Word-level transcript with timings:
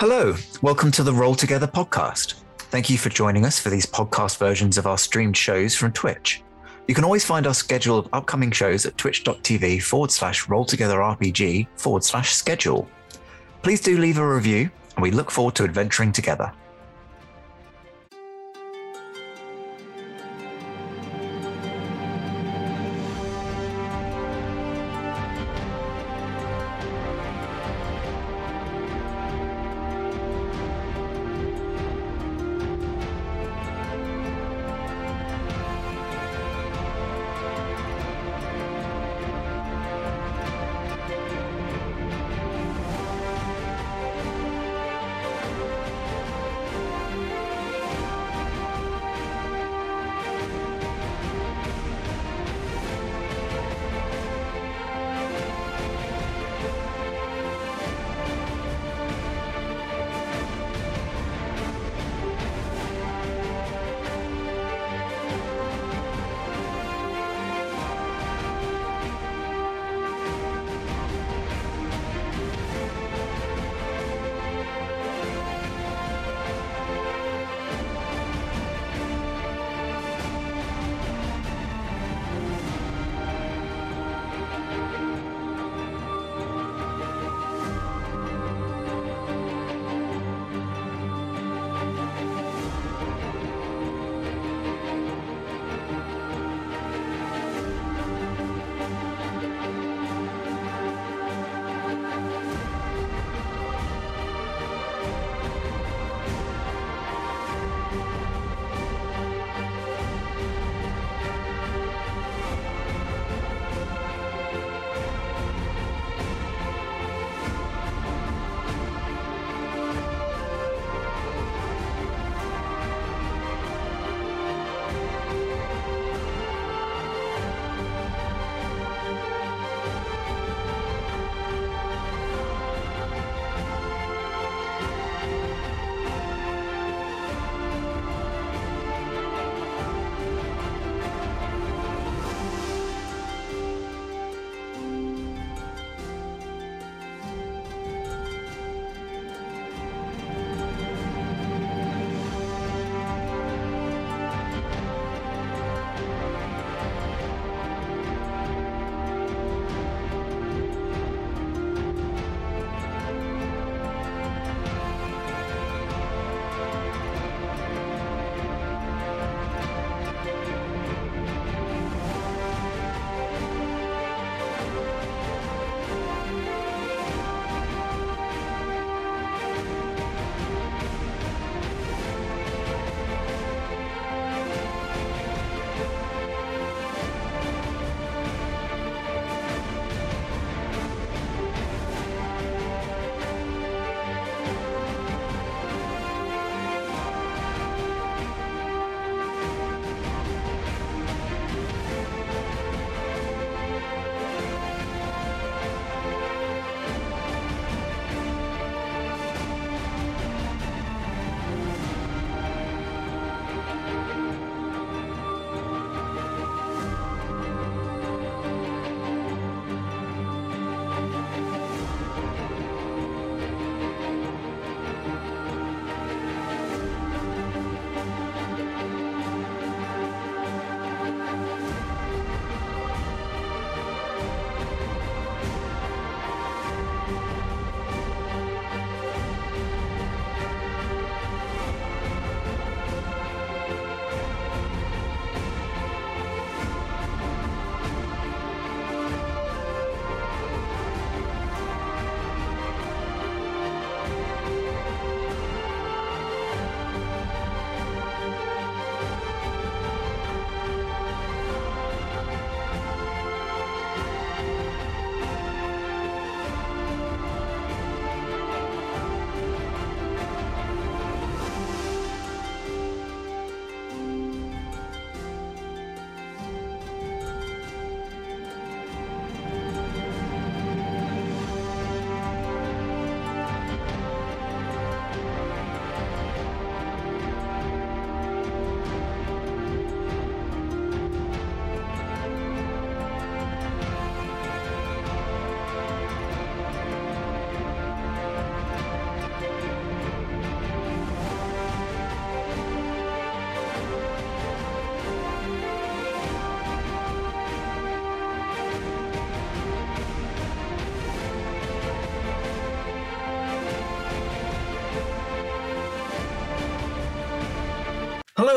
Hello, 0.00 0.34
welcome 0.62 0.90
to 0.92 1.02
the 1.02 1.12
Roll 1.12 1.34
Together 1.34 1.66
podcast. 1.66 2.36
Thank 2.56 2.88
you 2.88 2.96
for 2.96 3.10
joining 3.10 3.44
us 3.44 3.58
for 3.60 3.68
these 3.68 3.84
podcast 3.84 4.38
versions 4.38 4.78
of 4.78 4.86
our 4.86 4.96
streamed 4.96 5.36
shows 5.36 5.74
from 5.76 5.92
Twitch. 5.92 6.42
You 6.88 6.94
can 6.94 7.04
always 7.04 7.22
find 7.22 7.46
our 7.46 7.52
schedule 7.52 7.98
of 7.98 8.08
upcoming 8.14 8.50
shows 8.50 8.86
at 8.86 8.96
twitch.tv 8.96 9.82
forward 9.82 10.10
slash 10.10 10.46
rolltogetherrpg 10.46 11.66
forward 11.76 12.02
slash 12.02 12.32
schedule. 12.32 12.88
Please 13.60 13.82
do 13.82 13.98
leave 13.98 14.16
a 14.16 14.26
review, 14.26 14.70
and 14.96 15.02
we 15.02 15.10
look 15.10 15.30
forward 15.30 15.54
to 15.56 15.64
adventuring 15.64 16.12
together. 16.12 16.50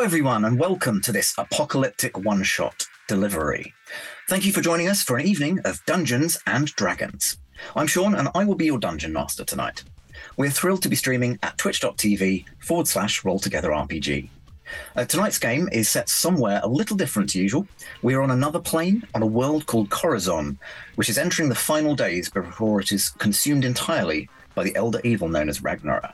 Hello, 0.04 0.08
everyone, 0.12 0.44
and 0.44 0.60
welcome 0.60 1.00
to 1.00 1.14
this 1.14 1.34
apocalyptic 1.38 2.18
one 2.26 2.44
shot 2.44 2.86
delivery. 3.08 3.74
Thank 4.28 4.44
you 4.46 4.52
for 4.52 4.60
joining 4.60 4.90
us 4.90 5.02
for 5.02 5.16
an 5.16 5.26
evening 5.26 5.60
of 5.64 5.80
Dungeons 5.86 6.38
and 6.46 6.66
Dragons. 6.76 7.38
I'm 7.78 7.88
Sean, 7.88 8.14
and 8.14 8.28
I 8.36 8.44
will 8.44 8.56
be 8.56 8.66
your 8.66 8.80
dungeon 8.80 9.14
master 9.14 9.46
tonight. 9.46 9.82
We're 10.36 10.50
thrilled 10.50 10.82
to 10.82 10.90
be 10.90 10.98
streaming 10.98 11.40
at 11.42 11.58
twitch.tv 11.58 12.44
forward 12.60 12.90
slash 12.90 13.24
roll 13.24 13.40
together 13.40 13.70
RPG. 13.70 14.28
Uh, 14.98 15.06
tonight's 15.06 15.40
game 15.40 15.70
is 15.72 15.88
set 15.88 16.10
somewhere 16.10 16.60
a 16.66 16.68
little 16.68 16.98
different 16.98 17.30
to 17.30 17.42
usual. 17.42 17.66
We 18.02 18.14
are 18.16 18.22
on 18.24 18.32
another 18.32 18.60
plane 18.60 19.04
on 19.16 19.22
a 19.22 19.26
world 19.26 19.68
called 19.68 19.90
Corazon, 19.90 20.60
which 20.96 21.08
is 21.08 21.18
entering 21.18 21.48
the 21.48 21.56
final 21.56 21.96
days 21.96 22.30
before 22.30 22.82
it 22.82 22.92
is 22.92 23.08
consumed 23.08 23.64
entirely 23.64 24.28
by 24.54 24.66
the 24.66 24.76
elder 24.76 25.00
evil 25.06 25.30
known 25.30 25.48
as 25.48 25.62
Ragnorra. 25.62 26.12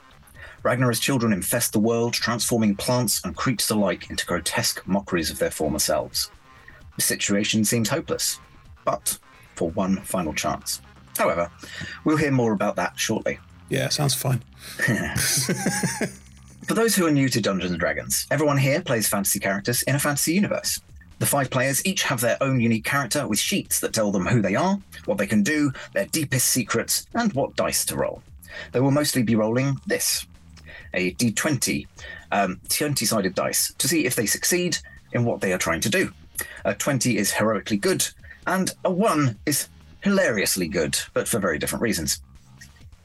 Ragnorra's 0.62 1.00
children 1.00 1.32
infest 1.32 1.72
the 1.72 1.78
world, 1.80 2.12
transforming 2.12 2.76
plants 2.76 3.22
and 3.24 3.34
creatures 3.34 3.70
alike 3.70 4.10
into 4.10 4.26
grotesque 4.26 4.86
mockeries 4.86 5.30
of 5.30 5.38
their 5.38 5.50
former 5.50 5.78
selves. 5.78 6.30
The 6.96 7.02
situation 7.02 7.64
seems 7.64 7.88
hopeless, 7.88 8.38
but 8.84 9.18
for 9.54 9.70
one 9.70 9.96
final 10.02 10.34
chance. 10.34 10.82
However, 11.16 11.50
we'll 12.04 12.18
hear 12.18 12.30
more 12.30 12.52
about 12.52 12.76
that 12.76 12.98
shortly. 12.98 13.38
Yeah, 13.70 13.88
sounds 13.88 14.14
fine. 14.14 14.40
for 16.66 16.74
those 16.74 16.94
who 16.94 17.06
are 17.06 17.10
new 17.10 17.28
to 17.30 17.40
Dungeons 17.40 17.70
and 17.72 17.80
Dragons, 17.80 18.26
everyone 18.30 18.58
here 18.58 18.82
plays 18.82 19.08
fantasy 19.08 19.38
characters 19.38 19.82
in 19.84 19.94
a 19.94 19.98
fantasy 19.98 20.34
universe. 20.34 20.80
The 21.20 21.26
five 21.26 21.50
players 21.50 21.84
each 21.86 22.02
have 22.02 22.20
their 22.20 22.36
own 22.42 22.60
unique 22.60 22.84
character 22.84 23.26
with 23.26 23.38
sheets 23.38 23.80
that 23.80 23.92
tell 23.94 24.10
them 24.10 24.26
who 24.26 24.42
they 24.42 24.56
are, 24.56 24.78
what 25.06 25.16
they 25.16 25.26
can 25.26 25.42
do, 25.42 25.72
their 25.94 26.06
deepest 26.06 26.48
secrets, 26.48 27.06
and 27.14 27.32
what 27.32 27.56
dice 27.56 27.84
to 27.86 27.96
roll. 27.96 28.22
They 28.72 28.80
will 28.80 28.90
mostly 28.90 29.22
be 29.22 29.36
rolling 29.36 29.76
this 29.86 30.26
a 30.94 31.12
d20, 31.14 31.86
um, 32.32 32.60
20 32.68 33.04
sided 33.04 33.34
dice, 33.34 33.72
to 33.78 33.88
see 33.88 34.06
if 34.06 34.14
they 34.14 34.26
succeed 34.26 34.78
in 35.12 35.24
what 35.24 35.40
they 35.40 35.52
are 35.52 35.58
trying 35.58 35.80
to 35.80 35.88
do. 35.88 36.12
A 36.64 36.74
20 36.74 37.16
is 37.18 37.30
heroically 37.30 37.76
good, 37.76 38.06
and 38.46 38.72
a 38.84 38.90
1 38.90 39.36
is 39.46 39.68
hilariously 40.02 40.68
good, 40.68 40.98
but 41.12 41.28
for 41.28 41.38
very 41.38 41.58
different 41.58 41.82
reasons. 41.82 42.22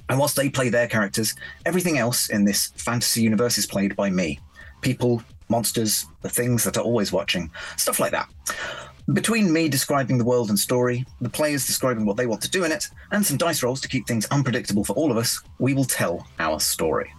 And 0.10 0.20
whilst 0.20 0.36
they 0.36 0.50
play 0.50 0.70
their 0.70 0.88
characters, 0.88 1.34
everything 1.66 1.98
else 1.98 2.30
in 2.30 2.46
this 2.46 2.68
fantasy 2.78 3.22
universe 3.22 3.58
is 3.58 3.66
played 3.66 3.96
by 3.96 4.10
me. 4.10 4.40
People, 4.82 5.24
monsters, 5.50 6.06
the 6.22 6.30
things 6.30 6.64
that 6.64 6.78
are 6.78 6.84
always 6.84 7.12
watching, 7.12 7.50
stuff 7.76 8.00
like 8.00 8.12
that. 8.12 8.30
Between 9.14 9.52
me 9.52 9.68
describing 9.68 10.18
the 10.18 10.26
world 10.26 10.50
and 10.50 10.58
story, 10.58 11.06
the 11.22 11.30
players 11.30 11.68
describing 11.68 12.06
what 12.06 12.18
they 12.18 12.26
want 12.28 12.42
to 12.44 12.50
do 12.50 12.64
in 12.64 12.72
it, 12.72 12.88
and 13.12 13.26
some 13.26 13.38
dice 13.38 13.62
rolls 13.62 13.82
to 13.82 13.88
keep 13.88 14.08
things 14.08 14.26
unpredictable 14.28 14.84
for 14.84 14.94
all 14.94 15.12
of 15.12 15.18
us, 15.18 15.42
we 15.60 15.74
will 15.74 15.86
tell 15.86 16.26
our 16.40 16.60
story. 16.60 17.12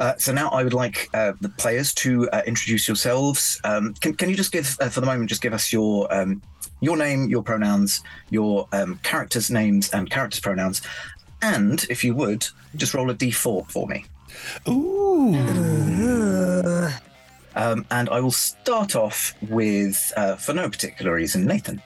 Uh, 0.00 0.14
so 0.16 0.32
now 0.32 0.48
I 0.48 0.64
would 0.64 0.72
like 0.72 1.10
uh, 1.12 1.32
the 1.42 1.50
players 1.50 1.92
to 1.96 2.28
uh, 2.30 2.40
introduce 2.46 2.88
yourselves. 2.88 3.60
Um, 3.64 3.92
can, 4.00 4.14
can, 4.14 4.30
you 4.30 4.34
just 4.34 4.50
give, 4.50 4.74
uh, 4.80 4.88
for 4.88 5.00
the 5.00 5.06
moment, 5.06 5.28
just 5.28 5.42
give 5.42 5.52
us 5.52 5.72
your 5.72 6.12
um, 6.12 6.42
your 6.80 6.96
name, 6.96 7.28
your 7.28 7.42
pronouns, 7.42 8.02
your 8.30 8.66
um, 8.72 8.98
characters' 9.02 9.50
names 9.50 9.90
and 9.90 10.08
characters' 10.10 10.40
pronouns, 10.40 10.80
and 11.42 11.86
if 11.90 12.02
you 12.02 12.14
would, 12.14 12.46
just 12.76 12.94
roll 12.94 13.10
a 13.10 13.14
d4 13.14 13.70
for 13.70 13.86
me. 13.86 14.06
Ooh. 14.66 15.34
Um, 17.56 17.84
and 17.90 18.08
I 18.08 18.20
will 18.20 18.30
start 18.30 18.96
off 18.96 19.34
with, 19.50 20.10
uh, 20.16 20.36
for 20.36 20.54
no 20.54 20.70
particular 20.70 21.12
reason, 21.12 21.44
Nathan. 21.44 21.82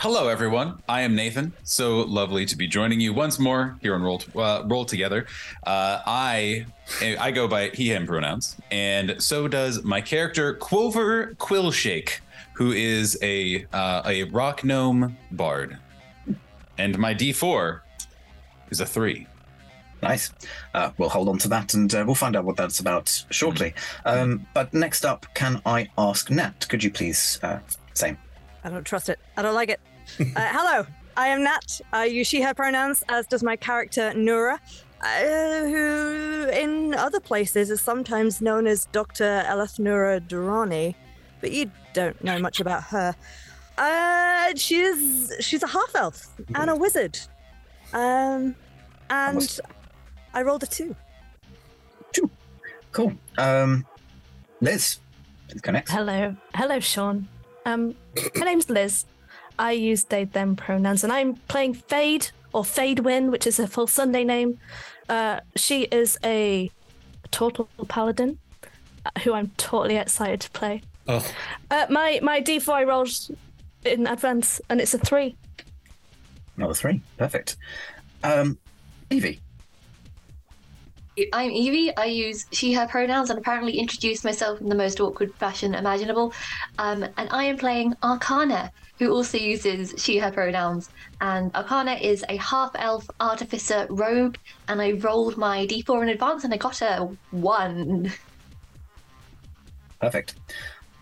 Hello, 0.00 0.28
everyone. 0.28 0.82
I 0.88 1.02
am 1.02 1.14
Nathan. 1.14 1.52
So 1.62 1.98
lovely 1.98 2.46
to 2.46 2.56
be 2.56 2.66
joining 2.66 3.00
you 3.00 3.12
once 3.12 3.38
more 3.38 3.76
here 3.82 3.94
on 3.94 4.00
Roll 4.02 4.22
uh, 4.34 4.62
Roll 4.64 4.86
Together. 4.86 5.26
Uh, 5.66 6.00
I 6.06 6.64
I 7.02 7.30
go 7.30 7.46
by 7.46 7.68
he/him 7.74 8.06
pronouns, 8.06 8.56
and 8.70 9.22
so 9.22 9.46
does 9.46 9.82
my 9.82 10.00
character 10.00 10.54
Quover 10.54 11.34
Quillshake, 11.36 12.20
who 12.54 12.72
is 12.72 13.18
a 13.20 13.66
uh, 13.74 14.00
a 14.06 14.24
rock 14.32 14.64
gnome 14.64 15.18
bard, 15.32 15.76
and 16.78 16.98
my 16.98 17.14
D4 17.14 17.80
is 18.70 18.80
a 18.80 18.86
three. 18.86 19.26
Nice. 20.02 20.32
Uh, 20.72 20.92
we'll 20.96 21.10
hold 21.10 21.28
on 21.28 21.36
to 21.36 21.48
that 21.48 21.74
and 21.74 21.94
uh, 21.94 22.04
we'll 22.06 22.14
find 22.22 22.36
out 22.36 22.46
what 22.46 22.56
that's 22.56 22.80
about 22.80 23.22
shortly. 23.28 23.74
Mm-hmm. 24.06 24.18
Um, 24.32 24.46
but 24.54 24.72
next 24.72 25.04
up, 25.04 25.26
can 25.34 25.60
I 25.66 25.90
ask 25.98 26.30
Nat, 26.30 26.66
could 26.70 26.82
you 26.82 26.90
please 26.90 27.38
uh, 27.42 27.58
same? 27.92 28.16
I 28.64 28.68
don't 28.70 28.84
trust 28.84 29.08
it. 29.10 29.18
I 29.36 29.42
don't 29.42 29.54
like 29.54 29.68
it. 29.70 29.80
Uh, 30.18 30.24
hello, 30.34 30.86
I 31.16 31.28
am 31.28 31.42
Nat. 31.44 31.80
I 31.92 32.04
use 32.04 32.26
she, 32.26 32.42
her 32.42 32.52
pronouns, 32.52 33.02
as 33.08 33.26
does 33.26 33.42
my 33.42 33.56
character 33.56 34.12
Nura, 34.14 34.58
uh, 35.02 35.64
who 35.64 36.48
in 36.52 36.94
other 36.94 37.20
places 37.20 37.70
is 37.70 37.80
sometimes 37.80 38.42
known 38.42 38.66
as 38.66 38.86
Dr. 38.86 39.42
Elethnura 39.46 40.20
Durrani, 40.20 40.94
but 41.40 41.52
you 41.52 41.70
don't 41.94 42.22
know 42.22 42.38
much 42.38 42.60
about 42.60 42.82
her. 42.84 43.14
Uh, 43.78 44.50
she's 44.56 45.32
she's 45.40 45.62
a 45.62 45.66
half 45.66 45.94
elf 45.94 46.26
and 46.54 46.68
a 46.68 46.76
wizard. 46.76 47.18
Um, 47.94 48.54
and 49.08 49.28
Almost. 49.38 49.60
I 50.34 50.42
rolled 50.42 50.62
a 50.64 50.66
two. 50.66 50.94
Two. 52.12 52.30
Cool. 52.92 53.14
Um, 53.38 53.86
Liz, 54.60 54.98
connect. 55.62 55.88
Hello, 55.90 56.36
hello, 56.54 56.78
Sean. 56.80 57.26
Um, 57.64 57.94
my 58.36 58.44
name's 58.44 58.68
Liz. 58.68 59.06
I 59.60 59.72
use 59.72 60.04
they 60.04 60.24
them 60.24 60.56
pronouns, 60.56 61.04
and 61.04 61.12
I'm 61.12 61.34
playing 61.46 61.74
Fade 61.74 62.30
or 62.54 62.64
Fade 62.64 63.00
Win, 63.00 63.30
which 63.30 63.46
is 63.46 63.58
her 63.58 63.66
full 63.66 63.86
Sunday 63.86 64.24
name. 64.24 64.58
Uh, 65.06 65.40
she 65.54 65.82
is 65.82 66.16
a 66.24 66.70
tortle 67.30 67.68
paladin, 67.86 68.38
uh, 69.04 69.10
who 69.22 69.34
I'm 69.34 69.48
totally 69.58 69.96
excited 69.98 70.40
to 70.40 70.50
play. 70.52 70.80
Oh. 71.06 71.24
Uh, 71.70 71.86
my 71.90 72.20
my 72.22 72.40
d4 72.40 72.72
I 72.72 72.84
rolled 72.84 73.10
in 73.84 74.06
advance, 74.06 74.62
and 74.70 74.80
it's 74.80 74.94
a 74.94 74.98
three. 74.98 75.36
Another 76.56 76.72
three, 76.74 77.02
perfect. 77.18 77.58
Um, 78.24 78.56
Evie. 79.10 79.40
I'm 81.34 81.50
Evie. 81.50 81.94
I 81.98 82.06
use 82.06 82.46
she, 82.50 82.72
her 82.72 82.86
pronouns 82.86 83.28
and 83.28 83.38
apparently 83.38 83.78
introduced 83.78 84.24
myself 84.24 84.58
in 84.62 84.70
the 84.70 84.74
most 84.74 85.00
awkward 85.00 85.34
fashion 85.34 85.74
imaginable. 85.74 86.32
Um, 86.78 87.04
and 87.18 87.28
I 87.30 87.44
am 87.44 87.58
playing 87.58 87.94
Arcana, 88.02 88.72
who 89.00 89.10
also 89.10 89.38
uses 89.38 89.94
she, 89.96 90.18
her 90.18 90.30
pronouns. 90.30 90.90
And 91.22 91.50
Arcana 91.56 91.94
is 91.94 92.22
a 92.28 92.36
half 92.36 92.70
elf 92.74 93.08
artificer 93.18 93.86
rogue, 93.88 94.36
and 94.68 94.80
I 94.80 94.92
rolled 94.92 95.38
my 95.38 95.66
d4 95.66 96.02
in 96.02 96.10
advance 96.10 96.44
and 96.44 96.52
I 96.52 96.58
got 96.58 96.82
a 96.82 97.08
one. 97.30 98.12
Perfect. 100.00 100.34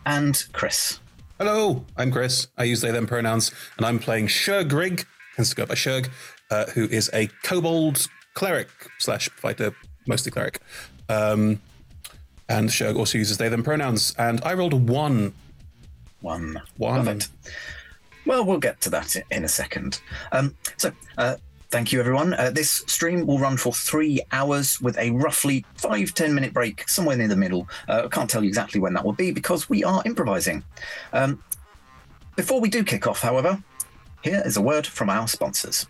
And 0.07 0.43
Chris. 0.53 1.01
Hello, 1.39 1.85
I'm 1.97 2.13
Chris. 2.13 2.47
I 2.57 2.65
use 2.65 2.81
they, 2.81 2.93
them 2.93 3.07
pronouns, 3.09 3.51
and 3.77 3.85
I'm 3.85 3.99
playing 3.99 4.29
Shergrig, 4.29 5.05
hence 5.37 5.53
go 5.53 5.67
by 5.67 5.75
Sherg, 5.75 6.09
uh, 6.53 6.67
who 6.67 6.85
is 6.85 7.11
a 7.13 7.29
kobold 7.43 8.07
cleric 8.35 8.69
slash 9.01 9.29
fighter, 9.31 9.75
mostly 10.07 10.31
cleric. 10.31 10.61
Um, 11.09 11.61
and 12.49 12.69
Sherg 12.71 12.97
also 12.97 13.19
uses 13.19 13.39
they, 13.39 13.49
them 13.49 13.65
pronouns, 13.65 14.15
and 14.19 14.41
I 14.45 14.55
rolled 14.55 14.73
a 14.73 14.77
one 14.77 15.35
one. 16.21 16.61
One. 16.79 17.05
Perfect. 17.05 17.31
Well, 18.29 18.45
we'll 18.45 18.59
get 18.59 18.83
to 18.83 18.91
that 18.91 19.17
in 19.31 19.47
a 19.47 19.49
second. 19.49 20.03
Um, 20.33 20.55
so, 20.77 20.93
uh, 21.17 21.37
thank 21.71 21.93
you, 21.93 21.99
everyone. 21.99 22.35
Uh, 22.35 22.51
this 22.51 22.85
stream 22.87 23.27
will 23.27 23.39
run 23.39 23.57
for 23.57 23.73
three 23.73 24.21
hours 24.33 24.79
with 24.83 24.99
a 24.99 25.11
roughly 25.13 25.65
five, 25.77 26.13
10 26.13 26.35
minute 26.35 26.53
break 26.53 26.87
somewhere 26.91 27.17
near 27.17 27.27
the 27.27 27.37
middle. 27.37 27.67
Uh, 27.89 28.03
I 28.05 28.09
can't 28.09 28.29
tell 28.29 28.43
you 28.45 28.49
exactly 28.49 28.81
when 28.81 28.93
that 28.93 29.03
will 29.05 29.15
be 29.15 29.31
because 29.33 29.71
we 29.71 29.83
are 29.83 30.03
improvising. 30.05 30.63
Um, 31.15 31.43
before 32.37 32.61
we 32.61 32.69
do 32.69 32.85
kick 32.85 33.07
off, 33.07 33.23
however, 33.23 33.59
here 34.23 34.43
is 34.45 34.59
a 34.59 34.63
word 34.63 34.87
from 34.87 35.09
our 35.09 35.27
sponsors. 35.27 35.87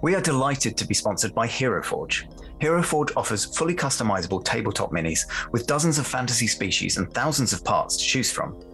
We 0.00 0.14
are 0.14 0.20
delighted 0.22 0.76
to 0.76 0.86
be 0.86 0.94
sponsored 0.94 1.34
by 1.34 1.48
HeroForge. 1.48 2.22
HeroForge 2.60 3.14
offers 3.16 3.46
fully 3.56 3.74
customizable 3.74 4.44
tabletop 4.44 4.92
minis 4.92 5.26
with 5.50 5.66
dozens 5.66 5.98
of 5.98 6.06
fantasy 6.06 6.46
species 6.46 6.98
and 6.98 7.12
thousands 7.12 7.52
of 7.52 7.64
parts 7.64 7.96
to 7.96 8.04
choose 8.04 8.30
from. 8.30 8.62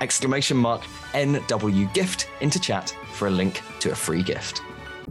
exclamation 0.00 0.56
mark 0.56 0.82
NW 1.12 1.92
gift 1.94 2.28
into 2.40 2.58
chat 2.58 2.94
for 3.12 3.28
a 3.28 3.30
link 3.30 3.62
to 3.80 3.92
a 3.92 3.94
free 3.94 4.22
gift. 4.22 4.62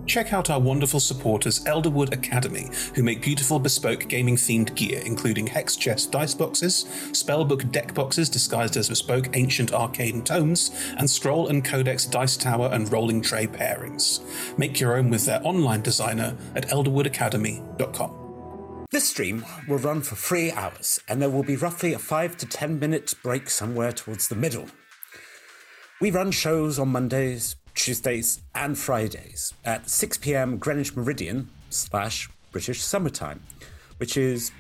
Check 0.08 0.34
out 0.34 0.50
our 0.50 0.60
wonderful 0.60 1.00
supporters, 1.00 1.64
Elderwood 1.66 2.12
Academy, 2.14 2.68
who 2.96 3.04
make 3.04 3.22
beautiful 3.22 3.60
bespoke 3.60 4.08
gaming 4.10 4.36
themed 4.36 4.74
gear, 4.74 5.02
including 5.06 5.46
hex 5.46 5.76
chest 5.76 6.12
dice 6.12 6.34
boxes, 6.34 6.86
spellbook 7.12 7.72
deck 7.72 7.94
boxes 7.94 8.28
disguised 8.28 8.76
as 8.76 8.90
bespoke 8.90 9.30
ancient 9.36 9.72
arcane 9.72 10.24
tomes, 10.24 10.72
and 10.98 11.08
scroll 11.08 11.48
and 11.50 11.64
codex 11.64 12.06
dice 12.08 12.36
tower 12.36 12.70
and 12.74 12.92
rolling 12.92 13.22
tray 13.22 13.46
pairings. 13.46 14.22
Make 14.58 14.80
your 14.80 14.98
own 14.98 15.10
with 15.12 15.26
their 15.28 15.46
online 15.46 15.84
designer 15.84 16.36
at 16.56 16.70
elderwoodacademy.com. 16.70 18.23
This 18.94 19.10
stream 19.10 19.44
will 19.68 19.80
run 19.80 20.04
for 20.04 20.14
three 20.16 20.52
hours, 20.52 21.00
and 21.08 21.20
there 21.20 21.32
will 21.32 21.42
be 21.42 21.56
roughly 21.56 21.94
a 21.94 21.98
five 21.98 22.38
to 22.38 22.46
ten 22.46 22.78
minute 22.78 23.12
break 23.24 23.50
somewhere 23.50 23.92
towards 23.92 24.28
the 24.28 24.36
middle. 24.36 24.68
We 26.00 26.12
run 26.12 26.30
shows 26.30 26.78
on 26.78 26.90
Mondays, 26.90 27.56
Tuesdays, 27.74 28.42
and 28.54 28.78
Fridays 28.78 29.52
at 29.66 29.90
6 29.90 30.20
pm 30.20 30.60
Greenwich 30.60 30.96
Meridian 30.96 31.50
slash 31.72 32.30
British 32.52 32.82
Summertime, 32.84 33.42
which 33.98 34.16
is 34.16 34.52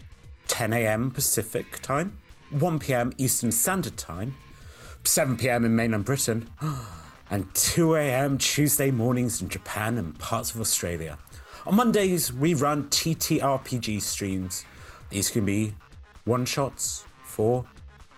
10 0.47 0.73
am 0.73 1.11
Pacific 1.11 1.79
time, 1.83 2.17
1 2.49 2.79
pm 2.79 3.13
Eastern 3.19 3.51
Standard 3.51 3.97
Time, 3.97 4.33
7 5.03 5.37
pm 5.37 5.63
in 5.63 5.75
mainland 5.75 6.05
Britain, 6.05 6.49
and 7.29 7.53
2 7.53 7.97
am 7.97 8.39
Tuesday 8.39 8.89
mornings 8.89 9.43
in 9.43 9.47
Japan 9.47 9.99
and 9.99 10.17
parts 10.17 10.55
of 10.55 10.59
Australia. 10.59 11.19
On 11.65 11.77
Mondays, 11.77 12.33
we 12.33 12.53
run 12.53 12.89
TTRPG 12.89 14.01
streams. 14.01 14.65
These 15.09 15.29
can 15.29 15.45
be 15.45 15.73
one 16.25 16.43
shots, 16.43 17.05
four, 17.23 17.63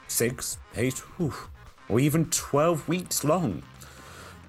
six, 0.08 0.58
eight, 0.76 0.98
whew, 1.18 1.32
or 1.88 2.00
even 2.00 2.26
12 2.32 2.88
weeks 2.90 3.24
long. 3.24 3.62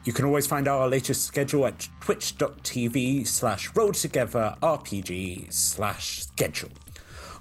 You 0.04 0.14
can 0.14 0.24
always 0.24 0.46
find 0.46 0.66
our 0.66 0.88
latest 0.88 1.24
schedule 1.26 1.66
at 1.66 1.88
twitch.tv 2.00 3.26
slash 3.26 3.70
rolltogetherrpg 3.72 5.52
slash 5.52 6.22
schedule. 6.22 6.70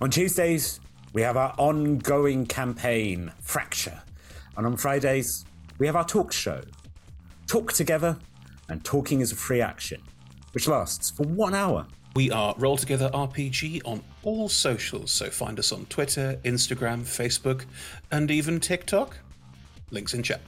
On 0.01 0.11
Tuesdays, 0.11 0.81
we 1.13 1.21
have 1.21 1.37
our 1.37 1.55
ongoing 1.57 2.45
campaign, 2.47 3.31
Fracture. 3.41 4.01
And 4.57 4.65
on 4.65 4.75
Fridays, 4.75 5.45
we 5.79 5.85
have 5.87 5.95
our 5.95 6.05
talk 6.05 6.33
show, 6.33 6.63
Talk 7.47 7.71
Together 7.71 8.17
and 8.67 8.83
Talking 8.83 9.21
is 9.21 9.31
a 9.31 9.35
Free 9.37 9.61
Action 9.61 10.01
which 10.55 10.69
lasts 10.69 11.09
for 11.11 11.23
one 11.23 11.53
hour. 11.53 11.85
We 12.15 12.31
are 12.31 12.55
Roll 12.57 12.77
Together 12.77 13.09
RPG 13.13 13.81
on 13.83 14.01
all 14.23 14.47
socials, 14.47 15.11
so 15.11 15.29
find 15.29 15.59
us 15.59 15.73
on 15.73 15.85
Twitter, 15.87 16.39
Instagram, 16.45 17.01
Facebook, 17.01 17.65
and 18.09 18.31
even 18.31 18.61
TikTok. 18.61 19.17
Links 19.91 20.13
in 20.13 20.23
chat. 20.23 20.39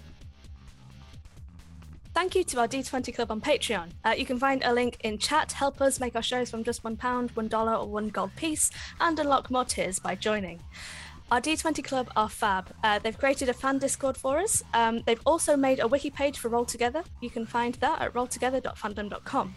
Thank 2.13 2.35
you 2.35 2.45
to 2.45 2.59
our 2.61 2.69
D20 2.69 3.13
Club 3.13 3.29
on 3.31 3.41
Patreon. 3.41 3.89
Uh, 4.05 4.15
you 4.17 4.25
can 4.25 4.39
find 4.39 4.63
a 4.63 4.73
link 4.73 4.95
in 5.03 5.17
chat. 5.17 5.51
Help 5.51 5.81
us 5.81 5.99
make 5.99 6.15
our 6.15 6.23
shows 6.23 6.49
from 6.49 6.63
just 6.63 6.83
£1, 6.83 6.95
$1, 6.97 7.79
or 7.79 7.85
one 7.85 8.07
gold 8.07 8.31
piece, 8.37 8.71
and 9.01 9.19
unlock 9.19 9.51
more 9.51 9.65
tiers 9.65 9.99
by 9.99 10.15
joining. 10.15 10.61
Our 11.31 11.41
D20 11.41 11.83
Club 11.83 12.09
are 12.15 12.29
fab. 12.29 12.69
Uh, 12.81 12.97
they've 12.99 13.17
created 13.17 13.49
a 13.49 13.53
fan 13.53 13.77
Discord 13.77 14.15
for 14.15 14.37
us. 14.39 14.63
Um, 14.73 15.01
they've 15.05 15.21
also 15.25 15.57
made 15.57 15.81
a 15.81 15.87
wiki 15.87 16.09
page 16.09 16.39
for 16.39 16.47
Roll 16.47 16.63
Together. 16.65 17.03
You 17.19 17.29
can 17.29 17.45
find 17.45 17.73
that 17.75 18.01
at 18.01 18.13
rolltogether.fandom.com. 18.13 19.53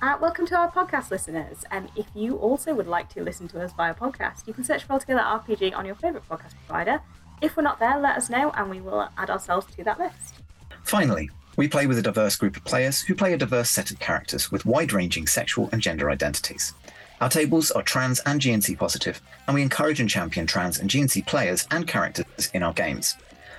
Uh, 0.00 0.16
welcome 0.20 0.46
to 0.46 0.56
our 0.56 0.70
podcast 0.70 1.10
listeners. 1.10 1.64
Um, 1.72 1.88
if 1.96 2.06
you 2.14 2.36
also 2.36 2.72
would 2.72 2.86
like 2.86 3.08
to 3.14 3.20
listen 3.20 3.48
to 3.48 3.60
us 3.60 3.72
via 3.72 3.94
podcast, 3.96 4.46
you 4.46 4.54
can 4.54 4.62
search 4.62 4.84
for 4.84 4.92
Roll 4.92 5.00
Together 5.00 5.18
RPG 5.22 5.74
on 5.74 5.84
your 5.84 5.96
favourite 5.96 6.28
podcast 6.28 6.52
provider. 6.66 7.00
If 7.42 7.56
we're 7.56 7.64
not 7.64 7.80
there, 7.80 7.98
let 7.98 8.16
us 8.16 8.30
know 8.30 8.52
and 8.52 8.70
we 8.70 8.80
will 8.80 9.08
add 9.18 9.28
ourselves 9.28 9.66
to 9.74 9.82
that 9.82 9.98
list. 9.98 10.36
Finally, 10.84 11.30
we 11.56 11.66
play 11.66 11.88
with 11.88 11.98
a 11.98 12.02
diverse 12.02 12.36
group 12.36 12.56
of 12.56 12.62
players 12.64 13.00
who 13.00 13.12
play 13.16 13.32
a 13.32 13.36
diverse 13.36 13.70
set 13.70 13.90
of 13.90 13.98
characters 13.98 14.52
with 14.52 14.64
wide 14.64 14.92
ranging 14.92 15.26
sexual 15.26 15.68
and 15.72 15.82
gender 15.82 16.08
identities. 16.12 16.74
Our 17.20 17.28
tables 17.28 17.72
are 17.72 17.82
trans 17.82 18.20
and 18.20 18.40
GNC 18.40 18.78
positive, 18.78 19.20
and 19.48 19.54
we 19.56 19.62
encourage 19.62 19.98
and 19.98 20.08
champion 20.08 20.46
trans 20.46 20.78
and 20.78 20.88
GNC 20.88 21.26
players 21.26 21.66
and 21.72 21.88
characters 21.88 22.50
in 22.54 22.62
our 22.62 22.72
games. 22.72 23.16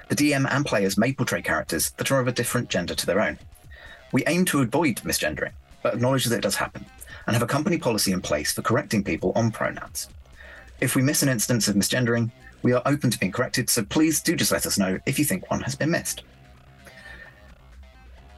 The 0.08 0.16
DM 0.16 0.48
and 0.50 0.66
players 0.66 0.98
may 0.98 1.12
portray 1.12 1.42
characters 1.42 1.92
that 1.98 2.12
are 2.12 2.20
of 2.22 2.30
a 2.30 2.32
different 2.32 2.70
gender 2.70 2.96
to 2.96 3.06
their 3.06 3.20
own. 3.20 3.38
We 4.14 4.24
aim 4.26 4.46
to 4.46 4.62
avoid 4.62 4.96
misgendering, 5.04 5.52
but 5.82 5.94
acknowledge 5.96 6.26
that 6.26 6.36
it 6.38 6.42
does 6.42 6.56
happen 6.56 6.86
and 7.28 7.36
have 7.36 7.44
a 7.44 7.48
company 7.48 7.78
policy 7.78 8.12
in 8.12 8.22
place 8.22 8.52
for 8.54 8.62
correcting 8.62 9.04
people 9.04 9.32
on 9.36 9.52
pronouns. 9.52 10.10
If 10.82 10.96
we 10.96 11.02
miss 11.02 11.22
an 11.24 11.30
instance 11.30 11.68
of 11.68 11.76
misgendering, 11.76 12.32
we 12.62 12.74
are 12.74 12.82
open 12.86 13.10
to 13.12 13.20
being 13.20 13.32
corrected, 13.32 13.70
so 13.70 13.84
please 13.84 14.22
do 14.22 14.36
just 14.36 14.52
let 14.52 14.66
us 14.66 14.78
know 14.78 14.98
if 15.06 15.20
you 15.20 15.26
think 15.26 15.50
one 15.50 15.62
has 15.62 15.76
been 15.76 15.92
missed. 15.92 16.24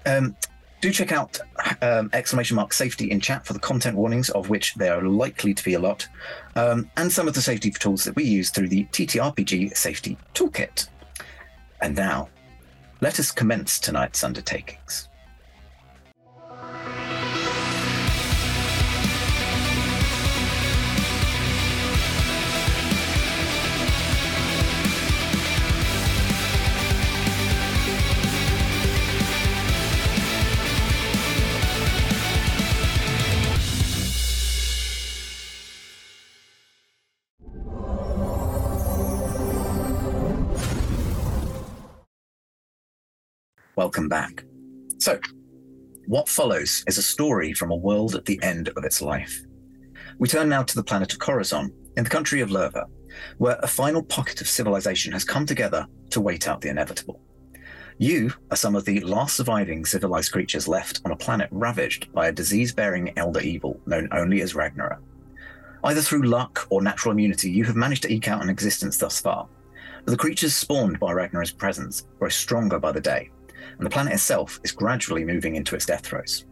Um, 0.05 0.35
do 0.81 0.91
check 0.91 1.11
out 1.11 1.39
um, 1.83 2.09
exclamation 2.13 2.55
mark 2.55 2.73
safety 2.73 3.11
in 3.11 3.19
chat 3.19 3.45
for 3.45 3.53
the 3.53 3.59
content 3.59 3.95
warnings, 3.95 4.29
of 4.31 4.49
which 4.49 4.73
there 4.75 4.97
are 4.99 5.03
likely 5.03 5.53
to 5.53 5.63
be 5.63 5.75
a 5.75 5.79
lot, 5.79 6.07
um, 6.55 6.89
and 6.97 7.11
some 7.11 7.27
of 7.27 7.33
the 7.35 7.41
safety 7.41 7.69
tools 7.71 8.03
that 8.03 8.15
we 8.15 8.23
use 8.23 8.49
through 8.49 8.67
the 8.69 8.85
TTRPG 8.85 9.75
Safety 9.77 10.17
Toolkit. 10.33 10.87
And 11.81 11.95
now, 11.95 12.29
let 12.99 13.19
us 13.19 13.31
commence 13.31 13.79
tonight's 13.79 14.23
undertakings. 14.23 15.07
Welcome 43.83 44.09
back. 44.09 44.43
So, 44.99 45.19
what 46.05 46.29
follows 46.29 46.83
is 46.85 46.99
a 46.99 47.01
story 47.01 47.51
from 47.51 47.71
a 47.71 47.75
world 47.75 48.13
at 48.13 48.25
the 48.25 48.39
end 48.43 48.67
of 48.69 48.83
its 48.83 49.01
life. 49.01 49.41
We 50.19 50.27
turn 50.27 50.47
now 50.49 50.61
to 50.61 50.75
the 50.75 50.83
planet 50.83 51.13
of 51.13 51.17
Corazon, 51.17 51.71
in 51.97 52.03
the 52.03 52.09
country 52.11 52.41
of 52.41 52.51
Lerva, 52.51 52.85
where 53.39 53.57
a 53.63 53.67
final 53.67 54.03
pocket 54.03 54.39
of 54.39 54.47
civilization 54.47 55.11
has 55.13 55.23
come 55.23 55.47
together 55.47 55.87
to 56.11 56.21
wait 56.21 56.47
out 56.47 56.61
the 56.61 56.69
inevitable. 56.69 57.21
You 57.97 58.31
are 58.51 58.55
some 58.55 58.75
of 58.75 58.85
the 58.85 58.99
last 58.99 59.35
surviving 59.35 59.83
civilized 59.83 60.31
creatures 60.31 60.67
left 60.67 61.01
on 61.03 61.11
a 61.11 61.15
planet 61.15 61.49
ravaged 61.51 62.13
by 62.13 62.27
a 62.27 62.31
disease 62.31 62.71
bearing 62.71 63.11
elder 63.17 63.39
evil 63.41 63.81
known 63.87 64.07
only 64.11 64.41
as 64.43 64.53
Ragnorra. 64.53 64.99
Either 65.83 66.01
through 66.01 66.21
luck 66.29 66.67
or 66.69 66.83
natural 66.83 67.13
immunity, 67.13 67.49
you 67.49 67.63
have 67.63 67.75
managed 67.75 68.03
to 68.03 68.13
eke 68.13 68.27
out 68.27 68.43
an 68.43 68.49
existence 68.51 68.97
thus 68.99 69.19
far. 69.19 69.47
But 70.05 70.11
the 70.11 70.17
creatures 70.23 70.55
spawned 70.55 70.99
by 70.99 71.13
Ragnorra's 71.13 71.51
presence 71.51 72.05
grow 72.19 72.29
stronger 72.29 72.77
by 72.77 72.91
the 72.91 73.01
day, 73.01 73.31
and 73.77 73.85
the 73.85 73.89
planet 73.89 74.13
itself 74.13 74.59
is 74.63 74.71
gradually 74.71 75.23
moving 75.23 75.55
into 75.55 75.75
its 75.75 75.85
death 75.85 76.05
throes. 76.05 76.45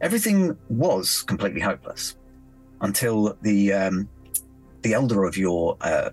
Everything 0.00 0.56
was 0.68 1.22
completely 1.22 1.60
hopeless 1.60 2.16
until 2.80 3.36
the 3.42 3.72
um, 3.72 4.08
the 4.82 4.94
elder 4.94 5.24
of 5.24 5.36
your 5.36 5.76
uh, 5.80 6.10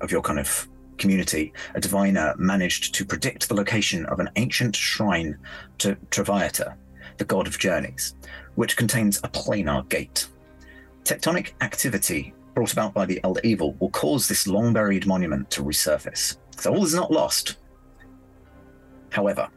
of 0.00 0.12
your 0.12 0.22
kind 0.22 0.38
of 0.38 0.68
community, 0.98 1.52
a 1.74 1.80
diviner 1.80 2.34
managed 2.38 2.94
to 2.94 3.04
predict 3.04 3.48
the 3.48 3.54
location 3.54 4.06
of 4.06 4.20
an 4.20 4.30
ancient 4.36 4.76
shrine 4.76 5.36
to 5.78 5.96
Traviata, 6.10 6.76
the 7.16 7.24
god 7.24 7.48
of 7.48 7.58
journeys, 7.58 8.14
which 8.54 8.76
contains 8.76 9.18
a 9.18 9.28
planar 9.28 9.88
gate. 9.88 10.28
Tectonic 11.02 11.54
activity 11.60 12.32
brought 12.54 12.72
about 12.72 12.94
by 12.94 13.04
the 13.04 13.18
Elder 13.24 13.40
Evil 13.42 13.74
will 13.80 13.90
cause 13.90 14.28
this 14.28 14.46
long 14.46 14.72
buried 14.72 15.04
monument 15.06 15.50
to 15.50 15.64
resurface. 15.64 16.36
So 16.56 16.70
all 16.70 16.84
is 16.84 16.94
not 16.94 17.10
lost. 17.10 17.56
However, 19.10 19.48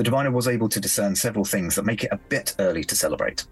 the 0.00 0.04
diviner 0.04 0.30
was 0.30 0.48
able 0.48 0.66
to 0.66 0.80
discern 0.80 1.14
several 1.14 1.44
things 1.44 1.74
that 1.74 1.84
make 1.84 2.02
it 2.04 2.08
a 2.10 2.16
bit 2.16 2.54
early 2.58 2.82
to 2.82 2.96
celebrate. 2.96 3.44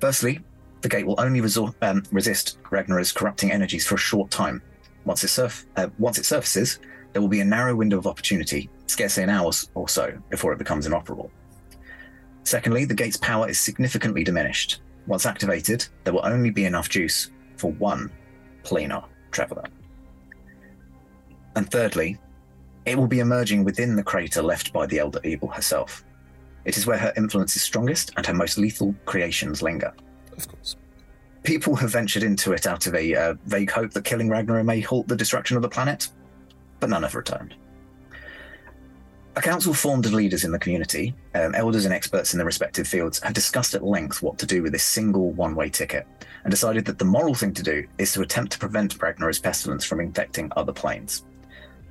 Firstly, 0.00 0.40
the 0.80 0.88
gate 0.88 1.06
will 1.06 1.14
only 1.18 1.40
resor- 1.40 1.72
um, 1.80 2.02
resist 2.10 2.58
Ragnorra's 2.72 3.12
corrupting 3.12 3.52
energies 3.52 3.86
for 3.86 3.94
a 3.94 3.98
short 3.98 4.32
time. 4.32 4.60
Once 5.04 5.22
it, 5.22 5.28
surf- 5.28 5.64
uh, 5.76 5.90
once 6.00 6.18
it 6.18 6.26
surfaces, 6.26 6.80
there 7.12 7.22
will 7.22 7.28
be 7.28 7.38
a 7.38 7.44
narrow 7.44 7.72
window 7.76 7.96
of 7.96 8.08
opportunity, 8.08 8.68
scarcely 8.88 9.22
an 9.22 9.30
hour 9.30 9.52
or 9.76 9.88
so, 9.88 10.10
before 10.28 10.52
it 10.52 10.58
becomes 10.58 10.86
inoperable. 10.88 11.30
Secondly, 12.42 12.84
the 12.84 12.92
gate's 12.92 13.16
power 13.18 13.48
is 13.48 13.60
significantly 13.60 14.24
diminished. 14.24 14.80
Once 15.06 15.24
activated, 15.24 15.86
there 16.02 16.12
will 16.12 16.26
only 16.26 16.50
be 16.50 16.64
enough 16.64 16.88
juice 16.88 17.30
for 17.58 17.70
one 17.74 18.10
planar 18.64 19.04
traveler. 19.30 19.62
And 21.54 21.70
thirdly, 21.70 22.18
it 22.86 22.96
will 22.98 23.06
be 23.06 23.20
emerging 23.20 23.64
within 23.64 23.96
the 23.96 24.02
crater 24.02 24.42
left 24.42 24.72
by 24.72 24.86
the 24.86 24.98
Elder 24.98 25.20
Evil 25.24 25.48
herself. 25.48 26.04
It 26.64 26.76
is 26.76 26.86
where 26.86 26.98
her 26.98 27.12
influence 27.16 27.56
is 27.56 27.62
strongest 27.62 28.12
and 28.16 28.26
her 28.26 28.34
most 28.34 28.58
lethal 28.58 28.94
creations 29.06 29.62
linger. 29.62 29.92
Of 30.36 30.48
course. 30.48 30.76
People 31.42 31.74
have 31.76 31.90
ventured 31.90 32.22
into 32.22 32.52
it 32.52 32.66
out 32.66 32.86
of 32.86 32.94
a 32.94 33.14
uh, 33.14 33.34
vague 33.44 33.70
hope 33.70 33.90
that 33.92 34.04
killing 34.04 34.28
Ragnorra 34.28 34.64
may 34.64 34.80
halt 34.80 35.08
the 35.08 35.16
destruction 35.16 35.56
of 35.56 35.62
the 35.62 35.68
planet, 35.68 36.08
but 36.80 36.88
none 36.90 37.02
have 37.02 37.14
returned. 37.14 37.54
A 39.36 39.42
council 39.42 39.74
formed 39.74 40.06
of 40.06 40.12
leaders 40.12 40.44
in 40.44 40.52
the 40.52 40.58
community, 40.58 41.14
um, 41.34 41.54
elders 41.54 41.84
and 41.86 41.92
experts 41.92 42.32
in 42.32 42.38
their 42.38 42.46
respective 42.46 42.86
fields, 42.86 43.18
have 43.20 43.34
discussed 43.34 43.74
at 43.74 43.82
length 43.82 44.22
what 44.22 44.38
to 44.38 44.46
do 44.46 44.62
with 44.62 44.72
this 44.72 44.84
single 44.84 45.32
one 45.32 45.54
way 45.54 45.68
ticket 45.68 46.06
and 46.44 46.50
decided 46.50 46.84
that 46.84 46.98
the 46.98 47.04
moral 47.04 47.34
thing 47.34 47.52
to 47.54 47.62
do 47.62 47.84
is 47.98 48.12
to 48.12 48.22
attempt 48.22 48.52
to 48.52 48.58
prevent 48.58 48.96
Ragnorra's 48.98 49.38
pestilence 49.40 49.84
from 49.84 50.00
infecting 50.00 50.52
other 50.56 50.72
planes. 50.72 51.24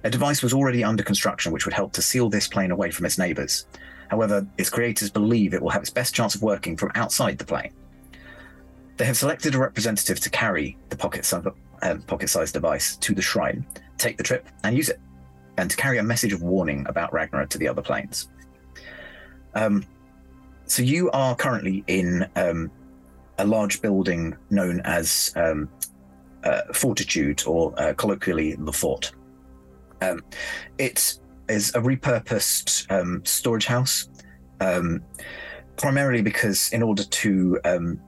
A 0.06 0.10
device 0.10 0.44
was 0.44 0.54
already 0.54 0.84
under 0.84 1.02
construction 1.04 1.52
which 1.52 1.66
would 1.66 1.74
help 1.74 1.94
to 1.94 2.02
seal 2.02 2.30
this 2.30 2.48
plane 2.48 2.72
away 2.72 2.92
from 2.92 3.06
its 3.06 3.18
neighbours. 3.18 3.66
However, 4.10 4.46
its 4.58 4.70
creators 4.70 5.10
believe 5.10 5.54
it 5.54 5.62
will 5.62 5.70
have 5.70 5.82
its 5.82 5.90
best 5.90 6.14
chance 6.14 6.36
of 6.36 6.42
working 6.42 6.76
from 6.76 6.92
outside 6.96 7.38
the 7.38 7.46
plane. 7.46 7.72
They 8.98 9.06
have 9.06 9.18
selected 9.18 9.56
a 9.56 9.60
representative 9.60 10.20
to 10.20 10.30
carry 10.30 10.78
the 10.90 10.98
pocket 10.98 11.24
sized 11.26 11.48
um, 12.56 12.62
device 12.62 12.98
to 12.98 13.16
the 13.16 13.22
shrine, 13.22 13.66
take 13.98 14.18
the 14.18 14.24
trip, 14.24 14.46
and 14.64 14.76
use 14.76 14.90
it, 14.90 15.00
and 15.58 15.72
to 15.72 15.78
carry 15.78 15.98
a 15.98 16.04
message 16.04 16.34
of 16.34 16.42
warning 16.42 16.86
about 16.88 17.12
Ragnorra 17.12 17.50
to 17.50 17.58
the 17.58 17.68
other 17.68 17.82
planes. 17.82 18.28
Um, 19.56 19.86
so 20.66 20.84
you 20.84 21.10
are 21.12 21.36
currently 21.36 21.84
in 21.88 22.28
um, 22.36 22.70
a 23.38 23.46
large 23.48 23.82
building 23.82 24.36
known 24.50 24.82
as 24.82 25.32
um, 25.36 25.70
uh, 26.44 26.62
Fortitude, 26.74 27.44
or 27.48 27.74
uh, 27.82 27.94
colloquially 27.94 28.56
the 28.60 28.74
Fort. 28.74 29.14
Um, 30.04 30.24
it 30.78 31.20
is 31.50 31.70
a 31.76 31.80
repurposed 31.80 32.90
um, 32.92 33.24
storage 33.26 33.66
house, 33.66 34.10
um, 34.60 35.02
primarily 35.78 36.22
because 36.22 36.70
in 36.74 36.84
order 36.84 37.04
to 37.04 37.60
um, 37.66 38.00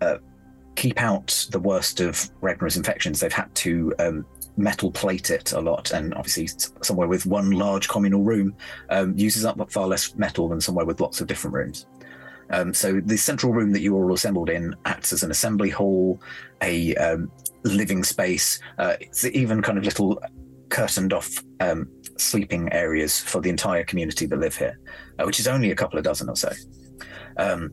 uh, 0.00 0.16
keep 0.76 1.00
out 1.00 1.46
the 1.50 1.60
worst 1.60 2.00
of 2.00 2.16
Ragnorra's 2.40 2.76
infections, 2.76 3.20
they've 3.20 3.32
had 3.32 3.52
to 3.56 3.92
um, 3.98 4.26
metal 4.56 4.90
plate 4.90 5.30
it 5.30 5.52
a 5.52 5.60
lot, 5.60 5.92
and 5.92 6.14
obviously 6.14 6.48
somewhere 6.82 7.08
with 7.08 7.26
one 7.26 7.50
large 7.52 7.88
communal 7.88 8.22
room 8.22 8.54
um, 8.90 9.16
uses 9.16 9.44
up 9.44 9.60
far 9.70 9.86
less 9.86 10.14
metal 10.16 10.48
than 10.48 10.60
somewhere 10.60 10.86
with 10.86 11.00
lots 11.00 11.20
of 11.20 11.26
different 11.26 11.54
rooms. 11.54 11.86
so 12.72 13.00
the 13.04 13.16
central 13.16 13.52
room 13.52 13.72
that 13.72 13.80
you 13.80 13.96
are 13.96 14.04
all 14.04 14.12
assembled 14.14 14.50
in 14.50 14.74
acts 14.84 15.12
as 15.12 15.22
an 15.22 15.30
assembly 15.30 15.70
hall, 15.70 16.20
a 16.62 16.94
living 17.64 18.04
space. 18.04 18.60
Uh, 18.78 18.94
it's 19.00 19.24
even 19.24 19.62
kind 19.62 19.78
of 19.78 19.84
little 19.84 20.20
curtained 20.68 21.12
off 21.12 21.42
um, 21.60 21.88
sleeping 22.18 22.72
areas 22.72 23.18
for 23.18 23.40
the 23.40 23.50
entire 23.50 23.84
community 23.84 24.26
that 24.26 24.38
live 24.38 24.56
here, 24.56 24.78
uh, 25.18 25.24
which 25.24 25.40
is 25.40 25.48
only 25.48 25.70
a 25.70 25.74
couple 25.74 25.98
of 25.98 26.04
dozen 26.04 26.28
or 26.28 26.36
so. 26.36 26.52
Um, 27.36 27.72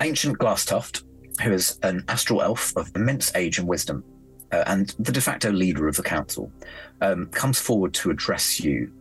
ancient 0.00 0.38
Glasstoft, 0.38 1.04
who 1.42 1.52
is 1.52 1.78
an 1.82 2.04
astral 2.08 2.42
elf 2.42 2.76
of 2.76 2.90
immense 2.94 3.34
age 3.34 3.58
and 3.58 3.68
wisdom, 3.68 4.04
uh, 4.52 4.64
and 4.66 4.94
the 4.98 5.12
de 5.12 5.20
facto 5.20 5.50
leader 5.50 5.88
of 5.88 5.96
the 5.96 6.02
council, 6.02 6.52
um, 7.00 7.26
comes 7.26 7.58
forward 7.58 7.94
to 7.94 8.10
address 8.10 8.60
you, 8.60 8.92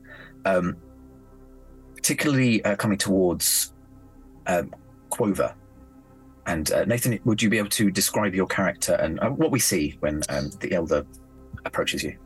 um, 0.45 0.75
particularly 1.95 2.63
uh, 2.63 2.75
coming 2.75 2.97
towards 2.97 3.73
um, 4.47 4.73
Quover. 5.09 5.53
And 6.47 6.71
uh, 6.71 6.85
Nathan, 6.85 7.19
would 7.25 7.41
you 7.41 7.49
be 7.49 7.57
able 7.57 7.69
to 7.69 7.91
describe 7.91 8.33
your 8.33 8.47
character 8.47 8.93
and 8.95 9.19
uh, 9.19 9.29
what 9.29 9.51
we 9.51 9.59
see 9.59 9.97
when 9.99 10.21
um, 10.29 10.49
the 10.61 10.71
elder 10.73 11.05
approaches 11.65 12.01
you? 12.01 12.17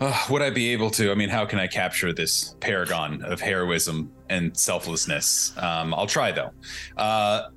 uh, 0.00 0.26
would 0.30 0.42
I 0.42 0.50
be 0.50 0.70
able 0.72 0.90
to? 0.92 1.10
I 1.10 1.14
mean, 1.14 1.28
how 1.28 1.44
can 1.44 1.58
I 1.58 1.66
capture 1.66 2.12
this 2.12 2.56
paragon 2.60 3.22
of 3.22 3.40
heroism 3.40 4.10
and 4.28 4.56
selflessness? 4.56 5.56
Um, 5.58 5.94
I'll 5.94 6.06
try 6.06 6.32
though. 6.32 6.50
Uh, 6.96 7.48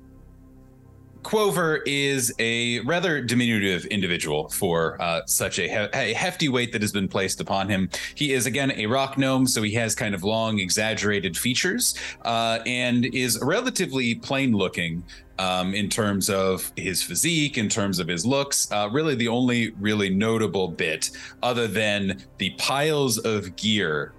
Quover 1.22 1.80
is 1.84 2.32
a 2.38 2.80
rather 2.80 3.20
diminutive 3.20 3.84
individual 3.86 4.48
for 4.50 5.00
uh, 5.02 5.20
such 5.26 5.58
a, 5.58 5.62
he- 5.62 5.88
a, 6.12 6.14
hefty 6.14 6.48
weight 6.48 6.72
that 6.72 6.80
has 6.82 6.92
been 6.92 7.08
placed 7.08 7.40
upon 7.40 7.68
him. 7.68 7.90
He 8.14 8.32
is, 8.32 8.46
again, 8.46 8.70
a 8.72 8.86
rock 8.86 9.18
gnome, 9.18 9.46
so 9.46 9.62
he 9.62 9.74
has 9.74 9.94
kind 9.94 10.14
of 10.14 10.22
long, 10.22 10.58
exaggerated 10.58 11.36
features 11.36 11.94
uh, 12.24 12.60
and 12.66 13.04
is 13.06 13.38
relatively 13.42 14.14
plain 14.14 14.52
looking. 14.52 15.04
Um, 15.40 15.72
in 15.72 15.88
terms 15.88 16.28
of 16.28 16.72
his 16.74 17.00
physique, 17.00 17.58
in 17.58 17.68
terms 17.68 18.00
of 18.00 18.08
his 18.08 18.26
looks, 18.26 18.68
uh, 18.72 18.88
really 18.90 19.14
the 19.14 19.28
only 19.28 19.70
really 19.78 20.10
notable 20.10 20.66
bit, 20.66 21.10
other 21.44 21.68
than 21.68 22.20
the 22.38 22.50
piles 22.58 23.18
of 23.18 23.54
gear 23.54 24.10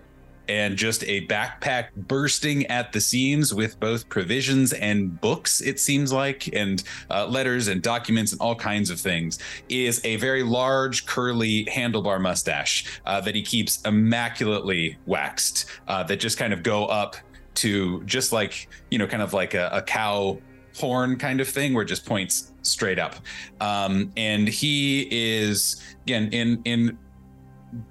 and 0.50 0.76
just 0.78 1.04
a 1.04 1.26
backpack 1.28 1.90
bursting 1.96 2.66
at 2.68 2.92
the 2.92 3.00
seams 3.00 3.54
with 3.54 3.80
both 3.80 4.10
provisions 4.10 4.74
and 4.74 5.22
books, 5.22 5.62
it 5.62 5.80
seems 5.80 6.12
like, 6.12 6.50
and 6.54 6.84
uh, 7.12 7.28
letters 7.28 7.68
and 7.68 7.84
documents 7.84 8.32
and 8.32 8.42
all 8.42 8.56
kinds 8.56 8.90
of 8.90 9.00
things, 9.00 9.38
is 9.70 10.02
a 10.04 10.16
very 10.18 10.42
large, 10.42 11.06
curly 11.06 11.64
handlebar 11.66 12.20
mustache 12.20 13.00
uh, 13.06 13.22
that 13.22 13.36
he 13.36 13.44
keeps 13.44 13.80
immaculately 13.84 14.98
waxed, 15.06 15.66
uh, 15.88 16.02
that 16.04 16.20
just 16.20 16.38
kind 16.40 16.52
of 16.52 16.64
go 16.64 16.86
up 16.88 17.16
to 17.54 18.04
just 18.06 18.34
like, 18.34 18.68
you 18.90 18.98
know, 18.98 19.06
kind 19.06 19.22
of 19.22 19.34
like 19.34 19.54
a, 19.54 19.70
a 19.72 19.82
cow 19.84 20.38
horn 20.76 21.16
kind 21.16 21.42
of 21.42 21.48
thing 21.48 21.74
where 21.76 21.84
it 21.84 21.88
just 21.88 22.06
points 22.06 22.54
straight 22.62 23.00
up 23.00 23.16
um, 23.62 24.12
and 24.16 24.48
he 24.48 25.08
is 25.10 25.82
again 26.04 26.30
in 26.32 26.62
in 26.66 26.98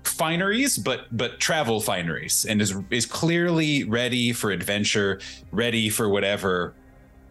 fineries, 0.04 0.76
but 0.78 1.06
but 1.16 1.38
travel 1.38 1.80
fineries, 1.80 2.44
and 2.48 2.60
is 2.60 2.76
is 2.90 3.06
clearly 3.06 3.84
ready 3.84 4.32
for 4.32 4.50
adventure, 4.50 5.20
ready 5.52 5.88
for 5.88 6.08
whatever 6.08 6.74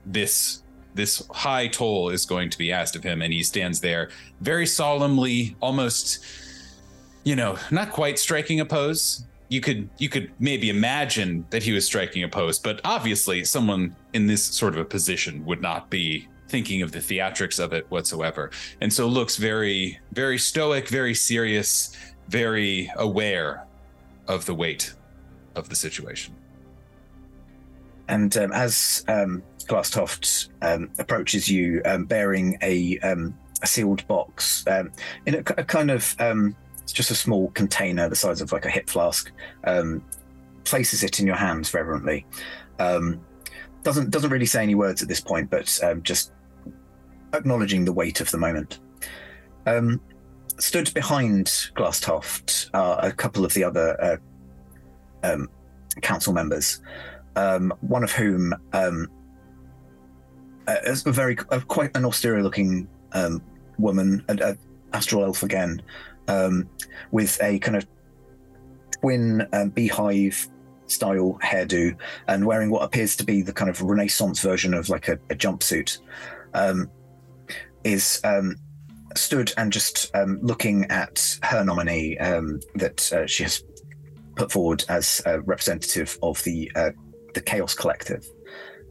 this 0.05 0.63
this 0.95 1.27
high 1.31 1.67
toll 1.67 2.09
is 2.09 2.25
going 2.25 2.49
to 2.49 2.57
be 2.57 2.71
asked 2.71 2.95
of 2.95 3.03
him. 3.03 3.21
And 3.21 3.31
he 3.31 3.43
stands 3.43 3.81
there 3.81 4.09
very 4.41 4.65
solemnly, 4.65 5.55
almost, 5.61 6.19
you 7.23 7.35
know, 7.35 7.57
not 7.69 7.91
quite 7.91 8.17
striking 8.17 8.59
a 8.59 8.65
pose. 8.65 9.25
You 9.49 9.61
could 9.61 9.89
you 9.97 10.09
could 10.09 10.31
maybe 10.39 10.69
imagine 10.69 11.45
that 11.51 11.63
he 11.63 11.71
was 11.71 11.85
striking 11.85 12.23
a 12.23 12.29
pose, 12.29 12.59
but 12.59 12.81
obviously 12.83 13.43
someone 13.43 13.95
in 14.13 14.27
this 14.27 14.43
sort 14.43 14.73
of 14.73 14.79
a 14.79 14.85
position 14.85 15.45
would 15.45 15.61
not 15.61 15.89
be 15.89 16.27
thinking 16.49 16.81
of 16.81 16.93
the 16.93 16.99
theatrics 16.99 17.61
of 17.61 17.73
it 17.73 17.85
whatsoever. 17.91 18.49
And 18.79 18.91
so 18.91 19.05
looks 19.05 19.35
very, 19.35 19.99
very 20.13 20.37
stoic, 20.37 20.87
very 20.87 21.13
serious, 21.13 21.93
very 22.27 22.91
aware 22.97 23.63
of 24.27 24.45
the 24.45 24.53
weight 24.53 24.93
of 25.55 25.69
the 25.69 25.75
situation. 25.75 26.35
And 28.07 28.35
um, 28.37 28.51
as 28.53 29.03
um, 29.07 29.43
um, 30.61 30.89
approaches 30.97 31.49
you, 31.49 31.81
um, 31.85 32.05
bearing 32.05 32.57
a, 32.61 32.97
um, 32.99 33.37
a, 33.61 33.67
sealed 33.67 34.05
box 34.07 34.63
um, 34.67 34.91
in 35.25 35.35
a, 35.35 35.39
a 35.57 35.63
kind 35.63 35.91
of 35.91 36.03
it's 36.13 36.21
um, 36.21 36.55
just 36.85 37.11
a 37.11 37.15
small 37.15 37.49
container 37.51 38.07
the 38.07 38.15
size 38.15 38.39
of 38.39 38.51
like 38.53 38.65
a 38.65 38.69
hip 38.69 38.89
flask, 38.89 39.31
places 40.63 41.03
it 41.03 41.19
in 41.19 41.27
your 41.27 41.35
hands 41.35 41.73
reverently. 41.73 42.25
doesn't 42.79 43.21
doesn't 44.09 44.29
really 44.29 44.45
say 44.45 44.63
any 44.63 44.75
words 44.75 45.01
at 45.01 45.09
this 45.09 45.19
point, 45.21 45.49
but 45.49 45.65
just 46.01 46.31
acknowledging 47.33 47.83
the 47.83 47.93
weight 47.93 48.21
of 48.21 48.31
the 48.31 48.37
moment 48.37 48.79
stood 50.59 50.93
behind 50.93 51.45
Glasstoft, 51.75 52.69
are 52.73 52.99
uh, 53.03 53.09
a 53.09 53.11
couple 53.11 53.45
of 53.45 53.53
the 53.53 53.63
other 53.63 54.01
uh, 54.01 54.17
um, 55.31 55.49
council 56.01 56.33
members, 56.33 56.81
um, 57.35 57.73
one 57.81 58.03
of 58.03 58.11
whom 58.11 58.53
is 58.73 58.79
um, 58.79 59.09
a 60.67 61.11
very 61.11 61.35
quite 61.35 61.95
an 61.95 62.05
austere-looking 62.05 62.87
um, 63.13 63.41
woman, 63.77 64.23
an 64.29 64.57
astral 64.93 65.23
elf 65.23 65.43
again, 65.43 65.81
with 67.11 67.41
a 67.41 67.59
kind 67.59 67.77
of 67.77 67.87
twin 69.01 69.47
um, 69.53 69.69
beehive 69.69 70.47
style 70.87 71.37
hairdo 71.43 71.93
and 72.29 72.45
wearing 72.45 72.71
what 72.71 72.81
appears 72.81 73.15
to 73.15 73.23
be 73.23 73.41
the 73.41 73.53
kind 73.53 73.69
of 73.69 73.81
Renaissance 73.81 74.41
version 74.41 74.73
of 74.73 74.89
like 74.89 75.07
a, 75.09 75.13
a 75.29 75.35
jumpsuit, 75.35 75.99
um, 76.53 76.89
is 77.83 78.19
um, 78.23 78.55
stood 79.15 79.51
and 79.57 79.71
just 79.71 80.13
um, 80.15 80.39
looking 80.41 80.85
at 80.85 81.37
her 81.43 81.63
nominee 81.63 82.17
um, 82.17 82.59
that 82.75 83.11
uh, 83.13 83.25
she 83.25 83.43
has 83.43 83.63
put 84.35 84.51
forward 84.51 84.83
as 84.89 85.21
a 85.25 85.41
representative 85.41 86.17
of 86.21 86.43
the 86.43 86.71
uh, 86.75 86.91
the 87.33 87.41
Chaos 87.41 87.73
Collective. 87.73 88.25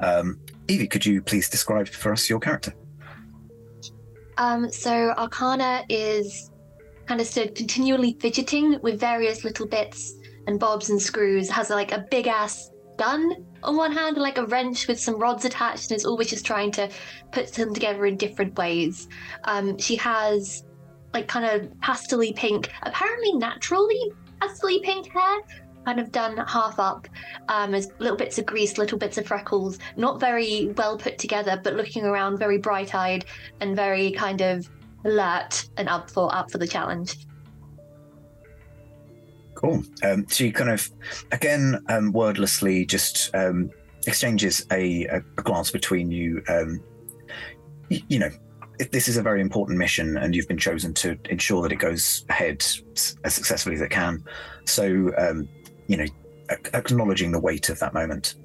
Um, 0.01 0.41
Evie, 0.69 0.87
could 0.87 1.05
you 1.05 1.23
please 1.23 1.49
describe 1.49 1.89
for 1.89 2.13
us 2.13 2.29
your 2.31 2.39
character? 2.39 2.73
Um, 4.39 4.71
so 4.71 4.91
Arcana 5.17 5.83
is 5.89 6.51
kind 7.07 7.21
of 7.21 7.27
stood 7.27 7.55
continually 7.55 8.17
fidgeting 8.21 8.79
with 8.83 9.01
various 9.01 9.45
little 9.45 9.67
bits 9.67 10.13
and 10.47 10.61
bobs 10.61 10.91
and 10.91 11.01
screws. 11.01 11.49
Has 11.51 11.71
like 11.71 11.93
a 11.93 12.07
big 12.11 12.27
ass 12.27 12.71
gun 12.97 13.45
on 13.63 13.77
one 13.77 13.93
hand, 13.93 14.17
like 14.17 14.39
a 14.39 14.47
wrench 14.47 14.87
with 14.89 14.99
some 15.01 15.19
rods 15.19 15.45
attached, 15.45 15.91
and 15.91 15.97
is 15.97 16.05
always 16.05 16.29
just 16.31 16.45
trying 16.47 16.71
to 16.73 16.91
put 17.33 17.53
them 17.53 17.73
together 17.75 18.07
in 18.07 18.17
different 18.17 18.57
ways. 18.57 19.09
Um, 19.45 19.79
she 19.79 19.97
has 19.97 20.65
like 21.15 21.29
kind 21.29 21.47
of 21.47 21.71
pastely 21.79 22.35
pink, 22.35 22.71
apparently 22.83 23.33
naturally 23.35 24.13
pastely 24.41 24.83
pink 24.83 25.11
hair, 25.13 25.39
kind 25.85 26.01
of 26.01 26.11
done 26.13 26.37
half 26.47 26.79
up 26.79 27.07
um, 27.49 27.75
as 27.75 27.89
little 27.99 28.17
bits 28.17 28.39
of 28.39 28.47
grease, 28.47 28.77
little 28.79 28.99
bits 28.99 29.19
of 29.19 29.27
freckles, 29.27 29.79
not 29.97 30.21
very 30.21 30.73
well 30.77 30.97
put 30.99 31.19
together, 31.19 31.61
but 31.63 31.75
looking 31.75 32.05
around 32.05 32.39
very 32.39 32.59
bright 32.59 32.95
eyed 32.95 33.25
and 33.61 33.77
very 33.77 34.13
kind 34.13 34.41
of 34.43 34.69
alert 35.05 35.69
and 35.77 35.89
up 35.89 36.11
for 36.11 36.35
up 36.35 36.51
for 36.51 36.59
the 36.59 36.67
challenge. 36.67 37.17
Cool. 39.67 39.83
Um, 40.05 40.25
so 40.29 40.45
you 40.45 40.53
kind 40.53 40.71
of, 40.71 40.89
again, 41.33 41.85
um, 41.89 42.13
wordlessly 42.13 42.87
just 42.87 43.35
um, 43.35 43.69
exchanges 44.07 44.65
a, 44.71 45.05
a, 45.07 45.21
glance 45.43 45.71
between 45.73 46.09
you. 46.11 46.41
Um, 46.49 46.81
y- 47.91 48.03
you 48.09 48.19
know, 48.21 48.31
this 48.93 49.09
is 49.09 49.17
a 49.17 49.23
very 49.23 49.41
important 49.41 49.77
mission, 49.79 50.17
and 50.19 50.35
you've 50.37 50.47
been 50.49 50.57
chosen 50.59 50.95
to 50.95 51.19
ensure 51.31 51.63
that 51.65 51.73
it 51.73 51.77
goes 51.77 52.25
ahead 52.29 52.65
as 53.25 53.35
successfully 53.35 53.75
as 53.75 53.81
it 53.81 53.91
can. 53.91 54.23
So, 54.67 55.11
um, 55.19 55.49
you 55.89 55.97
know, 55.97 56.07
a- 56.51 56.77
acknowledging 56.77 57.33
the 57.33 57.41
weight 57.41 57.69
of 57.69 57.79
that 57.81 57.93
moment. 57.93 58.37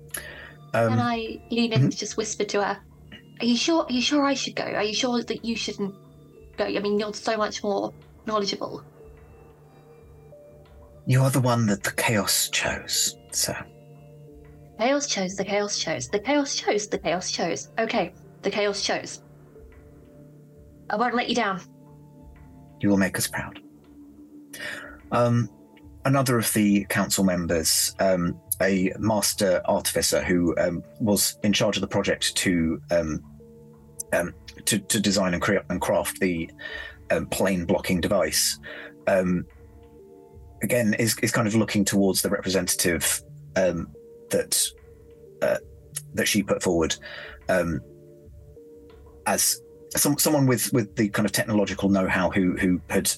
Um, 0.73 0.93
and 0.93 1.01
I 1.01 1.15
lean 1.51 1.71
in 1.73 1.79
mm-hmm. 1.81 1.89
to 1.89 1.97
just 1.97 2.17
whisper 2.17 2.45
to 2.45 2.63
her, 2.63 2.79
"Are 3.41 3.45
you 3.45 3.57
sure? 3.57 3.83
Are 3.83 3.91
you 3.91 4.01
sure 4.01 4.23
I 4.25 4.33
should 4.33 4.55
go? 4.55 4.63
Are 4.63 4.83
you 4.83 4.93
sure 4.95 5.21
that 5.21 5.45
you 5.45 5.55
shouldn't 5.55 5.93
go? 6.57 6.65
I 6.65 6.79
mean, 6.79 6.99
you're 6.99 7.13
so 7.13 7.37
much 7.37 7.63
more 7.63 7.93
knowledgeable." 8.25 8.83
You're 11.07 11.29
the 11.31 11.41
one 11.41 11.65
that 11.67 11.83
the 11.83 11.91
chaos 11.93 12.49
chose, 12.49 13.15
so. 13.31 13.53
Chaos 14.77 15.07
chose, 15.07 15.35
the 15.35 15.43
chaos 15.45 15.77
chose, 15.77 16.09
the 16.09 16.19
chaos 16.19 16.55
chose, 16.55 16.87
the 16.87 16.97
chaos 16.99 17.31
chose. 17.31 17.69
Okay, 17.79 18.13
the 18.43 18.51
chaos 18.51 18.83
chose. 18.83 19.23
I 20.89 20.95
won't 20.95 21.15
let 21.15 21.29
you 21.29 21.35
down. 21.35 21.61
You 22.81 22.89
will 22.89 22.97
make 22.97 23.17
us 23.17 23.27
proud. 23.27 23.59
Um, 25.11 25.49
another 26.05 26.37
of 26.37 26.51
the 26.53 26.85
council 26.85 27.23
members, 27.23 27.95
um, 27.99 28.39
a 28.61 28.93
master 28.99 29.61
artificer 29.65 30.23
who 30.23 30.55
um, 30.57 30.83
was 30.99 31.37
in 31.43 31.51
charge 31.51 31.77
of 31.77 31.81
the 31.81 31.87
project 31.87 32.35
to 32.37 32.81
um, 32.91 33.23
um, 34.13 34.33
to, 34.65 34.77
to, 34.77 34.99
design 34.99 35.33
and, 35.33 35.41
create 35.41 35.61
and 35.69 35.79
craft 35.79 36.19
the 36.19 36.49
um, 37.11 37.27
plane 37.27 37.65
blocking 37.65 38.01
device, 38.01 38.59
again 40.61 40.93
is, 40.95 41.15
is 41.21 41.31
kind 41.31 41.47
of 41.47 41.55
looking 41.55 41.83
towards 41.85 42.21
the 42.21 42.29
representative 42.29 43.21
um, 43.55 43.87
that 44.29 44.63
uh, 45.41 45.57
that 46.13 46.27
she 46.27 46.43
put 46.43 46.61
forward 46.63 46.95
um, 47.49 47.81
as 49.25 49.59
some, 49.95 50.17
someone 50.17 50.45
with 50.45 50.71
with 50.73 50.95
the 50.95 51.09
kind 51.09 51.25
of 51.25 51.31
technological 51.31 51.89
know-how 51.89 52.29
who 52.29 52.55
who 52.57 52.79
had 52.89 53.11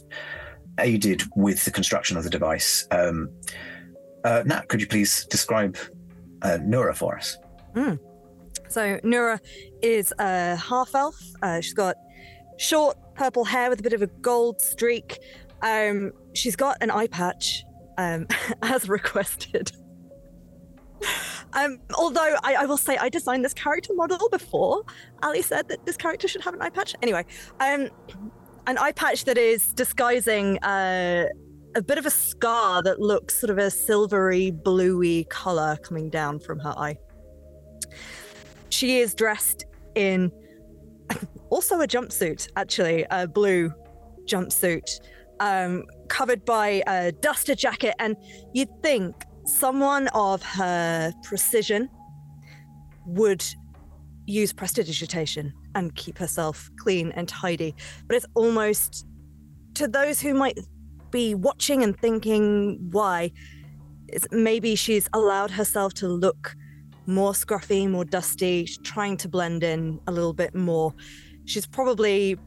aided 0.80 1.22
with 1.36 1.64
the 1.66 1.72
construction 1.72 2.18
of 2.18 2.24
the 2.24 2.30
device. 2.32 2.88
Um, 2.90 3.30
uh, 4.24 4.42
Nat, 4.48 4.70
could 4.70 4.82
you 4.82 4.88
please 4.88 5.28
describe 5.30 5.78
uh, 6.42 6.58
Nura 6.62 6.96
for 6.96 7.16
us? 7.16 7.38
Mm. 7.76 8.00
So 8.70 8.98
Nura 9.04 9.40
is 9.84 10.12
a 10.18 10.56
half 10.56 10.96
elf. 10.96 11.16
Uh, 11.44 11.62
she's 11.62 11.76
got 11.76 11.96
short 12.58 12.98
purple 13.14 13.44
hair 13.46 13.70
with 13.70 13.82
a 13.82 13.84
bit 13.84 13.94
of 13.94 14.02
a 14.02 14.08
gold 14.08 14.62
streak. 14.62 15.20
Um, 15.62 16.12
she's 16.34 16.56
got 16.56 16.78
an 16.82 16.92
eye 16.92 17.08
patch, 17.08 17.64
um, 17.98 18.28
as 18.64 18.90
requested. 18.90 19.72
Um, 21.54 21.80
although 21.96 22.36
I, 22.44 22.56
I, 22.60 22.66
will 22.66 22.78
say 22.78 22.98
I 22.98 23.10
designed 23.10 23.44
this 23.46 23.54
character 23.54 23.94
model 23.94 24.30
before 24.30 24.84
Ali 25.22 25.42
said 25.42 25.68
that 25.68 25.86
this 25.86 25.98
character 25.98 26.28
should 26.28 26.42
have 26.42 26.54
an 26.54 26.62
eye 26.62 26.70
patch. 26.70 26.96
Anyway, 27.04 27.26
um, 27.60 27.90
an 28.66 28.78
eye 28.78 28.94
patch 28.94 29.26
that 29.26 29.38
is 29.38 29.74
disguising 29.74 30.58
uh, 30.64 31.26
a 31.76 31.82
bit 31.82 31.98
of 31.98 32.06
a 32.06 32.10
scar 32.10 32.82
that 32.84 33.00
looks 33.02 33.38
sort 33.38 33.50
of 33.50 33.58
a 33.58 33.70
silvery, 33.70 34.52
bluey 34.52 35.26
color 35.26 35.78
coming 35.84 36.10
down 36.10 36.40
from 36.40 36.58
her 36.60 36.74
eye. 36.78 36.96
She 38.70 39.00
is 39.00 39.14
dressed 39.14 39.66
in 39.96 40.32
also 41.50 41.82
a 41.82 41.88
jumpsuit, 41.88 42.48
actually, 42.56 43.06
a 43.12 43.28
blue 43.28 43.72
jumpsuit 44.26 45.00
um, 45.44 45.84
covered 46.08 46.42
by 46.46 46.68
a 46.88 46.98
duster 47.12 47.56
jacket, 47.66 47.94
and 48.04 48.16
you'd 48.54 48.72
think 48.82 49.14
someone 49.46 50.06
of 50.30 50.42
her 50.42 51.12
precision 51.30 51.82
would 53.06 53.44
use 54.26 54.54
prestidigitation 54.54 55.46
and 55.76 55.86
keep 56.02 56.18
herself 56.18 56.70
clean 56.82 57.12
and 57.18 57.28
tidy. 57.28 57.76
But 58.08 58.16
it's 58.18 58.26
almost 58.36 59.06
to 59.80 59.86
those 59.98 60.18
who 60.22 60.34
might 60.34 60.58
be 61.12 61.26
watching 61.36 61.84
and 61.84 61.94
thinking 61.98 62.78
why, 62.92 63.32
it's 64.08 64.26
maybe 64.32 64.76
she's 64.76 65.06
allowed 65.14 65.52
herself 65.52 65.94
to 65.96 66.08
look 66.08 66.56
more 67.06 67.34
scruffy, 67.34 67.82
more 67.90 68.06
dusty, 68.06 68.66
trying 68.94 69.18
to 69.18 69.28
blend 69.28 69.62
in 69.64 70.00
a 70.08 70.12
little 70.18 70.32
bit 70.34 70.56
more. 70.56 70.94
She's 71.46 71.68
probably 71.68 72.38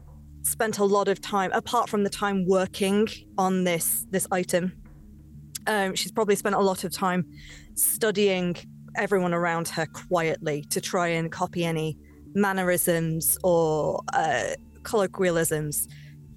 spent 0.43 0.77
a 0.77 0.85
lot 0.85 1.07
of 1.07 1.21
time, 1.21 1.51
apart 1.53 1.89
from 1.89 2.03
the 2.03 2.09
time 2.09 2.45
working 2.45 3.07
on 3.37 3.63
this 3.63 4.05
this 4.11 4.27
item, 4.31 4.73
um, 5.67 5.95
she's 5.95 6.11
probably 6.11 6.35
spent 6.35 6.55
a 6.55 6.59
lot 6.59 6.83
of 6.83 6.91
time 6.91 7.25
studying 7.75 8.55
everyone 8.95 9.33
around 9.33 9.67
her 9.69 9.85
quietly 9.85 10.63
to 10.69 10.81
try 10.81 11.07
and 11.07 11.31
copy 11.31 11.63
any 11.65 11.97
mannerisms 12.33 13.37
or 13.43 14.01
uh, 14.13 14.51
colloquialisms 14.83 15.87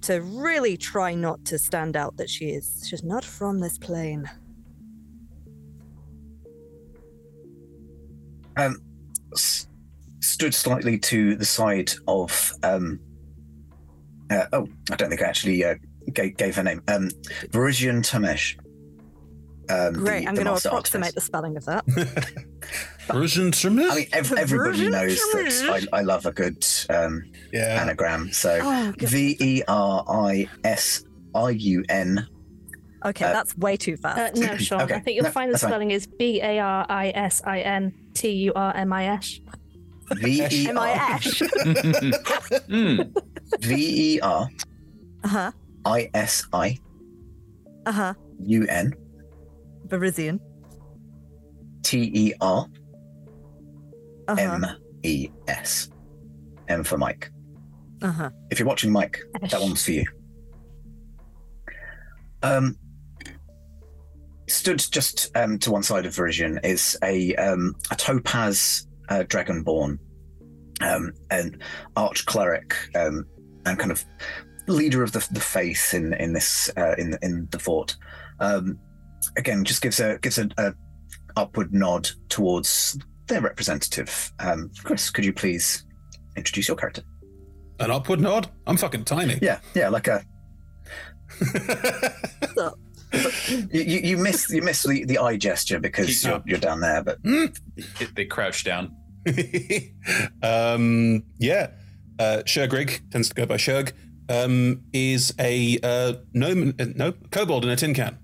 to 0.01 0.21
really 0.21 0.77
try 0.77 1.13
not 1.13 1.43
to 1.45 1.57
stand 1.57 1.95
out 1.95 2.17
that 2.17 2.29
she 2.29 2.49
is 2.49 2.85
she's 2.87 3.03
not 3.03 3.23
from 3.23 3.59
this 3.59 3.77
plane. 3.77 4.29
Um, 8.57 8.79
s- 9.33 9.67
stood 10.19 10.53
slightly 10.53 10.99
to 10.99 11.35
the 11.35 11.45
side 11.45 11.91
of 12.07 12.51
um, 12.63 12.99
uh, 14.31 14.47
oh, 14.53 14.67
I 14.89 14.95
don't 14.95 15.09
think 15.09 15.21
I 15.21 15.25
actually 15.25 15.63
uh, 15.65 15.75
gave, 16.13 16.37
gave, 16.37 16.55
her 16.55 16.63
name. 16.63 16.81
Um, 16.87 17.09
Verizian 17.49 18.01
Tamesh. 18.01 18.57
Um, 19.69 19.93
Great, 20.01 20.21
the, 20.23 20.29
I'm 20.29 20.35
going 20.35 20.45
to 20.47 20.53
approximate 20.53 21.07
artist. 21.07 21.15
the 21.15 21.21
spelling 21.21 21.57
of 21.57 21.65
that. 21.65 21.85
Verizian 23.07 23.51
Tamesh? 23.51 23.91
I 23.91 23.95
mean, 23.95 24.05
ev- 24.13 24.31
everybody 24.33 24.77
Virgin 24.87 24.91
knows 24.93 25.17
that 25.17 25.87
I, 25.91 25.97
I, 25.97 26.01
love 26.03 26.25
a 26.25 26.31
good 26.31 26.65
um, 26.89 27.23
yeah. 27.51 27.81
anagram. 27.81 28.31
So 28.31 28.57
oh, 28.63 28.93
V 28.99 29.35
E 29.41 29.63
R 29.67 30.05
I 30.07 30.47
S 30.63 31.03
I 31.35 31.49
U 31.49 31.83
N 31.89 32.25
Okay, 33.03 33.25
uh, 33.25 33.33
that's 33.33 33.57
way 33.57 33.75
too 33.77 33.95
uh, 33.95 34.15
fast. 34.15 34.37
Uh, 34.37 34.39
no, 34.45 34.57
Sean. 34.57 34.81
okay. 34.83 34.93
I 34.95 34.99
think 34.99 35.15
you'll 35.15 35.23
no, 35.25 35.31
find 35.31 35.51
the 35.53 35.57
spelling 35.57 35.89
fine. 35.89 35.91
is 35.91 36.05
B 36.07 36.39
A 36.41 36.59
R 36.59 36.85
I 36.87 37.09
S 37.09 37.41
I 37.43 37.59
N 37.61 37.91
T 38.13 38.29
U 38.29 38.53
R 38.55 38.77
M 38.77 38.93
I 38.93 39.05
S. 39.07 39.39
V 40.13 40.45
E 40.51 40.69
R 40.69 40.77
I 40.77 41.19
S. 41.19 41.41
V 43.59 44.15
E 44.15 44.19
R 44.21 44.47
uh 45.23 45.27
huh 45.27 45.51
I 45.85 46.09
S 46.13 46.47
I 46.53 46.77
uh 47.85 47.91
huh 47.91 48.13
U 48.39 48.65
N 48.67 48.93
Berizian 49.87 50.39
T 51.83 52.11
E 52.13 52.33
R 52.39 52.67
uh-huh. 54.27 54.35
M 54.39 54.65
E 55.03 55.29
S 55.47 55.89
M 56.69 56.83
for 56.83 56.97
Mike. 56.97 57.29
Uh 58.01 58.11
huh. 58.11 58.29
If 58.49 58.59
you're 58.59 58.67
watching 58.67 58.91
Mike, 58.91 59.19
that 59.49 59.59
one's 59.61 59.83
for 59.83 59.91
you. 59.91 60.05
Um, 62.43 62.75
stood 64.47 64.79
just 64.79 65.31
um, 65.35 65.59
to 65.59 65.71
one 65.71 65.83
side 65.83 66.05
of 66.05 66.13
Verision 66.15 66.63
is 66.63 66.97
a 67.03 67.35
um, 67.35 67.75
a 67.91 67.95
topaz 67.95 68.87
uh, 69.09 69.23
dragonborn, 69.23 69.99
um, 70.79 71.11
an 71.29 71.59
arch 71.95 72.25
cleric, 72.25 72.75
um, 72.95 73.25
and 73.65 73.77
kind 73.77 73.91
of 73.91 74.03
leader 74.67 75.03
of 75.03 75.11
the, 75.11 75.25
the 75.31 75.39
faith 75.39 75.93
in 75.93 76.13
in 76.15 76.33
this 76.33 76.69
uh, 76.77 76.95
in 76.97 77.17
in 77.21 77.47
the 77.51 77.59
fort. 77.59 77.95
Um, 78.39 78.79
again, 79.37 79.63
just 79.63 79.81
gives 79.81 79.99
a 79.99 80.17
gives 80.21 80.37
a, 80.37 80.49
a 80.57 80.73
upward 81.35 81.73
nod 81.73 82.09
towards 82.29 82.97
their 83.27 83.41
representative. 83.41 84.31
Um, 84.39 84.71
Chris, 84.83 85.09
could 85.09 85.25
you 85.25 85.33
please 85.33 85.85
introduce 86.35 86.67
your 86.67 86.77
character? 86.77 87.01
An 87.79 87.91
upward 87.91 88.19
nod? 88.19 88.49
I'm 88.67 88.77
fucking 88.77 89.05
tiny. 89.05 89.39
Yeah, 89.41 89.59
yeah, 89.73 89.89
like 89.89 90.07
a. 90.07 90.23
you, 93.49 93.67
you, 93.71 93.81
you 94.03 94.17
miss 94.17 94.49
you 94.49 94.61
miss 94.61 94.83
the, 94.83 95.05
the 95.05 95.17
eye 95.17 95.37
gesture 95.37 95.79
because 95.79 96.23
you're, 96.23 96.43
you're 96.45 96.59
down 96.59 96.81
there, 96.81 97.01
but 97.03 97.17
hmm? 97.23 97.45
they 98.15 98.25
crouch 98.25 98.63
down. 98.63 98.95
um, 100.43 101.23
yeah, 101.37 101.67
uh, 102.21 102.43
Shergrig, 102.43 103.01
tends 103.09 103.29
to 103.29 103.35
go 103.35 103.45
by 103.47 103.57
Sherg, 103.57 103.93
um, 104.29 104.83
is 104.93 105.33
a 105.39 105.79
uh, 105.81 106.13
gnome, 106.33 106.73
uh, 106.79 106.85
no, 106.95 107.13
kobold 107.31 107.63
in 107.63 107.69
a 107.71 107.75
tin 107.75 107.93
can. 107.95 108.17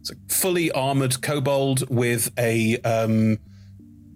It's 0.00 0.10
a 0.10 0.14
fully 0.30 0.70
armored 0.72 1.20
kobold 1.20 1.88
with 1.90 2.30
a, 2.38 2.78
um, 2.80 3.38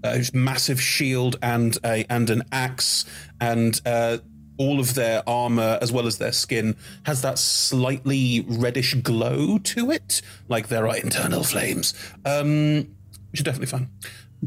a 0.03 0.25
massive 0.35 0.81
shield 0.81 1.37
and 1.43 1.77
a 1.85 2.05
and 2.11 2.31
an 2.31 2.45
axe, 2.51 3.05
and 3.41 3.79
uh, 3.85 4.19
all 4.57 4.81
of 4.81 4.95
their 4.95 5.23
armor 5.29 5.79
as 5.83 5.93
well 5.93 6.07
as 6.07 6.17
their 6.19 6.33
skin 6.33 6.77
has 7.05 7.21
that 7.23 7.39
slightly 7.39 8.45
reddish 8.49 8.95
glow 8.95 9.59
to 9.59 9.91
it, 9.91 10.23
like 10.49 10.69
there 10.69 10.89
are 10.89 10.97
internal 10.97 11.45
flames, 11.45 11.93
um, 12.25 12.93
which 13.31 13.41
is 13.41 13.45
definitely 13.45 13.67
fun. 13.67 13.91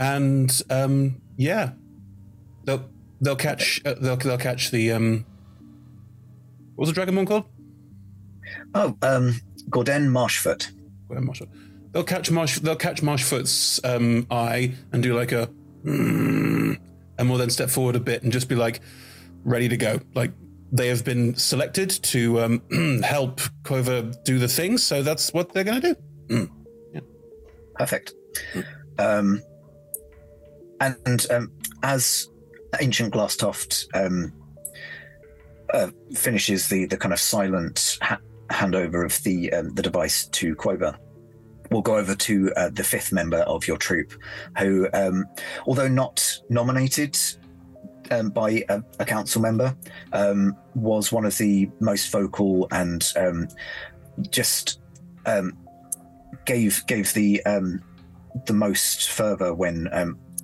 And 0.01 0.51
um, 0.69 1.21
yeah, 1.37 1.71
they'll 2.65 2.85
They'll 3.25 3.35
catch. 3.35 3.81
Uh, 3.83 3.95
they'll 3.99 4.17
they'll 4.17 4.37
catch 4.37 4.69
the 4.69 4.91
um. 4.91 5.25
What 6.75 6.85
was 6.85 6.93
the 6.93 7.01
Dragonborn 7.01 7.25
called? 7.27 7.45
Oh, 8.75 8.95
um, 9.01 9.33
Gordon 9.69 10.09
Marshfoot. 10.09 10.71
Gordon 11.07 11.27
Marshfoot. 11.27 11.47
They'll 11.91 12.03
catch 12.03 12.29
Marsh. 12.29 12.59
They'll 12.59 12.75
catch 12.75 13.01
Marshfoot's 13.01 13.83
um, 13.83 14.27
eye 14.29 14.75
and 14.91 15.01
do 15.01 15.15
like 15.15 15.31
a, 15.31 15.49
mm, 15.83 16.77
and 17.17 17.29
we'll 17.29 17.39
then 17.39 17.49
step 17.49 17.71
forward 17.71 17.95
a 17.95 17.99
bit 17.99 18.21
and 18.21 18.31
just 18.31 18.47
be 18.47 18.53
like, 18.55 18.81
ready 19.43 19.67
to 19.69 19.77
go. 19.77 19.99
Like 20.13 20.29
they 20.71 20.87
have 20.89 21.03
been 21.03 21.33
selected 21.33 21.89
to 21.89 22.39
um, 22.41 23.01
help 23.01 23.41
Kova 23.63 24.23
do 24.23 24.37
the 24.37 24.47
thing, 24.47 24.77
so 24.77 25.01
that's 25.01 25.33
what 25.33 25.51
they're 25.51 25.63
going 25.63 25.81
to 25.81 25.95
do. 25.95 26.01
Mm. 26.35 26.51
Yeah. 26.93 27.01
Perfect. 27.73 28.13
Mm. 28.53 28.65
Um, 28.99 29.41
and 31.07 31.25
um, 31.31 31.51
as 31.81 32.27
ancient 32.81 33.13
Glasstoft 33.13 33.85
um, 33.93 34.33
uh, 35.73 35.89
finishes 36.13 36.67
the 36.67 36.85
the 36.85 36.97
kind 36.97 37.13
of 37.13 37.19
silent 37.19 37.97
ha- 38.01 38.19
handover 38.49 39.05
of 39.05 39.21
the 39.23 39.51
um, 39.53 39.73
the 39.75 39.81
device 39.81 40.27
to 40.27 40.55
Quover. 40.55 40.95
We'll 41.71 41.81
go 41.81 41.97
over 41.97 42.15
to 42.15 42.53
uh, 42.55 42.69
the 42.69 42.83
fifth 42.83 43.11
member 43.11 43.39
of 43.39 43.67
your 43.67 43.77
troop, 43.77 44.13
who, 44.59 44.87
um, 44.93 45.25
although 45.65 45.87
not 45.87 46.37
nominated 46.47 47.17
um, 48.11 48.29
by 48.29 48.63
a, 48.69 48.83
a, 48.99 49.03
council 49.05 49.41
member, 49.41 49.75
um, 50.13 50.55
was 50.75 51.11
one 51.11 51.25
of 51.25 51.35
the 51.39 51.67
most 51.79 52.11
vocal 52.11 52.67
and 52.69 53.11
um, 53.17 53.47
just 54.29 54.79
um, 55.25 55.57
gave 56.45 56.85
gave 56.87 57.11
the 57.15 57.41
the 58.45 58.53
most 58.53 59.09
fervor 59.11 59.53
when 59.53 59.89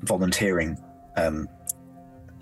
volunteering 0.03 0.75
um, 1.17 1.47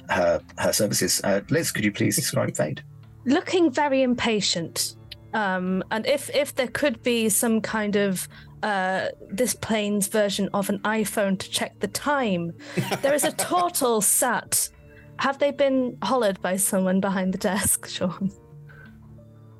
her 0.09 0.41
her 0.57 0.73
services. 0.73 1.21
Uh, 1.23 1.41
Liz, 1.49 1.71
could 1.71 1.83
you 1.85 1.91
please 1.91 2.15
describe 2.15 2.55
Fade? 2.55 2.81
Looking 3.25 3.71
very 3.71 4.01
impatient, 4.03 4.95
um, 5.33 5.83
and 5.91 6.05
if 6.05 6.29
if 6.35 6.55
there 6.55 6.67
could 6.67 7.01
be 7.03 7.29
some 7.29 7.61
kind 7.61 7.95
of 7.95 8.27
uh, 8.63 9.07
this 9.31 9.53
plane's 9.53 10.07
version 10.07 10.49
of 10.53 10.69
an 10.69 10.79
iPhone 10.79 11.37
to 11.39 11.49
check 11.49 11.79
the 11.79 11.87
time, 11.87 12.51
there 13.01 13.13
is 13.13 13.23
a 13.23 13.31
turtle 13.33 14.01
sat. 14.01 14.69
Have 15.17 15.39
they 15.39 15.51
been 15.51 15.97
hollered 16.01 16.41
by 16.41 16.55
someone 16.57 16.99
behind 17.01 17.33
the 17.33 17.37
desk, 17.37 17.87
Sean? 17.87 18.31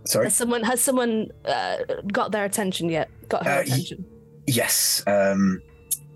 Sorry. 0.06 0.26
Has 0.28 0.34
someone 0.34 0.64
has 0.64 0.82
someone 0.82 1.28
uh, 1.46 1.78
got 2.12 2.32
their 2.32 2.46
attention 2.46 2.90
yet? 2.90 3.10
Got 3.30 3.46
her 3.46 3.60
uh, 3.60 3.62
attention. 3.62 4.04
Y- 4.08 4.16
yes. 4.48 5.04
Um, 5.06 5.62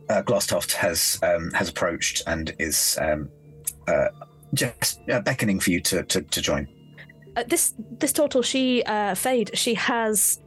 uh, 0.10 0.22
Glasstoft 0.24 0.74
has 0.74 1.20
um, 1.24 1.52
has 1.52 1.70
approached 1.70 2.24
and 2.26 2.56
is 2.58 2.98
um, 3.02 3.30
uh, 3.88 4.08
just 4.54 5.02
uh, 5.10 5.20
beckoning 5.22 5.60
for 5.60 5.72
you 5.72 5.82
to, 5.82 6.04
to, 6.04 6.22
to 6.22 6.42
join. 6.42 6.68
Uh, 7.36 7.44
this 7.48 7.74
this 7.98 8.14
turtle, 8.14 8.42
she 8.44 8.84
uh, 8.84 9.16
Fade, 9.16 9.50
she 9.56 9.74
has 9.74 10.40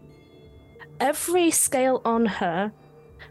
every 1.01 1.51
scale 1.51 2.01
on 2.05 2.25
her 2.27 2.73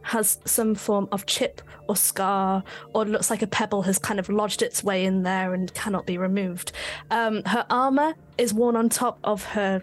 has 0.01 0.39
some 0.45 0.75
form 0.75 1.07
of 1.11 1.25
chip 1.25 1.61
or 1.89 1.95
scar, 1.95 2.63
or 2.93 3.05
looks 3.05 3.29
like 3.31 3.41
a 3.41 3.47
pebble 3.47 3.81
has 3.81 3.97
kind 3.97 4.19
of 4.19 4.29
lodged 4.29 4.61
its 4.61 4.83
way 4.83 5.05
in 5.05 5.23
there 5.23 5.53
and 5.53 5.73
cannot 5.73 6.05
be 6.05 6.17
removed. 6.17 6.71
Um, 7.09 7.43
her 7.45 7.65
armor 7.69 8.13
is 8.37 8.53
worn 8.53 8.75
on 8.75 8.89
top 8.89 9.19
of 9.23 9.43
her 9.45 9.81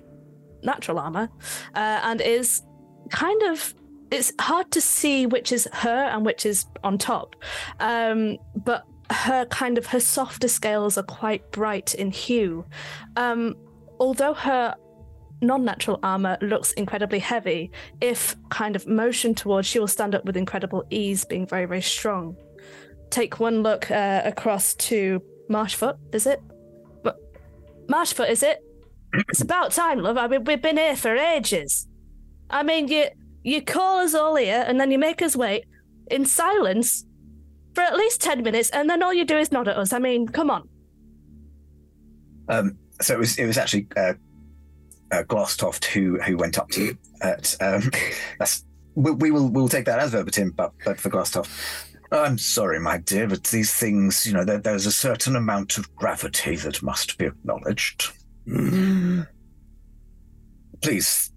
natural 0.63 0.99
armor, 1.01 1.29
uh, 1.75 2.01
and 2.05 2.21
is 2.21 2.63
kind 3.11 3.43
of 3.45 3.75
it's 4.11 4.33
hard 4.39 4.71
to 4.73 4.81
see 4.83 5.25
which 5.27 5.51
is 5.51 5.67
her 5.73 6.05
and 6.13 6.27
which 6.27 6.45
is 6.45 6.67
on 6.85 6.99
top. 6.99 7.35
Um, 7.81 8.37
but 8.55 8.85
her 9.13 9.45
kind 9.47 9.79
of 9.79 9.87
her 9.87 10.01
softer 10.01 10.49
scales 10.49 10.99
are 10.99 11.03
quite 11.05 11.49
bright 11.53 11.95
in 11.95 12.11
hue. 12.11 12.65
Um, 13.17 13.55
although 14.01 14.35
her 14.35 14.75
non-natural 15.41 15.99
armor 16.03 16.39
looks 16.41 16.73
incredibly 16.73 17.19
heavy, 17.19 17.71
if 18.01 18.35
kind 18.49 18.75
of 18.75 18.87
motion 18.87 19.35
towards, 19.35 19.69
she 19.69 19.79
will 19.79 19.89
stand 19.89 20.15
up 20.15 20.25
with 20.25 20.37
incredible 20.37 20.85
ease, 20.91 21.25
being 21.25 21.47
very 21.47 21.67
very 21.67 21.83
strong. 21.83 22.37
Take 23.11 23.39
one 23.39 23.63
look 23.63 23.91
uh, 23.91 24.23
across 24.25 24.75
to 24.75 25.23
Marshfoot. 25.51 25.97
Is 26.13 26.27
it? 26.27 26.41
Marshfoot, 27.87 28.31
is 28.31 28.43
it? 28.43 28.59
it's 29.29 29.43
about 29.43 29.73
time, 29.73 29.99
love. 29.99 30.17
I 30.17 30.27
mean, 30.27 30.45
we've 30.45 30.63
been 30.63 30.79
here 30.79 30.97
for 30.97 31.15
ages. 31.15 31.87
I 32.49 32.63
mean, 32.63 32.89
you 32.89 33.07
you 33.45 33.61
call 33.61 33.99
us 33.99 34.15
all 34.15 34.37
here, 34.37 34.65
and 34.67 34.81
then 34.81 34.91
you 34.91 34.99
make 34.99 35.21
us 35.21 35.37
wait 35.37 35.65
in 36.11 36.25
silence 36.25 37.05
for 37.75 37.83
at 37.83 37.97
least 37.97 38.21
10 38.21 38.43
minutes 38.43 38.71
and 38.71 38.89
then 38.89 39.03
all 39.03 39.15
you 39.15 39.25
do 39.25 39.39
is 39.39 39.53
nod 39.53 39.69
at 39.69 39.77
us. 39.77 39.93
I 39.93 39.99
mean, 39.99 40.27
come 40.27 40.51
on. 40.51 40.69
Um, 42.49 42.77
so 43.01 43.15
it 43.15 43.19
was 43.19 43.39
it 43.39 43.47
was 43.47 43.57
actually 43.59 43.87
uh, 43.97 44.13
uh, 45.11 45.23
who 45.93 46.21
who 46.21 46.37
went 46.37 46.59
up 46.59 46.69
to 46.71 46.85
you. 46.85 46.99
At, 47.21 47.57
um, 47.61 47.83
that's 48.39 48.65
we, 48.95 49.11
we, 49.13 49.31
will 49.31 49.49
we'll 49.49 49.69
take 49.69 49.87
that 49.87 50.01
as 50.01 50.11
verbatim, 50.11 50.51
but 50.51 50.73
but 50.85 50.99
for 51.01 51.09
Glasstoft, 51.09 51.49
I'm 52.11 52.37
sorry, 52.37 52.79
my 52.81 52.99
dear, 52.99 53.27
but 53.29 53.45
these 53.45 53.73
things, 53.75 54.27
you 54.27 54.33
know, 54.35 54.45
there, 54.45 54.59
there's 54.59 54.87
a 54.87 54.93
certain 54.93 55.37
amount 55.37 55.79
of 55.79 55.95
gravity 55.97 56.57
that 56.57 56.83
must 56.83 57.17
be 57.17 57.27
acknowledged. 57.27 58.11
Mm. 58.47 59.27
Please, 60.83 61.33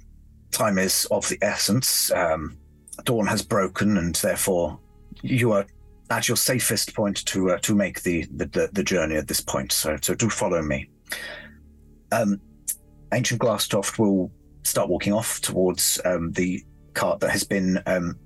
time 0.51 0.77
is 0.79 1.05
of 1.11 1.29
the 1.29 1.37
essence. 1.43 2.11
Um, 2.11 2.57
dawn 3.05 3.27
has 3.27 3.41
broken, 3.43 3.97
and 3.97 4.15
therefore 4.15 4.79
you 5.21 5.51
are 5.53 5.65
at 6.09 6.27
your 6.27 6.37
safest 6.37 6.93
point 6.93 7.25
to 7.25 7.51
uh, 7.51 7.57
to 7.59 7.75
make 7.75 8.03
the, 8.03 8.25
the, 8.35 8.69
the 8.73 8.83
journey 8.83 9.15
at 9.15 9.27
this 9.27 9.41
point. 9.41 9.71
So 9.71 9.97
so 10.01 10.13
do 10.15 10.29
follow 10.29 10.61
me. 10.61 10.89
Um, 12.11 12.39
Ancient 13.13 13.39
Glasstoft 13.41 13.97
will 13.97 14.31
start 14.63 14.89
walking 14.89 15.13
off 15.13 15.39
towards 15.41 15.99
um, 16.05 16.31
the 16.31 16.63
cart 16.93 17.19
that 17.21 17.29
has 17.29 17.43
been 17.43 17.79
um, 17.85 18.17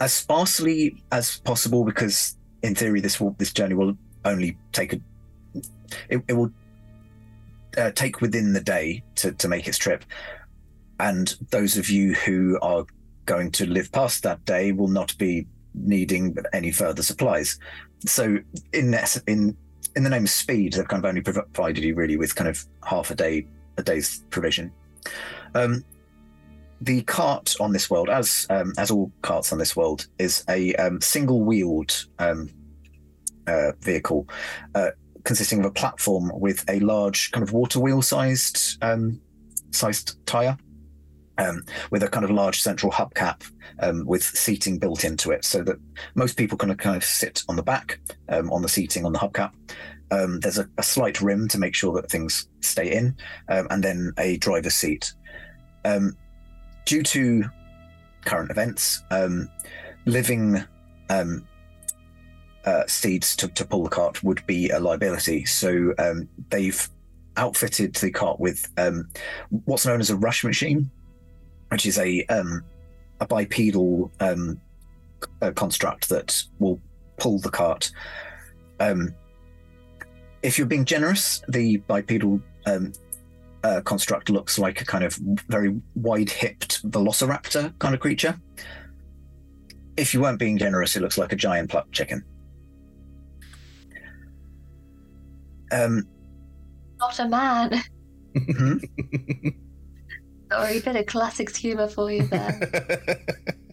as 0.00 0.12
sparsely 0.12 0.96
as 1.12 1.38
possible 1.40 1.84
because 1.84 2.36
in 2.62 2.74
theory 2.74 3.00
this 3.00 3.20
will 3.20 3.34
this 3.38 3.52
journey 3.52 3.74
will 3.74 3.96
only 4.24 4.56
take 4.72 4.92
a 4.92 4.96
it, 6.08 6.22
it 6.28 6.32
will 6.32 6.50
uh, 7.76 7.90
take 7.92 8.20
within 8.20 8.52
the 8.52 8.60
day 8.60 9.02
to, 9.16 9.32
to 9.32 9.48
make 9.48 9.68
its 9.68 9.76
trip 9.76 10.04
and 11.00 11.36
those 11.50 11.76
of 11.76 11.90
you 11.90 12.14
who 12.14 12.58
are 12.62 12.84
going 13.26 13.50
to 13.50 13.66
live 13.66 13.90
past 13.92 14.22
that 14.22 14.42
day 14.44 14.72
will 14.72 14.88
not 14.88 15.16
be 15.18 15.46
needing 15.74 16.36
any 16.52 16.70
further 16.70 17.02
supplies. 17.02 17.58
So 18.06 18.38
in 18.72 18.90
that, 18.92 19.16
in 19.26 19.56
in 19.96 20.02
the 20.02 20.10
name 20.10 20.24
of 20.24 20.30
speed, 20.30 20.72
they've 20.74 20.88
kind 20.88 21.04
of 21.04 21.08
only 21.08 21.20
provided 21.20 21.84
you 21.84 21.94
really 21.94 22.16
with 22.16 22.34
kind 22.34 22.48
of 22.48 22.64
half 22.84 23.10
a 23.10 23.14
day, 23.14 23.46
a 23.76 23.82
day's 23.82 24.24
provision. 24.30 24.72
Um, 25.54 25.84
the 26.80 27.02
cart 27.02 27.54
on 27.60 27.72
this 27.72 27.88
world, 27.90 28.08
as 28.08 28.46
um, 28.50 28.72
as 28.78 28.90
all 28.90 29.12
carts 29.22 29.52
on 29.52 29.58
this 29.58 29.76
world, 29.76 30.06
is 30.18 30.44
a 30.48 30.74
um, 30.74 31.00
single 31.00 31.42
wheeled 31.42 32.06
um, 32.18 32.50
uh, 33.46 33.72
vehicle 33.80 34.26
uh, 34.74 34.90
consisting 35.24 35.58
of 35.60 35.64
a 35.66 35.70
platform 35.70 36.30
with 36.34 36.64
a 36.68 36.80
large 36.80 37.30
kind 37.30 37.42
of 37.42 37.52
water 37.52 37.78
wheel 37.80 38.02
sized 38.02 38.82
um, 38.82 39.20
sized 39.70 40.24
tire 40.26 40.56
um, 41.38 41.64
with 41.90 42.02
a 42.02 42.08
kind 42.08 42.24
of 42.24 42.30
large 42.30 42.60
central 42.62 42.90
hubcap 42.92 43.42
um, 43.80 44.04
with 44.06 44.22
seating 44.22 44.78
built 44.78 45.04
into 45.04 45.30
it, 45.30 45.44
so 45.44 45.62
that 45.64 45.76
most 46.14 46.36
people 46.36 46.56
can 46.56 46.74
kind 46.76 46.96
of 46.96 47.04
sit 47.04 47.42
on 47.48 47.56
the 47.56 47.62
back 47.62 47.98
um, 48.28 48.50
on 48.52 48.62
the 48.62 48.68
seating 48.68 49.04
on 49.04 49.12
the 49.12 49.18
hubcap. 49.18 49.52
Um, 50.10 50.40
there's 50.40 50.58
a, 50.58 50.68
a, 50.78 50.82
slight 50.82 51.20
rim 51.20 51.48
to 51.48 51.58
make 51.58 51.74
sure 51.74 51.92
that 51.94 52.10
things 52.10 52.48
stay 52.60 52.92
in, 52.92 53.16
um, 53.48 53.66
and 53.70 53.82
then 53.82 54.12
a 54.18 54.36
driver's 54.36 54.74
seat. 54.74 55.12
Um, 55.84 56.16
due 56.84 57.02
to 57.02 57.44
current 58.24 58.50
events, 58.50 59.02
living 60.06 60.62
uh, 61.08 61.24
steeds 62.86 63.34
to, 63.36 63.48
to, 63.48 63.64
pull 63.64 63.82
the 63.82 63.90
cart 63.90 64.22
would 64.22 64.46
be 64.46 64.70
a 64.70 64.78
liability. 64.78 65.44
So 65.46 65.94
they've 66.48 66.88
outfitted 67.36 67.94
the 67.96 68.10
cart 68.12 68.38
with 68.38 68.70
what's 69.64 69.84
known 69.86 70.00
as 70.00 70.10
a 70.10 70.16
rush 70.16 70.44
machine 70.44 70.90
which 71.74 71.86
is 71.86 71.98
a 71.98 72.24
um, 72.26 72.62
a 73.18 73.26
bipedal 73.26 74.08
um, 74.20 74.60
a 75.42 75.46
uh, 75.46 75.52
construct 75.52 76.08
that 76.08 76.40
will 76.60 76.80
pull 77.18 77.40
the 77.40 77.50
cart. 77.50 77.90
Um, 78.78 79.12
if 80.44 80.56
you're 80.56 80.68
being 80.68 80.84
generous, 80.84 81.42
the 81.48 81.78
bipedal 81.78 82.40
um, 82.66 82.92
uh, 83.64 83.80
construct 83.84 84.30
looks 84.30 84.56
like 84.56 84.82
a 84.82 84.84
kind 84.84 85.02
of 85.02 85.18
very 85.48 85.74
wide-hipped 85.96 86.88
velociraptor 86.92 87.76
kind 87.80 87.92
of 87.92 88.00
creature. 88.00 88.40
If 89.96 90.14
you 90.14 90.20
weren't 90.20 90.38
being 90.38 90.56
generous, 90.56 90.94
it 90.94 91.00
looks 91.00 91.18
like 91.18 91.32
a 91.32 91.36
giant 91.36 91.70
plucked 91.72 91.90
chicken. 91.90 92.22
Um, 95.72 96.04
Not 97.00 97.18
a 97.18 97.26
man. 97.28 97.72
Hmm? 98.58 98.76
Sorry, 100.54 100.80
bit 100.80 100.96
of 100.96 101.06
classics 101.06 101.56
humour 101.56 101.88
for 101.88 102.10
you 102.10 102.22
there. 102.26 103.06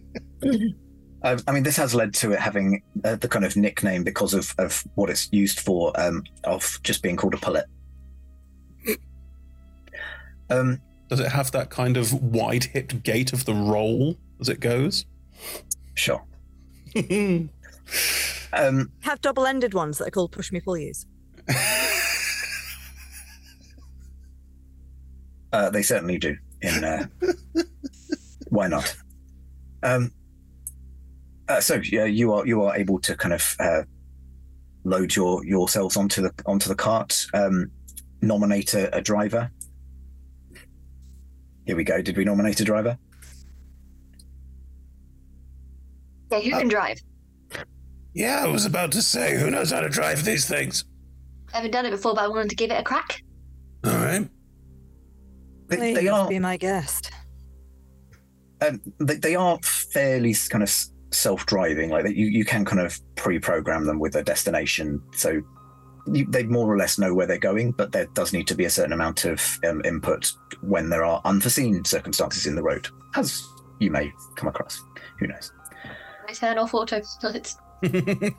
I, 1.23 1.51
mean, 1.51 1.63
this 1.63 1.77
has 1.77 1.93
led 1.93 2.13
to 2.15 2.31
it 2.31 2.39
having 2.39 2.81
uh, 3.03 3.15
the 3.15 3.27
kind 3.27 3.45
of 3.45 3.55
nickname 3.55 4.03
because 4.03 4.33
of, 4.33 4.53
of 4.57 4.83
what 4.95 5.09
it's 5.09 5.29
used 5.31 5.59
for, 5.59 5.91
um, 5.99 6.23
of 6.43 6.79
just 6.83 7.03
being 7.03 7.15
called 7.15 7.35
a 7.35 7.37
pullet. 7.37 7.65
Um, 10.49 10.81
Does 11.09 11.19
it 11.19 11.31
have 11.31 11.51
that 11.51 11.69
kind 11.69 11.95
of 11.97 12.11
wide 12.13 12.63
hipped 12.65 13.03
gait 13.03 13.31
of 13.33 13.45
the 13.45 13.53
roll 13.53 14.15
as 14.39 14.49
it 14.49 14.59
goes? 14.59 15.05
Sure. 15.93 16.23
um, 18.53 18.91
have 19.01 19.21
double 19.21 19.45
ended 19.45 19.73
ones 19.75 19.97
that 19.99 20.07
are 20.07 20.11
called 20.11 20.31
push 20.31 20.51
me, 20.51 20.59
pull 20.59 20.77
yous. 20.77 21.05
Uh, 25.53 25.69
they 25.69 25.83
certainly 25.83 26.17
do 26.17 26.35
in 26.62 26.82
there. 26.82 27.10
Uh, 27.21 27.62
why 28.50 28.67
not? 28.67 28.93
Um, 29.84 30.12
uh, 31.47 31.60
so 31.62 31.82
yeah, 31.91 32.06
you 32.06 32.34
are 32.34 32.45
you 32.45 32.63
are 32.63 32.76
able 32.76 33.00
to 33.02 33.15
kind 33.15 33.34
of 33.34 33.56
uh, 33.60 33.82
load 34.84 35.15
your 35.15 35.45
yourselves 35.45 35.97
onto 35.97 36.21
the 36.21 36.32
onto 36.45 36.69
the 36.69 36.76
cart. 36.76 37.26
Um, 37.34 37.71
nominate 38.21 38.74
a, 38.74 38.95
a 38.95 39.02
driver. 39.02 39.50
Here 41.65 41.76
we 41.76 41.84
go. 41.84 42.02
Did 42.02 42.17
we 42.17 42.26
nominate 42.26 42.60
a 42.60 42.63
driver? 42.65 42.97
Yeah, 46.32 46.38
you 46.39 46.52
can 46.52 46.67
uh, 46.67 46.69
drive. 46.69 46.97
Yeah, 48.13 48.43
I 48.43 48.47
was 48.47 48.65
about 48.65 48.91
to 48.93 49.02
say, 49.02 49.38
who 49.38 49.50
knows 49.50 49.71
how 49.71 49.82
to 49.82 49.89
drive 49.89 50.26
these 50.26 50.45
things? 50.45 50.84
I 51.54 51.58
haven't 51.58 51.71
done 51.71 51.86
it 51.86 51.91
before, 51.91 52.13
but 52.13 52.24
I 52.24 52.28
wanted 52.28 52.50
to 52.50 52.56
give 52.56 52.69
it 52.69 52.76
a 52.76 52.84
crack. 52.84 53.21
All 53.86 53.91
right 53.93 54.28
they, 55.79 55.93
they 55.93 56.07
are, 56.07 56.27
be 56.27 56.39
my 56.39 56.57
guest. 56.57 57.12
Um, 58.65 58.81
they, 58.99 59.15
they 59.15 59.36
are 59.36 59.57
fairly 59.63 60.36
kind 60.49 60.63
of 60.63 60.75
self-driving. 61.12 61.89
Like 61.89 62.07
you, 62.10 62.27
you 62.27 62.45
can 62.45 62.65
kind 62.65 62.81
of 62.81 62.99
pre-program 63.15 63.86
them 63.86 63.99
with 63.99 64.15
a 64.15 64.23
destination, 64.23 65.01
so 65.15 65.41
you, 66.12 66.25
they 66.29 66.43
more 66.43 66.67
or 66.71 66.77
less 66.77 66.97
know 66.99 67.13
where 67.13 67.25
they're 67.25 67.38
going. 67.38 67.71
But 67.71 67.91
there 67.91 68.05
does 68.13 68.34
need 68.34 68.47
to 68.47 68.55
be 68.55 68.65
a 68.65 68.69
certain 68.69 68.93
amount 68.93 69.25
of 69.25 69.57
um, 69.67 69.81
input 69.86 70.31
when 70.62 70.89
there 70.89 71.05
are 71.05 71.21
unforeseen 71.25 71.84
circumstances 71.86 72.45
in 72.45 72.55
the 72.55 72.63
road, 72.63 72.88
as 73.15 73.43
you 73.79 73.91
may 73.91 74.12
come 74.36 74.47
across. 74.49 74.81
Who 75.19 75.27
knows? 75.27 75.51
I 76.27 76.34
turn 76.34 76.57
off 76.57 76.73
auto 76.73 77.01
Feel 77.84 78.31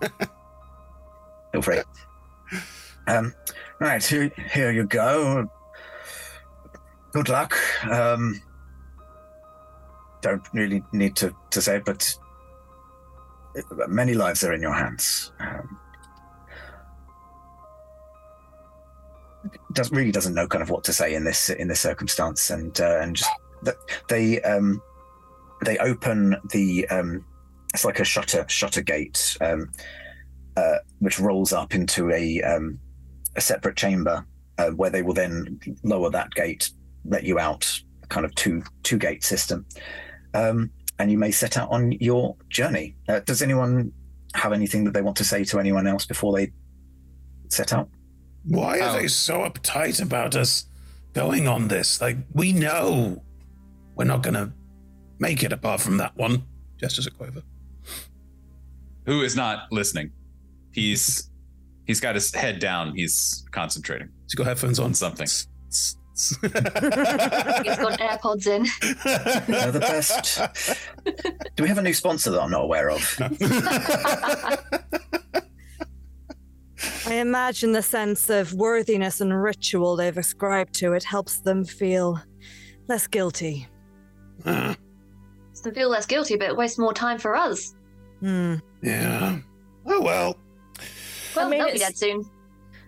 free. 1.63 1.79
Um, 3.09 3.35
right, 3.81 4.05
here, 4.05 4.31
here 4.53 4.71
you 4.71 4.85
go 4.87 5.49
good 7.13 7.29
luck. 7.29 7.57
Um, 7.91 8.41
don't 10.23 10.43
really 10.53 10.83
need 10.93 11.15
to, 11.17 11.35
to 11.51 11.61
say 11.61 11.77
it, 11.77 11.85
but 11.85 12.13
uh, 13.57 13.87
many 13.89 14.15
lives 14.15 14.43
are 14.43 14.53
in 14.53 14.63
your 14.63 14.73
hands. 14.73 15.31
Um, 15.41 15.79
does, 19.73 19.91
really 19.93 20.13
doesn't 20.13 20.35
know 20.35 20.47
kind 20.47 20.63
of 20.63 20.71
what 20.71 20.85
to 20.85 20.93
say 20.93 21.15
in 21.15 21.25
this 21.25 21.51
in 21.51 21.69
this 21.69 21.81
circumstance, 21.81 22.51
and 22.51 22.81
uh, 22.81 22.99
and 23.01 23.17
just 23.17 23.31
they 24.09 24.41
um, 24.43 24.81
they 25.65 25.77
open 25.79 26.37
the 26.51 26.89
um, 26.89 27.25
it's 27.75 27.85
like 27.85 27.99
a 27.99 28.05
shutter 28.05 28.47
shutter 28.49 28.83
gate 28.83 29.37
um, 29.41 29.71
uh, 30.57 30.77
which 31.01 31.19
rolls 31.19 31.53
up 31.53 31.75
into 31.75 32.13
a 32.13 32.41
um, 32.43 32.79
a 33.35 33.41
separate 33.41 33.77
chamber 33.77 34.25
uh, 34.59 34.71
where 34.71 34.91
they 34.91 35.03
will 35.03 35.15
then 35.15 35.59
lower 35.83 36.09
that 36.11 36.33
gate 36.35 36.71
let 37.05 37.25
you 37.25 37.39
out, 37.39 37.81
kind 38.09 38.25
of 38.27 38.35
two 38.35 38.63
two 38.83 38.99
gate 38.99 39.25
system, 39.25 39.67
um, 40.35 40.71
and 40.99 41.11
you 41.11 41.19
may 41.19 41.31
set 41.31 41.57
out 41.57 41.71
on 41.71 41.93
your 41.93 42.37
journey. 42.49 42.97
Uh, 43.09 43.21
does 43.21 43.43
anyone 43.43 43.93
have 44.35 44.53
anything 44.53 44.85
that 44.85 44.95
they 44.95 45.03
want 45.03 45.17
to 45.17 45.25
say 45.25 45.45
to 45.45 45.59
anyone 45.61 45.87
else 45.87 46.07
before 46.07 46.37
they 46.37 46.53
set 47.49 47.73
out? 47.73 47.89
Why 48.45 48.81
are 48.81 48.91
oh. 48.97 49.01
they 49.01 49.09
so 49.09 49.41
uptight 49.49 50.01
about 50.03 50.35
us 50.37 50.67
going 51.13 51.47
on 51.49 51.69
this? 51.69 52.01
Like 52.01 52.19
we 52.33 52.53
know 52.53 53.23
we're 53.95 54.05
not 54.05 54.23
going 54.23 54.35
to 54.35 54.53
make 55.19 55.43
it 55.43 55.53
apart 55.53 55.81
from 55.81 55.99
that 55.99 56.17
one. 56.17 56.45
Just 56.79 56.99
as 56.99 57.07
a 57.07 57.11
quiver, 57.13 57.43
Who 59.07 59.23
is 59.23 59.37
not 59.37 59.71
listening? 59.71 60.11
He's 60.73 61.31
he's 61.87 62.01
got 62.01 62.15
his 62.17 62.35
head 62.35 62.59
down. 62.59 62.95
He's 62.97 63.45
concentrating. 63.53 64.09
He's 64.25 64.35
got 64.35 64.47
headphones 64.47 64.81
on. 64.81 64.93
Something. 64.95 65.23
It's, 65.25 65.47
it's, 65.69 65.97
AirPods. 66.31 67.65
He's 67.65 67.77
got 67.77 68.01
AirPods 68.01 68.47
in. 68.47 68.65
They're 69.53 69.73
the 69.73 69.81
best. 69.81 70.41
Do 71.57 71.63
we 71.63 71.69
have 71.69 71.79
a 71.79 71.83
new 71.83 71.95
sponsor 71.95 72.31
that 72.31 72.41
I'm 72.41 72.51
not 72.51 72.63
aware 72.65 72.91
of? 72.91 73.17
I 77.07 77.15
imagine 77.15 77.73
the 77.73 77.83
sense 77.83 78.31
of 78.31 78.53
worthiness 78.55 79.21
and 79.21 79.41
ritual 79.43 79.97
they've 79.97 80.17
ascribed 80.17 80.75
to 80.75 80.93
it 80.95 81.05
helps 81.05 81.41
them 81.41 81.65
feel 81.65 82.21
less 82.89 83.07
guilty. 83.07 83.69
Uh, 84.45 84.75
so 85.53 85.69
they 85.71 85.75
feel 85.75 85.89
less 85.89 86.07
guilty, 86.07 86.37
but 86.37 86.49
it 86.49 86.57
wastes 86.57 86.79
more 86.79 86.95
time 86.95 87.19
for 87.19 87.37
us. 87.37 87.75
Hmm. 88.21 88.57
Yeah. 88.83 89.39
Oh 89.87 90.01
well. 90.01 90.37
Well, 91.37 91.47
I 91.47 91.51
mean, 91.51 91.61
they'll 91.63 91.73
be 91.73 91.79
dead 91.79 91.97
soon. 91.97 92.25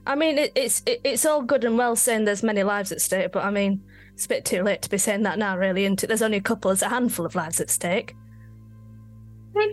I 0.07 0.15
mean, 0.17 0.39
it, 0.39 0.53
it's 0.55 0.83
it, 0.87 1.01
it's 1.05 1.25
all 1.25 1.43
good 1.43 1.65
and 1.65 1.79
well 1.79 1.97
saying 1.97 2.25
there's 2.25 2.43
many 2.43 2.63
lives 2.63 2.93
at 2.93 3.01
stake, 3.01 3.33
but 3.33 3.45
I 3.45 3.51
mean, 3.51 3.83
it's 4.13 4.27
a 4.27 4.29
bit 4.29 4.45
too 4.45 4.63
late 4.63 4.83
to 4.83 4.91
be 4.91 4.99
saying 4.99 5.23
that 5.23 5.39
now, 5.39 5.57
really. 5.57 5.87
And 5.87 5.99
there's 5.99 6.23
only 6.23 6.37
a 6.37 6.41
couple, 6.43 6.71
there's 6.71 6.83
a 6.83 6.89
handful 6.89 7.25
of 7.25 7.35
lives 7.35 7.61
at 7.61 7.71
stake. 7.71 8.15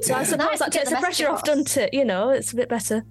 So 0.01 0.13
I 0.13 0.23
suppose 0.23 0.59
that 0.59 0.71
takes 0.71 0.89
the 0.89 0.95
pressure 0.97 1.29
off, 1.29 1.43
doesn't 1.43 1.75
it? 1.75 1.93
You 1.93 2.05
know, 2.05 2.29
it's 2.29 2.53
a 2.53 2.55
bit 2.55 2.69
better. 2.69 3.03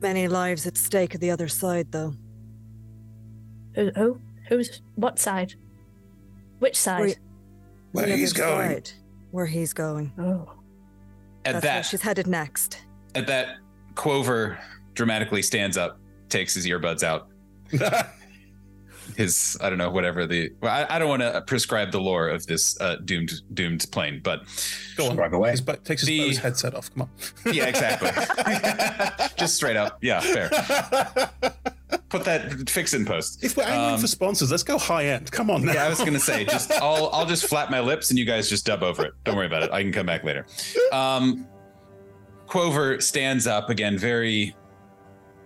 Many 0.00 0.26
lives 0.28 0.66
at 0.66 0.76
stake 0.76 1.14
at 1.14 1.20
the 1.20 1.30
other 1.30 1.48
side, 1.48 1.90
though. 1.92 2.12
Who? 3.76 3.90
who 3.96 4.20
who's? 4.48 4.82
What 4.96 5.18
side? 5.18 5.54
Which 6.58 6.76
side? 6.76 7.16
Where, 7.92 8.06
where 8.06 8.16
he's 8.16 8.32
going. 8.32 8.68
Side, 8.84 8.90
where 9.30 9.46
he's 9.46 9.72
going. 9.72 10.12
Oh. 10.18 10.50
At 11.44 11.52
That's 11.54 11.64
that, 11.64 11.82
she's 11.82 12.02
headed 12.02 12.26
next. 12.26 12.78
At 13.14 13.26
that, 13.28 13.56
Quover 13.94 14.56
dramatically 14.94 15.42
stands 15.42 15.76
up, 15.76 15.98
takes 16.28 16.54
his 16.54 16.66
earbuds 16.66 17.02
out. 17.02 17.28
his 19.16 19.56
I 19.60 19.68
don't 19.68 19.78
know 19.78 19.90
whatever 19.90 20.26
the 20.26 20.50
well, 20.62 20.72
I, 20.90 20.96
I, 20.96 20.98
don't 20.98 21.08
want 21.08 21.20
to 21.22 21.42
prescribe 21.46 21.92
the 21.92 22.00
lore 22.00 22.28
of 22.28 22.46
this 22.46 22.80
uh, 22.80 22.96
doomed 23.04 23.32
doomed 23.52 23.86
plane, 23.92 24.20
but 24.24 24.42
go 24.96 25.10
on. 25.10 25.16
Right 25.16 25.32
away. 25.32 25.50
His, 25.50 25.60
takes 25.62 26.02
his, 26.02 26.06
the, 26.06 26.28
his 26.28 26.38
headset 26.38 26.74
off. 26.74 26.92
Come 26.94 27.02
on. 27.46 27.52
yeah, 27.54 27.66
exactly. 27.66 28.10
Just 29.36 29.56
straight 29.56 29.76
up. 29.76 29.98
Yeah, 30.02 30.20
fair. 30.20 30.48
Put 32.08 32.24
that 32.24 32.68
fix 32.70 32.94
in 32.94 33.04
post. 33.04 33.42
If 33.44 33.56
we're 33.56 33.64
aiming 33.66 33.94
um, 33.94 34.00
for 34.00 34.06
sponsors, 34.06 34.50
let's 34.50 34.62
go 34.62 34.78
high 34.78 35.06
end. 35.06 35.30
Come 35.32 35.50
on. 35.50 35.64
Now. 35.64 35.72
Yeah, 35.74 35.84
I 35.84 35.88
was 35.88 35.98
gonna 35.98 36.18
say 36.20 36.44
just 36.44 36.70
I'll 36.72 37.08
I'll 37.12 37.26
just 37.26 37.46
flap 37.48 37.70
my 37.70 37.80
lips 37.80 38.10
and 38.10 38.18
you 38.18 38.24
guys 38.24 38.48
just 38.48 38.66
dub 38.66 38.82
over 38.82 39.04
it. 39.06 39.14
Don't 39.24 39.36
worry 39.36 39.46
about 39.46 39.64
it. 39.64 39.70
I 39.72 39.82
can 39.82 39.92
come 39.92 40.06
back 40.06 40.22
later. 40.24 40.46
Um, 40.92 41.46
Quover 42.46 43.00
stands 43.02 43.46
up 43.46 43.70
again, 43.70 43.96
very 43.98 44.54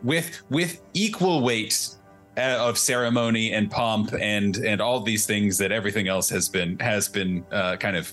with 0.03 0.43
with 0.51 0.81
equal 0.95 1.43
weight 1.43 1.89
uh, 2.37 2.57
of 2.61 2.79
ceremony 2.79 3.53
and 3.53 3.71
pomp 3.71 4.13
and 4.21 4.59
and 4.59 4.81
all 4.81 5.01
these 5.01 5.27
things 5.27 5.59
that 5.59 5.73
everything 5.73 6.09
else 6.09 6.29
has 6.29 6.49
been 6.49 6.79
has 6.79 7.09
been 7.09 7.45
uh, 7.53 7.77
kind 7.77 7.97
of 7.97 8.13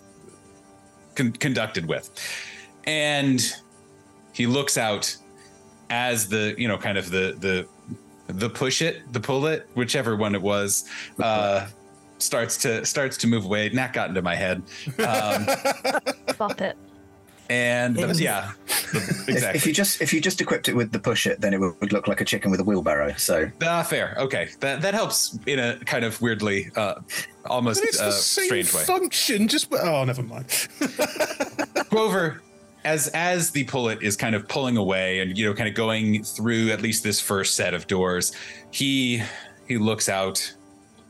con- 1.16 1.32
conducted 1.34 1.86
with. 1.88 2.10
And 2.86 3.42
he 4.34 4.48
looks 4.48 4.78
out 4.78 5.16
as 5.90 6.28
the 6.28 6.56
you 6.58 6.68
know 6.68 6.78
kind 6.78 6.98
of 6.98 7.10
the 7.12 7.36
the 7.40 7.68
the 8.34 8.50
push 8.50 8.82
it, 8.82 9.02
the 9.14 9.20
pull 9.20 9.46
it, 9.48 9.68
whichever 9.76 10.16
one 10.16 10.34
it 10.34 10.42
was, 10.42 10.86
uh, 11.22 11.68
starts 12.18 12.58
to 12.58 12.86
starts 12.86 13.18
to 13.18 13.28
move 13.28 13.46
away. 13.46 13.68
And 13.68 13.78
that 13.78 13.94
got 13.94 14.10
into 14.10 14.22
my 14.22 14.36
head. 14.36 14.64
Um, 15.06 15.48
Stop 16.32 16.60
it. 16.62 16.78
And 17.50 17.96
yeah, 18.20 18.54
exactly. 18.68 19.34
If, 19.38 19.56
if, 19.58 19.68
you 19.68 19.74
just 19.74 20.02
if 20.02 20.14
you 20.14 20.20
just 20.20 20.42
equipped 20.42 20.68
it 20.68 20.76
with 20.76 20.92
the 20.92 20.98
push 21.00 21.28
it, 21.28 21.42
then 21.42 21.54
it 21.54 21.60
would, 21.60 21.94
look 21.94 22.08
like 22.08 22.20
a 22.22 22.26
chicken 22.26 22.50
with 22.50 22.60
a 22.60 22.64
wheelbarrow. 22.64 23.14
So 23.18 23.50
ah, 23.62 23.84
fair. 23.84 24.16
Okay, 24.18 24.50
that 24.62 24.82
that 24.82 24.94
helps 24.96 25.38
in 25.46 25.60
a 25.60 25.78
kind 25.86 26.04
of 26.04 26.20
weirdly, 26.22 26.72
uh, 26.76 26.96
almost 27.46 27.82
but 27.82 27.90
it's 27.90 28.00
uh, 28.00 28.12
same 28.12 28.46
strange 28.46 28.74
way. 28.74 28.84
Function 28.84 29.48
just 29.48 29.72
oh, 29.74 30.04
never 30.06 30.24
mind. 30.24 30.46
Quover, 31.92 32.40
as 32.84 33.10
as 33.10 33.52
the 33.52 33.64
pullet 33.66 34.02
is 34.02 34.18
kind 34.18 34.34
of 34.36 34.48
pulling 34.48 34.78
away 34.78 35.20
and 35.20 35.38
you 35.38 35.46
know 35.46 35.54
kind 35.54 35.70
of 35.70 35.76
going 35.76 36.24
through 36.24 36.70
at 36.72 36.82
least 36.82 37.04
this 37.04 37.20
first 37.22 37.56
set 37.56 37.76
of 37.76 37.86
doors, 37.86 38.32
he 38.72 39.22
he 39.68 39.78
looks 39.78 40.10
out 40.10 40.52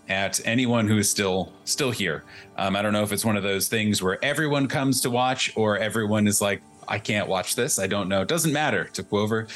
at 0.07 0.39
anyone 0.45 0.87
who 0.87 0.97
is 0.97 1.09
still 1.09 1.51
still 1.65 1.91
here. 1.91 2.23
Um, 2.57 2.75
I 2.75 2.81
don't 2.81 2.93
know 2.93 3.03
if 3.03 3.11
it's 3.11 3.25
one 3.25 3.35
of 3.37 3.43
those 3.43 3.67
things 3.67 4.03
where 4.03 4.23
everyone 4.23 4.67
comes 4.67 5.01
to 5.01 5.09
watch 5.09 5.51
or 5.55 5.77
everyone 5.77 6.27
is 6.27 6.41
like, 6.41 6.61
I 6.87 6.99
can't 6.99 7.27
watch 7.27 7.55
this. 7.55 7.79
I 7.79 7.87
don't 7.87 8.07
know. 8.07 8.21
It 8.21 8.27
doesn't 8.27 8.53
matter. 8.53 8.85
To 8.85 9.03
Quover, 9.03 9.47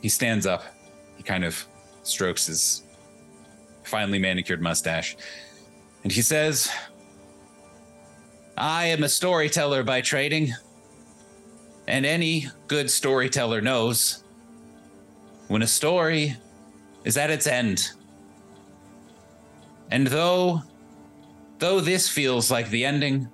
he 0.00 0.08
stands 0.08 0.46
up. 0.46 0.64
He 1.16 1.22
kind 1.22 1.44
of 1.44 1.64
strokes 2.02 2.46
his 2.46 2.82
finely 3.84 4.18
manicured 4.18 4.60
mustache, 4.60 5.16
and 6.02 6.10
he 6.12 6.22
says, 6.22 6.68
"I 8.56 8.86
am 8.86 9.04
a 9.04 9.08
storyteller 9.08 9.84
by 9.84 10.00
trading." 10.00 10.54
And 11.88 12.06
any 12.06 12.46
good 12.68 12.88
storyteller 12.90 13.60
knows 13.60 14.22
when 15.48 15.62
a 15.62 15.66
story 15.66 16.36
is 17.04 17.16
at 17.16 17.28
its 17.28 17.48
end, 17.48 17.88
and 19.92 20.06
though 20.06 20.62
though 21.58 21.78
this 21.78 22.08
feels 22.08 22.50
like 22.50 22.68
the 22.70 22.82
ending, 22.86 23.28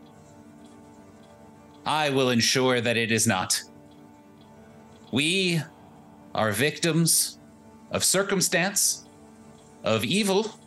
I 1.87 2.11
will 2.11 2.31
ensure 2.31 2.81
that 2.81 2.97
it 2.97 3.13
is 3.13 3.29
not. 3.29 3.63
We 5.13 5.63
are 6.35 6.51
victims 6.51 7.39
of 7.93 8.03
circumstance, 8.03 9.07
of 9.85 10.05
evil, 10.05 10.59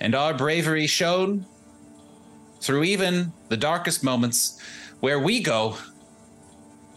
and 0.00 0.14
our 0.14 0.32
bravery 0.32 0.86
shown 0.86 1.44
through 2.62 2.84
even 2.84 3.30
the 3.50 3.58
darkest 3.58 4.02
moments 4.02 4.58
where 5.00 5.20
we 5.20 5.42
go, 5.42 5.76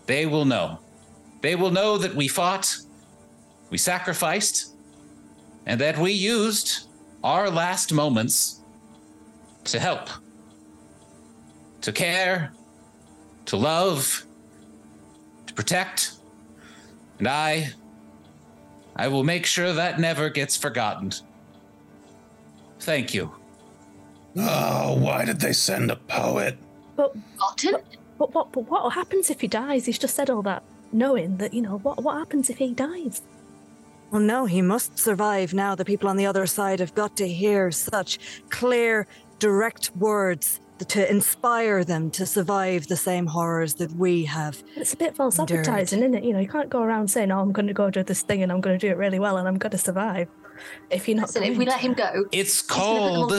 they 0.05 0.25
will 0.25 0.45
know. 0.45 0.79
They 1.41 1.55
will 1.57 1.71
know 1.71 1.97
that 1.97 2.15
we 2.15 2.29
fought, 2.29 2.73
we 3.69 3.77
sacrificed, 3.77 4.73
and 5.65 5.79
that 5.81 5.97
we 5.97 6.13
used 6.13 6.87
our 7.23 7.49
last 7.49 7.93
moments 7.93 8.61
to 9.65 9.79
help, 9.79 10.09
to 11.81 11.91
care, 11.91 12.51
to 13.45 13.57
love, 13.57 14.25
to 15.47 15.53
protect. 15.53 16.13
And 17.19 17.27
I, 17.27 17.69
I 18.95 19.07
will 19.07 19.23
make 19.23 19.45
sure 19.45 19.71
that 19.73 19.99
never 19.99 20.29
gets 20.29 20.57
forgotten. 20.57 21.11
Thank 22.79 23.13
you. 23.13 23.31
Oh, 24.35 24.95
why 24.97 25.25
did 25.25 25.39
they 25.41 25.53
send 25.53 25.91
a 25.91 25.95
poet? 25.97 26.57
But 26.95 27.15
But, 28.17 28.31
but, 28.33 28.51
but 28.51 28.65
what 28.69 28.93
happens 28.93 29.29
if 29.29 29.41
he 29.41 29.47
dies? 29.47 29.85
He's 29.85 29.99
just 29.99 30.15
said 30.15 30.29
all 30.29 30.41
that, 30.43 30.63
knowing 30.91 31.37
that, 31.37 31.53
you 31.53 31.61
know, 31.61 31.77
what, 31.79 32.01
what 32.01 32.17
happens 32.17 32.49
if 32.49 32.57
he 32.57 32.73
dies? 32.73 33.21
Well, 34.11 34.21
no, 34.21 34.45
he 34.45 34.61
must 34.61 34.99
survive 34.99 35.53
now. 35.53 35.73
The 35.73 35.85
people 35.85 36.09
on 36.09 36.17
the 36.17 36.25
other 36.25 36.45
side 36.45 36.79
have 36.81 36.93
got 36.93 37.15
to 37.17 37.27
hear 37.27 37.71
such 37.71 38.19
clear, 38.49 39.07
direct 39.39 39.91
words 39.95 40.59
to 40.85 41.09
inspire 41.09 41.83
them 41.85 42.09
to 42.11 42.25
survive 42.25 42.87
the 42.87 42.97
same 42.97 43.25
horrors 43.27 43.75
that 43.75 43.91
we 43.95 44.25
have. 44.25 44.61
It's 44.75 44.93
a 44.93 44.97
bit 44.97 45.15
false 45.15 45.39
endured. 45.39 45.59
advertising, 45.61 45.99
isn't 45.99 46.15
it? 46.15 46.23
You 46.25 46.33
know, 46.33 46.39
you 46.39 46.47
can't 46.49 46.69
go 46.69 46.81
around 46.81 47.09
saying, 47.09 47.31
"Oh, 47.31 47.39
I'm 47.39 47.51
going 47.53 47.67
to 47.67 47.73
go 47.73 47.89
do 47.91 48.03
this 48.03 48.23
thing 48.23 48.41
and 48.43 48.51
I'm 48.51 48.59
going 48.61 48.77
to 48.77 48.85
do 48.87 48.91
it 48.91 48.97
really 48.97 49.19
well 49.19 49.37
and 49.37 49.47
I'm 49.47 49.57
going 49.57 49.71
to 49.71 49.77
survive." 49.77 50.27
If 50.89 51.07
you're 51.07 51.15
not, 51.15 51.27
Listen, 51.27 51.43
if 51.43 51.57
we 51.57 51.65
let 51.65 51.79
him 51.79 51.93
go, 51.93 52.25
it's 52.31 52.61
called 52.61 53.31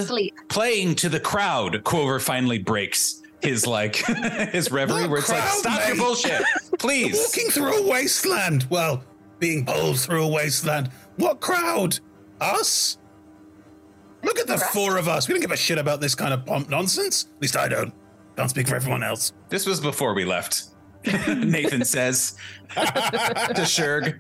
playing 0.48 0.94
to 0.96 1.08
the 1.10 1.20
crowd. 1.20 1.82
Quover 1.84 2.20
finally 2.20 2.58
breaks 2.58 3.20
his 3.42 3.66
like 3.66 3.96
his 4.52 4.70
reverie, 4.72 5.06
where 5.08 5.18
it's 5.18 5.26
crowd, 5.28 5.40
like, 5.42 5.48
"Stop 5.50 5.80
mate. 5.80 5.88
your 5.88 5.96
bullshit, 5.96 6.42
please." 6.78 7.18
Walking 7.20 7.50
through 7.50 7.74
a 7.84 7.90
wasteland. 7.90 8.66
Well, 8.70 9.02
being 9.43 9.66
pulled 9.66 9.99
through 9.99 10.22
a 10.24 10.28
wasteland. 10.28 10.88
What 11.16 11.40
crowd? 11.40 11.99
Us? 12.40 12.97
Look 14.22 14.38
at 14.38 14.47
the 14.47 14.57
Correct. 14.57 14.72
four 14.72 14.97
of 14.97 15.09
us. 15.09 15.26
We 15.26 15.34
don't 15.34 15.40
give 15.40 15.51
a 15.51 15.57
shit 15.57 15.78
about 15.78 16.01
this 16.01 16.14
kind 16.14 16.32
of 16.32 16.47
pomp 16.47 16.70
nonsense. 16.70 17.26
At 17.36 17.43
least 17.43 17.57
I 17.57 17.66
don't. 17.68 17.88
do 17.90 17.93
not 18.38 18.51
speak 18.51 18.68
for 18.68 18.76
everyone 18.76 19.03
else. 19.03 19.32
This 19.49 19.66
was 19.66 19.80
before 19.80 20.14
we 20.14 20.24
left. 20.24 20.62
Nathan 21.26 21.84
says 21.84 22.36
to 22.70 23.64
Shurg. 23.66 24.16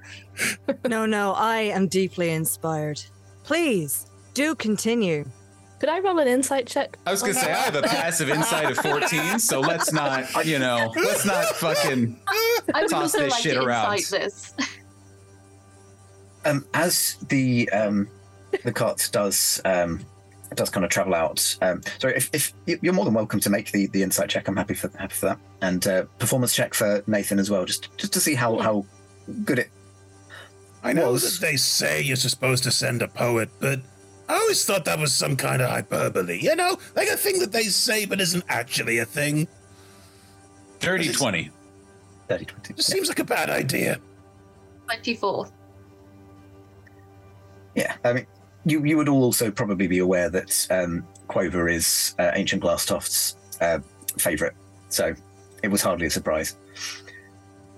No, 0.88 1.06
no, 1.06 1.32
I 1.34 1.58
am 1.60 1.86
deeply 1.86 2.30
inspired. 2.30 3.00
Please 3.44 4.06
do 4.34 4.56
continue. 4.56 5.24
Could 5.78 5.88
I 5.88 6.00
roll 6.00 6.18
an 6.18 6.26
insight 6.26 6.66
check? 6.66 6.98
I 7.06 7.12
was 7.12 7.22
gonna 7.22 7.34
say 7.34 7.52
I 7.52 7.58
have 7.60 7.76
a 7.76 7.82
passive 7.82 8.28
insight 8.28 8.72
of 8.72 8.76
14, 8.78 9.38
so 9.38 9.60
let's 9.60 9.92
not, 9.92 10.44
you 10.44 10.58
know, 10.58 10.92
let's 10.96 11.24
not 11.24 11.44
fucking 11.46 12.18
I 12.74 12.86
toss 12.88 13.12
this 13.12 13.30
like 13.32 13.42
shit 13.42 13.56
around. 13.56 13.96
This 14.10 14.54
um, 16.44 16.64
as 16.74 17.16
the 17.28 17.68
um, 17.70 18.08
the 18.64 18.72
cart 18.72 19.08
does 19.12 19.60
um, 19.64 20.04
does 20.54 20.70
kind 20.70 20.84
of 20.84 20.90
travel 20.90 21.14
out. 21.14 21.56
Um, 21.62 21.82
sorry, 21.98 22.14
if, 22.16 22.30
if 22.32 22.80
you're 22.82 22.92
more 22.92 23.04
than 23.04 23.14
welcome 23.14 23.40
to 23.40 23.50
make 23.50 23.72
the, 23.72 23.86
the 23.88 24.02
insight 24.02 24.28
check, 24.28 24.48
I'm 24.48 24.56
happy 24.56 24.74
for 24.74 24.90
happy 24.98 25.14
for 25.14 25.26
that, 25.26 25.38
and 25.60 25.86
uh, 25.86 26.02
performance 26.18 26.54
check 26.54 26.74
for 26.74 27.02
Nathan 27.06 27.38
as 27.38 27.50
well, 27.50 27.64
just 27.64 27.96
just 27.98 28.12
to 28.14 28.20
see 28.20 28.34
how 28.34 28.58
how 28.58 28.84
good 29.44 29.58
it. 29.58 29.70
I 30.84 30.92
know 30.92 31.12
was. 31.12 31.38
that 31.40 31.46
they 31.46 31.56
say 31.56 32.02
you're 32.02 32.16
supposed 32.16 32.64
to 32.64 32.72
send 32.72 33.02
a 33.02 33.08
poet, 33.08 33.48
but 33.60 33.78
I 34.28 34.34
always 34.34 34.64
thought 34.64 34.84
that 34.86 34.98
was 34.98 35.12
some 35.14 35.36
kind 35.36 35.62
of 35.62 35.70
hyperbole. 35.70 36.38
You 36.42 36.56
know, 36.56 36.76
like 36.96 37.08
a 37.08 37.16
thing 37.16 37.38
that 37.38 37.52
they 37.52 37.64
say 37.64 38.04
but 38.04 38.20
isn't 38.20 38.44
actually 38.48 38.98
a 38.98 39.04
thing. 39.04 39.46
30 40.80 41.12
twenty. 41.12 41.50
30 42.28 42.44
twenty. 42.46 42.74
yeah. 42.76 42.82
seems 42.82 43.06
like 43.06 43.20
a 43.20 43.24
bad 43.24 43.48
idea. 43.48 44.00
Twenty-four. 44.86 45.46
Yeah, 47.74 47.94
I 48.04 48.12
mean, 48.12 48.26
you 48.64 48.84
you 48.84 48.96
would 48.96 49.08
all 49.08 49.22
also 49.24 49.50
probably 49.50 49.86
be 49.86 49.98
aware 49.98 50.28
that 50.30 50.66
um, 50.70 51.06
Quover 51.28 51.68
is 51.72 52.14
uh, 52.18 52.32
Ancient 52.34 52.62
Glasstoft's 52.62 53.36
uh, 53.60 53.78
favourite, 54.18 54.54
so 54.88 55.14
it 55.62 55.68
was 55.68 55.82
hardly 55.82 56.06
a 56.06 56.10
surprise. 56.10 56.56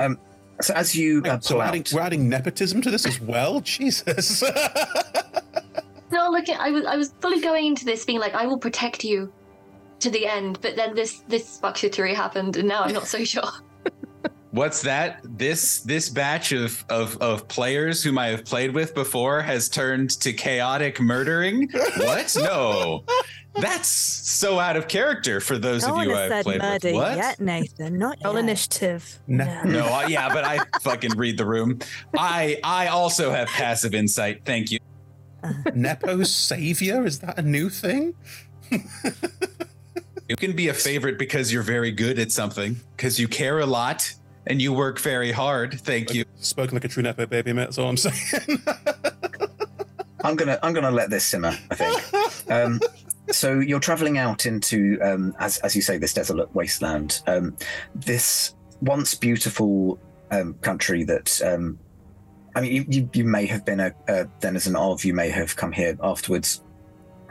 Um, 0.01 0.19
so 0.61 0.75
as 0.75 0.95
you 0.95 1.23
uh, 1.25 1.39
so 1.41 1.57
we're 1.57 1.65
adding, 1.65 1.85
we're 1.93 2.01
adding 2.01 2.29
nepotism 2.29 2.83
to 2.83 2.91
this 2.91 3.07
as 3.07 3.21
well. 3.21 3.61
Jesus. 3.61 4.43
no, 4.43 6.31
look, 6.31 6.49
I 6.51 6.71
was 6.71 6.85
I 6.87 6.97
was 6.97 7.13
fully 7.21 7.41
going 7.41 7.67
into 7.67 7.85
this 7.85 8.05
being 8.05 8.19
like, 8.21 8.35
I 8.35 8.47
will 8.47 8.59
protect 8.59 9.05
you 9.05 9.33
to 10.01 10.11
the 10.11 10.27
end, 10.27 10.59
but 10.61 10.75
then 10.77 10.95
this 10.95 11.23
this 11.29 11.61
fuckshittery 11.61 12.15
happened, 12.15 12.57
and 12.57 12.67
now 12.67 12.83
I'm 12.83 12.93
not 12.95 13.07
so 13.07 13.25
sure 13.25 13.45
what's 14.55 14.81
that? 14.83 15.19
This 15.25 15.81
this 15.81 16.09
batch 16.09 16.53
of 16.53 16.85
of 16.89 17.21
of 17.21 17.47
players 17.49 18.03
whom 18.03 18.19
I 18.19 18.29
have 18.29 18.45
played 18.45 18.73
with 18.73 18.95
before 18.95 19.43
has 19.43 19.69
turned 19.69 20.11
to 20.21 20.33
chaotic 20.33 21.01
murdering. 21.01 21.69
what? 21.99 22.35
No. 22.45 23.05
That's 23.57 23.87
so 23.89 24.59
out 24.59 24.77
of 24.77 24.89
character 24.89 25.41
for 25.41 25.57
those 25.59 25.87
no 25.87 25.97
of 25.99 26.03
you 26.05 26.15
I've 26.15 26.43
played 26.45 26.61
murder 26.61 26.89
with. 26.93 26.97
What? 26.97 27.17
Yet, 27.17 27.41
Nathan, 27.41 27.99
not 27.99 28.19
all 28.25 28.37
initiative. 28.37 29.21
No, 29.29 29.45
no, 29.45 29.63
no 29.71 30.03
yeah, 30.09 30.29
but 30.33 30.45
I 30.45 30.59
fucking 30.83 31.13
read 31.17 31.39
the 31.39 31.47
room. 31.47 31.79
I 32.19 32.59
I 32.65 32.89
also 32.89 33.31
have 33.31 33.49
passive 33.49 33.95
insight. 33.95 34.43
Thank 34.45 34.73
you. 34.73 34.79
Uh-huh. 35.45 35.71
Nepo's 35.75 36.35
savior 36.35 37.05
is 37.07 37.21
that 37.21 37.39
a 37.39 37.43
new 37.43 37.69
thing? 37.69 38.15
you 40.29 40.37
can 40.37 40.57
be 40.57 40.69
a 40.69 40.75
favorite 40.75 41.17
because 41.19 41.53
you're 41.53 41.63
very 41.77 41.93
good 41.93 42.19
at 42.19 42.33
something, 42.33 42.77
because 42.97 43.21
you 43.21 43.29
care 43.29 43.61
a 43.61 43.67
lot, 43.67 44.15
and 44.47 44.61
you 44.61 44.73
work 44.73 45.01
very 45.01 45.33
hard. 45.33 45.81
Thank 45.81 46.15
you. 46.15 46.25
Spoken 46.37 46.75
like 46.77 46.85
a 46.85 46.89
true 46.89 47.03
nepo 47.03 47.27
baby, 47.27 47.53
mate. 47.53 47.65
That's 47.73 47.79
all 47.79 47.89
I'm 47.89 47.97
saying. 47.97 48.63
I'm 50.23 50.37
gonna 50.37 50.59
I'm 50.63 50.73
gonna 50.75 50.91
let 50.91 51.11
this 51.11 51.25
simmer. 51.25 51.57
I 51.71 51.75
think. 51.75 52.51
Um, 52.53 52.81
so 53.31 53.59
you're 53.59 53.81
traveling 53.81 54.19
out 54.19 54.47
into, 54.47 54.99
um, 55.03 55.35
as 55.39 55.59
as 55.59 55.75
you 55.75 55.83
say, 55.83 55.99
this 55.99 56.15
desolate 56.15 56.55
wasteland. 56.55 57.21
Um, 57.27 57.57
this 57.95 58.55
once 58.81 59.15
beautiful 59.15 59.99
um, 60.31 60.55
country 60.61 61.05
that. 61.05 61.41
Um, 61.43 61.79
I 62.57 62.61
mean, 62.61 62.73
you, 62.73 62.85
you, 62.89 63.11
you, 63.15 63.25
may 63.25 63.47
have 63.47 63.65
been 63.65 63.81
a, 63.81 63.93
a 64.07 64.27
denizen 64.39 64.77
of, 64.77 65.05
you 65.05 65.13
may 65.13 65.29
have 65.29 65.57
come 65.57 65.73
here 65.73 65.99
afterwards 66.01 66.63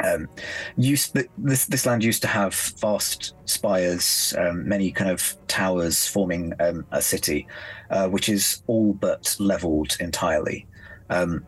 um, 0.03 0.27
used 0.75 1.13
this 1.37 1.65
this 1.65 1.85
land 1.85 2.03
used 2.03 2.21
to 2.23 2.27
have 2.27 2.53
vast 2.81 3.35
spires, 3.45 4.33
um, 4.37 4.67
many 4.67 4.91
kind 4.91 5.09
of 5.09 5.37
towers 5.47 6.05
forming 6.05 6.51
um, 6.59 6.85
a 6.91 7.01
city, 7.01 7.47
uh, 7.89 8.09
which 8.09 8.27
is 8.27 8.63
all 8.67 8.93
but 8.93 9.35
leveled 9.39 9.95
entirely. 10.01 10.67
Um, 11.09 11.45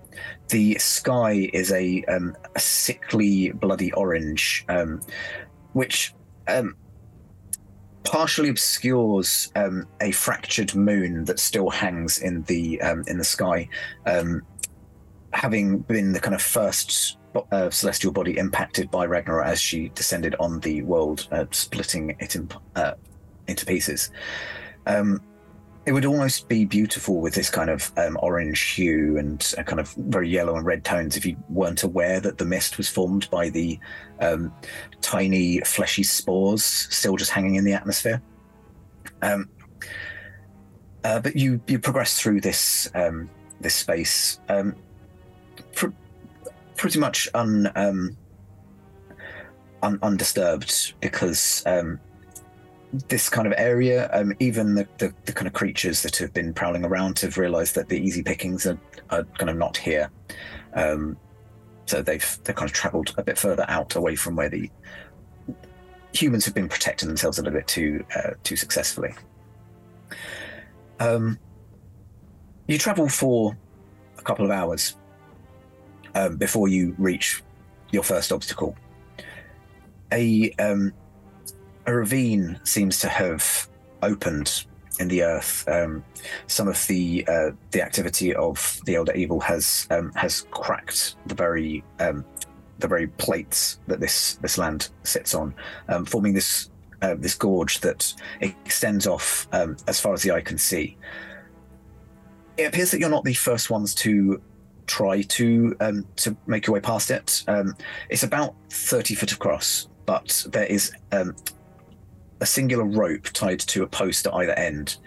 the 0.49 0.77
sky 0.79 1.49
is 1.53 1.71
a, 1.71 2.03
um, 2.05 2.35
a 2.55 2.59
sickly 2.59 3.51
bloody 3.51 3.91
orange, 3.93 4.63
um, 4.69 5.01
which 5.73 6.13
partially 8.03 8.49
obscures 8.49 9.51
a 9.55 10.11
fractured 10.11 10.75
moon 10.75 11.25
that 11.25 11.39
still 11.39 11.69
hangs 11.69 12.19
in 12.19 12.43
the 12.43 12.79
in 13.07 13.17
the 13.17 13.23
sky, 13.25 13.67
having 15.33 15.79
been 15.79 16.13
the 16.13 16.21
kind 16.21 16.35
of 16.35 16.41
first 16.41 17.17
uh, 17.51 17.69
celestial 17.69 18.11
body 18.11 18.37
impacted 18.37 18.89
by 18.91 19.05
Ragnorra 19.05 19.45
as 19.45 19.59
she 19.61 19.89
descended 19.89 20.35
on 20.39 20.59
the 20.61 20.81
world, 20.83 21.27
uh, 21.31 21.45
splitting 21.51 22.15
it 22.19 22.35
in, 22.35 22.49
uh, 22.75 22.93
into 23.47 23.65
pieces. 23.65 24.11
Um, 24.85 25.21
it 25.85 25.91
would 25.91 26.05
almost 26.05 26.47
be 26.49 26.65
beautiful 26.65 27.21
with 27.21 27.35
this 27.35 27.49
kind 27.51 27.69
of 27.69 27.91
um, 27.97 28.17
orange 28.21 28.59
hue 28.59 29.17
and 29.17 29.53
uh, 29.57 29.63
kind 29.63 29.79
of 29.79 29.93
very 29.95 30.27
yellow 30.27 30.55
and 30.55 30.65
red 30.65 30.83
tones 30.83 31.15
if 31.15 31.25
you 31.25 31.37
weren't 31.49 31.83
aware 31.83 32.19
that 32.19 32.39
the 32.39 32.45
mist 32.45 32.77
was 32.77 32.89
formed 32.89 33.29
by 33.29 33.49
the 33.49 33.79
um, 34.19 34.51
tiny 35.01 35.59
fleshy 35.61 36.01
spores 36.01 36.63
still 36.63 37.15
just 37.15 37.29
hanging 37.29 37.55
in 37.55 37.63
the 37.65 37.73
atmosphere. 37.73 38.19
Um, 39.21 39.49
uh, 41.03 41.19
but 41.19 41.35
you 41.35 41.61
you 41.67 41.77
progress 41.77 42.19
through 42.19 42.41
this 42.41 42.89
um, 42.95 43.29
this 43.61 43.75
space. 43.75 44.39
Pr- 44.47 44.51
um, 44.57 44.75
pretty 46.75 46.99
much 46.99 47.27
un, 47.33 47.71
um, 47.75 48.17
un 49.81 49.99
undisturbed 50.01 50.93
because 50.99 51.63
um, 51.65 51.99
this 53.07 53.29
kind 53.29 53.47
of 53.47 53.53
area, 53.57 54.09
um, 54.13 54.33
even 54.39 54.75
the, 54.75 54.87
the, 54.97 55.13
the, 55.25 55.33
kind 55.33 55.47
of 55.47 55.53
creatures 55.53 56.01
that 56.03 56.15
have 56.17 56.33
been 56.33 56.53
prowling 56.53 56.85
around 56.85 57.19
have 57.19 57.37
realised 57.37 57.75
that 57.75 57.89
the 57.89 57.97
easy 57.99 58.23
pickings 58.23 58.65
are, 58.65 58.79
are 59.09 59.23
kind 59.37 59.49
of 59.49 59.57
not 59.57 59.77
here. 59.77 60.09
Um, 60.73 61.17
so 61.87 62.01
they've 62.01 62.39
they 62.43 62.53
kind 62.53 62.69
of 62.69 62.73
travelled 62.73 63.13
a 63.17 63.23
bit 63.23 63.37
further 63.37 63.65
out, 63.67 63.95
away 63.95 64.15
from 64.15 64.35
where 64.35 64.49
the 64.49 64.69
humans 66.13 66.45
have 66.45 66.55
been 66.55 66.69
protecting 66.69 67.07
themselves 67.07 67.37
a 67.37 67.41
little 67.43 67.57
bit 67.59 67.67
too 67.67 68.03
uh, 68.15 68.31
too 68.43 68.55
successfully. 68.55 69.13
Um, 70.99 71.37
you 72.67 72.79
travel 72.79 73.07
for 73.07 73.55
a 74.17 74.21
couple 74.23 74.45
of 74.45 74.49
hours, 74.49 74.95
um, 76.15 76.37
before 76.37 76.67
you 76.67 76.95
reach 76.97 77.43
your 77.91 78.03
first 78.03 78.31
obstacle. 78.31 78.75
A 80.11 80.51
um, 80.59 80.93
a 81.85 81.93
ravine 81.93 82.59
seems 82.63 82.99
to 83.01 83.09
have 83.09 83.67
opened 84.01 84.65
in 84.99 85.07
the 85.07 85.21
earth. 85.23 85.65
Um, 85.67 86.03
some 86.47 86.67
of 86.67 86.87
the 86.87 87.25
uh, 87.27 87.51
the 87.71 87.81
activity 87.83 88.33
of 88.33 88.81
the 88.85 88.95
elder 88.95 89.13
evil 89.13 89.39
has 89.41 89.87
um, 89.91 90.11
has 90.15 90.47
cracked 90.51 91.15
the 91.27 91.35
very 91.35 91.83
um, 91.99 92.25
the 92.79 92.87
very 92.87 93.07
plates 93.07 93.79
that 93.87 93.99
this 93.99 94.35
this 94.35 94.57
land 94.57 94.89
sits 95.03 95.35
on, 95.35 95.53
um, 95.89 96.05
forming 96.05 96.33
this 96.33 96.69
uh, 97.01 97.15
this 97.17 97.35
gorge 97.35 97.81
that 97.81 98.13
extends 98.39 99.05
off 99.07 99.47
as 99.87 99.99
far 99.99 100.13
as 100.13 100.21
the 100.21 100.31
eye 100.31 100.41
can 100.41 100.57
see. 100.57 100.97
It 102.57 102.63
appears 102.63 102.89
that 102.91 102.99
you're 103.01 103.09
not 103.09 103.25
the 103.25 103.33
first 103.33 103.69
ones 103.69 103.93
to 103.95 104.41
try 104.87 105.21
to 105.23 105.75
um, 105.79 106.05
to 106.17 106.35
make 106.47 106.67
your 106.67 106.73
way 106.75 106.79
past 106.79 107.11
it. 107.11 107.43
Um, 107.47 107.75
it's 108.09 108.23
about 108.23 108.55
thirty 108.69 109.15
foot 109.15 109.31
across, 109.31 109.87
but 110.05 110.45
there 110.49 110.65
is 110.65 110.91
um, 111.11 111.35
a 112.41 112.45
singular 112.45 112.85
rope 112.85 113.25
tied 113.33 113.59
to 113.61 113.83
a 113.83 113.87
post 113.87 114.27
at 114.27 114.33
either 114.33 114.53
end. 114.53 114.97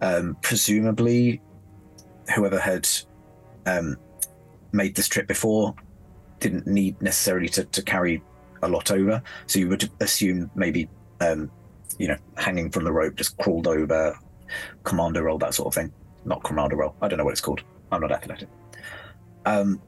Um, 0.00 0.36
presumably, 0.42 1.40
whoever 2.34 2.58
had 2.58 2.88
um, 3.66 3.96
made 4.72 4.94
this 4.94 5.08
trip 5.08 5.26
before 5.26 5.74
didn't 6.38 6.66
need 6.66 7.00
necessarily 7.00 7.48
to, 7.48 7.64
to, 7.64 7.82
carry 7.82 8.22
a 8.62 8.68
lot 8.68 8.90
over, 8.90 9.22
so 9.46 9.58
you 9.58 9.68
would 9.70 9.90
assume 10.00 10.50
maybe 10.54 10.88
um, 11.20 11.50
you 11.98 12.08
know 12.08 12.16
hanging 12.36 12.70
from 12.70 12.84
the 12.84 12.92
rope, 12.92 13.14
just 13.16 13.36
crawled 13.38 13.66
over, 13.66 14.18
commander 14.84 15.22
roll 15.22 15.38
that 15.38 15.54
sort 15.54 15.66
of 15.66 15.74
thing. 15.74 15.92
Not 16.24 16.42
commander 16.42 16.76
roll. 16.76 16.96
I 17.00 17.08
don't 17.08 17.18
know 17.18 17.24
what 17.24 17.30
it's 17.32 17.40
called. 17.40 17.62
I'm 17.92 18.00
not 18.00 18.10
athletic. 18.10 18.48
Um, 19.46 19.80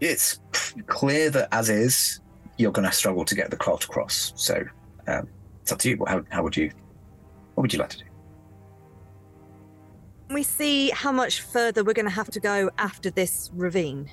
it's 0.00 0.38
clear 0.86 1.28
that 1.30 1.48
as 1.52 1.68
is, 1.68 2.20
you're 2.56 2.70
going 2.72 2.88
to 2.88 2.94
struggle 2.94 3.24
to 3.24 3.34
get 3.34 3.50
the 3.50 3.56
cloth 3.56 3.84
across. 3.84 4.32
So 4.36 4.62
um, 5.08 5.28
it's 5.60 5.72
up 5.72 5.78
to 5.80 5.90
you. 5.90 6.04
How, 6.06 6.22
how 6.30 6.42
would 6.44 6.56
you? 6.56 6.70
What 7.56 7.62
would 7.62 7.72
you 7.72 7.78
like 7.78 7.90
to 7.90 7.98
do? 7.98 8.04
we 10.32 10.42
see 10.42 10.90
how 10.90 11.12
much 11.12 11.42
further 11.42 11.84
we're 11.84 11.92
going 11.92 12.04
to 12.06 12.10
have 12.10 12.28
to 12.28 12.40
go 12.40 12.68
after 12.78 13.08
this 13.08 13.52
ravine? 13.54 14.10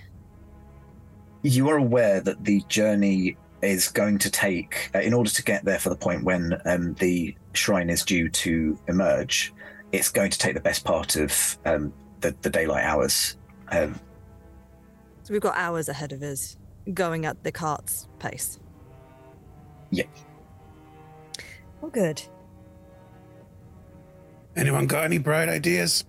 You 1.42 1.68
are 1.70 1.78
aware 1.78 2.20
that 2.22 2.44
the 2.46 2.62
journey 2.70 3.38
is 3.64 3.88
going 3.88 4.20
to 4.20 4.30
take, 4.30 4.92
uh, 4.94 5.00
in 5.00 5.16
order 5.16 5.32
to 5.32 5.44
get 5.44 5.66
there 5.66 5.80
for 5.80 5.90
the 5.90 5.96
point 5.96 6.24
when 6.24 6.62
um, 6.66 6.94
the 6.96 7.34
shrine 7.54 7.90
is 7.90 8.04
due 8.06 8.30
to 8.30 8.78
emerge, 8.88 9.52
it's 9.92 10.10
going 10.10 10.32
to 10.32 10.38
take 10.38 10.54
the 10.54 10.62
best 10.62 10.84
part 10.84 11.16
of 11.16 11.58
um, 11.66 11.94
the, 12.22 12.36
the, 12.42 12.50
daylight 12.50 12.84
hours. 12.84 13.38
Um, 13.70 14.00
so 15.24 15.34
we've 15.34 15.42
got 15.42 15.56
hours 15.58 15.90
ahead 15.90 16.12
of 16.12 16.24
us 16.24 16.58
going 16.94 17.26
at 17.26 17.44
the 17.44 17.52
cart's 17.52 18.08
pace. 18.20 18.60
Yeah. 19.92 20.06
Well, 21.80 21.86
oh, 21.90 21.90
good. 21.90 22.22
Anyone 24.56 24.88
got 24.88 25.04
any 25.06 25.18
bright 25.18 25.50
ideas? 25.50 26.06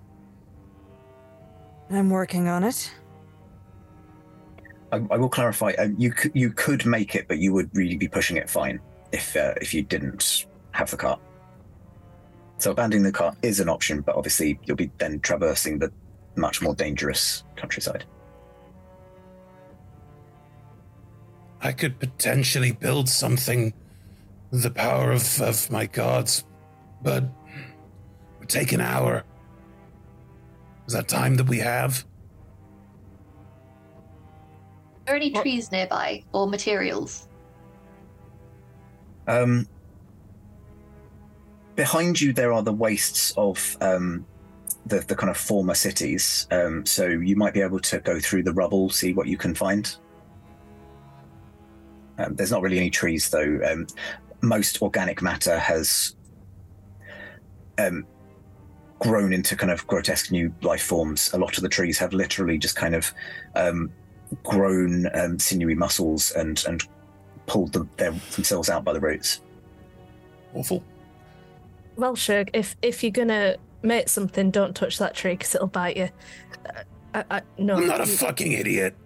I'm 1.91 2.11
working 2.11 2.49
on 2.49 2.65
it. 2.65 2.91
I, 4.93 4.97
I 5.11 5.17
will 5.17 5.29
clarify. 5.29 5.71
Um, 5.79 5.95
you 5.99 6.13
c- 6.17 6.31
you 6.35 6.51
could 6.53 6.87
make 6.87 7.15
it, 7.15 7.29
but 7.29 7.39
you 7.39 7.53
would 7.53 7.71
really 7.75 7.97
be 7.97 8.09
pushing 8.09 8.37
it 8.37 8.49
fine 8.51 8.81
if 9.13 9.37
uh, 9.37 9.55
if 9.61 9.73
you 9.73 9.83
didn't 9.83 10.47
have 10.73 10.91
the 10.91 10.97
cart. 10.97 11.21
So 12.63 12.71
abandoning 12.71 13.03
the 13.03 13.11
car 13.11 13.35
is 13.43 13.59
an 13.59 13.69
option, 13.69 14.03
but 14.03 14.15
obviously 14.15 14.57
you'll 14.63 14.77
be 14.77 14.89
then 14.99 15.19
traversing 15.19 15.81
the 15.81 15.91
much 16.37 16.63
more 16.63 16.77
dangerous 16.77 17.43
countryside. 17.57 18.05
I 21.61 21.73
could 21.73 21.99
potentially 21.99 22.71
build 22.71 23.09
something, 23.09 23.75
the 24.53 24.71
power 24.71 25.11
of, 25.11 25.43
of 25.43 25.69
my 25.73 25.87
gods, 25.87 26.45
but 27.03 27.25
would 28.39 28.49
take 28.49 28.71
an 28.71 28.81
hour. 28.81 29.25
Is 30.87 30.93
that 30.95 31.09
time 31.09 31.35
that 31.39 31.49
we 31.49 31.59
have? 31.59 32.07
Are 35.09 35.17
any 35.17 35.33
trees 35.33 35.73
nearby 35.73 36.23
or 36.33 36.47
materials? 36.47 37.27
Um, 39.27 39.67
behind 41.77 42.21
you 42.21 42.33
there 42.33 42.53
are 42.53 42.63
the 42.63 42.73
wastes 42.73 43.33
of 43.37 43.77
um, 43.81 44.27
the, 44.87 45.01
the 45.01 45.15
kind 45.17 45.31
of 45.31 45.37
former 45.37 45.75
cities. 45.75 46.47
Um, 46.51 46.85
so 46.85 47.07
you 47.07 47.37
might 47.37 47.55
be 47.55 47.61
able 47.61 47.79
to 47.81 48.01
go 48.01 48.19
through 48.19 48.43
the 48.43 48.53
rubble, 48.53 48.91
see 48.91 49.13
what 49.13 49.27
you 49.29 49.37
can 49.37 49.55
find. 49.55 49.95
Um, 52.19 52.35
there's 52.35 52.51
not 52.51 52.63
really 52.63 52.79
any 52.79 52.91
trees, 52.91 53.31
though. 53.31 53.61
Um, 53.67 53.87
most 54.43 54.83
organic 54.83 55.23
matter 55.23 55.57
has 55.59 56.15
um, 57.79 58.05
grown 58.99 59.33
into 59.33 59.55
kind 59.57 59.71
of 59.73 59.87
grotesque 59.87 60.31
new 60.33 60.53
life 60.63 60.83
forms. 60.83 61.33
A 61.33 61.39
lot 61.39 61.57
of 61.57 61.63
the 61.63 61.69
trees 61.69 61.97
have 61.99 62.13
literally 62.13 62.59
just 62.59 62.75
kind 62.77 62.95
of 62.97 63.13
um, 63.55 63.91
grown 64.43 65.07
um, 65.15 65.39
sinewy 65.39 65.75
muscles 65.75 66.33
and 66.33 66.63
and 66.67 66.83
pulled 67.47 67.73
them, 67.73 67.89
their, 67.97 68.13
themselves 68.35 68.69
out 68.69 68.85
by 68.85 68.93
the 68.93 69.01
roots. 69.01 69.41
Awful 70.55 70.83
well, 71.97 72.15
Shurg, 72.17 72.51
if 72.53 72.77
if 72.83 73.03
you're 73.03 73.13
gonna 73.13 73.57
make 73.83 74.09
something, 74.09 74.51
don't 74.51 74.75
touch 74.75 74.99
that 74.99 75.15
tree 75.15 75.33
because 75.33 75.55
it'll 75.55 75.67
bite 75.67 75.97
you. 75.97 76.09
I, 77.15 77.25
I, 77.31 77.43
no, 77.59 77.77
I'm 77.77 77.87
not 77.87 78.01
a 78.01 78.07
fucking 78.07 78.53
idiot. 78.53 78.97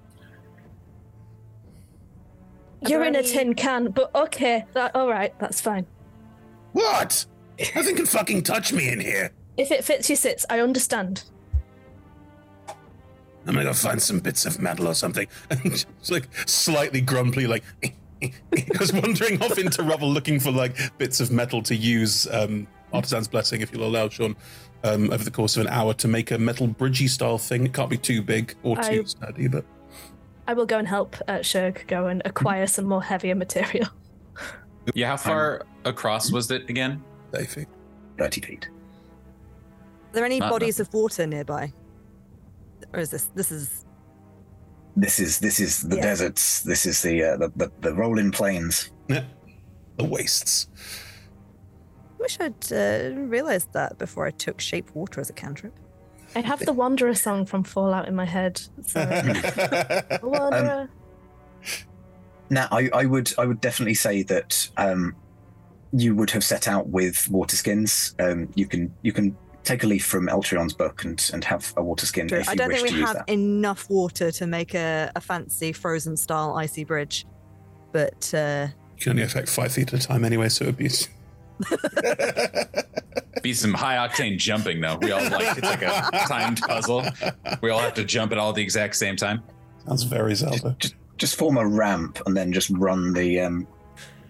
You're 2.86 3.04
in 3.04 3.16
a 3.16 3.22
tin 3.22 3.54
can, 3.54 3.90
but 3.90 4.14
okay, 4.14 4.64
that, 4.74 4.94
all 4.94 5.08
right, 5.08 5.36
that's 5.40 5.60
fine. 5.60 5.86
What? 6.72 7.26
Nothing 7.74 7.96
can 7.96 8.06
fucking 8.06 8.42
touch 8.44 8.72
me 8.72 8.88
in 8.90 9.00
here. 9.00 9.32
If 9.56 9.72
it 9.72 9.82
fits 9.82 10.08
your 10.08 10.16
sits, 10.18 10.46
I 10.48 10.60
understand. 10.60 11.24
I'm 12.68 13.54
gonna 13.54 13.64
go 13.64 13.72
find 13.72 14.00
some 14.00 14.20
bits 14.20 14.46
of 14.46 14.60
metal 14.60 14.86
or 14.86 14.94
something. 14.94 15.26
it's 15.50 15.84
just 15.98 16.12
like 16.12 16.28
slightly 16.48 17.00
grumpy 17.00 17.46
like 17.46 17.64
I 18.22 18.32
was 18.78 18.92
wandering 18.92 19.42
off 19.42 19.58
into 19.58 19.82
rubble 19.82 20.10
looking 20.10 20.38
for 20.38 20.50
like 20.50 20.76
bits 20.98 21.20
of 21.20 21.30
metal 21.30 21.62
to 21.64 21.74
use 21.74 22.26
um, 22.30 22.66
Mm. 22.92 22.96
artisan's 22.96 23.28
blessing, 23.28 23.60
if 23.60 23.72
you'll 23.72 23.86
allow, 23.86 24.08
Sean, 24.08 24.36
um, 24.84 25.10
over 25.10 25.24
the 25.24 25.30
course 25.30 25.56
of 25.56 25.62
an 25.66 25.72
hour 25.72 25.94
to 25.94 26.08
make 26.08 26.30
a 26.30 26.38
metal 26.38 26.68
bridgey 26.68 27.08
style 27.08 27.38
thing. 27.38 27.66
It 27.66 27.72
can't 27.72 27.90
be 27.90 27.96
too 27.96 28.22
big 28.22 28.54
or 28.62 28.76
too 28.76 29.02
I, 29.02 29.04
sturdy, 29.04 29.48
but 29.48 29.64
I 30.46 30.54
will 30.54 30.66
go 30.66 30.78
and 30.78 30.86
help 30.86 31.16
uh, 31.28 31.42
go 31.88 32.06
and 32.06 32.22
acquire 32.24 32.66
some 32.66 32.84
more 32.84 33.02
heavier 33.02 33.34
material. 33.34 33.88
Yeah, 34.94 35.08
how 35.10 35.16
far 35.16 35.60
um, 35.62 35.66
across 35.86 36.30
was 36.30 36.48
it 36.52 36.70
again? 36.70 37.02
Thirty 37.32 37.46
feet. 37.46 37.68
Thirty 38.18 38.40
feet. 38.40 38.68
Are 40.10 40.12
there 40.12 40.24
any 40.24 40.38
bodies 40.38 40.78
of 40.78 40.92
water 40.94 41.26
nearby, 41.26 41.72
or 42.92 43.00
is 43.00 43.10
this 43.10 43.24
this 43.34 43.50
is? 43.50 43.84
This 44.98 45.18
is 45.18 45.40
this 45.40 45.58
is 45.58 45.82
the 45.82 45.96
yeah. 45.96 46.02
deserts. 46.02 46.60
This 46.62 46.86
is 46.86 47.02
the, 47.02 47.22
uh, 47.24 47.36
the 47.38 47.48
the 47.56 47.72
the 47.80 47.94
rolling 47.94 48.30
plains. 48.30 48.90
Yeah. 49.08 49.24
The 49.98 50.04
wastes. 50.04 50.66
Wish 52.18 52.38
I'd 52.40 52.72
uh, 52.72 53.14
realized 53.14 53.72
that 53.72 53.98
before 53.98 54.26
I 54.26 54.30
took 54.30 54.60
shape 54.60 54.88
water 54.94 55.20
as 55.20 55.28
a 55.28 55.32
cantrip. 55.32 55.74
I 56.34 56.40
have 56.40 56.60
the 56.60 56.72
Wanderer 56.72 57.14
song 57.14 57.46
from 57.46 57.62
Fallout 57.62 58.08
in 58.08 58.14
my 58.16 58.24
head. 58.24 58.60
So. 58.86 59.00
Wanderer. 60.22 60.88
Um, 60.90 61.68
now, 62.50 62.68
I, 62.70 62.88
I, 62.92 63.06
would 63.06 63.32
I 63.38 63.44
would 63.44 63.60
definitely 63.60 63.94
say 63.94 64.22
that 64.24 64.68
um, 64.76 65.14
you 65.92 66.14
would 66.14 66.30
have 66.30 66.42
set 66.44 66.68
out 66.68 66.88
with 66.88 67.28
water 67.28 67.56
skins. 67.56 68.14
Um, 68.20 68.48
you 68.54 68.66
can 68.66 68.92
you 69.02 69.12
can 69.12 69.36
take 69.64 69.82
a 69.82 69.86
leaf 69.86 70.04
from 70.04 70.26
Eltrion's 70.28 70.72
book 70.72 71.04
and 71.04 71.28
and 71.32 71.44
have 71.44 71.72
a 71.76 71.82
water 71.82 72.06
skin. 72.06 72.28
True. 72.28 72.38
If 72.38 72.46
you 72.46 72.52
I 72.52 72.54
don't 72.54 72.68
wish 72.68 72.82
think 72.82 72.94
we 72.94 73.00
have 73.00 73.22
enough 73.28 73.88
water 73.90 74.30
to 74.32 74.46
make 74.46 74.74
a, 74.74 75.10
a 75.16 75.20
fancy 75.20 75.72
frozen 75.72 76.16
style 76.16 76.54
icy 76.56 76.84
bridge, 76.84 77.26
but 77.92 78.32
uh, 78.32 78.68
you 78.96 79.02
can 79.04 79.10
only 79.10 79.22
affect 79.24 79.48
five 79.48 79.72
feet 79.72 79.92
at 79.92 80.04
a 80.04 80.06
time 80.06 80.24
anyway, 80.24 80.48
so 80.48 80.64
it'd 80.66 80.76
be 80.76 80.88
Be 83.42 83.54
some 83.54 83.72
high 83.74 83.96
octane 83.96 84.38
jumping 84.38 84.80
though. 84.80 84.96
We 85.00 85.12
all 85.12 85.22
like 85.22 85.56
it's 85.58 85.62
like 85.66 85.82
a 85.82 86.10
timed 86.26 86.60
puzzle. 86.60 87.04
We 87.62 87.70
all 87.70 87.80
have 87.80 87.94
to 87.94 88.04
jump 88.04 88.32
at 88.32 88.38
all 88.38 88.52
the 88.52 88.62
exact 88.62 88.96
same 88.96 89.16
time. 89.16 89.42
Sounds 89.86 90.02
very 90.02 90.34
Zelda. 90.34 90.74
Just, 90.78 90.94
just 91.16 91.36
form 91.36 91.56
a 91.56 91.66
ramp 91.66 92.18
and 92.26 92.36
then 92.36 92.52
just 92.52 92.70
run 92.70 93.12
the 93.12 93.40
um 93.40 93.66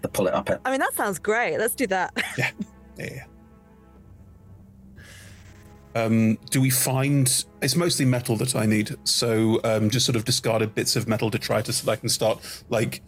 the 0.02 0.08
pull 0.08 0.26
it 0.28 0.34
up. 0.34 0.50
It. 0.50 0.60
I 0.64 0.70
mean 0.70 0.80
that 0.80 0.94
sounds 0.94 1.18
great. 1.18 1.58
Let's 1.58 1.74
do 1.74 1.86
that. 1.88 2.12
Yeah. 2.36 2.50
Yeah. 2.98 3.24
Um, 5.94 6.36
do 6.50 6.62
we 6.62 6.70
find 6.70 7.44
it's 7.60 7.76
mostly 7.76 8.06
metal 8.06 8.36
that 8.36 8.56
I 8.56 8.64
need? 8.64 8.94
So 9.06 9.60
um, 9.64 9.90
just 9.90 10.06
sort 10.06 10.16
of 10.16 10.24
discarded 10.24 10.74
bits 10.74 10.96
of 10.96 11.06
metal 11.06 11.28
detritus 11.28 11.82
that 11.82 11.90
I 11.90 11.96
can 11.96 12.08
start 12.08 12.38
like 12.70 13.02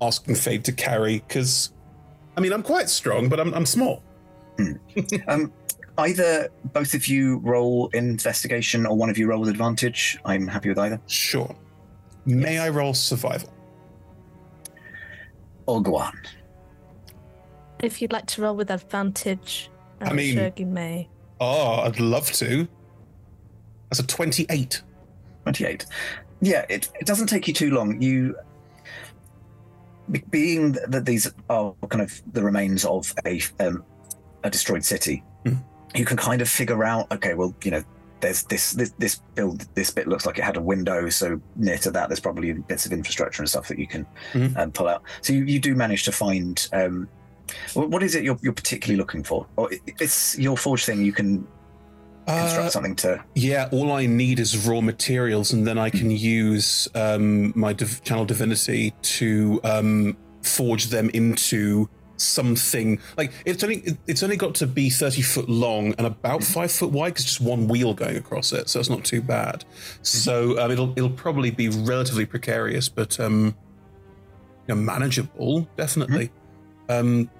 asking 0.00 0.34
Fade 0.34 0.64
to 0.64 0.72
carry 0.72 1.20
because 1.20 1.72
I 2.38 2.40
mean, 2.40 2.52
I'm 2.52 2.62
quite 2.62 2.88
strong, 2.88 3.28
but 3.28 3.40
I'm, 3.40 3.52
I'm 3.52 3.66
small. 3.66 4.00
Hmm. 4.58 4.72
um, 5.26 5.52
either 5.98 6.48
both 6.66 6.94
of 6.94 7.08
you 7.08 7.38
roll 7.38 7.88
investigation 7.88 8.86
or 8.86 8.96
one 8.96 9.10
of 9.10 9.18
you 9.18 9.26
roll 9.26 9.40
with 9.40 9.48
advantage. 9.48 10.16
I'm 10.24 10.46
happy 10.46 10.68
with 10.68 10.78
either. 10.78 11.00
Sure. 11.08 11.52
May 12.26 12.54
yes. 12.54 12.66
I 12.66 12.68
roll 12.68 12.94
survival? 12.94 13.52
Or 15.66 15.82
go 15.82 15.96
on. 15.96 16.12
If 17.80 18.00
you'd 18.00 18.12
like 18.12 18.26
to 18.26 18.42
roll 18.42 18.54
with 18.54 18.70
advantage, 18.70 19.68
I'm 20.00 20.10
I 20.10 20.12
mean, 20.12 20.34
sure 20.36 20.52
you 20.54 20.66
may. 20.66 21.08
Oh, 21.40 21.80
I'd 21.80 21.98
love 21.98 22.30
to. 22.34 22.68
That's 23.90 23.98
a 23.98 24.06
28. 24.06 24.80
28. 25.42 25.86
Yeah, 26.40 26.64
it, 26.68 26.88
it 27.00 27.04
doesn't 27.04 27.26
take 27.26 27.48
you 27.48 27.54
too 27.54 27.70
long. 27.72 28.00
You 28.00 28.36
being 30.30 30.72
that 30.88 31.04
these 31.04 31.32
are 31.50 31.74
kind 31.88 32.02
of 32.02 32.22
the 32.32 32.42
remains 32.42 32.84
of 32.84 33.12
a 33.26 33.40
um, 33.60 33.84
a 34.44 34.50
destroyed 34.50 34.84
city, 34.84 35.22
mm-hmm. 35.44 35.58
you 35.96 36.04
can 36.04 36.16
kind 36.16 36.40
of 36.40 36.48
figure 36.48 36.84
out. 36.84 37.10
Okay, 37.12 37.34
well, 37.34 37.54
you 37.64 37.70
know, 37.70 37.82
there's 38.20 38.44
this, 38.44 38.72
this 38.72 38.90
this 38.98 39.20
build 39.34 39.66
this 39.74 39.90
bit 39.90 40.06
looks 40.08 40.26
like 40.26 40.38
it 40.38 40.44
had 40.44 40.56
a 40.56 40.60
window 40.62 41.08
so 41.08 41.40
near 41.56 41.78
to 41.78 41.90
that 41.90 42.08
there's 42.08 42.20
probably 42.20 42.52
bits 42.52 42.86
of 42.86 42.92
infrastructure 42.92 43.42
and 43.42 43.48
stuff 43.48 43.68
that 43.68 43.78
you 43.78 43.86
can 43.86 44.06
mm-hmm. 44.32 44.56
um, 44.58 44.72
pull 44.72 44.88
out 44.88 45.02
so 45.20 45.32
you, 45.32 45.44
you 45.44 45.60
do 45.60 45.76
manage 45.76 46.02
to 46.02 46.10
find 46.10 46.68
um, 46.72 47.08
what 47.74 48.02
is 48.02 48.16
it 48.16 48.24
you're, 48.24 48.36
you're 48.42 48.52
particularly 48.52 48.98
looking 48.98 49.22
for 49.22 49.46
or 49.54 49.70
it's 50.00 50.36
your 50.36 50.56
forge 50.56 50.84
thing 50.84 51.04
you 51.04 51.12
can 51.12 51.46
construct 52.28 52.66
uh, 52.66 52.70
something 52.70 52.94
to. 52.96 53.24
Yeah, 53.34 53.68
all 53.72 53.92
I 53.92 54.06
need 54.06 54.38
is 54.38 54.66
raw 54.66 54.80
materials, 54.80 55.52
and 55.52 55.66
then 55.66 55.78
I 55.78 55.90
can 55.90 56.10
use 56.10 56.88
um, 56.94 57.52
my 57.56 57.72
div- 57.72 58.02
channel 58.04 58.24
divinity 58.24 58.92
to 59.18 59.60
um, 59.64 60.16
forge 60.42 60.86
them 60.86 61.10
into 61.10 61.88
something 62.20 62.98
like 63.16 63.30
it's 63.44 63.62
only 63.62 63.96
it's 64.08 64.24
only 64.24 64.36
got 64.36 64.52
to 64.52 64.66
be 64.66 64.90
30 64.90 65.22
foot 65.22 65.48
long 65.48 65.94
and 65.98 66.06
about 66.08 66.40
mm-hmm. 66.40 66.52
five 66.52 66.72
foot 66.72 66.90
wide 66.90 67.10
because 67.10 67.24
just 67.24 67.40
one 67.40 67.68
wheel 67.68 67.94
going 67.94 68.16
across 68.16 68.52
it 68.52 68.68
so 68.68 68.80
it's 68.80 68.90
not 68.90 69.04
too 69.04 69.22
bad 69.22 69.60
mm-hmm. 69.60 70.02
so 70.02 70.58
um, 70.60 70.68
it'll 70.72 70.90
it'll 70.96 71.08
probably 71.10 71.52
be 71.52 71.68
relatively 71.68 72.26
precarious 72.26 72.88
but 72.88 73.20
um 73.20 73.54
you 74.66 74.74
know, 74.74 74.74
manageable 74.74 75.60
definitely 75.76 76.26
mm-hmm. 76.26 76.90
um 77.08 77.30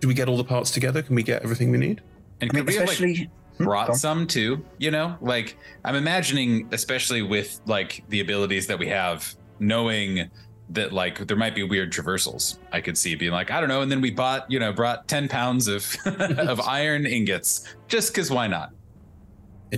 do 0.00 0.08
we 0.08 0.14
get 0.14 0.26
all 0.26 0.38
the 0.38 0.44
parts 0.44 0.70
together 0.70 1.02
can 1.02 1.14
we 1.14 1.22
get 1.22 1.42
everything 1.42 1.70
we 1.70 1.76
need 1.76 2.00
and 2.40 2.50
I 2.50 2.56
mean, 2.60 2.66
especially 2.70 3.14
like- 3.16 3.30
brought 3.64 3.96
some 3.96 4.26
too, 4.26 4.62
you 4.78 4.90
know? 4.90 5.16
Like 5.20 5.56
I'm 5.84 5.94
imagining 5.96 6.68
especially 6.72 7.22
with 7.22 7.60
like 7.66 8.04
the 8.08 8.20
abilities 8.20 8.66
that 8.66 8.78
we 8.78 8.88
have 8.88 9.34
knowing 9.58 10.28
that 10.70 10.92
like 10.92 11.26
there 11.26 11.36
might 11.36 11.54
be 11.54 11.62
weird 11.62 11.92
traversals 11.92 12.58
I 12.72 12.80
could 12.80 12.96
see 12.96 13.14
being 13.14 13.32
like 13.32 13.50
I 13.50 13.60
don't 13.60 13.68
know 13.68 13.82
and 13.82 13.90
then 13.90 14.00
we 14.00 14.10
bought, 14.10 14.50
you 14.50 14.58
know, 14.58 14.72
brought 14.72 15.06
10 15.08 15.28
pounds 15.28 15.68
of 15.68 15.86
of 16.06 16.60
iron 16.60 17.06
ingots 17.06 17.74
just 17.88 18.14
cuz 18.14 18.30
why 18.30 18.46
not? 18.46 18.70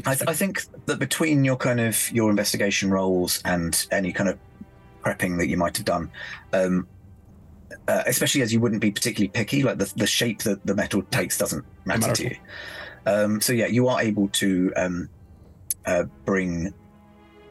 I, 0.06 0.14
th- 0.14 0.28
I 0.28 0.34
think 0.34 0.60
that 0.86 0.98
between 0.98 1.44
your 1.44 1.56
kind 1.56 1.78
of 1.80 2.10
your 2.10 2.28
investigation 2.28 2.90
roles 2.90 3.40
and 3.44 3.86
any 3.92 4.12
kind 4.12 4.28
of 4.28 4.36
prepping 5.04 5.36
that 5.38 5.46
you 5.48 5.56
might 5.56 5.76
have 5.76 5.86
done, 5.86 6.10
um, 6.52 6.88
uh, 7.86 8.02
especially 8.04 8.42
as 8.42 8.52
you 8.52 8.58
wouldn't 8.58 8.80
be 8.80 8.90
particularly 8.90 9.28
picky. 9.28 9.62
Like 9.62 9.78
the, 9.78 9.92
the 9.94 10.06
shape 10.08 10.42
that 10.42 10.66
the 10.66 10.74
metal 10.74 11.02
takes 11.12 11.38
doesn't 11.38 11.64
matter 11.84 12.12
to 12.12 12.24
you. 12.24 12.36
Um, 13.06 13.40
so 13.40 13.52
yeah, 13.52 13.66
you 13.66 13.88
are 13.88 14.00
able 14.00 14.28
to 14.28 14.72
um, 14.76 15.08
uh, 15.86 16.04
bring 16.24 16.72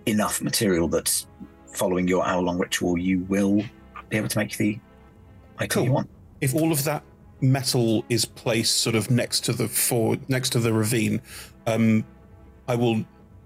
enough 0.06 0.42
material 0.42 0.88
that, 0.90 1.26
following 1.68 2.08
your 2.08 2.26
hour-long 2.26 2.58
ritual, 2.58 2.98
you 2.98 3.20
will 3.22 3.58
be 4.10 4.18
able 4.18 4.28
to 4.28 4.38
make 4.38 4.58
the 4.58 4.80
item 5.60 5.70
cool. 5.70 5.84
you 5.84 5.92
want. 5.92 6.10
If 6.42 6.54
all 6.56 6.72
of 6.72 6.84
that 6.84 7.04
metal 7.42 8.04
is 8.10 8.26
placed 8.26 8.80
sort 8.82 8.96
of 8.96 9.10
next 9.12 9.42
to 9.42 9.54
the 9.54 9.68
for 9.68 10.16
next 10.28 10.52
to 10.52 10.60
the 10.60 10.74
ravine, 10.74 11.22
um, 11.68 12.04
I 12.68 12.76
will 12.76 13.04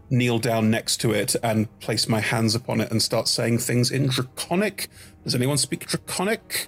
kneel 0.10 0.40
down 0.40 0.70
next 0.72 0.98
to 1.02 1.12
it 1.12 1.36
and 1.44 1.68
place 1.80 2.08
my 2.08 2.20
hands 2.20 2.56
upon 2.56 2.80
it 2.82 2.90
and 2.92 3.02
start 3.02 3.28
saying 3.28 3.60
things 3.60 3.92
in 3.92 4.08
draconic. 4.08 4.88
Does 5.24 5.36
anyone 5.36 5.58
speak 5.58 5.86
draconic? 5.88 6.68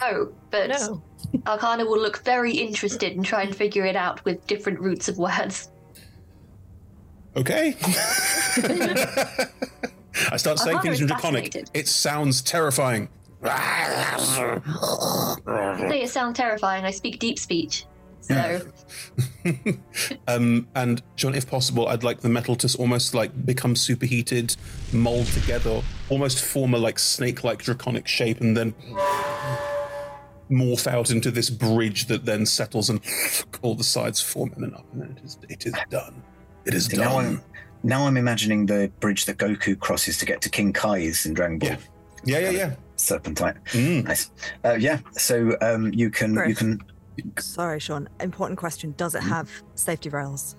Oh, 0.00 0.32
but 0.50 0.68
no. 0.68 1.02
Arcana 1.46 1.84
will 1.84 2.00
look 2.00 2.18
very 2.24 2.52
interested 2.52 3.16
and 3.16 3.24
try 3.24 3.42
and 3.42 3.54
figure 3.54 3.84
it 3.84 3.96
out 3.96 4.24
with 4.24 4.44
different 4.46 4.80
roots 4.80 5.08
of 5.08 5.18
words. 5.18 5.70
Okay. 7.36 7.76
I 10.30 10.36
start 10.38 10.58
saying 10.58 10.76
Arcana 10.78 10.82
things 10.82 11.00
in 11.02 11.06
Draconic. 11.06 11.64
It 11.74 11.88
sounds 11.88 12.40
terrifying. 12.42 13.08
Say 13.42 14.60
it 16.02 16.10
sounds 16.10 16.36
terrifying. 16.36 16.84
I 16.84 16.90
speak 16.90 17.18
deep 17.18 17.38
speech. 17.38 17.86
So 18.20 18.60
um, 20.26 20.66
and 20.74 21.00
John, 21.14 21.34
if 21.34 21.48
possible, 21.48 21.86
I'd 21.86 22.02
like 22.02 22.20
the 22.20 22.28
metal 22.28 22.56
to 22.56 22.78
almost 22.78 23.14
like 23.14 23.46
become 23.46 23.76
superheated, 23.76 24.56
mold 24.92 25.26
together, 25.28 25.82
almost 26.08 26.44
form 26.44 26.74
a 26.74 26.78
like 26.78 26.98
snake-like 26.98 27.62
draconic 27.62 28.08
shape, 28.08 28.40
and 28.40 28.56
then 28.56 28.74
morph 30.50 30.86
out 30.86 31.10
into 31.10 31.30
this 31.30 31.50
bridge 31.50 32.06
that 32.06 32.24
then 32.24 32.46
settles 32.46 32.90
and 32.90 33.00
all 33.62 33.74
the 33.74 33.84
sides 33.84 34.20
form 34.20 34.52
in 34.56 34.64
and 34.64 34.74
up, 34.74 34.86
and 34.92 35.18
it 35.18 35.24
is 35.24 35.38
it 35.48 35.66
is 35.66 35.74
done. 35.90 36.22
It 36.64 36.74
is 36.74 36.86
See, 36.86 36.96
done. 36.96 37.06
Now 37.08 37.18
I'm, 37.18 37.42
now 37.82 38.06
I'm 38.06 38.16
imagining 38.16 38.66
the 38.66 38.90
bridge 39.00 39.24
that 39.26 39.38
Goku 39.38 39.78
crosses 39.78 40.18
to 40.18 40.26
get 40.26 40.40
to 40.42 40.48
King 40.50 40.72
Kai's 40.72 41.26
in 41.26 41.34
Dragon 41.34 41.58
Ball. 41.58 41.70
Yeah, 42.24 42.38
yeah, 42.38 42.38
yeah. 42.38 42.50
yeah. 42.50 42.74
Serpentine. 42.96 43.58
Mm. 43.66 44.04
Nice. 44.04 44.30
Uh, 44.64 44.72
yeah. 44.80 44.98
So 45.12 45.56
um, 45.60 45.92
you 45.92 46.10
can 46.10 46.34
you 46.48 46.54
can. 46.54 46.80
Sorry, 47.38 47.80
Sean. 47.80 48.08
Important 48.20 48.58
question. 48.58 48.94
Does 48.96 49.14
it 49.14 49.22
mm. 49.22 49.28
have 49.28 49.50
safety 49.74 50.08
rails? 50.08 50.56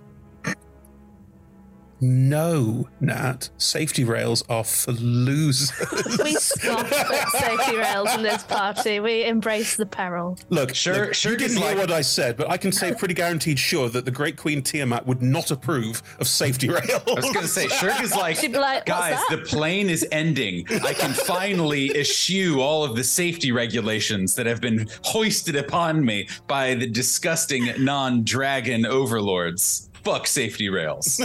No, 1.99 2.87
Nat. 2.99 3.49
Safety 3.57 4.03
rails 4.03 4.43
are 4.49 4.63
for 4.63 4.91
losers. 4.91 5.71
we 6.23 6.33
scoff 6.35 6.91
at 6.91 7.29
safety 7.29 7.75
rails 7.77 8.13
in 8.13 8.21
this 8.21 8.43
party. 8.43 8.99
We 8.99 9.25
embrace 9.25 9.75
the 9.75 9.85
peril. 9.87 10.37
Look, 10.49 10.75
sure, 10.75 11.05
look, 11.07 11.13
sure. 11.15 11.31
You 11.31 11.37
didn't 11.39 11.57
hear 11.57 11.69
like... 11.69 11.77
what 11.77 11.91
I 11.91 12.01
said, 12.01 12.37
but 12.37 12.51
I 12.51 12.57
can 12.57 12.71
say 12.71 12.93
pretty 12.93 13.15
guaranteed 13.15 13.57
sure 13.57 13.89
that 13.89 14.05
the 14.05 14.11
Great 14.11 14.37
Queen 14.37 14.61
Tiamat 14.61 15.07
would 15.07 15.23
not 15.23 15.49
approve 15.49 16.03
of 16.19 16.27
safety 16.27 16.69
rails. 16.69 16.85
I 16.89 17.13
was 17.13 17.25
going 17.25 17.33
to 17.41 17.47
say, 17.47 17.65
Shurg 17.65 18.01
is 18.01 18.13
like, 18.15 18.47
like 18.49 18.85
guys, 18.85 19.19
the 19.31 19.39
plane 19.39 19.89
is 19.89 20.05
ending. 20.11 20.65
I 20.85 20.93
can 20.93 21.13
finally 21.13 21.95
eschew 21.97 22.61
all 22.61 22.83
of 22.83 22.95
the 22.95 23.03
safety 23.03 23.51
regulations 23.51 24.35
that 24.35 24.45
have 24.45 24.61
been 24.61 24.87
hoisted 25.03 25.55
upon 25.55 26.05
me 26.05 26.29
by 26.47 26.75
the 26.75 26.87
disgusting 26.87 27.69
non-dragon 27.79 28.85
overlords 28.85 29.89
fuck 30.07 30.25
safety 30.27 30.69
rails. 30.69 31.17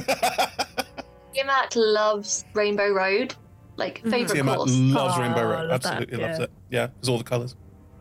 Tiamat 1.34 1.74
loves 1.76 2.44
Rainbow 2.52 2.90
Road, 2.90 3.34
like 3.76 3.98
mm-hmm. 4.00 4.10
favorite 4.10 4.34
Tiamat 4.34 4.56
course. 4.56 4.72
loves 4.74 5.16
Oh, 5.16 5.20
Rainbow 5.20 5.46
Road. 5.48 5.64
Oh, 5.64 5.66
love 5.68 5.82
that, 5.82 5.88
Absolutely 5.92 6.16
loves 6.18 6.38
yeah. 6.38 6.44
it. 6.44 6.50
Yeah, 6.70 6.86
it's 6.98 7.08
all 7.08 7.18
the 7.18 7.24
colors. 7.24 7.54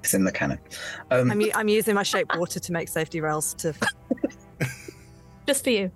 It's 0.04 0.14
in 0.14 0.24
the 0.24 0.32
canon. 0.32 0.60
Um, 1.12 1.30
I'm, 1.32 1.42
I'm 1.54 1.68
using 1.68 1.94
my 1.96 2.04
shape 2.04 2.28
water 2.36 2.60
to 2.60 2.72
make 2.72 2.88
safety 2.90 3.22
rails 3.22 3.54
to. 3.56 3.74
Just 5.48 5.64
for 5.64 5.70
you. 5.70 5.92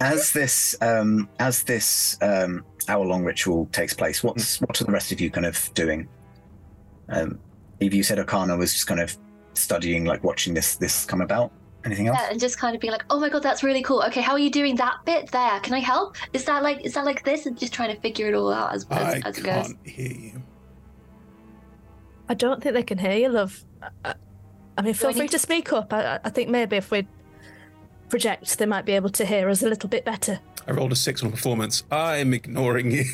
as 0.00 0.32
this 0.32 0.74
um, 0.80 1.28
as 1.38 1.62
this 1.64 2.16
um, 2.22 2.64
hour 2.88 3.04
long 3.04 3.22
ritual 3.24 3.66
takes 3.72 3.92
place, 3.92 4.22
what's 4.24 4.60
what 4.62 4.80
are 4.80 4.84
the 4.84 4.92
rest 4.92 5.12
of 5.12 5.20
you 5.20 5.30
kind 5.30 5.44
of 5.46 5.70
doing? 5.74 6.08
Um, 7.10 7.38
Eve, 7.80 7.92
you 7.94 8.02
said 8.02 8.18
Okana 8.18 8.56
was 8.58 8.72
just 8.72 8.86
kind 8.86 9.00
of 9.00 9.16
studying, 9.54 10.04
like 10.06 10.24
watching 10.24 10.54
this 10.54 10.76
this 10.76 11.04
come 11.04 11.20
about. 11.20 11.52
Anything 11.84 12.08
else? 12.08 12.18
Yeah, 12.20 12.28
and 12.30 12.40
just 12.40 12.58
kind 12.58 12.74
of 12.74 12.80
being 12.80 12.92
like, 12.92 13.04
oh 13.08 13.18
my 13.18 13.30
god, 13.30 13.42
that's 13.42 13.62
really 13.62 13.82
cool. 13.82 14.02
Okay, 14.08 14.20
how 14.20 14.32
are 14.32 14.38
you 14.38 14.50
doing 14.50 14.76
that 14.76 14.96
bit 15.06 15.30
there? 15.30 15.60
Can 15.60 15.72
I 15.72 15.78
help? 15.80 16.16
Is 16.34 16.44
that 16.44 16.62
like 16.62 16.84
is 16.84 16.92
that 16.94 17.06
like 17.06 17.24
this? 17.24 17.46
And 17.46 17.58
just 17.58 17.72
trying 17.72 17.94
to 17.94 18.00
figure 18.02 18.26
it 18.28 18.34
all 18.34 18.52
out 18.52 18.74
as 18.74 18.84
as, 18.90 19.14
I 19.14 19.22
as 19.28 19.38
it 19.38 19.44
goes. 19.44 19.66
can't 19.66 19.88
hear 19.88 20.10
you. 20.12 20.42
I 22.28 22.34
don't 22.34 22.62
think 22.62 22.74
they 22.74 22.82
can 22.82 22.98
hear 22.98 23.12
you, 23.14 23.28
love. 23.30 23.64
I, 24.04 24.14
I 24.76 24.82
mean, 24.82 24.92
feel 24.94 25.12
free 25.12 25.26
to... 25.26 25.32
to 25.32 25.38
speak 25.38 25.72
up. 25.72 25.92
I, 25.92 26.20
I 26.22 26.28
think 26.30 26.50
maybe 26.50 26.76
if 26.76 26.90
we 26.90 27.08
project, 28.10 28.58
they 28.58 28.66
might 28.66 28.84
be 28.84 28.92
able 28.92 29.08
to 29.10 29.24
hear 29.24 29.48
us 29.48 29.62
a 29.62 29.68
little 29.68 29.88
bit 29.88 30.04
better. 30.04 30.38
I 30.68 30.72
rolled 30.72 30.92
a 30.92 30.96
six 30.96 31.22
on 31.24 31.30
performance. 31.30 31.84
I'm 31.90 32.34
ignoring 32.34 32.90
you. 32.90 33.04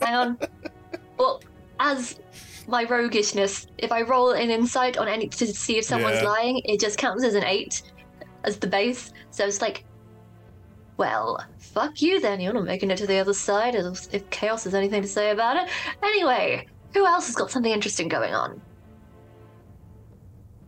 Hang 0.00 0.14
on. 0.14 0.38
Well, 1.18 1.42
as 1.80 2.18
my 2.68 2.84
roguishness. 2.84 3.66
If 3.78 3.92
I 3.92 4.02
roll 4.02 4.32
an 4.32 4.50
insight 4.50 4.96
on 4.98 5.08
any 5.08 5.28
to 5.28 5.46
see 5.46 5.78
if 5.78 5.84
someone's 5.84 6.22
Yeah. 6.22 6.28
lying, 6.28 6.58
it 6.64 6.80
just 6.80 6.98
counts 6.98 7.24
as 7.24 7.34
an 7.34 7.44
eight 7.44 7.82
as 8.44 8.58
the 8.58 8.66
base. 8.66 9.12
So 9.30 9.44
it's 9.44 9.60
like, 9.60 9.84
well, 10.96 11.42
fuck 11.58 12.00
you 12.00 12.20
then. 12.20 12.40
You're 12.40 12.52
not 12.52 12.64
making 12.64 12.90
it 12.90 12.96
to 12.98 13.06
the 13.06 13.18
other 13.18 13.34
side. 13.34 13.74
as- 13.74 14.08
If 14.12 14.28
chaos 14.30 14.64
has 14.64 14.74
anything 14.74 15.02
to 15.02 15.08
say 15.08 15.30
about 15.30 15.56
it, 15.56 15.68
anyway. 16.02 16.66
Who 16.94 17.04
else 17.06 17.26
has 17.26 17.34
got 17.34 17.50
something 17.50 17.72
interesting 17.72 18.06
going 18.08 18.34
on? 18.34 18.60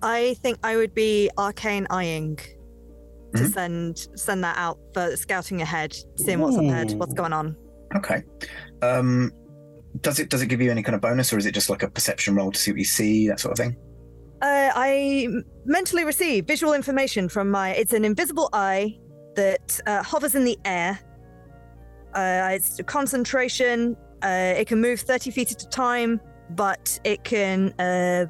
I 0.03 0.35
think 0.43 0.59
I 0.65 0.77
would 0.77 0.93
be 0.93 1.31
arcane 1.39 1.87
eyeing 1.89 2.37
to 3.35 3.43
Mhm. 3.45 3.53
send 3.53 4.07
send 4.19 4.43
that 4.45 4.57
out 4.57 4.79
for 4.93 5.17
scouting 5.17 5.63
ahead, 5.63 5.97
seeing 6.17 6.41
what's 6.41 6.57
up 6.57 6.65
ahead, 6.65 6.93
what's 6.99 7.15
going 7.15 7.33
on. 7.33 7.57
Okay. 7.97 8.23
Um, 8.83 9.33
does 10.07 10.21
it 10.21 10.31
does 10.31 10.41
it 10.41 10.47
give 10.47 10.61
you 10.61 10.71
any 10.71 10.85
kind 10.85 10.95
of 10.95 11.01
bonus, 11.01 11.33
or 11.33 11.39
is 11.39 11.47
it 11.47 11.53
just 11.53 11.69
like 11.69 11.83
a 11.83 11.89
perception 11.91 12.37
roll 12.37 12.53
to 12.53 12.59
see 12.61 12.71
what 12.71 12.79
you 12.79 12.85
see, 12.85 13.27
that 13.27 13.41
sort 13.41 13.51
of 13.51 13.59
thing? 13.65 13.75
Uh, 14.41 14.71
I 14.73 15.27
mentally 15.65 16.05
receive 16.05 16.47
visual 16.47 16.75
information 16.75 17.29
from 17.29 17.51
my. 17.51 17.71
It's 17.71 17.93
an 17.93 18.05
invisible 18.05 18.49
eye 18.53 18.99
that 19.35 19.81
uh, 19.85 20.05
hovers 20.05 20.37
in 20.37 20.45
the 20.45 20.57
air. 20.65 20.97
Uh, 22.15 22.51
it's 22.53 22.81
concentration. 22.87 23.97
Uh, 24.23 24.55
it 24.57 24.69
can 24.69 24.81
move 24.81 25.01
thirty 25.01 25.33
feet 25.33 25.51
at 25.51 25.65
a 25.65 25.69
time, 25.71 26.21
but 26.51 27.01
it 27.03 27.25
can. 27.25 27.73
Uh, 27.81 28.27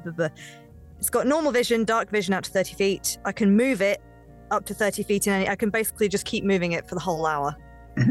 it's 0.97 1.11
got 1.11 1.27
normal 1.27 1.51
vision, 1.51 1.83
dark 1.83 2.09
vision 2.09 2.33
out 2.33 2.43
to 2.45 2.49
thirty 2.49 2.73
feet. 2.73 3.19
I 3.23 3.31
can 3.31 3.55
move 3.55 3.83
it 3.83 4.01
up 4.49 4.65
to 4.65 4.73
thirty 4.73 5.03
feet 5.03 5.27
in 5.27 5.33
any. 5.33 5.47
I 5.47 5.55
can 5.55 5.69
basically 5.69 6.09
just 6.09 6.25
keep 6.25 6.43
moving 6.43 6.71
it 6.71 6.89
for 6.89 6.95
the 6.95 7.01
whole 7.01 7.27
hour. 7.27 7.55
Mm-hmm. 7.99 8.09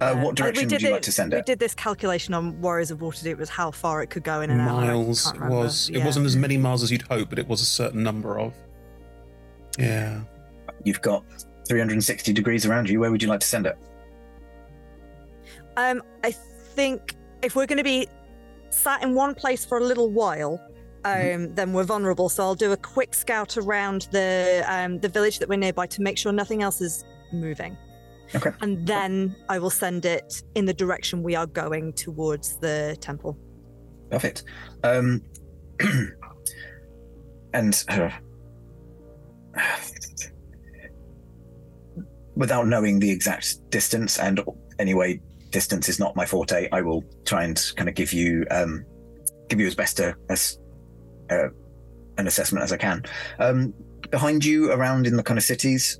Uh, 0.00 0.14
what 0.16 0.28
um, 0.30 0.34
direction 0.34 0.64
uh, 0.64 0.70
would 0.70 0.82
you 0.82 0.88
the, 0.88 0.92
like 0.92 1.02
to 1.02 1.12
send 1.12 1.32
it? 1.34 1.38
We 1.38 1.42
did 1.42 1.58
this 1.58 1.74
calculation 1.74 2.32
on 2.32 2.60
Warriors 2.60 2.90
of 2.90 2.98
Waterdeep. 2.98 3.32
It 3.32 3.38
was 3.38 3.48
how 3.48 3.70
far 3.70 4.00
it 4.02 4.10
could 4.10 4.22
go 4.22 4.40
in 4.42 4.50
an 4.50 4.58
miles 4.58 5.26
hour. 5.34 5.40
Miles 5.40 5.52
was. 5.52 5.90
Yeah. 5.90 6.00
It 6.00 6.04
wasn't 6.04 6.26
as 6.26 6.36
many 6.36 6.56
miles 6.56 6.82
as 6.82 6.92
you'd 6.92 7.02
hope, 7.02 7.30
but 7.30 7.38
it 7.38 7.48
was 7.48 7.60
a 7.60 7.64
certain 7.64 8.02
number 8.02 8.38
of. 8.38 8.54
Yeah. 9.78 10.20
You've 10.84 11.00
got 11.02 11.24
360 11.66 12.32
degrees 12.32 12.64
around 12.64 12.88
you. 12.88 13.00
Where 13.00 13.10
would 13.10 13.22
you 13.22 13.28
like 13.28 13.40
to 13.40 13.46
send 13.46 13.66
it? 13.66 13.76
Um, 15.76 16.02
I 16.22 16.30
think 16.30 17.14
if 17.42 17.56
we're 17.56 17.66
going 17.66 17.78
to 17.78 17.84
be 17.84 18.06
sat 18.70 19.02
in 19.02 19.14
one 19.14 19.34
place 19.34 19.64
for 19.64 19.78
a 19.78 19.82
little 19.84 20.10
while, 20.10 20.58
mm-hmm. 20.58 21.04
um, 21.06 21.44
mm-hmm. 21.46 21.54
then 21.54 21.72
we're 21.72 21.84
vulnerable. 21.84 22.28
So 22.28 22.44
I'll 22.44 22.54
do 22.54 22.70
a 22.70 22.76
quick 22.76 23.14
scout 23.14 23.56
around 23.56 24.02
the 24.12 24.62
um, 24.68 25.00
the 25.00 25.08
village 25.08 25.40
that 25.40 25.48
we're 25.48 25.56
nearby 25.58 25.88
to 25.88 26.02
make 26.02 26.18
sure 26.18 26.30
nothing 26.30 26.62
else 26.62 26.80
is 26.80 27.04
moving. 27.32 27.76
Okay. 28.34 28.50
And 28.60 28.86
then 28.86 29.34
I 29.48 29.58
will 29.58 29.70
send 29.70 30.04
it 30.04 30.42
in 30.54 30.64
the 30.66 30.74
direction 30.74 31.22
we 31.22 31.34
are 31.34 31.46
going 31.46 31.92
towards 31.94 32.58
the 32.58 32.96
temple. 33.00 33.36
Perfect. 34.10 34.44
Um, 34.84 35.22
and 37.54 37.84
uh, 37.88 38.10
without 42.36 42.66
knowing 42.68 42.98
the 43.00 43.10
exact 43.10 43.56
distance, 43.70 44.18
and 44.18 44.40
anyway, 44.78 45.20
distance 45.50 45.88
is 45.88 45.98
not 45.98 46.14
my 46.16 46.26
forte. 46.26 46.68
I 46.70 46.82
will 46.82 47.02
try 47.24 47.44
and 47.44 47.58
kind 47.76 47.88
of 47.88 47.94
give 47.94 48.12
you 48.12 48.44
um, 48.50 48.84
give 49.48 49.58
you 49.60 49.66
as 49.66 49.74
best 49.74 49.98
a, 50.00 50.14
as 50.28 50.58
uh, 51.30 51.48
an 52.18 52.26
assessment 52.26 52.62
as 52.62 52.72
I 52.72 52.76
can. 52.76 53.02
Um, 53.38 53.72
behind 54.10 54.44
you, 54.44 54.70
around 54.72 55.06
in 55.06 55.16
the 55.16 55.22
kind 55.22 55.38
of 55.38 55.44
cities, 55.44 55.98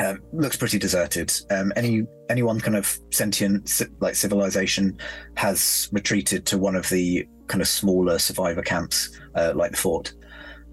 um, 0.00 0.20
looks 0.32 0.56
pretty 0.56 0.78
deserted. 0.78 1.30
Um, 1.50 1.72
any 1.76 2.04
anyone 2.30 2.56
one 2.56 2.60
kind 2.60 2.76
of 2.76 2.98
sentient 3.10 3.82
like 4.00 4.14
civilization 4.14 4.96
has 5.36 5.90
retreated 5.92 6.46
to 6.46 6.58
one 6.58 6.74
of 6.74 6.88
the 6.88 7.26
kind 7.48 7.60
of 7.60 7.68
smaller 7.68 8.18
survivor 8.18 8.62
camps, 8.62 9.10
uh, 9.34 9.52
like 9.54 9.72
the 9.72 9.76
fort. 9.76 10.14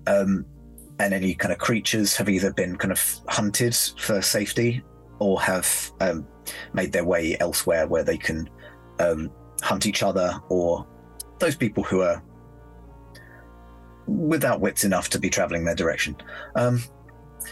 Um, 0.08 0.46
and 1.00 1.14
any 1.14 1.34
kind 1.36 1.52
of 1.52 1.58
creatures 1.60 2.16
have 2.16 2.30
either 2.30 2.54
been 2.54 2.78
kind 2.78 2.92
of 2.92 3.20
hunted 3.28 3.76
for 4.00 4.22
safety 4.22 4.82
or 5.20 5.42
have 5.42 5.92
um, 6.00 6.26
made 6.74 6.94
their 6.94 7.04
way 7.06 7.36
elsewhere 7.42 7.86
where 7.88 8.04
they 8.04 8.18
can 8.18 8.48
um, 9.00 9.30
hunt 9.62 9.88
each 9.88 10.04
other 10.04 10.40
or 10.48 10.88
those 11.40 11.56
people 11.56 11.84
who 11.84 12.00
are 12.02 12.24
without 14.08 14.62
wits 14.62 14.86
enough 14.86 15.10
to 15.10 15.20
be 15.20 15.30
traveling 15.30 15.66
their 15.66 15.76
direction. 15.76 16.16
Um, 16.56 16.82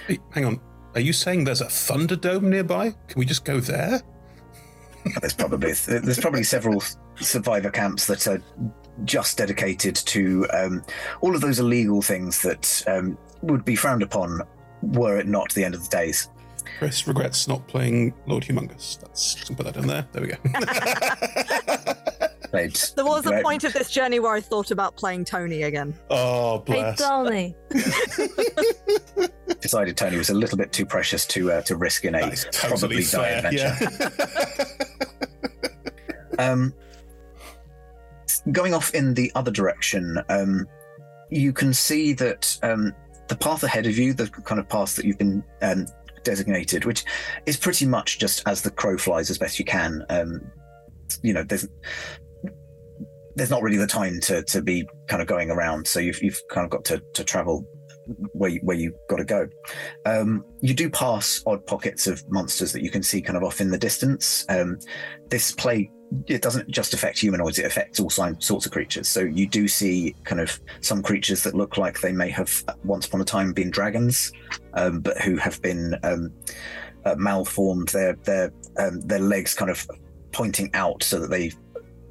hey, 0.08 0.20
hang 0.34 0.46
on 0.46 0.62
are 0.96 1.02
you 1.02 1.12
saying 1.12 1.44
there's 1.44 1.60
a 1.62 1.66
Thunderdome 1.66 2.44
nearby? 2.44 2.96
Can 3.10 3.20
we 3.20 3.26
just 3.26 3.44
go 3.44 3.60
there? 3.60 4.02
there's 5.20 5.34
probably 5.36 5.72
there's 5.88 6.20
probably 6.20 6.42
several 6.42 6.82
survivor 7.18 7.70
camps 7.70 8.08
that 8.08 8.26
are 8.28 8.42
just 9.04 9.38
dedicated 9.38 9.94
to 9.96 10.48
um, 10.52 10.82
all 11.22 11.36
of 11.36 11.42
those 11.42 11.60
illegal 11.60 12.02
things 12.02 12.42
that 12.42 12.82
um, 12.88 13.16
would 13.44 13.64
be 13.66 13.76
frowned 13.76 14.02
upon 14.02 14.42
were 14.82 15.20
it 15.20 15.28
not 15.28 15.52
the 15.54 15.64
end 15.66 15.76
of 15.76 15.84
the 15.84 15.90
days. 15.98 16.30
Chris 16.80 17.06
regrets 17.08 17.46
not 17.46 17.68
playing 17.68 18.14
Lord 18.26 18.44
Humongous. 18.44 18.98
That's 19.02 19.44
put 19.50 19.66
that 19.66 19.76
in 19.76 19.86
there. 19.88 20.08
There 20.14 20.22
we 20.22 20.30
go. 20.30 21.94
There 22.96 23.06
was 23.06 23.26
a 23.26 23.42
point 23.42 23.64
of 23.66 23.74
this 23.74 23.92
journey 23.92 24.20
where 24.22 24.32
I 24.34 24.40
thought 24.42 24.72
about 24.72 24.96
playing 24.96 25.26
Tony 25.26 25.64
again. 25.64 25.94
Oh, 26.10 26.60
bless. 26.60 26.98
Hey, 27.00 27.06
Tony. 27.06 27.56
Decided 29.62 29.98
Tony 29.98 30.18
was 30.18 30.30
a 30.30 30.34
little 30.34 30.58
bit 30.58 30.72
too 30.72 30.86
precious 30.86 31.26
to 31.28 31.52
uh, 31.52 31.62
to 31.64 31.76
risk 31.76 32.06
in 32.06 32.16
a 32.16 32.30
totally 32.34 32.78
probably 32.80 33.02
fair, 33.02 33.46
adventure. 33.46 33.74
Yeah. 33.82 34.84
um, 36.40 36.74
going 38.54 38.74
off 38.74 38.94
in 38.96 39.14
the 39.16 39.32
other 39.36 39.52
direction, 39.52 40.20
um, 40.30 40.66
you 41.30 41.52
can 41.52 41.74
see 41.74 42.14
that 42.14 42.58
um, 42.64 42.94
the 43.28 43.36
path 43.36 43.64
ahead 43.64 43.86
of 43.86 43.98
you, 43.98 44.14
the 44.14 44.30
kind 44.30 44.60
of 44.62 44.70
path 44.70 44.96
that 44.96 45.04
you've 45.04 45.18
been 45.18 45.44
um, 45.62 45.88
designated, 46.24 46.86
which 46.86 47.04
is 47.48 47.58
pretty 47.58 47.86
much 47.86 48.18
just 48.18 48.44
as 48.48 48.62
the 48.62 48.72
crow 48.72 48.98
flies 48.98 49.30
as 49.30 49.38
best 49.38 49.60
you 49.60 49.66
can. 49.66 50.06
Um, 50.10 50.40
you 51.22 51.34
know, 51.34 51.44
there's 51.44 51.68
there's 53.36 53.50
not 53.50 53.62
really 53.62 53.78
the 53.78 53.88
time 53.88 54.20
to 54.22 54.44
to 54.44 54.62
be 54.62 54.88
kind 55.08 55.22
of 55.22 55.28
going 55.28 55.52
around. 55.52 55.86
So 55.88 56.00
you've 56.00 56.22
you've 56.24 56.42
kind 56.50 56.66
of 56.66 56.72
got 56.72 56.86
to 56.86 57.02
to 57.14 57.24
travel 57.24 57.66
where 58.34 58.52
you, 58.52 58.60
where 58.64 58.78
you 58.78 58.94
got 59.10 59.16
to 59.18 59.26
go. 59.26 59.48
Um, 60.06 60.46
you 60.62 60.74
do 60.76 60.90
pass 60.90 61.42
odd 61.48 61.66
pockets 61.66 62.08
of 62.08 62.24
monsters 62.30 62.72
that 62.74 62.84
you 62.84 62.92
can 62.92 63.02
see 63.04 63.22
kind 63.22 63.36
of 63.36 63.44
off 63.44 63.62
in 63.62 63.70
the 63.72 63.78
distance. 63.80 64.46
Um, 64.50 64.78
this 65.30 65.52
play 65.52 65.92
it 66.28 66.42
doesn't 66.42 66.70
just 66.70 66.94
affect 66.94 67.20
humanoids; 67.20 67.60
it 67.60 67.66
affects 67.66 68.00
all 68.00 68.10
sorts 68.10 68.66
of 68.66 68.72
creatures. 68.72 69.08
So 69.08 69.22
you 69.22 69.48
do 69.48 69.68
see 69.68 70.16
kind 70.24 70.40
of 70.40 70.58
some 70.82 71.02
creatures 71.04 71.44
that 71.44 71.56
look 71.56 71.78
like 71.78 72.00
they 72.00 72.14
may 72.14 72.30
have 72.30 72.64
uh, 72.68 72.74
once 72.84 73.06
upon 73.08 73.22
a 73.22 73.26
time 73.26 73.54
been 73.54 73.70
dragons, 73.70 74.32
um, 74.76 75.02
but 75.02 75.18
who 75.22 75.36
have 75.38 75.62
been 75.62 75.96
um, 76.04 76.32
uh, 77.06 77.16
malformed. 77.18 77.90
Their 77.90 78.14
their 78.24 78.52
um, 78.78 79.02
their 79.02 79.20
legs 79.20 79.54
kind 79.56 79.70
of 79.72 79.86
pointing 80.32 80.70
out 80.74 81.02
so 81.02 81.18
that 81.22 81.30
they 81.30 81.50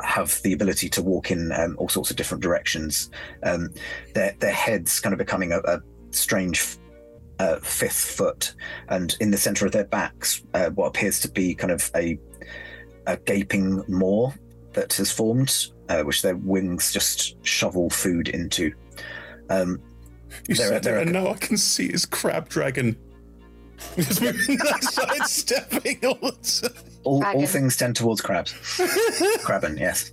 have 0.05 0.41
the 0.43 0.53
ability 0.53 0.89
to 0.91 1.03
walk 1.03 1.31
in 1.31 1.51
um, 1.53 1.75
all 1.79 1.89
sorts 1.89 2.11
of 2.11 2.17
different 2.17 2.43
directions. 2.43 3.11
Um, 3.43 3.71
their 4.15 4.35
their 4.39 4.53
heads 4.53 5.01
kind 5.01 5.13
of 5.13 5.19
becoming 5.19 5.53
a, 5.53 5.61
a 5.61 5.81
strange 6.11 6.65
uh, 7.39 7.57
fifth 7.57 8.17
foot, 8.17 8.55
and 8.89 9.17
in 9.21 9.31
the 9.31 9.37
center 9.37 9.67
of 9.67 9.73
their 9.73 9.85
backs, 9.87 10.43
uh, 10.55 10.71
what 10.71 10.87
appears 10.89 11.21
to 11.21 11.31
be 11.31 11.55
kind 11.55 11.73
of 11.73 11.91
a 11.97 12.19
a 13.07 13.17
gaping 13.17 13.83
maw 13.89 14.31
that 14.73 14.93
has 14.95 15.11
formed, 15.11 15.67
uh, 15.89 16.03
which 16.03 16.23
their 16.23 16.37
wings 16.37 16.93
just 16.93 17.37
shovel 17.45 17.91
food 17.91 18.29
into. 18.29 18.73
Um, 19.51 19.81
you 20.49 20.55
there, 20.55 20.69
said 20.69 20.83
there, 20.83 20.99
and 20.99 21.13
now 21.13 21.29
I 21.29 21.35
can 21.35 21.57
see 21.57 21.89
his 21.91 22.07
crab 22.07 22.49
dragon. 22.49 22.97
It's 23.97 24.19
sidestepping 24.95 26.05
all 26.05 26.19
the 26.21 26.61
time 26.71 26.91
all, 27.05 27.25
all 27.25 27.47
things 27.47 27.77
tend 27.77 27.97
towards 27.97 28.21
crabs. 28.21 28.53
Krabbin, 29.45 29.79
yes. 29.79 30.13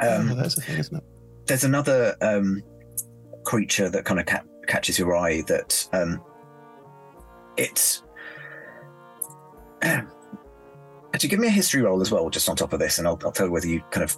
Oh, 0.00 0.16
um, 0.20 0.32
oh, 0.32 0.34
that's 0.34 0.58
a 0.58 0.60
thing, 0.60 0.78
isn't 0.78 0.96
it? 0.96 1.04
There's 1.46 1.64
another 1.64 2.16
um, 2.20 2.62
creature 3.44 3.88
that 3.90 4.04
kind 4.04 4.18
of 4.18 4.26
ca- 4.26 4.42
catches 4.66 4.98
your 4.98 5.14
eye 5.16 5.42
that 5.46 5.88
um, 5.92 6.22
it's. 7.56 8.02
Actually, 9.82 11.28
give 11.28 11.38
me 11.38 11.46
a 11.46 11.50
history 11.50 11.82
roll 11.82 12.00
as 12.00 12.10
well, 12.10 12.28
just 12.28 12.48
on 12.48 12.56
top 12.56 12.72
of 12.72 12.80
this, 12.80 12.98
and 12.98 13.06
I'll, 13.06 13.20
I'll 13.24 13.30
tell 13.30 13.46
you 13.46 13.52
whether 13.52 13.68
you 13.68 13.82
kind 13.92 14.02
of 14.02 14.16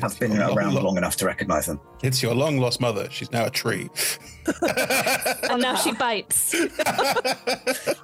have 0.00 0.18
been 0.18 0.36
around 0.38 0.74
long, 0.74 0.84
long 0.84 0.96
enough 0.96 1.16
to 1.16 1.26
recognize 1.26 1.66
them. 1.66 1.80
It's 2.02 2.22
your 2.22 2.34
long 2.34 2.58
lost 2.58 2.80
mother. 2.80 3.08
She's 3.10 3.30
now 3.32 3.46
a 3.46 3.50
tree. 3.50 3.88
and 5.50 5.60
now 5.62 5.74
she 5.74 5.92
bites. 5.92 6.54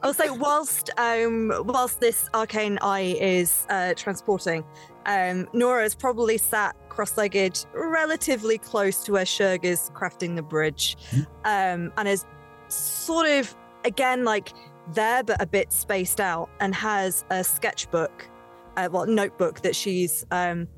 also, 0.02 0.34
whilst 0.34 0.90
um, 0.98 1.52
whilst 1.64 2.00
this 2.00 2.28
arcane 2.34 2.78
eye 2.82 3.16
is 3.20 3.66
uh, 3.70 3.94
transporting, 3.94 4.64
um, 5.06 5.48
Nora 5.52 5.84
is 5.84 5.94
probably 5.94 6.38
sat 6.38 6.76
cross-legged, 6.88 7.64
relatively 7.72 8.58
close 8.58 9.02
to 9.04 9.12
where 9.12 9.24
Shurg 9.24 9.64
is 9.64 9.90
crafting 9.94 10.36
the 10.36 10.42
bridge, 10.42 10.96
mm-hmm. 11.10 11.22
um, 11.44 11.92
and 11.96 12.08
is 12.08 12.24
sort 12.68 13.28
of 13.28 13.54
again 13.84 14.24
like 14.24 14.52
there 14.94 15.22
but 15.22 15.40
a 15.40 15.46
bit 15.46 15.72
spaced 15.72 16.20
out, 16.20 16.50
and 16.60 16.74
has 16.74 17.24
a 17.30 17.42
sketchbook, 17.44 18.28
uh, 18.76 18.88
well, 18.92 19.06
notebook 19.06 19.62
that 19.62 19.74
she's 19.74 20.24
um, 20.30 20.68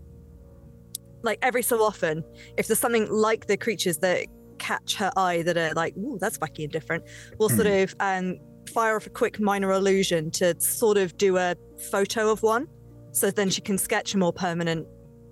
like 1.22 1.38
every 1.42 1.62
so 1.62 1.82
often, 1.82 2.24
if 2.56 2.66
there's 2.66 2.78
something 2.78 3.08
like 3.10 3.46
the 3.46 3.56
creatures 3.56 3.98
that 3.98 4.26
catch 4.58 4.96
her 4.96 5.10
eye 5.16 5.42
that 5.42 5.56
are 5.56 5.72
like, 5.74 5.96
ooh, 5.96 6.18
that's 6.20 6.38
wacky 6.38 6.64
and 6.64 6.72
different, 6.72 7.04
we'll 7.38 7.48
mm. 7.48 7.54
sort 7.56 7.66
of 7.66 7.94
um, 8.00 8.36
fire 8.72 8.96
off 8.96 9.06
a 9.06 9.10
quick 9.10 9.40
minor 9.40 9.70
illusion 9.72 10.30
to 10.32 10.58
sort 10.60 10.98
of 10.98 11.16
do 11.16 11.36
a 11.38 11.54
photo 11.90 12.30
of 12.30 12.42
one. 12.42 12.66
So 13.12 13.30
then 13.30 13.50
she 13.50 13.60
can 13.60 13.78
sketch 13.78 14.14
a 14.14 14.18
more 14.18 14.32
permanent 14.32 14.86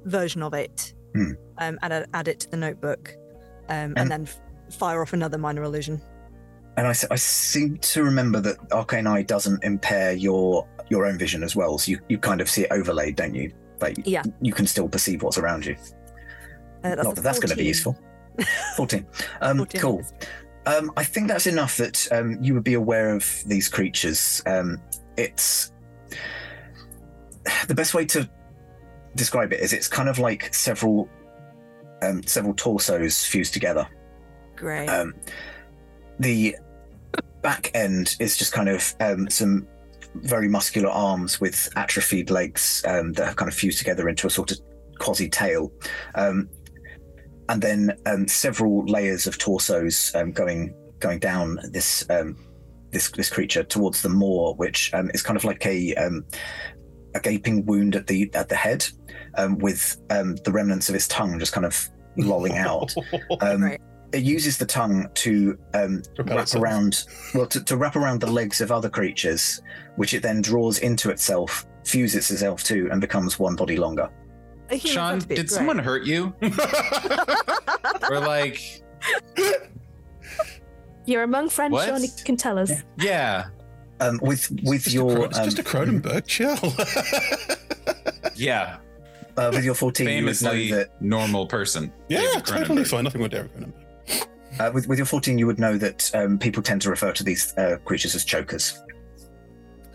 version 0.04 0.42
of 0.42 0.54
it 0.54 0.94
mm. 1.16 1.34
um, 1.58 1.78
and 1.82 1.92
uh, 1.92 2.04
add 2.14 2.28
it 2.28 2.40
to 2.40 2.50
the 2.50 2.56
notebook 2.56 3.14
um, 3.68 3.94
and, 3.96 3.98
and, 3.98 4.10
then 4.10 4.22
f- 4.68 4.74
fire 4.76 5.00
off 5.02 5.12
another 5.12 5.38
minor 5.38 5.62
illusion. 5.62 6.00
And 6.76 6.86
I, 6.86 6.90
I 7.10 7.16
seem 7.16 7.78
to 7.78 8.04
remember 8.04 8.40
that 8.40 8.56
Arcane 8.72 9.06
Eye 9.06 9.22
doesn't 9.22 9.64
impair 9.64 10.12
your 10.12 10.68
your 10.88 11.06
own 11.06 11.18
vision 11.18 11.42
as 11.42 11.54
well. 11.54 11.78
So 11.78 11.92
you, 11.92 12.00
you 12.08 12.18
kind 12.18 12.40
of 12.40 12.50
see 12.50 12.62
it 12.62 12.68
overlaid, 12.72 13.14
don't 13.16 13.34
you? 13.34 13.52
but 13.80 14.06
yeah. 14.06 14.22
you 14.40 14.52
can 14.52 14.66
still 14.66 14.88
perceive 14.88 15.22
what's 15.24 15.38
around 15.38 15.66
you. 15.66 15.74
Uh, 16.84 16.94
that's 16.94 17.02
Not 17.02 17.16
that 17.16 17.22
that's 17.22 17.38
going 17.40 17.50
to 17.50 17.56
be 17.56 17.64
useful. 17.64 17.98
14. 18.76 19.04
Um, 19.40 19.56
14 19.56 19.80
cool. 19.80 20.02
Um, 20.66 20.92
I 20.96 21.02
think 21.02 21.26
that's 21.26 21.46
enough 21.46 21.76
that 21.78 22.06
um, 22.12 22.38
you 22.40 22.54
would 22.54 22.62
be 22.64 22.74
aware 22.74 23.12
of 23.16 23.24
these 23.46 23.68
creatures. 23.68 24.40
Um, 24.46 24.80
it's 25.16 25.72
the 27.66 27.74
best 27.74 27.94
way 27.94 28.04
to 28.06 28.30
describe 29.16 29.52
it 29.52 29.60
is 29.60 29.72
it's 29.72 29.88
kind 29.88 30.08
of 30.08 30.18
like 30.20 30.54
several 30.54 31.08
um, 32.02 32.22
several 32.22 32.54
torsos 32.54 33.24
fused 33.24 33.52
together. 33.52 33.86
Great. 34.56 34.86
Um, 34.86 35.14
the 36.18 36.56
back 37.42 37.70
end 37.74 38.14
is 38.20 38.36
just 38.36 38.52
kind 38.52 38.68
of 38.68 38.94
some 39.32 39.66
very 40.14 40.48
muscular 40.48 40.90
arms 40.90 41.40
with 41.40 41.68
atrophied 41.76 42.30
legs 42.30 42.82
um, 42.86 43.12
that 43.12 43.26
have 43.26 43.36
kind 43.36 43.48
of 43.50 43.54
fused 43.56 43.78
together 43.78 44.08
into 44.08 44.26
a 44.26 44.30
sort 44.30 44.50
of 44.50 44.58
quasi 44.98 45.28
tail. 45.28 45.72
Um, 46.14 46.48
and 47.48 47.60
then 47.60 47.92
um, 48.06 48.28
several 48.28 48.84
layers 48.86 49.26
of 49.26 49.38
torsos 49.38 50.12
um, 50.14 50.32
going 50.32 50.74
going 51.00 51.18
down 51.18 51.58
this 51.72 52.08
um, 52.10 52.36
this 52.90 53.10
this 53.10 53.28
creature 53.30 53.64
towards 53.64 54.02
the 54.02 54.08
moor, 54.08 54.54
which 54.54 54.92
is 55.14 55.22
kind 55.22 55.36
of 55.36 55.44
like 55.44 55.64
a 55.66 55.94
a 57.16 57.20
gaping 57.20 57.64
wound 57.66 57.96
at 57.96 58.06
the 58.06 58.30
at 58.34 58.48
the 58.48 58.54
head, 58.54 58.86
with 59.58 59.96
the 60.08 60.50
remnants 60.52 60.88
of 60.88 60.94
its 60.94 61.08
tongue 61.08 61.40
just 61.40 61.52
kind 61.52 61.66
of 61.66 61.90
lolling 62.16 62.56
out. 62.56 62.94
right 63.42 63.80
it 64.12 64.22
uses 64.22 64.56
the 64.58 64.66
tongue 64.66 65.08
to 65.14 65.58
um, 65.74 66.02
wrap 66.18 66.40
itself. 66.40 66.62
around, 66.62 67.06
well, 67.34 67.46
to, 67.46 67.62
to, 67.64 67.76
wrap 67.76 67.94
around 67.96 68.20
the 68.20 68.30
legs 68.30 68.60
of 68.60 68.70
other 68.72 68.88
creatures, 68.88 69.60
which 69.96 70.14
it 70.14 70.22
then 70.22 70.40
draws 70.42 70.78
into 70.78 71.10
itself, 71.10 71.66
fuses 71.84 72.30
itself 72.30 72.62
to, 72.64 72.88
and 72.90 73.00
becomes 73.00 73.38
one 73.38 73.54
body 73.56 73.76
longer. 73.76 74.08
Sean, 74.80 75.18
did 75.20 75.28
great. 75.28 75.50
someone 75.50 75.78
hurt 75.78 76.04
you? 76.04 76.32
or 78.10 78.20
like, 78.20 78.82
you're 81.06 81.24
among 81.24 81.48
friends, 81.50 81.72
what? 81.72 81.86
Sean. 81.88 82.02
You 82.02 82.08
can 82.24 82.36
tell 82.36 82.58
us. 82.58 82.70
Yeah. 82.70 82.80
yeah. 82.98 83.46
Um, 84.00 84.18
with 84.22 84.50
with 84.64 84.86
it's 84.86 84.94
your, 84.94 85.26
um, 85.26 85.30
just 85.32 85.58
a 85.58 85.60
um, 85.60 85.66
Cronenberg 86.02 86.24
mm-hmm. 86.26 87.48
chill. 87.48 87.56
yeah. 88.36 88.78
Uh, 89.36 89.50
with 89.52 89.64
your 89.64 89.74
14, 89.74 90.04
famously 90.06 90.64
you 90.64 90.74
that... 90.74 91.00
normal 91.02 91.46
person. 91.46 91.92
Yeah, 92.08 92.22
totally 92.44 92.82
fine. 92.84 93.04
Nothing 93.04 93.20
went 93.20 93.32
down. 93.32 93.72
Uh, 94.58 94.70
with, 94.74 94.86
with, 94.88 94.98
your 94.98 95.06
14, 95.06 95.38
you 95.38 95.46
would 95.46 95.58
know 95.58 95.78
that 95.78 96.10
um, 96.14 96.38
people 96.38 96.62
tend 96.62 96.82
to 96.82 96.90
refer 96.90 97.12
to 97.12 97.22
these 97.24 97.56
uh, 97.56 97.78
creatures 97.84 98.14
as 98.14 98.24
chokers. 98.24 98.80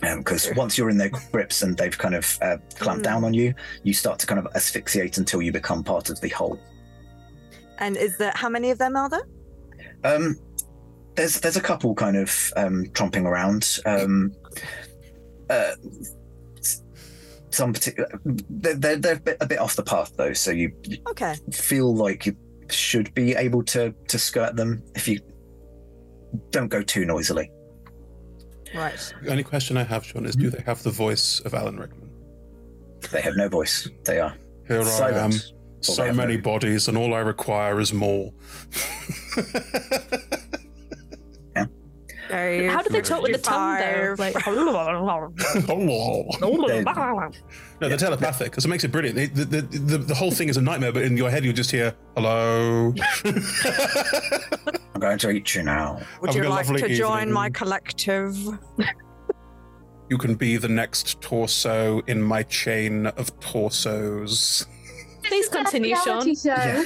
Because 0.01 0.47
um, 0.49 0.53
once 0.55 0.78
you're 0.78 0.89
in 0.89 0.97
their 0.97 1.11
grips 1.32 1.61
and 1.61 1.78
they've 1.78 1.95
kind 1.97 2.16
of 2.16 2.38
uh, 2.41 2.57
clamped 2.80 3.01
mm. 3.01 3.09
down 3.09 3.24
on 3.24 3.34
you, 3.34 3.53
you 3.84 3.93
start 3.93 4.18
to 4.20 4.28
kind 4.28 4.39
of 4.39 4.47
asphyxiate 4.55 5.18
until 5.18 5.41
you 5.41 5.51
become 5.51 5.84
part 5.84 6.09
of 6.09 6.20
the 6.22 6.30
whole. 6.30 6.59
And 7.80 7.97
is 7.97 8.18
there 8.18 8.32
how 8.36 8.49
many 8.49 8.72
of 8.72 8.78
them 8.78 8.95
are 8.95 9.09
there? 9.09 9.24
Um, 10.03 10.36
there's 11.16 11.39
there's 11.39 11.55
a 11.57 11.61
couple 11.61 11.95
kind 11.95 12.18
of 12.18 12.30
um, 12.55 12.86
tromping 12.88 13.24
around. 13.24 13.80
Um, 13.86 14.34
uh, 15.49 15.74
some 17.49 17.72
particular, 17.74 18.09
uh, 18.13 18.32
they're, 18.49 18.97
they're, 18.97 19.22
a 19.39 19.45
bit 19.45 19.59
off 19.59 19.76
the 19.76 19.84
path 19.84 20.11
though, 20.18 20.34
so 20.34 20.51
you, 20.51 20.72
you 20.84 20.97
okay. 21.09 21.36
feel 21.51 21.95
like 21.95 22.26
you 22.26 22.36
should 22.72 23.13
be 23.13 23.36
able 23.36 23.63
to 23.63 23.93
to 24.07 24.20
skirt 24.20 24.55
them 24.55 24.82
if 24.95 25.07
you 25.07 25.20
don't 26.51 26.68
go 26.68 26.82
too 26.82 27.05
noisily. 27.05 27.51
Right. 28.74 28.99
The 29.24 29.32
only 29.32 29.43
question 29.43 29.78
I 29.78 29.84
have, 29.84 30.03
Sean, 30.05 30.26
is: 30.26 30.36
Do 30.36 30.49
they 30.49 30.61
have 30.66 30.84
the 30.84 30.91
voice 30.91 31.39
of 31.41 31.53
Alan 31.53 31.78
Rickman? 31.80 32.09
They 33.11 33.22
have 33.22 33.36
no 33.38 33.47
voice. 33.49 33.88
They 34.03 34.20
are 34.20 34.36
here. 34.68 34.84
Silent. 34.84 35.16
I 35.18 35.26
am. 35.26 35.32
So 35.82 36.11
many 36.11 36.36
no... 36.38 36.41
bodies, 36.41 36.88
and 36.88 36.97
all 36.97 37.13
I 37.13 37.20
require 37.20 37.80
is 37.80 37.93
more. 37.93 38.34
Sorry, 42.30 42.65
How 42.67 42.82
do 42.82 42.89
they 42.89 43.01
talk 43.01 43.21
with 43.21 43.34
the 43.34 43.38
tongue 43.38 43.78
there? 43.78 44.15
Like, 44.17 44.36
no, 44.47 45.30
they're 47.80 47.97
telepathic 47.97 48.51
because 48.51 48.65
it 48.65 48.67
makes 48.67 48.84
it 48.84 48.91
brilliant. 48.91 49.36
the, 49.36 49.45
the, 49.45 49.61
the, 49.61 49.97
the 49.99 50.15
whole 50.15 50.32
thing 50.32 50.49
is 50.49 50.57
a 50.57 50.61
nightmare, 50.61 50.91
but 50.91 51.03
in 51.03 51.17
your 51.17 51.30
head, 51.30 51.43
you 51.45 51.53
just 51.53 51.71
hear, 51.71 51.93
hello. 52.15 52.93
I'm 54.95 54.99
going 55.01 55.17
to 55.19 55.30
eat 55.32 55.53
you 55.55 55.63
now. 55.63 55.99
Would 56.21 56.34
Have 56.34 56.43
you 56.43 56.49
like 56.49 56.67
lovely 56.67 56.82
to 56.89 56.95
join 56.95 57.32
my 57.32 57.49
collective? 57.49 58.36
You 60.09 60.17
can 60.17 60.36
be 60.36 60.57
the 60.57 60.69
next 60.69 61.19
torso 61.21 61.99
in 62.07 62.21
my 62.21 62.43
chain 62.43 63.07
of 63.07 63.38
torsos. 63.39 64.65
Please 65.23 65.49
continue, 65.49 65.95
Sean. 66.03 66.34
Yeah. 66.43 66.84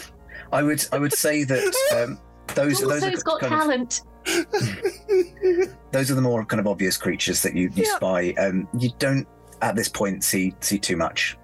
I 0.51 0.63
would 0.63 0.83
I 0.91 0.97
would 0.97 1.13
say 1.13 1.43
that 1.43 1.73
um, 2.01 2.17
those 2.55 2.79
those 2.81 3.03
are 3.03 3.11
got 3.23 3.41
kind 3.41 3.51
talent. 3.51 4.01
Those 5.91 6.11
are 6.11 6.15
the 6.15 6.20
more 6.22 6.45
kind 6.45 6.59
of 6.59 6.67
obvious 6.67 6.97
creatures 6.97 7.41
that 7.43 7.55
you, 7.55 7.63
you 7.74 7.84
yeah. 7.86 7.95
spy. 7.95 8.32
Um, 8.38 8.67
you 8.78 8.91
don't 8.99 9.28
at 9.61 9.76
this 9.76 9.89
point 9.89 10.24
see 10.24 10.53
see 10.59 10.78
too 10.78 10.95
much. 10.97 11.38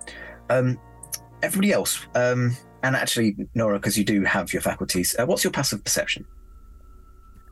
Um, 0.50 0.80
everybody 1.42 1.72
else, 1.72 2.06
um, 2.16 2.56
and 2.84 2.96
actually 2.96 3.36
Nora, 3.56 3.80
because 3.80 3.98
you 3.98 4.04
do 4.04 4.24
have 4.24 4.54
your 4.54 4.62
faculties. 4.62 5.16
Uh, 5.18 5.26
what's 5.26 5.44
your 5.44 5.52
passive 5.52 5.84
perception? 5.84 6.26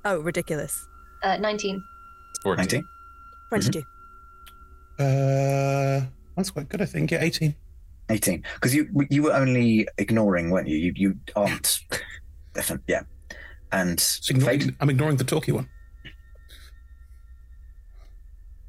Oh, 0.05 0.19
ridiculous. 0.19 0.86
Uh, 1.24 1.38
Nineteen. 1.38 1.82
14. 2.43 2.57
Nineteen. 2.57 2.84
22 3.49 3.80
mm-hmm. 3.80 3.89
Uh, 4.99 6.05
that's 6.36 6.49
quite 6.51 6.67
good, 6.69 6.82
I 6.82 6.86
think. 6.86 7.11
Yeah, 7.11 7.24
eighteen. 7.24 7.55
18 8.09 8.43
because 8.55 8.76
you 8.76 8.86
you 9.09 9.24
were 9.24 9.32
only 9.32 9.88
ignoring 9.97 10.49
weren't 10.51 10.67
you 10.67 10.76
you, 10.76 10.91
you 10.97 11.15
aren't 11.38 11.80
Definitely, 12.53 12.84
yeah 12.89 13.03
and 13.74 13.99
fate... 14.01 14.71
I'm 14.80 14.89
ignoring 14.89 15.17
the 15.17 15.24
talky 15.26 15.51
one. 15.51 15.67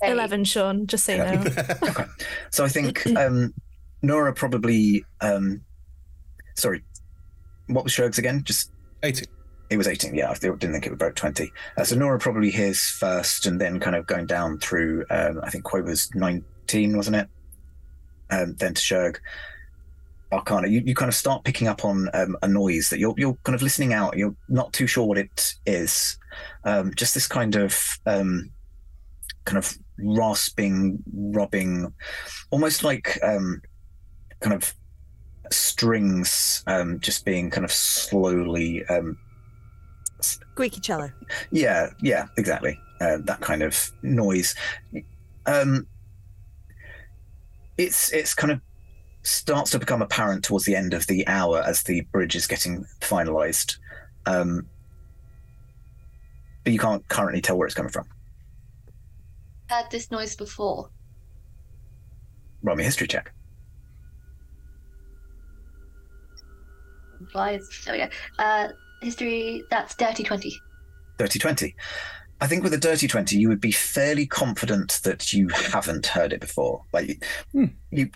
Eleven, 0.02 0.44
Sean. 0.44 0.86
Just 0.86 1.04
say 1.04 1.18
no. 1.18 1.24
okay. 1.88 2.04
So 2.50 2.64
I 2.64 2.68
think 2.68 3.06
um, 3.16 3.54
Nora 4.02 4.34
probably. 4.34 5.02
Um, 5.22 5.62
sorry, 6.56 6.82
what 7.68 7.84
was 7.84 7.92
Shurg's 7.94 8.18
again? 8.18 8.42
Just 8.44 8.70
eighteen. 9.02 9.28
It 9.70 9.78
was 9.78 9.88
eighteen. 9.88 10.14
Yeah, 10.14 10.30
I 10.30 10.34
didn't 10.34 10.58
think 10.58 10.84
it 10.86 10.90
would 10.90 10.98
break 10.98 11.14
twenty. 11.14 11.50
Uh, 11.78 11.84
so 11.84 11.96
Nora 11.96 12.18
probably 12.18 12.50
hears 12.50 12.84
first, 12.84 13.46
and 13.46 13.58
then 13.58 13.80
kind 13.80 13.96
of 13.96 14.06
going 14.06 14.26
down 14.26 14.58
through. 14.58 15.06
Um, 15.08 15.40
I 15.42 15.48
think 15.48 15.64
Quay 15.70 15.80
was 15.80 16.10
nineteen, 16.14 16.98
wasn't 16.98 17.16
it? 17.16 17.28
Um, 18.30 18.56
then 18.58 18.74
to 18.74 18.82
Sherg, 18.82 19.16
Oh, 20.34 20.38
arcana, 20.38 20.66
you, 20.66 20.82
you 20.84 20.94
kind 20.96 21.08
of 21.08 21.14
start 21.14 21.44
picking 21.44 21.68
up 21.68 21.84
on 21.84 22.08
um, 22.12 22.36
a 22.42 22.48
noise 22.48 22.90
that 22.90 22.98
you're 22.98 23.14
you're 23.16 23.36
kind 23.44 23.54
of 23.54 23.62
listening 23.62 23.92
out. 23.92 24.16
You're 24.16 24.34
not 24.48 24.72
too 24.72 24.86
sure 24.88 25.06
what 25.06 25.18
it 25.18 25.54
is. 25.64 26.18
Um, 26.64 26.92
just 26.96 27.14
this 27.14 27.28
kind 27.28 27.54
of 27.54 27.78
um, 28.04 28.50
kind 29.44 29.58
of 29.58 29.78
rasping, 29.98 30.98
rubbing, 31.14 31.92
almost 32.50 32.82
like 32.82 33.16
um, 33.22 33.62
kind 34.40 34.54
of 34.56 34.74
strings 35.52 36.64
um, 36.66 36.98
just 36.98 37.24
being 37.24 37.48
kind 37.48 37.64
of 37.64 37.70
slowly 37.70 38.84
um, 38.86 39.16
squeaky 40.20 40.80
cello. 40.80 41.12
Yeah, 41.52 41.90
yeah, 42.02 42.26
exactly. 42.38 42.76
Uh, 43.00 43.18
that 43.26 43.40
kind 43.40 43.62
of 43.62 43.88
noise. 44.02 44.56
Um, 45.46 45.86
it's 47.78 48.12
it's 48.12 48.34
kind 48.34 48.50
of 48.50 48.60
starts 49.24 49.70
to 49.72 49.78
become 49.78 50.02
apparent 50.02 50.44
towards 50.44 50.66
the 50.66 50.76
end 50.76 50.94
of 50.94 51.06
the 51.06 51.26
hour 51.26 51.60
as 51.66 51.82
the 51.82 52.02
bridge 52.12 52.36
is 52.36 52.46
getting 52.46 52.84
finalized. 53.00 53.78
Um, 54.26 54.66
but 56.62 56.72
you 56.72 56.78
can't 56.78 57.06
currently 57.08 57.40
tell 57.40 57.56
where 57.58 57.66
it's 57.66 57.74
coming 57.74 57.92
from. 57.92 58.06
Heard 59.68 59.86
this 59.90 60.10
noise 60.10 60.36
before. 60.36 60.90
Roll 62.62 62.76
me 62.76 62.82
a 62.84 62.86
history 62.86 63.06
check. 63.06 63.32
Lies. 67.34 67.66
There 67.86 67.94
we 67.94 68.00
go. 68.04 68.08
Uh, 68.44 68.68
history, 69.02 69.62
that's 69.70 69.94
dirty 69.96 70.22
20. 70.22 70.54
Dirty 71.18 71.38
20. 71.38 71.74
I 72.40 72.46
think 72.46 72.62
with 72.62 72.74
a 72.74 72.78
dirty 72.78 73.08
20, 73.08 73.36
you 73.36 73.48
would 73.48 73.60
be 73.60 73.72
fairly 73.72 74.26
confident 74.26 75.00
that 75.04 75.32
you 75.32 75.48
haven't 75.48 76.06
heard 76.06 76.32
it 76.34 76.40
before. 76.40 76.84
Like, 76.92 77.24
hmm. 77.52 77.66
you 77.90 78.10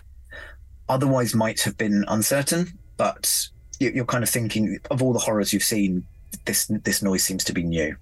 otherwise 0.89 1.33
might 1.35 1.61
have 1.61 1.77
been 1.77 2.03
uncertain, 2.07 2.77
but 2.97 3.47
you're 3.79 4.05
kind 4.05 4.23
of 4.23 4.29
thinking 4.29 4.77
of 4.91 5.01
all 5.01 5.13
the 5.13 5.19
horrors 5.19 5.53
you've 5.53 5.63
seen, 5.63 6.05
this 6.45 6.65
this 6.83 7.01
noise 7.01 7.23
seems 7.23 7.43
to 7.45 7.53
be 7.53 7.63
new. 7.63 7.95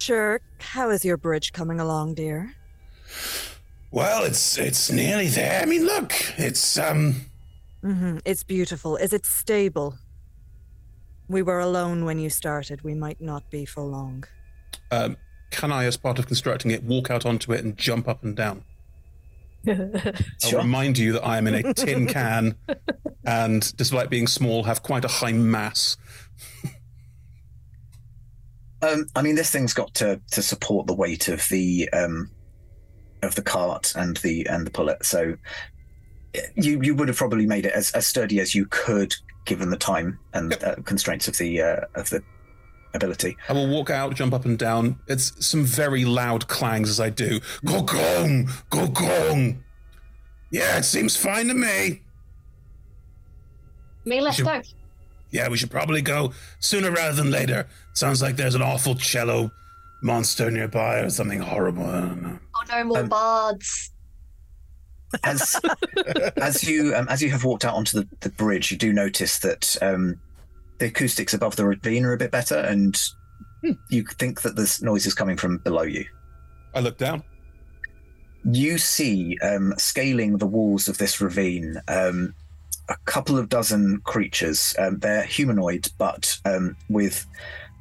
Sure. 0.00 0.40
How 0.58 0.90
is 0.90 1.04
your 1.04 1.16
bridge 1.16 1.52
coming 1.52 1.80
along, 1.80 2.14
dear? 2.14 2.54
Well, 3.90 4.24
it's 4.24 4.56
it's 4.56 4.90
nearly 4.90 5.28
there. 5.28 5.60
I 5.62 5.66
mean, 5.66 5.84
look, 5.84 6.12
it's 6.38 6.78
um. 6.78 7.26
Mm-hmm. 7.82 8.18
It's 8.24 8.44
beautiful. 8.44 8.96
Is 8.96 9.12
it 9.12 9.26
stable? 9.26 9.98
We 11.28 11.42
were 11.42 11.58
alone 11.60 12.04
when 12.04 12.18
you 12.18 12.30
started. 12.30 12.82
We 12.82 12.94
might 12.94 13.20
not 13.20 13.50
be 13.50 13.64
for 13.64 13.82
long. 13.82 14.24
Um, 14.90 15.16
can 15.50 15.72
I, 15.72 15.84
as 15.84 15.96
part 15.96 16.18
of 16.18 16.26
constructing 16.26 16.70
it, 16.70 16.82
walk 16.82 17.10
out 17.10 17.24
onto 17.26 17.52
it 17.52 17.64
and 17.64 17.76
jump 17.76 18.08
up 18.08 18.22
and 18.22 18.34
down? 18.34 18.64
I'll 19.66 19.84
remind 20.58 20.98
you 20.98 21.12
that 21.14 21.24
I 21.24 21.38
am 21.38 21.46
in 21.46 21.54
a 21.54 21.74
tin 21.74 22.06
can 22.06 22.56
and, 23.26 23.74
despite 23.76 24.10
being 24.10 24.26
small, 24.26 24.62
have 24.64 24.82
quite 24.82 25.04
a 25.04 25.08
high 25.08 25.32
mass. 25.32 25.96
um, 28.82 29.06
I 29.14 29.22
mean, 29.22 29.34
this 29.34 29.50
thing's 29.50 29.74
got 29.74 29.94
to, 29.94 30.20
to 30.32 30.42
support 30.42 30.86
the 30.86 30.94
weight 30.94 31.28
of 31.28 31.46
the 31.48 31.88
um, 31.92 32.30
of 33.22 33.34
the 33.34 33.42
cart 33.42 33.94
and 33.96 34.18
the 34.18 34.46
and 34.48 34.66
the 34.66 34.70
pullet. 34.70 35.04
So 35.06 35.34
eh, 36.34 36.40
you 36.56 36.80
you 36.82 36.94
would 36.94 37.08
have 37.08 37.16
probably 37.16 37.46
made 37.46 37.64
it 37.64 37.72
as, 37.72 37.90
as 37.92 38.06
sturdy 38.06 38.40
as 38.40 38.54
you 38.54 38.66
could 38.68 39.14
given 39.46 39.70
the 39.70 39.76
time 39.78 40.18
and 40.34 40.52
uh, 40.62 40.76
constraints 40.84 41.28
of 41.28 41.36
the 41.38 41.62
uh, 41.62 41.76
of 41.94 42.10
the 42.10 42.22
ability. 42.94 43.36
I 43.48 43.52
will 43.52 43.68
walk 43.68 43.90
out, 43.90 44.14
jump 44.14 44.32
up 44.32 44.44
and 44.44 44.58
down. 44.58 44.98
It's 45.08 45.32
some 45.44 45.64
very 45.64 46.04
loud 46.04 46.48
clangs 46.48 46.88
as 46.88 47.00
I 47.00 47.10
do. 47.10 47.40
Go 47.64 47.82
gong, 47.82 48.48
go 48.70 48.86
gong. 48.88 49.62
Yeah, 50.50 50.78
it 50.78 50.84
seems 50.84 51.16
fine 51.16 51.48
to 51.48 51.54
me. 51.54 52.02
May 54.04 54.20
let's 54.20 54.40
go. 54.40 54.62
Yeah, 55.30 55.48
we 55.48 55.56
should 55.56 55.70
probably 55.70 56.00
go 56.02 56.32
sooner 56.60 56.90
rather 56.92 57.14
than 57.20 57.30
later. 57.32 57.66
Sounds 57.94 58.22
like 58.22 58.36
there's 58.36 58.54
an 58.54 58.62
awful 58.62 58.94
cello 58.94 59.50
monster 60.02 60.50
nearby 60.50 60.98
or 61.00 61.10
something 61.10 61.40
horrible. 61.40 61.84
Oh 61.84 62.38
no, 62.70 62.84
more 62.84 62.98
um, 63.00 63.08
bards. 63.08 63.90
As 65.24 65.58
as 66.36 66.62
you 66.64 66.94
um, 66.94 67.08
as 67.08 67.20
you 67.20 67.30
have 67.30 67.42
walked 67.44 67.64
out 67.64 67.74
onto 67.74 68.00
the, 68.00 68.08
the 68.20 68.28
bridge, 68.28 68.70
you 68.70 68.76
do 68.76 68.92
notice 68.92 69.38
that 69.40 69.76
um, 69.82 70.20
the 70.78 70.86
acoustics 70.86 71.34
above 71.34 71.56
the 71.56 71.64
ravine 71.64 72.04
are 72.04 72.12
a 72.12 72.16
bit 72.16 72.30
better, 72.30 72.56
and 72.58 73.00
hmm. 73.62 73.72
you 73.88 74.04
think 74.04 74.42
that 74.42 74.56
this 74.56 74.82
noise 74.82 75.06
is 75.06 75.14
coming 75.14 75.36
from 75.36 75.58
below 75.58 75.82
you. 75.82 76.04
I 76.74 76.80
look 76.80 76.98
down. 76.98 77.22
You 78.44 78.78
see, 78.78 79.38
um, 79.42 79.74
scaling 79.78 80.36
the 80.36 80.46
walls 80.46 80.88
of 80.88 80.98
this 80.98 81.20
ravine, 81.20 81.80
um, 81.88 82.34
a 82.88 82.96
couple 83.06 83.38
of 83.38 83.48
dozen 83.48 84.00
creatures. 84.04 84.74
Um, 84.78 84.98
they're 84.98 85.22
humanoid, 85.24 85.90
but 85.96 86.36
um, 86.44 86.76
with 86.90 87.24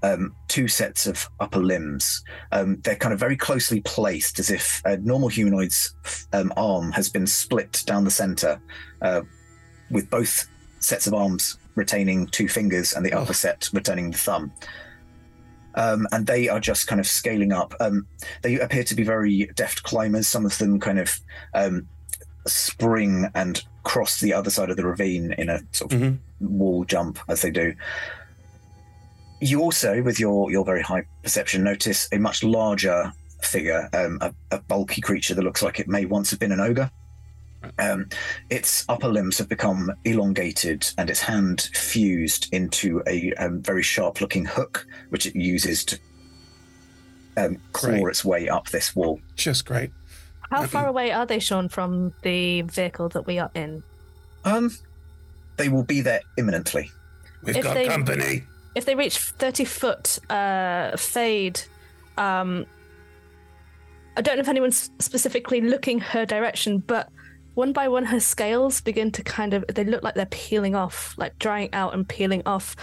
um, 0.03 0.33
two 0.47 0.67
sets 0.67 1.07
of 1.07 1.27
upper 1.39 1.59
limbs. 1.59 2.23
Um, 2.51 2.75
they're 2.83 2.95
kind 2.97 3.13
of 3.13 3.19
very 3.19 3.37
closely 3.37 3.81
placed, 3.81 4.37
as 4.37 4.49
if 4.51 4.81
a 4.85 4.97
normal 4.97 5.29
humanoid's 5.29 5.95
arm 6.55 6.91
has 6.91 7.09
been 7.09 7.25
split 7.25 7.83
down 7.85 8.03
the 8.03 8.11
center, 8.11 8.59
uh, 9.01 9.21
with 9.89 10.09
both 10.09 10.47
sets 10.79 11.07
of 11.07 11.13
arms 11.13 11.57
retaining 11.75 12.27
two 12.27 12.47
fingers 12.47 12.93
and 12.93 13.05
the 13.05 13.11
oh. 13.13 13.19
upper 13.21 13.33
set 13.33 13.69
retaining 13.73 14.11
the 14.11 14.17
thumb. 14.17 14.51
Um, 15.75 16.07
and 16.11 16.27
they 16.27 16.49
are 16.49 16.59
just 16.59 16.85
kind 16.87 17.01
of 17.01 17.07
scaling 17.07 17.51
up. 17.51 17.73
Um, 17.79 18.05
they 18.43 18.59
appear 18.59 18.83
to 18.83 18.95
be 18.95 19.03
very 19.03 19.49
deft 19.55 19.81
climbers. 19.83 20.27
Some 20.27 20.45
of 20.45 20.55
them 20.59 20.79
kind 20.79 20.99
of 20.99 21.19
um, 21.55 21.87
spring 22.45 23.27
and 23.33 23.61
cross 23.81 24.19
the 24.19 24.33
other 24.33 24.51
side 24.51 24.69
of 24.69 24.77
the 24.77 24.85
ravine 24.85 25.33
in 25.39 25.49
a 25.49 25.61
sort 25.71 25.93
of 25.93 25.99
mm-hmm. 25.99 26.15
wall 26.57 26.85
jump 26.85 27.17
as 27.27 27.41
they 27.41 27.49
do. 27.49 27.73
You 29.41 29.61
also, 29.61 30.01
with 30.03 30.19
your 30.19 30.51
your 30.51 30.63
very 30.63 30.83
high 30.83 31.05
perception, 31.23 31.63
notice 31.63 32.07
a 32.11 32.19
much 32.19 32.43
larger 32.43 33.11
figure, 33.41 33.89
um, 33.93 34.19
a, 34.21 34.31
a 34.51 34.59
bulky 34.59 35.01
creature 35.01 35.33
that 35.33 35.41
looks 35.41 35.63
like 35.63 35.79
it 35.79 35.87
may 35.87 36.05
once 36.05 36.29
have 36.29 36.39
been 36.39 36.51
an 36.51 36.59
ogre. 36.61 36.89
Um, 37.79 38.09
its 38.49 38.85
upper 38.89 39.07
limbs 39.07 39.37
have 39.37 39.47
become 39.49 39.91
elongated 40.05 40.85
and 40.97 41.09
its 41.09 41.21
hand 41.21 41.69
fused 41.73 42.47
into 42.53 43.01
a 43.07 43.33
um, 43.35 43.61
very 43.61 43.83
sharp 43.83 44.21
looking 44.21 44.45
hook, 44.45 44.85
which 45.09 45.25
it 45.25 45.35
uses 45.35 45.85
to 45.85 45.99
um, 47.37 47.57
claw 47.71 47.89
great. 48.01 48.07
its 48.11 48.25
way 48.25 48.49
up 48.49 48.69
this 48.69 48.95
wall. 48.95 49.19
Just 49.35 49.65
great. 49.65 49.91
How 50.51 50.67
far 50.67 50.87
away 50.87 51.11
are 51.11 51.25
they, 51.25 51.39
Sean, 51.39 51.67
from 51.67 52.13
the 52.21 52.61
vehicle 52.63 53.09
that 53.09 53.25
we 53.25 53.39
are 53.39 53.49
in? 53.55 53.81
Um, 54.45 54.71
They 55.57 55.67
will 55.69 55.83
be 55.83 56.01
there 56.01 56.21
imminently. 56.37 56.91
We've 57.43 57.57
If 57.57 57.63
got 57.63 57.73
they- 57.73 57.87
company. 57.87 58.43
If 58.75 58.85
they 58.85 58.95
reach 58.95 59.19
30 59.19 59.65
foot 59.65 60.17
uh, 60.31 60.97
fade, 60.97 61.61
um, 62.17 62.65
I 64.17 64.21
don't 64.21 64.37
know 64.37 64.39
if 64.41 64.47
anyone's 64.47 64.89
specifically 64.97 65.61
looking 65.61 65.99
her 65.99 66.25
direction, 66.25 66.79
but 66.79 67.07
one 67.55 67.71
by 67.73 67.87
one 67.87 68.05
her 68.05 68.19
scales 68.19 68.81
begin 68.81 69.11
to 69.11 69.23
kind 69.23 69.53
of 69.53 69.63
they 69.73 69.83
look 69.83 70.03
like 70.03 70.15
they're 70.15 70.25
peeling 70.27 70.75
off 70.75 71.13
like 71.17 71.37
drying 71.39 71.69
out 71.73 71.93
and 71.93 72.07
peeling 72.07 72.41
off 72.45 72.75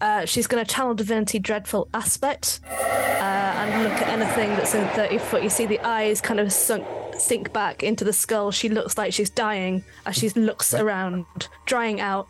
uh, 0.00 0.24
she's 0.24 0.46
going 0.46 0.64
to 0.64 0.72
channel 0.74 0.94
divinity 0.94 1.38
dreadful 1.38 1.88
aspect 1.94 2.60
uh, 2.68 2.72
and 2.72 3.84
look 3.84 3.92
at 3.92 4.08
anything 4.08 4.50
that's 4.56 4.74
in 4.74 4.86
30 4.90 5.18
foot 5.18 5.42
you 5.42 5.48
see 5.50 5.66
the 5.66 5.80
eyes 5.80 6.20
kind 6.20 6.40
of 6.40 6.52
sunk 6.52 6.86
sink 7.18 7.50
back 7.52 7.82
into 7.82 8.04
the 8.04 8.12
skull 8.12 8.50
she 8.50 8.68
looks 8.68 8.98
like 8.98 9.10
she's 9.12 9.30
dying 9.30 9.82
as 10.04 10.14
she 10.14 10.28
looks 10.30 10.74
around 10.74 11.24
drying 11.64 11.98
out 12.00 12.26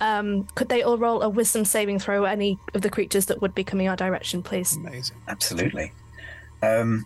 um, 0.00 0.44
could 0.56 0.68
they 0.68 0.82
all 0.82 0.98
roll 0.98 1.22
a 1.22 1.28
wisdom 1.28 1.64
saving 1.64 1.98
throw 2.00 2.24
any 2.24 2.58
of 2.74 2.82
the 2.82 2.90
creatures 2.90 3.26
that 3.26 3.40
would 3.40 3.54
be 3.54 3.62
coming 3.62 3.88
our 3.88 3.94
direction 3.96 4.42
please 4.42 4.74
amazing 4.76 5.16
absolutely 5.28 5.92
um, 6.64 7.04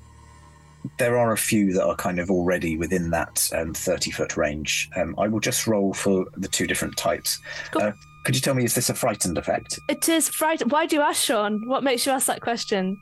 there 0.99 1.19
are 1.19 1.33
a 1.33 1.37
few 1.37 1.73
that 1.73 1.85
are 1.85 1.97
kind 1.97 2.19
of 2.19 2.31
already 2.31 2.77
within 2.77 3.11
that 3.11 3.49
um, 3.55 3.75
30 3.75 4.11
foot 4.11 4.37
range. 4.37 4.89
Um, 4.97 5.15
I 5.19 5.29
will 5.29 5.41
just 5.41 5.67
roll 5.67 5.93
for 5.93 6.27
the 6.37 6.49
two 6.49 6.67
different 6.67 6.97
types. 6.97 7.39
Cool. 7.73 7.83
Uh, 7.83 7.93
could 8.25 8.35
you 8.35 8.41
tell 8.41 8.55
me, 8.55 8.65
is 8.65 8.75
this 8.75 8.91
a 8.91 8.95
frightened 8.95 9.39
effect? 9.39 9.79
It 9.89 10.09
is 10.09 10.29
frightened. 10.29 10.71
Why 10.71 10.87
do 10.87 10.97
you 10.97 11.03
ask, 11.03 11.23
Sean? 11.23 11.67
What 11.69 11.83
makes 11.83 12.05
you 12.07 12.13
ask 12.13 12.27
that 12.27 12.41
question? 12.43 12.99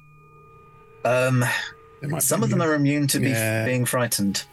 Um, 1.05 1.45
some 2.19 2.43
of 2.43 2.51
them 2.51 2.61
are 2.63 2.75
immune 2.75 3.07
to 3.09 3.21
yeah. 3.21 3.65
being 3.65 3.85
frightened. 3.85 4.45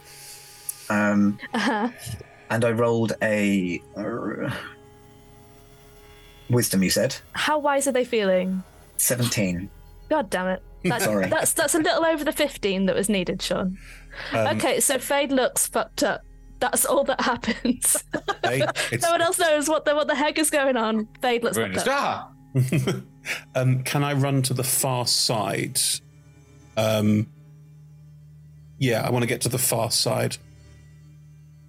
Um, 0.90 1.40
uh-huh. 1.54 1.90
And 2.50 2.66
I 2.66 2.72
rolled 2.72 3.14
a 3.22 3.82
uh, 3.98 4.52
wisdom, 6.50 6.84
you 6.84 6.90
said? 6.90 7.16
How 7.34 7.58
wise 7.60 7.88
are 7.88 7.92
they 7.92 8.06
feeling? 8.06 8.64
17. 8.98 9.70
God 10.10 10.30
damn 10.30 10.48
it. 10.48 10.64
That's, 10.90 11.06
Sorry. 11.06 11.30
That's 11.30 11.54
that's 11.54 11.76
a 11.76 11.80
little 11.80 12.06
over 12.06 12.24
the 12.24 12.32
fifteen 12.32 12.86
that 12.88 12.96
was 12.96 13.08
needed, 13.10 13.42
Sean. 13.42 13.78
Um, 14.34 14.58
okay, 14.58 14.80
so 14.80 15.00
Fade 15.00 15.32
looks 15.32 15.66
fucked 15.68 16.04
up. 16.04 16.22
That's 16.60 16.86
all 16.86 17.04
that 17.06 17.22
happens. 17.22 18.04
Hey, 18.44 18.60
no 19.02 19.12
one 19.12 19.22
else 19.22 19.40
knows 19.40 19.70
what 19.70 19.86
the 19.86 19.96
what 19.96 20.08
the 20.08 20.16
heck 20.16 20.38
is 20.38 20.50
going 20.50 20.78
on. 20.78 21.08
Fade 21.22 21.44
looks 21.44 21.58
fucked 21.58 21.88
up. 21.88 21.88
Ah! 21.88 22.32
um, 23.56 23.84
can 23.84 24.04
I 24.04 24.14
run 24.14 24.42
to 24.44 24.54
the 24.54 24.64
far 24.64 25.08
side? 25.08 25.80
Um, 26.76 27.28
yeah, 28.78 29.08
I 29.08 29.10
want 29.10 29.24
to 29.24 29.28
get 29.28 29.42
to 29.42 29.50
the 29.50 29.58
far 29.58 29.90
side 29.90 30.38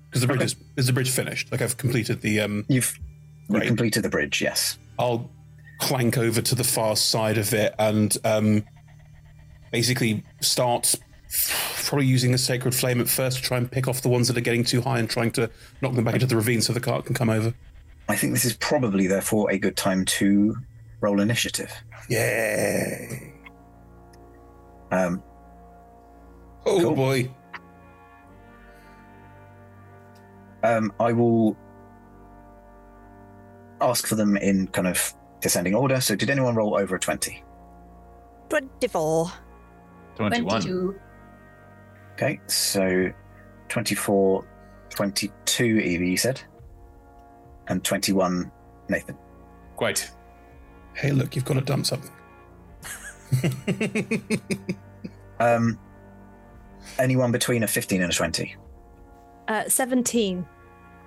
because 0.06 0.20
the 0.22 0.26
bridge 0.26 0.38
okay. 0.38 0.46
is 0.46 0.56
is 0.76 0.86
the 0.88 0.92
bridge 0.92 1.10
finished. 1.10 1.52
Like 1.52 1.62
I've 1.62 1.76
completed 1.76 2.20
the 2.20 2.40
um. 2.40 2.64
You've 2.68 2.98
you 3.48 3.60
completed 3.60 4.02
the 4.02 4.08
bridge. 4.08 4.42
Yes. 4.42 4.78
I'll 4.98 5.30
clank 5.80 6.18
over 6.18 6.40
to 6.42 6.54
the 6.54 6.64
far 6.64 6.96
side 6.96 7.36
of 7.36 7.52
it 7.52 7.74
and 7.80 8.16
um, 8.24 8.64
basically 9.74 10.22
starts 10.40 10.96
probably 11.86 12.06
using 12.06 12.30
the 12.30 12.38
sacred 12.38 12.72
flame 12.72 13.00
at 13.00 13.08
first 13.08 13.38
to 13.38 13.42
try 13.42 13.56
and 13.58 13.68
pick 13.72 13.88
off 13.88 14.02
the 14.02 14.08
ones 14.08 14.28
that 14.28 14.36
are 14.36 14.40
getting 14.40 14.62
too 14.62 14.80
high 14.80 15.00
and 15.00 15.10
trying 15.10 15.32
to 15.32 15.50
knock 15.82 15.92
them 15.94 16.04
back 16.04 16.14
into 16.14 16.26
the 16.26 16.36
ravine 16.36 16.62
so 16.62 16.72
the 16.72 16.78
cart 16.78 17.04
can 17.04 17.12
come 17.12 17.28
over. 17.28 17.52
I 18.08 18.14
think 18.14 18.32
this 18.34 18.44
is 18.44 18.54
probably, 18.58 19.08
therefore, 19.08 19.50
a 19.50 19.58
good 19.58 19.76
time 19.76 20.04
to 20.04 20.54
roll 21.00 21.18
initiative. 21.20 21.74
Yay! 22.08 23.32
Um, 24.92 25.20
oh 26.66 26.78
cool. 26.80 26.94
boy. 26.94 27.28
Um, 30.62 30.92
I 31.00 31.10
will 31.10 31.56
ask 33.80 34.06
for 34.06 34.14
them 34.14 34.36
in 34.36 34.68
kind 34.68 34.86
of 34.86 35.12
descending 35.40 35.74
order. 35.74 36.00
So, 36.00 36.14
did 36.14 36.30
anyone 36.30 36.54
roll 36.54 36.76
over 36.76 36.94
a 36.94 37.00
20? 37.00 37.42
24. 38.50 39.32
21. 40.16 40.48
22. 40.62 41.00
Okay, 42.12 42.40
so 42.46 43.10
24, 43.68 44.46
22, 44.90 45.64
Evie, 45.64 46.10
you 46.10 46.16
said? 46.16 46.40
And 47.68 47.82
21, 47.82 48.50
Nathan. 48.88 49.16
Great. 49.76 50.10
Hey, 50.94 51.10
look, 51.10 51.34
you've 51.34 51.44
got 51.44 51.54
to 51.54 51.60
dump 51.60 51.86
something. 51.86 52.10
um, 55.40 55.78
anyone 56.98 57.32
between 57.32 57.64
a 57.64 57.66
15 57.66 58.02
and 58.02 58.12
a 58.12 58.14
20? 58.14 58.54
Uh, 59.48 59.68
17. 59.68 60.46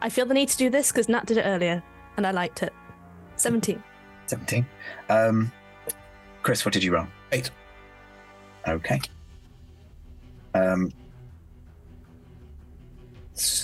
I 0.02 0.10
feel 0.10 0.26
the 0.26 0.34
need 0.34 0.50
to 0.50 0.58
do 0.58 0.70
this 0.70 0.92
because 0.92 1.08
Nat 1.08 1.26
did 1.26 1.38
it 1.38 1.44
earlier 1.44 1.82
and 2.18 2.28
I 2.28 2.32
liked 2.32 2.64
it. 2.64 2.74
17. 3.38 3.82
17. 4.26 4.66
Um, 5.10 5.52
Chris, 6.44 6.66
what 6.66 6.74
did 6.74 6.84
you 6.84 6.92
roll? 6.94 7.08
Eight. 7.32 7.50
Okay. 8.68 9.00
Um, 10.54 10.92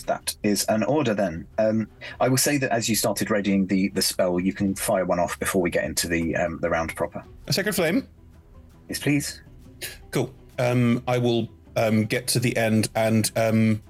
that 0.05 0.35
is 0.43 0.63
an 0.65 0.83
order 0.83 1.13
then. 1.13 1.47
Um, 1.57 1.87
I 2.19 2.29
will 2.29 2.37
say 2.37 2.57
that 2.57 2.71
as 2.71 2.87
you 2.87 2.95
started 2.95 3.31
readying 3.31 3.67
the, 3.67 3.89
the 3.89 4.01
spell, 4.01 4.39
you 4.39 4.53
can 4.53 4.75
fire 4.75 5.05
one 5.05 5.19
off 5.19 5.37
before 5.39 5.61
we 5.61 5.69
get 5.69 5.83
into 5.83 6.07
the 6.07 6.35
um, 6.35 6.59
the 6.61 6.69
round 6.69 6.95
proper. 6.95 7.23
A 7.47 7.53
second 7.53 7.73
flame? 7.73 8.07
Yes, 8.87 8.99
please. 8.99 9.41
Cool. 10.11 10.31
Um, 10.59 11.03
I 11.07 11.17
will 11.17 11.49
um, 11.75 12.05
get 12.05 12.27
to 12.27 12.39
the 12.39 12.55
end 12.55 12.89
and 12.95 13.31
um, 13.35 13.81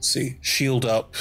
see 0.00 0.36
shield 0.40 0.84
up 0.84 1.14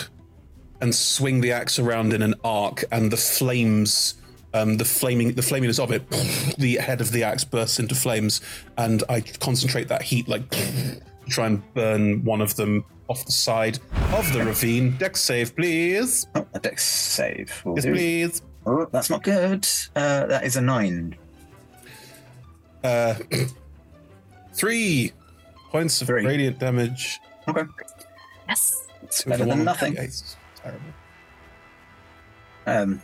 and 0.82 0.93
swing 0.95 1.39
the 1.41 1.51
axe 1.51 1.78
around 1.80 2.14
in 2.14 2.22
an 2.22 2.34
arc, 2.43 2.84
and 2.91 3.12
the 3.12 3.18
flames 3.18 4.16
um, 4.54 4.78
the 4.78 4.86
flaming 4.86 5.34
the 5.34 5.41
flaminess 5.41 5.80
of 5.80 5.91
it, 5.91 6.10
the 6.58 6.76
head 6.78 7.02
of 7.02 7.12
the 7.12 7.24
axe 7.24 7.43
bursts 7.43 7.80
into 7.80 7.95
flames, 7.95 8.41
and 8.78 9.04
I 9.10 9.22
concentrate 9.22 9.88
that 9.89 10.02
heat 10.02 10.28
like 10.28 10.43
try 11.30 11.45
and 11.47 11.74
burn 11.74 12.24
one 12.24 12.41
of 12.41 12.56
them 12.56 12.86
off 13.08 13.26
the 13.26 13.32
side 13.32 13.80
of 14.14 14.32
the 14.34 14.43
ravine. 14.43 14.97
Dex 14.97 15.22
save, 15.22 15.56
please. 15.56 16.28
Oh, 16.36 16.45
a 16.54 16.60
dex 16.60 16.84
save. 16.86 17.62
yes, 17.76 17.86
please. 17.86 18.41
Oh, 18.66 18.88
that's 18.91 19.10
not 19.10 19.24
good. 19.24 19.68
Uh, 19.95 20.26
that 20.28 20.43
is 20.43 20.56
a 20.58 20.62
nine. 20.62 21.16
Uh, 22.84 23.16
three 24.54 25.12
points 25.72 26.02
of 26.02 26.08
three. 26.08 26.26
radiant 26.26 26.60
damage. 26.60 27.20
Okay. 27.47 27.64
Yes. 28.47 28.88
It's 29.04 29.24
better 29.24 29.45
than 29.45 29.64
nothing. 29.64 29.95
Terrible. 30.62 30.80
Um, 32.68 33.02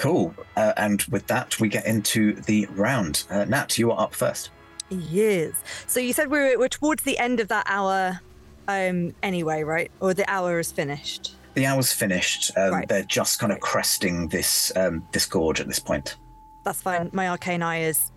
Cool. 0.00 0.34
Uh, 0.56 0.72
and 0.78 1.02
with 1.10 1.26
that, 1.26 1.60
we 1.60 1.68
get 1.68 1.84
into 1.84 2.32
the 2.32 2.64
round. 2.74 3.24
Uh, 3.30 3.44
Nat, 3.44 3.76
you 3.76 3.90
are 3.92 4.00
up 4.00 4.14
first. 4.14 4.48
Yes. 4.88 5.62
So 5.86 6.00
you 6.00 6.14
said 6.14 6.28
we 6.30 6.38
were, 6.38 6.58
we're 6.58 6.68
towards 6.68 7.02
the 7.02 7.18
end 7.18 7.38
of 7.38 7.48
that 7.48 7.66
hour 7.68 8.18
um, 8.66 9.12
anyway, 9.22 9.62
right? 9.62 9.90
Or 10.00 10.14
the 10.14 10.28
hour 10.30 10.58
is 10.58 10.72
finished? 10.72 11.34
The 11.52 11.66
hour's 11.66 11.92
finished. 11.92 12.50
Um, 12.56 12.70
right. 12.72 12.88
They're 12.88 13.02
just 13.04 13.40
kind 13.40 13.52
of 13.52 13.60
cresting 13.60 14.28
this 14.28 14.72
um, 14.74 15.06
this 15.12 15.26
gorge 15.26 15.60
at 15.60 15.66
this 15.68 15.78
point. 15.80 16.16
That's 16.64 16.80
fine. 16.80 17.10
My 17.12 17.28
arcane 17.28 17.62
eye 17.62 17.82
is 17.82 18.10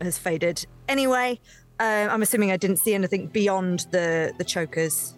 has 0.00 0.16
faded. 0.16 0.66
Anyway, 0.88 1.40
uh, 1.78 2.08
I'm 2.10 2.22
assuming 2.22 2.52
I 2.52 2.56
didn't 2.56 2.78
see 2.78 2.94
anything 2.94 3.26
beyond 3.26 3.80
the 3.90 4.32
the 4.38 4.44
chokers 4.44 5.12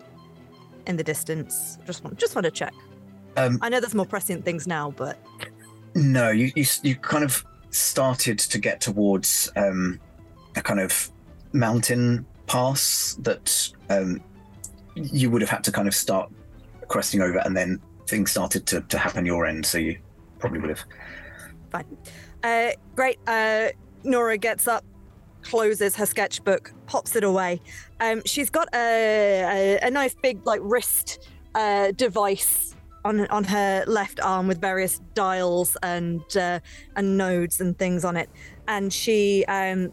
in 0.89 0.97
the 0.97 1.05
distance. 1.05 1.79
Just 1.87 2.03
want 2.03 2.19
just 2.19 2.35
want 2.35 2.47
to 2.47 2.51
check. 2.51 2.73
Um, 3.37 3.59
I 3.63 3.69
know 3.69 3.79
there's 3.81 3.95
more 3.97 4.07
pressing 4.07 4.41
things 4.43 4.67
now, 4.67 4.93
but 4.93 5.19
no, 5.95 6.31
you, 6.31 6.51
you, 6.57 6.65
you 6.83 6.97
kind 6.97 7.23
of 7.23 7.45
started 7.71 8.39
to 8.41 8.59
get 8.59 8.81
towards 8.81 9.51
um, 9.57 10.01
a 10.57 10.61
kind 10.63 10.81
of 10.81 11.11
mountain 11.53 12.27
pass 12.47 13.17
that 13.21 13.71
um, 13.91 14.21
you 14.97 15.31
would 15.31 15.41
have 15.41 15.51
had 15.51 15.63
to 15.65 15.73
kind 15.73 15.87
of 15.87 15.95
start 15.95 16.31
cresting 16.89 17.21
over, 17.23 17.39
and 17.39 17.57
then 17.57 17.81
things 18.09 18.33
started 18.33 18.67
to, 18.67 18.81
to 18.83 18.99
happen 18.99 19.25
your 19.25 19.47
end, 19.47 19.65
so 19.65 19.79
you 19.79 19.99
probably 20.41 20.59
would 20.61 20.71
have. 20.71 20.81
Fine. 21.71 21.97
Uh, 22.43 22.71
great. 22.97 23.19
Uh, 23.29 23.69
Nora 24.03 24.37
gets 24.37 24.67
up, 24.67 24.85
closes 25.43 25.95
her 25.95 26.07
sketchbook, 26.07 26.73
pops 26.87 27.15
it 27.15 27.23
away. 27.23 27.61
Um, 28.01 28.21
she's 28.27 28.51
got 28.51 28.69
a, 28.75 29.79
a, 29.83 29.87
a 29.87 29.91
nice 29.91 30.15
big 30.23 30.45
like 30.45 30.61
wrist 30.63 31.29
uh, 31.55 31.93
device 31.93 32.74
on 33.05 33.27
on 33.27 33.45
her 33.45 33.85
left 33.87 34.19
arm 34.21 34.47
with 34.47 34.61
various 34.61 35.01
dials 35.15 35.77
and 35.83 36.23
uh, 36.37 36.59
and 36.97 37.17
nodes 37.19 37.61
and 37.61 37.79
things 37.79 38.05
on 38.05 38.17
it, 38.17 38.29
and 38.67 38.93
she 38.93 39.45
um, 39.47 39.93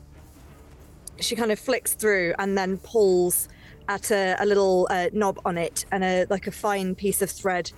she 1.19 1.35
kind 1.35 1.51
of 1.51 1.59
flicks 1.59 1.93
through 1.93 2.33
and 2.39 2.57
then 2.57 2.77
pulls 2.77 3.49
at 3.89 4.11
a, 4.11 4.38
a 4.39 4.45
little 4.45 4.88
uh, 4.89 5.07
knob 5.13 5.39
on 5.45 5.57
it, 5.57 5.85
and 5.91 6.03
a 6.03 6.25
like 6.29 6.47
a 6.47 6.51
fine 6.51 6.95
piece 6.95 7.21
of 7.21 7.29
thread 7.29 7.71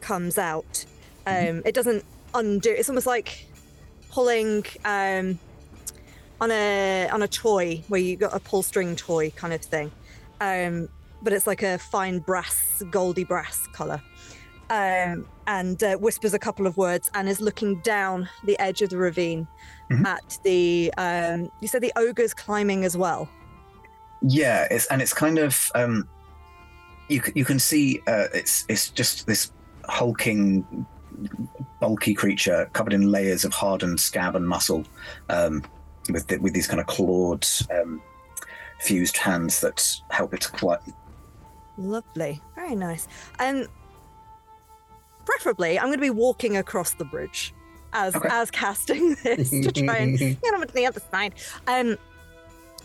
comes 0.00 0.38
out. 0.38 0.72
Mm-hmm. 0.72 1.28
Um, 1.28 1.34
mm-hmm. 1.56 1.68
It 1.68 1.74
doesn't 1.74 2.04
undo. 2.34 2.70
It's 2.70 2.88
almost 2.88 3.06
like 3.06 3.46
pulling 4.10 4.64
um, 4.86 5.38
on 6.40 6.50
a 6.50 7.08
on 7.12 7.22
a 7.22 7.28
toy 7.28 7.82
where 7.88 8.00
you 8.00 8.16
got 8.16 8.34
a 8.34 8.40
pull 8.40 8.62
string 8.62 8.96
toy 8.96 9.28
kind 9.30 9.52
of 9.52 9.60
thing, 9.60 9.92
um, 10.40 10.88
but 11.22 11.34
it's 11.34 11.46
like 11.46 11.62
a 11.62 11.76
fine 11.76 12.20
brass, 12.20 12.82
goldy 12.90 13.24
brass 13.24 13.66
color 13.74 14.00
um, 14.70 15.26
and 15.48 15.82
uh, 15.82 15.96
whispers 15.96 16.32
a 16.32 16.38
couple 16.38 16.66
of 16.66 16.76
words 16.76 17.10
and 17.14 17.28
is 17.28 17.40
looking 17.40 17.80
down 17.80 18.28
the 18.44 18.58
edge 18.60 18.82
of 18.82 18.88
the 18.90 18.96
ravine 18.96 19.46
mm-hmm. 19.90 20.06
at 20.06 20.38
the. 20.44 20.94
Um, 20.96 21.50
you 21.60 21.66
said 21.68 21.82
the 21.82 21.92
ogre's 21.96 22.32
climbing 22.32 22.84
as 22.84 22.96
well. 22.96 23.28
Yeah, 24.22 24.68
it's 24.70 24.86
and 24.86 25.02
it's 25.02 25.12
kind 25.12 25.38
of 25.38 25.70
um, 25.74 26.08
you 27.08 27.20
you 27.34 27.44
can 27.44 27.58
see 27.58 28.00
uh, 28.06 28.26
it's 28.32 28.64
it's 28.68 28.90
just 28.90 29.26
this 29.26 29.52
hulking, 29.88 30.86
bulky 31.80 32.14
creature 32.14 32.70
covered 32.72 32.92
in 32.92 33.10
layers 33.10 33.44
of 33.44 33.52
hardened 33.52 33.98
scab 33.98 34.36
and 34.36 34.48
muscle, 34.48 34.84
um, 35.30 35.64
with 36.12 36.28
the, 36.28 36.36
with 36.38 36.54
these 36.54 36.68
kind 36.68 36.78
of 36.78 36.86
clawed, 36.86 37.44
um, 37.72 38.00
fused 38.78 39.16
hands 39.16 39.60
that 39.62 40.00
help 40.10 40.32
it 40.32 40.42
to 40.42 40.50
climb. 40.52 40.78
Lovely, 41.76 42.40
very 42.54 42.76
nice. 42.76 43.08
Um, 43.40 43.66
preferably, 45.24 45.78
I'm 45.78 45.86
going 45.86 45.96
to 45.98 46.00
be 46.00 46.10
walking 46.10 46.56
across 46.56 46.94
the 46.94 47.04
bridge 47.04 47.54
as 47.92 48.14
okay. 48.14 48.28
as 48.30 48.50
casting 48.50 49.16
this 49.24 49.50
to 49.50 49.72
try 49.72 49.96
and 49.98 50.18
get 50.18 50.54
on 50.54 50.60
to 50.66 50.74
the 50.74 50.86
other 50.86 51.00
side. 51.10 51.34
Um, 51.66 51.96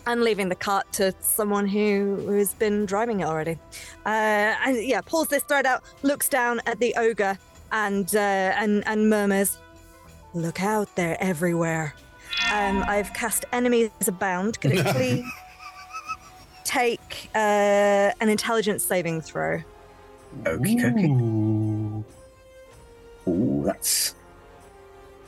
and 0.08 0.22
leaving 0.22 0.48
the 0.48 0.54
cart 0.54 0.90
to 0.92 1.12
someone 1.18 1.66
who 1.66 2.14
who's 2.28 2.54
been 2.54 2.86
driving 2.86 3.20
it 3.20 3.24
already. 3.24 3.58
Uh, 4.04 4.10
and 4.64 4.84
yeah, 4.84 5.00
pulls 5.00 5.26
this 5.26 5.42
thread 5.42 5.66
out, 5.66 5.82
looks 6.04 6.28
down 6.28 6.60
at 6.66 6.78
the 6.78 6.94
ogre, 6.96 7.36
and 7.72 8.14
uh, 8.14 8.18
and 8.20 8.86
and 8.86 9.10
murmurs, 9.10 9.58
"Look 10.32 10.62
out! 10.62 10.94
They're 10.94 11.20
everywhere." 11.20 11.96
Um, 12.52 12.84
I've 12.86 13.12
cast 13.14 13.46
enemies 13.52 13.90
abound. 14.06 14.60
Could 14.60 14.72
it 14.74 14.86
please 14.86 15.24
take 16.62 17.28
uh, 17.34 17.38
an 18.20 18.28
intelligence 18.28 18.84
saving 18.84 19.22
throw? 19.22 19.60
Okay 20.46 21.65
that's 23.66 24.14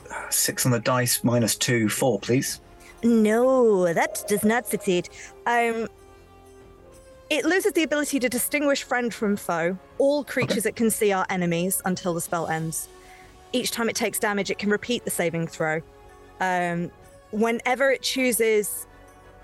uh, 0.09 0.29
six 0.29 0.65
on 0.65 0.71
the 0.71 0.79
dice, 0.79 1.23
minus 1.23 1.55
two, 1.55 1.89
four, 1.89 2.19
please. 2.19 2.61
No, 3.03 3.93
that 3.93 4.23
does 4.27 4.43
not 4.43 4.65
succeed. 4.65 5.09
Um, 5.45 5.87
it 7.29 7.45
loses 7.45 7.73
the 7.73 7.83
ability 7.83 8.19
to 8.21 8.29
distinguish 8.29 8.81
friend 8.81 9.13
from 9.13 9.35
foe. 9.37 9.77
All 9.99 10.23
creatures 10.23 10.59
okay. 10.65 10.69
it 10.69 10.75
can 10.75 10.89
see 10.89 11.11
are 11.11 11.27
enemies 11.29 11.81
until 11.85 12.15
the 12.15 12.21
spell 12.21 12.47
ends. 12.47 12.89
Each 13.53 13.69
time 13.71 13.87
it 13.87 13.95
takes 13.95 14.17
damage, 14.19 14.49
it 14.49 14.57
can 14.57 14.69
repeat 14.71 15.05
the 15.05 15.11
saving 15.11 15.45
throw. 15.47 15.81
Um, 16.39 16.91
whenever 17.31 17.91
it 17.91 18.01
chooses 18.01 18.87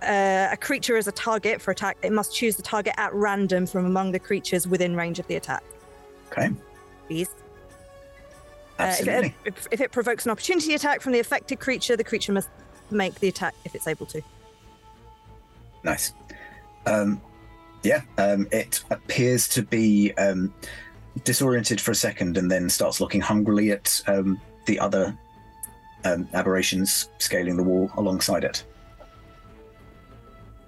uh, 0.01 0.47
a 0.51 0.57
creature 0.59 0.97
as 0.97 1.07
a 1.07 1.11
target 1.11 1.61
for 1.61 1.71
attack, 1.71 1.97
it 2.01 2.11
must 2.11 2.33
choose 2.35 2.55
the 2.55 2.63
target 2.63 2.93
at 2.97 3.13
random 3.13 3.65
from 3.67 3.85
among 3.85 4.11
the 4.11 4.19
creatures 4.19 4.67
within 4.67 4.95
range 4.95 5.19
of 5.19 5.27
the 5.27 5.35
attack. 5.35 5.63
Okay. 6.31 6.49
Please. 7.07 7.29
Absolutely. 8.79 9.13
Uh, 9.13 9.19
if, 9.45 9.57
it, 9.57 9.67
if, 9.71 9.81
it, 9.81 9.91
provokes 9.91 10.25
an 10.25 10.31
opportunity 10.31 10.73
attack 10.75 11.01
from 11.01 11.11
the 11.13 11.19
affected 11.19 11.59
creature, 11.59 11.95
the 11.95 12.03
creature 12.03 12.33
must 12.33 12.49
make 12.91 13.15
the 13.19 13.27
attack 13.29 13.53
if 13.63 13.73
it's 13.73 13.87
able 13.87 14.05
to. 14.07 14.21
Nice. 15.83 16.13
Um, 16.85 17.21
yeah, 17.83 18.01
um, 18.17 18.47
it 18.51 18.83
appears 18.91 19.47
to 19.49 19.61
be 19.61 20.11
um, 20.13 20.53
disoriented 21.23 21.79
for 21.79 21.91
a 21.91 21.95
second 21.95 22.37
and 22.37 22.51
then 22.51 22.69
starts 22.69 22.99
looking 22.99 23.21
hungrily 23.21 23.71
at 23.71 24.01
um, 24.07 24.39
the 24.65 24.77
other 24.79 25.17
um, 26.03 26.27
aberrations 26.33 27.09
scaling 27.19 27.55
the 27.57 27.63
wall 27.63 27.89
alongside 27.97 28.43
it. 28.43 28.65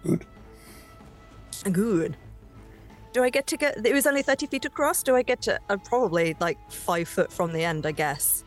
Good. 0.05 0.25
Good 1.71 2.15
do 3.13 3.23
I 3.23 3.29
get 3.29 3.47
to 3.47 3.57
get? 3.57 3.85
It 3.85 3.93
was 3.93 4.05
only 4.05 4.21
thirty 4.21 4.45
feet 4.47 4.65
across. 4.65 5.03
Do 5.03 5.15
I 5.15 5.21
get 5.21 5.41
to? 5.43 5.59
I'm 5.69 5.79
probably 5.79 6.35
like 6.39 6.57
five 6.71 7.07
foot 7.07 7.31
from 7.31 7.53
the 7.53 7.63
end, 7.63 7.85
I 7.85 7.91
guess. 7.91 8.43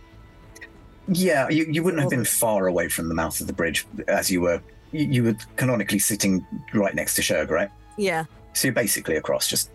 Yeah, 1.09 1.49
you, 1.49 1.67
you 1.69 1.83
wouldn't 1.83 2.01
have 2.03 2.11
been 2.11 2.25
far 2.25 2.67
away 2.67 2.89
from 2.89 3.09
the 3.09 3.15
mouth 3.15 3.41
of 3.41 3.47
the 3.47 3.53
bridge 3.53 3.87
as 4.07 4.31
you 4.31 4.41
were. 4.43 4.63
You, 4.93 5.07
you 5.07 5.25
were 5.25 5.37
canonically 5.57 5.99
sitting 5.99 6.47
right 6.73 6.95
next 6.95 7.17
to 7.17 7.23
Shurg, 7.23 7.51
right? 7.51 7.71
Yeah. 7.97 8.25
So 8.53 8.69
you're 8.69 8.75
basically 8.75 9.17
across, 9.17 9.49
just 9.49 9.71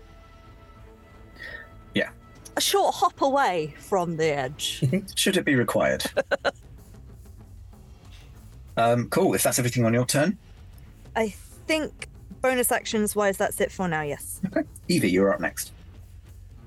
yeah. 1.93 2.09
A 2.55 2.61
short 2.61 2.95
hop 2.95 3.21
away 3.21 3.73
from 3.79 4.17
the 4.17 4.25
edge. 4.25 4.81
Should 5.15 5.35
it 5.35 5.43
be 5.45 5.55
required? 5.55 6.05
um, 8.77 9.09
cool. 9.09 9.33
If 9.33 9.43
that's 9.43 9.59
everything 9.59 9.83
on 9.85 9.93
your 9.93 10.05
turn, 10.05 10.37
I 11.15 11.29
think 11.67 12.07
bonus 12.45 12.71
actions 12.71 13.15
wise, 13.15 13.37
that's 13.37 13.59
it 13.59 13.71
for 13.71 13.87
now, 13.87 14.03
yes. 14.03 14.39
Okay. 14.45 14.61
Evie, 14.87 15.09
you're 15.09 15.33
up 15.33 15.39
next. 15.39 15.71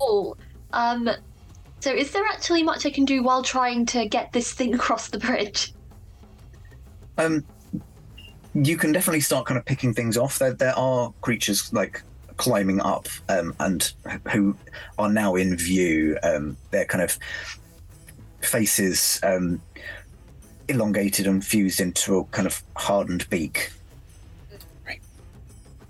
Oh, 0.01 0.35
um, 0.73 1.09
so 1.79 1.93
is 1.93 2.11
there 2.11 2.25
actually 2.25 2.63
much 2.63 2.85
I 2.85 2.89
can 2.89 3.05
do 3.05 3.23
while 3.23 3.41
trying 3.43 3.85
to 3.87 4.05
get 4.05 4.33
this 4.33 4.51
thing 4.51 4.73
across 4.75 5.07
the 5.07 5.19
bridge? 5.19 5.73
Um, 7.17 7.45
you 8.53 8.75
can 8.75 8.91
definitely 8.91 9.21
start 9.21 9.45
kind 9.45 9.57
of 9.57 9.63
picking 9.63 9.93
things 9.93 10.17
off. 10.17 10.37
There, 10.37 10.51
there 10.53 10.77
are 10.77 11.13
creatures 11.21 11.71
like 11.71 12.03
climbing 12.35 12.81
up 12.81 13.07
um, 13.29 13.55
and 13.61 13.89
who 14.33 14.57
are 14.97 15.09
now 15.09 15.35
in 15.35 15.55
view. 15.55 16.17
Um, 16.23 16.57
they're 16.71 16.83
kind 16.85 17.05
of 17.05 17.17
faces 18.41 19.17
um, 19.23 19.61
elongated 20.67 21.25
and 21.25 21.43
fused 21.43 21.79
into 21.79 22.17
a 22.17 22.23
kind 22.25 22.47
of 22.47 22.61
hardened 22.75 23.29
beak 23.29 23.71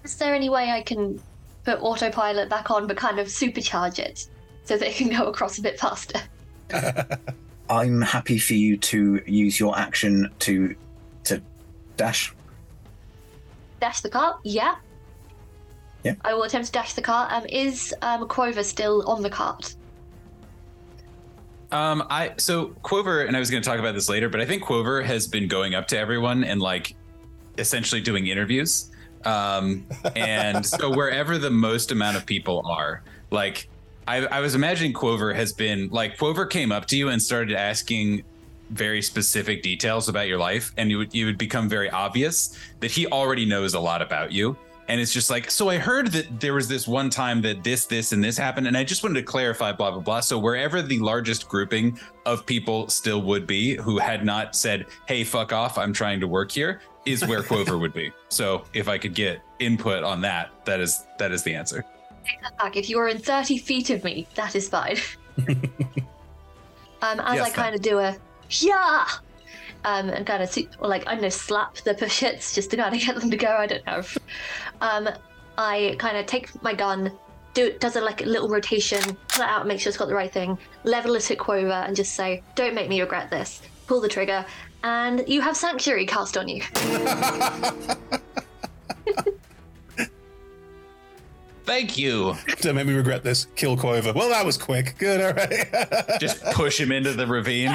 is 0.10 0.16
there 0.16 0.34
any 0.34 0.50
way 0.50 0.72
I 0.72 0.82
can 0.82 1.22
put 1.66 1.78
autopilot 1.82 2.50
back 2.50 2.72
on, 2.72 2.88
but 2.88 2.98
kind 2.98 3.20
of 3.20 3.28
supercharge 3.28 4.00
it 4.00 4.28
so 4.64 4.76
that 4.78 4.90
it 4.90 4.96
can 4.96 5.10
go 5.16 5.28
across 5.28 5.58
a 5.60 5.62
bit 5.62 5.80
faster? 5.80 6.20
I'm 7.70 8.02
happy 8.02 8.40
for 8.40 8.56
you 8.56 8.76
to 8.78 9.22
use 9.28 9.60
your 9.60 9.78
action 9.78 10.30
to 10.40 10.76
to 11.26 11.40
dash. 11.98 12.34
Dash 13.80 14.02
the 14.02 14.10
car? 14.10 14.40
Yeah. 14.44 14.76
Yeah. 16.04 16.16
I 16.24 16.34
will 16.34 16.44
attempt 16.44 16.68
to 16.68 16.72
dash 16.72 16.94
the 16.94 17.02
car. 17.04 17.28
Um, 17.30 17.46
is 17.48 17.94
um, 18.02 18.28
Quover 18.28 18.64
still 18.64 19.08
on 19.08 19.22
the 19.22 19.30
cart? 19.30 19.76
Um, 21.72 22.04
I 22.10 22.34
so 22.38 22.70
Quover, 22.84 23.28
and 23.28 23.36
I 23.38 23.40
was 23.40 23.52
going 23.52 23.62
to 23.62 23.70
talk 23.70 23.78
about 23.80 23.94
this 23.94 24.10
later, 24.10 24.28
but 24.30 24.42
I 24.42 24.46
think 24.48 24.64
Quover 24.64 25.04
has 25.06 25.28
been 25.28 25.48
going 25.48 25.76
up 25.76 25.88
to 25.90 26.00
everyone 26.00 26.44
and 26.46 26.60
like 26.60 26.96
essentially 27.60 28.02
doing 28.02 28.26
interviews. 28.26 28.90
Um, 29.26 29.86
and 30.16 30.66
so 30.66 30.90
wherever 30.94 31.38
the 31.38 31.50
most 31.52 31.92
amount 31.92 32.18
of 32.18 32.26
people 32.26 32.62
are, 32.68 33.04
like 33.32 33.68
I, 34.08 34.26
I 34.28 34.40
was 34.40 34.56
imagining 34.56 34.94
Quover 34.94 35.34
has 35.34 35.52
been 35.52 35.90
like 35.90 36.18
Quover 36.18 36.46
came 36.50 36.72
up 36.72 36.86
to 36.88 36.98
you 36.98 37.10
and 37.10 37.22
started 37.22 37.56
asking 37.56 38.24
very 38.70 39.02
specific 39.02 39.62
details 39.64 40.08
about 40.10 40.28
your 40.28 40.38
life, 40.38 40.72
and 40.78 40.90
you 40.90 41.00
would 41.00 41.14
you 41.14 41.26
would 41.26 41.38
become 41.38 41.68
very 41.68 41.90
obvious 41.90 42.58
that 42.80 42.92
he 42.92 43.08
already 43.08 43.46
knows 43.46 43.74
a 43.74 43.80
lot 43.80 44.02
about 44.02 44.32
you. 44.32 44.56
And 44.88 45.00
it's 45.00 45.14
just 45.14 45.30
like, 45.30 45.52
so 45.52 45.70
I 45.70 45.78
heard 45.78 46.08
that 46.14 46.40
there 46.40 46.56
was 46.56 46.68
this 46.68 46.88
one 46.88 47.12
time 47.12 47.44
that 47.44 47.64
this, 47.64 47.86
this, 47.86 48.12
and 48.12 48.24
this 48.24 48.36
happened, 48.36 48.66
and 48.66 48.76
I 48.76 48.84
just 48.84 49.04
wanted 49.04 49.20
to 49.20 49.24
clarify, 49.24 49.72
blah, 49.72 49.92
blah, 49.92 50.00
blah. 50.00 50.20
So 50.20 50.40
wherever 50.40 50.82
the 50.82 50.98
largest 50.98 51.48
grouping 51.48 52.00
of 52.26 52.44
people 52.48 52.88
still 52.88 53.22
would 53.22 53.46
be 53.46 53.76
who 53.76 54.00
had 54.00 54.26
not 54.26 54.56
said, 54.56 54.88
hey, 55.08 55.24
fuck 55.24 55.54
off, 55.54 55.78
I'm 55.78 55.94
trying 55.94 56.20
to 56.22 56.28
work 56.28 56.52
here, 56.52 56.82
is 57.06 57.26
where 57.26 57.42
Quover 57.44 57.78
would 57.80 57.94
be. 57.94 58.12
So 58.30 58.64
if 58.74 58.88
I 58.88 58.98
could 58.98 59.14
get 59.14 59.42
input 59.60 60.04
on 60.04 60.22
that, 60.22 60.50
that 60.66 60.80
is 60.80 61.06
that 61.18 61.32
is 61.32 61.44
the 61.44 61.54
answer. 61.54 61.84
Take 62.26 62.42
that 62.42 62.58
back. 62.58 62.76
If 62.76 62.90
you 62.90 63.00
are 63.00 63.08
in 63.08 63.18
thirty 63.18 63.58
feet 63.58 63.90
of 63.90 64.04
me, 64.04 64.28
that 64.36 64.56
is 64.56 64.70
fine. 64.70 64.98
um, 65.48 65.56
as 67.02 67.36
yes, 67.36 67.48
I 67.48 67.50
kind 67.52 67.76
of 67.76 67.82
do 67.82 68.00
a 68.00 68.16
yeah, 68.50 69.08
um, 69.86 70.10
and 70.10 70.26
kind 70.26 70.44
of 70.44 70.56
like 70.82 71.08
I 71.08 71.14
don't 71.14 71.22
know 71.24 71.30
slap 71.30 71.76
the 71.76 71.94
pushets 71.96 72.54
just 72.54 72.72
to 72.72 72.78
kind 72.78 72.96
of 72.96 73.02
get 73.02 73.20
them 73.20 73.32
to 73.32 73.38
go. 73.38 73.48
I 73.48 73.68
don't 73.68 73.86
know. 73.86 74.04
Um, 74.82 75.10
I 75.58 75.96
kind 76.00 76.18
of 76.18 76.26
take 76.26 76.62
my 76.62 76.74
gun, 76.74 77.12
do 77.54 77.74
does 77.80 77.96
a 77.96 78.02
like 78.02 78.22
little 78.22 78.50
rotation, 78.50 79.02
pull 79.30 79.44
it 79.44 79.48
out, 79.48 79.68
make 79.68 79.80
sure 79.80 79.90
it's 79.90 79.98
got 79.98 80.08
the 80.08 80.16
right 80.16 80.32
thing, 80.32 80.58
level 80.84 81.16
it 81.16 81.32
at 81.32 81.38
Quover, 81.38 81.86
and 81.86 81.96
just 81.96 82.14
say, 82.16 82.44
"Don't 82.56 82.76
make 82.76 82.90
me 82.90 83.00
regret 83.02 83.30
this." 83.30 83.62
pull 83.90 84.00
the 84.00 84.08
trigger, 84.08 84.46
and 84.84 85.26
you 85.28 85.42
have 85.42 85.58
Sanctuary 85.58 86.06
cast 86.06 86.38
on 86.38 86.48
you. 86.48 86.62
Thank 91.66 91.98
you. 91.98 92.36
Don't 92.62 92.76
make 92.76 92.86
me 92.88 92.94
regret 92.94 93.24
this. 93.24 93.46
Kill 93.56 93.76
Quover. 93.76 94.14
Well, 94.16 94.30
that 94.30 94.46
was 94.46 94.58
quick. 94.60 94.96
Good, 95.00 95.20
all 95.22 95.34
right. 95.34 95.68
Just 96.20 96.44
push 96.54 96.80
him 96.80 96.92
into 96.92 97.14
the 97.14 97.26
ravine. 97.28 97.74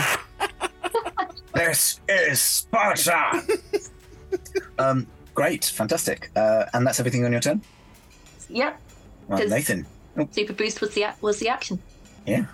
this 1.53 2.01
is 2.09 2.41
Sparta. 2.41 3.43
um, 4.79 5.07
great, 5.35 5.65
fantastic. 5.67 6.31
Uh, 6.37 6.65
and 6.75 6.85
that's 6.87 6.99
everything 7.01 7.25
on 7.25 7.33
your 7.33 7.41
turn. 7.41 7.61
Yep. 8.51 8.81
Right, 9.29 9.49
Nathan. 9.49 9.85
Super 10.31 10.53
boost 10.53 10.81
was 10.81 10.95
the 10.95 11.07
was 11.21 11.39
the 11.41 11.49
action. 11.49 11.81
Yeah. 12.27 12.45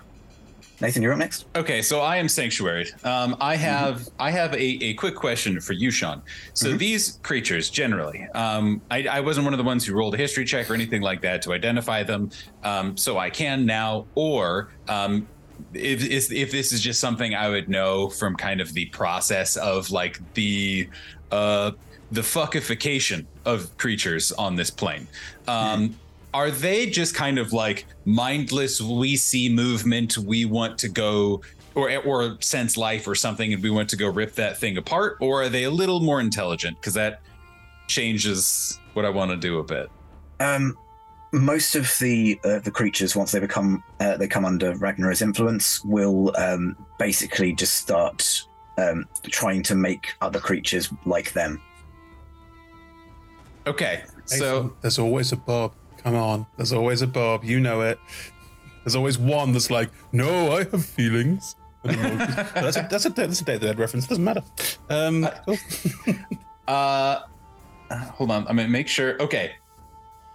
Nathan, 0.80 1.02
you're 1.02 1.12
up 1.12 1.18
next. 1.18 1.44
Okay, 1.56 1.82
so 1.82 2.00
I 2.00 2.16
am 2.16 2.26
sanctuary. 2.28 2.86
Um, 3.04 3.36
I 3.40 3.54
mm-hmm. 3.54 3.64
have 3.64 3.94
mm-hmm. 4.02 4.22
I 4.22 4.30
have 4.30 4.54
a, 4.54 4.56
a 4.84 4.94
quick 4.94 5.14
question 5.14 5.60
for 5.60 5.74
you, 5.74 5.90
Sean. 5.90 6.22
So 6.54 6.68
mm-hmm. 6.68 6.78
these 6.78 7.18
creatures, 7.22 7.68
generally, 7.70 8.26
um, 8.34 8.80
I, 8.90 9.06
I 9.06 9.20
wasn't 9.20 9.44
one 9.44 9.52
of 9.54 9.58
the 9.58 9.64
ones 9.64 9.84
who 9.84 9.94
rolled 9.94 10.14
a 10.14 10.16
history 10.18 10.44
check 10.46 10.70
or 10.70 10.74
anything 10.74 11.02
like 11.02 11.20
that 11.22 11.42
to 11.42 11.52
identify 11.52 12.02
them. 12.02 12.30
Um, 12.64 12.96
so 12.96 13.18
I 13.18 13.28
can 13.30 13.66
now, 13.66 14.06
or 14.14 14.70
um, 14.88 15.28
if, 15.74 16.02
if 16.04 16.32
if 16.32 16.50
this 16.50 16.72
is 16.72 16.80
just 16.80 16.98
something 17.00 17.34
I 17.34 17.48
would 17.50 17.68
know 17.68 18.08
from 18.08 18.34
kind 18.36 18.60
of 18.62 18.72
the 18.72 18.86
process 18.86 19.56
of 19.56 19.90
like 19.90 20.20
the 20.34 20.88
uh, 21.30 21.72
the 22.12 22.22
fuckification 22.22 23.26
of 23.44 23.76
creatures 23.76 24.32
on 24.32 24.56
this 24.56 24.70
plane. 24.70 25.06
Um, 25.46 25.88
mm-hmm 25.90 25.94
are 26.32 26.50
they 26.50 26.86
just 26.88 27.14
kind 27.14 27.38
of 27.38 27.52
like 27.52 27.86
mindless 28.04 28.80
we 28.80 29.16
see 29.16 29.48
movement 29.48 30.18
we 30.18 30.44
want 30.44 30.78
to 30.78 30.88
go 30.88 31.40
or 31.74 31.90
or 32.04 32.36
sense 32.40 32.76
life 32.76 33.06
or 33.06 33.14
something 33.14 33.52
and 33.52 33.62
we 33.62 33.70
want 33.70 33.88
to 33.88 33.96
go 33.96 34.08
rip 34.08 34.34
that 34.34 34.56
thing 34.58 34.76
apart 34.76 35.16
or 35.20 35.42
are 35.42 35.48
they 35.48 35.64
a 35.64 35.70
little 35.70 36.00
more 36.00 36.20
intelligent 36.20 36.76
because 36.80 36.94
that 36.94 37.20
changes 37.86 38.78
what 38.94 39.04
i 39.04 39.08
want 39.10 39.30
to 39.30 39.36
do 39.36 39.58
a 39.58 39.64
bit 39.64 39.88
um 40.40 40.76
most 41.32 41.76
of 41.76 41.92
the 42.00 42.38
uh, 42.44 42.58
the 42.60 42.70
creatures 42.70 43.14
once 43.14 43.30
they 43.30 43.38
become 43.38 43.82
uh, 44.00 44.16
they 44.16 44.26
come 44.26 44.44
under 44.44 44.72
Ragnorra's 44.74 45.22
influence 45.22 45.84
will 45.84 46.34
um, 46.36 46.74
basically 46.98 47.52
just 47.52 47.74
start 47.74 48.42
um, 48.78 49.06
trying 49.22 49.62
to 49.62 49.76
make 49.76 50.08
other 50.22 50.40
creatures 50.40 50.92
like 51.06 51.32
them. 51.32 51.62
Okay, 53.64 54.02
so 54.24 54.74
there's 54.82 54.98
always 54.98 55.30
a 55.30 55.36
Bob. 55.36 55.72
Come 56.02 56.14
on, 56.16 56.46
there's 56.56 56.72
always 56.72 57.02
a 57.02 57.06
Bob. 57.06 57.44
You 57.44 57.60
know 57.60 57.82
it. 57.82 57.98
There's 58.84 58.96
always 58.96 59.18
one 59.18 59.52
that's 59.52 59.70
like, 59.70 59.90
no, 60.12 60.52
I 60.56 60.60
have 60.64 60.84
feelings. 60.84 61.56
that's 61.84 62.76
a 62.76 62.86
that's 62.90 63.04
a 63.06 63.10
that's 63.10 63.40
a 63.40 63.44
Day 63.44 63.54
of 63.54 63.60
the 63.60 63.66
Dead 63.66 63.78
reference. 63.78 64.06
Doesn't 64.06 64.24
matter. 64.24 64.42
Um, 64.88 65.28
cool. 65.46 65.56
Uh, 66.66 66.70
oh. 66.70 66.74
uh, 67.90 67.96
hold 68.10 68.30
on. 68.30 68.46
I'm 68.48 68.56
gonna 68.56 68.68
make 68.68 68.88
sure. 68.88 69.20
Okay. 69.22 69.52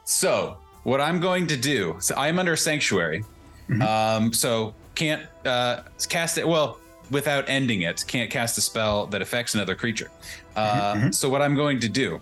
So 0.04 0.58
what 0.84 1.02
I'm 1.02 1.20
going 1.20 1.48
to 1.48 1.58
do? 1.58 1.98
So 2.00 2.14
I'm 2.16 2.38
under 2.38 2.56
sanctuary. 2.56 3.24
Mm-hmm. 3.70 3.82
Um, 3.82 4.34
so 4.34 4.74
can't 4.94 5.24
uh, 5.46 5.82
cast 6.10 6.38
it. 6.38 6.48
Well, 6.48 6.78
without 7.10 7.50
ending 7.50 7.82
it, 7.82 8.04
can't 8.08 8.30
cast 8.30 8.58
a 8.60 8.62
spell 8.62 9.08
that 9.08 9.22
affects 9.22 9.56
another 9.56 9.74
creature. 9.74 10.12
Uh, 10.56 10.62
mm-hmm. 10.94 11.00
mm-hmm. 11.02 11.12
So 11.12 11.28
what 11.30 11.42
I'm 11.42 11.56
going 11.56 11.80
to 11.80 11.90
do 11.90 12.22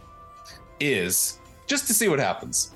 is 0.79 1.39
just 1.67 1.87
to 1.87 1.93
see 1.93 2.07
what 2.07 2.19
happens 2.19 2.69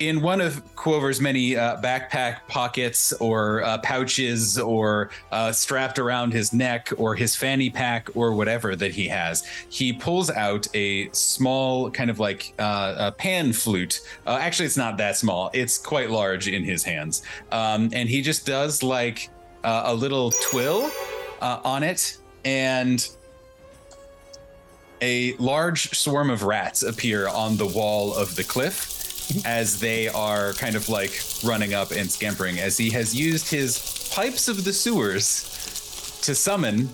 in 0.00 0.20
one 0.22 0.40
of 0.40 0.62
Quover's 0.76 1.20
many 1.20 1.56
uh, 1.56 1.78
backpack 1.80 2.38
pockets 2.46 3.12
or 3.14 3.62
uh, 3.64 3.78
pouches 3.78 4.58
or 4.58 5.10
uh, 5.32 5.50
strapped 5.50 5.98
around 5.98 6.32
his 6.32 6.52
neck 6.52 6.92
or 6.98 7.14
his 7.16 7.34
fanny 7.34 7.68
pack 7.68 8.08
or 8.14 8.32
whatever 8.32 8.76
that 8.76 8.92
he 8.94 9.08
has, 9.08 9.44
he 9.68 9.92
pulls 9.92 10.30
out 10.30 10.68
a 10.74 11.10
small 11.12 11.90
kind 11.90 12.10
of 12.10 12.20
like 12.20 12.54
uh, 12.58 12.94
a 12.98 13.12
pan 13.12 13.52
flute. 13.52 14.00
Uh, 14.26 14.38
actually, 14.40 14.66
it's 14.66 14.76
not 14.76 14.96
that 14.98 15.16
small, 15.16 15.50
it's 15.52 15.78
quite 15.78 16.10
large 16.10 16.46
in 16.46 16.62
his 16.62 16.84
hands. 16.84 17.22
Um, 17.50 17.88
and 17.92 18.08
he 18.08 18.22
just 18.22 18.46
does 18.46 18.82
like 18.82 19.30
uh, 19.64 19.84
a 19.86 19.94
little 19.94 20.30
twill 20.30 20.90
on 21.42 21.82
it 21.82 22.18
and 22.44 23.08
a 25.00 25.34
large 25.36 25.90
swarm 25.96 26.30
of 26.30 26.42
rats 26.42 26.82
appear 26.82 27.28
on 27.28 27.56
the 27.56 27.66
wall 27.66 28.12
of 28.14 28.34
the 28.34 28.42
cliff 28.42 28.97
as 29.44 29.78
they 29.78 30.08
are 30.08 30.52
kind 30.54 30.74
of 30.74 30.88
like 30.88 31.22
running 31.44 31.74
up 31.74 31.90
and 31.90 32.10
scampering 32.10 32.58
as 32.60 32.76
he 32.78 32.90
has 32.90 33.14
used 33.14 33.50
his 33.50 34.10
pipes 34.12 34.48
of 34.48 34.64
the 34.64 34.72
sewers 34.72 36.18
to 36.22 36.34
summon 36.34 36.88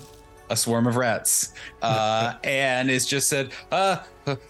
a 0.49 0.55
swarm 0.55 0.85
of 0.87 0.95
rats 0.95 1.53
uh, 1.81 2.33
and 2.43 2.89
is 2.91 3.05
just 3.07 3.27
said, 3.29 3.51
uh, 3.71 3.97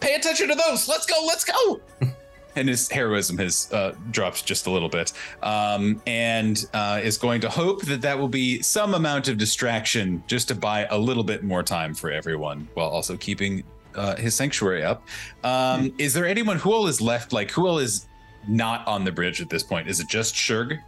pay 0.02 0.16
attention 0.16 0.50
to 0.50 0.56
those. 0.56 0.88
Let's 0.88 1.06
go. 1.06 1.16
Let's 1.26 1.46
go. 1.46 1.80
and 2.58 2.68
his 2.68 2.90
heroism 2.90 3.38
has 3.38 3.70
uh, 3.72 3.94
dropped 4.12 4.46
just 4.46 4.68
a 4.68 4.72
little 4.72 4.90
bit 4.90 5.14
um, 5.44 6.02
and 6.08 6.66
uh, 6.74 7.00
is 7.04 7.18
going 7.18 7.40
to 7.42 7.50
hope 7.50 7.82
that 7.84 8.02
that 8.02 8.18
will 8.18 8.28
be 8.30 8.62
some 8.62 8.94
amount 8.94 9.28
of 9.28 9.38
distraction 9.38 10.24
just 10.28 10.48
to 10.50 10.56
buy 10.56 10.86
a 10.92 10.98
little 10.98 11.24
bit 11.24 11.44
more 11.44 11.64
time 11.64 11.94
for 11.94 12.12
everyone 12.12 12.68
while 12.74 12.90
also 12.90 13.16
keeping 13.16 13.64
uh, 13.98 14.16
his 14.16 14.36
sanctuary 14.36 14.84
up. 14.84 15.02
Um, 15.44 15.90
hmm. 15.90 15.96
Is 15.98 16.14
there 16.14 16.26
anyone 16.28 16.58
who 16.58 16.74
all 16.74 16.88
is 16.88 17.02
left? 17.02 17.34
Like 17.34 17.52
who 17.52 17.68
all 17.68 17.80
is 17.80 18.08
not 18.48 18.86
on 18.88 19.04
the 19.04 19.12
bridge 19.12 19.42
at 19.42 19.50
this 19.50 19.64
point? 19.64 19.88
Is 19.88 20.00
it 20.00 20.08
just 20.08 20.36
Shurg? 20.36 20.80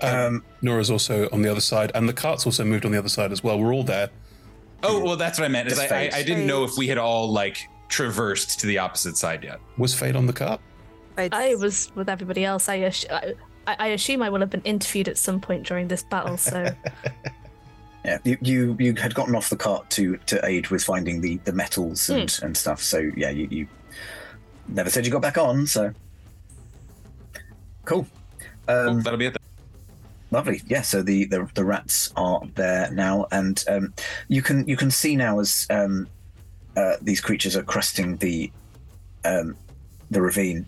Um, 0.00 0.44
Nora's 0.62 0.90
also 0.90 1.28
on 1.32 1.42
the 1.42 1.50
other 1.50 1.60
side, 1.60 1.90
and 1.94 2.08
the 2.08 2.12
cart's 2.12 2.46
also 2.46 2.64
moved 2.64 2.84
on 2.84 2.92
the 2.92 2.98
other 2.98 3.08
side 3.08 3.32
as 3.32 3.42
well. 3.42 3.58
We're 3.58 3.74
all 3.74 3.82
there. 3.84 4.10
Oh 4.84 5.00
well, 5.02 5.16
that's 5.16 5.38
what 5.40 5.44
I 5.44 5.48
meant. 5.48 5.68
Is 5.70 5.78
I, 5.78 5.86
I, 5.86 6.10
I, 6.14 6.22
didn't 6.22 6.46
know 6.46 6.62
if 6.62 6.76
we 6.76 6.86
had 6.86 6.98
all 6.98 7.32
like 7.32 7.68
traversed 7.88 8.60
to 8.60 8.66
the 8.68 8.78
opposite 8.78 9.16
side 9.16 9.42
yet. 9.42 9.58
Was 9.76 9.92
Fade 9.94 10.14
on 10.14 10.24
the 10.26 10.32
cart? 10.32 10.60
I, 11.16 11.28
I 11.32 11.54
was 11.56 11.90
with 11.96 12.08
everybody 12.08 12.44
else. 12.44 12.68
I, 12.68 12.92
I 13.66 13.88
assume 13.88 14.22
I 14.22 14.28
will 14.30 14.38
have 14.38 14.50
been 14.50 14.62
interviewed 14.62 15.08
at 15.08 15.18
some 15.18 15.40
point 15.40 15.66
during 15.66 15.88
this 15.88 16.04
battle, 16.04 16.36
so 16.36 16.70
Yeah, 18.04 18.18
you, 18.24 18.38
you, 18.40 18.76
you 18.78 18.94
had 18.94 19.14
gotten 19.14 19.34
off 19.34 19.50
the 19.50 19.56
cart 19.56 19.90
to 19.90 20.16
to 20.26 20.44
aid 20.46 20.68
with 20.68 20.84
finding 20.84 21.20
the 21.20 21.38
the 21.38 21.52
metals 21.52 22.08
and 22.08 22.28
mm. 22.28 22.42
and 22.42 22.56
stuff. 22.56 22.82
So 22.82 23.10
yeah, 23.16 23.30
you, 23.30 23.48
you 23.50 23.66
never 24.68 24.88
said 24.88 25.04
you 25.04 25.12
got 25.12 25.22
back 25.22 25.36
on. 25.38 25.66
So 25.66 25.92
cool. 27.84 28.06
Um, 28.68 29.02
That'll 29.02 29.18
be 29.18 29.26
it. 29.26 29.30
Then. 29.30 29.38
Lovely. 30.30 30.62
Yeah. 30.68 30.82
So 30.82 31.02
the, 31.02 31.24
the 31.24 31.48
the 31.54 31.64
rats 31.64 32.12
are 32.16 32.40
there 32.54 32.90
now, 32.92 33.26
and 33.32 33.62
um, 33.68 33.92
you 34.28 34.42
can 34.42 34.66
you 34.68 34.76
can 34.76 34.90
see 34.92 35.16
now 35.16 35.40
as 35.40 35.66
um, 35.70 36.06
uh, 36.76 36.96
these 37.02 37.20
creatures 37.20 37.56
are 37.56 37.62
cresting 37.64 38.16
the 38.18 38.50
um, 39.24 39.56
the 40.10 40.22
ravine, 40.22 40.66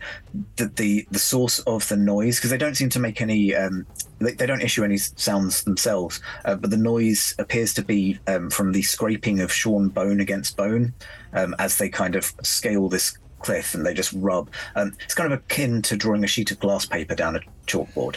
that 0.56 0.76
the 0.76 1.06
the 1.10 1.18
source 1.18 1.60
of 1.60 1.88
the 1.88 1.96
noise 1.96 2.36
because 2.36 2.50
they 2.50 2.58
don't 2.58 2.76
seem 2.76 2.90
to 2.90 2.98
make 2.98 3.20
any 3.20 3.54
um, 3.54 3.86
they, 4.18 4.32
they, 4.32 4.46
don't 4.46 4.60
issue 4.62 4.84
any 4.84 4.98
sounds 4.98 5.64
themselves, 5.64 6.20
uh, 6.44 6.54
but 6.56 6.70
the 6.70 6.76
noise 6.76 7.34
appears 7.38 7.72
to 7.74 7.82
be 7.82 8.18
um, 8.26 8.50
from 8.50 8.72
the 8.72 8.82
scraping 8.82 9.40
of 9.40 9.52
shorn 9.52 9.88
bone 9.88 10.20
against 10.20 10.56
bone 10.56 10.92
um, 11.32 11.54
as 11.58 11.78
they 11.78 11.88
kind 11.88 12.16
of 12.16 12.32
scale 12.42 12.88
this 12.88 13.16
cliff 13.40 13.74
and 13.74 13.86
they 13.86 13.94
just 13.94 14.12
rub. 14.14 14.50
Um, 14.76 14.92
it's 15.04 15.14
kind 15.14 15.32
of 15.32 15.38
akin 15.38 15.80
to 15.82 15.96
drawing 15.96 16.24
a 16.24 16.26
sheet 16.26 16.50
of 16.50 16.60
glass 16.60 16.84
paper 16.84 17.14
down 17.14 17.36
a 17.36 17.40
chalkboard. 17.66 18.16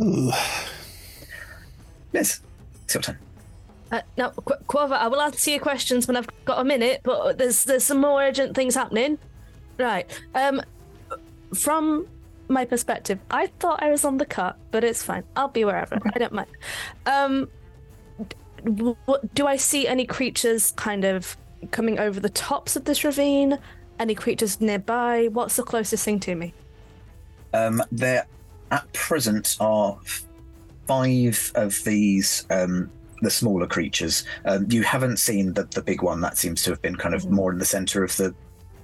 Ooh. 0.00 0.32
Liz, 2.14 2.40
it's 2.84 2.94
your 2.94 3.02
turn. 3.02 3.18
Uh, 3.92 4.00
now, 4.16 4.30
Qu- 4.30 4.56
Quover, 4.66 4.92
I 4.94 5.06
will 5.08 5.20
answer 5.20 5.50
your 5.50 5.60
questions 5.60 6.08
when 6.08 6.16
I've 6.16 6.28
got 6.46 6.58
a 6.60 6.64
minute, 6.64 7.02
but 7.04 7.36
there's 7.36 7.64
there's 7.64 7.84
some 7.84 8.00
more 8.00 8.22
urgent 8.22 8.56
things 8.56 8.74
happening. 8.74 9.18
Right. 9.78 10.06
Um, 10.34 10.62
from 11.54 12.06
my 12.48 12.64
perspective, 12.64 13.18
I 13.30 13.48
thought 13.58 13.82
I 13.82 13.90
was 13.90 14.04
on 14.04 14.18
the 14.18 14.26
cut, 14.26 14.56
but 14.70 14.84
it's 14.84 15.02
fine. 15.02 15.24
I'll 15.36 15.48
be 15.48 15.64
wherever. 15.64 15.96
Okay. 15.96 16.10
I 16.14 16.18
don't 16.18 16.32
mind. 16.32 16.48
Um, 17.06 17.48
do, 18.64 18.96
do 19.34 19.46
I 19.46 19.56
see 19.56 19.86
any 19.86 20.06
creatures 20.06 20.72
kind 20.72 21.04
of 21.04 21.36
coming 21.70 21.98
over 21.98 22.20
the 22.20 22.30
tops 22.30 22.76
of 22.76 22.84
this 22.84 23.04
ravine? 23.04 23.58
Any 23.98 24.14
creatures 24.14 24.60
nearby? 24.60 25.28
What's 25.32 25.56
the 25.56 25.62
closest 25.62 26.04
thing 26.04 26.20
to 26.20 26.34
me? 26.34 26.54
Um, 27.54 27.82
there, 27.90 28.26
at 28.70 28.90
present, 28.92 29.56
are 29.60 29.98
five 30.86 31.50
of 31.54 31.82
these 31.84 32.46
um, 32.50 32.90
the 33.22 33.30
smaller 33.30 33.66
creatures. 33.66 34.24
Um, 34.44 34.66
you 34.70 34.82
haven't 34.82 35.16
seen 35.18 35.54
the 35.54 35.62
the 35.64 35.80
big 35.80 36.02
one 36.02 36.20
that 36.20 36.36
seems 36.36 36.62
to 36.64 36.70
have 36.70 36.82
been 36.82 36.96
kind 36.96 37.14
of 37.14 37.30
more 37.30 37.50
in 37.52 37.58
the 37.58 37.64
center 37.64 38.04
of 38.04 38.14
the 38.18 38.34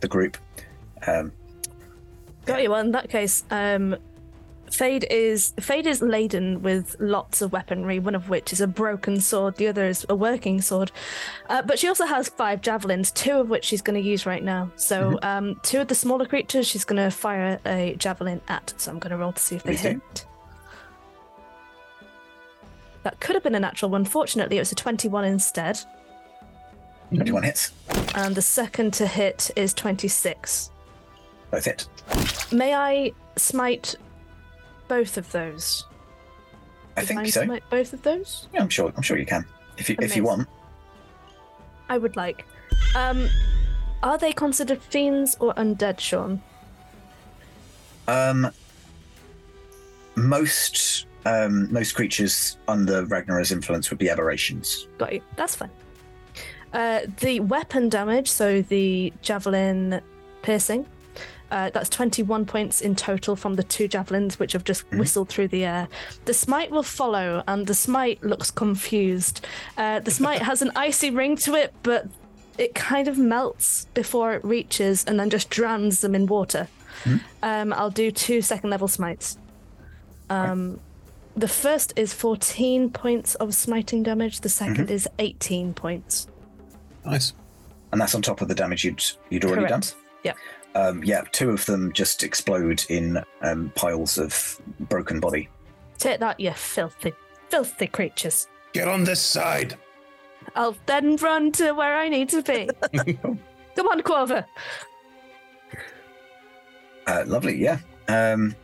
the 0.00 0.08
group. 0.08 0.38
Um, 1.06 1.32
Got 2.44 2.62
you. 2.62 2.70
Well, 2.70 2.80
in 2.80 2.90
that 2.90 3.08
case, 3.08 3.44
um, 3.50 3.96
Fade 4.70 5.06
is 5.10 5.52
Fade 5.60 5.86
is 5.86 6.00
laden 6.02 6.62
with 6.62 6.96
lots 6.98 7.40
of 7.40 7.52
weaponry. 7.52 7.98
One 8.00 8.14
of 8.16 8.28
which 8.28 8.52
is 8.52 8.60
a 8.60 8.66
broken 8.66 9.20
sword. 9.20 9.56
The 9.56 9.68
other 9.68 9.84
is 9.84 10.04
a 10.08 10.16
working 10.16 10.60
sword. 10.60 10.90
Uh, 11.48 11.62
but 11.62 11.78
she 11.78 11.86
also 11.88 12.04
has 12.04 12.28
five 12.28 12.60
javelins, 12.60 13.12
two 13.12 13.32
of 13.32 13.48
which 13.50 13.64
she's 13.64 13.82
going 13.82 14.02
to 14.02 14.06
use 14.08 14.26
right 14.26 14.42
now. 14.42 14.72
So 14.76 15.02
mm-hmm. 15.12 15.16
um, 15.26 15.60
two 15.62 15.78
of 15.80 15.86
the 15.88 15.94
smaller 15.94 16.26
creatures 16.26 16.66
she's 16.66 16.84
going 16.84 17.02
to 17.02 17.10
fire 17.10 17.60
a 17.64 17.94
javelin 17.96 18.40
at. 18.48 18.74
So 18.76 18.90
I'm 18.90 18.98
going 18.98 19.12
to 19.12 19.16
roll 19.18 19.32
to 19.32 19.42
see 19.42 19.56
if 19.56 19.62
they 19.62 19.76
hit. 19.76 20.00
That 23.04 23.20
could 23.20 23.34
have 23.34 23.42
been 23.42 23.54
a 23.56 23.60
natural 23.60 23.90
one. 23.90 24.04
Fortunately, 24.04 24.56
it 24.56 24.60
was 24.60 24.72
a 24.72 24.76
21 24.76 25.24
instead. 25.24 25.78
21 27.10 27.42
hits. 27.42 27.72
And 28.14 28.34
the 28.34 28.42
second 28.42 28.92
to 28.94 29.06
hit 29.08 29.50
is 29.56 29.74
26. 29.74 30.71
Both 31.52 31.66
hit. 31.66 31.86
May 32.50 32.74
I 32.74 33.12
smite 33.36 33.94
both 34.88 35.18
of 35.18 35.30
those? 35.32 35.84
I 36.96 37.04
think 37.04 37.26
so. 37.28 37.44
Smite 37.44 37.62
both 37.70 37.92
of 37.92 38.02
those? 38.02 38.48
Yeah, 38.54 38.62
I'm 38.62 38.70
sure. 38.70 38.90
I'm 38.96 39.02
sure 39.02 39.18
you 39.18 39.26
can 39.26 39.44
if 39.76 39.88
you, 39.90 39.96
if 40.00 40.16
you 40.16 40.24
want. 40.24 40.48
I 41.90 41.98
would 41.98 42.16
like. 42.16 42.46
Um, 42.96 43.28
are 44.02 44.16
they 44.16 44.32
considered 44.32 44.80
fiends 44.82 45.36
or 45.40 45.52
undead, 45.54 46.00
Sean? 46.00 46.42
Um, 48.08 48.50
most 50.16 51.06
um, 51.26 51.70
most 51.70 51.92
creatures 51.94 52.56
under 52.66 53.04
Ragnorra's 53.04 53.52
influence 53.52 53.90
would 53.90 53.98
be 53.98 54.08
aberrations. 54.08 54.88
Got 54.96 55.12
you. 55.12 55.20
That's 55.36 55.54
fine. 55.54 55.70
Uh, 56.72 57.00
the 57.20 57.40
weapon 57.40 57.90
damage, 57.90 58.30
so 58.30 58.62
the 58.62 59.12
javelin 59.20 60.00
piercing, 60.40 60.86
uh, 61.52 61.68
that's 61.68 61.90
21 61.90 62.46
points 62.46 62.80
in 62.80 62.96
total 62.96 63.36
from 63.36 63.54
the 63.56 63.62
two 63.62 63.86
javelins, 63.86 64.38
which 64.40 64.52
have 64.54 64.64
just 64.64 64.88
mm 64.90 64.98
whistled 64.98 65.28
through 65.28 65.46
the 65.48 65.66
air. 65.66 65.86
The 66.24 66.32
smite 66.32 66.70
will 66.70 66.82
follow, 66.82 67.44
and 67.46 67.66
the 67.66 67.74
smite 67.74 68.22
looks 68.24 68.50
confused. 68.50 69.44
Uh, 69.76 69.98
the 70.00 70.10
smite 70.10 70.40
has 70.50 70.62
an 70.62 70.72
icy 70.74 71.10
ring 71.10 71.36
to 71.38 71.54
it, 71.54 71.74
but 71.82 72.06
it 72.56 72.74
kind 72.74 73.06
of 73.06 73.18
melts 73.18 73.84
before 73.92 74.32
it 74.32 74.42
reaches 74.44 75.04
and 75.04 75.20
then 75.20 75.28
just 75.28 75.50
drowns 75.50 76.00
them 76.00 76.14
in 76.14 76.26
water. 76.26 76.68
mm 77.04 77.20
Um, 77.42 77.74
I'll 77.74 77.90
do 78.04 78.10
two 78.10 78.40
second 78.40 78.70
level 78.70 78.88
smites. 78.88 79.36
Um, 80.30 80.80
The 81.36 81.48
first 81.48 81.92
is 81.96 82.14
14 82.14 82.88
points 82.90 83.34
of 83.34 83.54
smiting 83.54 84.02
damage, 84.02 84.40
the 84.40 84.48
2nd 84.48 84.76
mm-hmm. 84.86 84.92
is 84.92 85.06
18 85.18 85.74
points. 85.74 86.28
Nice. 87.04 87.34
And 87.90 88.00
that's 88.00 88.14
on 88.14 88.22
top 88.22 88.40
of 88.40 88.48
the 88.48 88.54
damage 88.54 88.84
you'd, 88.84 89.02
you'd 89.28 89.44
already 89.44 89.66
Correct. 89.66 89.94
done? 89.94 90.02
Yeah. 90.24 90.34
Um, 90.74 91.04
yeah, 91.04 91.22
two 91.32 91.50
of 91.50 91.66
them 91.66 91.92
just 91.92 92.22
explode 92.22 92.84
in 92.88 93.22
um, 93.42 93.72
piles 93.74 94.18
of 94.18 94.60
broken 94.80 95.20
body. 95.20 95.48
Take 95.98 96.20
that, 96.20 96.40
you 96.40 96.50
filthy, 96.52 97.12
filthy 97.50 97.86
creatures. 97.86 98.48
Get 98.72 98.88
on 98.88 99.04
this 99.04 99.20
side. 99.20 99.76
I'll 100.56 100.76
then 100.86 101.16
run 101.16 101.52
to 101.52 101.72
where 101.72 101.96
I 101.96 102.08
need 102.08 102.30
to 102.30 102.42
be. 102.42 102.70
Come 103.76 103.88
on, 103.88 104.00
Quover. 104.02 104.44
Uh, 107.06 107.24
lovely, 107.26 107.56
yeah. 107.56 107.78
Um, 108.08 108.54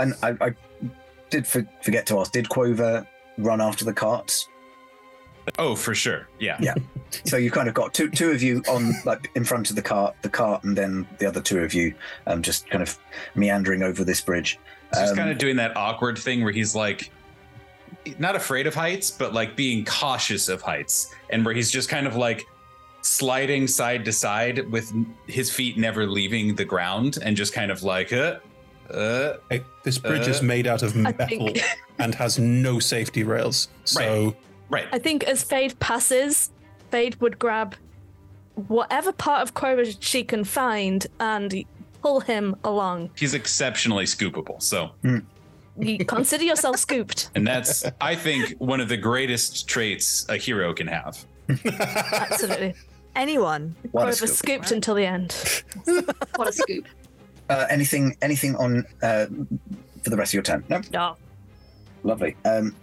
and 0.00 0.14
I, 0.22 0.34
I 0.40 0.50
did 1.30 1.46
for, 1.46 1.66
forget 1.82 2.06
to 2.06 2.18
ask 2.18 2.32
did 2.32 2.46
Quover 2.48 3.06
run 3.38 3.60
after 3.60 3.84
the 3.84 3.92
carts? 3.94 4.48
Oh, 5.58 5.74
for 5.76 5.94
sure. 5.94 6.28
Yeah. 6.38 6.56
Yeah. 6.60 6.74
So 7.24 7.36
you've 7.36 7.52
kind 7.52 7.68
of 7.68 7.74
got 7.74 7.92
two 7.94 8.10
two 8.10 8.30
of 8.30 8.42
you 8.42 8.62
on 8.68 8.92
like 9.04 9.30
in 9.34 9.44
front 9.44 9.70
of 9.70 9.76
the 9.76 9.82
cart, 9.82 10.16
the 10.22 10.28
cart, 10.28 10.64
and 10.64 10.76
then 10.76 11.06
the 11.18 11.26
other 11.26 11.40
two 11.40 11.58
of 11.58 11.74
you 11.74 11.94
um, 12.26 12.42
just 12.42 12.68
kind 12.70 12.82
of 12.82 12.98
meandering 13.34 13.82
over 13.82 14.04
this 14.04 14.20
bridge. 14.20 14.58
Um, 14.96 15.14
kind 15.14 15.30
of 15.30 15.38
doing 15.38 15.56
that 15.56 15.76
awkward 15.76 16.16
thing 16.18 16.42
where 16.42 16.52
he's 16.52 16.74
like, 16.74 17.10
not 18.18 18.36
afraid 18.36 18.66
of 18.66 18.74
heights, 18.74 19.10
but 19.10 19.32
like 19.34 19.56
being 19.56 19.84
cautious 19.84 20.48
of 20.48 20.60
heights, 20.62 21.14
and 21.30 21.44
where 21.44 21.54
he's 21.54 21.70
just 21.70 21.88
kind 21.88 22.06
of 22.06 22.16
like 22.16 22.44
sliding 23.02 23.66
side 23.66 24.04
to 24.06 24.12
side 24.12 24.68
with 24.70 24.90
his 25.26 25.50
feet 25.50 25.76
never 25.78 26.06
leaving 26.06 26.54
the 26.56 26.64
ground, 26.64 27.18
and 27.22 27.36
just 27.36 27.52
kind 27.52 27.70
of 27.70 27.82
like, 27.82 28.12
uh, 28.12 28.38
uh, 28.90 29.34
hey, 29.50 29.60
this 29.84 29.98
bridge 29.98 30.26
uh, 30.26 30.30
is 30.30 30.42
made 30.42 30.66
out 30.66 30.82
of 30.82 30.96
metal 30.96 31.52
and 31.98 32.14
has 32.14 32.38
no 32.40 32.78
safety 32.80 33.22
rails, 33.24 33.68
so. 33.84 34.26
Right 34.28 34.36
Right. 34.68 34.86
I 34.92 34.98
think 34.98 35.24
as 35.24 35.42
Fade 35.42 35.78
passes, 35.80 36.50
Fade 36.90 37.20
would 37.20 37.38
grab 37.38 37.74
whatever 38.68 39.12
part 39.12 39.42
of 39.42 39.54
Quover 39.54 39.84
she 40.00 40.24
can 40.24 40.44
find 40.44 41.06
and 41.20 41.64
pull 42.02 42.20
him 42.20 42.56
along. 42.64 43.10
He's 43.16 43.34
exceptionally 43.34 44.04
scoopable, 44.04 44.60
so. 44.62 44.92
Hmm. 45.02 45.18
You 45.76 45.98
consider 46.04 46.44
yourself 46.44 46.76
scooped. 46.76 47.30
And 47.34 47.44
that's, 47.46 47.84
I 48.00 48.14
think, 48.14 48.54
one 48.58 48.80
of 48.80 48.88
the 48.88 48.96
greatest 48.96 49.66
traits 49.66 50.24
a 50.28 50.36
hero 50.36 50.72
can 50.72 50.86
have. 50.86 51.24
Absolutely. 51.48 52.74
Anyone. 53.16 53.74
Quover 53.92 54.28
scooped 54.28 54.66
right? 54.66 54.70
until 54.72 54.94
the 54.94 55.04
end. 55.06 55.34
what 56.36 56.48
a 56.48 56.52
scoop. 56.52 56.86
Uh, 57.50 57.66
anything 57.68 58.16
anything 58.22 58.56
on 58.56 58.78
uh, 59.02 59.26
for 60.02 60.08
the 60.10 60.16
rest 60.16 60.30
of 60.30 60.34
your 60.34 60.42
turn? 60.44 60.62
No. 60.68 60.80
No. 60.92 61.16
Lovely. 62.04 62.36
Um, 62.46 62.74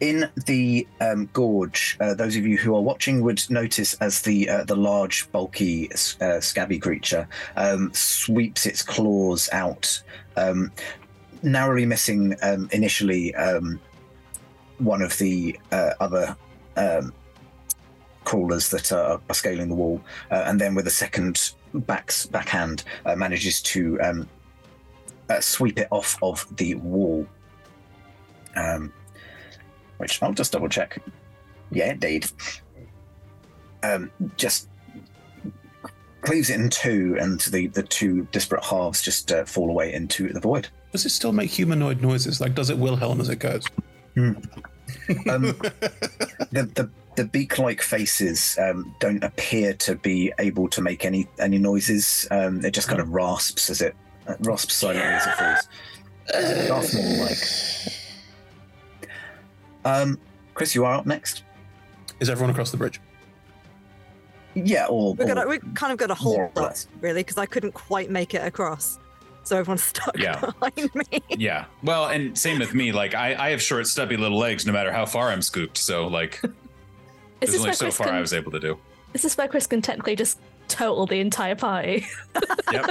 in 0.00 0.30
the 0.46 0.86
um, 1.00 1.28
gorge, 1.32 1.96
uh, 2.00 2.14
those 2.14 2.36
of 2.36 2.46
you 2.46 2.56
who 2.56 2.74
are 2.74 2.80
watching 2.82 3.22
would 3.22 3.42
notice 3.50 3.94
as 3.94 4.22
the 4.22 4.48
uh, 4.48 4.64
the 4.64 4.76
large, 4.76 5.30
bulky, 5.32 5.90
uh, 6.20 6.40
scabby 6.40 6.78
creature 6.78 7.26
um, 7.56 7.90
sweeps 7.92 8.66
its 8.66 8.82
claws 8.82 9.48
out, 9.52 10.00
um, 10.36 10.70
narrowly 11.42 11.84
missing 11.84 12.36
um, 12.42 12.68
initially 12.72 13.34
um, 13.34 13.80
one 14.78 15.02
of 15.02 15.16
the 15.18 15.58
uh, 15.72 15.90
other 15.98 16.36
um, 16.76 17.12
crawlers 18.24 18.68
that 18.70 18.92
are, 18.92 19.20
are, 19.28 19.34
scaling 19.34 19.68
the 19.68 19.74
wall, 19.74 20.00
uh, 20.30 20.44
and 20.46 20.60
then 20.60 20.74
with 20.74 20.86
a 20.86 20.90
second 20.90 21.52
backs 21.74 22.24
backhand 22.26 22.84
uh, 23.04 23.16
manages 23.16 23.60
to 23.60 23.98
sweep 25.40 25.78
it 25.78 25.88
off 25.90 26.16
of 26.22 26.46
the 26.56 26.74
wall. 26.76 27.26
Um, 28.54 28.92
which 29.98 30.22
I'll 30.22 30.32
just 30.32 30.52
double 30.52 30.68
check. 30.68 31.00
Yeah, 31.70 31.92
indeed. 31.92 32.26
Um, 33.82 34.10
just 34.36 34.68
cleaves 36.22 36.50
it 36.50 36.54
in 36.58 36.70
two, 36.70 37.16
and 37.20 37.38
the, 37.42 37.66
the 37.68 37.82
two 37.82 38.26
disparate 38.32 38.64
halves 38.64 39.02
just 39.02 39.30
uh, 39.30 39.44
fall 39.44 39.68
away 39.68 39.92
into 39.92 40.32
the 40.32 40.40
void. 40.40 40.68
Does 40.92 41.04
it 41.04 41.10
still 41.10 41.32
make 41.32 41.50
humanoid 41.50 42.00
noises? 42.00 42.40
Like, 42.40 42.54
does 42.54 42.70
it 42.70 42.78
Wilhelm 42.78 43.20
as 43.20 43.28
it 43.28 43.36
goes? 43.36 43.64
Mm. 44.16 44.36
Um, 45.30 45.42
the, 46.52 46.62
the, 46.74 46.90
the 47.16 47.24
beak 47.26 47.58
like 47.58 47.82
faces 47.82 48.56
um, 48.60 48.94
don't 49.00 49.22
appear 49.22 49.74
to 49.74 49.96
be 49.96 50.32
able 50.38 50.66
to 50.70 50.80
make 50.80 51.04
any 51.04 51.28
any 51.38 51.58
noises. 51.58 52.26
Um, 52.30 52.64
it 52.64 52.72
just 52.72 52.88
kind 52.88 53.00
of 53.00 53.10
rasps 53.10 53.68
as 53.68 53.82
it 53.82 53.94
uh, 54.26 54.34
rasps 54.40 54.74
silently 54.74 55.02
as 55.02 55.68
it 56.34 56.68
falls. 56.80 57.18
like. 58.00 58.06
Um, 59.88 60.18
Chris, 60.54 60.74
you 60.74 60.84
are 60.84 60.94
up 60.96 61.06
next. 61.06 61.44
Is 62.20 62.28
everyone 62.28 62.50
across 62.50 62.70
the 62.70 62.76
bridge? 62.76 63.00
Yeah, 64.54 64.86
all. 64.86 65.14
we're, 65.14 65.26
gonna, 65.26 65.46
we 65.46 65.58
kind 65.74 65.92
of 65.92 65.98
got 65.98 66.10
a 66.10 66.14
hold 66.14 66.54
that 66.56 66.84
really 67.00 67.20
because 67.20 67.38
I 67.38 67.46
couldn't 67.46 67.72
quite 67.72 68.10
make 68.10 68.34
it 68.34 68.44
across, 68.44 68.98
so 69.44 69.56
everyone's 69.56 69.82
stuck 69.84 70.18
yeah. 70.18 70.38
behind 70.40 70.94
me. 70.94 71.22
Yeah. 71.30 71.66
Well, 71.82 72.08
and 72.08 72.36
same 72.36 72.58
with 72.58 72.74
me. 72.74 72.90
Like 72.92 73.14
I, 73.14 73.34
I 73.46 73.50
have 73.50 73.62
short, 73.62 73.86
stubby 73.86 74.16
little 74.16 74.38
legs, 74.38 74.66
no 74.66 74.72
matter 74.72 74.92
how 74.92 75.06
far 75.06 75.28
I'm 75.28 75.42
scooped. 75.42 75.78
So 75.78 76.06
like, 76.08 76.40
there's 77.40 77.54
only 77.54 77.72
so 77.72 77.86
Chris 77.86 77.96
far 77.96 78.08
can, 78.08 78.16
I 78.16 78.20
was 78.20 78.32
able 78.34 78.50
to 78.50 78.60
do. 78.60 78.78
Is 79.14 79.34
where 79.36 79.48
Chris 79.48 79.66
can 79.66 79.80
technically 79.80 80.16
just 80.16 80.38
total 80.68 81.06
the 81.06 81.16
entire 81.20 81.56
party. 81.56 82.06
yep. 82.72 82.84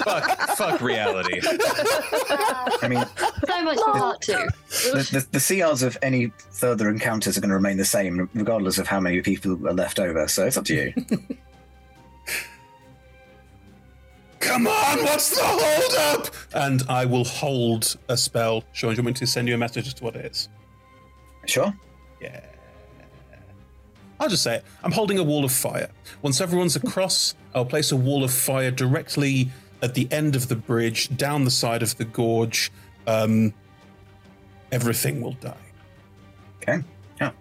fuck, 0.00 0.38
fuck 0.56 0.80
reality. 0.80 1.40
I 1.44 2.86
mean, 2.88 3.04
so 3.46 3.62
much 3.62 3.78
for 3.78 3.92
part 3.92 4.20
two. 4.20 4.32
The, 4.68 5.08
the, 5.18 5.26
the 5.32 5.38
CRs 5.38 5.82
of 5.82 5.96
any 6.02 6.30
further 6.50 6.88
encounters 6.90 7.38
are 7.38 7.40
going 7.40 7.50
to 7.50 7.54
remain 7.54 7.76
the 7.76 7.84
same, 7.84 8.28
regardless 8.34 8.78
of 8.78 8.86
how 8.86 9.00
many 9.00 9.20
people 9.22 9.52
are 9.66 9.72
left 9.74 9.98
over. 10.00 10.28
So 10.28 10.46
it's 10.46 10.56
up 10.56 10.64
to 10.66 10.74
you. 10.74 10.94
Come 14.40 14.66
on, 14.66 14.98
what's 15.04 15.30
the 15.30 15.44
hold 15.44 16.18
up? 16.22 16.34
And 16.52 16.82
I 16.88 17.04
will 17.04 17.24
hold 17.24 17.96
a 18.08 18.16
spell. 18.16 18.64
Sean, 18.72 18.90
do 18.92 18.96
you 18.96 19.04
want 19.04 19.14
me 19.14 19.18
to 19.20 19.26
send 19.26 19.48
you 19.48 19.54
a 19.54 19.58
message 19.58 19.86
as 19.86 19.94
to 19.94 20.04
what 20.04 20.16
it 20.16 20.26
is? 20.26 20.48
Sure. 21.46 21.72
Yeah. 22.20 22.42
I'll 24.22 24.28
just 24.28 24.44
say 24.44 24.56
it. 24.56 24.64
I'm 24.84 24.92
holding 24.92 25.18
a 25.18 25.24
wall 25.24 25.44
of 25.44 25.50
fire. 25.50 25.88
Once 26.22 26.40
everyone's 26.40 26.76
across, 26.76 27.34
I'll 27.56 27.64
place 27.64 27.90
a 27.90 27.96
wall 27.96 28.22
of 28.22 28.32
fire 28.32 28.70
directly 28.70 29.50
at 29.82 29.94
the 29.94 30.06
end 30.12 30.36
of 30.36 30.46
the 30.46 30.54
bridge, 30.54 31.08
down 31.16 31.44
the 31.44 31.50
side 31.50 31.82
of 31.82 31.96
the 31.96 32.04
gorge. 32.04 32.70
Um, 33.08 33.52
everything 34.70 35.20
will 35.20 35.32
die. 35.32 35.56
Okay. 36.62 36.84
Yeah. 37.20 37.32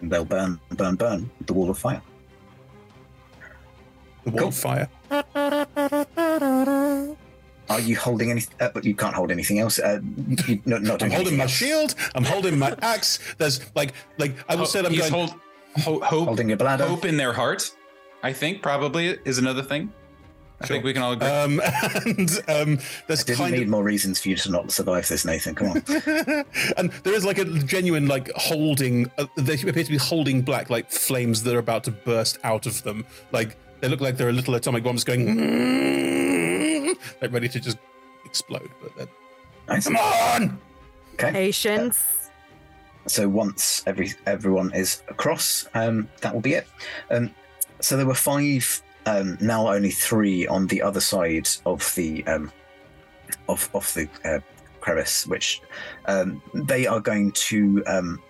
And 0.00 0.10
they'll 0.10 0.24
burn, 0.24 0.58
burn, 0.70 0.96
burn 0.96 1.30
the 1.46 1.52
wall 1.52 1.70
of 1.70 1.78
fire. 1.78 2.02
The 4.24 4.30
wall 4.32 4.38
cool. 4.40 4.48
of 4.48 4.56
fire. 4.56 4.88
Are 7.70 7.80
you 7.80 7.94
holding 7.94 8.32
anything? 8.32 8.56
Uh, 8.60 8.70
but 8.74 8.84
you 8.84 8.96
can't 8.96 9.14
hold 9.14 9.30
anything 9.30 9.60
else. 9.60 9.78
Uh, 9.78 10.00
you, 10.48 10.60
not 10.66 11.00
I'm 11.00 11.12
holding 11.12 11.36
my 11.36 11.44
else. 11.44 11.52
shield. 11.52 11.94
I'm 12.16 12.24
holding 12.24 12.58
my 12.58 12.74
axe. 12.82 13.20
There's 13.38 13.60
like, 13.76 13.92
like 14.18 14.34
I 14.48 14.56
will 14.56 14.62
oh, 14.62 14.64
say, 14.64 14.80
I'm 14.80 14.92
going. 14.92 15.12
Hold- 15.12 15.34
Ho- 15.80 16.00
hope, 16.00 16.26
holding 16.28 16.54
bladder, 16.56 16.84
hope 16.86 17.04
in 17.04 17.16
their 17.16 17.32
heart. 17.32 17.70
I 18.22 18.32
think 18.32 18.62
probably 18.62 19.16
is 19.24 19.38
another 19.38 19.62
thing. 19.62 19.92
I 20.60 20.66
sure. 20.66 20.76
think 20.76 20.84
we 20.84 20.92
can 20.92 21.02
all 21.02 21.12
agree. 21.12 21.26
Um, 21.26 21.60
and 22.06 22.30
um, 22.46 22.78
there's 23.08 23.20
I 23.22 23.24
didn't 23.24 23.36
kind 23.36 23.52
need 23.54 23.62
of... 23.62 23.68
more 23.68 23.82
reasons 23.82 24.20
for 24.20 24.28
you 24.28 24.36
to 24.36 24.50
not 24.50 24.70
survive 24.70 25.08
this, 25.08 25.24
Nathan. 25.24 25.54
Come 25.56 25.68
on. 25.68 25.76
and 26.76 26.92
there 27.02 27.14
is 27.14 27.24
like 27.24 27.38
a 27.38 27.44
genuine 27.44 28.06
like 28.06 28.30
holding. 28.36 29.10
Uh, 29.18 29.26
they 29.36 29.54
appear 29.54 29.72
to 29.84 29.90
be 29.90 29.96
holding 29.96 30.42
black 30.42 30.68
like 30.70 30.90
flames 30.90 31.42
that 31.42 31.54
are 31.54 31.58
about 31.60 31.84
to 31.84 31.90
burst 31.90 32.38
out 32.44 32.66
of 32.66 32.82
them. 32.82 33.06
Like 33.32 33.56
they 33.80 33.88
look 33.88 34.00
like 34.00 34.16
they 34.16 34.24
are 34.24 34.28
a 34.28 34.32
little 34.32 34.54
atomic 34.54 34.84
bombs 34.84 35.04
going, 35.04 35.26
like 37.20 37.32
ready 37.32 37.48
to 37.48 37.58
just 37.58 37.78
explode. 38.26 38.68
But 38.82 38.96
then, 38.96 39.08
nice. 39.68 39.84
come 39.84 39.96
on. 39.96 40.58
Okay. 41.14 41.32
Patience 41.32 42.21
so 43.06 43.28
once 43.28 43.82
every 43.86 44.10
everyone 44.26 44.72
is 44.74 45.02
across, 45.08 45.66
um, 45.74 46.08
that 46.20 46.32
will 46.32 46.40
be 46.40 46.54
it. 46.54 46.66
Um, 47.10 47.34
so 47.80 47.96
there 47.96 48.06
were 48.06 48.14
five. 48.14 48.82
Um, 49.04 49.36
now 49.40 49.66
only 49.66 49.90
three 49.90 50.46
on 50.46 50.68
the 50.68 50.80
other 50.80 51.00
side 51.00 51.48
of 51.66 51.92
the 51.96 52.24
um, 52.28 52.52
of 53.48 53.68
of 53.74 53.92
the 53.94 54.08
uh, 54.24 54.38
crevice, 54.80 55.26
which 55.26 55.60
um, 56.06 56.40
they 56.54 56.86
are 56.86 57.00
going 57.00 57.32
to 57.32 57.82
um, 57.88 58.22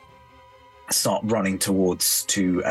start 0.90 1.20
running 1.24 1.58
towards 1.58 2.24
to 2.24 2.62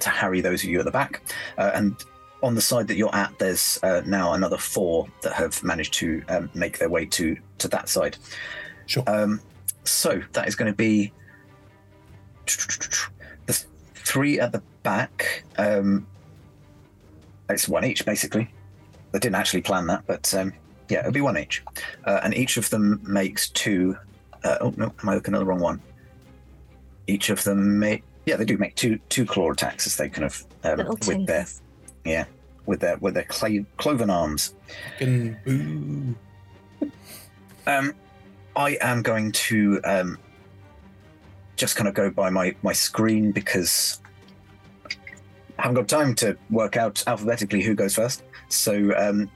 to 0.00 0.10
harry 0.10 0.40
those 0.40 0.60
of 0.62 0.68
you 0.70 0.78
at 0.78 0.84
the 0.84 0.90
back. 0.92 1.22
Uh, 1.58 1.72
and 1.74 2.04
on 2.44 2.54
the 2.54 2.60
side 2.60 2.86
that 2.88 2.96
you're 2.96 3.14
at, 3.14 3.36
there's 3.40 3.78
uh, 3.82 4.02
now 4.06 4.34
another 4.34 4.58
four 4.58 5.06
that 5.22 5.32
have 5.32 5.60
managed 5.64 5.94
to 5.94 6.22
make 6.54 6.78
their 6.78 6.88
way 6.90 7.04
to 7.06 7.36
to 7.58 7.66
that 7.66 7.88
side. 7.88 8.16
Sure. 8.86 9.40
so 9.84 10.20
that 10.32 10.46
is 10.46 10.54
going 10.54 10.70
to 10.70 10.76
be 10.76 11.10
the 13.46 13.64
three 13.94 14.40
at 14.40 14.50
the 14.52 14.62
back. 14.82 15.44
Um, 15.58 16.06
it's 17.48 17.68
one 17.68 17.84
each, 17.84 18.04
basically. 18.04 18.50
I 19.14 19.18
didn't 19.18 19.36
actually 19.36 19.62
plan 19.62 19.86
that, 19.88 20.04
but 20.06 20.32
um, 20.34 20.52
yeah, 20.88 21.00
it'll 21.00 21.12
be 21.12 21.20
one 21.20 21.36
each. 21.38 21.62
Uh, 22.04 22.20
and 22.22 22.34
each 22.34 22.56
of 22.56 22.68
them 22.70 23.00
makes 23.04 23.48
two. 23.50 23.96
Uh, 24.42 24.56
oh, 24.60 24.72
no, 24.76 24.86
am 25.02 25.08
I 25.08 25.14
looking 25.14 25.34
at 25.34 25.38
the 25.40 25.44
wrong 25.46 25.60
one? 25.60 25.80
Each 27.06 27.30
of 27.30 27.44
them 27.44 27.78
make. 27.78 28.02
Yeah, 28.26 28.34
they 28.36 28.44
do 28.46 28.56
make 28.56 28.74
two 28.76 28.98
two 29.10 29.26
claw 29.26 29.50
attacks 29.50 29.86
as 29.86 29.96
they 29.96 30.08
kind 30.08 30.24
of 30.24 30.44
um, 30.64 30.86
with 31.06 31.26
their 31.26 31.46
yeah 32.06 32.24
with 32.64 32.80
their 32.80 32.96
with 32.96 33.12
their 33.14 33.24
cloven 33.26 34.08
arms. 34.10 34.54
Um, 35.02 36.16
I 38.56 38.70
am 38.80 39.02
going 39.02 39.32
to 39.32 39.80
um, 39.84 40.16
just 41.56 41.76
kind 41.76 41.88
of 41.88 41.94
go 41.94 42.10
by 42.10 42.30
my, 42.30 42.54
my 42.62 42.72
screen 42.72 43.32
because 43.32 44.00
I 44.92 45.62
haven't 45.62 45.76
got 45.76 45.88
time 45.88 46.14
to 46.16 46.36
work 46.50 46.76
out 46.76 47.02
alphabetically 47.06 47.62
who 47.62 47.74
goes 47.74 47.94
first. 47.94 48.22
So, 48.48 48.94
um, 48.96 49.30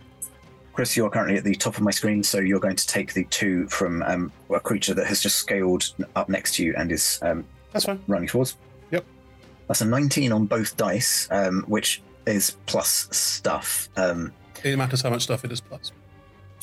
Chris, 0.73 0.97
you're 0.97 1.11
currently 1.11 1.37
at 1.37 1.45
the 1.45 1.55
top 1.55 1.77
of 1.77 1.83
my 1.83 1.91
screen, 1.91 2.23
so 2.23 2.39
you're 2.39 2.61
going 2.61 2.77
to 2.77 2.87
take 2.87 3.13
the 3.13 3.25
two 3.27 3.69
from 3.69 4.03
um, 4.03 4.33
a 4.55 4.61
creature 4.61 4.95
that 4.95 5.07
has 5.07 5.21
just 5.21 5.37
scaled 5.37 5.95
up 6.17 6.29
next 6.29 6.55
to 6.57 6.65
you 6.65 6.75
and 6.77 6.93
is 6.93 7.19
um, 7.23 7.45
That's 7.73 7.85
fine. 7.85 8.01
running 8.09 8.29
towards. 8.29 8.57
Yep. 8.91 9.05
That's 9.67 9.81
a 9.81 9.85
19 9.85 10.33
on 10.33 10.47
both 10.47 10.77
dice, 10.77 11.27
um, 11.31 11.65
which 11.69 12.03
is 12.27 12.57
plus 12.67 13.09
stuff. 13.13 13.89
Um, 13.97 14.33
It 14.65 14.77
matters 14.77 15.03
how 15.03 15.11
much 15.11 15.23
stuff 15.23 15.45
it 15.45 15.51
is 15.53 15.61
plus. 15.61 15.91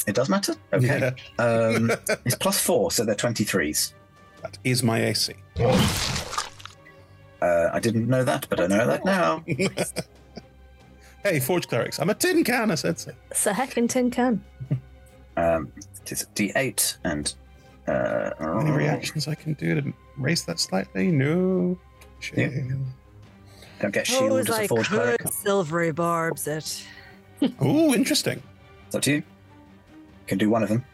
it 0.08 0.16
does 0.16 0.30
matter. 0.30 0.56
Okay. 0.74 1.12
Um, 1.40 1.92
it's 2.26 2.36
plus 2.36 2.62
four, 2.62 2.92
so 2.92 3.04
they're 3.06 3.16
23s. 3.16 3.94
That 4.46 4.60
is 4.64 4.84
my 4.84 5.00
AC. 5.04 5.34
Uh, 5.60 5.72
I 7.74 7.80
didn't 7.80 8.08
know 8.08 8.24
that, 8.24 8.46
but 8.48 8.60
I 8.60 8.68
know 8.68 8.86
that 8.86 9.04
now. 9.04 9.44
hey, 11.24 11.40
Forge 11.40 11.68
Clerics, 11.68 12.00
I'm 12.00 12.12
a 12.12 12.14
tin 12.14 12.44
can, 12.44 12.70
I 12.70 12.76
said 12.76 13.00
so. 13.00 13.12
It's 13.32 13.48
a 13.48 13.52
heckin' 13.54 13.90
tin 13.90 14.12
can. 14.12 14.44
Um, 15.36 15.72
it 16.04 16.12
is 16.12 16.22
a 16.22 16.26
D8, 16.28 16.98
and. 17.06 17.34
Uh, 17.88 18.30
Any 18.40 18.70
oh. 18.72 18.76
reactions 18.76 19.28
I 19.28 19.34
can 19.34 19.54
do 19.56 19.82
to 19.82 19.92
raise 20.16 20.46
that 20.46 20.60
slightly? 20.60 21.08
No. 21.08 21.80
Shame. 22.20 22.40
Yeah. 22.52 23.66
Don't 23.82 23.92
get 23.96 24.08
oh, 24.12 24.14
shielded. 24.28 24.52
oh, 24.52 24.58
as 24.58 24.68
Forge 24.68 24.88
could 24.90 25.00
Cleric. 25.02 25.28
Silvery 25.34 25.92
barbs 25.92 26.46
it. 26.48 26.86
Ooh, 27.66 27.96
interesting. 27.96 28.44
It's 28.86 28.94
up 28.96 29.02
to 29.04 29.12
You 29.14 29.24
can 30.28 30.38
do 30.38 30.52
one 30.52 30.62
of 30.62 30.70
them. 30.70 30.86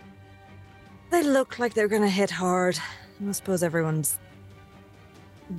They 1.10 1.22
look 1.22 1.60
like 1.60 1.74
they're 1.74 1.90
going 1.90 2.02
to 2.04 2.08
hit 2.08 2.32
hard. 2.32 2.80
I 3.28 3.32
suppose 3.34 3.62
everyone's 3.64 4.18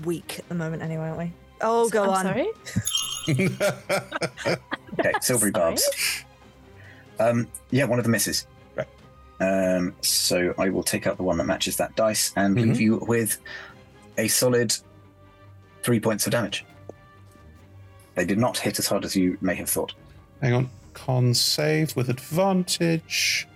weak 0.05 0.41
at 0.41 0.49
the 0.49 0.55
moment, 0.55 0.83
anyway, 0.83 1.05
aren't 1.05 1.19
we? 1.19 1.33
Oh, 1.61 1.89
go 1.89 2.11
I'm 2.11 2.27
on. 2.27 2.47
okay, 3.29 3.53
silvery 5.21 5.53
barbs. 5.53 6.25
Um, 7.21 7.47
yeah, 7.71 7.85
one 7.85 7.99
of 8.01 8.05
the 8.05 8.11
misses. 8.11 8.47
Right. 8.75 8.89
Um, 9.41 9.95
so 10.01 10.55
I 10.59 10.71
will 10.71 10.83
take 10.83 11.07
out 11.07 11.17
the 11.19 11.23
one 11.23 11.39
that 11.39 11.45
matches 11.45 11.77
that 11.77 11.95
dice 11.95 12.33
and 12.37 12.57
Mhm. 12.57 12.63
leave 12.65 12.81
you 12.81 12.97
with 13.07 13.39
a 14.19 14.27
solid 14.29 14.75
three 15.85 16.01
points 16.01 16.27
of 16.27 16.33
damage. 16.33 16.65
They 18.17 18.25
did 18.25 18.39
not 18.39 18.59
hit 18.59 18.79
as 18.79 18.87
hard 18.89 19.05
as 19.05 19.15
you 19.15 19.39
may 19.41 19.55
have 19.55 19.71
thought. 19.71 19.95
Hang 20.43 20.53
on. 20.55 20.71
Con 20.95 21.33
save 21.33 21.95
with 21.97 22.11
advantage 22.11 23.47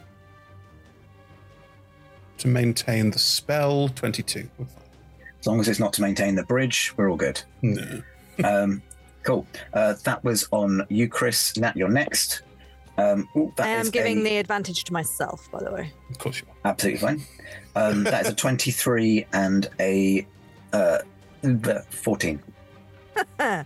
to 2.46 2.48
maintain 2.48 3.10
the 3.10 3.18
spell, 3.18 3.88
22. 3.90 4.48
As 5.40 5.46
long 5.46 5.60
as 5.60 5.68
it's 5.68 5.80
not 5.80 5.92
to 5.94 6.02
maintain 6.02 6.34
the 6.36 6.44
bridge, 6.44 6.92
we're 6.96 7.10
all 7.10 7.16
good. 7.16 7.42
No. 7.62 8.02
um, 8.44 8.82
cool. 9.24 9.46
Uh, 9.74 9.94
that 10.04 10.22
was 10.24 10.46
on 10.52 10.86
you, 10.88 11.08
Chris. 11.08 11.56
Nat, 11.56 11.76
you're 11.76 11.88
next. 11.88 12.42
Um, 12.98 13.28
ooh, 13.36 13.52
I 13.58 13.68
am 13.68 13.90
giving 13.90 14.20
a... 14.20 14.22
the 14.24 14.36
advantage 14.38 14.84
to 14.84 14.92
myself, 14.92 15.48
by 15.52 15.60
the 15.62 15.72
way. 15.72 15.92
Of 16.10 16.18
course 16.18 16.40
you 16.40 16.46
are. 16.48 16.70
Absolutely 16.70 17.00
fine. 17.00 17.22
Um, 17.74 18.04
that 18.04 18.22
is 18.22 18.28
a 18.28 18.34
23 18.34 19.26
and 19.32 19.68
a 19.80 20.26
uh, 20.72 20.98
14. 21.90 22.40
uh, 23.38 23.64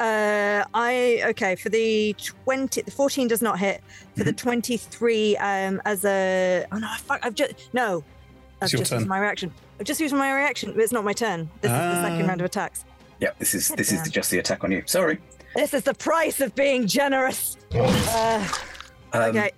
I 0.00 1.22
okay 1.26 1.56
for 1.56 1.68
the 1.68 2.14
twenty. 2.18 2.82
The 2.82 2.90
fourteen 2.90 3.28
does 3.28 3.42
not 3.42 3.58
hit 3.58 3.82
for 4.16 4.24
the 4.24 4.30
mm-hmm. 4.32 4.36
twenty-three. 4.36 5.36
Um, 5.36 5.80
as 5.84 6.04
a 6.04 6.66
oh 6.72 6.78
no, 6.78 6.88
fuck, 6.98 7.20
I've 7.24 7.34
just 7.34 7.68
no. 7.72 8.02
I've 8.60 8.70
just 8.70 8.90
turn. 8.90 9.00
used 9.00 9.08
my 9.08 9.18
reaction. 9.20 9.52
I've 9.78 9.86
just 9.86 10.00
used 10.00 10.14
my 10.14 10.32
reaction, 10.34 10.72
but 10.72 10.82
it's 10.82 10.92
not 10.92 11.04
my 11.04 11.12
turn. 11.12 11.48
This 11.60 11.70
uh, 11.70 11.74
is 11.74 11.96
the 11.96 12.02
second 12.02 12.24
ah. 12.24 12.28
round 12.28 12.40
of 12.40 12.44
attacks. 12.46 12.84
Yeah, 13.20 13.30
this 13.38 13.54
is 13.54 13.68
this 13.68 13.90
down. 13.90 14.00
is 14.02 14.10
just 14.10 14.30
the 14.30 14.38
attack 14.38 14.64
on 14.64 14.72
you. 14.72 14.82
Sorry. 14.86 15.18
This 15.54 15.74
is 15.74 15.82
the 15.82 15.94
price 15.94 16.40
of 16.40 16.54
being 16.54 16.86
generous. 16.86 17.56
uh, 17.74 18.48
um, 19.12 19.22
okay. 19.22 19.50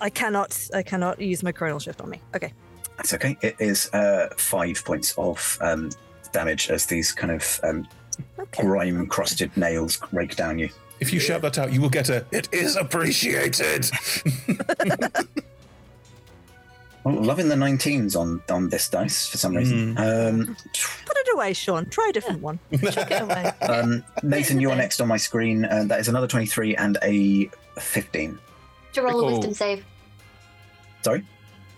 I 0.00 0.10
cannot. 0.10 0.56
I 0.74 0.82
cannot 0.82 1.20
use 1.20 1.42
my 1.42 1.52
coronal 1.52 1.78
shift 1.78 2.00
on 2.00 2.10
me. 2.10 2.20
Okay. 2.34 2.52
That's 2.96 3.14
okay. 3.14 3.36
It 3.42 3.56
is 3.60 3.90
uh, 3.92 4.28
five 4.36 4.84
points 4.84 5.14
of 5.16 5.58
um, 5.60 5.90
damage 6.32 6.68
as 6.68 6.86
these 6.86 7.12
kind 7.12 7.32
of 7.32 7.60
um, 7.62 7.86
Okay. 8.38 8.62
grime 8.62 9.06
crusted 9.08 9.54
nails 9.56 10.00
rake 10.12 10.36
down 10.36 10.58
you. 10.58 10.68
If 11.00 11.12
you 11.12 11.20
shout 11.20 11.42
that 11.42 11.58
out, 11.58 11.72
you 11.72 11.80
will 11.80 11.90
get 11.90 12.08
a 12.08 12.24
it 12.32 12.48
is 12.52 12.76
appreciated. 12.76 13.88
I'm 17.04 17.22
loving 17.22 17.48
the 17.48 17.54
19s 17.54 18.18
on, 18.18 18.42
on 18.48 18.68
this 18.68 18.88
dice 18.88 19.28
for 19.28 19.38
some 19.38 19.54
reason. 19.56 19.94
Hmm. 19.96 20.02
Um, 20.02 20.56
Put 20.74 21.16
it 21.16 21.28
away, 21.34 21.52
Sean. 21.52 21.88
Try 21.88 22.06
a 22.10 22.12
different 22.12 22.42
one. 22.42 22.58
Chuck 22.90 23.10
it 23.10 23.22
away. 23.22 23.52
um, 23.62 24.02
Nathan, 24.22 24.60
you're 24.60 24.74
next 24.76 25.00
on 25.00 25.08
my 25.08 25.16
screen. 25.16 25.64
Uh, 25.64 25.84
that 25.86 26.00
is 26.00 26.08
another 26.08 26.26
23 26.26 26.74
and 26.76 26.98
a 27.02 27.46
15. 27.78 28.38
To 28.94 29.02
roll 29.02 29.20
a 29.20 29.30
wisdom 29.32 29.54
save. 29.54 29.84
Sorry? 31.02 31.24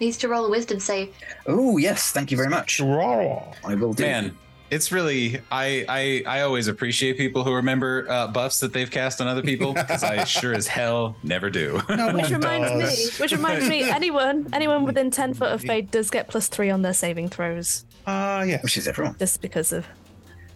Needs 0.01 0.17
to 0.19 0.29
roll 0.29 0.47
a 0.47 0.51
wisdom 0.51 0.81
save. 0.81 1.15
Oh, 1.47 1.77
yes. 1.77 2.11
Thank 2.13 2.31
you 2.31 2.37
very 2.39 2.49
much. 2.49 2.81
I 2.81 3.75
will 3.79 3.93
do. 3.93 4.03
Man, 4.05 4.37
it's 4.71 4.93
really 4.93 5.41
I 5.51 5.85
I 5.89 6.23
I 6.27 6.41
always 6.43 6.69
appreciate 6.69 7.17
people 7.17 7.45
who 7.45 7.53
remember 7.55 8.07
uh, 8.09 8.29
buffs 8.29 8.61
that 8.61 8.73
they've 8.73 8.91
cast 8.91 9.21
on 9.21 9.27
other 9.27 9.43
people 9.43 9.75
because 9.75 10.03
I 10.05 10.25
sure 10.25 10.55
as 10.55 10.67
hell 10.67 11.17
never 11.23 11.51
do. 11.51 11.81
No 11.89 12.13
which 12.15 12.31
reminds 12.31 12.73
me, 12.73 13.09
which 13.21 13.33
reminds 13.33 13.69
me, 13.69 13.83
anyone 13.91 14.47
anyone 14.53 14.85
within 14.85 15.11
ten 15.11 15.35
foot 15.35 15.53
of 15.53 15.61
Fade 15.61 15.91
does 15.91 16.11
get 16.11 16.29
plus 16.29 16.49
three 16.49 16.71
on 16.71 16.83
their 16.83 16.95
saving 16.95 17.29
throws. 17.29 17.85
Ah, 18.07 18.39
uh, 18.39 18.43
yeah, 18.45 18.61
which 18.63 18.77
is 18.77 18.87
everyone. 18.89 19.17
Just 19.19 19.41
because 19.43 19.73
of. 19.73 19.87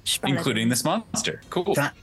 Spanish. 0.06 0.36
Including 0.36 0.68
this 0.68 0.84
monster. 0.84 1.40
Cool. 1.48 1.74
That, 1.76 1.94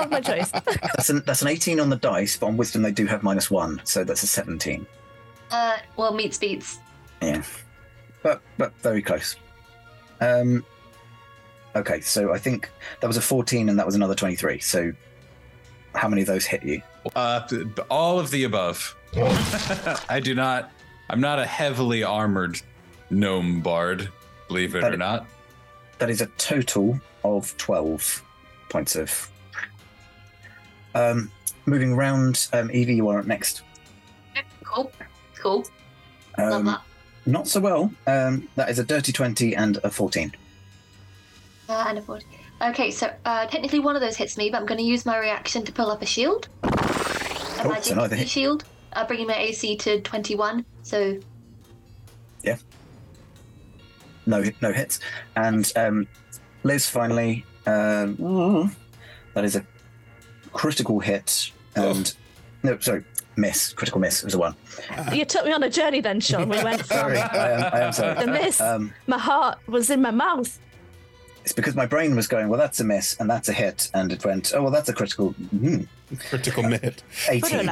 my 0.10 0.22
choice. 0.22 0.50
that's, 0.50 1.10
an, 1.10 1.22
that's 1.26 1.42
an 1.42 1.48
18 1.48 1.78
on 1.78 1.90
the 1.90 1.96
dice, 1.96 2.38
but 2.38 2.46
on 2.46 2.56
wisdom 2.56 2.80
they 2.80 2.90
do 2.90 3.04
have 3.04 3.22
minus 3.22 3.50
one, 3.50 3.82
so 3.84 4.02
that's 4.02 4.22
a 4.22 4.26
17. 4.26 4.86
Uh, 5.50 5.76
well, 5.98 6.14
meets 6.14 6.38
beats. 6.38 6.78
Yeah, 7.20 7.42
but 8.22 8.40
but 8.56 8.72
very 8.80 9.02
close. 9.02 9.36
Um, 10.22 10.64
Okay, 11.74 12.00
so 12.00 12.32
I 12.34 12.38
think 12.38 12.68
that 13.00 13.06
was 13.06 13.16
a 13.16 13.20
14 13.22 13.68
and 13.68 13.78
that 13.78 13.86
was 13.86 13.94
another 13.94 14.14
23. 14.14 14.58
So 14.60 14.92
how 15.94 16.08
many 16.08 16.22
of 16.22 16.28
those 16.28 16.44
hit 16.44 16.62
you? 16.62 16.82
Uh, 17.14 17.42
all 17.90 18.20
of 18.20 18.30
the 18.30 18.44
above. 18.44 18.94
I 20.08 20.20
do 20.22 20.34
not. 20.34 20.70
I'm 21.10 21.20
not 21.20 21.38
a 21.38 21.44
heavily 21.46 22.02
armored 22.02 22.60
gnome 23.10 23.60
bard, 23.60 24.08
believe 24.48 24.74
it 24.74 24.82
that 24.82 24.92
or 24.92 24.96
not. 24.96 25.26
That 25.98 26.10
is 26.10 26.20
a 26.20 26.26
total 26.38 27.00
of 27.24 27.56
12 27.56 28.22
points 28.68 28.96
of. 28.96 29.30
Um, 30.94 31.30
moving 31.66 31.92
around, 31.94 32.48
um, 32.52 32.70
Evie, 32.72 32.94
you 32.96 33.08
are 33.08 33.18
up 33.20 33.26
next. 33.26 33.62
Cool. 34.62 34.90
Cool. 35.36 35.66
Um, 36.36 36.50
Love 36.50 36.64
that. 36.66 36.82
Not 37.26 37.46
so 37.48 37.60
well. 37.60 37.92
Um, 38.06 38.48
that 38.56 38.68
is 38.68 38.78
a 38.78 38.84
dirty 38.84 39.12
20 39.12 39.54
and 39.56 39.78
a 39.84 39.90
14. 39.90 40.32
Uh, 41.72 41.84
and 41.88 41.98
a 41.98 42.02
40. 42.02 42.26
Okay, 42.60 42.90
so 42.90 43.10
uh, 43.24 43.46
technically 43.46 43.78
one 43.78 43.96
of 43.96 44.02
those 44.02 44.14
hits 44.14 44.36
me, 44.36 44.50
but 44.50 44.58
I'm 44.60 44.66
going 44.66 44.76
to 44.78 44.84
use 44.84 45.06
my 45.06 45.18
reaction 45.18 45.64
to 45.64 45.72
pull 45.72 45.90
up 45.90 46.02
a 46.02 46.06
shield. 46.06 46.48
A 46.64 47.62
oh, 47.64 47.68
magic 47.68 47.98
hit. 48.18 48.28
shield. 48.28 48.64
Uh, 48.92 49.06
bringing 49.06 49.26
my 49.26 49.36
AC 49.36 49.76
to 49.78 49.98
21, 50.02 50.66
so. 50.82 51.18
Yeah. 52.42 52.56
No, 54.26 54.44
no 54.60 54.70
hits. 54.70 55.00
And 55.36 55.72
um, 55.76 56.06
Liz 56.62 56.88
finally. 56.88 57.44
Um, 57.64 58.74
that 59.34 59.44
is 59.44 59.56
a 59.56 59.64
critical 60.52 61.00
hit 61.00 61.50
and. 61.74 62.14
Oh. 62.14 62.18
No, 62.64 62.78
sorry, 62.80 63.02
miss. 63.36 63.72
Critical 63.72 63.98
miss 64.00 64.22
was 64.22 64.34
a 64.34 64.38
one. 64.38 64.54
You 65.12 65.24
took 65.24 65.46
me 65.46 65.52
on 65.52 65.62
a 65.62 65.70
journey 65.70 66.00
then, 66.02 66.20
Sean. 66.20 66.50
We 66.50 66.62
went 66.62 66.80
from. 66.86 66.96
sorry, 66.98 67.18
I 67.18 67.52
am, 67.66 67.70
I 67.74 67.80
am 67.80 67.92
sorry. 67.94 68.26
The 68.26 68.30
miss. 68.30 68.60
Um, 68.60 68.92
my 69.06 69.18
heart 69.18 69.58
was 69.68 69.88
in 69.88 70.02
my 70.02 70.10
mouth 70.10 70.58
it's 71.44 71.52
because 71.52 71.74
my 71.74 71.86
brain 71.86 72.14
was 72.14 72.28
going, 72.28 72.48
well, 72.48 72.58
that's 72.58 72.80
a 72.80 72.84
miss 72.84 73.16
and 73.18 73.28
that's 73.28 73.48
a 73.48 73.52
hit, 73.52 73.90
and 73.94 74.12
it 74.12 74.24
went, 74.24 74.52
oh, 74.54 74.62
well, 74.62 74.70
that's 74.70 74.88
a 74.88 74.92
critical 74.92 75.34
mm, 75.54 75.86
critical 76.30 76.62
hit. 76.68 77.02
Eighteen. 77.28 77.70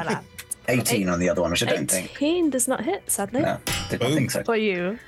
18 0.68 1.08
on 1.08 1.18
the 1.18 1.28
other 1.28 1.42
one, 1.42 1.50
which 1.50 1.64
I 1.64 1.66
don't 1.66 1.74
18 1.78 1.86
think. 1.88 2.10
18 2.14 2.50
does 2.50 2.68
not 2.68 2.84
hit, 2.84 3.10
sadly. 3.10 3.40
No, 3.40 3.58
did 3.88 4.00
not 4.00 4.12
think 4.12 4.30
so. 4.30 4.44
For 4.44 4.56
you. 4.56 4.98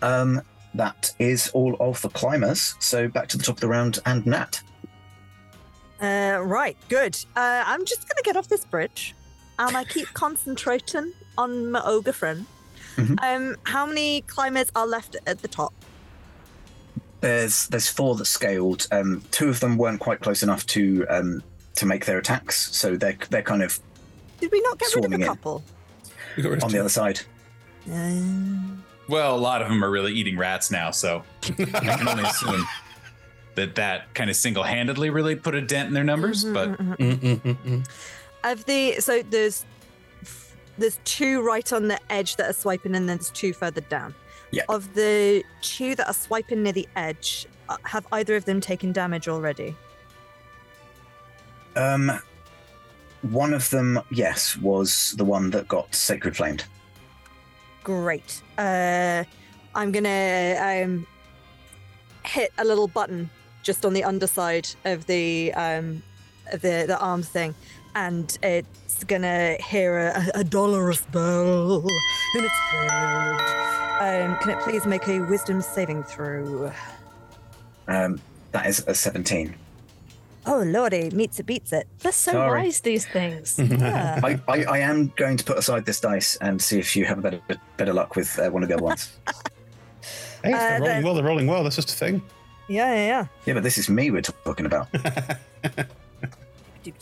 Um, 0.00 0.40
that 0.74 1.12
is 1.18 1.50
all 1.52 1.76
of 1.80 2.00
the 2.00 2.08
climbers. 2.08 2.76
So 2.78 3.08
back 3.08 3.28
to 3.28 3.36
the 3.36 3.42
top 3.44 3.56
of 3.56 3.60
the 3.60 3.68
round 3.68 3.98
and 4.06 4.24
Nat. 4.26 4.62
Uh, 6.00 6.40
right, 6.42 6.78
good. 6.88 7.18
Uh, 7.36 7.64
I'm 7.66 7.84
just 7.84 8.02
going 8.08 8.16
to 8.16 8.22
get 8.24 8.36
off 8.38 8.48
this 8.48 8.64
bridge. 8.64 9.14
and 9.58 9.76
I 9.76 9.84
keep 9.84 10.06
concentrating 10.14 11.12
on 11.36 11.70
my 11.72 11.82
ogre 11.84 12.12
friend. 12.12 12.46
Mhm. 12.96 13.18
Um, 13.22 13.56
how 13.64 13.84
many 13.84 14.22
climbers 14.22 14.70
are 14.74 14.86
left 14.86 15.16
at 15.26 15.40
the 15.42 15.48
top? 15.48 15.74
there's 17.20 17.66
there's 17.68 17.88
four 17.88 18.14
that 18.16 18.26
scaled. 18.26 18.86
Um, 18.92 19.22
two 19.30 19.48
of 19.48 19.60
them 19.60 19.76
weren't 19.76 20.00
quite 20.00 20.20
close 20.20 20.42
enough 20.42 20.66
to 20.66 21.06
um, 21.08 21.42
to 21.76 21.86
make 21.86 22.04
their 22.04 22.18
attacks, 22.18 22.74
so 22.76 22.96
they're 22.96 23.16
they're 23.30 23.42
kind 23.42 23.62
of. 23.62 23.78
Did 24.40 24.52
we 24.52 24.60
not 24.60 24.78
get 24.78 24.94
rid 24.94 25.04
of 25.06 25.12
a 25.12 25.18
couple? 25.24 25.64
On 26.62 26.70
the 26.70 26.78
other 26.78 26.90
side. 26.90 27.20
Um. 27.90 28.82
Well, 29.08 29.36
a 29.36 29.38
lot 29.40 29.62
of 29.62 29.68
them 29.68 29.82
are 29.82 29.90
really 29.90 30.12
eating 30.12 30.36
rats 30.36 30.70
now, 30.70 30.90
so 30.90 31.22
I 31.44 31.48
can 31.64 32.08
only 32.08 32.24
assume 32.24 32.66
that 33.54 33.76
that 33.76 34.12
kind 34.14 34.28
of 34.28 34.36
single 34.36 34.64
handedly 34.64 35.10
really 35.10 35.36
put 35.36 35.54
a 35.54 35.62
dent 35.62 35.88
in 35.88 35.94
their 35.94 36.02
numbers. 36.04 36.44
Mm-hmm, 36.44 36.52
but 36.52 36.68
mm-hmm, 36.72 36.92
mm, 36.92 37.14
mm, 37.18 37.40
mm, 37.40 37.54
mm-hmm. 37.56 37.80
of 38.50 38.64
the 38.66 39.00
so 39.00 39.22
there's 39.30 39.64
there's 40.76 40.98
two 41.04 41.40
right 41.46 41.72
on 41.72 41.88
the 41.88 41.98
edge 42.12 42.36
that 42.36 42.50
are 42.50 42.52
swiping, 42.52 42.94
and 42.96 43.08
then 43.08 43.16
there's 43.16 43.30
two 43.30 43.54
further 43.54 43.80
down 43.82 44.14
yeah. 44.50 44.62
of 44.68 44.94
the 44.94 45.44
two 45.60 45.94
that 45.94 46.06
are 46.08 46.14
swiping 46.14 46.62
near 46.62 46.72
the 46.72 46.88
edge, 46.96 47.46
uh, 47.68 47.76
have 47.84 48.06
either 48.12 48.36
of 48.36 48.44
them 48.44 48.60
taken 48.60 48.92
damage 48.92 49.28
already? 49.28 49.74
Um, 51.74 52.20
one 53.22 53.52
of 53.52 53.68
them, 53.70 54.00
yes, 54.10 54.56
was 54.56 55.14
the 55.16 55.24
one 55.24 55.50
that 55.50 55.68
got 55.68 55.94
sacred 55.94 56.36
flamed. 56.36 56.64
Great. 57.84 58.42
Uh, 58.58 59.24
I'm 59.74 59.92
gonna 59.92 60.58
um, 60.84 61.06
hit 62.24 62.52
a 62.58 62.64
little 62.64 62.88
button 62.88 63.28
just 63.62 63.84
on 63.84 63.92
the 63.92 64.04
underside 64.04 64.68
of 64.84 65.06
the 65.06 65.52
um, 65.54 66.02
the 66.50 66.84
the 66.88 66.98
arm 66.98 67.22
thing, 67.22 67.54
and 67.94 68.36
it's 68.42 69.04
gonna 69.04 69.56
hear 69.62 69.98
a, 69.98 70.30
a 70.40 70.44
dolorous 70.44 71.02
bell 71.02 71.80
in 72.34 72.44
its 72.44 72.52
head. 72.54 73.75
Um, 74.00 74.36
can 74.40 74.50
it 74.50 74.58
please 74.60 74.84
make 74.84 75.08
a 75.08 75.22
wisdom 75.22 75.62
saving 75.62 76.02
throw? 76.04 76.70
Um, 77.88 78.20
that 78.52 78.66
is 78.66 78.84
a 78.86 78.94
17. 78.94 79.54
Oh 80.44 80.62
lordy, 80.66 81.08
meets 81.10 81.40
it 81.40 81.46
beats 81.46 81.72
it. 81.72 81.88
They're 82.00 82.12
so 82.12 82.32
Sorry. 82.32 82.64
wise 82.64 82.80
these 82.80 83.06
things. 83.06 83.58
yeah. 83.58 84.20
I, 84.22 84.38
I, 84.48 84.64
I, 84.64 84.78
am 84.80 85.10
going 85.16 85.38
to 85.38 85.44
put 85.44 85.56
aside 85.56 85.86
this 85.86 85.98
dice 85.98 86.36
and 86.42 86.60
see 86.60 86.78
if 86.78 86.94
you 86.94 87.04
have 87.06 87.22
better 87.22 87.40
better 87.78 87.94
luck 87.94 88.16
with 88.16 88.38
uh, 88.38 88.50
one 88.50 88.62
of 88.62 88.68
the 88.68 88.74
other 88.74 88.84
ones. 88.84 89.16
hey, 90.44 90.52
uh, 90.52 90.58
they're 90.58 90.78
rolling 90.80 91.02
well. 91.02 91.14
They're 91.14 91.24
rolling 91.24 91.46
well. 91.46 91.62
That's 91.64 91.76
just 91.76 91.90
a 91.90 91.94
thing. 91.94 92.20
Yeah, 92.68 92.92
yeah, 92.94 93.06
yeah. 93.06 93.26
Yeah, 93.46 93.54
but 93.54 93.62
this 93.62 93.78
is 93.78 93.88
me 93.88 94.10
we're 94.10 94.20
talking 94.22 94.66
about. 94.66 94.88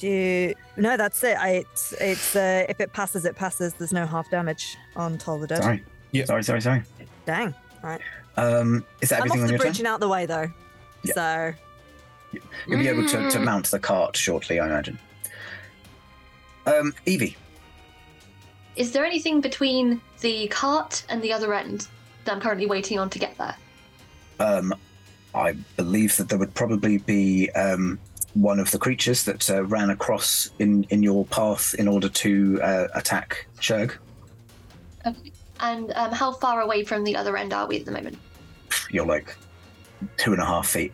no, 0.01 0.97
that's 0.97 1.25
it. 1.25 1.37
I, 1.39 1.49
it's, 1.71 1.93
it's 2.01 2.37
uh, 2.37 2.67
if 2.69 2.79
it 2.81 2.93
passes, 2.93 3.25
it 3.25 3.35
passes. 3.35 3.75
There's 3.75 3.93
no 3.93 4.07
half 4.07 4.31
damage 4.31 4.77
on 4.95 5.19
Toll 5.19 5.41
the 5.41 5.47
Dead. 5.49 5.61
Sorry. 5.63 5.85
Yeah. 6.15 6.27
Sorry, 6.27 6.45
sorry, 6.45 6.61
sorry. 6.61 6.83
Dang. 7.27 7.53
All 7.83 7.91
right. 7.91 8.01
Um, 8.37 8.85
is 9.01 9.09
that 9.09 9.17
I'm 9.17 9.23
everything 9.23 9.41
off 9.41 9.43
on 9.43 9.47
the 9.47 9.51
your 9.55 9.59
bridge 9.59 9.79
turn? 9.79 9.87
and 9.87 9.95
out 9.95 9.99
the 10.01 10.09
way 10.09 10.27
though. 10.27 10.49
Yeah. 11.05 11.13
So 11.15 11.53
Yeah. 12.33 12.41
You'll 12.69 12.79
be 12.79 12.87
able 12.87 13.07
to, 13.09 13.31
to 13.33 13.41
mount 13.41 13.67
the 13.73 13.81
cart 13.81 14.17
shortly, 14.17 14.61
I 14.61 14.67
imagine. 14.67 14.99
Um, 16.67 16.95
Evie, 17.05 17.37
Is 18.77 18.93
there 18.93 19.05
anything 19.05 19.41
between 19.41 20.01
the 20.21 20.47
cart 20.49 21.05
and 21.11 21.21
the 21.21 21.33
other 21.33 21.53
end 21.53 21.89
that 22.25 22.33
I'm 22.37 22.41
currently 22.41 22.67
waiting 22.67 22.99
on 23.01 23.11
to 23.11 23.19
get 23.19 23.37
there? 23.37 23.57
um, 24.39 24.73
I 25.35 25.51
believe 25.77 26.17
that 26.19 26.29
there 26.29 26.39
would 26.39 26.55
probably 26.55 26.99
be 26.99 27.51
um, 27.57 27.99
one 28.35 28.61
of 28.61 28.71
the 28.71 28.79
creatures 28.79 29.25
that 29.25 29.51
uh, 29.51 29.65
ran 29.65 29.91
across 29.91 30.49
in, 30.61 30.85
in 30.91 31.03
your 31.03 31.25
path 31.25 31.75
in 31.75 31.89
order 31.89 32.09
to 32.09 32.63
uh, 32.63 32.87
attack 32.95 33.45
Shurg. 33.59 33.97
Okay. 35.05 35.33
And 35.61 35.93
um, 35.93 36.13
how 36.13 36.33
far 36.33 36.61
away 36.63 36.85
from 36.85 37.05
the 37.05 37.17
other 37.17 37.37
end 37.37 37.53
are 37.53 37.67
we 37.67 37.79
at 37.79 37.85
the 37.85 37.93
moment? 37.93 38.19
You're 38.91 39.07
like 39.07 39.37
two 40.17 40.33
and 40.33 40.43
a 40.43 40.45
half 40.47 40.67
feet. 40.69 40.93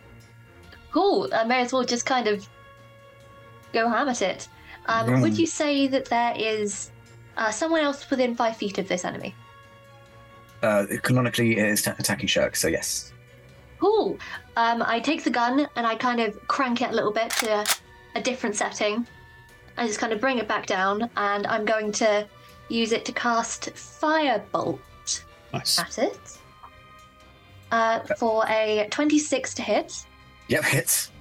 Cool. 0.91 1.29
I 1.33 1.43
may 1.45 1.61
as 1.61 1.73
well 1.73 1.83
just 1.83 2.05
kind 2.05 2.27
of 2.27 2.47
go 3.73 3.89
ham 3.89 4.09
at 4.09 4.21
it. 4.21 4.47
Um, 4.85 5.07
mm. 5.07 5.21
Would 5.21 5.37
you 5.37 5.47
say 5.47 5.87
that 5.87 6.05
there 6.05 6.33
is 6.37 6.91
uh, 7.37 7.51
someone 7.51 7.81
else 7.81 8.07
within 8.09 8.35
five 8.35 8.57
feet 8.57 8.77
of 8.77 8.87
this 8.87 9.05
enemy? 9.05 9.33
Uh, 10.61 10.85
canonically, 11.01 11.57
it 11.57 11.65
is 11.65 11.81
t- 11.81 11.91
attacking 11.97 12.27
Shurg, 12.27 12.55
so 12.55 12.67
yes. 12.67 13.13
Cool. 13.79 14.17
Um, 14.57 14.83
I 14.85 14.99
take 14.99 15.23
the 15.23 15.31
gun 15.31 15.67
and 15.75 15.87
I 15.87 15.95
kind 15.95 16.19
of 16.19 16.47
crank 16.47 16.81
it 16.81 16.91
a 16.91 16.93
little 16.93 17.11
bit 17.11 17.31
to 17.39 17.63
a 18.13 18.21
different 18.21 18.55
setting. 18.55 19.07
I 19.77 19.87
just 19.87 19.97
kind 19.99 20.13
of 20.13 20.19
bring 20.21 20.37
it 20.37 20.47
back 20.47 20.65
down, 20.67 21.09
and 21.17 21.47
I'm 21.47 21.65
going 21.65 21.91
to 21.93 22.27
use 22.71 22.91
it 22.91 23.05
to 23.05 23.11
cast 23.11 23.65
Firebolt 23.75 24.79
nice. 25.53 25.77
at 25.77 25.97
it 25.99 26.37
uh, 27.71 27.99
for 28.17 28.45
a 28.47 28.87
26 28.89 29.53
to 29.55 29.61
hit. 29.61 30.05
Yep, 30.47 30.63
hits. 30.63 31.11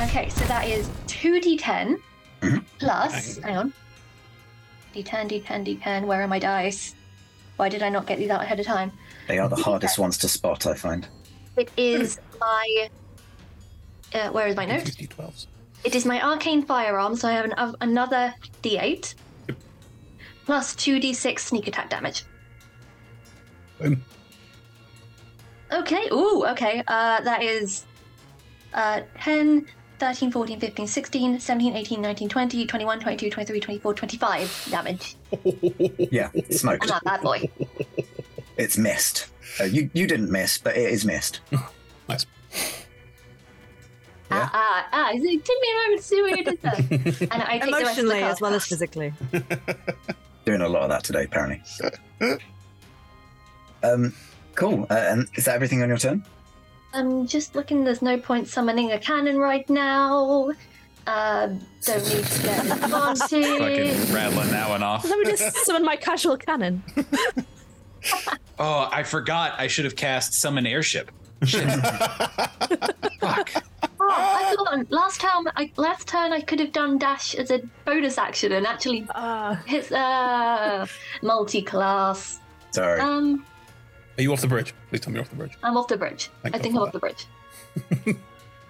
Okay, 0.00 0.28
so 0.30 0.44
that 0.46 0.66
is 0.68 0.88
2d10 1.06 2.00
mm-hmm. 2.42 2.56
plus. 2.78 3.38
Hang 3.38 3.56
on. 3.56 3.72
D10, 4.94 5.44
D10, 5.44 5.80
D10. 5.80 6.04
Where 6.06 6.22
are 6.22 6.28
my 6.28 6.38
dice? 6.38 6.94
Why 7.56 7.68
did 7.68 7.82
I 7.82 7.88
not 7.88 8.06
get 8.06 8.18
these 8.18 8.30
out 8.30 8.42
ahead 8.42 8.58
of 8.58 8.66
time? 8.66 8.92
They 9.28 9.38
are 9.38 9.48
the 9.48 9.56
D10. 9.56 9.62
hardest 9.62 9.98
ones 9.98 10.18
to 10.18 10.28
spot, 10.28 10.66
I 10.66 10.74
find. 10.74 11.06
It 11.56 11.70
is 11.76 12.18
my. 12.40 12.88
Uh, 14.14 14.28
where 14.30 14.46
is 14.48 14.56
my 14.56 14.64
note? 14.64 14.84
D12s. 14.84 15.46
is 15.84 16.06
my 16.06 16.20
arcane 16.26 16.64
firearm, 16.64 17.14
so 17.14 17.28
I 17.28 17.32
have 17.32 17.44
an, 17.44 17.52
uh, 17.56 17.72
another 17.80 18.34
D8 18.62 19.14
plus 20.50 20.74
2d6 20.74 21.38
sneak 21.38 21.68
attack 21.68 21.88
damage. 21.88 22.24
Boom. 23.80 24.02
Okay, 25.70 26.08
ooh, 26.12 26.44
okay. 26.44 26.82
Uh, 26.88 27.20
that 27.20 27.40
is 27.40 27.84
uh, 28.74 29.02
10, 29.20 29.64
13, 30.00 30.32
14, 30.32 30.58
15, 30.58 30.88
16, 30.88 31.38
17, 31.38 31.76
18, 31.76 32.00
19, 32.00 32.28
20, 32.28 32.66
21, 32.66 32.98
22, 32.98 33.30
23, 33.30 33.60
24, 33.60 33.94
25 33.94 34.66
damage. 34.72 35.14
yeah, 36.10 36.28
Smoke. 36.50 36.80
I'm 36.82 36.88
not 36.88 37.04
that 37.04 37.22
boy. 37.22 37.48
It's 38.58 38.76
missed. 38.76 39.28
Uh, 39.60 39.64
you, 39.64 39.88
you 39.94 40.08
didn't 40.08 40.32
miss, 40.32 40.58
but 40.58 40.76
it 40.76 40.90
is 40.90 41.04
missed. 41.04 41.40
nice. 42.08 42.26
Yeah. 42.52 42.58
Ah, 44.32 44.50
ah, 44.52 44.86
ah. 44.92 45.10
It 45.14 45.44
took 45.44 45.56
me 45.62 45.68
a 45.70 45.84
moment 45.84 46.00
to 46.00 46.08
see 46.08 46.22
what 46.22 46.36
you 46.38 46.44
did 46.44 46.60
there. 46.60 47.28
And 47.30 47.42
I 47.44 47.58
take 47.60 47.70
the 47.76 47.84
rest 47.84 47.98
of 48.00 48.06
the 48.06 48.10
Emotionally 48.10 48.22
as 48.24 48.40
well 48.40 48.52
as 48.52 48.66
physically 48.66 49.14
doing 50.44 50.60
a 50.60 50.68
lot 50.68 50.82
of 50.82 50.88
that 50.90 51.04
today, 51.04 51.24
apparently. 51.24 51.62
um, 53.82 54.12
cool. 54.54 54.86
Uh, 54.90 54.94
and 54.94 55.28
is 55.34 55.44
that 55.46 55.54
everything 55.54 55.82
on 55.82 55.88
your 55.88 55.98
turn? 55.98 56.24
I'm 56.92 57.26
just 57.26 57.54
looking. 57.54 57.84
There's 57.84 58.02
no 58.02 58.18
point 58.18 58.48
summoning 58.48 58.92
a 58.92 58.98
cannon 58.98 59.38
right 59.38 59.68
now. 59.70 60.50
Uh, 61.06 61.48
don't 61.82 62.04
need 62.14 62.24
to 62.24 62.42
get 62.42 62.66
Fucking 62.66 63.42
advantage. 63.44 64.10
rattling 64.10 64.50
that 64.50 64.68
one 64.68 64.82
off. 64.82 65.04
Let 65.04 65.18
me 65.18 65.24
just 65.26 65.56
summon 65.64 65.84
my 65.84 65.96
casual 65.96 66.36
cannon. 66.36 66.82
Oh, 68.58 68.88
I 68.90 69.02
forgot. 69.02 69.54
I 69.60 69.66
should 69.66 69.84
have 69.84 69.94
cast 69.94 70.32
summon 70.32 70.66
airship. 70.66 71.10
Fuck. 71.40 72.30
Oh, 74.02 74.10
I 74.10 74.54
thought 74.56 74.90
last 74.92 75.20
time 75.22 75.48
I 75.56 75.72
last 75.76 76.06
turn 76.06 76.32
I 76.34 76.40
could 76.42 76.60
have 76.60 76.70
done 76.70 76.98
dash 76.98 77.34
as 77.34 77.50
a 77.50 77.60
bonus 77.86 78.18
action 78.18 78.52
and 78.52 78.66
actually 78.66 79.04
uh. 79.14 79.56
Ah. 79.56 79.64
a 79.72 79.94
uh 80.82 80.86
multi-class. 81.22 82.40
Sorry. 82.72 83.00
Um, 83.00 83.46
Are 84.18 84.22
you 84.22 84.32
off 84.34 84.42
the 84.42 84.48
bridge? 84.48 84.74
Please 84.90 85.00
tell 85.00 85.12
me 85.14 85.16
you're 85.16 85.22
off 85.24 85.30
the 85.30 85.36
bridge. 85.36 85.52
I'm 85.62 85.78
off 85.78 85.88
the 85.88 85.96
bridge. 85.96 86.28
Thank 86.42 86.54
I 86.54 86.58
God 86.58 86.62
think 86.62 86.74
I'm 86.76 86.82
off 86.82 86.92
the 86.92 86.98
bridge. 86.98 87.24
and 88.04 88.18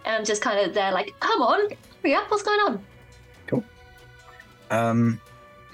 I'm 0.06 0.24
just 0.24 0.40
kind 0.40 0.60
of 0.66 0.72
there, 0.72 0.92
like, 0.92 1.12
come 1.18 1.42
on, 1.42 1.70
hurry 2.02 2.14
up, 2.14 2.30
what's 2.30 2.44
going 2.44 2.60
on? 2.60 2.84
Cool. 3.48 3.64
Um, 4.70 5.20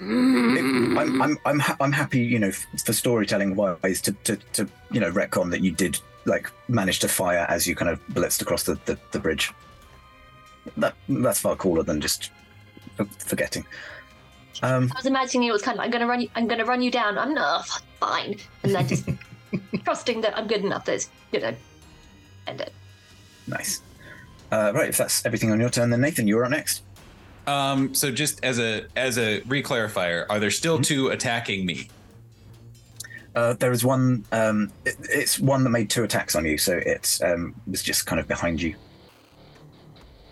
it- 0.01 0.97
I'm, 0.99 1.19
I'm, 1.21 1.37
I'm, 1.45 1.59
ha- 1.59 1.77
I'm 1.79 1.91
happy, 1.91 2.19
you 2.21 2.39
know, 2.39 2.49
f- 2.49 2.65
for 2.85 2.91
storytelling 2.93 3.55
wise 3.55 4.01
to, 4.01 4.13
to, 4.23 4.35
to, 4.53 4.67
you 4.91 4.99
know, 4.99 5.11
retcon 5.11 5.51
that 5.51 5.61
you 5.61 5.69
did 5.71 5.99
like 6.27 6.51
managed 6.67 7.01
to 7.01 7.07
fire 7.07 7.45
as 7.49 7.65
you 7.65 7.75
kind 7.75 7.89
of 7.89 8.05
blitzed 8.09 8.41
across 8.41 8.63
the, 8.63 8.77
the, 8.85 8.97
the 9.11 9.19
bridge. 9.19 9.51
That 10.75 10.93
that's 11.07 11.39
far 11.39 11.55
cooler 11.55 11.81
than 11.83 12.01
just 12.01 12.29
forgetting. 13.19 13.65
Um, 14.61 14.91
I 14.93 14.99
was 14.99 15.05
imagining 15.05 15.47
it 15.47 15.51
was 15.51 15.61
kind 15.61 15.79
of 15.79 15.85
I'm 15.85 15.91
gonna 15.91 16.07
run 16.07 16.21
you, 16.21 16.29
I'm 16.35 16.47
gonna 16.47 16.65
run 16.65 16.81
you 16.81 16.91
down. 16.91 17.17
I'm 17.17 17.33
not 17.33 17.67
fine, 17.99 18.35
and 18.63 18.75
then 18.75 18.87
just 18.87 19.05
trusting 19.85 20.21
that 20.21 20.37
I'm 20.37 20.47
good 20.47 20.65
enough 20.65 20.83
That's 20.85 21.09
you 21.31 21.39
know 21.39 21.55
end 22.47 22.61
it. 22.61 22.73
Nice. 23.47 23.81
Uh, 24.51 24.71
right, 24.75 24.89
if 24.89 24.97
that's 24.97 25.25
everything 25.25 25.51
on 25.51 25.59
your 25.59 25.69
turn, 25.69 25.89
then 25.89 26.01
Nathan, 26.01 26.27
you're 26.27 26.43
up 26.45 26.51
next. 26.51 26.83
Um, 27.47 27.93
so 27.95 28.11
just 28.11 28.43
as 28.43 28.59
a 28.59 28.87
as 28.97 29.17
a 29.17 29.39
reclarifier, 29.41 30.25
are 30.29 30.39
there 30.39 30.51
still 30.51 30.75
mm-hmm. 30.75 30.83
two 30.83 31.07
attacking 31.09 31.65
me? 31.65 31.87
Uh, 33.37 33.53
there 33.53 33.71
is 33.71 33.85
one. 33.85 34.25
Um, 34.31 34.71
it, 34.83 34.95
it's 35.03 35.37
one 35.37 35.63
that 35.63 35.69
made 35.69 35.91
two 35.91 36.03
attacks 36.03 36.35
on 36.35 36.43
you, 36.43 36.57
so 36.57 36.75
it 36.75 37.19
um, 37.23 37.53
was 37.67 37.83
just 37.83 38.07
kind 38.07 38.19
of 38.19 38.27
behind 38.27 38.59
you. 38.59 38.75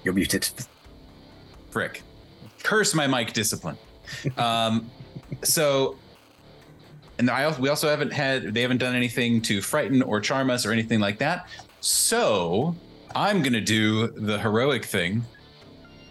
You're 0.03 0.15
muted. 0.15 0.49
Frick. 1.69 2.01
Curse 2.63 2.95
my 2.95 3.05
mic 3.07 3.31
discipline. 3.33 3.77
Um, 4.37 4.91
so, 5.43 5.97
and 7.17 7.27
I 7.31 7.49
we 7.59 7.69
also 7.69 7.87
haven't 7.89 8.13
had 8.13 8.53
they 8.55 8.61
haven't 8.61 8.77
done 8.77 8.95
anything 8.95 9.39
to 9.43 9.61
frighten 9.61 10.01
or 10.01 10.19
charm 10.19 10.49
us 10.49 10.65
or 10.65 10.71
anything 10.71 10.99
like 10.99 11.19
that. 11.19 11.47
So 11.81 12.75
I'm 13.15 13.43
gonna 13.43 13.61
do 13.61 14.07
the 14.07 14.39
heroic 14.39 14.83
thing 14.85 15.23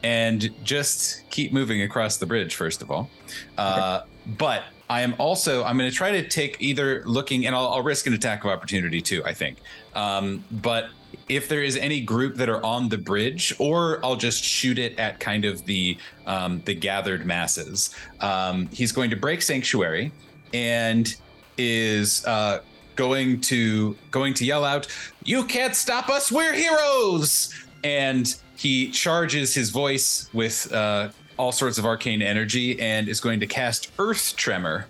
and 0.04 0.48
just 0.64 1.28
keep 1.30 1.52
moving 1.52 1.82
across 1.82 2.18
the 2.18 2.26
bridge 2.26 2.54
first 2.56 2.82
of 2.82 2.90
all. 2.92 3.10
Uh, 3.58 4.00
okay. 4.02 4.10
But 4.38 4.62
I 4.88 5.00
am 5.00 5.14
also 5.18 5.64
I'm 5.64 5.78
going 5.78 5.88
to 5.90 5.94
try 5.96 6.10
to 6.12 6.28
take 6.28 6.56
either 6.60 7.02
looking 7.06 7.46
and 7.46 7.54
I'll, 7.54 7.68
I'll 7.68 7.82
risk 7.82 8.06
an 8.06 8.12
attack 8.14 8.44
of 8.44 8.50
opportunity 8.50 9.00
too. 9.00 9.22
I 9.24 9.32
think, 9.32 9.58
um, 9.94 10.44
but 10.50 10.90
if 11.28 11.48
there 11.48 11.62
is 11.62 11.76
any 11.76 12.00
group 12.00 12.34
that 12.36 12.48
are 12.50 12.64
on 12.66 12.88
the 12.88 12.98
bridge, 12.98 13.54
or 13.58 13.98
I'll 14.04 14.16
just 14.16 14.44
shoot 14.44 14.78
it 14.78 14.98
at 14.98 15.20
kind 15.20 15.44
of 15.46 15.64
the 15.64 15.96
um, 16.26 16.60
the 16.66 16.74
gathered 16.74 17.24
masses. 17.24 17.94
Um, 18.20 18.66
he's 18.66 18.92
going 18.92 19.08
to 19.10 19.16
break 19.16 19.40
sanctuary 19.40 20.12
and 20.52 21.14
is 21.56 22.24
uh, 22.26 22.60
going 22.96 23.40
to 23.42 23.96
going 24.10 24.34
to 24.34 24.44
yell 24.44 24.64
out, 24.64 24.86
"You 25.24 25.44
can't 25.46 25.74
stop 25.74 26.10
us! 26.10 26.30
We're 26.30 26.52
heroes!" 26.52 27.54
And 27.84 28.34
he 28.56 28.90
charges 28.90 29.54
his 29.54 29.70
voice 29.70 30.28
with 30.34 30.70
uh, 30.74 31.08
all 31.36 31.52
sorts 31.52 31.78
of 31.78 31.84
arcane 31.84 32.22
energy 32.22 32.80
and 32.80 33.08
is 33.08 33.20
going 33.20 33.40
to 33.40 33.46
cast 33.46 33.90
Earth 33.98 34.34
Tremor 34.36 34.86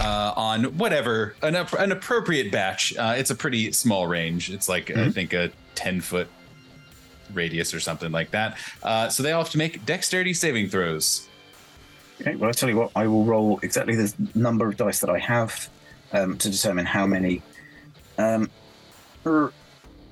uh, 0.00 0.32
on 0.36 0.64
whatever 0.78 1.36
an, 1.42 1.54
an 1.56 1.92
appropriate 1.92 2.50
batch. 2.50 2.96
Uh, 2.96 3.14
it's 3.16 3.30
a 3.30 3.34
pretty 3.34 3.72
small 3.72 4.06
range. 4.06 4.50
It's 4.50 4.68
like 4.68 4.86
mm-hmm. 4.86 5.00
I 5.00 5.10
think 5.10 5.32
a 5.32 5.50
ten 5.74 6.00
foot 6.00 6.28
radius 7.34 7.72
or 7.74 7.80
something 7.80 8.10
like 8.12 8.30
that. 8.30 8.56
Uh, 8.82 9.08
so 9.08 9.22
they 9.22 9.32
all 9.32 9.42
have 9.42 9.52
to 9.52 9.58
make 9.58 9.84
dexterity 9.86 10.34
saving 10.34 10.68
throws. 10.68 11.28
Okay, 12.20 12.36
well, 12.36 12.48
I'll 12.48 12.54
tell 12.54 12.68
you 12.68 12.76
what, 12.76 12.90
I 12.94 13.06
will 13.06 13.24
roll 13.24 13.58
exactly 13.62 13.96
the 13.96 14.12
number 14.34 14.68
of 14.68 14.76
dice 14.76 15.00
that 15.00 15.08
I 15.08 15.18
have 15.18 15.70
um, 16.12 16.36
to 16.38 16.50
determine 16.50 16.84
how 16.84 17.06
many. 17.06 17.40
Um, 18.18 18.50
er, 19.24 19.52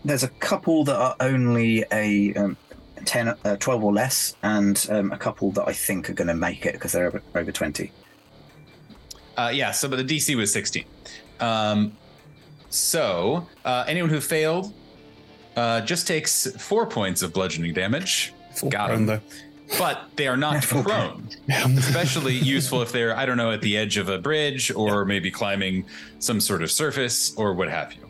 there's 0.07 0.23
a 0.23 0.29
couple 0.29 0.85
that 0.85 0.97
are 0.97 1.17
only 1.21 1.85
a 1.93 2.33
um, 2.35 2.57
10, 3.05 3.29
uh, 3.45 3.57
12 3.57 3.85
or 3.85 3.93
less, 3.93 4.37
and 4.43 4.87
um, 4.91 5.13
a 5.13 5.19
couple 5.19 5.51
that 5.53 5.67
I 5.67 5.73
think 5.73 6.09
are 6.11 6.15
going 6.15 6.29
to 6.29 6.35
make 6.35 6.67
it 6.67 6.75
because 6.75 6.93
they're 6.93 7.07
over, 7.09 7.23
over 7.35 7.53
20. 7.53 7.93
Uh, 9.37 9.51
yeah, 9.55 9.71
so 9.71 9.89
but 9.89 9.97
the 10.05 10.17
DC 10.17 10.35
was 10.37 10.53
16. 10.53 10.85
Um, 11.41 11.93
so 12.71 13.47
uh, 13.65 13.85
anyone 13.87 14.11
who 14.11 14.21
failed 14.21 14.73
uh, 15.57 15.81
just 15.83 16.07
takes 16.07 16.47
four 16.61 16.87
points 16.87 17.23
of 17.23 17.33
bludgeoning 17.33 17.73
damage. 17.75 18.35
Full 18.55 18.71
Got 18.71 18.91
him. 18.91 19.07
Though. 19.07 19.21
But 19.79 20.05
they 20.17 20.27
are 20.27 20.37
not 20.37 20.63
prone. 20.63 21.29
Especially 21.49 22.35
useful 22.35 22.81
if 22.83 22.91
they're, 22.91 23.15
I 23.17 23.27
don't 23.27 23.37
know, 23.37 23.53
at 23.53 23.61
the 23.61 23.77
edge 23.77 23.97
of 23.99 24.09
a 24.09 24.19
bridge 24.19 24.73
or 24.73 25.03
yeah. 25.03 25.05
maybe 25.05 25.31
climbing 25.31 25.85
some 26.21 26.41
sort 26.41 26.63
of 26.63 26.71
surface 26.71 27.35
or 27.37 27.55
what 27.55 27.69
have 27.69 27.93
you. 27.93 28.08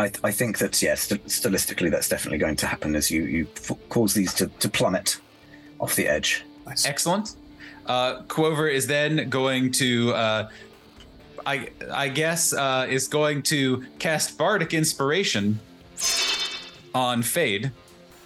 I, 0.00 0.08
th- 0.08 0.20
I 0.24 0.32
think 0.32 0.58
that 0.58 0.80
yes, 0.82 1.02
st- 1.02 1.24
stylistically, 1.26 1.90
that's 1.90 2.08
definitely 2.08 2.38
going 2.38 2.56
to 2.56 2.66
happen 2.66 2.94
as 2.96 3.10
you 3.10 3.22
you 3.24 3.46
f- 3.56 3.76
cause 3.90 4.14
these 4.14 4.32
to, 4.34 4.46
to 4.46 4.68
plummet 4.68 5.20
off 5.78 5.94
the 5.94 6.08
edge. 6.08 6.42
Nice. 6.66 6.86
Excellent. 6.86 7.36
Uh, 7.86 8.22
Quover 8.22 8.66
is 8.72 8.86
then 8.86 9.28
going 9.28 9.70
to, 9.72 10.12
uh, 10.14 10.48
I 11.44 11.68
I 11.92 12.08
guess, 12.08 12.52
uh, 12.54 12.86
is 12.88 13.08
going 13.08 13.42
to 13.54 13.84
cast 13.98 14.38
bardic 14.38 14.72
inspiration 14.74 15.60
on 16.94 17.22
Fade 17.22 17.70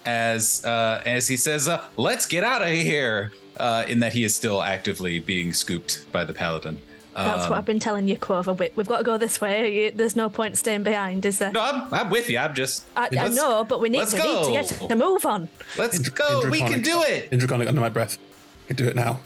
as 0.07 0.65
uh, 0.65 1.03
as 1.05 1.27
he 1.27 1.37
says, 1.37 1.67
uh, 1.69 1.85
"Let's 1.97 2.27
get 2.27 2.45
out 2.45 2.63
of 2.63 2.69
here." 2.69 3.33
Uh, 3.57 3.85
in 3.87 4.01
that 4.01 4.13
he 4.13 4.25
is 4.25 4.35
still 4.35 4.61
actively 4.61 5.21
being 5.21 5.53
scooped 5.53 6.11
by 6.11 6.25
the 6.25 6.33
paladin. 6.35 6.77
That's 7.15 7.45
um, 7.45 7.51
what 7.51 7.59
I've 7.59 7.65
been 7.65 7.79
telling 7.81 8.09
you, 8.09 8.17
Quover. 8.19 8.53
We, 8.59 8.69
have 8.77 8.89
got 8.89 8.99
to 8.99 9.05
go 9.05 9.17
this 9.19 9.41
way. 9.41 9.85
You, 9.85 9.91
there's 9.93 10.17
no 10.17 10.29
point 10.29 10.59
staying 10.59 10.83
behind, 10.83 11.25
is 11.25 11.39
there? 11.39 11.53
No, 11.53 11.61
I'm, 11.61 11.95
I'm 11.95 12.11
with 12.11 12.29
you. 12.29 12.39
I'm 12.39 12.55
just. 12.55 12.85
I, 12.97 13.09
I 13.19 13.29
know, 13.29 13.63
but 13.65 13.81
we 13.81 13.89
need 13.89 14.07
to, 14.09 14.17
need 14.19 14.45
to 14.45 14.51
get 14.51 14.89
the 14.89 14.97
move 14.97 15.25
on. 15.25 15.49
Let's 15.79 15.99
go. 16.09 16.49
we 16.51 16.59
can 16.59 16.83
do 16.83 17.03
it. 17.03 17.31
Indraconic 17.31 17.69
under 17.69 17.81
my 17.81 17.89
breath. 17.89 18.19
I 18.65 18.75
can 18.75 18.77
do 18.77 18.87
it 18.89 18.97
now. 18.97 19.21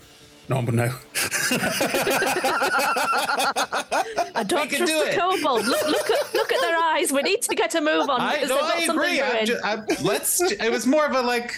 No 0.51 0.57
one 0.57 0.67
would 0.67 0.75
know. 0.77 0.95
I 4.35 4.45
don't 4.47 4.69
trust 4.69 4.87
do 4.87 5.05
the 5.05 5.13
kobold. 5.15 5.67
Look, 5.67 5.87
look, 5.89 6.11
at, 6.11 6.35
look 6.35 6.53
at 6.53 6.61
their 6.61 6.77
eyes. 6.77 7.13
We 7.13 7.23
need 7.23 7.43
to 7.43 7.55
get 7.55 7.75
a 7.75 7.81
move 7.81 8.09
on. 8.09 8.21
I, 8.21 8.43
no, 8.49 8.59
I 8.61 8.87
agree. 8.89 9.47
Just, 9.47 9.65
I, 9.65 9.83
let's. 10.03 10.41
It 10.41 10.71
was 10.71 10.87
more 10.87 11.07
of 11.07 11.13
a 11.15 11.23
like. 11.23 11.55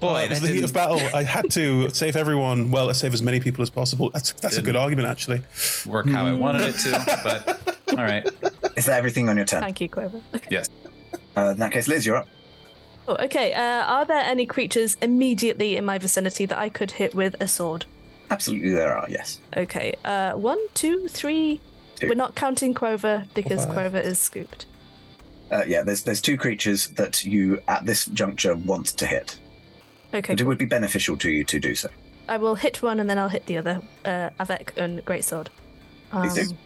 Boy, 0.00 0.24
it 0.24 0.30
was 0.30 0.40
the 0.40 0.48
heat 0.48 0.64
of 0.64 0.72
battle. 0.72 0.98
I 1.14 1.22
had 1.22 1.50
to 1.52 1.88
save 1.90 2.16
everyone. 2.16 2.70
Well, 2.70 2.90
I 2.90 2.92
save 2.92 3.14
as 3.14 3.22
many 3.22 3.40
people 3.40 3.62
as 3.62 3.70
possible. 3.70 4.10
That's 4.10 4.32
that's 4.32 4.58
a 4.58 4.62
good 4.62 4.76
argument, 4.76 5.08
actually. 5.08 5.40
Work 5.86 6.08
how 6.08 6.26
I 6.26 6.32
hmm. 6.32 6.38
wanted 6.38 6.68
it 6.74 6.74
to, 6.80 7.20
but 7.24 7.78
all 7.96 8.04
right. 8.04 8.26
Is 8.76 8.84
that 8.86 8.98
everything 8.98 9.28
on 9.30 9.36
your 9.36 9.46
turn? 9.46 9.62
Thank 9.62 9.80
you, 9.80 9.88
Quover. 9.88 10.20
Okay. 10.34 10.48
Yes. 10.50 10.68
Uh, 11.36 11.50
in 11.50 11.58
that 11.58 11.72
case, 11.72 11.88
Liz, 11.88 12.04
you're 12.04 12.16
up. 12.16 12.28
Oh, 13.08 13.16
okay. 13.20 13.54
Uh, 13.54 13.84
are 13.84 14.04
there 14.04 14.20
any 14.22 14.44
creatures 14.44 14.96
immediately 15.00 15.76
in 15.76 15.84
my 15.84 15.96
vicinity 15.96 16.44
that 16.44 16.58
I 16.58 16.68
could 16.68 16.90
hit 16.92 17.14
with 17.14 17.34
a 17.40 17.48
sword? 17.48 17.86
Absolutely, 18.30 18.70
there 18.70 18.96
are. 18.98 19.08
Yes. 19.08 19.40
Okay. 19.56 19.94
Uh, 20.04 20.32
one, 20.32 20.58
two, 20.74 21.08
three. 21.08 21.60
Two. 21.94 22.08
We're 22.08 22.14
not 22.16 22.34
counting 22.34 22.74
Quover 22.74 23.26
because 23.34 23.64
Five. 23.64 23.92
Quover 23.92 24.00
is 24.04 24.18
scooped. 24.18 24.66
Uh, 25.50 25.62
yeah, 25.66 25.82
there's 25.82 26.02
there's 26.02 26.20
two 26.20 26.36
creatures 26.36 26.88
that 26.96 27.24
you 27.24 27.62
at 27.66 27.86
this 27.86 28.04
juncture 28.06 28.54
want 28.56 28.88
to 28.88 29.06
hit. 29.06 29.38
Okay. 30.14 30.34
But 30.34 30.40
it 30.40 30.44
would 30.44 30.58
be 30.58 30.64
beneficial 30.66 31.16
to 31.18 31.30
you 31.30 31.44
to 31.44 31.58
do 31.60 31.74
so. 31.74 31.88
I 32.28 32.36
will 32.36 32.54
hit 32.54 32.82
one 32.82 33.00
and 33.00 33.08
then 33.08 33.18
I'll 33.18 33.28
hit 33.28 33.46
the 33.46 33.58
other, 33.58 33.80
uh, 34.04 34.30
Avec 34.40 34.72
and 34.76 35.04
Greatsword. 35.04 35.48
Um, 36.12 36.22
Please 36.28 36.34
do. 36.48 36.50
Um, 36.52 36.58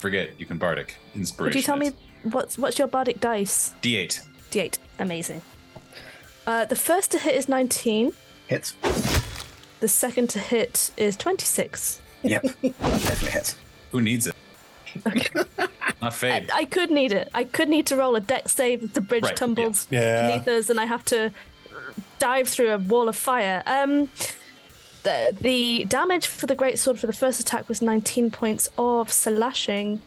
Forget, 0.00 0.38
you 0.40 0.46
can 0.46 0.58
bardic. 0.58 0.96
Inspiration. 1.14 1.52
Could 1.52 1.56
you 1.58 1.62
tell 1.62 1.76
me 1.76 1.92
what's 2.24 2.58
what's 2.58 2.78
your 2.80 2.88
bardic 2.88 3.20
dice? 3.20 3.74
D8. 3.80 4.20
D8. 4.50 4.78
Amazing. 4.98 5.40
Uh, 6.46 6.64
the 6.64 6.74
first 6.76 7.12
to 7.12 7.18
hit 7.18 7.34
is 7.36 7.48
19. 7.48 8.12
Hits. 8.48 8.74
The 9.78 9.86
second 9.88 10.30
to 10.30 10.40
hit 10.40 10.90
is 10.96 11.16
26. 11.16 12.02
Yep. 12.24 12.42
Definitely 12.42 13.30
hits. 13.30 13.56
Who 13.92 14.00
needs 14.00 14.26
it? 14.26 14.34
Okay. 15.06 15.40
Not 16.02 16.12
fade. 16.14 16.50
I, 16.52 16.58
I, 16.60 16.64
could 16.64 16.90
need 16.90 17.12
it. 17.12 17.30
I 17.32 17.44
could 17.44 17.68
need 17.68 17.86
to 17.86 17.96
roll 17.96 18.16
a 18.16 18.20
deck 18.20 18.48
save 18.48 18.82
if 18.82 18.94
the 18.94 19.00
bridge 19.00 19.22
right. 19.24 19.36
tumbles 19.36 19.86
yeah. 19.90 20.28
beneath 20.28 20.46
yeah. 20.46 20.52
us 20.54 20.70
and 20.70 20.80
I 20.80 20.84
have 20.86 21.04
to 21.06 21.32
dive 22.18 22.48
through 22.48 22.70
a 22.72 22.78
wall 22.78 23.08
of 23.08 23.16
fire. 23.16 23.62
Um, 23.66 24.08
the, 25.02 25.36
the 25.38 25.84
damage 25.88 26.26
for 26.26 26.46
the 26.46 26.54
great 26.54 26.78
sword 26.78 26.98
for 26.98 27.06
the 27.06 27.12
first 27.12 27.40
attack 27.40 27.68
was 27.68 27.82
19 27.82 28.30
points 28.30 28.68
of 28.78 29.12
slashing, 29.12 30.00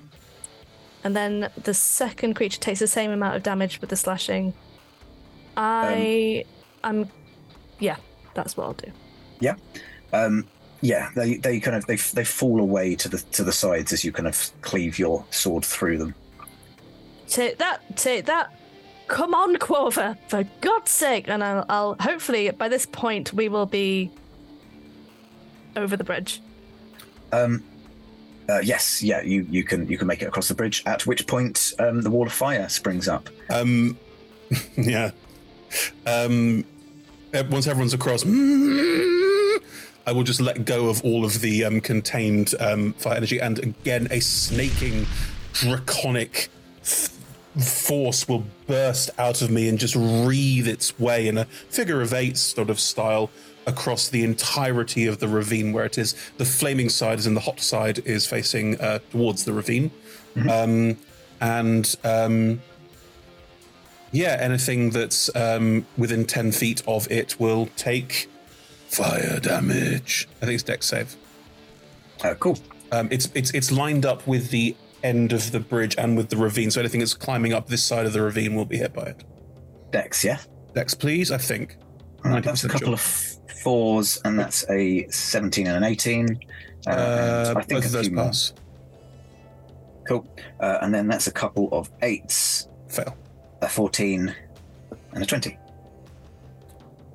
and 1.03 1.15
then 1.15 1.49
the 1.63 1.73
second 1.73 2.33
creature 2.33 2.59
takes 2.59 2.79
the 2.79 2.87
same 2.87 3.11
amount 3.11 3.35
of 3.35 3.43
damage 3.43 3.79
with 3.81 3.89
the 3.89 3.95
slashing. 3.95 4.47
Um, 5.55 5.63
I, 5.65 6.45
um, 6.83 6.99
I'm, 7.03 7.09
yeah, 7.79 7.97
that's 8.33 8.57
what 8.57 8.63
I'll 8.63 8.73
do. 8.73 8.91
Yeah, 9.39 9.55
um, 10.13 10.47
yeah. 10.81 11.09
They 11.15 11.35
they 11.37 11.59
kind 11.59 11.75
of 11.77 11.85
they 11.85 11.95
they 11.97 12.25
fall 12.25 12.59
away 12.59 12.95
to 12.95 13.07
the 13.09 13.17
to 13.33 13.43
the 13.43 13.51
sides 13.51 13.93
as 13.93 14.03
you 14.03 14.11
kind 14.11 14.27
of 14.27 14.49
cleave 14.61 14.97
your 14.97 15.23
sword 15.29 15.63
through 15.63 15.99
them. 15.99 16.15
Take 17.27 17.57
that! 17.59 17.97
Take 17.97 18.25
that! 18.25 18.56
come 19.07 19.33
on, 19.33 19.55
Quover, 19.57 20.17
for 20.27 20.43
God's 20.61 20.91
sake! 20.91 21.27
And 21.27 21.43
I'll, 21.43 21.65
I'll 21.69 21.95
hopefully 21.99 22.49
by 22.51 22.69
this 22.69 22.85
point 22.85 23.33
we 23.33 23.49
will 23.49 23.65
be 23.65 24.11
over 25.75 25.97
the 25.97 26.03
bridge. 26.03 26.41
Um, 27.31 27.63
uh, 28.49 28.59
yes, 28.59 29.01
yeah, 29.03 29.21
you, 29.21 29.45
you 29.49 29.63
can 29.63 29.87
you 29.87 29.97
can 29.97 30.07
make 30.07 30.21
it 30.21 30.25
across 30.25 30.47
the 30.47 30.55
bridge. 30.55 30.83
At 30.85 31.05
which 31.07 31.25
point, 31.27 31.73
um, 31.79 32.01
the 32.01 32.09
wall 32.09 32.25
of 32.27 32.33
fire 32.33 32.69
springs 32.69 33.07
up. 33.07 33.29
Um, 33.49 33.97
yeah. 34.77 35.11
Um, 36.05 36.65
once 37.49 37.67
everyone's 37.67 37.93
across, 37.93 38.23
I 38.25 40.13
will 40.13 40.23
just 40.23 40.39
let 40.39 40.63
go 40.63 40.87
of 40.89 41.03
all 41.03 41.25
of 41.25 41.41
the 41.41 41.65
um, 41.65 41.81
contained 41.81 42.53
um, 42.59 42.93
fire 42.93 43.17
energy, 43.17 43.39
and 43.39 43.59
again 43.59 44.07
a 44.11 44.21
snaking, 44.21 45.05
draconic 45.51 46.49
force 47.63 48.27
will 48.27 48.43
burst 48.67 49.09
out 49.17 49.41
of 49.41 49.49
me 49.49 49.67
and 49.67 49.79
just 49.79 49.95
wreathe 49.95 50.67
its 50.67 50.99
way 50.99 51.27
in 51.27 51.37
a 51.37 51.45
figure 51.45 52.01
of 52.01 52.13
eight 52.13 52.37
sort 52.37 52.69
of 52.69 52.79
style 52.79 53.29
across 53.65 54.07
the 54.09 54.23
entirety 54.23 55.05
of 55.05 55.19
the 55.19 55.27
ravine 55.27 55.73
where 55.73 55.85
it 55.85 55.97
is. 55.97 56.15
The 56.37 56.45
flaming 56.45 56.89
side 56.89 57.19
is 57.19 57.27
in 57.27 57.33
the 57.33 57.41
hot 57.41 57.59
side 57.59 57.99
is 57.99 58.25
facing 58.27 58.79
uh, 58.79 58.99
towards 59.11 59.43
the 59.45 59.53
ravine. 59.53 59.91
Mm-hmm. 60.35 60.49
Um, 60.49 60.97
and 61.41 61.95
um, 62.03 62.61
yeah, 64.11 64.37
anything 64.39 64.91
that's 64.91 65.35
um, 65.35 65.85
within 65.97 66.25
10 66.25 66.51
feet 66.51 66.81
of 66.87 67.09
it 67.11 67.39
will 67.39 67.67
take 67.75 68.29
fire 68.87 69.39
damage. 69.39 70.29
I 70.37 70.45
think 70.45 70.53
it's 70.55 70.63
deck 70.63 70.83
save. 70.83 71.15
Uh, 72.23 72.35
cool. 72.35 72.57
Um, 72.91 73.09
it's, 73.11 73.29
it's, 73.35 73.51
it's 73.51 73.71
lined 73.71 74.05
up 74.05 74.25
with 74.27 74.49
the 74.49 74.75
end 75.07 75.31
of 75.31 75.51
the 75.51 75.59
bridge 75.59 75.95
and 75.97 76.17
with 76.17 76.29
the 76.29 76.37
ravine. 76.37 76.69
So 76.69 76.81
anything 76.81 76.99
that's 76.99 77.13
climbing 77.13 77.53
up 77.53 77.67
this 77.67 77.83
side 77.83 78.05
of 78.05 78.13
the 78.13 78.21
ravine 78.21 78.53
will 78.55 78.65
be 78.65 78.77
hit 78.77 78.93
by 78.93 79.03
it. 79.03 79.23
Dex, 79.91 80.23
yeah? 80.23 80.39
Dex, 80.75 80.93
please, 80.93 81.31
I 81.31 81.37
think. 81.37 81.77
Right, 82.23 82.43
that's 82.43 82.65
a 82.65 82.69
couple 82.69 82.93
of 82.93 82.99
fours, 83.63 84.19
and 84.25 84.37
that's 84.37 84.69
a 84.69 85.07
17 85.07 85.65
and 85.67 85.77
an 85.77 85.83
18. 85.83 86.37
Uh, 86.85 86.89
uh, 86.89 87.45
and 87.49 87.57
I 87.57 87.61
think 87.61 87.69
both 87.69 87.85
of 87.85 87.91
those 87.93 88.09
pass. 88.09 88.53
Cool. 90.07 90.27
Uh, 90.59 90.79
and 90.81 90.93
then 90.93 91.07
that's 91.07 91.27
a 91.27 91.31
couple 91.31 91.69
of 91.71 91.89
eights. 92.01 92.67
Fail. 92.89 93.15
A 93.61 93.67
14 93.69 94.35
and 95.13 95.23
a 95.23 95.25
20. 95.25 95.57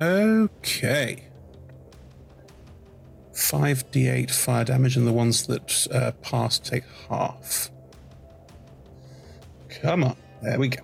Okay. 0.01 1.27
5d8 3.33 4.31
fire 4.31 4.63
damage, 4.65 4.95
and 4.95 5.05
the 5.05 5.13
ones 5.13 5.47
that 5.47 5.87
uh, 5.91 6.11
pass 6.21 6.57
take 6.57 6.83
half. 7.09 7.69
Come 9.83 10.05
on. 10.05 10.15
There 10.41 10.57
we 10.57 10.69
go. 10.69 10.81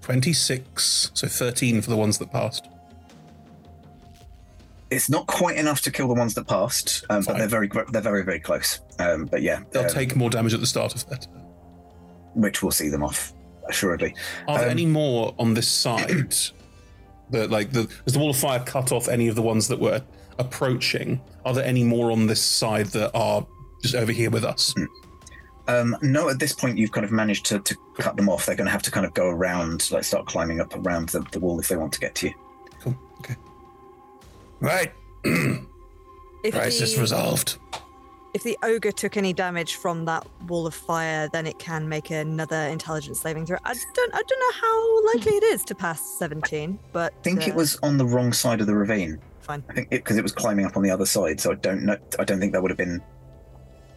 Twenty-six, 0.00 1.10
so 1.12 1.26
thirteen 1.26 1.82
for 1.82 1.90
the 1.90 1.96
ones 1.96 2.18
that 2.18 2.30
passed. 2.30 2.68
It's 4.90 5.10
not 5.10 5.26
quite 5.26 5.56
enough 5.56 5.80
to 5.82 5.90
kill 5.90 6.06
the 6.06 6.14
ones 6.14 6.34
that 6.34 6.46
passed, 6.46 7.04
um, 7.10 7.22
but 7.24 7.38
they're 7.38 7.48
very, 7.48 7.68
they're 7.90 8.02
very, 8.02 8.22
very 8.22 8.38
close. 8.38 8.80
Um, 8.98 9.24
but 9.24 9.42
yeah, 9.42 9.62
They'll 9.70 9.84
um, 9.84 9.88
take 9.88 10.14
more 10.14 10.28
damage 10.28 10.52
at 10.54 10.60
the 10.60 10.66
start 10.66 10.94
of 10.94 11.08
that. 11.08 11.26
which 12.34 12.62
will 12.62 12.70
see 12.72 12.88
them 12.90 13.02
off, 13.02 13.32
assuredly. 13.70 14.14
Are 14.46 14.58
there 14.58 14.66
um, 14.66 14.70
any 14.70 14.84
more 14.86 15.34
on 15.38 15.54
this 15.54 15.66
side? 15.66 16.36
that 17.30 17.50
like 17.50 17.72
the, 17.72 17.88
has 18.04 18.12
the 18.12 18.18
wall 18.18 18.28
of 18.28 18.36
fire 18.36 18.60
cut 18.60 18.92
off 18.92 19.08
any 19.08 19.26
of 19.28 19.34
the 19.34 19.40
ones 19.40 19.66
that 19.68 19.80
were 19.80 20.02
approaching, 20.38 21.18
are 21.44 21.54
there 21.54 21.64
any 21.64 21.82
more 21.84 22.10
on 22.12 22.26
this 22.26 22.42
side 22.42 22.86
that 22.88 23.10
are 23.14 23.44
just 23.82 23.94
over 23.94 24.12
here 24.12 24.30
with 24.30 24.44
us? 24.44 24.74
Hmm. 24.76 24.84
Um, 25.68 25.96
no, 26.02 26.28
at 26.28 26.38
this 26.38 26.52
point, 26.52 26.76
you've 26.76 26.92
kind 26.92 27.04
of 27.04 27.12
managed 27.12 27.46
to, 27.46 27.58
to 27.60 27.76
cut 27.98 28.16
them 28.16 28.28
off. 28.28 28.46
They're 28.46 28.56
going 28.56 28.66
to 28.66 28.72
have 28.72 28.82
to 28.82 28.90
kind 28.90 29.06
of 29.06 29.14
go 29.14 29.26
around, 29.28 29.90
like 29.92 30.04
start 30.04 30.26
climbing 30.26 30.60
up 30.60 30.74
around 30.74 31.10
the, 31.10 31.20
the 31.32 31.38
wall 31.38 31.58
if 31.60 31.68
they 31.68 31.76
want 31.76 31.92
to 31.92 32.00
get 32.00 32.14
to 32.16 32.28
you. 32.28 32.34
Cool. 32.80 32.96
Okay. 33.20 33.36
Right. 34.60 34.92
If 36.44 36.54
Crisis 36.54 36.96
the- 36.96 37.00
resolved. 37.02 37.56
If 38.34 38.42
the 38.42 38.58
ogre 38.64 38.90
took 38.90 39.16
any 39.16 39.32
damage 39.32 39.74
from 39.76 40.06
that 40.06 40.26
wall 40.48 40.66
of 40.66 40.74
fire, 40.74 41.28
then 41.32 41.46
it 41.46 41.60
can 41.60 41.88
make 41.88 42.10
another 42.10 42.62
intelligence 42.62 43.20
saving 43.20 43.46
throw. 43.46 43.58
I 43.64 43.72
don't, 43.94 44.12
I 44.12 44.20
don't 44.20 44.38
know 44.40 44.52
how 44.60 45.06
likely 45.14 45.34
it 45.36 45.44
is 45.44 45.62
to 45.66 45.76
pass 45.76 46.00
seventeen, 46.18 46.80
but 46.92 47.12
I 47.16 47.22
think 47.22 47.42
uh, 47.42 47.50
it 47.50 47.54
was 47.54 47.78
on 47.84 47.96
the 47.96 48.04
wrong 48.06 48.32
side 48.32 48.60
of 48.60 48.66
the 48.66 48.74
ravine. 48.74 49.20
Fine. 49.42 49.64
I 49.68 49.72
think 49.74 49.90
because 49.90 50.16
it, 50.16 50.20
it, 50.20 50.22
was 50.22 50.30
climbing 50.32 50.64
up 50.66 50.76
on 50.76 50.82
the 50.84 50.90
other 50.90 51.04
side, 51.06 51.40
so 51.40 51.50
I 51.50 51.54
don't 51.56 51.82
know. 51.82 51.96
I 52.18 52.22
don't 52.24 52.38
think 52.38 52.52
that 52.52 52.62
would 52.62 52.70
have 52.70 52.78
been 52.78 53.02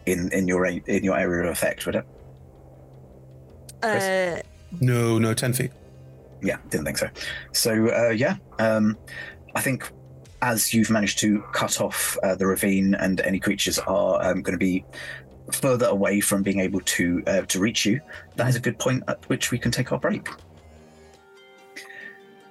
in 0.06 0.28
in 0.32 0.48
your 0.48 0.66
in 0.66 1.04
your 1.04 1.16
area 1.16 1.44
of 1.46 1.52
effect, 1.52 1.86
would 1.86 1.94
it? 1.96 2.04
Uh, 3.82 4.40
no, 4.80 5.18
no, 5.18 5.34
ten 5.34 5.52
feet. 5.52 5.70
Yeah, 6.42 6.56
didn't 6.70 6.86
think 6.86 6.98
so. 6.98 7.08
So 7.52 7.90
uh, 7.94 8.10
yeah, 8.10 8.36
um, 8.58 8.98
I 9.54 9.60
think 9.60 9.88
as 10.42 10.74
you've 10.74 10.90
managed 10.90 11.20
to 11.20 11.42
cut 11.52 11.80
off 11.80 12.18
uh, 12.24 12.34
the 12.34 12.46
ravine 12.46 12.94
and 12.96 13.20
any 13.20 13.38
creatures 13.38 13.78
are 13.78 14.16
um, 14.24 14.42
going 14.42 14.52
to 14.52 14.58
be 14.62 14.84
further 15.52 15.86
away 15.86 16.18
from 16.20 16.42
being 16.42 16.58
able 16.58 16.80
to 16.80 17.22
uh, 17.28 17.42
to 17.42 17.60
reach 17.60 17.86
you, 17.86 18.00
that 18.34 18.48
is 18.48 18.56
a 18.56 18.60
good 18.60 18.80
point 18.80 19.04
at 19.06 19.28
which 19.28 19.52
we 19.52 19.58
can 19.58 19.70
take 19.70 19.92
our 19.92 19.98
break. 20.00 20.28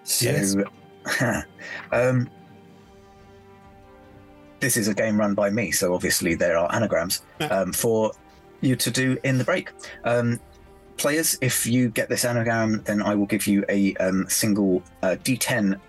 So, 0.06 0.26
yes. 0.30 0.56
um, 1.92 2.30
this 4.60 4.78
is 4.78 4.88
a 4.88 4.94
game 4.94 5.20
run 5.20 5.34
by 5.34 5.50
me, 5.50 5.72
so 5.72 5.94
obviously 5.94 6.36
there 6.36 6.58
are 6.58 6.74
anagrams 6.74 7.22
um, 7.50 7.74
for 7.74 8.12
you 8.62 8.76
to 8.76 8.92
do 8.92 9.18
in 9.24 9.38
the 9.38 9.44
break. 9.44 9.72
Um, 10.04 10.40
players, 10.98 11.38
if 11.42 11.66
you 11.66 11.90
get 11.90 12.10
this 12.10 12.26
anagram, 12.26 12.82
then 12.86 13.02
I 13.02 13.16
will 13.16 13.26
give 13.26 13.48
you 13.48 13.66
a 13.70 13.94
um, 13.98 14.26
single 14.30 14.82
uh, 15.04 15.18
D10 15.24 15.80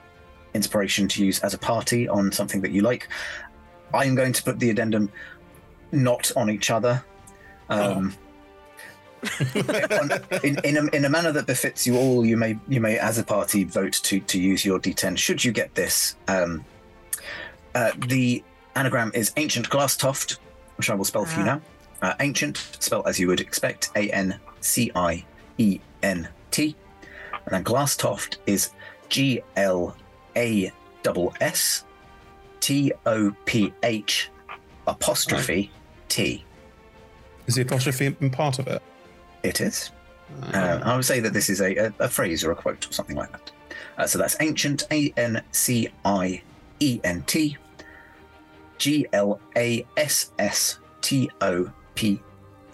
inspiration 0.55 1.07
to 1.09 1.25
use 1.25 1.39
as 1.41 1.55
a 1.55 1.59
party 1.59 2.09
on 2.09 2.33
something 2.33 2.61
that 2.63 2.73
you 2.73 2.83
like. 2.83 3.09
I 3.95 4.05
am 4.05 4.15
going 4.15 4.33
to 4.33 4.43
put 4.43 4.59
the 4.59 4.71
addendum 4.71 5.13
not 5.93 6.33
on 6.37 6.51
each 6.51 6.71
other. 6.71 7.05
Um, 7.69 8.13
oh. 8.15 8.17
in, 10.43 10.59
in 10.65 10.77
a, 10.77 10.87
in, 10.97 11.05
a, 11.05 11.09
manner 11.09 11.33
that 11.33 11.47
befits 11.47 11.87
you 11.87 11.97
all, 11.97 12.25
you 12.25 12.37
may 12.37 12.57
you 12.69 12.81
may 12.81 12.97
as 12.99 13.19
a 13.19 13.25
party 13.25 13.65
vote 13.65 13.95
to 14.05 14.21
to 14.21 14.39
use 14.41 14.65
your 14.65 14.79
D10. 14.79 15.17
Should 15.19 15.43
you 15.43 15.51
get 15.53 15.75
this, 15.75 16.17
um, 16.29 16.65
uh, 17.75 17.91
the 18.07 18.45
anagram 18.77 19.11
is 19.15 19.33
Ancient 19.37 19.69
glass 19.69 19.97
toft, 19.97 20.39
which 20.77 20.89
I 20.91 20.95
will 20.95 21.05
spell 21.05 21.25
for 21.25 21.41
you 21.41 21.47
ah. 21.49 21.55
now. 21.57 21.63
Uh, 22.03 22.15
ancient, 22.21 22.59
spelled 22.79 23.09
as 23.09 23.19
you 23.19 23.27
would 23.27 23.41
expect, 23.41 23.89
A 23.97 24.11
N 24.11 24.39
C 24.61 24.93
I 24.95 25.25
E 25.59 25.81
N 26.03 26.29
T. 26.51 26.77
And 27.33 27.55
then 27.55 27.63
glass 27.63 27.97
toft 27.97 28.39
is 28.47 28.71
G 29.09 29.43
L 29.57 29.97
A 30.37 30.71
S 31.41 31.85
T 32.61 32.93
O 33.07 33.35
P 33.47 33.73
H 33.83 34.31
apostrophe 34.87 35.71
T. 36.09 36.45
Is 37.47 37.55
the 37.57 37.63
apostrophe 37.63 38.11
part 38.31 38.59
of 38.59 38.69
it? 38.69 38.83
It 39.43 39.61
is. 39.61 39.91
Ah. 40.43 40.55
Uh, 40.55 40.93
I 40.93 40.97
would 40.97 41.05
say 41.05 41.21
that 41.21 41.33
this 41.33 41.49
is 41.49 41.61
a, 41.61 41.75
a, 41.77 41.95
a, 42.01 42.09
phrase 42.09 42.45
or 42.45 42.51
a 42.53 42.57
quote 42.57 42.89
or 42.89 42.93
something 42.93 43.17
like 43.17 43.31
that. 43.33 43.51
Uh, 43.97 44.07
so 44.07 44.19
that's 44.19 44.37
ancient, 44.41 44.85
A 44.91 45.13
N 45.17 45.43
C 45.53 45.89
I 46.05 46.43
E 46.81 47.01
N 47.05 47.23
T, 47.27 47.57
G 48.79 49.07
L 49.13 49.41
A 49.57 49.87
S 49.97 50.33
S 50.39 50.79
T 51.01 51.31
O 51.41 51.71
P 51.95 52.21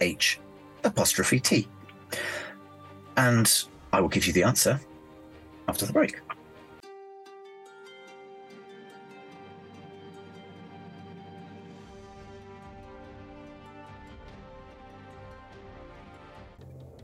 H 0.01 0.39
apostrophe 0.83 1.39
T. 1.39 1.67
And 3.17 3.63
I 3.91 4.01
will 4.01 4.09
give 4.09 4.25
you 4.27 4.33
the 4.33 4.43
answer 4.43 4.79
after 5.67 5.85
the 5.85 5.93
break. 5.93 6.19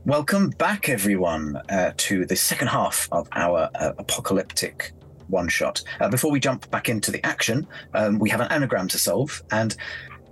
Welcome 0.06 0.48
back, 0.50 0.88
everyone, 0.88 1.60
uh, 1.68 1.92
to 1.98 2.24
the 2.26 2.34
second 2.34 2.66
half 2.68 3.08
of 3.12 3.28
our 3.32 3.68
uh, 3.76 3.92
apocalyptic 3.98 4.92
one 5.30 5.48
shot. 5.48 5.82
Uh, 6.00 6.08
before 6.08 6.30
we 6.30 6.40
jump 6.40 6.70
back 6.70 6.88
into 6.88 7.10
the 7.10 7.24
action, 7.24 7.66
um, 7.94 8.18
we 8.18 8.28
have 8.30 8.40
an 8.40 8.48
anagram 8.50 8.88
to 8.88 8.98
solve, 8.98 9.42
and 9.50 9.76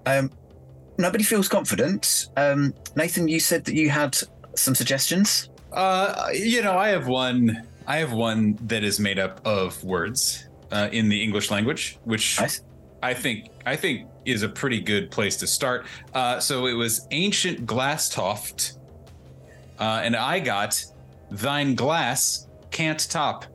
um, 0.06 0.30
nobody 0.98 1.24
feels 1.24 1.48
confident. 1.48 2.28
Um, 2.36 2.74
Nathan, 2.96 3.28
you 3.28 3.40
said 3.40 3.64
that 3.64 3.74
you 3.74 3.88
had 3.88 4.16
some 4.54 4.74
suggestions. 4.74 5.48
Uh, 5.72 6.28
you 6.34 6.62
know, 6.62 6.76
I 6.76 6.88
have 6.88 7.06
one. 7.06 7.62
I 7.86 7.98
have 7.98 8.12
one 8.12 8.58
that 8.62 8.84
is 8.84 9.00
made 9.00 9.18
up 9.18 9.40
of 9.46 9.82
words 9.82 10.48
uh, 10.72 10.88
in 10.92 11.08
the 11.08 11.22
English 11.22 11.50
language, 11.50 11.98
which 12.04 12.38
I 13.02 13.14
think 13.14 13.50
I 13.64 13.76
think 13.76 14.08
is 14.26 14.42
a 14.42 14.48
pretty 14.48 14.80
good 14.80 15.10
place 15.10 15.36
to 15.38 15.46
start. 15.46 15.86
Uh, 16.14 16.38
so 16.40 16.66
it 16.66 16.74
was 16.74 17.06
ancient 17.12 17.64
Glasstoft, 17.66 18.76
uh, 19.78 20.00
and 20.02 20.14
I 20.16 20.40
got 20.40 20.82
thine 21.30 21.74
glass 21.74 22.46
can't 22.70 23.08
top. 23.08 23.46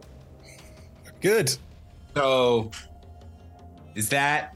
Good. 1.23 1.55
So, 2.15 2.69
is 3.95 4.09
that 4.09 4.53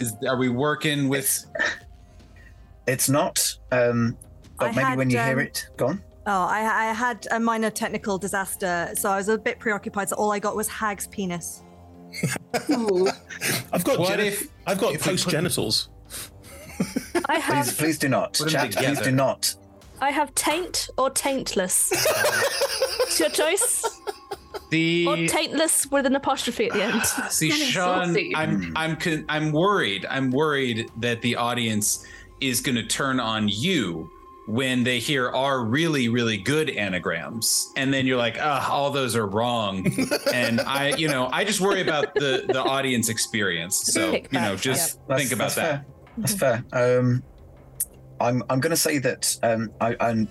is 0.00 0.14
are 0.26 0.38
we 0.38 0.48
working 0.48 1.10
with? 1.10 1.44
It's 2.86 3.10
not, 3.10 3.58
um, 3.70 4.16
but 4.58 4.68
I 4.68 4.68
maybe 4.72 4.80
had, 4.82 4.98
when 4.98 5.10
you 5.10 5.18
um, 5.18 5.26
hear 5.26 5.40
it, 5.40 5.66
gone. 5.76 6.02
Oh, 6.26 6.30
I, 6.46 6.88
I 6.88 6.92
had 6.94 7.26
a 7.32 7.38
minor 7.38 7.68
technical 7.68 8.16
disaster, 8.16 8.88
so 8.96 9.10
I 9.10 9.18
was 9.18 9.28
a 9.28 9.36
bit 9.36 9.58
preoccupied. 9.58 10.08
So 10.08 10.16
all 10.16 10.32
I 10.32 10.38
got 10.38 10.56
was 10.56 10.68
hag's 10.68 11.06
penis. 11.08 11.62
I've 12.54 12.68
got 13.84 13.98
what 13.98 14.20
if, 14.20 14.48
I've 14.66 14.78
got 14.80 14.94
if 14.94 15.04
post 15.04 15.28
genitals. 15.28 15.90
I 17.26 17.38
have. 17.38 17.66
Please, 17.66 17.76
please 17.76 17.98
do 17.98 18.08
not. 18.08 18.40
Chat, 18.48 18.74
please 18.74 19.00
do 19.02 19.12
not. 19.12 19.54
I 20.00 20.12
have 20.12 20.34
taint 20.34 20.88
or 20.96 21.10
taintless. 21.10 21.90
it's 21.92 23.20
your 23.20 23.28
choice. 23.28 23.84
The 24.72 25.04
or 25.06 25.16
taintless 25.28 25.86
with 25.90 26.06
an 26.06 26.16
apostrophe 26.16 26.68
at 26.68 26.72
the 26.72 26.82
end. 26.82 27.02
See, 27.30 27.50
Sean, 27.50 28.16
I'm 28.34 28.72
I'm 28.74 28.96
hmm. 28.98 29.20
I'm 29.28 29.52
worried. 29.52 30.06
I'm 30.08 30.30
worried 30.30 30.90
that 30.96 31.20
the 31.20 31.36
audience 31.36 32.06
is 32.40 32.62
going 32.62 32.76
to 32.76 32.82
turn 32.86 33.20
on 33.20 33.50
you 33.50 34.08
when 34.48 34.82
they 34.82 34.98
hear 34.98 35.28
are 35.28 35.62
really 35.62 36.08
really 36.08 36.36
good 36.36 36.70
anagrams 36.70 37.72
and 37.76 37.94
then 37.94 38.04
you're 38.04 38.16
like 38.18 38.36
ah 38.40 38.68
all 38.68 38.90
those 38.90 39.14
are 39.14 39.28
wrong 39.28 39.86
and 40.34 40.60
i 40.62 40.88
you 40.96 41.06
know 41.06 41.28
i 41.32 41.44
just 41.44 41.60
worry 41.60 41.80
about 41.80 42.12
the 42.16 42.42
the 42.48 42.60
audience 42.60 43.08
experience 43.08 43.76
so 43.82 44.10
you 44.16 44.26
know 44.32 44.56
just 44.56 44.98
yep. 45.08 45.16
think 45.16 45.30
that's, 45.30 45.56
about 45.56 45.80
that's 46.18 46.34
that 46.38 46.40
fair. 46.40 46.64
that's 46.70 46.72
fair 46.74 46.98
um 46.98 47.22
i'm 48.20 48.42
i'm 48.50 48.58
gonna 48.58 48.74
say 48.76 48.98
that 48.98 49.32
um 49.44 49.70
i 49.80 49.94
i'm 50.00 50.26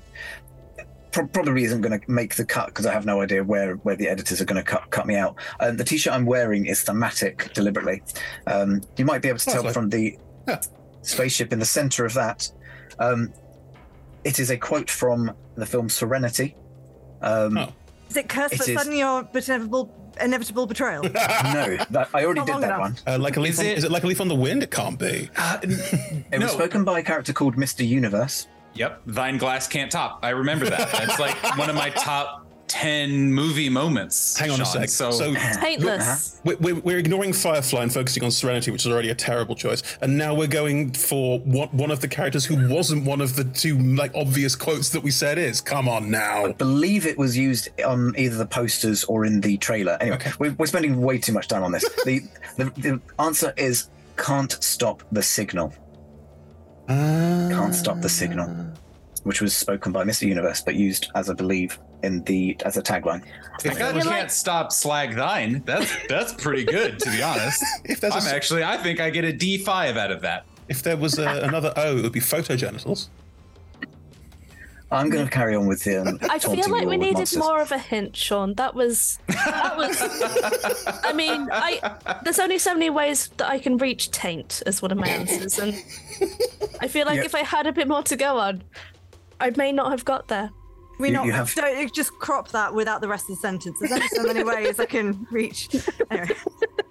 pro- 1.12 1.28
probably 1.28 1.64
isn't 1.64 1.82
going 1.82 2.00
to 2.00 2.12
make 2.12 2.36
the 2.36 2.46
cut 2.46 2.68
because 2.68 2.86
I 2.86 2.94
have 2.94 3.06
no 3.06 3.22
idea 3.22 3.44
where 3.44 3.76
where 3.78 3.96
the 3.96 4.08
editors 4.08 4.42
are 4.42 4.46
going 4.46 4.58
to 4.58 4.64
cut 4.64 4.90
cut 4.90 5.06
me 5.06 5.16
out. 5.16 5.36
Um, 5.60 5.78
the 5.78 5.84
t-shirt 5.84 6.14
I'm 6.14 6.26
wearing 6.26 6.66
is 6.66 6.82
thematic 6.84 7.54
deliberately. 7.54 8.02
Um, 8.48 8.82
you 8.98 9.06
might 9.06 9.22
be 9.22 9.28
able 9.30 9.40
to 9.40 9.46
tell 9.46 9.70
from 9.70 9.90
the 9.90 10.18
yeah. 10.48 10.62
spaceship 11.02 11.54
in 11.54 11.60
the 11.60 11.66
center 11.66 12.06
of 12.06 12.14
that. 12.16 12.52
Um, 13.00 13.34
it 14.24 14.40
is 14.40 14.50
a 14.50 14.58
quote 14.58 14.90
from 14.90 15.36
the 15.56 15.66
film 15.66 15.90
Serenity. 15.90 16.56
Um, 17.22 17.58
oh. 17.58 17.74
Is 18.10 18.18
it 18.18 18.30
cursed 18.30 18.56
it 18.56 18.58
sudden 18.60 18.78
suddenly 18.78 19.04
or 19.04 19.24
but 19.24 19.48
inevitable 19.48 20.12
inevitable 20.20 20.66
betrayal? 20.68 21.04
no, 21.04 21.10
that, 21.12 22.10
I 22.14 22.24
already 22.26 22.42
Not 22.42 22.46
did 22.48 22.56
that 22.58 22.64
enough. 22.64 22.80
one. 22.80 22.96
Uh, 23.08 23.18
like 23.20 23.38
a 23.38 23.40
leaf 23.40 23.54
is 23.54 23.60
on, 23.60 23.66
it, 23.66 23.78
is 23.78 23.84
it 23.84 23.92
like 23.92 24.04
a 24.04 24.08
leaf 24.08 24.22
on 24.22 24.28
the 24.28 24.36
wind? 24.36 24.64
It 24.64 24.72
can't 24.72 25.00
be. 25.00 25.30
Uh, 25.38 25.60
it 25.64 26.24
no. 26.40 26.46
was 26.46 26.52
spoken 26.52 26.84
by 26.84 27.00
a 27.00 27.04
character 27.04 27.34
called 27.34 27.56
Mr. 27.58 27.88
Universe. 27.88 28.48
Yep, 28.76 29.02
thine 29.08 29.38
glass 29.38 29.68
can't 29.68 29.92
top. 29.92 30.20
I 30.24 30.30
remember 30.30 30.70
that. 30.70 30.90
It's 31.04 31.20
like 31.20 31.36
one 31.58 31.70
of 31.70 31.76
my 31.76 31.90
top 31.90 32.48
10 32.68 33.34
movie 33.34 33.68
moments. 33.68 34.38
Hang 34.38 34.50
on 34.52 34.58
Sean. 34.58 34.66
a 34.66 34.88
sec. 34.88 34.90
So, 34.90 35.12
so 35.12 35.34
taintless. 35.36 36.40
We're, 36.46 36.56
we're, 36.58 36.76
we're, 36.76 36.98
ignoring 36.98 37.34
Firefly 37.34 37.84
and 37.84 37.94
focusing 37.94 38.24
on 38.24 38.32
Serenity, 38.32 38.72
which 38.72 38.86
is 38.86 38.92
already 38.92 39.10
a 39.10 39.16
terrible 39.16 39.56
choice. 39.56 39.84
And 40.02 40.18
now 40.18 40.34
we're 40.34 40.48
going 40.48 40.94
for 40.94 41.40
one, 41.40 41.68
one 41.70 41.92
of 41.92 42.00
the 42.00 42.08
characters 42.08 42.46
who 42.46 42.70
wasn't 42.74 43.04
one 43.04 43.20
of 43.20 43.36
the 43.36 43.44
two 43.44 43.78
like 43.78 44.14
obvious 44.16 44.56
quotes 44.56 44.88
that 44.90 45.02
we 45.04 45.12
said 45.12 45.38
is. 45.38 45.60
Come 45.60 45.90
on 45.90 46.10
now. 46.10 46.46
I 46.46 46.54
believe 46.54 47.06
it 47.06 47.18
was 47.18 47.36
used 47.36 47.68
on 47.82 48.16
either 48.18 48.38
the 48.38 48.46
posters 48.48 49.04
or 49.04 49.26
in 49.26 49.42
the 49.42 49.58
trailer. 49.58 49.98
Anyway, 50.00 50.16
okay. 50.18 50.32
we're, 50.40 50.54
we're, 50.54 50.66
spending 50.66 51.02
way 51.02 51.18
too 51.18 51.34
much 51.34 51.50
time 51.50 51.64
on 51.64 51.74
this. 51.74 51.84
the, 52.06 52.22
the, 52.56 52.66
the 52.78 53.02
answer 53.20 53.54
is 53.58 53.90
can't 54.16 54.52
stop 54.64 55.04
the 55.12 55.22
signal. 55.22 55.74
Uh... 56.92 57.50
Can't 57.50 57.74
stop 57.74 58.02
the 58.02 58.10
signal, 58.10 58.50
ah. 58.50 58.66
which 59.24 59.42
was 59.42 59.56
spoken 59.56 59.92
by 59.94 60.04
Mr. 60.04 60.28
Universe, 60.28 60.62
but 60.62 60.76
used 60.76 61.10
as 61.16 61.30
I 61.30 61.34
believe 61.34 61.80
in 62.04 62.22
the 62.26 62.58
as 62.66 62.76
a 62.76 62.82
tagline. 62.82 63.24
If 63.64 63.78
that 63.78 63.94
can't 63.94 64.06
like... 64.06 64.30
stop 64.30 64.72
slag 64.74 65.16
thine, 65.16 65.62
that's 65.66 65.90
that's 66.10 66.34
pretty 66.34 66.66
good 66.66 67.00
to 67.00 67.10
be 67.12 67.24
honest. 67.24 67.64
if 67.86 68.04
I'm 68.04 68.12
a... 68.28 68.30
actually, 68.30 68.64
I 68.66 68.76
think 68.78 69.00
I 69.00 69.10
get 69.10 69.24
a 69.24 69.32
D 69.32 69.58
five 69.58 69.96
out 69.96 70.12
of 70.12 70.20
that. 70.22 70.44
If 70.68 70.84
there 70.84 70.98
was 70.98 71.18
a, 71.18 71.28
another 71.48 71.74
O, 71.78 71.98
it 71.98 72.02
would 72.04 72.12
be 72.12 72.20
photogenitals. 72.20 73.08
I'm 74.92 75.10
going 75.10 75.24
to 75.26 75.32
carry 75.32 75.56
on 75.56 75.68
with 75.68 75.82
him. 75.82 76.20
I 76.30 76.38
feel 76.38 76.70
like 76.70 76.86
we 76.86 76.98
needed 76.98 77.16
monsters. 77.16 77.40
more 77.40 77.62
of 77.62 77.72
a 77.72 77.78
hint, 77.78 78.16
Sean. 78.16 78.54
That 78.56 78.76
was, 78.76 79.20
that 79.30 79.78
was. 79.78 81.00
I 81.06 81.14
mean, 81.14 81.48
I 81.52 81.96
there's 82.24 82.40
only 82.40 82.58
so 82.58 82.74
many 82.74 82.90
ways 82.90 83.30
that 83.38 83.50
I 83.50 83.58
can 83.60 83.78
reach 83.78 84.12
taint 84.12 84.62
as 84.66 84.82
one 84.82 84.92
of 84.92 84.98
my 84.98 85.08
answers, 85.08 85.60
and 85.60 85.74
I 86.82 86.90
feel 86.90 87.06
like 87.06 87.18
yep. 87.18 87.26
if 87.26 87.36
I 87.36 87.40
had 87.40 87.68
a 87.68 87.72
bit 87.72 87.88
more 87.88 88.04
to 88.04 88.18
go 88.18 88.38
on, 88.38 88.64
I 89.40 89.52
may 89.52 89.72
not 89.72 89.92
have 89.92 90.04
got 90.04 90.28
there. 90.28 90.50
We 91.00 91.08
you, 91.08 91.14
not 91.14 91.26
you 91.26 91.32
have... 91.32 91.56
don't 91.56 91.96
just 91.96 92.12
crop 92.12 92.50
that 92.50 92.74
without 92.74 93.00
the 93.00 93.08
rest 93.08 93.30
of 93.30 93.38
the 93.38 93.42
sentence. 93.42 93.78
There's 93.80 93.94
only 93.94 94.08
so 94.10 94.24
many 94.24 94.44
ways 94.44 94.78
I 94.78 94.86
can 94.86 95.26
reach. 95.32 95.70
Anyway. 96.12 96.28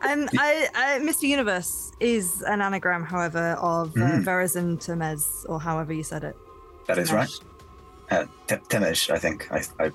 Um, 0.03 0.27
I, 0.39 0.69
I, 0.75 0.97
uh, 0.97 1.01
Mr. 1.01 1.25
Universe 1.25 1.93
is 2.01 2.41
an 2.47 2.63
anagram, 2.63 3.05
however, 3.05 3.53
of 3.61 3.91
uh, 3.91 4.01
mm. 4.01 4.25
Verrazin 4.25 4.79
Termez, 4.83 5.21
or 5.51 5.61
however 5.61 5.93
you 5.93 6.03
said 6.03 6.25
it. 6.25 6.35
That 6.89 6.97
is 6.99 7.13
right 7.13 7.29
uh, 8.11 8.25
T- 8.47 8.57
I 8.77 9.19
think. 9.19 9.49
I, 9.51 9.63
I 9.79 9.91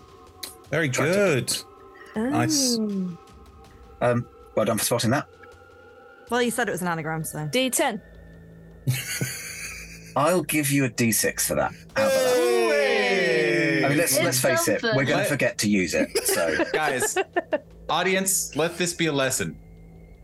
Very 0.72 0.88
good. 0.88 1.48
To... 1.50 1.66
Oh. 2.18 2.30
Nice. 2.30 2.78
Um, 2.78 3.18
well 4.02 4.66
done 4.66 4.78
for 4.78 4.84
spotting 4.86 5.12
that. 5.12 5.28
Well, 6.30 6.42
you 6.42 6.52
said 6.52 6.70
it 6.70 6.72
was 6.72 6.82
an 6.82 6.88
anagram, 6.88 7.24
so. 7.24 7.40
D10. 7.40 8.02
I'll 10.16 10.44
give 10.44 10.72
you 10.72 10.86
a 10.86 10.90
D6 10.90 11.48
for 11.48 11.56
that. 11.56 11.74
I 11.96 13.90
mean, 13.90 13.98
let's, 14.00 14.18
let's 14.20 14.42
face 14.42 14.68
it, 14.68 14.82
we're 14.82 15.04
going 15.06 15.20
to 15.20 15.26
forget 15.26 15.58
to 15.60 15.70
use 15.70 15.94
it. 15.94 16.10
So, 16.26 16.64
guys, 16.74 17.18
audience, 17.90 18.56
let 18.56 18.78
this 18.78 18.94
be 18.94 19.08
a 19.08 19.14
lesson. 19.14 19.60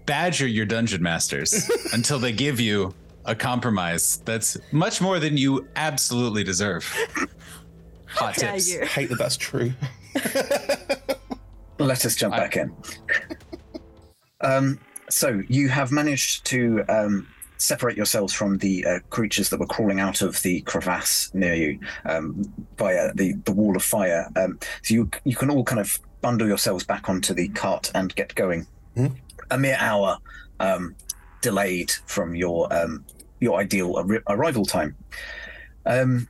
Badger 0.06 0.48
your 0.48 0.66
dungeon 0.66 1.04
masters 1.04 1.70
until 1.94 2.18
they 2.18 2.32
give 2.32 2.60
you 2.60 2.92
a 3.26 3.36
compromise 3.36 4.18
that's 4.26 4.58
much 4.72 5.00
more 5.02 5.20
than 5.20 5.38
you 5.38 5.68
absolutely 5.76 6.44
deserve. 6.44 6.86
Hot 8.16 8.44
I 8.44 8.58
hate 8.60 9.10
that 9.10 9.18
that's 9.18 9.38
true. 9.38 9.72
Let 11.80 12.06
us 12.06 12.16
jump 12.16 12.36
I... 12.36 12.40
back 12.40 12.58
in. 12.58 12.76
Um, 14.42 14.80
so 15.10 15.42
you 15.48 15.70
have 15.70 15.92
managed 15.92 16.46
to 16.48 16.84
um, 16.90 17.28
separate 17.58 17.96
yourselves 17.96 18.34
from 18.34 18.58
the 18.58 18.86
uh, 18.86 19.00
creatures 19.10 19.50
that 19.50 19.60
were 19.60 19.66
crawling 19.68 20.00
out 20.02 20.22
of 20.22 20.42
the 20.42 20.62
crevasse 20.62 21.32
near 21.34 21.54
you 21.54 21.80
um, 22.06 22.44
via 22.78 23.14
the, 23.14 23.34
the 23.46 23.52
wall 23.52 23.76
of 23.78 23.84
fire. 23.84 24.30
Um, 24.36 24.60
so 24.84 24.94
you 24.96 25.10
you 25.24 25.36
can 25.38 25.50
all 25.50 25.64
kind 25.64 25.80
of 25.80 25.98
bundle 26.22 26.48
yourselves 26.48 26.84
back 26.84 27.08
onto 27.10 27.34
the 27.34 27.48
cart 27.50 27.92
and 27.96 28.14
get 28.16 28.36
going. 28.36 28.68
Mm-hmm. 28.98 29.14
A 29.52 29.58
mere 29.58 29.78
hour 29.80 30.18
um, 30.60 30.96
delayed 31.42 31.92
from 32.08 32.36
your 32.36 32.72
um, 32.74 33.06
your 33.40 33.58
ideal 33.60 33.96
ar- 33.96 34.24
arrival 34.28 34.66
time. 34.66 34.98
Um, 35.86 36.28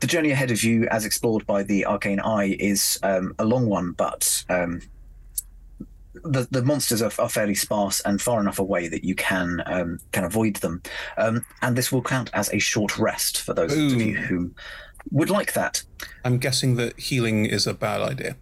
the 0.00 0.06
journey 0.06 0.30
ahead 0.30 0.50
of 0.50 0.62
you, 0.62 0.86
as 0.88 1.04
explored 1.04 1.46
by 1.46 1.62
the 1.62 1.84
Arcane 1.86 2.20
Eye, 2.20 2.56
is 2.60 2.98
um, 3.02 3.34
a 3.38 3.44
long 3.44 3.66
one, 3.66 3.92
but 3.92 4.44
um, 4.48 4.80
the 6.22 6.46
the 6.50 6.62
monsters 6.62 7.02
are, 7.02 7.10
are, 7.18 7.28
fairly 7.28 7.54
sparse 7.54 8.00
and 8.00 8.20
far 8.20 8.40
enough 8.40 8.58
away 8.58 8.88
that 8.88 9.04
you 9.04 9.14
can 9.14 9.62
um, 9.66 9.98
can 10.12 10.24
avoid 10.24 10.56
them. 10.56 10.82
Um, 11.16 11.44
and 11.62 11.74
this 11.76 11.90
will 11.90 12.02
count 12.02 12.30
as 12.32 12.52
a 12.52 12.58
short 12.58 12.98
rest 12.98 13.42
for 13.42 13.54
those 13.54 13.76
Ooh. 13.76 13.86
of 13.86 13.92
you 14.00 14.16
who 14.16 14.50
would 15.10 15.30
like 15.30 15.54
that. 15.54 15.82
I'm 16.24 16.38
guessing 16.38 16.76
that 16.76 16.98
healing 16.98 17.46
is 17.46 17.66
a 17.66 17.74
bad 17.74 18.00
idea. 18.00 18.36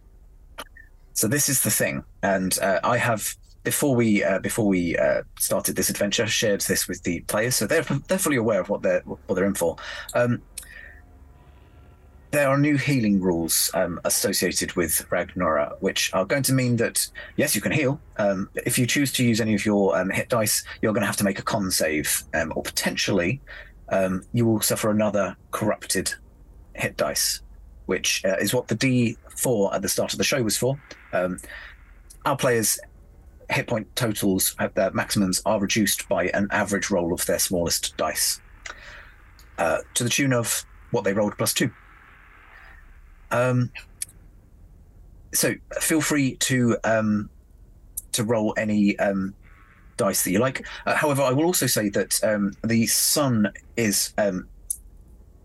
So 1.15 1.27
this 1.27 1.49
is 1.49 1.62
the 1.62 1.70
thing, 1.70 2.05
and 2.23 2.59
uh, 2.61 2.81
I 2.85 2.99
have 2.99 3.35
before 3.65 3.95
we 3.95 4.23
uh, 4.23 4.41
before 4.41 4.66
we 4.66 4.97
uh, 4.99 5.23
started 5.39 5.74
this 5.74 5.89
adventure 5.89 6.27
shared 6.27 6.61
this 6.62 6.87
with 6.87 7.03
the 7.05 7.20
players, 7.20 7.57
so 7.57 7.66
they're 7.66 7.81
they're 8.09 8.19
fully 8.19 8.37
aware 8.37 8.61
of 8.61 8.69
what 8.69 8.83
they're 8.83 9.01
what 9.07 9.35
they're 9.35 9.47
in 9.47 9.55
for. 9.55 9.77
Um, 10.12 10.43
there 12.31 12.48
are 12.48 12.59
new 12.59 12.77
healing 12.77 13.20
rules 13.20 13.70
um, 13.74 14.01
associated 14.05 14.74
with 14.77 15.07
Ragnorra, 15.11 15.77
which 15.81 16.11
are 16.12 16.24
going 16.24 16.43
to 16.44 16.53
mean 16.53 16.77
that 16.77 17.07
yes, 17.36 17.55
you 17.55 17.61
can 17.61 17.73
heal. 17.73 18.01
Um, 18.19 18.48
if 18.55 18.78
you 18.78 18.86
choose 18.86 19.12
to 19.12 19.24
use 19.24 19.40
any 19.40 19.55
of 19.55 19.65
your 19.65 19.97
um, 19.98 20.11
hit 20.11 20.28
dice, 20.28 20.65
you're 20.82 20.93
going 20.93 21.03
to 21.03 21.07
have 21.07 21.16
to 21.19 21.24
make 21.24 21.39
a 21.39 21.43
con 21.43 21.70
save, 21.70 22.24
um, 22.35 22.53
or 22.57 22.62
potentially 22.62 23.40
um, 23.90 24.24
you 24.32 24.44
will 24.44 24.61
suffer 24.61 24.90
another 24.90 25.36
corrupted 25.53 26.12
hit 26.74 26.97
dice, 26.97 27.40
which 27.86 28.24
uh, 28.24 28.36
is 28.40 28.53
what 28.53 28.69
the 28.69 28.77
D4 28.77 29.74
at 29.74 29.82
the 29.82 29.89
start 29.89 30.12
of 30.12 30.19
the 30.19 30.24
show 30.24 30.43
was 30.43 30.57
for. 30.57 30.81
Um, 31.12 31.39
our 32.24 32.36
players' 32.36 32.78
hit 33.51 33.69
point 33.69 33.86
totals 33.94 34.57
at 34.59 34.70
uh, 34.70 34.73
their 34.74 34.90
maximums 34.90 35.40
are 35.47 35.61
reduced 35.61 36.09
by 36.09 36.27
an 36.28 36.48
average 36.51 36.90
roll 36.90 37.12
of 37.15 37.24
their 37.27 37.39
smallest 37.39 37.97
dice, 37.97 38.40
uh, 39.59 39.78
to 39.94 40.03
the 40.03 40.11
tune 40.11 40.32
of 40.32 40.65
what 40.90 41.05
they 41.05 41.12
rolled 41.12 41.39
plus 41.39 41.53
two. 41.55 41.70
Um, 43.31 43.70
so 45.32 45.55
feel 45.81 46.01
free 46.01 46.36
to 46.36 46.77
um, 46.85 47.28
to 48.12 48.24
roll 48.24 48.55
any 48.57 48.98
um, 48.98 49.35
dice 49.97 50.24
that 50.24 50.31
you 50.31 50.39
like. 50.39 50.66
Uh, 50.86 50.94
however, 50.94 51.23
I 51.23 51.31
will 51.32 51.44
also 51.44 51.66
say 51.66 51.89
that 51.90 52.23
um, 52.24 52.55
the 52.65 52.86
sun 52.86 53.51
is 53.77 54.15
um, 54.16 54.48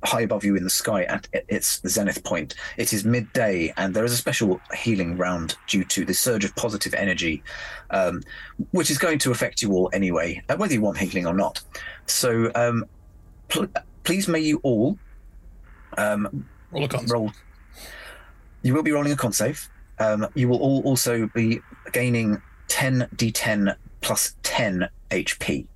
high 0.06 0.22
above 0.22 0.44
you 0.45 0.56
in 0.56 0.64
the 0.64 0.70
sky 0.70 1.03
at 1.03 1.28
its 1.49 1.82
zenith 1.88 2.24
point. 2.24 2.56
It 2.78 2.94
is 2.94 3.03
midday, 3.03 3.74
and 3.78 3.94
there 3.94 4.06
is 4.06 4.14
a 4.14 4.18
special 4.18 4.62
healing 4.78 5.18
round 5.18 5.56
due 5.68 5.84
to 5.86 6.06
the 6.06 6.14
surge 6.14 6.45
of 6.45 6.56
positive 6.56 6.94
energy, 6.94 7.44
um, 7.90 8.24
which 8.72 8.90
is 8.91 8.98
going 8.98 9.20
to 9.20 9.32
affect 9.32 9.62
you 9.62 9.74
all 9.74 9.90
anyway, 9.91 10.41
uh, 10.48 10.56
whether 10.56 10.74
you 10.74 10.82
want 10.82 10.98
healing 10.98 11.28
or 11.28 11.34
not. 11.34 11.60
So, 12.06 12.49
um, 12.56 12.86
pl- 13.49 13.68
please 14.03 14.28
may 14.30 14.40
you 14.40 14.60
all 14.64 14.98
um, 15.98 16.45
roll, 16.72 16.88
roll 17.08 17.32
you 18.64 18.74
will 18.74 18.84
be 18.84 18.92
rolling 18.92 19.12
a 19.12 19.16
con 19.16 19.34
save. 19.34 19.70
Um, 20.00 20.28
you 20.36 20.48
will 20.48 20.60
all 20.60 20.82
also 20.84 21.28
be 21.34 21.62
gaining 21.92 22.42
10 22.68 23.08
d10 23.16 23.76
plus 24.02 24.36
10 24.44 24.90
HP. 25.10 25.68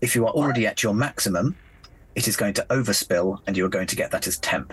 If 0.00 0.14
you 0.14 0.26
are 0.26 0.30
already 0.30 0.66
at 0.66 0.82
your 0.82 0.94
maximum, 0.94 1.56
it 2.14 2.28
is 2.28 2.36
going 2.36 2.54
to 2.54 2.66
overspill, 2.70 3.40
and 3.46 3.56
you 3.56 3.64
are 3.64 3.68
going 3.68 3.86
to 3.88 3.96
get 3.96 4.10
that 4.12 4.26
as 4.26 4.38
temp. 4.38 4.72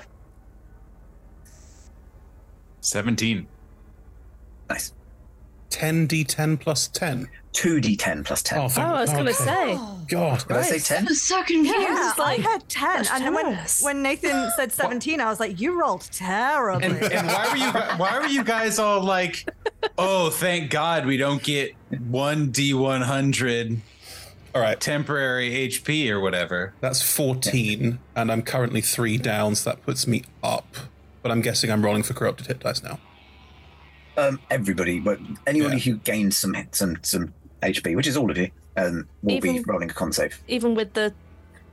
17. 2.81 3.47
Nice. 4.69 4.93
10d10 5.69 6.59
plus 6.59 6.87
10. 6.89 7.29
2d10 7.53 8.23
plus 8.25 8.41
10. 8.43 8.57
Oh, 8.59 8.67
oh 8.77 8.81
I 8.81 9.01
was 9.01 9.11
going 9.11 9.25
to 9.25 9.33
say. 9.33 9.75
Oh. 9.77 9.97
God, 10.07 10.39
did 10.47 10.57
I 10.57 10.61
say 10.63 10.79
10? 10.79 11.05
The 11.05 11.15
second 11.15 11.65
so 11.65 11.73
confused. 11.73 11.79
Yeah, 11.89 12.13
like, 12.17 12.39
I 12.39 12.43
had 12.43 12.69
10. 12.69 13.07
And 13.11 13.35
when, 13.35 13.55
when 13.81 14.01
Nathan 14.01 14.49
said 14.55 14.71
17, 14.71 15.19
I 15.19 15.25
was 15.25 15.39
like, 15.39 15.59
you 15.59 15.79
rolled 15.79 16.07
terribly. 16.11 16.85
And, 16.85 16.97
and 17.03 17.27
why, 17.27 17.49
were 17.49 17.57
you, 17.57 17.71
why 17.97 18.19
were 18.19 18.27
you 18.27 18.43
guys 18.43 18.79
all 18.79 19.03
like, 19.03 19.45
oh, 19.97 20.29
thank 20.29 20.71
God 20.71 21.05
we 21.05 21.17
don't 21.17 21.43
get 21.43 21.73
1d100 21.93 23.79
all 24.53 24.61
right. 24.61 24.79
temporary 24.79 25.49
HP 25.51 26.09
or 26.09 26.19
whatever? 26.21 26.73
That's 26.79 27.01
14, 27.01 27.99
and 28.15 28.31
I'm 28.31 28.43
currently 28.43 28.81
three 28.81 29.17
downs. 29.17 29.61
So 29.61 29.71
that 29.71 29.83
puts 29.85 30.07
me 30.07 30.23
up, 30.41 30.75
but 31.21 31.31
I'm 31.31 31.41
guessing 31.41 31.69
I'm 31.71 31.83
rolling 31.83 32.03
for 32.03 32.13
corrupted 32.13 32.47
hit 32.47 32.59
dice 32.59 32.81
now. 32.81 32.99
Um, 34.17 34.39
everybody, 34.49 34.99
but 34.99 35.19
anybody 35.47 35.77
yeah. 35.77 35.93
who 35.93 35.97
gains 35.99 36.35
some 36.35 36.53
some 36.73 36.97
some 37.01 37.33
HP, 37.61 37.95
which 37.95 38.07
is 38.07 38.17
all 38.17 38.29
of 38.31 38.37
you, 38.37 38.49
um, 38.77 39.07
will 39.23 39.35
even, 39.35 39.57
be 39.57 39.63
rolling 39.65 39.89
a 39.89 39.93
con 39.93 40.11
save. 40.11 40.41
Even 40.47 40.75
with 40.75 40.93
the, 40.93 41.13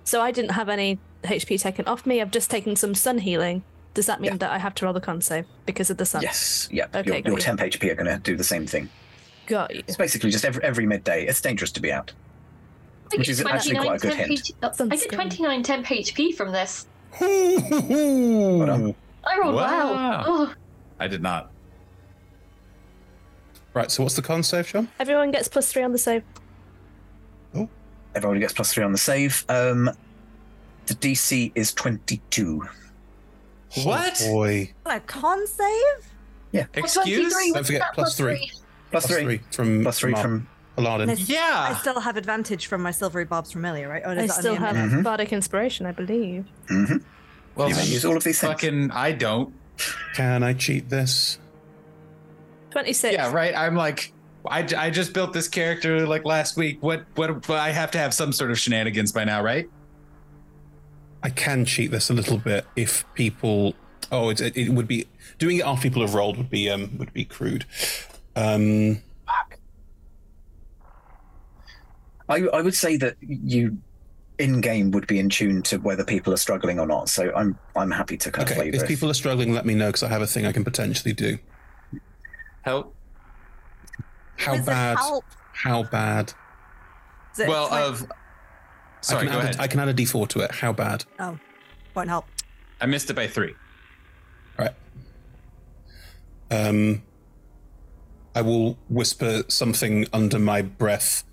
so 0.04 0.20
I 0.20 0.30
didn't 0.30 0.52
have 0.52 0.68
any 0.68 0.98
HP 1.24 1.60
taken 1.60 1.86
off 1.86 2.06
me. 2.06 2.20
I've 2.20 2.30
just 2.30 2.50
taken 2.50 2.76
some 2.76 2.94
sun 2.94 3.18
healing. 3.18 3.62
Does 3.94 4.06
that 4.06 4.20
mean 4.20 4.32
yeah. 4.32 4.38
that 4.38 4.50
I 4.52 4.58
have 4.58 4.74
to 4.76 4.84
roll 4.84 4.94
the 4.94 5.00
con 5.00 5.20
save 5.20 5.46
because 5.66 5.90
of 5.90 5.96
the 5.96 6.06
sun? 6.06 6.22
Yes. 6.22 6.68
Yeah. 6.70 6.86
Okay. 6.94 7.18
Your, 7.24 7.32
your 7.32 7.38
temp 7.38 7.60
HP 7.60 7.90
are 7.90 7.94
going 7.94 8.06
to 8.06 8.18
do 8.18 8.36
the 8.36 8.44
same 8.44 8.66
thing. 8.66 8.88
Got 9.46 9.74
you. 9.74 9.82
It's 9.86 9.96
basically 9.96 10.30
just 10.30 10.44
every, 10.44 10.62
every 10.62 10.86
midday. 10.86 11.26
It's 11.26 11.40
dangerous 11.40 11.72
to 11.72 11.80
be 11.80 11.90
out, 11.90 12.12
which 13.16 13.28
is 13.28 13.40
actually 13.40 13.76
quite 13.76 13.96
a 14.02 14.06
good 14.06 14.14
hint. 14.14 14.30
H- 14.62 14.80
I 14.80 14.86
get 14.96 15.10
twenty 15.10 15.42
nine 15.42 15.62
temp 15.62 15.86
HP 15.86 16.34
from 16.34 16.52
this. 16.52 16.86
I 17.20 17.56
rolled 19.40 19.54
wow. 19.54 19.54
well. 19.54 20.24
Oh. 20.26 20.54
I 21.00 21.06
did 21.08 21.22
not. 21.22 21.50
Right, 23.74 23.90
so 23.90 24.02
what's 24.02 24.16
the 24.16 24.22
con 24.22 24.42
save, 24.42 24.68
Sean? 24.68 24.88
Everyone 24.98 25.30
gets 25.30 25.48
plus 25.48 25.70
three 25.72 25.82
on 25.82 25.92
the 25.92 25.98
save. 25.98 26.22
Oh. 27.54 27.66
everybody 28.14 28.40
gets 28.40 28.52
plus 28.52 28.72
three 28.72 28.84
on 28.84 28.92
the 28.92 28.98
save. 28.98 29.44
Um, 29.48 29.90
the 30.86 30.94
DC 30.94 31.52
is 31.54 31.72
22. 31.74 32.64
What? 33.84 34.20
Oh 34.24 34.28
boy. 34.32 34.72
A 34.86 35.00
con 35.00 35.46
save? 35.46 35.74
Yeah. 36.52 36.64
Excuse? 36.74 37.34
Don't 37.52 37.64
forget, 37.66 37.82
plus, 37.92 38.16
plus 38.16 38.16
three. 38.16 38.36
three. 38.36 38.48
Plus, 38.48 38.60
plus 38.90 39.06
three. 39.18 39.22
three. 39.22 39.38
from 39.52 39.82
plus 39.82 39.98
three 39.98 40.12
from, 40.12 40.22
from 40.22 40.48
Aladdin. 40.78 41.14
Yeah. 41.26 41.72
I 41.76 41.78
still 41.78 42.00
have 42.00 42.16
advantage 42.16 42.66
from 42.66 42.80
my 42.82 42.90
silvery 42.90 43.26
barbs 43.26 43.52
from 43.52 43.66
earlier, 43.66 43.88
right? 43.88 44.02
Oh, 44.04 44.12
I 44.12 44.26
still 44.28 44.54
have 44.56 44.76
mm-hmm. 44.76 45.02
bardic 45.02 45.32
inspiration, 45.32 45.84
I 45.84 45.92
believe. 45.92 46.46
Mm-hmm. 46.68 46.96
Well, 47.54 47.68
you 47.68 47.74
use 47.76 48.04
all 48.06 48.16
of 48.16 48.24
these 48.24 48.40
things. 48.40 48.50
Fucking, 48.52 48.90
I 48.92 49.12
don't. 49.12 49.52
Can 50.14 50.42
I 50.42 50.54
cheat 50.54 50.88
this? 50.88 51.38
26. 52.70 53.14
Yeah, 53.14 53.32
right. 53.32 53.54
I'm 53.56 53.74
like, 53.76 54.12
I, 54.48 54.60
I 54.76 54.90
just 54.90 55.12
built 55.12 55.32
this 55.32 55.48
character 55.48 56.06
like 56.06 56.24
last 56.24 56.56
week. 56.56 56.82
What, 56.82 57.04
what, 57.14 57.48
I 57.50 57.70
have 57.70 57.90
to 57.92 57.98
have 57.98 58.14
some 58.14 58.32
sort 58.32 58.50
of 58.50 58.58
shenanigans 58.58 59.12
by 59.12 59.24
now, 59.24 59.42
right? 59.42 59.68
I 61.22 61.30
can 61.30 61.64
cheat 61.64 61.90
this 61.90 62.10
a 62.10 62.14
little 62.14 62.38
bit 62.38 62.66
if 62.76 63.04
people. 63.14 63.74
Oh, 64.10 64.30
it, 64.30 64.40
it 64.40 64.70
would 64.70 64.88
be 64.88 65.06
doing 65.38 65.58
it 65.58 65.66
after 65.66 65.82
people 65.82 66.00
have 66.02 66.14
rolled 66.14 66.38
would 66.38 66.48
be 66.48 66.70
um 66.70 66.96
would 66.96 67.12
be 67.12 67.24
crude. 67.24 67.66
Um, 68.36 69.02
Fuck. 69.26 69.58
I 72.30 72.36
I 72.46 72.62
would 72.62 72.74
say 72.76 72.96
that 72.98 73.16
you 73.20 73.76
in 74.38 74.60
game 74.62 74.92
would 74.92 75.06
be 75.08 75.18
in 75.18 75.28
tune 75.28 75.60
to 75.64 75.76
whether 75.78 76.04
people 76.04 76.32
are 76.32 76.38
struggling 76.38 76.78
or 76.78 76.86
not. 76.86 77.08
So 77.10 77.30
I'm 77.34 77.58
I'm 77.76 77.90
happy 77.90 78.16
to 78.18 78.30
kind 78.30 78.48
okay. 78.50 78.68
of 78.70 78.74
If 78.74 78.86
people 78.88 79.10
are 79.10 79.14
struggling, 79.14 79.52
let 79.52 79.66
me 79.66 79.74
know 79.74 79.88
because 79.88 80.04
I 80.04 80.08
have 80.08 80.22
a 80.22 80.26
thing 80.26 80.46
I 80.46 80.52
can 80.52 80.64
potentially 80.64 81.12
do 81.12 81.36
help? 82.68 82.94
How 84.36 84.58
bad? 84.58 84.98
Help? 84.98 85.24
How 85.52 85.82
bad? 85.84 86.32
Well, 87.38 87.72
of. 87.72 88.06
Sorry, 89.00 89.22
I 89.22 89.24
can, 89.24 89.32
go 89.32 89.38
ahead. 89.40 89.56
A, 89.56 89.62
I 89.62 89.68
can 89.68 89.80
add 89.80 89.88
a 89.88 89.94
d4 89.94 90.28
to 90.28 90.40
it. 90.40 90.52
How 90.52 90.72
bad? 90.72 91.04
Oh, 91.18 91.38
won't 91.94 92.08
help. 92.08 92.26
I 92.80 92.86
missed 92.86 93.10
it 93.10 93.14
by 93.14 93.26
three. 93.26 93.54
Right. 94.58 94.74
Um, 96.50 97.02
I 98.34 98.42
will 98.42 98.76
whisper 98.88 99.44
something 99.48 100.06
under 100.12 100.38
my 100.38 100.62
breath, 100.62 101.24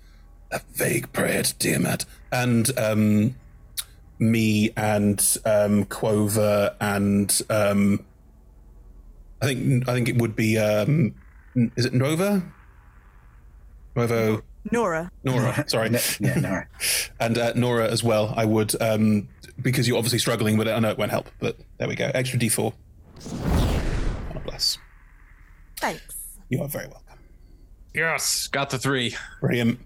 a 0.50 0.60
vague 0.74 1.12
prayer 1.12 1.42
to 1.42 1.54
dear 1.54 1.78
Matt, 1.78 2.04
and 2.32 2.70
um, 2.78 3.34
me 4.18 4.70
and 4.76 5.18
um, 5.44 5.84
Quover 5.84 6.74
and 6.80 7.40
um, 7.50 8.04
I 9.42 9.46
think 9.46 9.88
I 9.88 9.92
think 9.92 10.08
it 10.08 10.20
would 10.20 10.36
be 10.36 10.56
um, 10.58 11.14
is 11.76 11.86
it 11.86 11.94
Nova? 11.94 12.42
Novo. 13.94 14.42
Nora. 14.70 15.10
Nora, 15.24 15.64
sorry. 15.68 15.90
yeah, 16.20 16.34
Nora. 16.38 16.68
and 17.20 17.38
uh, 17.38 17.52
Nora 17.54 17.88
as 17.88 18.02
well. 18.02 18.34
I 18.36 18.44
would, 18.44 18.74
um, 18.82 19.28
because 19.62 19.88
you're 19.88 19.96
obviously 19.96 20.18
struggling, 20.18 20.58
but 20.58 20.68
I 20.68 20.78
know 20.80 20.90
it 20.90 20.98
won't 20.98 21.10
help. 21.12 21.28
But 21.38 21.56
there 21.78 21.88
we 21.88 21.94
go. 21.94 22.10
Extra 22.12 22.38
D4. 22.38 22.72
God 24.34 24.44
bless. 24.44 24.78
Thanks. 25.80 26.16
You 26.50 26.62
are 26.62 26.68
very 26.68 26.86
welcome. 26.88 27.18
Yes, 27.94 28.48
got 28.48 28.70
the 28.70 28.78
three. 28.78 29.16
Brilliant. 29.40 29.80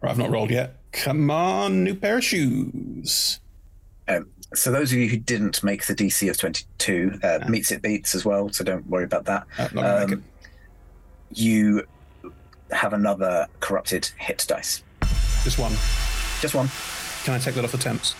Right, 0.00 0.10
I've 0.10 0.18
not 0.18 0.30
rolled 0.30 0.50
yet. 0.50 0.76
Come 0.92 1.30
on, 1.30 1.82
new 1.82 1.94
pair 1.94 2.18
of 2.18 2.24
shoes. 2.24 3.40
Um, 4.06 4.28
so 4.54 4.70
those 4.70 4.92
of 4.92 4.98
you 4.98 5.08
who 5.08 5.16
didn't 5.16 5.64
make 5.64 5.86
the 5.86 5.94
DC 5.94 6.28
of 6.30 6.36
22 6.36 7.18
uh, 7.22 7.38
meets 7.48 7.72
it 7.72 7.82
beats 7.82 8.14
as 8.14 8.24
well, 8.24 8.50
so 8.52 8.62
don't 8.62 8.86
worry 8.86 9.02
about 9.04 9.24
that. 9.24 9.46
Uh, 9.58 10.04
um, 10.10 10.22
you 11.38 11.84
have 12.70 12.92
another 12.92 13.46
corrupted 13.60 14.08
hit 14.18 14.44
dice. 14.48 14.82
Just 15.42 15.58
one. 15.58 15.72
Just 16.40 16.54
one. 16.54 16.68
Can 17.24 17.34
I 17.34 17.38
take 17.38 17.54
that 17.56 17.64
off 17.64 17.72
the 17.72 17.78
temps? 17.78 18.14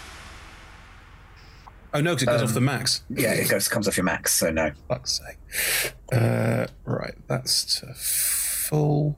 Oh 1.92 2.00
no, 2.00 2.14
because 2.16 2.22
it 2.24 2.26
goes 2.26 2.40
um, 2.42 2.46
off 2.48 2.52
the 2.54 2.58
um, 2.58 2.64
max. 2.64 3.04
Yeah, 3.08 3.32
it 3.34 3.48
goes 3.48 3.68
comes 3.68 3.86
off 3.86 3.96
your 3.96 4.04
max, 4.04 4.32
so 4.34 4.50
no. 4.50 4.72
Fuck's 4.88 5.20
sake. 5.24 5.92
Uh, 6.12 6.66
right, 6.84 7.14
that's 7.28 7.80
to 7.80 7.94
full, 7.94 9.16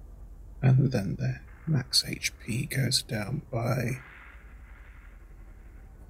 and 0.61 0.93
then 0.93 1.17
the 1.19 1.37
max 1.67 2.03
HP 2.05 2.69
goes 2.69 3.01
down 3.03 3.43
by 3.51 4.01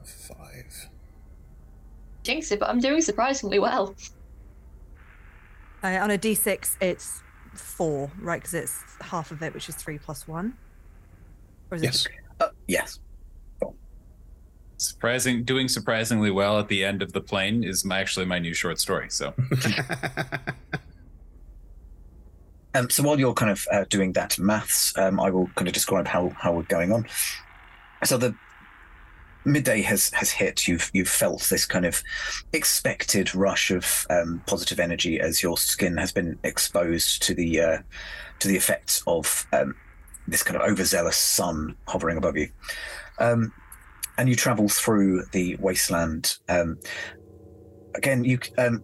five. 0.02 0.88
Jinx 2.24 2.50
it, 2.50 2.58
but 2.58 2.68
I'm 2.68 2.80
doing 2.80 3.00
surprisingly 3.00 3.60
well. 3.60 3.94
Uh, 5.84 5.88
on 5.88 6.10
a 6.10 6.18
d6, 6.18 6.76
it's 6.80 7.22
four, 7.58 8.10
right? 8.20 8.40
Because 8.40 8.54
it's 8.54 8.80
half 9.00 9.30
of 9.30 9.42
it, 9.42 9.54
which 9.54 9.68
is 9.68 9.74
three 9.74 9.98
plus 9.98 10.28
one. 10.28 10.54
yes. 11.76 12.06
Uh, 12.40 12.48
yes. 12.68 13.00
Surprising, 14.78 15.42
doing 15.42 15.68
surprisingly 15.68 16.30
well 16.30 16.58
at 16.58 16.68
the 16.68 16.84
end 16.84 17.00
of 17.00 17.12
the 17.12 17.20
plane 17.20 17.64
is 17.64 17.84
my, 17.84 17.98
actually 17.98 18.26
my 18.26 18.38
new 18.38 18.52
short 18.54 18.78
story. 18.78 19.08
So. 19.08 19.32
um, 22.74 22.90
so 22.90 23.02
while 23.02 23.18
you're 23.18 23.32
kind 23.32 23.50
of 23.52 23.66
uh, 23.72 23.84
doing 23.88 24.12
that 24.12 24.38
maths, 24.38 24.96
um, 24.98 25.18
I 25.18 25.30
will 25.30 25.46
kind 25.54 25.66
of 25.66 25.72
describe 25.74 26.06
how 26.06 26.28
how 26.38 26.52
we're 26.52 26.62
going 26.64 26.92
on. 26.92 27.06
So 28.04 28.18
the 28.18 28.34
midday 29.47 29.81
has 29.82 30.10
has 30.10 30.31
hit. 30.31 30.68
You've 30.68 30.90
you've 30.93 31.09
felt 31.09 31.43
this 31.44 31.64
kind 31.64 31.86
of 31.86 32.02
expected 32.52 33.35
rush 33.35 33.70
of 33.70 34.06
um, 34.10 34.43
positive 34.47 34.81
energy 34.81 35.20
as 35.20 35.43
your 35.43 35.56
skin 35.56 35.97
has 35.97 36.12
been 36.12 36.39
exposed 36.44 37.23
to 37.23 37.35
the 37.35 37.60
uh, 37.60 37.78
to 38.40 38.48
the 38.48 38.56
effects 38.56 39.02
of 39.06 39.47
um, 39.52 39.74
this 40.27 40.43
kind 40.43 40.60
of 40.60 40.68
overzealous 40.68 41.16
sun 41.16 41.77
hovering 41.89 42.18
above 42.18 42.36
you. 42.36 42.48
Um, 43.18 43.52
and 44.18 44.28
you 44.28 44.35
travel 44.35 44.68
through 44.68 45.24
the 45.32 45.56
wasteland. 45.56 46.36
Um, 46.48 46.78
again, 47.94 48.24
you 48.24 48.39
um, 48.59 48.82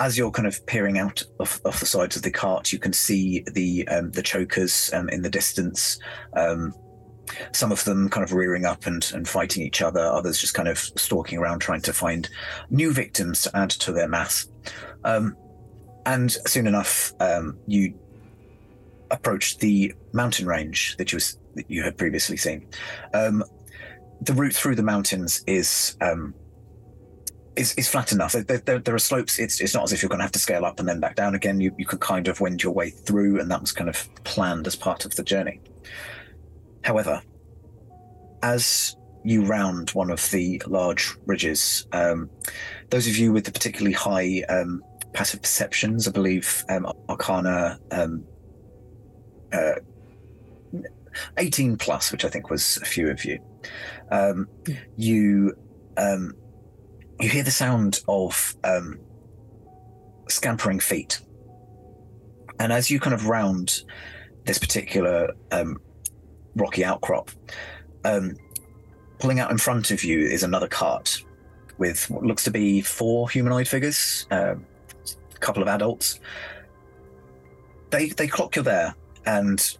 as 0.00 0.16
you're 0.16 0.30
kind 0.30 0.48
of 0.48 0.64
peering 0.66 0.98
out 0.98 1.22
of, 1.40 1.60
of 1.64 1.78
the 1.80 1.86
sides 1.86 2.16
of 2.16 2.22
the 2.22 2.30
cart, 2.30 2.72
you 2.72 2.78
can 2.78 2.92
see 2.92 3.44
the 3.52 3.86
um, 3.88 4.10
the 4.12 4.22
chokers 4.22 4.90
um, 4.94 5.08
in 5.10 5.22
the 5.22 5.30
distance, 5.30 5.98
um, 6.36 6.72
some 7.52 7.72
of 7.72 7.84
them 7.84 8.08
kind 8.08 8.24
of 8.24 8.32
rearing 8.32 8.64
up 8.64 8.86
and, 8.86 9.10
and 9.14 9.28
fighting 9.28 9.62
each 9.62 9.82
other, 9.82 10.00
others 10.00 10.38
just 10.40 10.54
kind 10.54 10.68
of 10.68 10.78
stalking 10.78 11.38
around 11.38 11.60
trying 11.60 11.80
to 11.82 11.92
find 11.92 12.28
new 12.70 12.92
victims 12.92 13.42
to 13.42 13.56
add 13.56 13.70
to 13.70 13.92
their 13.92 14.08
mass. 14.08 14.46
Um, 15.04 15.36
and 16.06 16.32
soon 16.46 16.66
enough, 16.66 17.12
um, 17.20 17.58
you 17.66 17.94
approach 19.10 19.58
the 19.58 19.94
mountain 20.12 20.46
range 20.46 20.96
that 20.96 21.12
you, 21.12 21.16
was, 21.16 21.38
that 21.54 21.70
you 21.70 21.82
had 21.82 21.96
previously 21.96 22.36
seen. 22.36 22.66
Um, 23.14 23.44
the 24.20 24.32
route 24.32 24.54
through 24.54 24.74
the 24.74 24.82
mountains 24.82 25.42
is 25.46 25.96
um, 26.00 26.34
is, 27.56 27.74
is 27.74 27.88
flat 27.88 28.12
enough. 28.12 28.32
There, 28.34 28.58
there, 28.58 28.78
there, 28.78 28.94
are 28.94 29.00
slopes. 29.00 29.40
It's, 29.40 29.60
it's 29.60 29.74
not 29.74 29.82
as 29.82 29.92
if 29.92 30.00
you're 30.00 30.08
going 30.08 30.20
to 30.20 30.24
have 30.24 30.30
to 30.32 30.38
scale 30.38 30.64
up 30.64 30.78
and 30.78 30.88
then 30.88 31.00
back 31.00 31.16
down 31.16 31.34
again. 31.34 31.60
You, 31.60 31.74
you 31.76 31.86
can 31.86 31.98
kind 31.98 32.28
of 32.28 32.40
wend 32.40 32.62
your 32.62 32.72
way 32.72 32.90
through, 32.90 33.40
and 33.40 33.50
that 33.50 33.60
was 33.60 33.72
kind 33.72 33.90
of 33.90 34.08
planned 34.22 34.68
as 34.68 34.76
part 34.76 35.04
of 35.04 35.16
the 35.16 35.24
journey. 35.24 35.58
However, 36.84 37.20
as 38.42 38.96
you 39.24 39.44
round 39.44 39.90
one 39.90 40.10
of 40.10 40.30
the 40.30 40.62
large 40.66 41.14
ridges, 41.26 41.86
um, 41.92 42.30
those 42.90 43.06
of 43.06 43.16
you 43.16 43.32
with 43.32 43.44
the 43.44 43.52
particularly 43.52 43.92
high 43.92 44.42
um, 44.48 44.82
passive 45.12 45.42
perceptions, 45.42 46.06
I 46.06 46.12
believe 46.12 46.64
um, 46.68 46.90
Arcana 47.08 47.78
um, 47.90 48.24
uh, 49.52 49.72
18 51.38 51.76
plus, 51.76 52.12
which 52.12 52.24
I 52.24 52.28
think 52.28 52.48
was 52.50 52.76
a 52.78 52.84
few 52.84 53.10
of 53.10 53.24
you, 53.24 53.38
um, 54.12 54.46
you 54.96 55.56
you 57.20 57.28
hear 57.28 57.42
the 57.42 57.50
sound 57.50 58.00
of 58.06 58.54
scampering 60.28 60.78
feet. 60.78 61.20
And 62.60 62.72
as 62.72 62.88
you 62.92 63.00
kind 63.00 63.12
of 63.14 63.26
round 63.26 63.82
this 64.44 64.58
particular 64.58 65.32
um, 65.50 65.78
rocky 66.58 66.84
outcrop. 66.84 67.30
Um, 68.04 68.36
pulling 69.18 69.40
out 69.40 69.50
in 69.50 69.58
front 69.58 69.90
of 69.90 70.04
you 70.04 70.20
is 70.20 70.42
another 70.42 70.68
cart 70.68 71.24
with 71.78 72.08
what 72.10 72.24
looks 72.24 72.44
to 72.44 72.50
be 72.50 72.80
four 72.80 73.30
humanoid 73.30 73.66
figures, 73.68 74.26
uh, 74.30 74.54
a 75.34 75.38
couple 75.38 75.62
of 75.62 75.68
adults. 75.68 76.20
They 77.90 78.08
they 78.10 78.26
clock 78.28 78.56
you 78.56 78.62
there 78.62 78.94
and 79.24 79.76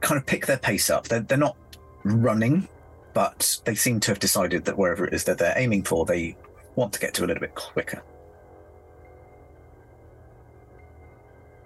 kind 0.00 0.18
of 0.18 0.26
pick 0.26 0.46
their 0.46 0.58
pace 0.58 0.88
up. 0.90 1.08
They're, 1.08 1.20
they're 1.20 1.38
not 1.38 1.56
running, 2.04 2.68
but 3.14 3.60
they 3.64 3.74
seem 3.74 3.98
to 4.00 4.10
have 4.12 4.18
decided 4.20 4.64
that 4.66 4.78
wherever 4.78 5.04
it 5.06 5.12
is 5.12 5.24
that 5.24 5.38
they're 5.38 5.54
aiming 5.58 5.84
for, 5.84 6.04
they 6.06 6.36
want 6.76 6.92
to 6.92 7.00
get 7.00 7.12
to 7.14 7.24
a 7.24 7.26
little 7.26 7.40
bit 7.40 7.54
quicker. 7.54 8.02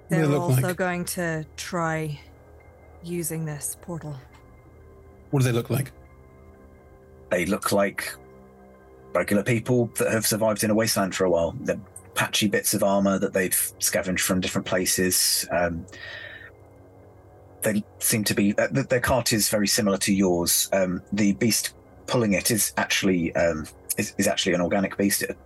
They're 0.09 0.24
also 0.31 0.61
like? 0.62 0.77
going 0.77 1.05
to 1.07 1.45
try 1.57 2.20
using 3.06 3.44
this 3.44 3.76
portal. 3.81 4.16
What 5.31 5.40
do 5.43 5.47
they 5.47 5.52
look 5.52 5.70
like? 5.70 5.93
They 7.31 7.47
look 7.47 7.72
like 7.72 8.14
regular 9.12 9.43
people 9.43 9.86
that 9.98 10.10
have 10.12 10.26
survived 10.26 10.64
in 10.64 10.70
a 10.70 10.74
wasteland 10.74 11.14
for 11.14 11.24
a 11.24 11.31
while. 11.31 11.55
They're 11.60 11.81
patchy 12.14 12.48
bits 12.48 12.74
of 12.74 12.82
armor 12.82 13.18
that 13.18 13.32
they've 13.32 13.72
scavenged 13.78 14.22
from 14.22 14.40
different 14.40 14.66
places. 14.66 15.47
Um, 15.51 15.86
they 17.62 17.85
seem 17.98 18.24
to 18.24 18.35
be. 18.35 18.56
Uh, 18.59 18.66
their 18.70 19.01
cart 19.01 19.32
is 19.32 19.48
very 19.48 19.66
similar 19.68 19.97
to 19.98 20.12
yours. 20.14 20.68
Um, 20.72 21.02
the 21.12 21.32
beast 21.35 21.74
pulling 22.06 22.35
it 22.35 22.51
is 22.51 22.72
actually 22.76 23.35
um, 23.36 23.66
is, 23.97 24.14
is, 24.18 24.28
actually 24.28 24.52
an 24.55 24.60
organic 24.60 24.97
beast. 24.98 25.22
It, 25.22 25.36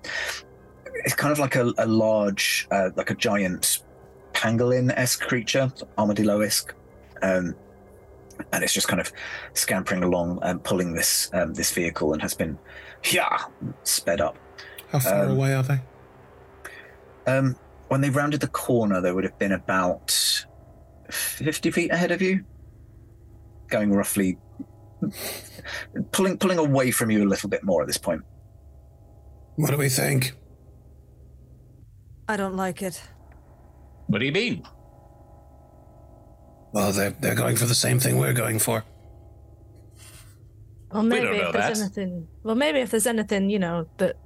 it's 1.05 1.15
kind 1.15 1.31
of 1.31 1.39
like 1.39 1.55
a, 1.55 1.73
a 1.79 1.87
large, 1.87 2.67
uh, 2.73 2.91
like 2.97 3.11
a 3.11 3.15
giant 3.15 3.83
pangolin 4.33 4.91
esque 4.97 5.21
creature, 5.21 5.73
armadillo 5.97 6.41
esque. 6.41 6.75
Um, 7.23 7.55
and 8.53 8.63
it's 8.63 8.73
just 8.73 8.87
kind 8.89 9.01
of 9.01 9.13
scampering 9.55 10.03
along 10.03 10.39
and 10.43 10.63
pulling 10.63 10.95
this 10.95 11.29
um, 11.35 11.53
this 11.55 11.73
vehicle 11.73 12.13
and 12.13 12.23
has 12.23 12.35
been 12.35 12.57
yeah 13.13 13.37
sped 13.83 14.21
up. 14.21 14.37
How 14.91 14.99
far 15.01 15.25
um, 15.25 15.33
away 15.33 15.55
are 15.55 15.63
they? 15.65 15.81
Um, 17.27 17.57
when 17.89 18.01
they 18.01 18.11
rounded 18.11 18.41
the 18.41 18.47
corner, 18.49 19.01
they 19.01 19.13
would 19.13 19.25
have 19.25 19.39
been 19.39 19.53
about 19.53 20.17
fifty 21.11 21.71
feet 21.73 21.91
ahead 21.91 22.13
of 22.13 22.23
you, 22.23 22.45
going 23.69 23.93
roughly 23.93 24.39
pulling 26.13 26.39
pulling 26.39 26.59
away 26.59 26.91
from 26.93 27.11
you 27.11 27.25
a 27.25 27.29
little 27.29 27.49
bit 27.49 27.65
more 27.65 27.83
at 27.83 27.89
this 27.89 27.99
point. 27.99 28.23
What 29.57 29.73
do 29.73 29.77
we 29.77 29.89
think? 29.89 30.33
I 32.29 32.37
don't 32.37 32.55
like 32.57 32.83
it. 32.83 33.03
What 34.07 34.21
do 34.21 34.27
you 34.27 34.33
mean? 34.33 34.63
Well, 36.73 36.93
they're, 36.93 37.11
they're 37.11 37.35
going 37.35 37.57
for 37.57 37.67
the 37.67 37.75
same 37.75 37.99
thing 37.99 38.19
we're 38.19 38.33
going 38.35 38.59
for. 38.59 38.85
Well, 40.93 41.03
maybe 41.03 41.27
we 41.29 41.37
if 41.41 41.53
there's 41.53 41.79
that. 41.79 41.85
anything, 41.97 42.29
well, 42.43 42.55
maybe 42.55 42.81
if 42.81 42.91
there's 42.91 43.07
anything, 43.07 43.51
you 43.51 43.59
know, 43.59 43.87
that 43.99 44.17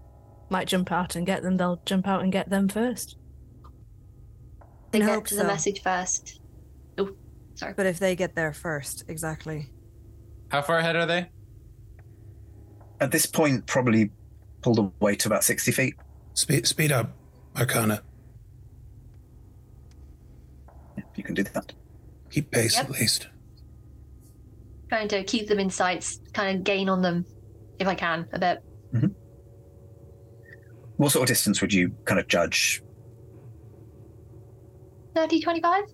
might 0.50 0.68
jump 0.68 0.92
out 0.92 1.16
and 1.16 1.26
get 1.26 1.42
them, 1.42 1.56
they'll 1.56 1.80
jump 1.84 2.06
out 2.06 2.22
and 2.22 2.30
get 2.32 2.50
them 2.50 2.68
first. 2.68 3.16
They 4.90 5.00
and 5.00 5.08
get 5.08 5.24
to 5.26 5.34
so. 5.34 5.40
the 5.40 5.46
message 5.46 5.82
first. 5.82 6.40
Oh, 6.98 7.10
sorry. 7.54 7.74
But 7.76 7.86
if 7.86 7.98
they 7.98 8.14
get 8.14 8.34
there 8.34 8.52
first, 8.52 9.04
exactly. 9.08 9.70
How 10.50 10.62
far 10.62 10.78
ahead 10.78 10.96
are 10.96 11.06
they? 11.06 11.26
At 13.00 13.10
this 13.10 13.26
point, 13.26 13.66
probably 13.66 14.10
pulled 14.60 14.78
away 14.78 15.16
to 15.16 15.28
about 15.28 15.42
60 15.42 15.72
feet. 15.72 15.94
Speed, 16.34 16.66
speed 16.66 16.92
up, 16.92 17.10
Arcana. 17.56 18.02
If 20.96 21.04
you 21.18 21.24
can 21.24 21.34
do 21.34 21.42
that. 21.42 21.72
Keep 22.32 22.50
pace 22.50 22.76
yep. 22.76 22.86
at 22.88 22.90
least. 22.92 23.28
Trying 24.88 25.08
to 25.08 25.22
keep 25.22 25.48
them 25.48 25.58
in 25.60 25.68
sights, 25.70 26.18
kind 26.32 26.56
of 26.56 26.64
gain 26.64 26.88
on 26.88 27.02
them 27.02 27.24
if 27.78 27.86
I 27.86 27.94
can 27.94 28.26
a 28.32 28.38
bit. 28.38 28.62
Mm-hmm. 28.94 29.06
What 30.96 31.12
sort 31.12 31.24
of 31.24 31.28
distance 31.28 31.60
would 31.60 31.72
you 31.72 31.92
kind 32.06 32.18
of 32.18 32.26
judge? 32.28 32.82
30, 35.14 35.40
25, 35.42 35.84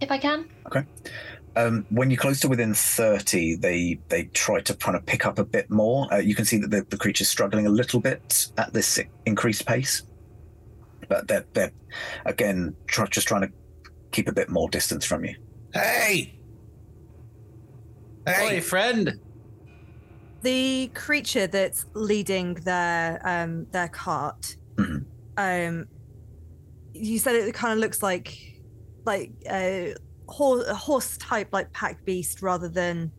if 0.00 0.10
I 0.10 0.16
can. 0.18 0.48
Okay. 0.66 0.84
Um, 1.56 1.84
when 1.90 2.10
you 2.10 2.16
are 2.16 2.20
close 2.20 2.40
to 2.40 2.48
within 2.48 2.72
30, 2.74 3.56
they 3.56 4.00
they 4.08 4.24
try 4.24 4.60
to 4.62 4.74
kind 4.74 4.96
of 4.96 5.04
pick 5.06 5.26
up 5.26 5.38
a 5.38 5.44
bit 5.44 5.70
more. 5.70 6.12
Uh, 6.12 6.16
you 6.16 6.34
can 6.34 6.44
see 6.46 6.56
that 6.58 6.70
the, 6.70 6.82
the 6.88 6.96
creature's 6.96 7.28
struggling 7.28 7.66
a 7.66 7.70
little 7.70 8.00
bit 8.00 8.48
at 8.56 8.72
this 8.72 8.98
increased 9.26 9.66
pace. 9.66 10.02
But 11.08 11.28
they're, 11.28 11.44
they're 11.52 11.72
again, 12.24 12.74
try, 12.86 13.06
just 13.06 13.28
trying 13.28 13.42
to 13.42 13.50
keep 14.12 14.28
a 14.28 14.32
bit 14.32 14.48
more 14.48 14.68
distance 14.70 15.04
from 15.04 15.24
you. 15.26 15.34
Hey! 15.74 16.32
Hey, 18.24 18.58
Oi, 18.58 18.60
friend! 18.60 19.14
The 20.42 20.88
creature 20.94 21.48
that's 21.48 21.86
leading 21.94 22.54
their 22.54 23.20
um, 23.26 23.66
their 23.72 23.88
cart, 23.88 24.54
mm-hmm. 24.76 24.98
um, 25.36 25.86
you 26.92 27.18
said 27.18 27.34
it 27.34 27.52
kind 27.54 27.72
of 27.72 27.80
looks 27.80 28.02
like 28.04 28.60
like 29.04 29.32
a 29.50 29.96
horse, 30.28 30.68
horse 30.68 31.16
type, 31.16 31.48
like 31.52 31.72
pack 31.72 32.04
beast, 32.04 32.40
rather 32.40 32.68
than 32.68 33.10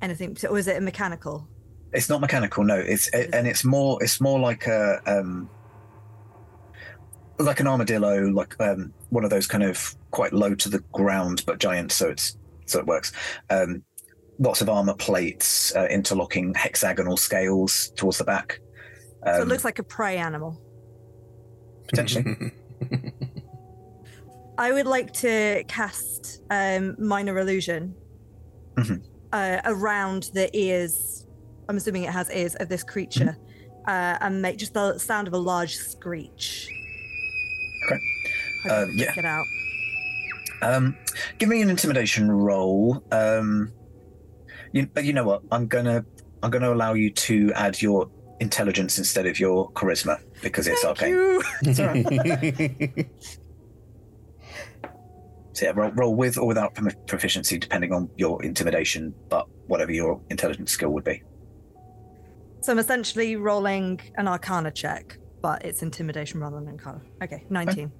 anything. 0.00 0.34
Or 0.48 0.56
is 0.58 0.68
it 0.68 0.76
a 0.78 0.80
mechanical? 0.80 1.46
It's 1.92 2.08
not 2.08 2.20
mechanical, 2.22 2.64
no. 2.64 2.76
It's 2.76 3.08
it, 3.12 3.28
and 3.34 3.46
it's 3.46 3.64
more 3.64 4.02
it's 4.02 4.18
more 4.20 4.38
like 4.38 4.66
a 4.66 5.02
um, 5.06 5.50
like 7.38 7.60
an 7.60 7.66
armadillo, 7.66 8.22
like 8.28 8.58
um, 8.62 8.94
one 9.10 9.24
of 9.24 9.30
those 9.30 9.46
kind 9.46 9.64
of 9.64 9.94
quite 10.10 10.32
low 10.32 10.54
to 10.54 10.68
the 10.68 10.80
ground 10.92 11.42
but 11.46 11.58
giant, 11.58 11.92
so 11.92 12.08
it's 12.08 12.36
so 12.66 12.80
it 12.80 12.86
works. 12.86 13.12
Um, 13.50 13.84
lots 14.40 14.60
of 14.60 14.68
armor 14.68 14.94
plates, 14.94 15.74
uh, 15.76 15.86
interlocking 15.88 16.52
hexagonal 16.54 17.16
scales 17.16 17.90
towards 17.96 18.18
the 18.18 18.24
back. 18.24 18.58
Um, 19.22 19.32
so 19.34 19.38
it 19.38 19.42
um, 19.42 19.48
looks 19.48 19.64
like 19.64 19.78
a 19.78 19.84
prey 19.84 20.16
animal. 20.16 20.60
Potentially. 21.88 22.52
I 24.58 24.72
would 24.72 24.86
like 24.86 25.12
to 25.14 25.62
cast 25.68 26.42
um, 26.50 26.96
minor 26.98 27.38
illusion 27.38 27.94
mm-hmm. 28.74 28.96
uh, 29.32 29.58
around 29.64 30.30
the 30.34 30.54
ears. 30.56 31.26
I'm 31.68 31.76
assuming 31.76 32.04
it 32.04 32.10
has 32.12 32.28
ears 32.30 32.56
of 32.56 32.68
this 32.68 32.82
creature, 32.82 33.36
mm-hmm. 33.38 33.88
uh, 33.88 34.18
and 34.26 34.42
make 34.42 34.56
just 34.58 34.74
the 34.74 34.98
sound 34.98 35.28
of 35.28 35.34
a 35.34 35.38
large 35.38 35.76
screech. 35.76 36.68
Okay. 37.86 37.98
Um, 38.70 38.90
yeah. 38.96 39.12
out. 39.24 39.46
Um, 40.62 40.96
give 41.38 41.48
me 41.48 41.60
an 41.62 41.70
intimidation 41.70 42.30
roll. 42.30 43.02
Um, 43.12 43.72
you, 44.72 44.86
but 44.86 45.04
you 45.04 45.12
know 45.12 45.22
what? 45.24 45.42
I'm 45.50 45.66
gonna 45.66 46.04
I'm 46.42 46.50
gonna 46.50 46.72
allow 46.72 46.94
you 46.94 47.10
to 47.12 47.52
add 47.54 47.80
your 47.82 48.10
intelligence 48.40 48.98
instead 48.98 49.26
of 49.26 49.38
your 49.38 49.70
charisma 49.72 50.20
because 50.42 50.66
it's 50.70 50.82
Thank 50.82 51.02
arcane. 51.78 53.08
so 55.52 55.64
yeah, 55.64 55.72
roll, 55.74 55.90
roll 55.92 56.14
with 56.14 56.36
or 56.36 56.46
without 56.46 56.74
proficiency, 57.06 57.56
depending 57.58 57.92
on 57.94 58.10
your 58.16 58.42
intimidation, 58.42 59.14
but 59.28 59.46
whatever 59.66 59.92
your 59.92 60.20
intelligence 60.30 60.72
skill 60.72 60.90
would 60.90 61.04
be. 61.04 61.22
So 62.62 62.72
I'm 62.72 62.78
essentially 62.78 63.36
rolling 63.36 64.00
an 64.16 64.26
arcana 64.28 64.70
check, 64.70 65.18
but 65.40 65.64
it's 65.64 65.82
intimidation 65.82 66.40
rather 66.40 66.56
than 66.58 66.68
arcana. 66.68 67.00
Okay, 67.22 67.46
19. 67.48 67.90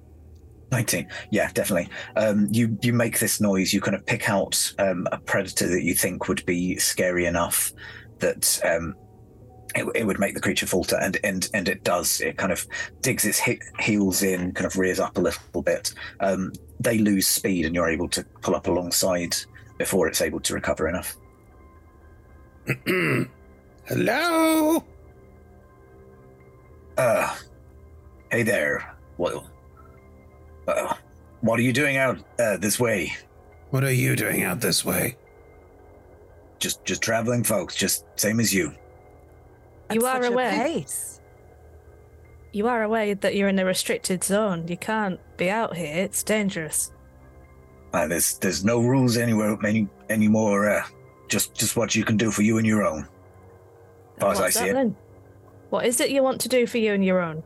19 0.71 1.07
yeah 1.31 1.49
definitely 1.53 1.89
um, 2.15 2.47
you 2.51 2.77
you 2.81 2.91
make 2.93 3.19
this 3.19 3.39
noise 3.39 3.73
you 3.73 3.81
kind 3.81 3.95
of 3.95 4.05
pick 4.05 4.29
out 4.29 4.73
um, 4.79 5.07
a 5.11 5.17
predator 5.17 5.67
that 5.69 5.83
you 5.83 5.93
think 5.93 6.27
would 6.27 6.45
be 6.45 6.75
scary 6.77 7.25
enough 7.25 7.71
that 8.19 8.59
um, 8.65 8.95
it, 9.75 9.85
it, 9.95 10.03
would 10.05 10.19
make 10.19 10.33
the 10.33 10.41
creature 10.41 10.65
falter 10.67 10.97
and 10.97 11.17
and 11.23 11.49
and 11.53 11.69
it 11.69 11.83
does 11.83 12.19
it 12.21 12.37
kind 12.37 12.51
of 12.51 12.65
digs 13.01 13.23
its 13.25 13.39
he- 13.39 13.61
heels 13.79 14.23
in 14.23 14.51
kind 14.53 14.65
of 14.65 14.75
rears 14.77 14.99
up 14.99 15.17
a 15.17 15.21
little 15.21 15.61
bit 15.61 15.93
um, 16.19 16.51
they 16.79 16.97
lose 16.97 17.27
speed 17.27 17.65
and 17.65 17.73
you're 17.73 17.89
able 17.89 18.09
to 18.09 18.23
pull 18.41 18.55
up 18.55 18.67
alongside 18.67 19.35
before 19.77 20.07
it's 20.07 20.21
able 20.21 20.39
to 20.39 20.53
recover 20.53 20.89
enough 20.89 21.15
hello 23.85 24.83
uh 26.97 27.35
hey 28.31 28.43
there 28.43 28.97
what 29.15 29.45
uh, 30.67 30.95
what 31.41 31.59
are 31.59 31.63
you 31.63 31.71
doing 31.73 31.97
out 31.97 32.19
uh, 32.39 32.57
this 32.57 32.79
way? 32.79 33.13
What 33.69 33.83
are 33.83 33.93
you 33.93 34.15
doing 34.15 34.43
out 34.43 34.59
this 34.59 34.83
way? 34.83 35.15
Just, 36.59 36.83
just 36.85 37.01
traveling 37.01 37.43
folks, 37.43 37.75
just 37.75 38.05
same 38.15 38.39
as 38.39 38.53
you. 38.53 38.73
you 39.91 40.05
are 40.05 40.23
aware. 40.23 40.51
pace. 40.51 41.21
You 42.51 42.67
are 42.67 42.81
aware 42.83 43.13
that 43.13 43.35
you're 43.35 43.49
in 43.49 43.59
a 43.59 43.65
restricted 43.65 44.23
zone. 44.23 44.67
You 44.67 44.77
can't 44.77 45.19
be 45.37 45.49
out 45.49 45.75
here. 45.77 45.95
It's 45.95 46.23
dangerous. 46.23 46.91
Uh, 47.93 48.07
there's, 48.07 48.37
there's 48.39 48.65
no 48.65 48.81
rules 48.81 49.17
anywhere 49.17 49.57
any 49.65 49.87
anymore. 50.09 50.69
Uh, 50.69 50.83
just, 51.29 51.53
just 51.53 51.77
what 51.77 51.95
you 51.95 52.03
can 52.03 52.17
do 52.17 52.31
for 52.31 52.41
you 52.41 52.57
and 52.57 52.65
your 52.65 52.85
own. 52.85 53.01
As 54.17 54.21
far 54.21 54.31
as 54.31 54.41
I 54.41 54.49
see 54.49 54.65
it. 54.65 54.93
What 55.69 55.85
is 55.85 55.99
it 55.99 56.09
you 56.09 56.23
want 56.23 56.41
to 56.41 56.49
do 56.49 56.65
for 56.65 56.77
you 56.79 56.93
and 56.93 57.05
your 57.05 57.21
own? 57.21 57.43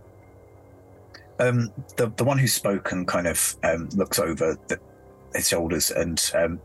um, 1.42 1.72
the 1.98 2.12
the 2.18 2.24
one 2.24 2.38
who 2.38 2.48
spoke 2.48 2.92
and 2.92 3.08
kind 3.08 3.28
of 3.28 3.56
um, 3.64 3.90
looks 3.96 4.20
over 4.20 4.56
the, 4.68 4.80
his 5.36 5.48
shoulders 5.50 5.92
and 5.92 6.32
um, 6.36 6.60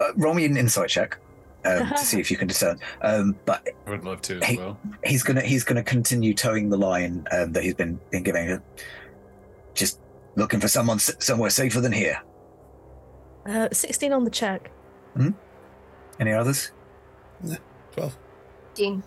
uh, 0.00 0.12
roll 0.16 0.34
me 0.34 0.44
an 0.44 0.56
insight 0.56 0.88
check 0.88 1.18
um, 1.64 1.88
to 1.88 1.98
see 1.98 2.20
if 2.20 2.30
you 2.30 2.36
can 2.36 2.48
discern. 2.48 2.78
Um, 3.02 3.36
but 3.44 3.66
I 3.86 3.90
would 3.90 4.04
love 4.04 4.22
to 4.22 4.38
as 4.40 4.44
he, 4.46 4.56
well. 4.58 4.78
He's 5.04 5.22
gonna 5.22 5.42
he's 5.42 5.64
gonna 5.64 5.82
continue 5.82 6.32
towing 6.34 6.70
the 6.70 6.78
line 6.78 7.26
um, 7.32 7.52
that 7.52 7.62
he's 7.64 7.74
been 7.74 8.00
been 8.10 8.22
giving. 8.22 8.60
Just 9.74 10.00
looking 10.36 10.60
for 10.60 10.68
someone 10.68 10.96
s- 10.96 11.16
somewhere 11.18 11.50
safer 11.50 11.80
than 11.80 11.92
here. 11.92 12.22
Uh, 13.46 13.68
Sixteen 13.72 14.12
on 14.12 14.24
the 14.24 14.30
check. 14.30 14.70
Hmm? 15.16 15.30
Any 16.20 16.32
others? 16.32 16.70
Twelve. 17.92 18.16
Dean. 18.74 19.02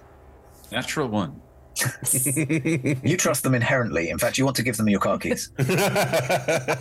Natural 0.71 1.07
one 1.07 1.41
you 1.81 3.17
trust 3.17 3.43
them 3.43 3.55
inherently. 3.55 4.09
In 4.09 4.17
fact, 4.17 4.37
you 4.37 4.45
want 4.45 4.57
to 4.57 4.63
give 4.63 4.77
them 4.77 4.87
your 4.89 4.99
car 4.99 5.17
keys. 5.17 5.51
I 5.59 6.79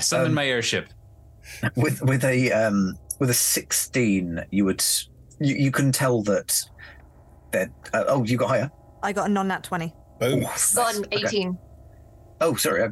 summon 0.00 0.28
um, 0.28 0.34
my 0.34 0.46
airship. 0.46 0.88
With 1.76 2.02
with 2.02 2.24
a 2.24 2.52
um, 2.52 2.96
with 3.18 3.30
a 3.30 3.34
sixteen, 3.34 4.44
you 4.50 4.64
would 4.64 4.84
you, 5.40 5.54
you 5.56 5.70
can 5.70 5.92
tell 5.92 6.22
that 6.22 6.60
that 7.52 7.70
uh, 7.94 8.04
oh 8.08 8.24
you 8.24 8.36
got 8.36 8.48
higher. 8.48 8.70
I 9.02 9.12
got 9.12 9.30
a 9.30 9.32
non 9.32 9.48
nat 9.48 9.62
twenty. 9.64 9.94
Boom. 10.18 10.40
Nice. 10.40 10.76
eighteen. 11.12 11.50
Okay. 11.50 11.58
Oh, 12.42 12.54
sorry, 12.54 12.84
I 12.84 12.88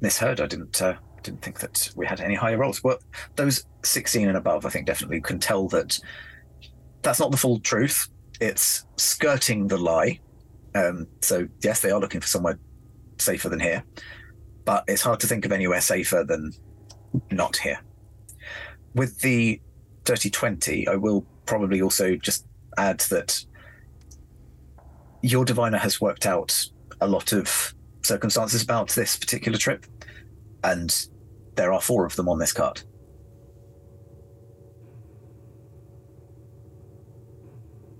misheard. 0.00 0.40
I 0.40 0.46
didn't 0.46 0.80
uh, 0.82 0.94
didn't 1.22 1.42
think 1.42 1.60
that 1.60 1.90
we 1.96 2.06
had 2.06 2.20
any 2.20 2.34
higher 2.34 2.58
rolls. 2.58 2.84
Well, 2.84 2.98
those 3.36 3.64
sixteen 3.84 4.28
and 4.28 4.36
above, 4.36 4.66
I 4.66 4.68
think 4.70 4.86
definitely 4.86 5.20
can 5.22 5.38
tell 5.38 5.68
that 5.68 5.98
that's 7.02 7.20
not 7.20 7.30
the 7.30 7.36
full 7.36 7.60
truth 7.60 8.08
it's 8.40 8.84
skirting 8.96 9.66
the 9.66 9.76
lie. 9.76 10.20
Um, 10.74 11.06
so 11.22 11.46
yes, 11.62 11.80
they 11.80 11.90
are 11.90 12.00
looking 12.00 12.20
for 12.20 12.26
somewhere 12.26 12.58
safer 13.18 13.48
than 13.48 13.60
here, 13.60 13.82
but 14.64 14.84
it's 14.88 15.02
hard 15.02 15.20
to 15.20 15.26
think 15.26 15.44
of 15.44 15.52
anywhere 15.52 15.80
safer 15.80 16.24
than 16.26 16.52
not 17.30 17.56
here. 17.56 17.80
With 18.94 19.20
the 19.20 19.60
dirty 20.04 20.30
twenty, 20.30 20.86
I 20.88 20.96
will 20.96 21.22
probably 21.46 21.80
also 21.80 22.16
just 22.16 22.46
add 22.76 23.00
that 23.00 23.42
your 25.22 25.44
diviner 25.44 25.78
has 25.78 26.00
worked 26.00 26.26
out 26.26 26.64
a 27.00 27.06
lot 27.06 27.32
of 27.32 27.74
circumstances 28.02 28.62
about 28.62 28.90
this 28.90 29.16
particular 29.16 29.58
trip, 29.58 29.86
and 30.62 31.06
there 31.54 31.72
are 31.72 31.80
four 31.80 32.04
of 32.04 32.16
them 32.16 32.28
on 32.28 32.38
this 32.38 32.52
card. 32.52 32.82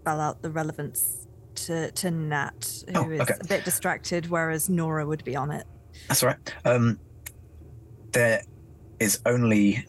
spell 0.07 0.21
out 0.21 0.41
the 0.41 0.51
relevance 0.51 1.27
to, 1.57 1.91
to 1.91 2.13
Nat, 2.13 2.85
who 2.95 2.97
oh, 3.01 3.11
is 3.11 3.29
a 3.41 3.45
bit 3.49 3.65
distracted, 3.65 4.31
whereas 4.31 4.69
Nora 4.69 5.05
would 5.05 5.25
be 5.25 5.35
on 5.35 5.51
it. 5.51 5.67
That's 6.07 6.23
all 6.23 6.29
right. 6.29 6.55
Um, 6.65 7.01
there 8.13 8.43
is 9.01 9.19
only 9.27 9.85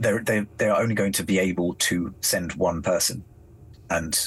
they're, 0.00 0.20
they 0.22 0.46
they 0.56 0.68
are 0.70 0.80
only 0.80 0.94
going 0.94 1.12
to 1.12 1.24
be 1.24 1.38
able 1.38 1.74
to 1.88 2.14
send 2.22 2.54
one 2.54 2.80
person, 2.80 3.22
and 3.90 4.18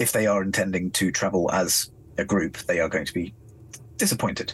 if 0.00 0.10
they 0.10 0.26
are 0.26 0.42
intending 0.42 0.90
to 0.90 1.12
travel 1.12 1.48
as 1.52 1.92
a 2.18 2.24
group, 2.24 2.56
they 2.58 2.80
are 2.80 2.88
going 2.88 3.04
to 3.04 3.14
be 3.14 3.32
disappointed. 3.98 4.52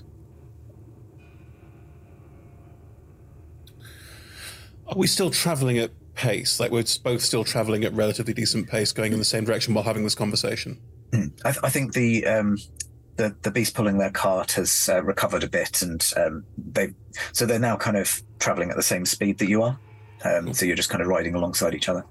Are 4.88 4.96
we 4.98 5.06
still 5.06 5.30
traveling 5.30 5.78
at 5.78 5.90
pace. 6.14 6.60
Like 6.60 6.70
we're 6.70 6.84
both 7.02 7.22
still 7.22 7.44
traveling 7.44 7.84
at 7.84 7.92
relatively 7.94 8.34
decent 8.34 8.68
pace, 8.68 8.92
going 8.92 9.12
in 9.12 9.18
the 9.18 9.24
same 9.24 9.44
direction 9.44 9.74
while 9.74 9.84
having 9.84 10.04
this 10.04 10.14
conversation. 10.14 10.78
Hmm. 11.12 11.26
I, 11.44 11.50
th- 11.50 11.60
I, 11.64 11.70
think 11.70 11.92
the, 11.92 12.26
um, 12.26 12.58
the 13.16 13.34
the 13.42 13.50
beast 13.50 13.74
pulling 13.74 13.98
their 13.98 14.10
cart 14.10 14.52
has 14.52 14.88
uh, 14.90 15.02
recovered 15.02 15.42
a 15.44 15.48
bit, 15.48 15.82
and 15.82 16.04
um, 16.16 16.44
they 16.56 16.92
so 17.32 17.46
they're 17.46 17.58
now 17.58 17.76
kind 17.76 17.96
of 17.96 18.22
traveling 18.38 18.70
at 18.70 18.76
the 18.76 18.82
same 18.82 19.04
speed 19.04 19.38
that 19.38 19.48
you 19.48 19.62
are. 19.62 19.78
Um, 20.24 20.46
cool. 20.46 20.54
So 20.54 20.66
you're 20.66 20.76
just 20.76 20.90
kind 20.90 21.02
of 21.02 21.08
riding 21.08 21.34
alongside 21.34 21.74
each 21.74 21.88
other. 21.88 22.04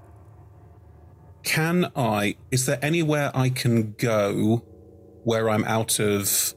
Can 1.44 1.92
I? 1.96 2.36
Is 2.52 2.66
there 2.66 2.80
anywhere 2.82 3.32
I 3.34 3.50
can 3.50 3.94
go 3.98 4.58
where 5.24 5.50
I'm 5.50 5.64
out 5.64 6.00
of 6.00 6.54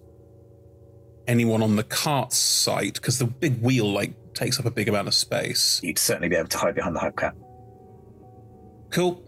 anyone 1.28 1.62
on 1.62 1.76
the 1.76 1.84
cart's 1.84 2.36
sight? 2.38 2.94
Because 2.94 3.18
the 3.18 3.26
big 3.26 3.62
wheel 3.62 3.90
like 3.92 4.14
takes 4.42 4.58
up 4.58 4.66
a 4.66 4.70
big 4.70 4.88
amount 4.88 5.08
of 5.08 5.14
space. 5.14 5.80
You'd 5.82 5.98
certainly 5.98 6.28
be 6.28 6.36
able 6.36 6.48
to 6.48 6.58
hide 6.58 6.74
behind 6.74 6.96
the 6.96 7.00
hubcap. 7.00 7.34
Cool. 8.90 9.22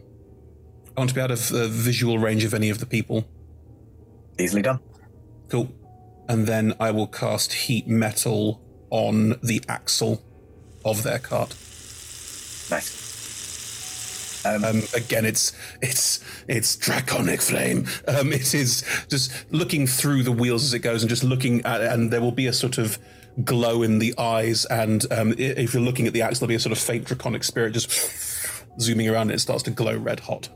I 0.96 1.00
want 1.00 1.10
to 1.10 1.14
be 1.14 1.20
out 1.20 1.30
of 1.30 1.48
the 1.48 1.68
visual 1.68 2.18
range 2.18 2.44
of 2.44 2.52
any 2.52 2.68
of 2.68 2.80
the 2.80 2.86
people. 2.86 3.24
Easily 4.38 4.62
done. 4.62 4.80
Cool. 5.48 5.72
And 6.28 6.46
then 6.46 6.74
I 6.80 6.90
will 6.90 7.06
cast 7.06 7.52
heat 7.52 7.86
metal 7.86 8.60
on 8.90 9.38
the 9.42 9.62
axle 9.68 10.22
of 10.84 11.02
their 11.04 11.18
cart. 11.20 11.50
Nice. 12.70 13.02
Um, 14.46 14.62
um, 14.64 14.82
again, 14.94 15.24
it's 15.24 15.52
it's 15.80 16.22
it's 16.48 16.76
draconic 16.76 17.40
flame. 17.40 17.86
Um, 18.06 18.30
it 18.32 18.52
is 18.52 18.84
just 19.08 19.32
looking 19.50 19.86
through 19.86 20.22
the 20.24 20.32
wheels 20.32 20.64
as 20.64 20.74
it 20.74 20.80
goes, 20.80 21.02
and 21.02 21.08
just 21.08 21.24
looking 21.24 21.64
at, 21.64 21.80
and 21.80 22.10
there 22.12 22.20
will 22.20 22.30
be 22.32 22.46
a 22.46 22.52
sort 22.52 22.76
of 22.76 22.98
glow 23.42 23.82
in 23.82 23.98
the 23.98 24.14
eyes, 24.18 24.64
and 24.66 25.10
um, 25.12 25.34
if 25.36 25.74
you're 25.74 25.82
looking 25.82 26.06
at 26.06 26.12
the 26.12 26.22
axe, 26.22 26.38
there'll 26.38 26.48
be 26.48 26.54
a 26.54 26.60
sort 26.60 26.72
of 26.72 26.78
faint 26.78 27.04
draconic 27.04 27.42
spirit 27.42 27.72
just 27.72 27.90
zooming 28.80 29.08
around, 29.08 29.22
and 29.22 29.32
it 29.32 29.40
starts 29.40 29.62
to 29.64 29.70
glow 29.70 29.96
red 29.96 30.20
hot. 30.20 30.48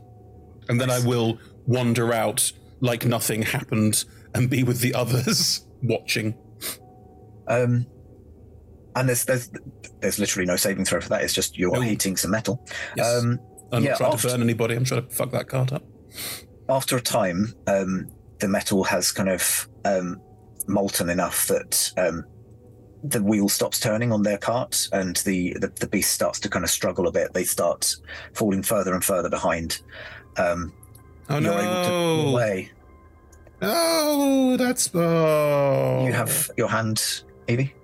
And 0.68 0.80
then 0.80 0.90
I 0.90 1.04
will 1.04 1.38
wander 1.66 2.12
out 2.12 2.52
like 2.80 3.04
nothing 3.04 3.42
happened 3.42 4.04
and 4.34 4.48
be 4.48 4.62
with 4.62 4.80
the 4.80 4.94
others 4.94 5.66
watching. 5.82 6.34
Um, 7.48 7.86
and 8.94 9.08
there's 9.08 9.24
there's 9.24 9.50
there's 10.00 10.18
literally 10.18 10.46
no 10.46 10.56
saving 10.56 10.84
throw 10.84 11.00
for 11.00 11.08
that. 11.10 11.22
It's 11.22 11.32
just 11.32 11.58
you're 11.58 11.72
no. 11.72 11.80
heating 11.80 12.16
some 12.16 12.30
metal. 12.30 12.64
Yes. 12.96 13.22
Um, 13.22 13.40
I'm 13.72 13.82
yeah, 13.82 13.90
not 13.90 13.98
trying 13.98 14.12
after, 14.12 14.28
to 14.28 14.34
burn 14.34 14.42
anybody. 14.42 14.74
I'm 14.76 14.84
trying 14.84 15.06
to 15.08 15.14
fuck 15.14 15.30
that 15.32 15.48
card 15.48 15.72
up. 15.72 15.82
After 16.68 16.96
a 16.96 17.00
time, 17.00 17.54
um, 17.66 18.08
the 18.40 18.48
metal 18.48 18.84
has 18.84 19.12
kind 19.12 19.28
of 19.28 19.68
um, 19.84 20.20
molten 20.66 21.10
enough 21.10 21.46
that 21.48 21.92
um, 21.96 22.24
the 23.04 23.22
wheel 23.22 23.48
stops 23.48 23.78
turning 23.78 24.12
on 24.12 24.22
their 24.22 24.38
cart 24.38 24.88
and 24.92 25.16
the, 25.18 25.54
the, 25.60 25.68
the 25.80 25.86
beast 25.88 26.12
starts 26.12 26.40
to 26.40 26.48
kind 26.48 26.64
of 26.64 26.70
struggle 26.70 27.06
a 27.06 27.12
bit. 27.12 27.32
They 27.32 27.44
start 27.44 27.94
falling 28.34 28.62
further 28.62 28.94
and 28.94 29.04
further 29.04 29.30
behind. 29.30 29.80
Um, 30.36 30.72
oh, 31.30 31.38
you're 31.38 31.54
no. 31.54 31.58
able 31.58 32.34
to 32.34 32.64
pull 32.68 32.74
Oh, 33.60 34.56
that's 34.56 34.90
oh. 34.94 36.04
You 36.06 36.12
have 36.12 36.48
your 36.56 36.68
hand, 36.68 37.22
Evie. 37.48 37.74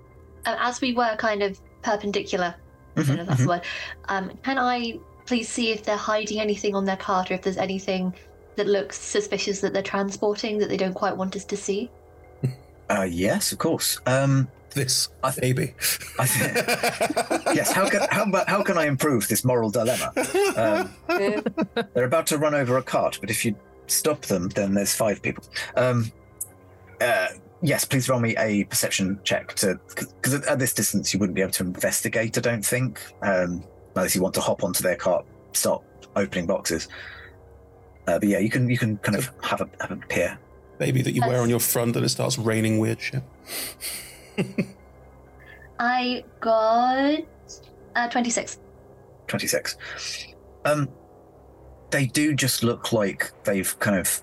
Uh, 0.45 0.55
as 0.59 0.79
we 0.79 0.93
were 0.93 1.15
kind 1.17 1.43
of 1.43 1.59
perpendicular, 1.81 2.55
mm-hmm, 2.95 2.99
I 2.99 3.03
don't 3.03 3.05
mm-hmm, 3.07 3.15
know 3.15 3.23
that's 3.25 3.33
mm-hmm. 3.33 3.43
the 3.43 3.49
word. 3.49 3.65
Um, 4.07 4.31
can 4.43 4.57
I 4.57 4.97
please 5.25 5.49
see 5.49 5.71
if 5.71 5.83
they're 5.83 5.97
hiding 5.97 6.39
anything 6.39 6.75
on 6.75 6.85
their 6.85 6.95
cart 6.97 7.31
or 7.31 7.33
if 7.33 7.41
there's 7.41 7.57
anything 7.57 8.13
that 8.55 8.67
looks 8.67 8.97
suspicious 8.97 9.59
that 9.61 9.73
they're 9.73 9.81
transporting 9.81 10.57
that 10.59 10.69
they 10.69 10.77
don't 10.77 10.93
quite 10.93 11.15
want 11.15 11.35
us 11.35 11.43
to 11.45 11.57
see? 11.57 11.89
Uh, 12.89 13.07
yes, 13.09 13.51
of 13.51 13.57
course. 13.57 13.99
Um, 14.05 14.47
this? 14.75 15.09
I 15.23 15.31
th- 15.31 15.41
Maybe. 15.41 15.73
I 16.19 16.25
th- 16.27 16.53
yes. 17.55 17.71
How 17.71 17.89
can 17.89 18.01
how, 18.11 18.25
how 18.47 18.61
can 18.61 18.77
I 18.77 18.85
improve 18.85 19.27
this 19.27 19.43
moral 19.43 19.71
dilemma? 19.71 20.11
Um, 20.55 20.93
they're 21.93 22.05
about 22.05 22.27
to 22.27 22.37
run 22.37 22.53
over 22.53 22.77
a 22.77 22.83
cart, 22.83 23.17
but 23.19 23.31
if 23.31 23.43
you 23.43 23.55
stop 23.87 24.21
them, 24.27 24.49
then 24.49 24.75
there's 24.75 24.93
five 24.93 25.21
people. 25.23 25.43
Um, 25.75 26.11
uh, 27.01 27.29
yes, 27.63 27.83
please 27.85 28.07
roll 28.07 28.19
me 28.19 28.35
a 28.37 28.65
perception 28.65 29.19
check 29.23 29.55
to 29.55 29.79
because 29.89 30.35
at, 30.35 30.45
at 30.45 30.59
this 30.59 30.73
distance 30.73 31.11
you 31.13 31.19
wouldn't 31.19 31.35
be 31.35 31.41
able 31.41 31.53
to 31.53 31.63
investigate. 31.63 32.37
I 32.37 32.41
don't 32.41 32.65
think 32.65 32.99
um, 33.23 33.63
unless 33.95 34.13
you 34.15 34.21
want 34.21 34.35
to 34.35 34.41
hop 34.41 34.63
onto 34.63 34.83
their 34.83 34.95
cart, 34.95 35.25
start 35.53 35.81
opening 36.15 36.45
boxes. 36.45 36.87
Uh, 38.07 38.19
but 38.19 38.27
yeah, 38.29 38.37
you 38.39 38.51
can 38.51 38.69
you 38.69 38.77
can 38.77 38.97
kind 38.97 39.17
of 39.17 39.31
have 39.41 39.61
a 39.61 39.69
have 39.81 39.91
a 39.91 39.95
peer. 39.95 40.37
Maybe 40.77 41.01
that 41.03 41.13
you 41.13 41.21
wear 41.25 41.41
on 41.41 41.49
your 41.49 41.61
front 41.61 41.95
and 41.95 42.03
it 42.05 42.09
starts 42.09 42.37
raining 42.37 42.79
weird 42.79 42.99
shit. 42.99 43.23
I 45.77 46.23
got 46.39 47.19
uh, 47.95 48.07
26. 48.09 48.59
26. 49.27 49.77
Um, 50.63 50.89
they 51.91 52.05
do 52.05 52.33
just 52.33 52.63
look 52.63 52.91
like 52.93 53.31
they've 53.43 53.77
kind 53.79 53.97
of 53.97 54.21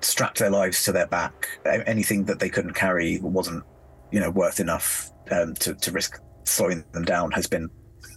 strapped 0.00 0.38
their 0.38 0.50
lives 0.50 0.84
to 0.84 0.92
their 0.92 1.06
back. 1.06 1.48
Anything 1.64 2.24
that 2.24 2.38
they 2.38 2.48
couldn't 2.50 2.74
carry 2.74 3.18
wasn't, 3.20 3.64
you 4.12 4.20
know, 4.20 4.30
worth 4.30 4.60
enough 4.60 5.10
um, 5.30 5.54
to, 5.54 5.74
to 5.74 5.90
risk 5.90 6.20
slowing 6.44 6.84
them 6.92 7.04
down 7.04 7.30
has 7.32 7.46
been 7.46 7.68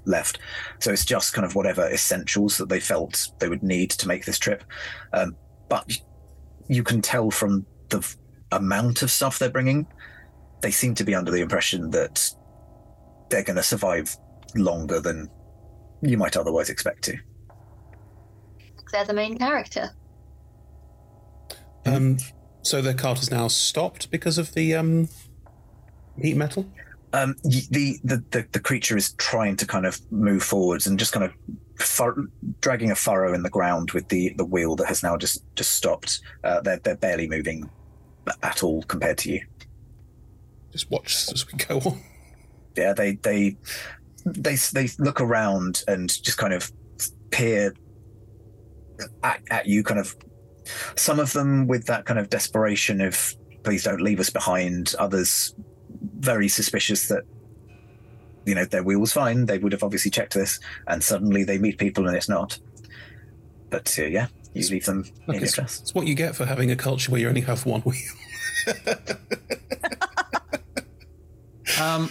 left. 0.06 0.40
So 0.80 0.92
it's 0.92 1.06
just 1.06 1.34
kind 1.34 1.46
of 1.46 1.56
whatever 1.56 1.88
essentials 1.90 2.58
that 2.58 2.68
they 2.70 2.80
felt 2.82 3.30
they 3.40 3.48
would 3.50 3.64
need 3.64 3.92
to 3.92 4.08
make 4.08 4.26
this 4.26 4.40
trip. 4.40 4.64
Um, 5.14 5.36
but 5.70 5.90
you 6.68 6.84
can 6.84 7.02
tell 7.02 7.32
from 7.32 7.66
the 7.90 8.16
amount 8.52 9.02
of 9.04 9.10
stuff 9.12 9.40
they're 9.40 9.50
bringing 9.50 9.88
they 10.64 10.72
seem 10.72 10.96
to 10.96 11.04
be 11.04 11.14
under 11.14 11.30
the 11.32 11.42
impression 11.42 11.92
that 11.92 12.32
they're 13.30 13.44
going 13.44 13.58
to 13.58 13.64
survive 13.64 14.18
longer 14.56 15.00
than 15.00 15.30
you 16.02 16.18
might 16.18 16.36
otherwise 16.36 16.70
expect 16.70 17.04
to. 17.04 17.18
They're 18.92 19.06
the 19.06 19.14
main 19.14 19.38
character. 19.38 19.92
Um, 21.86 22.18
so 22.62 22.82
their 22.82 22.94
cart 22.94 23.20
has 23.20 23.30
now 23.30 23.50
stopped 23.50 24.10
because 24.10 24.38
of 24.38 24.54
the 24.54 24.74
um, 24.76 25.10
heat 26.20 26.38
metal. 26.38 26.66
Um, 27.12 27.36
the, 27.44 27.98
the, 28.04 28.24
the 28.32 28.48
the 28.54 28.60
creature 28.60 28.98
is 28.98 29.14
trying 29.14 29.56
to 29.58 29.68
kind 29.68 29.86
of 29.86 30.00
move 30.12 30.42
forwards 30.42 30.88
and 30.88 30.98
just 30.98 31.14
kind 31.14 31.24
of 31.26 31.32
fur- 31.80 32.26
dragging 32.60 32.90
a 32.90 32.96
furrow 32.96 33.34
in 33.36 33.44
the 33.44 33.52
ground 33.52 33.92
with 33.92 34.08
the, 34.10 34.34
the 34.38 34.46
wheel 34.46 34.76
that 34.78 34.88
has 34.88 35.04
now 35.04 35.18
just 35.18 35.44
just 35.56 35.72
stopped. 35.74 36.22
Uh, 36.44 36.62
they're 36.62 36.78
they're 36.80 36.98
barely 36.98 37.28
moving 37.30 37.70
at 38.42 38.64
all 38.64 38.82
compared 38.84 39.18
to 39.20 39.32
you 39.32 39.42
just 40.74 40.90
watch 40.92 41.32
as 41.32 41.46
we 41.48 41.54
go 41.60 41.78
on. 41.80 42.00
Yeah, 42.76 42.94
they 42.94 43.14
they 43.16 43.56
they 44.26 44.56
they 44.56 44.90
look 44.98 45.22
around 45.22 45.84
and 45.88 46.10
just 46.24 46.38
kind 46.38 46.52
of 46.54 46.72
peer 47.30 47.74
at, 49.24 49.42
at 49.50 49.66
you, 49.68 49.84
kind 49.84 50.00
of. 50.00 50.16
Some 50.96 51.20
of 51.20 51.32
them 51.34 51.68
with 51.68 51.86
that 51.88 52.06
kind 52.06 52.20
of 52.20 52.30
desperation 52.30 53.00
of 53.02 53.36
please 53.64 53.84
don't 53.84 54.02
leave 54.02 54.20
us 54.20 54.30
behind. 54.32 54.96
Others 55.00 55.54
very 56.20 56.48
suspicious 56.48 57.08
that 57.10 57.24
you 58.46 58.56
know 58.56 58.66
their 58.66 58.82
wheel 58.84 59.00
was 59.00 59.14
fine. 59.14 59.46
They 59.46 59.60
would 59.60 59.72
have 59.72 59.84
obviously 59.84 60.10
checked 60.10 60.34
this, 60.34 60.60
and 60.88 61.04
suddenly 61.04 61.44
they 61.44 61.60
meet 61.60 61.78
people 61.78 62.08
and 62.08 62.18
it's 62.18 62.30
not. 62.30 62.58
But 63.70 63.94
uh, 64.00 64.04
yeah, 64.06 64.28
you 64.54 64.62
it's, 64.62 64.72
leave 64.72 64.86
them 64.86 65.04
look, 65.28 65.38
in 65.38 65.44
it's, 65.44 65.58
It's 65.60 65.94
what 65.94 66.08
you 66.08 66.16
get 66.16 66.36
for 66.36 66.46
having 66.46 66.72
a 66.72 66.76
culture 66.76 67.12
where 67.12 67.22
you 67.22 67.28
only 67.30 67.42
have 67.42 67.68
one 67.68 67.82
wheel. 67.82 68.66
Um, 71.80 72.10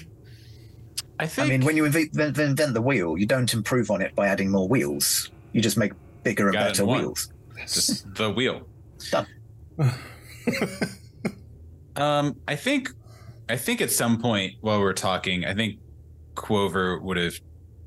I 1.18 1.26
think. 1.26 1.47
I 1.47 1.51
mean, 1.56 1.64
when 1.64 1.76
you 1.76 1.84
invent, 1.84 2.16
invent 2.39 2.74
the 2.74 2.82
wheel, 2.82 3.16
you 3.18 3.26
don't 3.26 3.52
improve 3.52 3.90
on 3.90 4.01
it 4.02 4.14
by 4.14 4.26
adding 4.26 4.51
more 4.51 4.66
wheels. 4.66 5.30
You 5.52 5.60
just 5.60 5.76
make 5.76 5.93
bigger 6.22 6.48
and 6.48 6.55
better 6.55 6.84
wheels. 6.84 7.32
Just 7.66 8.12
the 8.14 8.30
wheel. 8.30 8.66
Done. 9.10 9.26
um, 11.97 12.36
I 12.48 12.56
think, 12.56 12.90
I 13.48 13.56
think 13.56 13.80
at 13.80 13.90
some 13.90 14.20
point 14.20 14.55
while 14.60 14.78
we 14.80 14.86
are 14.86 14.93
talking, 14.94 15.44
I 15.44 15.55
think 15.55 15.78
Quover 16.34 17.01
would 17.02 17.16
have 17.16 17.34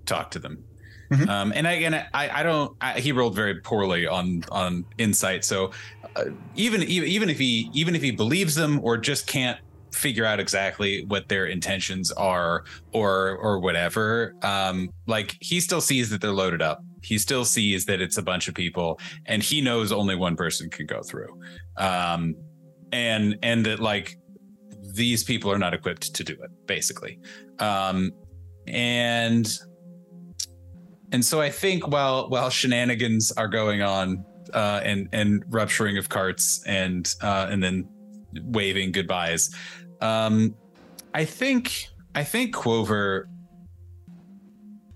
talked 0.06 0.34
to 0.34 0.40
them. 0.40 0.64
Mm-hmm. 1.12 1.30
Um, 1.30 1.54
and 1.56 1.68
I, 1.68 1.72
and 1.74 1.96
I, 1.96 2.06
I 2.14 2.44
don't. 2.44 2.76
I, 2.82 3.00
he 3.00 3.12
rolled 3.12 3.36
very 3.36 3.60
poorly 3.62 4.08
on 4.08 4.44
on 4.52 4.86
insight. 4.98 5.46
So 5.46 5.70
uh, 6.16 6.24
even 6.56 6.82
even 6.82 7.30
if 7.30 7.38
he 7.38 7.70
even 7.74 7.96
if 7.96 8.02
he 8.02 8.10
believes 8.10 8.56
them 8.56 8.80
or 8.84 8.98
just 8.98 9.28
can't 9.28 9.60
figure 9.96 10.26
out 10.26 10.40
exactly 10.40 11.06
what 11.08 11.30
their 11.30 11.46
intentions 11.46 12.12
are 12.12 12.66
or 12.92 13.32
or 13.38 13.60
whatever 13.60 14.36
um 14.42 14.90
like 15.08 15.36
he 15.40 15.60
still 15.62 15.80
sees 15.82 16.10
that 16.10 16.20
they're 16.22 16.32
loaded 16.34 16.62
up 16.62 16.80
he 17.02 17.18
still 17.18 17.46
sees 17.46 17.86
that 17.86 18.02
it's 18.02 18.18
a 18.18 18.22
bunch 18.22 18.48
of 18.48 18.54
people 18.54 19.00
and 19.26 19.42
he 19.42 19.62
knows 19.62 19.92
only 19.92 20.16
one 20.16 20.36
person 20.36 20.70
can 20.70 20.86
go 20.86 21.02
through 21.02 21.30
um 21.78 22.36
and 22.92 23.38
and 23.42 23.66
that 23.66 23.80
like 23.80 24.18
these 24.94 25.24
people 25.24 25.50
are 25.50 25.58
not 25.58 25.74
equipped 25.74 26.14
to 26.14 26.24
do 26.24 26.34
it 26.34 26.50
basically 26.68 27.18
um 27.60 28.12
and 28.68 29.58
and 31.14 31.24
so 31.24 31.40
i 31.40 31.50
think 31.50 31.88
while 31.88 32.30
while 32.30 32.50
shenanigans 32.50 33.32
are 33.32 33.48
going 33.48 33.82
on 33.82 34.24
uh 34.54 34.82
and 34.84 35.08
and 35.14 35.44
rupturing 35.50 35.98
of 35.98 36.10
carts 36.10 36.62
and 36.66 37.14
uh 37.22 37.48
and 37.50 37.64
then 37.64 37.88
waving 38.44 38.92
goodbyes 38.92 39.50
um, 40.02 40.56
I 41.14 41.26
think 41.26 41.88
I 42.16 42.24
think 42.24 42.54
Quover 42.54 43.26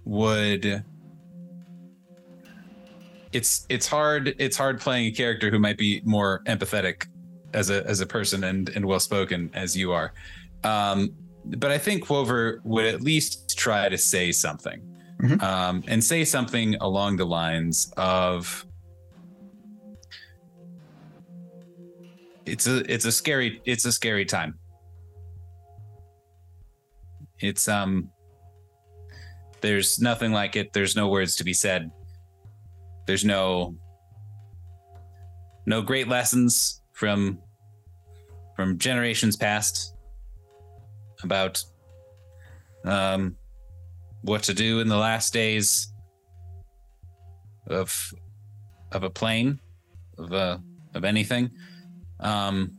would. 0.05 0.83
It's 3.31 3.65
it's 3.69 3.87
hard 3.87 4.33
it's 4.39 4.57
hard 4.57 4.81
playing 4.81 5.05
a 5.07 5.11
character 5.11 5.51
who 5.51 5.59
might 5.59 5.77
be 5.77 6.01
more 6.03 6.41
empathetic 6.45 7.07
as 7.53 7.69
a 7.69 7.85
as 7.85 7.99
a 7.99 8.05
person 8.07 8.43
and 8.43 8.69
and 8.69 8.83
well 8.85 8.99
spoken 8.99 9.51
as 9.53 9.77
you 9.77 9.91
are. 9.91 10.13
Um, 10.63 11.13
but 11.45 11.71
I 11.71 11.77
think 11.77 12.05
Quover 12.07 12.57
would 12.63 12.85
at 12.85 13.01
least 13.01 13.57
try 13.57 13.87
to 13.87 13.97
say 13.97 14.31
something, 14.31 14.81
mm-hmm. 15.21 15.39
um, 15.43 15.83
and 15.87 16.03
say 16.03 16.23
something 16.25 16.75
along 16.81 17.17
the 17.17 17.25
lines 17.25 17.91
of. 17.97 18.65
It's 22.47 22.65
a 22.65 22.77
it's 22.91 23.05
a 23.05 23.11
scary 23.11 23.61
it's 23.65 23.85
a 23.85 23.91
scary 23.91 24.25
time 24.25 24.57
it's 27.41 27.67
um 27.67 28.09
there's 29.61 29.99
nothing 29.99 30.31
like 30.31 30.55
it. 30.55 30.71
There's 30.73 30.95
no 30.95 31.07
words 31.09 31.35
to 31.37 31.43
be 31.43 31.53
said. 31.53 31.89
There's 33.07 33.25
no 33.25 33.75
no 35.65 35.81
great 35.81 36.07
lessons 36.07 36.81
from 36.93 37.39
from 38.55 38.77
generations 38.77 39.37
past 39.37 39.95
about 41.23 41.63
um 42.85 43.35
what 44.23 44.43
to 44.43 44.53
do 44.53 44.81
in 44.81 44.87
the 44.87 44.97
last 44.97 45.31
days 45.31 45.93
of 47.67 48.13
of 48.91 49.03
a 49.03 49.09
plane 49.09 49.59
of 50.17 50.31
uh, 50.33 50.57
of 50.95 51.05
anything 51.05 51.49
um 52.21 52.71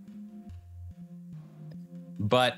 but 2.19 2.55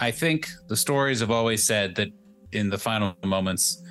I 0.00 0.10
think 0.10 0.48
the 0.68 0.76
stories 0.76 1.20
have 1.20 1.30
always 1.30 1.62
said 1.62 1.94
that 1.96 2.08
in 2.52 2.70
the 2.70 2.78
final 2.78 3.14
moments, 3.22 3.82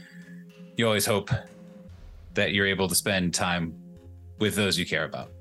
you 0.75 0.87
always 0.87 1.05
hope 1.05 1.29
that 2.33 2.51
you're 2.51 2.65
able 2.65 2.87
to 2.87 2.95
spend 2.95 3.35
time 3.35 3.75
with 4.39 4.55
those 4.55 4.77
you 4.77 4.85
care 4.87 5.03
about 5.05 5.31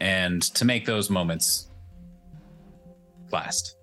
and 0.00 0.40
to 0.42 0.64
make 0.64 0.86
those 0.86 1.10
moments 1.10 1.68
last. 3.30 3.76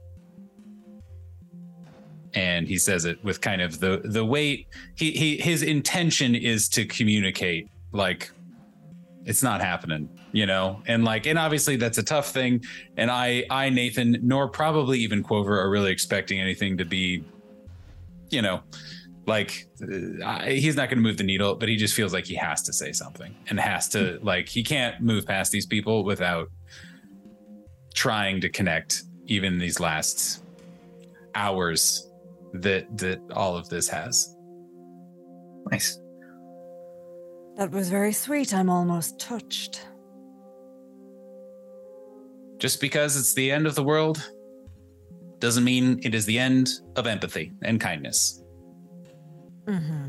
And 2.33 2.67
he 2.67 2.77
says 2.79 3.05
it 3.05 3.23
with 3.23 3.41
kind 3.41 3.61
of 3.61 3.79
the 3.79 4.01
the 4.03 4.25
weight 4.25 4.67
he 4.95 5.11
he 5.11 5.37
his 5.37 5.61
intention 5.61 6.33
is 6.33 6.67
to 6.69 6.85
communicate 6.85 7.67
like 7.91 8.31
it's 9.25 9.43
not 9.43 9.61
happening 9.61 10.09
you 10.31 10.45
know 10.45 10.81
and 10.87 11.03
like 11.05 11.25
and 11.25 11.37
obviously 11.37 11.75
that's 11.75 11.97
a 11.97 12.03
tough 12.03 12.31
thing 12.31 12.61
and 12.97 13.11
i 13.11 13.43
i 13.49 13.69
nathan 13.69 14.17
nor 14.23 14.47
probably 14.47 14.99
even 14.99 15.23
quover 15.23 15.57
are 15.57 15.69
really 15.69 15.91
expecting 15.91 16.39
anything 16.39 16.77
to 16.77 16.85
be 16.85 17.23
you 18.29 18.41
know 18.41 18.61
like 19.27 19.67
uh, 20.25 20.43
he's 20.45 20.75
not 20.75 20.89
going 20.89 20.97
to 20.97 21.03
move 21.03 21.17
the 21.17 21.23
needle 21.23 21.53
but 21.55 21.69
he 21.69 21.75
just 21.75 21.93
feels 21.93 22.13
like 22.13 22.25
he 22.25 22.33
has 22.35 22.63
to 22.63 22.73
say 22.73 22.91
something 22.91 23.35
and 23.49 23.59
has 23.59 23.87
to 23.87 24.17
hmm. 24.17 24.25
like 24.25 24.49
he 24.49 24.63
can't 24.63 25.01
move 25.01 25.25
past 25.27 25.51
these 25.51 25.65
people 25.65 26.03
without 26.03 26.49
trying 27.93 28.41
to 28.41 28.49
connect 28.49 29.03
even 29.27 29.59
these 29.59 29.79
last 29.79 30.43
hours 31.35 32.07
that 32.53 32.97
that 32.97 33.19
all 33.33 33.55
of 33.55 33.69
this 33.69 33.87
has 33.87 34.35
nice 35.71 36.00
that 37.61 37.69
was 37.69 37.91
very 37.91 38.11
sweet. 38.11 38.55
I'm 38.55 38.71
almost 38.71 39.19
touched. 39.19 39.85
Just 42.57 42.81
because 42.81 43.15
it's 43.15 43.35
the 43.35 43.51
end 43.51 43.67
of 43.67 43.75
the 43.75 43.83
world 43.83 44.31
doesn't 45.37 45.63
mean 45.63 45.99
it 46.01 46.15
is 46.15 46.25
the 46.25 46.39
end 46.39 46.69
of 46.95 47.05
empathy 47.05 47.51
and 47.61 47.79
kindness. 47.79 48.41
Mm-hmm. 49.65 50.05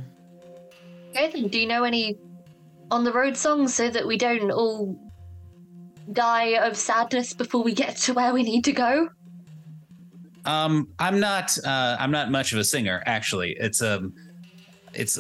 Okay, 1.11 1.31
then, 1.31 1.49
do 1.49 1.61
you 1.61 1.67
know 1.67 1.83
any 1.85 2.17
on 2.91 3.05
the 3.05 3.13
road 3.13 3.37
songs 3.37 3.75
so 3.75 3.91
that 3.91 4.07
we 4.07 4.17
don't 4.17 4.51
all 4.51 4.99
die 6.11 6.57
of 6.67 6.75
sadness 6.75 7.35
before 7.35 7.63
we 7.63 7.75
get 7.75 7.97
to 7.99 8.15
where 8.15 8.33
we 8.33 8.45
need 8.45 8.63
to 8.65 8.73
go? 8.73 9.11
Um, 10.47 10.89
I'm 10.99 11.21
not. 11.21 11.53
Uh, 11.63 11.99
I'm 12.01 12.13
not 12.13 12.31
much 12.31 12.53
of 12.53 12.59
a 12.61 12.65
singer, 12.65 13.03
actually. 13.05 13.55
It's 13.61 13.83
um, 13.83 14.15
it's 14.95 15.19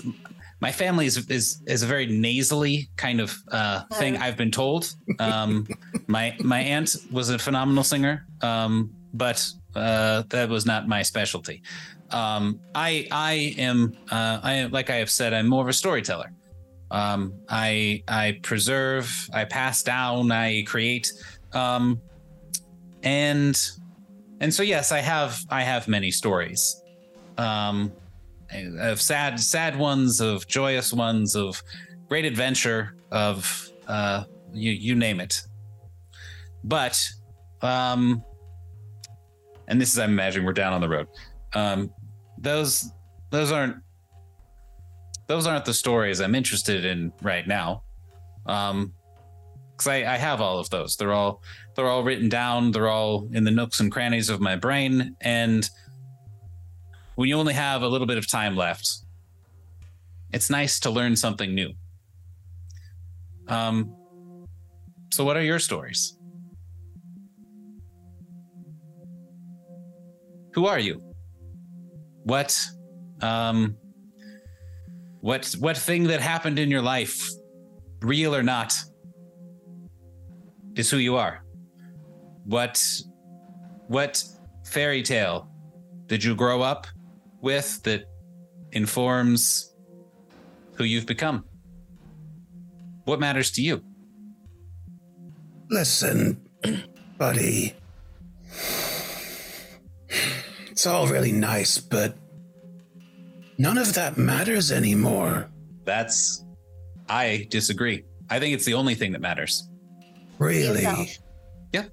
my 0.62 0.70
family 0.72 1.06
is 1.06 1.16
is, 1.28 1.60
is 1.66 1.82
a 1.82 1.86
very 1.86 2.06
nasally 2.06 2.88
kind 2.96 3.20
of 3.20 3.36
uh, 3.48 3.54
uh-huh. 3.56 3.94
thing. 3.98 4.16
I've 4.16 4.36
been 4.36 4.52
told. 4.52 4.94
Um, 5.18 5.66
my 6.06 6.34
my 6.40 6.60
aunt 6.60 6.96
was 7.10 7.28
a 7.30 7.38
phenomenal 7.38 7.82
singer, 7.82 8.24
um, 8.42 8.90
but 9.12 9.44
uh, 9.74 10.22
that 10.30 10.48
was 10.48 10.64
not 10.64 10.86
my 10.88 11.02
specialty. 11.02 11.62
Um, 12.10 12.60
I 12.76 13.08
I 13.10 13.54
am 13.58 13.92
uh, 14.12 14.38
I 14.44 14.64
like 14.70 14.88
I 14.88 14.96
have 14.96 15.10
said 15.10 15.34
I'm 15.34 15.48
more 15.48 15.62
of 15.62 15.68
a 15.68 15.72
storyteller. 15.72 16.30
Um, 16.92 17.34
I 17.48 18.04
I 18.06 18.38
preserve, 18.42 19.06
I 19.34 19.44
pass 19.44 19.82
down, 19.82 20.30
I 20.30 20.62
create, 20.62 21.12
um, 21.54 22.00
and 23.02 23.58
and 24.38 24.54
so 24.54 24.62
yes, 24.62 24.92
I 24.92 25.00
have 25.00 25.40
I 25.50 25.62
have 25.64 25.88
many 25.88 26.12
stories. 26.12 26.80
Um, 27.36 27.90
uh, 28.54 28.76
of 28.78 29.00
sad, 29.00 29.38
sad 29.40 29.76
ones, 29.76 30.20
of 30.20 30.46
joyous 30.46 30.92
ones, 30.92 31.34
of 31.36 31.62
great 32.08 32.24
adventure, 32.24 32.94
of 33.10 33.68
uh, 33.88 34.24
you, 34.52 34.72
you 34.72 34.94
name 34.94 35.20
it. 35.20 35.42
But, 36.64 37.02
um, 37.62 38.22
and 39.68 39.80
this 39.80 39.92
is 39.92 39.98
I'm 39.98 40.10
imagining 40.10 40.46
we're 40.46 40.52
down 40.52 40.72
on 40.72 40.80
the 40.80 40.88
road. 40.88 41.06
Um, 41.54 41.90
those 42.38 42.90
those 43.30 43.52
aren't 43.52 43.76
those 45.28 45.46
aren't 45.46 45.64
the 45.64 45.72
stories 45.72 46.20
I'm 46.20 46.34
interested 46.34 46.84
in 46.84 47.12
right 47.22 47.46
now. 47.46 47.82
Um, 48.46 48.92
because 49.72 49.88
I, 49.88 49.96
I 50.14 50.16
have 50.16 50.40
all 50.40 50.58
of 50.58 50.68
those. 50.70 50.96
They're 50.96 51.12
all 51.12 51.42
they're 51.74 51.86
all 51.88 52.02
written 52.04 52.28
down. 52.28 52.70
They're 52.72 52.88
all 52.88 53.28
in 53.32 53.44
the 53.44 53.50
nooks 53.50 53.80
and 53.80 53.90
crannies 53.90 54.28
of 54.28 54.40
my 54.40 54.56
brain, 54.56 55.16
and 55.20 55.68
when 57.14 57.28
you 57.28 57.36
only 57.36 57.54
have 57.54 57.82
a 57.82 57.88
little 57.88 58.06
bit 58.06 58.18
of 58.18 58.26
time 58.28 58.56
left, 58.56 59.02
it's 60.32 60.48
nice 60.48 60.80
to 60.80 60.90
learn 60.90 61.14
something 61.16 61.54
new. 61.54 61.70
Um, 63.48 63.94
so, 65.12 65.24
what 65.24 65.36
are 65.36 65.42
your 65.42 65.58
stories? 65.58 66.16
Who 70.54 70.66
are 70.66 70.78
you? 70.78 71.00
What, 72.24 72.58
um, 73.20 73.76
what, 75.20 75.46
what 75.58 75.76
thing 75.76 76.04
that 76.04 76.20
happened 76.20 76.58
in 76.58 76.70
your 76.70 76.82
life, 76.82 77.28
real 78.00 78.34
or 78.34 78.42
not, 78.42 78.72
is 80.76 80.90
who 80.90 80.98
you 80.98 81.16
are? 81.16 81.42
What, 82.44 82.82
what 83.88 84.22
fairy 84.64 85.02
tale 85.02 85.48
did 86.06 86.22
you 86.22 86.34
grow 86.34 86.62
up? 86.62 86.86
with 87.42 87.82
that 87.82 88.04
informs 88.72 89.74
who 90.74 90.84
you've 90.84 91.04
become. 91.06 91.44
What 93.04 93.20
matters 93.20 93.50
to 93.52 93.62
you? 93.62 93.82
Listen, 95.68 96.40
buddy. 97.18 97.74
It's 100.70 100.86
all 100.86 101.06
really 101.08 101.32
nice, 101.32 101.78
but 101.78 102.16
none 103.58 103.76
of 103.76 103.92
that 103.94 104.16
matters 104.16 104.72
anymore. 104.72 105.50
That's. 105.84 106.44
I 107.08 107.46
disagree. 107.50 108.04
I 108.30 108.38
think 108.38 108.54
it's 108.54 108.64
the 108.64 108.74
only 108.74 108.94
thing 108.94 109.12
that 109.12 109.20
matters. 109.20 109.68
Really? 110.38 110.82
Yeah. 111.72 111.84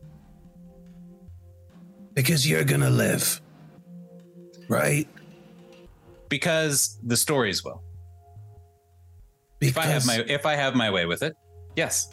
Because 2.14 2.48
you're 2.50 2.64
gonna 2.64 2.90
live, 2.90 3.42
right? 4.68 5.08
because 6.30 6.98
the 7.04 7.18
stories 7.18 7.64
will. 7.64 7.84
Because 9.60 9.72
if 9.72 9.78
I 9.78 9.86
have 9.86 10.06
my 10.06 10.24
if 10.34 10.46
I 10.46 10.56
have 10.56 10.76
my 10.76 10.90
way 10.90 11.06
with 11.06 11.22
it, 11.22 11.34
yes. 11.76 12.12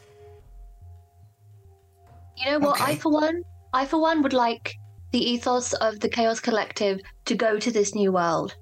You 2.36 2.51
know 2.52 2.59
what? 2.59 2.80
Okay. 2.80 2.93
I 2.93 2.97
for 2.97 3.12
one, 3.12 3.43
I 3.72 3.86
for 3.86 4.01
one 4.01 4.22
would 4.22 4.32
like 4.32 4.74
the 5.12 5.22
ethos 5.30 5.72
of 5.74 6.01
the 6.01 6.09
Chaos 6.09 6.40
Collective 6.40 6.98
to 7.26 7.34
go 7.36 7.59
to 7.59 7.70
this 7.70 7.94
new 7.94 8.10
world. 8.10 8.56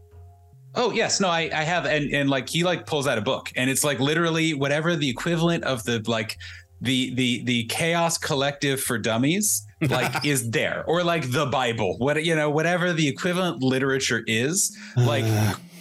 Oh 0.75 0.91
yes, 0.93 1.21
no, 1.21 1.29
I, 1.29 1.49
I 1.55 1.63
have, 1.63 1.87
and 1.87 2.13
and 2.13 2.29
like 2.29 2.49
he 2.49 2.63
like 2.65 2.85
pulls 2.85 3.07
out 3.07 3.17
a 3.17 3.23
book, 3.23 3.51
and 3.57 3.71
it's 3.71 3.85
like 3.85 4.01
literally 4.01 4.53
whatever 4.55 4.97
the 4.97 5.09
equivalent 5.09 5.65
of 5.65 5.83
the 5.85 6.03
like 6.07 6.37
the 6.83 7.15
the 7.15 7.43
the 7.45 7.65
Chaos 7.67 8.19
Collective 8.19 8.81
for 8.81 8.99
Dummies 8.99 9.67
like 9.91 10.25
is 10.25 10.51
there 10.51 10.85
or 10.87 11.03
like 11.05 11.31
the 11.31 11.47
bible 11.47 11.97
what 11.99 12.25
you 12.25 12.35
know 12.35 12.51
whatever 12.51 12.93
the 12.93 13.07
equivalent 13.07 13.63
literature 13.63 14.23
is 14.27 14.77
like 14.97 15.25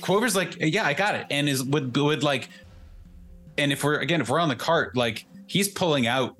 Quiver's, 0.02 0.34
Quover's 0.34 0.36
like 0.36 0.56
yeah 0.60 0.86
I 0.86 0.94
got 0.94 1.16
it 1.16 1.26
and 1.30 1.48
is 1.48 1.64
would 1.64 1.96
would 1.96 2.24
like 2.24 2.50
and 3.58 3.72
if 3.72 3.84
we're 3.84 4.00
again 4.00 4.22
if 4.22 4.30
we're 4.30 4.40
on 4.40 4.50
the 4.50 4.56
cart 4.56 4.96
like 4.96 5.26
he's 5.48 5.68
pulling 5.68 6.08
out 6.08 6.36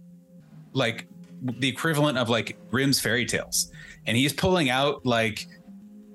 like 0.74 1.08
the 1.42 1.68
equivalent 1.70 2.18
of 2.18 2.30
like 2.30 2.58
Grimm's 2.70 3.00
fairy 3.00 3.26
tales 3.26 3.72
and 4.06 4.16
he's 4.18 4.34
pulling 4.34 4.70
out 4.70 5.06
like 5.06 5.48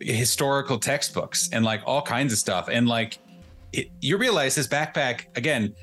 historical 0.01 0.79
textbooks 0.79 1.49
and 1.53 1.65
like 1.65 1.83
all 1.87 2.03
kinds 2.03 2.33
of 2.33 2.39
stuff 2.39 2.69
and 2.71 2.89
like 2.89 3.19
it, 3.73 3.91
you 4.01 4.17
realize 4.17 4.55
his 4.55 4.67
backpack 4.67 5.27
again 5.37 5.75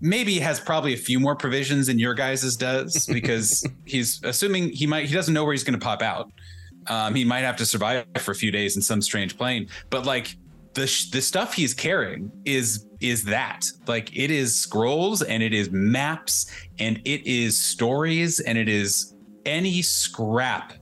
maybe 0.00 0.38
has 0.38 0.60
probably 0.60 0.92
a 0.94 0.98
few 0.98 1.18
more 1.18 1.34
provisions 1.34 1.86
than 1.86 1.98
your 1.98 2.14
guys's 2.14 2.56
does 2.56 3.06
because 3.06 3.64
he's 3.84 4.20
assuming 4.24 4.70
he 4.70 4.86
might 4.86 5.06
he 5.06 5.14
doesn't 5.14 5.34
know 5.34 5.44
where 5.44 5.52
he's 5.52 5.64
going 5.64 5.78
to 5.78 5.84
pop 5.84 6.02
out. 6.02 6.30
Um, 6.88 7.14
he 7.14 7.24
might 7.24 7.40
have 7.40 7.56
to 7.56 7.66
survive 7.66 8.06
for 8.18 8.30
a 8.30 8.34
few 8.34 8.52
days 8.52 8.76
in 8.76 8.82
some 8.82 9.02
strange 9.02 9.36
plane, 9.36 9.68
but 9.90 10.06
like 10.06 10.36
the 10.74 10.86
sh- 10.86 11.10
the 11.10 11.20
stuff 11.20 11.52
he's 11.54 11.74
carrying 11.74 12.30
is 12.44 12.86
is 13.00 13.24
that 13.24 13.66
like 13.86 14.14
it 14.16 14.30
is 14.30 14.54
scrolls 14.54 15.22
and 15.22 15.42
it 15.42 15.52
is 15.52 15.70
maps 15.70 16.46
and 16.78 16.98
it 17.04 17.26
is 17.26 17.58
stories 17.58 18.40
and 18.40 18.56
it 18.56 18.68
is 18.68 19.14
any 19.44 19.82
scrap 19.82 20.74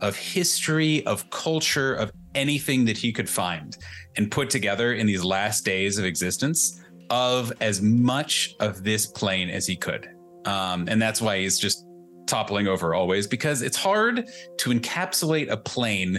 of 0.00 0.16
history 0.16 1.04
of 1.06 1.28
culture 1.30 1.94
of 1.94 2.10
anything 2.34 2.84
that 2.84 2.96
he 2.96 3.12
could 3.12 3.28
find 3.28 3.76
and 4.16 4.30
put 4.30 4.50
together 4.50 4.94
in 4.94 5.06
these 5.06 5.24
last 5.24 5.64
days 5.64 5.98
of 5.98 6.04
existence 6.04 6.81
of 7.12 7.52
as 7.60 7.82
much 7.82 8.56
of 8.58 8.82
this 8.82 9.06
plane 9.06 9.50
as 9.50 9.66
he 9.66 9.76
could. 9.76 10.08
Um, 10.46 10.88
and 10.88 11.00
that's 11.00 11.20
why 11.20 11.38
he's 11.40 11.58
just 11.58 11.84
toppling 12.26 12.66
over 12.68 12.94
always 12.94 13.26
because 13.26 13.60
it's 13.60 13.76
hard 13.76 14.28
to 14.56 14.70
encapsulate 14.70 15.50
a 15.50 15.56
plane 15.58 16.18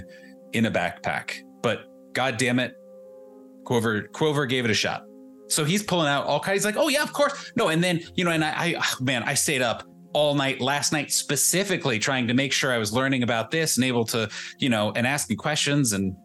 in 0.54 0.68
a 0.68 0.72
backpack. 0.72 1.40
But 1.64 1.86
god 2.14 2.38
damn 2.38 2.60
it, 2.60 2.76
Quover 3.66 4.04
Quover 4.10 4.46
gave 4.48 4.66
it 4.66 4.72
a 4.72 4.76
shot. 4.76 5.04
So 5.48 5.66
he's 5.66 5.82
pulling 5.82 6.08
out 6.08 6.26
all 6.26 6.40
kinds. 6.40 6.58
He's 6.60 6.66
like, 6.66 6.78
oh 6.78 6.90
yeah, 6.90 7.02
of 7.02 7.12
course. 7.12 7.52
No, 7.56 7.70
and 7.70 7.84
then 7.84 8.00
you 8.16 8.24
know, 8.24 8.32
and 8.32 8.46
I, 8.46 8.50
I 8.50 8.76
oh, 8.80 9.04
man, 9.04 9.24
I 9.24 9.34
stayed 9.34 9.64
up 9.64 9.84
all 10.14 10.36
night 10.36 10.62
last 10.62 10.94
night 10.94 11.12
specifically 11.12 11.98
trying 11.98 12.28
to 12.28 12.36
make 12.36 12.54
sure 12.54 12.72
I 12.72 12.78
was 12.78 12.94
learning 12.94 13.24
about 13.24 13.50
this 13.50 13.78
and 13.78 13.84
able 13.84 14.06
to, 14.06 14.30
you 14.60 14.70
know, 14.70 14.92
and 14.96 15.08
asking 15.08 15.38
questions 15.38 15.94
and. 15.94 16.16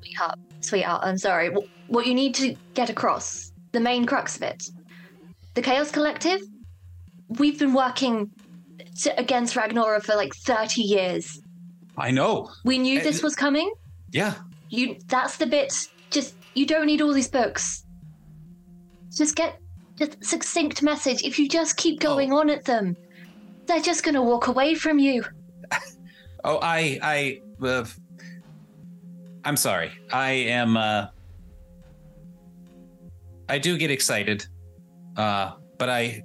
Sweetheart, 0.00 0.38
sweetheart, 0.60 1.00
I'm 1.04 1.18
sorry. 1.18 1.50
What 1.86 2.06
you 2.06 2.14
need 2.14 2.34
to 2.36 2.56
get 2.74 2.90
across 2.90 3.47
the 3.72 3.80
main 3.80 4.06
crux 4.06 4.36
of 4.36 4.42
it. 4.42 4.64
The 5.54 5.62
Chaos 5.62 5.90
Collective, 5.90 6.40
we've 7.28 7.58
been 7.58 7.74
working 7.74 8.30
to, 9.02 9.18
against 9.18 9.54
Ragnorra 9.54 10.02
for 10.02 10.14
like 10.14 10.34
30 10.34 10.82
years. 10.82 11.40
I 11.96 12.10
know. 12.10 12.50
We 12.64 12.78
knew 12.78 13.00
eh, 13.00 13.02
this 13.02 13.22
was 13.22 13.34
coming. 13.34 13.72
Yeah. 14.12 14.34
You 14.70 14.96
that's 15.06 15.36
the 15.38 15.46
bit 15.46 15.72
just 16.10 16.34
you 16.54 16.66
don't 16.66 16.86
need 16.86 17.00
all 17.00 17.12
these 17.12 17.28
books. 17.28 17.84
Just 19.14 19.34
get 19.34 19.58
just 19.96 20.22
succinct 20.24 20.82
message. 20.82 21.22
If 21.24 21.38
you 21.38 21.48
just 21.48 21.76
keep 21.76 21.98
oh. 22.02 22.08
going 22.14 22.32
oh. 22.32 22.38
on 22.40 22.50
at 22.50 22.64
them, 22.64 22.96
they're 23.66 23.80
just 23.80 24.04
going 24.04 24.14
to 24.14 24.22
walk 24.22 24.46
away 24.46 24.74
from 24.74 24.98
you. 24.98 25.24
oh, 26.44 26.58
I 26.62 27.40
I 27.62 27.66
uh, 27.66 27.84
I'm 29.44 29.56
sorry. 29.56 29.90
I 30.12 30.30
am 30.30 30.76
uh 30.76 31.06
I 33.50 33.58
do 33.58 33.78
get 33.78 33.90
excited, 33.90 34.46
uh, 35.16 35.52
but 35.78 35.88
I 35.88 36.22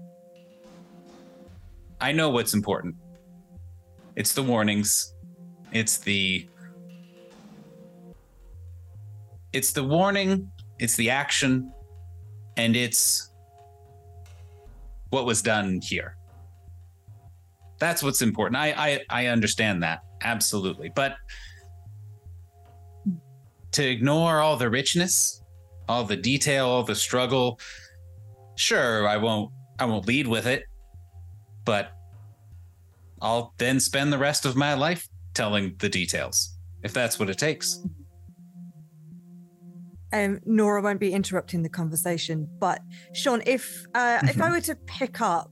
I 2.01 2.11
know 2.11 2.29
what's 2.31 2.53
important. 2.53 2.95
It's 4.17 4.33
the 4.33 4.43
warnings. 4.43 5.13
It's 5.71 5.97
the 5.99 6.49
it's 9.53 9.71
the 9.71 9.83
warning. 9.85 10.49
It's 10.79 10.95
the 10.97 11.09
action, 11.11 11.71
and 12.57 12.75
it's 12.75 13.31
what 15.11 15.25
was 15.25 15.41
done 15.41 15.79
here. 15.81 16.17
That's 17.79 18.03
what's 18.03 18.21
important. 18.21 18.57
I 18.57 18.73
I, 18.75 18.99
I 19.09 19.25
understand 19.27 19.81
that 19.83 19.99
absolutely, 20.23 20.91
but 20.93 21.15
to 23.71 23.83
ignore 23.89 24.39
all 24.39 24.57
the 24.57 24.69
richness 24.69 25.42
all 25.87 26.03
the 26.03 26.15
detail, 26.15 26.67
all 26.67 26.83
the 26.83 26.95
struggle. 26.95 27.59
Sure, 28.55 29.07
I 29.07 29.17
won't 29.17 29.51
I 29.79 29.85
won't 29.85 30.07
lead 30.07 30.27
with 30.27 30.45
it, 30.45 30.63
but 31.65 31.91
I'll 33.21 33.53
then 33.57 33.79
spend 33.79 34.11
the 34.13 34.17
rest 34.17 34.45
of 34.45 34.55
my 34.55 34.73
life 34.75 35.07
telling 35.33 35.75
the 35.79 35.89
details, 35.89 36.57
if 36.83 36.93
that's 36.93 37.17
what 37.17 37.29
it 37.29 37.37
takes. 37.37 37.83
Um, 40.11 40.39
Nora 40.45 40.81
won't 40.83 40.99
be 40.99 41.11
interrupting 41.11 41.63
the 41.63 41.69
conversation, 41.69 42.47
but 42.59 42.79
Sean, 43.13 43.41
if 43.45 43.85
uh, 43.95 44.19
if 44.23 44.31
mm-hmm. 44.31 44.41
I 44.43 44.49
were 44.51 44.61
to 44.61 44.75
pick 44.85 45.21
up 45.21 45.49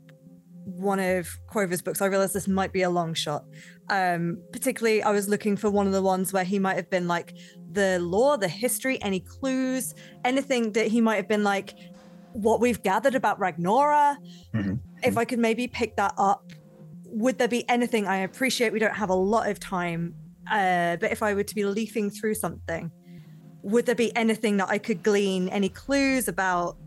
one 0.65 0.99
of 0.99 1.27
Quover's 1.51 1.81
books, 1.81 2.01
I 2.01 2.05
realize 2.05 2.33
this 2.33 2.47
might 2.47 2.71
be 2.71 2.83
a 2.83 2.89
long 2.89 3.15
shot. 3.15 3.43
Um, 3.89 4.37
particularly, 4.53 5.01
I 5.01 5.11
was 5.11 5.27
looking 5.27 5.57
for 5.57 5.71
one 5.71 5.87
of 5.87 5.93
the 5.93 6.01
ones 6.01 6.31
where 6.31 6.43
he 6.43 6.59
might 6.59 6.75
have 6.75 6.91
been 6.91 7.07
like 7.07 7.33
the 7.73 7.99
lore, 7.99 8.37
the 8.37 8.47
history, 8.47 9.01
any 9.01 9.19
clues, 9.19 9.95
anything 10.25 10.73
that 10.73 10.87
he 10.87 11.01
might 11.01 11.15
have 11.15 11.27
been 11.27 11.43
like, 11.43 11.73
what 12.33 12.59
we've 12.59 12.81
gathered 12.83 13.15
about 13.15 13.39
Ragnorra. 13.39 14.17
Mm-hmm. 14.53 14.75
If 15.03 15.17
I 15.17 15.25
could 15.25 15.39
maybe 15.39 15.67
pick 15.67 15.95
that 15.97 16.13
up, 16.17 16.51
would 17.07 17.37
there 17.37 17.47
be 17.47 17.67
anything? 17.69 18.07
I 18.07 18.17
appreciate 18.17 18.73
we 18.73 18.79
don't 18.79 18.95
have 18.95 19.09
a 19.09 19.15
lot 19.15 19.49
of 19.49 19.59
time, 19.59 20.15
uh, 20.49 20.97
but 20.97 21.11
if 21.11 21.23
I 21.23 21.33
were 21.33 21.43
to 21.43 21.55
be 21.55 21.65
leafing 21.65 22.09
through 22.09 22.35
something, 22.35 22.91
would 23.63 23.85
there 23.85 23.95
be 23.95 24.15
anything 24.15 24.57
that 24.57 24.69
I 24.69 24.77
could 24.77 25.03
glean, 25.03 25.49
any 25.49 25.69
clues 25.69 26.27
about 26.27 26.77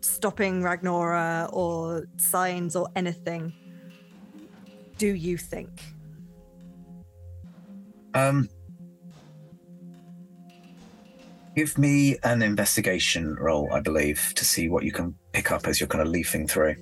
stopping 0.00 0.62
Ragnorra 0.62 1.52
or 1.52 2.06
signs 2.16 2.74
or 2.76 2.88
anything? 2.96 3.52
Do 4.98 5.08
you 5.14 5.36
think? 5.36 5.68
Um, 8.12 8.48
Give 11.56 11.76
me 11.78 12.16
an 12.22 12.42
investigation 12.42 13.34
roll, 13.34 13.72
I 13.72 13.80
believe, 13.80 14.32
to 14.36 14.44
see 14.44 14.68
what 14.68 14.84
you 14.84 14.92
can 14.92 15.14
pick 15.32 15.50
up 15.50 15.66
as 15.66 15.80
you're 15.80 15.88
kind 15.88 16.02
of 16.02 16.06
leafing 16.08 16.46
through. 16.46 16.76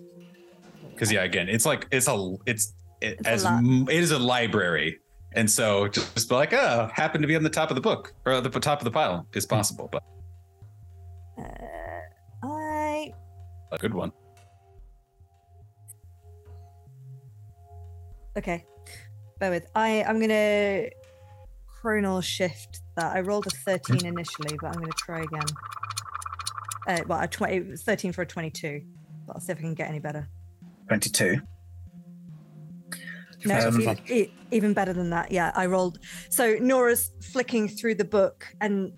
Because 0.90 1.10
yeah, 1.10 1.22
again, 1.24 1.48
it's 1.48 1.64
like 1.64 1.86
it's 1.90 2.06
a 2.06 2.36
it's, 2.44 2.74
it, 3.00 3.16
it's 3.20 3.26
as 3.26 3.46
it 3.48 3.90
is 4.02 4.10
a 4.10 4.18
library, 4.18 4.98
and 5.32 5.50
so 5.50 5.88
just, 5.88 6.12
just 6.14 6.28
be 6.28 6.34
like, 6.34 6.52
oh, 6.52 6.90
happened 6.92 7.22
to 7.22 7.28
be 7.28 7.34
on 7.36 7.42
the 7.42 7.48
top 7.48 7.70
of 7.70 7.76
the 7.76 7.80
book 7.80 8.12
or 8.26 8.40
the 8.42 8.50
top 8.50 8.78
of 8.80 8.84
the 8.84 8.90
pile 8.90 9.26
is 9.32 9.44
hmm. 9.44 9.48
possible, 9.54 9.88
but 9.90 10.02
uh, 11.38 12.44
I 12.44 13.12
a 13.72 13.78
good 13.78 13.94
one. 13.94 14.12
Okay, 18.36 18.66
bear 19.38 19.50
with. 19.50 19.66
I 19.74 20.02
I'm 20.02 20.20
gonna 20.20 20.88
chronal 21.82 22.22
shift 22.22 22.80
that. 22.96 23.14
I 23.14 23.20
rolled 23.20 23.46
a 23.46 23.50
13 23.50 24.06
initially, 24.06 24.56
but 24.60 24.68
I'm 24.74 24.80
going 24.80 24.90
to 24.90 24.98
try 24.98 25.20
again. 25.22 25.42
Uh, 26.86 27.00
well, 27.06 27.20
a 27.20 27.28
20, 27.28 27.76
13 27.76 28.12
for 28.12 28.22
a 28.22 28.26
22. 28.26 28.82
But 29.26 29.34
I'll 29.36 29.40
see 29.40 29.52
if 29.52 29.58
I 29.58 29.60
can 29.60 29.74
get 29.74 29.88
any 29.88 29.98
better. 29.98 30.28
22. 30.88 31.40
No, 33.44 33.56
um, 33.68 33.80
even, 33.80 34.30
even 34.50 34.72
better 34.74 34.92
than 34.92 35.10
that. 35.10 35.30
Yeah, 35.30 35.52
I 35.54 35.66
rolled. 35.66 35.98
So 36.28 36.56
Nora's 36.60 37.12
flicking 37.22 37.68
through 37.68 37.94
the 37.96 38.04
book, 38.04 38.48
and 38.60 38.92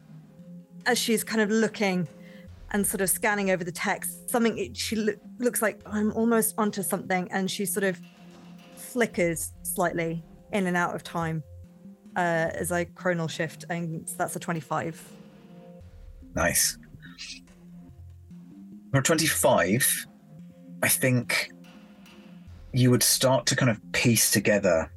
as 0.86 0.98
she's 0.98 1.23
kind 1.23 1.40
of 1.43 1.51
looking 1.51 2.09
and 2.73 2.86
sort 2.86 3.01
of 3.01 3.11
scanning 3.11 3.51
over 3.51 3.65
the 3.65 3.73
text, 3.73 4.31
something 4.31 4.73
she 4.74 4.97
lo- 4.97 5.12
looks 5.39 5.61
like 5.61 5.82
I'm 5.85 6.12
almost 6.12 6.55
onto 6.57 6.82
something, 6.82 7.31
and 7.31 7.51
she 7.51 7.66
sort 7.66 7.85
of 7.85 8.01
flickers 8.77 9.52
slightly 9.62 10.24
in 10.52 10.66
and 10.66 10.77
out 10.77 10.94
of 10.94 11.02
time 11.02 11.43
uh, 12.16 12.51
is 12.59 12.70
a 12.70 12.85
chronal 12.85 13.28
shift, 13.28 13.65
and 13.70 14.07
that's 14.19 14.35
a 14.37 14.41
25. 14.41 15.12
Nice. 16.35 16.78
For 18.93 19.03
25, 19.03 20.07
I 20.82 20.89
think 20.89 21.51
you 22.73 22.91
would 22.91 23.03
start 23.03 23.47
to 23.47 23.57
kind 23.57 23.70
of 23.70 23.81
piece 23.93 24.31
together 24.31 24.91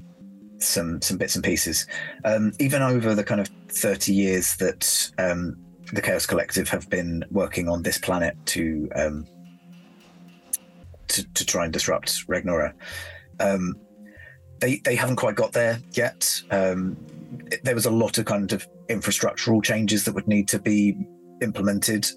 some 0.59 1.01
some 1.01 1.17
bits 1.17 1.35
and 1.35 1.43
pieces, 1.43 1.87
um, 2.23 2.53
even 2.59 2.81
over 2.81 3.13
the 3.13 3.23
kind 3.23 3.41
of 3.41 3.49
30 3.67 4.13
years 4.13 4.55
that 4.57 5.11
um, 5.17 5.57
the 5.91 6.01
Chaos 6.01 6.25
Collective 6.25 6.69
have 6.69 6.89
been 6.89 7.25
working 7.31 7.67
on 7.67 7.81
this 7.83 7.97
planet 7.97 8.35
to 8.45 8.89
um, 8.95 9.25
to, 11.09 11.23
to, 11.33 11.45
try 11.45 11.65
and 11.65 11.73
disrupt 11.73 12.25
Ragnorra. 12.27 12.71
Um, 13.39 13.75
they 14.63 14.77
they 14.77 14.95
haven't 14.95 15.17
quite 15.17 15.35
got 15.35 15.51
there 15.51 15.77
yet. 15.91 16.25
Um, 16.49 16.95
it, 17.51 17.61
there 17.65 17.75
was 17.75 17.85
a 17.85 17.91
lot 17.91 18.17
of 18.17 18.25
kind 18.25 18.53
of 18.53 18.65
infrastructural 18.87 19.61
changes 19.61 20.05
that 20.05 20.15
would 20.15 20.27
need 20.27 20.47
to 20.47 20.59
be 20.59 20.97
implemented, 21.41 22.07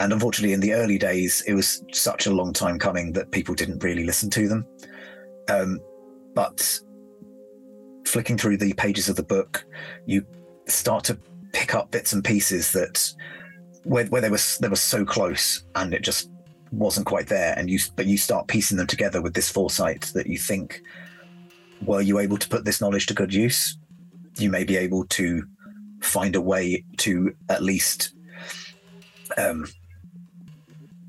and 0.00 0.12
unfortunately, 0.12 0.52
in 0.52 0.60
the 0.60 0.74
early 0.74 0.98
days, 0.98 1.40
it 1.46 1.54
was 1.54 1.82
such 1.94 2.26
a 2.26 2.30
long 2.32 2.52
time 2.52 2.78
coming 2.78 3.12
that 3.12 3.30
people 3.30 3.54
didn't 3.54 3.82
really 3.82 4.04
listen 4.04 4.28
to 4.30 4.48
them. 4.48 4.66
Um, 5.48 5.80
but 6.34 6.78
flicking 8.06 8.36
through 8.36 8.58
the 8.58 8.74
pages 8.74 9.08
of 9.08 9.16
the 9.16 9.22
book, 9.22 9.64
you 10.04 10.26
start 10.66 11.04
to 11.04 11.18
pick 11.54 11.74
up 11.74 11.90
bits 11.90 12.12
and 12.12 12.22
pieces 12.22 12.70
that 12.72 13.14
where, 13.84 14.04
where 14.06 14.20
they 14.20 14.28
were 14.30 14.40
they 14.60 14.68
were 14.68 14.76
so 14.92 15.04
close 15.06 15.64
and 15.76 15.94
it 15.94 16.02
just 16.02 16.30
wasn't 16.72 17.06
quite 17.06 17.28
there 17.28 17.54
and 17.56 17.70
you 17.70 17.78
but 17.94 18.06
you 18.06 18.18
start 18.18 18.48
piecing 18.48 18.76
them 18.76 18.86
together 18.86 19.22
with 19.22 19.32
this 19.34 19.48
foresight 19.48 20.10
that 20.14 20.26
you 20.26 20.36
think 20.36 20.82
were 21.86 22.00
you 22.00 22.18
able 22.18 22.36
to 22.38 22.48
put 22.48 22.64
this 22.64 22.80
knowledge 22.80 23.06
to 23.06 23.14
good 23.14 23.32
use, 23.32 23.76
you 24.38 24.50
may 24.50 24.64
be 24.64 24.76
able 24.76 25.04
to 25.06 25.44
find 26.00 26.34
a 26.34 26.40
way 26.40 26.84
to 26.98 27.32
at 27.48 27.62
least, 27.62 28.14
um, 29.36 29.66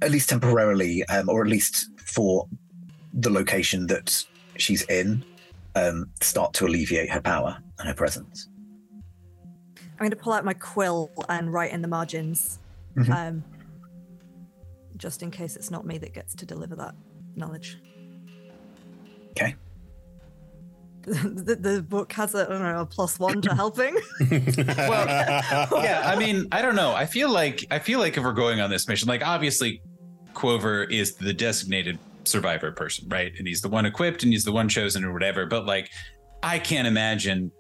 at 0.02 0.12
least 0.12 0.30
temporarily, 0.30 1.04
um, 1.06 1.30
or 1.30 1.42
at 1.42 1.48
least 1.48 1.90
for 2.00 2.48
the 3.14 3.30
location 3.30 3.88
that 3.88 4.24
she's 4.58 4.84
in, 4.84 5.24
um, 5.76 6.10
start 6.22 6.54
to 6.54 6.66
alleviate 6.66 7.10
her 7.10 7.22
power 7.22 7.58
and 7.80 7.88
her 7.88 7.94
presence. 7.94 8.50
I'm 9.80 10.00
going 10.00 10.12
to 10.12 10.18
pull 10.18 10.34
out 10.34 10.44
my 10.44 10.54
quill 10.54 11.10
and 11.30 11.52
write 11.52 11.72
in 11.72 11.82
the 11.82 11.88
margins, 11.88 12.60
mm-hmm. 12.98 13.12
um, 13.12 13.44
just 14.98 15.24
in 15.24 15.32
case 15.32 15.56
it's 15.56 15.72
not 15.72 15.86
me 15.86 15.98
that 16.00 16.14
gets 16.14 16.36
to 16.36 16.46
deliver 16.46 16.76
that 16.76 16.96
knowledge. 17.36 17.78
Okay 19.32 19.56
the, 21.06 21.58
the 21.60 21.82
book 21.82 22.12
has 22.14 22.34
a, 22.34 22.48
know, 22.50 22.82
a 22.82 22.86
plus 22.86 23.20
one 23.20 23.42
to 23.44 23.54
helping. 23.54 23.94
well, 24.32 25.06
yeah, 25.84 26.02
I 26.06 26.16
mean, 26.18 26.48
I 26.52 26.62
don't 26.62 26.76
know. 26.76 26.94
I 26.94 27.06
feel 27.06 27.30
like 27.30 27.66
I 27.72 27.80
feel 27.80 28.00
like 28.00 28.18
if 28.18 28.24
we're 28.24 28.34
going 28.34 28.60
on 28.60 28.70
this 28.70 28.88
mission, 28.88 29.08
like 29.08 29.26
obviously, 29.26 29.82
Quover 30.34 30.84
is 30.92 31.16
the 31.16 31.34
designated 31.34 32.00
survivor 32.24 32.72
person, 32.72 33.08
right? 33.10 33.32
And 33.38 33.48
he's 33.48 33.62
the 33.62 33.70
one 33.70 33.86
equipped, 33.86 34.24
and 34.24 34.32
he's 34.34 34.44
the 34.46 34.52
one 34.52 34.68
chosen, 34.68 35.04
or 35.04 35.14
whatever. 35.14 35.46
But 35.46 35.66
like, 35.66 35.90
I 36.44 36.60
can't 36.60 36.88
imagine. 36.88 37.52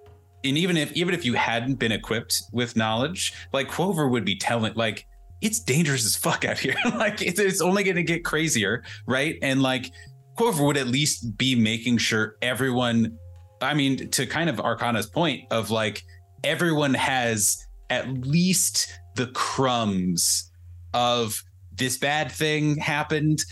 And 0.43 0.57
even 0.57 0.77
if 0.77 0.91
even 0.93 1.13
if 1.13 1.25
you 1.25 1.33
hadn't 1.35 1.75
been 1.75 1.91
equipped 1.91 2.41
with 2.51 2.75
knowledge, 2.75 3.33
like 3.53 3.69
Quover 3.69 4.09
would 4.09 4.25
be 4.25 4.35
telling, 4.35 4.73
like 4.75 5.05
it's 5.41 5.59
dangerous 5.59 6.05
as 6.05 6.15
fuck 6.15 6.45
out 6.45 6.57
here. 6.59 6.75
like 6.97 7.21
it's, 7.21 7.39
it's 7.39 7.61
only 7.61 7.83
going 7.83 7.97
to 7.97 8.03
get 8.03 8.23
crazier, 8.25 8.83
right? 9.07 9.37
And 9.41 9.61
like 9.61 9.91
Quover 10.37 10.65
would 10.65 10.77
at 10.77 10.87
least 10.87 11.37
be 11.37 11.55
making 11.55 11.97
sure 11.99 12.35
everyone 12.41 13.17
I 13.61 13.73
mean, 13.73 14.09
to 14.11 14.25
kind 14.25 14.49
of 14.49 14.59
Arcana's 14.59 15.07
point 15.07 15.45
of 15.51 15.71
like 15.71 16.03
everyone 16.43 16.93
has 16.93 17.57
at 17.89 18.07
least 18.25 18.91
the 19.15 19.27
crumbs 19.27 20.51
of 20.93 21.41
this 21.73 21.97
bad 21.97 22.31
thing 22.31 22.77
happened. 22.77 23.43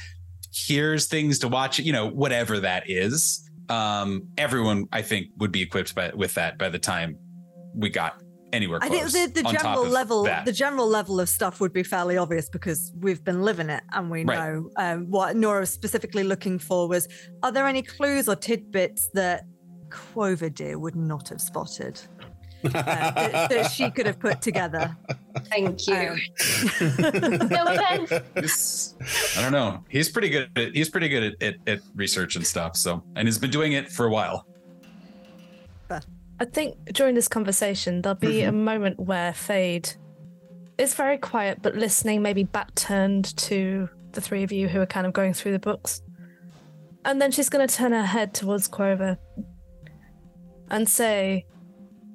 Here's 0.53 1.07
things 1.07 1.40
to 1.40 1.48
watch, 1.48 1.80
you 1.80 1.93
know, 1.93 2.07
whatever 2.09 2.59
that 2.59 2.90
is. 2.90 3.49
Um, 3.69 4.27
everyone, 4.38 4.88
I 4.91 5.01
think, 5.01 5.27
would 5.38 5.51
be 5.51 5.61
equipped 5.61 5.95
by, 5.95 6.11
with 6.14 6.33
that 6.35 6.57
by 6.57 6.69
the 6.69 6.80
time 6.80 7.17
we 7.73 7.90
got 7.90 8.22
anywhere 8.51 8.80
close. 8.80 8.91
I 8.91 9.09
think 9.19 9.33
the, 9.33 9.41
the 9.41 9.49
general 9.49 9.85
level, 9.88 10.23
that. 10.25 10.45
the 10.45 10.51
general 10.51 10.88
level 10.88 11.19
of 11.19 11.27
stuff 11.27 11.59
would 11.59 11.73
be 11.73 11.82
fairly 11.82 12.17
obvious 12.17 12.49
because 12.49 12.93
we've 12.99 13.23
been 13.23 13.41
living 13.41 13.69
it 13.69 13.83
and 13.93 14.11
we 14.11 14.25
right. 14.25 14.38
know. 14.38 14.69
Um, 14.75 15.09
what 15.09 15.35
Nora 15.35 15.61
was 15.61 15.72
specifically 15.72 16.23
looking 16.23 16.59
for 16.59 16.88
was: 16.88 17.07
are 17.41 17.51
there 17.51 17.65
any 17.65 17.82
clues 17.82 18.27
or 18.27 18.35
tidbits 18.35 19.09
that 19.15 19.45
deer 20.53 20.80
would 20.80 20.95
not 20.95 21.30
have 21.30 21.41
spotted. 21.41 21.99
Uh, 22.65 22.69
that, 22.69 23.49
that, 23.49 23.72
she 23.72 23.91
could 23.91 24.05
have 24.05 24.17
put 24.19 24.41
together. 24.41 24.95
Thank 25.49 25.85
you. 25.85 26.15
Um, 26.81 27.38
no 27.49 27.65
offense. 27.67 28.95
I 29.38 29.41
don't 29.41 29.51
know. 29.51 29.83
He's 29.89 30.07
pretty 30.09 30.30
good. 30.30 30.49
At, 30.55 30.73
he's 30.73 30.88
pretty 30.89 31.09
good 31.09 31.23
at, 31.23 31.43
at, 31.43 31.55
at, 31.67 31.80
research 31.93 32.38
and 32.38 32.47
stuff. 32.47 32.77
So, 32.77 33.03
and 33.17 33.27
he's 33.27 33.38
been 33.38 33.49
doing 33.51 33.73
it 33.73 33.91
for 33.91 34.05
a 34.05 34.09
while. 34.09 34.47
But 35.89 36.05
I 36.39 36.45
think 36.45 36.77
during 36.93 37.15
this 37.15 37.27
conversation, 37.27 38.01
there'll 38.01 38.15
be 38.15 38.43
mm-hmm. 38.43 38.49
a 38.49 38.51
moment 38.53 38.97
where 38.97 39.33
Fade 39.33 39.91
is 40.77 40.93
very 40.93 41.17
quiet, 41.17 41.59
but 41.61 41.75
listening, 41.75 42.22
maybe 42.22 42.45
back 42.45 42.73
turned 42.75 43.35
to 43.38 43.89
the 44.13 44.22
three 44.22 44.43
of 44.43 44.53
you 44.53 44.69
who 44.69 44.80
are 44.80 44.85
kind 44.85 45.05
of 45.05 45.11
going 45.11 45.33
through 45.33 45.51
the 45.51 45.59
books. 45.59 46.01
And 47.03 47.22
then 47.22 47.30
she's 47.30 47.49
going 47.49 47.67
to 47.67 47.75
turn 47.75 47.91
her 47.91 48.05
head 48.05 48.33
towards 48.33 48.69
Quover 48.69 49.17
and 50.74 50.90
say, 50.90 51.45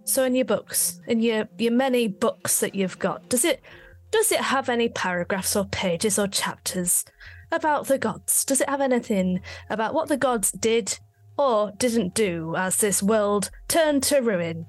so 0.05 0.25
in 0.25 0.35
your 0.35 0.45
books, 0.45 1.01
in 1.07 1.21
your 1.21 1.49
your 1.59 1.73
many 1.73 2.09
books 2.09 2.59
that 2.61 2.75
you've 2.75 2.99
got, 2.99 3.29
does 3.29 3.45
it 3.45 3.63
does 4.11 4.33
it 4.33 4.41
have 4.41 4.69
any 4.69 4.89
paragraphs 4.89 5.55
or 5.55 5.65
pages 5.67 6.19
or 6.19 6.27
chapters 6.27 7.05
about 7.53 7.87
the 7.87 7.99
gods? 7.99 8.45
Does 8.45 8.61
it 8.61 8.69
have 8.69 8.81
anything 8.81 9.41
about 9.71 9.95
what 9.95 10.09
the 10.09 10.17
gods 10.17 10.51
did 10.51 10.99
or 11.39 11.71
didn't 11.79 12.15
do 12.15 12.57
as 12.57 12.79
this 12.79 13.01
world 13.01 13.51
turned 13.69 14.03
to 14.05 14.19
ruin? 14.19 14.67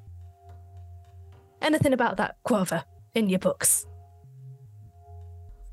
Anything 1.61 1.93
about 1.93 2.17
that, 2.17 2.35
Quover, 2.45 2.83
in 3.15 3.27
your 3.27 3.39
books? 3.39 3.87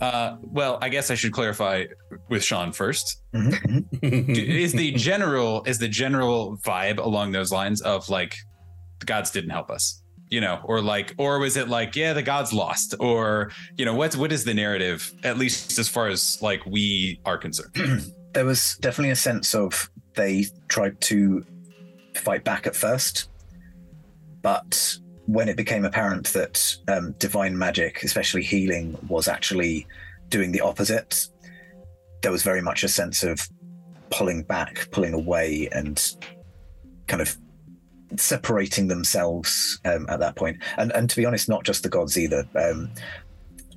Uh, 0.01 0.37
well, 0.43 0.79
I 0.83 0.91
guess 0.91 1.11
I 1.11 1.15
should 1.15 1.33
clarify 1.33 1.85
with 2.29 2.45
Sean 2.45 2.71
1st 2.71 3.17
mm-hmm. 3.35 3.79
mm-hmm. 3.99 4.31
is 4.33 4.73
the 4.73 4.91
general 4.93 5.63
is 5.65 5.79
the 5.79 5.89
general 5.89 6.59
vibe 6.59 6.99
along 6.99 7.33
those 7.33 7.51
lines 7.51 7.81
of 7.81 8.09
like 8.11 8.37
the 9.01 9.07
gods 9.07 9.31
didn't 9.31 9.51
help 9.51 9.71
us, 9.71 10.03
you 10.29 10.43
know, 10.43 10.61
or 10.65 10.83
like, 10.83 11.15
or 11.17 11.39
was 11.39 11.57
it 11.57 11.69
like, 11.69 11.97
yeah, 11.97 12.13
the 12.13 12.23
gods 12.23 12.53
lost, 12.53 12.95
or 13.01 13.51
you 13.79 13.87
know, 13.87 13.95
what's 13.95 14.17
what 14.17 14.33
is 14.33 14.45
the 14.45 14.53
narrative 14.53 15.11
at 15.25 15.39
least 15.39 15.79
as 15.79 15.89
far 15.89 16.09
as 16.09 16.41
like 16.43 16.61
we 16.67 17.19
are 17.25 17.39
concerned? 17.39 18.05
there 18.35 18.45
was 18.45 18.77
definitely 18.83 19.11
a 19.11 19.17
sense 19.17 19.55
of 19.55 19.89
they 20.15 20.45
tried 20.69 21.01
to 21.01 21.43
fight 22.17 22.45
back 22.45 22.67
at 22.67 22.77
first, 22.77 23.31
but 24.43 24.99
when 25.27 25.49
it 25.49 25.57
became 25.57 25.85
apparent 25.85 26.27
that 26.33 26.77
um, 26.89 27.13
divine 27.19 27.57
magic, 27.59 28.03
especially 28.05 28.43
healing, 28.43 28.97
was 29.09 29.27
actually 29.29 29.87
doing 30.29 30.53
the 30.53 30.61
opposite, 30.61 31.29
there 32.23 32.31
was 32.33 32.43
very 32.43 32.63
much 32.63 32.85
a 32.85 32.89
sense 32.89 33.23
of 33.25 33.47
pulling 34.11 34.43
back, 34.45 34.89
pulling 34.93 35.13
away, 35.15 35.69
and 35.73 36.15
kind 37.09 37.21
of 37.21 37.37
separating 38.17 38.87
themselves 38.87 39.81
um, 39.85 40.07
at 40.09 40.21
that 40.21 40.37
point. 40.37 40.59
And, 40.79 40.93
and 40.93 41.11
to 41.11 41.17
be 41.17 41.27
honest, 41.27 41.49
not 41.49 41.65
just 41.65 41.83
the 41.83 41.89
gods 41.89 42.17
either. 42.17 42.47
Um, 42.55 42.89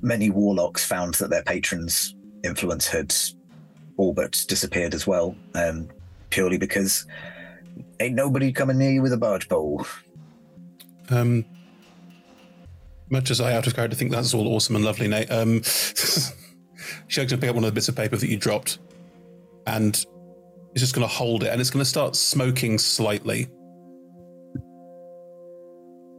many 0.01 0.29
warlocks 0.29 0.85
found 0.85 1.15
that 1.15 1.29
their 1.31 1.43
patrons' 1.43 2.15
influence 2.43 2.85
had 2.87 3.13
all 3.97 4.13
but 4.13 4.45
disappeared 4.47 4.93
as 4.93 5.07
well, 5.07 5.35
um, 5.55 5.87
purely 6.29 6.59
because 6.59 7.07
ain't 7.99 8.15
nobody 8.15 8.51
coming 8.51 8.77
near 8.77 8.91
you 8.91 9.01
with 9.01 9.13
a 9.13 9.17
barge 9.17 9.49
pole. 9.49 9.83
Um, 11.09 11.45
much 13.09 13.31
as 13.31 13.41
I 13.41 13.53
out 13.53 13.65
of 13.65 13.75
character 13.75 13.97
think 13.97 14.11
that's 14.11 14.33
all 14.33 14.47
awesome 14.49 14.75
and 14.75 14.85
lovely, 14.85 15.07
Nate. 15.07 15.29
Um, 15.31 15.63
she's 15.63 16.35
going 17.15 17.27
to 17.27 17.37
pick 17.37 17.49
up 17.49 17.55
one 17.55 17.63
of 17.63 17.69
the 17.69 17.73
bits 17.75 17.89
of 17.89 17.95
paper 17.95 18.15
that 18.15 18.27
you 18.27 18.37
dropped, 18.37 18.79
and 19.65 19.93
it's 20.73 20.81
just 20.81 20.93
going 20.93 21.07
to 21.07 21.13
hold 21.13 21.43
it, 21.43 21.47
and 21.47 21.59
it's 21.59 21.69
going 21.71 21.83
to 21.83 21.89
start 21.89 22.15
smoking 22.15 22.77
slightly. 22.77 23.47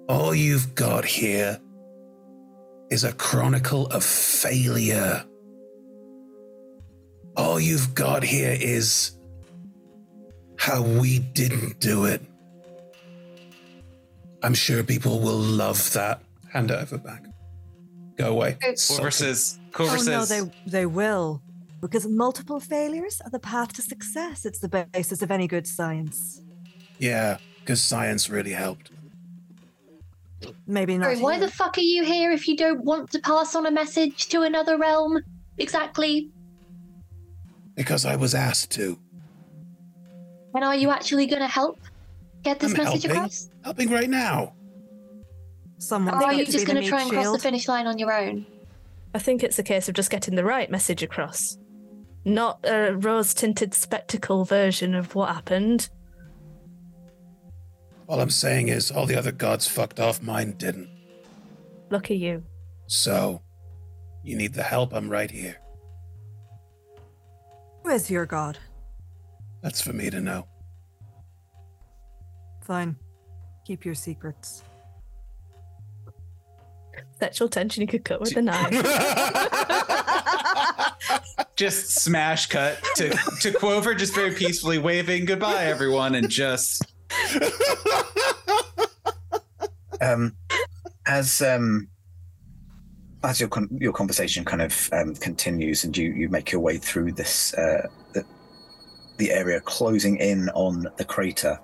All 0.08 0.34
you've 0.34 0.74
got 0.74 1.04
here 1.04 1.58
is 2.90 3.04
a 3.04 3.12
chronicle 3.12 3.86
of 3.86 4.02
failure. 4.02 5.24
All 7.36 7.60
you've 7.60 7.94
got 7.94 8.24
here 8.24 8.56
is 8.60 9.12
how 10.58 10.82
we 10.82 11.20
didn't 11.20 11.78
do 11.78 12.06
it. 12.06 12.22
I'm 14.42 14.54
sure 14.54 14.82
people 14.82 15.20
will 15.20 15.36
love 15.38 15.92
that. 15.92 16.20
Hand 16.52 16.70
it 16.70 16.74
over 16.78 16.98
back. 16.98 17.24
Go 18.16 18.30
away. 18.30 18.56
Quover 18.62 19.10
says. 19.12 19.58
oh, 19.78 19.96
no, 20.06 20.24
they, 20.24 20.50
they 20.66 20.86
will. 20.86 21.42
Because 21.80 22.06
multiple 22.06 22.60
failures 22.60 23.20
are 23.24 23.30
the 23.30 23.38
path 23.38 23.72
to 23.74 23.82
success. 23.82 24.44
It's 24.44 24.58
the 24.58 24.86
basis 24.92 25.22
of 25.22 25.30
any 25.30 25.46
good 25.46 25.66
science. 25.66 26.42
Yeah, 26.98 27.38
because 27.60 27.80
science 27.82 28.28
really 28.28 28.52
helped. 28.52 28.90
Maybe 30.66 30.96
not. 30.96 31.04
Sorry, 31.04 31.16
why 31.20 31.38
the 31.38 31.50
fuck 31.50 31.78
are 31.78 31.82
you 31.82 32.04
here 32.04 32.32
if 32.32 32.48
you 32.48 32.56
don't 32.56 32.82
want 32.84 33.10
to 33.12 33.18
pass 33.20 33.54
on 33.54 33.66
a 33.66 33.70
message 33.70 34.28
to 34.30 34.42
another 34.42 34.76
realm? 34.78 35.22
Exactly. 35.58 36.30
Because 37.74 38.04
I 38.04 38.16
was 38.16 38.34
asked 38.34 38.70
to. 38.72 38.98
And 40.54 40.64
are 40.64 40.74
you 40.74 40.90
actually 40.90 41.26
going 41.26 41.42
to 41.42 41.48
help 41.48 41.78
get 42.42 42.58
this 42.58 42.72
I'm 42.72 42.78
message 42.84 43.02
helping. 43.04 43.10
across? 43.18 43.49
helping 43.64 43.90
right 43.90 44.08
now. 44.10 44.54
Someone. 45.78 46.14
are 46.14 46.32
you 46.34 46.44
just 46.44 46.66
going 46.66 46.80
to 46.82 46.88
try 46.88 47.00
and 47.02 47.10
shield? 47.10 47.22
cross 47.24 47.36
the 47.36 47.42
finish 47.42 47.68
line 47.68 47.86
on 47.86 47.98
your 47.98 48.12
own? 48.12 48.46
I 49.14 49.18
think 49.18 49.42
it's 49.42 49.58
a 49.58 49.62
case 49.62 49.88
of 49.88 49.94
just 49.94 50.10
getting 50.10 50.34
the 50.34 50.44
right 50.44 50.70
message 50.70 51.02
across, 51.02 51.58
not 52.24 52.60
a 52.64 52.94
rose 52.94 53.32
tinted 53.34 53.74
spectacle 53.74 54.44
version 54.44 54.94
of 54.94 55.14
what 55.14 55.30
happened. 55.34 55.88
All 58.06 58.20
I'm 58.20 58.30
saying 58.30 58.68
is, 58.68 58.90
all 58.90 59.06
the 59.06 59.16
other 59.16 59.30
gods 59.32 59.66
fucked 59.68 60.00
off, 60.00 60.20
mine 60.22 60.54
didn't. 60.58 60.88
Look 61.90 62.10
at 62.10 62.16
you. 62.18 62.42
So, 62.88 63.40
you 64.24 64.36
need 64.36 64.52
the 64.54 64.64
help, 64.64 64.92
I'm 64.92 65.08
right 65.08 65.30
here. 65.30 65.56
Who 67.84 67.90
is 67.90 68.10
your 68.10 68.26
god? 68.26 68.58
That's 69.62 69.80
for 69.80 69.92
me 69.92 70.10
to 70.10 70.20
know. 70.20 70.46
Fine. 72.62 72.96
Keep 73.70 73.84
your 73.84 73.94
secrets. 73.94 74.64
Sexual 77.20 77.48
tension 77.50 77.82
you 77.82 77.86
could 77.86 78.04
cut 78.04 78.18
with 78.20 78.36
a 78.36 78.42
knife. 78.42 78.82
just 81.56 81.90
smash 82.02 82.46
cut 82.46 82.80
to, 82.96 83.10
to 83.42 83.52
Quover 83.52 83.94
just 83.96 84.12
very 84.12 84.32
peacefully 84.34 84.78
waving 84.78 85.24
goodbye, 85.24 85.66
everyone, 85.66 86.16
and 86.16 86.28
just. 86.28 86.82
um, 90.00 90.34
as 91.06 91.40
um, 91.42 91.86
as 93.22 93.38
your 93.38 93.48
con- 93.50 93.68
your 93.80 93.92
conversation 93.92 94.44
kind 94.44 94.62
of 94.62 94.88
um, 94.92 95.14
continues 95.14 95.84
and 95.84 95.96
you, 95.96 96.12
you 96.12 96.28
make 96.28 96.50
your 96.50 96.60
way 96.60 96.76
through 96.76 97.12
this 97.12 97.54
uh, 97.54 97.86
the, 98.14 98.24
the 99.18 99.30
area 99.30 99.60
closing 99.60 100.16
in 100.16 100.48
on 100.56 100.88
the 100.96 101.04
crater 101.04 101.56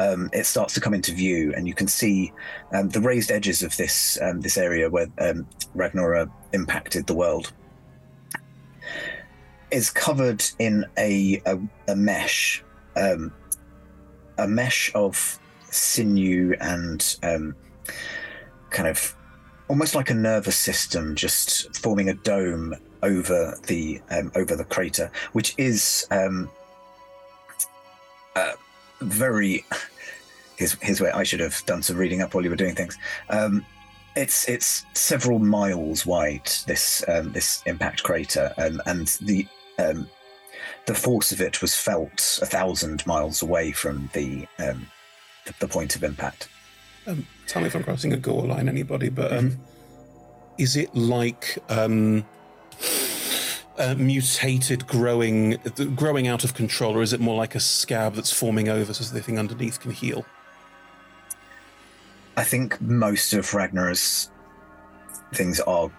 um, 0.00 0.30
it 0.32 0.46
starts 0.46 0.72
to 0.74 0.80
come 0.80 0.94
into 0.94 1.12
view, 1.12 1.52
and 1.54 1.68
you 1.68 1.74
can 1.74 1.86
see 1.86 2.32
um, 2.72 2.88
the 2.88 3.00
raised 3.00 3.30
edges 3.30 3.62
of 3.62 3.76
this 3.76 4.18
um, 4.22 4.40
this 4.40 4.56
area 4.56 4.88
where 4.88 5.06
um, 5.18 5.46
Ragnorra 5.76 6.30
impacted 6.54 7.06
the 7.06 7.14
world 7.14 7.52
is 9.70 9.90
covered 9.90 10.42
in 10.58 10.86
a 10.98 11.42
a, 11.44 11.58
a 11.88 11.94
mesh, 11.94 12.64
um, 12.96 13.32
a 14.38 14.48
mesh 14.48 14.90
of 14.94 15.38
sinew 15.64 16.56
and 16.60 17.14
kind 18.70 18.88
of 18.88 19.14
almost 19.68 19.94
like 19.94 20.10
a 20.10 20.14
nervous 20.14 20.56
system, 20.56 21.14
just 21.14 21.76
forming 21.76 22.08
a 22.08 22.14
dome 22.14 22.74
over 23.02 23.58
the 23.66 24.00
um, 24.10 24.32
over 24.34 24.56
the 24.56 24.64
crater, 24.64 25.12
which 25.32 25.54
is 25.58 26.06
um, 26.10 26.48
uh, 28.34 28.52
very 29.02 29.62
Here's, 30.84 31.00
where 31.00 31.16
I 31.16 31.22
should 31.22 31.40
have 31.40 31.64
done 31.64 31.82
some 31.82 31.96
reading 31.96 32.20
up 32.20 32.34
while 32.34 32.44
you 32.44 32.50
were 32.50 32.56
doing 32.56 32.74
things. 32.74 32.98
Um, 33.30 33.64
it's 34.14 34.46
it's 34.46 34.84
several 34.92 35.38
miles 35.38 36.04
wide. 36.04 36.50
This 36.66 37.02
um, 37.08 37.32
this 37.32 37.62
impact 37.64 38.02
crater, 38.02 38.52
um, 38.58 38.82
and 38.84 39.06
the 39.22 39.48
um, 39.78 40.06
the 40.84 40.92
force 40.94 41.32
of 41.32 41.40
it 41.40 41.62
was 41.62 41.74
felt 41.74 42.38
a 42.42 42.46
thousand 42.46 43.06
miles 43.06 43.40
away 43.40 43.72
from 43.72 44.10
the 44.12 44.46
um, 44.58 44.86
the, 45.46 45.54
the, 45.60 45.68
point 45.68 45.96
of 45.96 46.04
impact. 46.04 46.50
Um, 47.06 47.26
tell 47.46 47.62
me 47.62 47.68
if 47.68 47.74
I'm 47.74 47.82
crossing 47.82 48.12
a 48.12 48.18
gore 48.18 48.46
line, 48.46 48.68
anybody, 48.68 49.08
but 49.08 49.32
is 50.58 50.76
it 50.76 50.94
like? 50.94 51.56
a 51.68 51.88
mutated, 53.94 54.86
growing, 54.86 55.56
growing 55.96 56.26
out 56.26 56.44
of 56.44 56.52
control, 56.52 56.98
or 56.98 57.02
is 57.02 57.14
it 57.14 57.20
more 57.20 57.34
like 57.34 57.54
a 57.54 57.60
scab 57.60 58.12
that's 58.12 58.30
forming 58.30 58.68
over 58.68 58.92
so 58.92 59.02
the 59.14 59.22
thing 59.22 59.38
underneath 59.38 59.80
can 59.80 59.90
heal? 59.90 60.26
I 62.40 62.44
think 62.44 62.80
most 62.80 63.34
of 63.34 63.44
Ragnorra's 63.50 64.30
things 65.34 65.60
are 65.60 65.90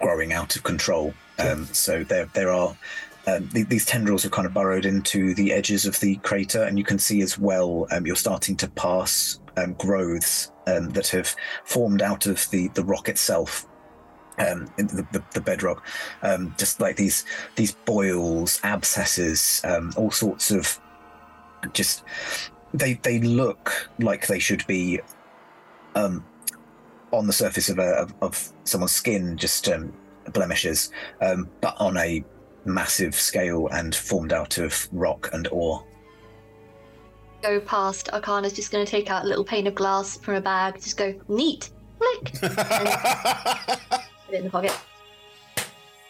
growing 0.00 0.32
out 0.32 0.56
of 0.56 0.62
control. 0.62 1.12
Um, 1.38 1.66
so 1.66 2.02
there, 2.02 2.24
there 2.32 2.50
are 2.50 2.74
um, 3.26 3.46
th- 3.50 3.68
these 3.68 3.84
tendrils 3.84 4.22
have 4.22 4.32
kind 4.32 4.46
of 4.46 4.54
burrowed 4.54 4.86
into 4.86 5.34
the 5.34 5.52
edges 5.52 5.84
of 5.84 6.00
the 6.00 6.16
crater, 6.22 6.62
and 6.62 6.78
you 6.78 6.82
can 6.84 6.98
see 6.98 7.20
as 7.20 7.38
well. 7.38 7.86
Um, 7.90 8.06
you're 8.06 8.16
starting 8.16 8.56
to 8.56 8.70
pass 8.70 9.38
um, 9.58 9.74
growths 9.74 10.50
um, 10.66 10.88
that 10.90 11.08
have 11.08 11.36
formed 11.66 12.00
out 12.00 12.24
of 12.24 12.48
the 12.48 12.68
the 12.68 12.82
rock 12.84 13.10
itself, 13.10 13.66
um, 14.38 14.72
the, 14.78 15.06
the, 15.12 15.22
the, 15.34 15.40
bedrock, 15.42 15.86
um, 16.22 16.54
just 16.56 16.80
like 16.80 16.96
these 16.96 17.26
these 17.56 17.72
boils, 17.84 18.60
abscesses, 18.64 19.60
um, 19.64 19.92
all 19.98 20.10
sorts 20.10 20.50
of 20.50 20.80
just 21.74 22.02
they 22.72 22.94
they 23.02 23.18
look 23.20 23.90
like 23.98 24.26
they 24.26 24.38
should 24.38 24.66
be 24.66 24.98
um, 25.94 26.24
on 27.12 27.26
the 27.26 27.32
surface 27.32 27.68
of, 27.68 27.78
a, 27.78 27.84
of, 27.94 28.14
of 28.22 28.52
someone's 28.64 28.92
skin, 28.92 29.36
just 29.36 29.68
um, 29.68 29.92
blemishes, 30.32 30.90
um, 31.20 31.48
but 31.60 31.74
on 31.78 31.96
a 31.96 32.24
massive 32.64 33.14
scale 33.14 33.68
and 33.68 33.94
formed 33.94 34.32
out 34.32 34.58
of 34.58 34.88
rock 34.92 35.30
and 35.32 35.48
ore. 35.50 35.84
Go 37.42 37.58
past. 37.60 38.10
Arcana's 38.12 38.52
just 38.52 38.70
going 38.70 38.84
to 38.84 38.90
take 38.90 39.10
out 39.10 39.24
a 39.24 39.28
little 39.28 39.44
pane 39.44 39.66
of 39.66 39.74
glass 39.74 40.16
from 40.16 40.36
a 40.36 40.40
bag. 40.40 40.74
Just 40.76 40.96
go 40.96 41.12
neat, 41.28 41.70
click, 41.98 42.32
put 42.34 42.54
it 44.28 44.34
in 44.34 44.44
the 44.44 44.50
pocket. 44.50 44.72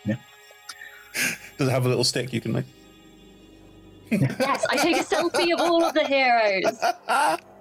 Yeah. 0.05 0.17
Does 1.57 1.69
it 1.69 1.71
have 1.71 1.87
a 1.87 1.89
little 1.89 2.05
stick 2.05 2.33
you 2.35 2.41
can 2.41 2.53
make? 2.53 2.67
yes, 4.11 4.67
I 4.69 4.77
take 4.77 4.99
a 4.99 5.03
selfie 5.05 5.55
of 5.55 5.61
all 5.63 5.83
of 5.83 5.95
the 5.95 6.05
heroes. 6.05 6.77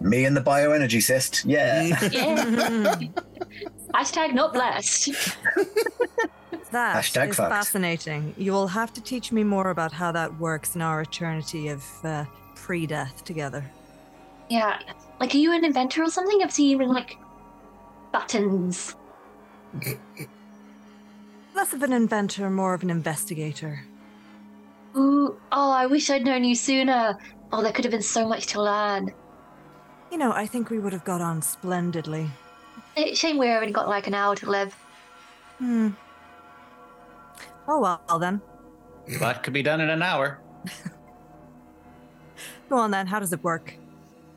Me 0.00 0.24
and 0.24 0.36
the 0.36 0.40
bioenergy 0.40 1.02
cyst. 1.02 1.44
Yeah. 1.44 1.82
yeah. 2.10 3.08
Hashtag 3.94 4.32
not 4.34 4.52
blessed. 4.52 5.10
That 6.72 6.96
Hashtag 6.96 7.30
is 7.30 7.36
fucked. 7.36 7.50
fascinating. 7.52 8.34
You 8.36 8.50
will 8.52 8.66
have 8.66 8.92
to 8.94 9.00
teach 9.00 9.30
me 9.30 9.44
more 9.44 9.70
about 9.70 9.92
how 9.92 10.10
that 10.12 10.36
works 10.40 10.74
in 10.74 10.82
our 10.82 11.00
eternity 11.00 11.68
of 11.68 11.84
uh, 12.04 12.24
pre-death 12.56 13.22
together. 13.24 13.64
Yeah. 14.50 14.80
Like, 15.20 15.32
are 15.34 15.36
you 15.38 15.52
an 15.54 15.64
inventor 15.64 16.02
or 16.02 16.08
something? 16.10 16.40
I've 16.42 16.50
seen 16.52 16.72
even 16.72 16.88
like 16.88 17.18
buttons. 18.12 18.96
Less 21.54 21.72
of 21.72 21.82
an 21.84 21.92
inventor, 21.92 22.50
more 22.50 22.74
of 22.74 22.82
an 22.82 22.90
investigator. 22.90 23.84
Ooh, 24.96 25.38
oh, 25.52 25.70
I 25.70 25.86
wish 25.86 26.10
I'd 26.10 26.24
known 26.24 26.42
you 26.42 26.56
sooner. 26.56 27.16
Oh, 27.52 27.62
there 27.62 27.70
could 27.72 27.84
have 27.84 27.92
been 27.92 28.02
so 28.02 28.26
much 28.28 28.48
to 28.48 28.60
learn. 28.62 29.12
You 30.16 30.20
know, 30.20 30.32
I 30.32 30.46
think 30.46 30.70
we 30.70 30.78
would 30.78 30.94
have 30.94 31.04
got 31.04 31.20
on 31.20 31.42
splendidly. 31.42 32.30
It's 32.96 33.22
eh, 33.22 33.26
shame 33.28 33.36
we 33.36 33.50
only 33.50 33.70
got 33.70 33.86
like 33.86 34.06
an 34.06 34.14
hour 34.14 34.34
to 34.36 34.50
live. 34.50 34.72
Hmm. 35.58 35.90
Oh 37.68 37.80
well, 37.82 38.00
well 38.08 38.18
then. 38.18 38.40
That 39.20 39.42
could 39.42 39.52
be 39.52 39.62
done 39.62 39.82
in 39.82 39.90
an 39.90 40.00
hour. 40.00 40.40
Go 42.70 42.78
on 42.78 42.92
then. 42.92 43.06
How 43.06 43.20
does 43.20 43.30
it 43.34 43.44
work? 43.44 43.76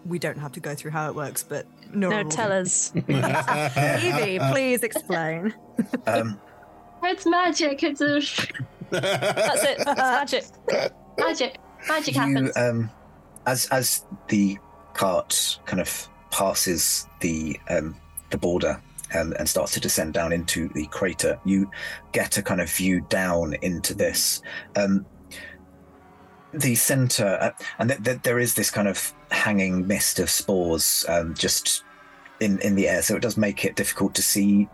We 0.06 0.20
don't 0.20 0.38
have 0.38 0.52
to 0.52 0.60
go 0.60 0.76
through 0.76 0.92
how 0.92 1.08
it 1.08 1.16
works, 1.16 1.44
but 1.44 1.66
no. 1.94 2.10
No, 2.10 2.24
tell 2.24 2.52
us. 2.52 2.92
Evie, 3.08 4.38
please 4.52 4.84
explain. 4.84 5.54
Um, 6.08 6.38
it's 7.04 7.26
magic. 7.26 7.84
It's 7.84 8.02
a... 8.02 8.20
That's 8.90 9.64
it. 9.64 9.86
magic. 9.86 10.44
Magic. 11.18 11.58
Magic 11.88 12.14
you, 12.16 12.20
happens. 12.20 12.58
Um, 12.58 12.90
as 13.46 13.68
as 13.68 14.06
the 14.28 14.58
cart 15.00 15.60
kind 15.66 15.80
of 15.80 16.10
passes 16.30 17.08
the 17.22 17.58
um, 17.70 17.96
the 18.32 18.38
border 18.38 18.82
and, 19.14 19.32
um, 19.32 19.36
and, 19.40 19.48
starts 19.48 19.72
to 19.72 19.80
descend 19.80 20.14
down 20.14 20.34
into 20.34 20.68
the 20.74 20.86
crater. 20.88 21.40
You 21.46 21.72
get 22.12 22.38
a 22.38 22.42
kind 22.44 22.60
of 22.60 22.70
view 22.70 23.00
down 23.08 23.54
into 23.62 23.94
this. 23.94 24.42
Um, 24.76 25.06
the 26.54 26.76
center, 26.76 27.38
uh, 27.40 27.52
and 27.80 27.90
th- 27.90 28.04
th- 28.04 28.20
there 28.24 28.40
is 28.40 28.56
this 28.56 28.70
kind 28.70 28.90
of 28.90 29.14
hanging 29.32 29.88
mist 29.88 30.20
of 30.20 30.30
spores 30.30 31.06
um, 31.08 31.34
just 31.34 31.84
in, 32.42 32.60
in 32.60 32.76
the 32.76 32.90
air, 32.90 33.02
so 33.02 33.16
it 33.16 33.22
does 33.22 33.38
make 33.38 33.64
it 33.64 33.78
difficult 33.78 34.14
to 34.16 34.22
see 34.22 34.68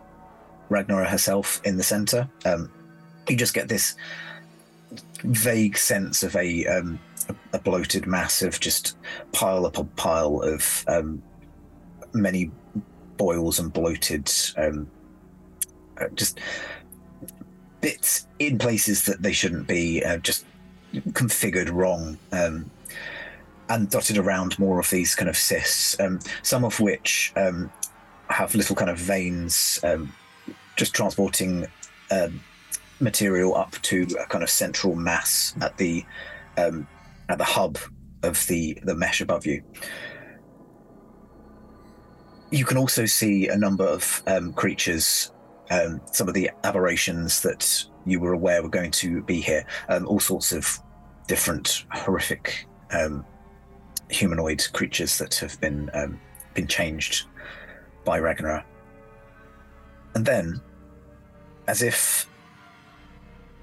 Ragnorra 0.72 1.08
herself 1.08 1.62
in 1.66 1.78
the 1.78 1.84
center. 1.84 2.28
Um, 2.46 2.72
you 3.30 3.38
just 3.38 3.54
get 3.54 3.68
this 3.70 3.96
vague 5.22 5.78
sense 5.78 6.24
of 6.24 6.36
a 6.36 6.66
um, 6.66 7.00
a, 7.54 7.60
bloated 7.60 8.06
mass 8.06 8.42
of 8.42 8.60
just 8.60 8.98
pile 9.32 9.66
upon 9.66 9.88
pile 9.96 10.42
of 10.42 10.84
um, 10.88 11.22
many 12.14 12.52
boils 13.18 13.60
and 13.60 13.72
bloated 13.74 14.32
um, 14.58 14.90
uh, 16.00 16.08
just 16.16 16.40
bits 17.82 18.28
in 18.40 18.58
places 18.58 19.06
that 19.06 19.22
they 19.22 19.32
shouldn't 19.32 19.68
be, 19.68 20.04
uh, 20.04 20.18
just 20.18 20.46
configured 21.10 21.72
wrong. 21.72 22.18
Um, 22.32 22.70
and 23.68 23.90
dotted 23.90 24.20
around 24.20 24.60
more 24.60 24.80
of 24.80 24.88
these 24.92 25.16
kind 25.16 25.28
of 25.28 25.36
cysts, 25.36 26.00
um, 26.00 26.20
some 26.44 26.64
of 26.64 26.80
which 26.80 27.34
um, 27.36 27.72
have 28.30 28.54
little 28.54 28.76
kind 28.76 28.92
of 28.92 28.98
veins 29.00 29.80
um, 29.84 30.14
just 30.76 30.94
transporting 30.94 31.66
material 33.00 33.56
up 33.56 33.72
to 33.82 34.06
a 34.22 34.26
kind 34.28 34.44
of 34.44 34.52
central 34.52 34.94
mass 34.96 35.56
at 35.62 35.76
the 35.78 36.06
um, 36.60 36.86
at 37.30 37.38
the 37.38 37.44
hub 37.44 37.78
of 38.24 38.46
the, 38.48 38.78
the 38.84 38.96
mesh 38.96 39.22
above 39.22 39.46
you. 39.46 39.64
You 42.52 42.66
can 42.66 42.78
also 42.78 43.06
see 43.06 43.48
a 43.48 43.58
number 43.58 43.84
of 43.86 44.22
um, 44.28 44.54
creatures, 44.54 45.32
um, 45.72 46.02
some 46.12 46.28
of 46.28 46.34
the 46.34 46.52
aberrations 46.64 47.42
that 47.42 47.84
you 48.06 48.20
were 48.20 48.34
aware 48.34 48.62
were 48.62 48.70
going 48.70 48.92
to 48.92 49.22
be 49.24 49.42
here, 49.42 49.66
um, 49.90 50.08
all 50.08 50.20
sorts 50.20 50.52
of 50.52 50.80
different 51.28 51.86
horrific 51.92 52.68
um, 52.92 53.26
humanoid 54.10 54.64
creatures 54.74 55.18
that 55.18 55.36
have 55.36 55.60
been 55.60 55.90
um, 55.96 56.20
been 56.54 56.68
changed 56.68 57.26
by 58.06 58.20
Ragnorra. 58.20 58.64
And 60.14 60.24
then, 60.26 60.62
as 61.68 61.82
if 61.82 62.30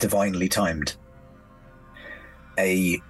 divinely 0.00 0.48
timed, 0.48 0.96
a 2.58 3.00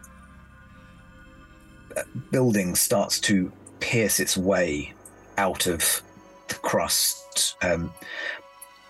building 2.31 2.75
starts 2.75 3.19
to 3.21 3.53
pierce 3.81 4.21
its 4.21 4.37
way 4.37 4.93
out 5.39 5.67
of 5.67 6.03
the 6.49 6.55
crust, 6.55 7.57
um, 7.63 7.93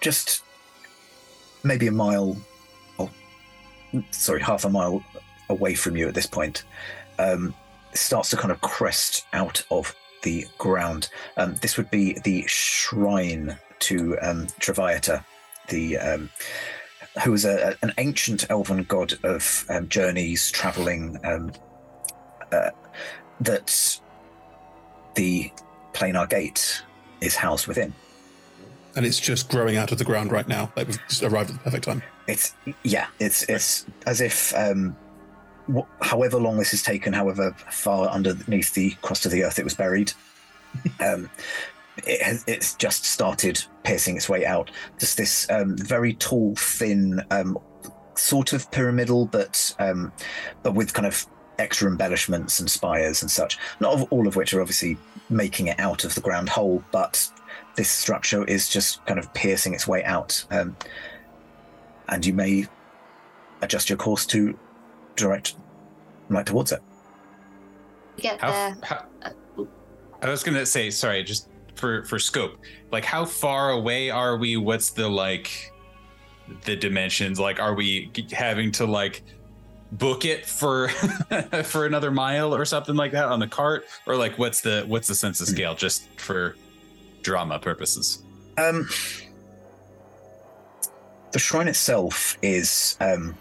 just 0.00 0.42
maybe 1.64 1.86
a 1.86 1.92
mile, 1.92 2.36
or 2.98 3.10
sorry, 4.10 4.40
half 4.40 4.64
a 4.64 4.68
mile 4.70 5.02
away 5.48 5.74
from 5.74 5.96
you 5.96 6.08
at 6.08 6.14
this 6.14 6.26
point. 6.26 6.64
Um, 7.18 7.54
starts 7.94 8.30
to 8.30 8.36
kind 8.36 8.50
of 8.50 8.60
crest 8.62 9.26
out 9.32 9.64
of 9.70 9.94
the 10.22 10.46
ground. 10.58 11.10
Um, 11.36 11.56
this 11.60 11.76
would 11.76 11.90
be 11.90 12.14
the 12.24 12.44
shrine 12.46 13.58
to 13.80 14.16
um, 14.22 14.46
Traviata, 14.60 15.24
the 15.68 15.98
um, 15.98 16.30
who 17.24 17.30
was 17.32 17.44
a, 17.44 17.76
an 17.82 17.92
ancient 17.98 18.46
elven 18.50 18.84
god 18.84 19.12
of 19.22 19.66
um, 19.68 19.88
journeys, 19.88 20.50
traveling, 20.50 21.18
um, 21.24 21.52
uh, 22.50 22.70
that 23.44 24.00
the 25.14 25.50
planar 25.92 26.28
gate 26.28 26.82
is 27.20 27.34
housed 27.36 27.66
within. 27.66 27.92
And 28.94 29.04
it's 29.06 29.18
just 29.18 29.48
growing 29.48 29.76
out 29.76 29.90
of 29.92 29.98
the 29.98 30.04
ground 30.04 30.32
right 30.32 30.46
now. 30.46 30.72
Like 30.76 30.86
we've 30.86 31.00
just 31.08 31.22
arrived 31.22 31.50
at 31.50 31.56
the 31.56 31.62
perfect 31.62 31.84
time. 31.84 32.02
It's 32.28 32.54
yeah. 32.84 33.06
It's 33.20 33.42
it's 33.44 33.86
as 34.06 34.20
if 34.20 34.54
um, 34.54 34.94
wh- 35.74 35.86
however 36.02 36.36
long 36.38 36.58
this 36.58 36.72
has 36.72 36.82
taken, 36.82 37.12
however 37.12 37.52
far 37.70 38.06
underneath 38.08 38.74
the 38.74 38.90
crust 39.02 39.24
of 39.24 39.32
the 39.32 39.44
earth 39.44 39.58
it 39.58 39.64
was 39.64 39.74
buried, 39.74 40.12
um, 41.00 41.30
it 42.06 42.20
has, 42.20 42.44
it's 42.46 42.74
just 42.74 43.06
started 43.06 43.64
piercing 43.82 44.16
its 44.16 44.28
way 44.28 44.44
out. 44.44 44.70
Just 44.98 45.16
this 45.16 45.48
um, 45.50 45.74
very 45.76 46.12
tall, 46.14 46.54
thin, 46.56 47.22
um, 47.30 47.58
sort 48.14 48.52
of 48.52 48.70
pyramidal, 48.72 49.24
but 49.24 49.74
um, 49.78 50.12
but 50.62 50.74
with 50.74 50.92
kind 50.92 51.06
of 51.06 51.26
extra 51.58 51.88
embellishments 51.88 52.60
and 52.60 52.70
spires 52.70 53.22
and 53.22 53.30
such. 53.30 53.58
Not 53.80 54.06
all 54.10 54.26
of 54.26 54.36
which 54.36 54.54
are 54.54 54.60
obviously 54.60 54.96
making 55.30 55.68
it 55.68 55.78
out 55.80 56.04
of 56.04 56.14
the 56.14 56.20
ground 56.20 56.48
whole, 56.48 56.82
but 56.92 57.28
this 57.74 57.90
structure 57.90 58.44
is 58.44 58.68
just 58.68 59.04
kind 59.06 59.18
of 59.18 59.32
piercing 59.34 59.74
its 59.74 59.86
way 59.86 60.04
out. 60.04 60.44
Um, 60.50 60.76
and 62.08 62.24
you 62.24 62.32
may 62.32 62.66
adjust 63.62 63.88
your 63.88 63.96
course 63.96 64.26
to 64.26 64.58
direct 65.16 65.56
right 66.28 66.44
towards 66.46 66.72
it. 66.72 66.80
Get 68.16 68.40
how, 68.40 68.50
there. 68.50 68.76
How, 68.82 69.06
I 70.20 70.28
was 70.28 70.42
gonna 70.44 70.66
say, 70.66 70.90
sorry, 70.90 71.22
just 71.24 71.48
for 71.76 72.04
for 72.04 72.18
scope, 72.18 72.58
like 72.90 73.04
how 73.04 73.24
far 73.24 73.70
away 73.70 74.10
are 74.10 74.36
we? 74.36 74.56
What's 74.58 74.90
the 74.90 75.08
like 75.08 75.72
the 76.66 76.76
dimensions? 76.76 77.40
Like, 77.40 77.58
are 77.58 77.74
we 77.74 78.10
having 78.30 78.70
to 78.72 78.84
like 78.86 79.22
book 79.92 80.24
it 80.24 80.46
for 80.46 80.88
for 81.64 81.84
another 81.84 82.10
mile 82.10 82.54
or 82.54 82.64
something 82.64 82.96
like 82.96 83.12
that 83.12 83.26
on 83.26 83.38
the 83.38 83.46
cart 83.46 83.84
or 84.06 84.16
like 84.16 84.38
what's 84.38 84.62
the 84.62 84.84
what's 84.88 85.06
the 85.06 85.28
of 85.28 85.36
scale 85.36 85.74
just 85.74 86.08
for 86.18 86.56
drama 87.20 87.58
purposes 87.58 88.22
um 88.56 88.88
the 91.32 91.38
shrine 91.38 91.68
itself 91.68 92.38
is 92.42 92.96
um 93.00 93.34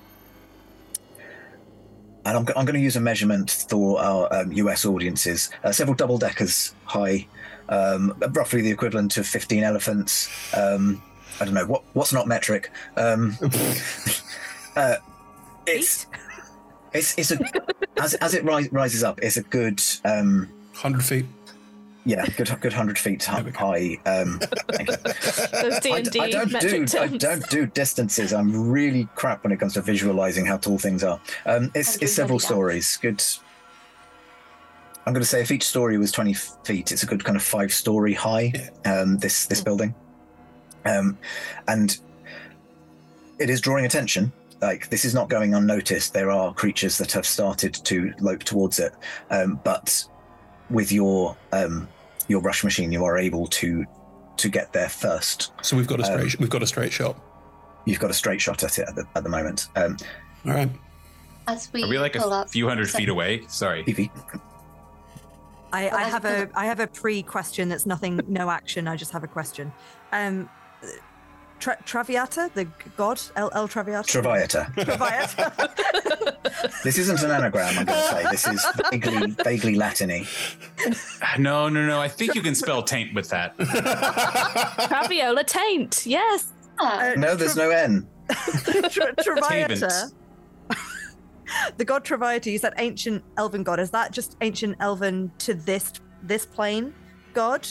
and 2.23 2.37
I'm, 2.37 2.45
I'm 2.55 2.65
going 2.65 2.75
to 2.75 2.79
use 2.79 2.97
a 2.97 3.01
measurement 3.01 3.49
for 3.67 3.99
our 3.99 4.31
um, 4.31 4.51
US 4.51 4.85
audiences. 4.85 5.49
Uh, 5.63 5.71
several 5.71 5.95
double 5.95 6.19
deckers 6.19 6.75
high, 6.85 7.25
um, 7.67 8.13
roughly 8.33 8.61
the 8.61 8.69
equivalent 8.69 9.17
of 9.17 9.25
15 9.25 9.63
elephants. 9.63 10.29
Um, 10.55 11.01
I 11.39 11.45
don't 11.45 11.55
know 11.55 11.65
what 11.65 11.81
what's 11.93 12.13
not 12.13 12.27
metric. 12.27 12.71
Um, 12.95 13.35
uh, 14.75 14.97
it's 15.65 16.05
it's 16.93 17.17
it's 17.17 17.31
a 17.31 17.39
as 18.01 18.15
as 18.15 18.33
it 18.33 18.43
rises 18.43 19.03
up, 19.03 19.19
it's 19.21 19.37
a 19.37 19.43
good 19.43 19.81
um, 20.03 20.49
hundred 20.73 21.05
feet. 21.05 21.25
Yeah, 22.05 22.25
good 22.35 22.53
good 22.59 22.73
hundred 22.73 22.97
feet 22.99 23.23
high. 23.23 23.97
Um, 24.05 24.39
Those 25.51 25.79
D 25.79 25.91
and 25.93 26.11
D 26.11 26.19
I, 26.19 26.23
I 26.25 26.29
don't 26.31 26.49
do 26.51 26.69
terms. 26.69 26.95
I 26.95 27.07
don't 27.07 27.47
do 27.49 27.65
distances. 27.67 28.33
I'm 28.33 28.69
really 28.69 29.07
crap 29.15 29.43
when 29.43 29.53
it 29.53 29.59
comes 29.59 29.75
to 29.75 29.81
visualizing 29.81 30.45
how 30.45 30.57
tall 30.57 30.77
things 30.77 31.03
are. 31.03 31.19
Um, 31.45 31.71
it's 31.75 31.95
it's 32.01 32.11
several 32.11 32.39
stories. 32.39 32.97
Good. 32.97 33.23
I'm 35.05 35.13
going 35.13 35.21
to 35.23 35.27
say 35.27 35.41
if 35.41 35.49
each 35.49 35.63
story 35.63 35.97
was 35.97 36.11
20 36.11 36.33
feet, 36.65 36.91
it's 36.91 37.01
a 37.01 37.07
good 37.07 37.23
kind 37.23 37.35
of 37.35 37.41
five 37.41 37.73
story 37.73 38.13
high. 38.13 38.53
Um, 38.85 39.17
this 39.17 39.45
this 39.47 39.59
hmm. 39.59 39.63
building, 39.63 39.95
um, 40.85 41.17
and 41.69 41.97
it 43.39 43.49
is 43.49 43.61
drawing 43.61 43.85
attention 43.85 44.33
like 44.61 44.89
this 44.89 45.03
is 45.03 45.13
not 45.13 45.29
going 45.29 45.53
unnoticed. 45.53 46.13
There 46.13 46.31
are 46.31 46.53
creatures 46.53 46.97
that 46.99 47.11
have 47.11 47.25
started 47.25 47.73
to 47.73 48.13
lope 48.19 48.43
towards 48.43 48.79
it, 48.79 48.93
um, 49.29 49.59
but 49.63 50.05
with 50.69 50.91
your 50.91 51.35
um, 51.51 51.87
your 52.27 52.41
rush 52.41 52.63
machine, 52.63 52.91
you 52.91 53.03
are 53.03 53.17
able 53.17 53.47
to 53.47 53.85
to 54.37 54.49
get 54.49 54.71
there 54.71 54.89
first. 54.89 55.51
So 55.61 55.75
we've 55.75 55.87
got 55.87 55.99
a 55.99 56.05
straight 56.05 56.21
um, 56.35 56.39
we've 56.39 56.49
got 56.49 56.63
a 56.63 56.67
straight 56.67 56.93
shot. 56.93 57.19
You've 57.85 57.99
got 57.99 58.11
a 58.11 58.13
straight 58.13 58.39
shot 58.39 58.63
at 58.63 58.77
it 58.77 58.87
at 58.87 58.95
the, 58.95 59.05
at 59.15 59.23
the 59.23 59.29
moment. 59.29 59.67
Um, 59.75 59.97
All 60.45 60.51
right. 60.53 60.69
As 61.47 61.73
we 61.73 61.83
are 61.83 61.89
we 61.89 61.97
like 61.97 62.15
a 62.15 62.25
up, 62.25 62.49
few 62.49 62.67
hundred 62.67 62.91
feet 62.91 63.09
away? 63.09 63.41
Sorry. 63.47 63.83
I, 65.73 65.89
I 65.89 66.03
have 66.03 66.25
a 66.25 66.49
I 66.53 66.65
have 66.65 66.79
a 66.79 66.87
pre 66.87 67.23
question 67.23 67.69
that's 67.69 67.85
nothing 67.87 68.21
no 68.27 68.51
action. 68.51 68.87
I 68.87 68.95
just 68.95 69.11
have 69.11 69.23
a 69.23 69.27
question. 69.27 69.73
Um, 70.11 70.47
Tra- 71.61 71.77
Traviata, 71.85 72.49
the 72.55 72.65
god, 72.97 73.21
El, 73.35 73.51
El 73.53 73.67
Traviata. 73.67 74.07
Traviata. 74.11 74.73
Traviata. 74.83 75.53
this 76.83 76.97
isn't 76.97 77.21
an 77.21 77.29
anagram. 77.29 77.75
I'm 77.77 77.85
going 77.85 77.99
to 77.99 78.07
say 78.09 78.23
this 78.31 78.47
is 78.47 78.65
vaguely, 78.89 79.31
vaguely 79.43 79.75
Latiny. 79.75 80.25
No, 81.39 81.69
no, 81.69 81.85
no. 81.85 82.01
I 82.01 82.07
think 82.07 82.33
you 82.33 82.41
can 82.41 82.55
spell 82.55 82.81
taint 82.81 83.13
with 83.13 83.29
that. 83.29 83.55
Traviola 83.59 85.45
taint. 85.45 86.07
Yes. 86.07 86.51
Uh, 86.79 87.11
no, 87.15 87.35
there's 87.35 87.53
tra- 87.53 87.65
no 87.65 87.69
N. 87.69 88.07
Tra- 88.89 89.13
Traviata. 89.21 90.07
the 91.77 91.85
god 91.85 92.03
Traviata 92.03 92.49
is 92.49 92.61
that 92.61 92.73
ancient 92.79 93.23
elven 93.37 93.61
god. 93.61 93.79
Is 93.79 93.91
that 93.91 94.11
just 94.11 94.35
ancient 94.41 94.77
elven 94.79 95.31
to 95.39 95.53
this 95.53 95.91
this 96.23 96.43
plane 96.43 96.91
god? 97.33 97.67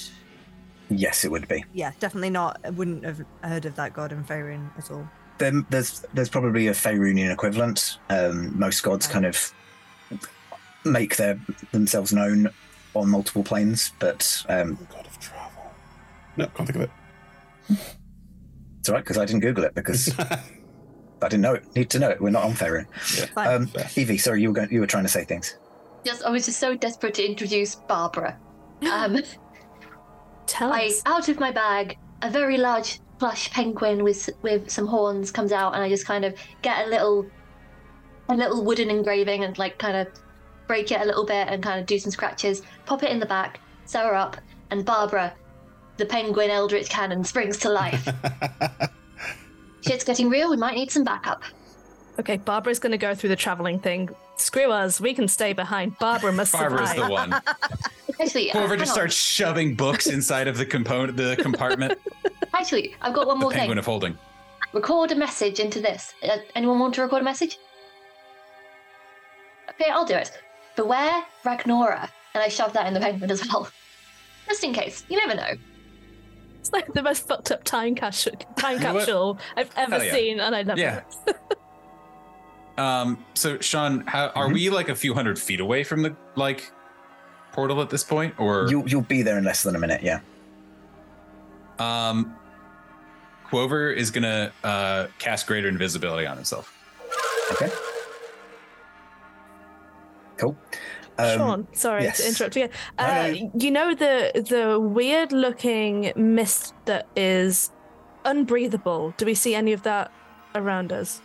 Yes, 0.90 1.24
it 1.24 1.30
would 1.30 1.46
be. 1.46 1.64
Yeah, 1.72 1.92
definitely 2.00 2.30
not. 2.30 2.60
I 2.64 2.70
wouldn't 2.70 3.04
have 3.04 3.20
heard 3.42 3.64
of 3.64 3.76
that 3.76 3.94
god 3.94 4.12
in 4.12 4.24
Faerun 4.24 4.76
at 4.76 4.90
all. 4.90 5.08
There, 5.38 5.52
there's 5.70 6.04
there's 6.12 6.28
probably 6.28 6.66
a 6.66 6.72
Faerunian 6.72 7.32
equivalent. 7.32 7.98
Um, 8.10 8.58
most 8.58 8.82
gods 8.82 9.06
okay. 9.06 9.12
kind 9.14 9.26
of 9.26 9.54
make 10.84 11.16
their 11.16 11.40
themselves 11.72 12.12
known 12.12 12.48
on 12.94 13.08
multiple 13.08 13.44
planes, 13.44 13.92
but 14.00 14.44
um, 14.48 14.76
god 14.92 15.06
of 15.06 15.18
travel. 15.20 15.70
No, 16.36 16.46
can't 16.48 16.68
think 16.70 16.76
of 16.76 16.82
it. 16.82 16.90
It's 18.80 18.88
all 18.88 18.96
right 18.96 19.04
because 19.04 19.16
I 19.16 19.24
didn't 19.24 19.40
Google 19.40 19.64
it 19.64 19.74
because 19.74 20.12
I 20.18 20.40
didn't 21.22 21.42
know 21.42 21.54
it. 21.54 21.62
Need 21.76 21.90
to 21.90 22.00
know 22.00 22.10
it. 22.10 22.20
We're 22.20 22.30
not 22.30 22.42
on 22.44 22.52
Faerun. 22.54 22.86
Yeah. 23.16 23.42
Um, 23.48 23.70
Evie, 23.96 24.18
sorry, 24.18 24.42
you 24.42 24.48
were 24.48 24.54
going, 24.54 24.70
you 24.72 24.80
were 24.80 24.86
trying 24.88 25.04
to 25.04 25.08
say 25.10 25.24
things. 25.24 25.56
Yes, 26.04 26.22
I 26.22 26.30
was 26.30 26.46
just 26.46 26.58
so 26.58 26.74
desperate 26.74 27.14
to 27.14 27.24
introduce 27.24 27.76
Barbara. 27.76 28.36
Um, 28.90 29.18
Tell 30.50 30.72
I, 30.72 30.86
us. 30.86 31.00
Out 31.06 31.28
of 31.28 31.38
my 31.38 31.52
bag, 31.52 31.96
a 32.22 32.28
very 32.30 32.58
large 32.58 33.00
plush 33.20 33.50
penguin 33.52 34.02
with 34.02 34.28
with 34.42 34.68
some 34.68 34.88
horns 34.88 35.30
comes 35.30 35.52
out, 35.52 35.74
and 35.74 35.82
I 35.82 35.88
just 35.88 36.04
kind 36.04 36.24
of 36.24 36.34
get 36.60 36.86
a 36.88 36.90
little, 36.90 37.24
a 38.28 38.34
little 38.34 38.64
wooden 38.64 38.90
engraving 38.90 39.44
and 39.44 39.56
like 39.58 39.78
kind 39.78 39.96
of 39.96 40.08
break 40.66 40.90
it 40.90 41.00
a 41.02 41.04
little 41.04 41.24
bit 41.24 41.46
and 41.46 41.62
kind 41.62 41.78
of 41.78 41.86
do 41.86 42.00
some 42.00 42.10
scratches. 42.10 42.62
Pop 42.84 43.04
it 43.04 43.10
in 43.12 43.20
the 43.20 43.26
back, 43.26 43.60
sew 43.86 44.00
her 44.02 44.14
up, 44.16 44.38
and 44.72 44.84
Barbara, 44.84 45.32
the 45.98 46.04
penguin 46.06 46.50
eldritch 46.50 46.88
cannon, 46.90 47.22
springs 47.22 47.56
to 47.58 47.68
life. 47.70 48.08
Shit's 49.86 50.02
getting 50.02 50.28
real. 50.28 50.50
We 50.50 50.56
might 50.56 50.74
need 50.74 50.90
some 50.90 51.04
backup. 51.04 51.44
Okay, 52.20 52.36
Barbara's 52.36 52.78
going 52.78 52.92
to 52.92 52.98
go 52.98 53.14
through 53.14 53.30
the 53.30 53.36
traveling 53.36 53.78
thing. 53.78 54.10
Screw 54.36 54.70
us, 54.70 55.00
we 55.00 55.14
can 55.14 55.26
stay 55.26 55.54
behind. 55.54 55.98
Barbara 55.98 56.30
must 56.34 56.52
Barbara's 56.52 56.90
survive. 56.90 57.08
the 57.08 57.12
one. 57.12 57.32
Uh, 58.20 58.26
Whoever 58.28 58.74
uh, 58.74 58.76
just 58.76 58.92
starts 58.92 59.14
shoving 59.14 59.74
books 59.74 60.06
inside 60.06 60.46
of 60.46 60.58
the 60.58 60.66
component, 60.66 61.16
the 61.16 61.36
compartment. 61.40 61.98
Actually, 62.52 62.94
I've 63.00 63.14
got 63.14 63.26
one 63.26 63.38
the 63.40 63.46
thing. 63.48 63.60
penguin 63.60 63.78
of 63.78 63.86
holding. 63.86 64.18
Record 64.74 65.12
a 65.12 65.14
message 65.14 65.58
into 65.58 65.80
this. 65.80 66.12
Uh, 66.22 66.36
anyone 66.54 66.78
want 66.78 66.92
to 66.96 67.00
record 67.00 67.22
a 67.22 67.24
message? 67.24 67.56
Okay, 69.70 69.90
I'll 69.90 70.04
do 70.04 70.12
it. 70.12 70.32
Beware 70.76 71.22
Ragnorra, 71.46 72.10
and 72.34 72.42
I 72.44 72.48
shoved 72.48 72.74
that 72.74 72.86
in 72.86 72.92
the 72.92 73.00
penguin 73.00 73.30
as 73.30 73.42
well, 73.48 73.70
just 74.46 74.62
in 74.64 74.74
case. 74.74 75.02
You 75.08 75.16
never 75.16 75.34
know. 75.36 75.56
It's 76.58 76.74
like 76.74 76.92
the 76.92 77.02
most 77.02 77.26
fucked 77.26 77.50
up 77.52 77.64
time 77.64 77.94
capsule, 77.94 78.32
time 78.54 78.80
capsule 78.80 79.38
I've 79.56 79.70
ever 79.78 80.04
yeah. 80.04 80.12
seen, 80.12 80.40
and 80.40 80.54
I 80.54 80.60
love 80.60 80.76
yeah. 80.76 81.00
it. 81.26 81.36
Um, 82.78 83.24
so 83.34 83.58
Sean, 83.60 84.00
how, 84.06 84.28
are 84.28 84.44
mm-hmm. 84.46 84.54
we 84.54 84.70
like 84.70 84.88
a 84.88 84.94
few 84.94 85.14
hundred 85.14 85.38
feet 85.38 85.60
away 85.60 85.84
from 85.84 86.02
the 86.02 86.14
like 86.36 86.70
portal 87.52 87.80
at 87.82 87.90
this 87.90 88.04
point, 88.04 88.34
or 88.38 88.66
you 88.68 88.84
you'll 88.86 89.00
be 89.02 89.22
there 89.22 89.38
in 89.38 89.44
less 89.44 89.62
than 89.62 89.74
a 89.76 89.78
minute? 89.78 90.02
Yeah. 90.02 90.20
Um, 91.78 92.34
Quover 93.46 93.90
is 93.94 94.10
gonna 94.10 94.52
uh, 94.62 95.06
cast 95.18 95.46
greater 95.46 95.68
invisibility 95.68 96.26
on 96.26 96.36
himself. 96.36 96.74
Okay. 97.52 97.70
Cool. 100.36 100.56
Um, 101.18 101.36
Sean, 101.36 101.66
sorry 101.74 102.04
yes. 102.04 102.18
to 102.22 102.28
interrupt 102.28 102.56
you. 102.56 102.68
Uh, 102.98 103.34
you 103.58 103.70
know 103.70 103.94
the 103.94 104.30
the 104.48 104.80
weird 104.80 105.32
looking 105.32 106.12
mist 106.16 106.74
that 106.84 107.06
is 107.16 107.70
unbreathable. 108.24 109.12
Do 109.16 109.26
we 109.26 109.34
see 109.34 109.54
any 109.54 109.72
of 109.72 109.82
that 109.82 110.10
around 110.54 110.92
us? 110.92 111.20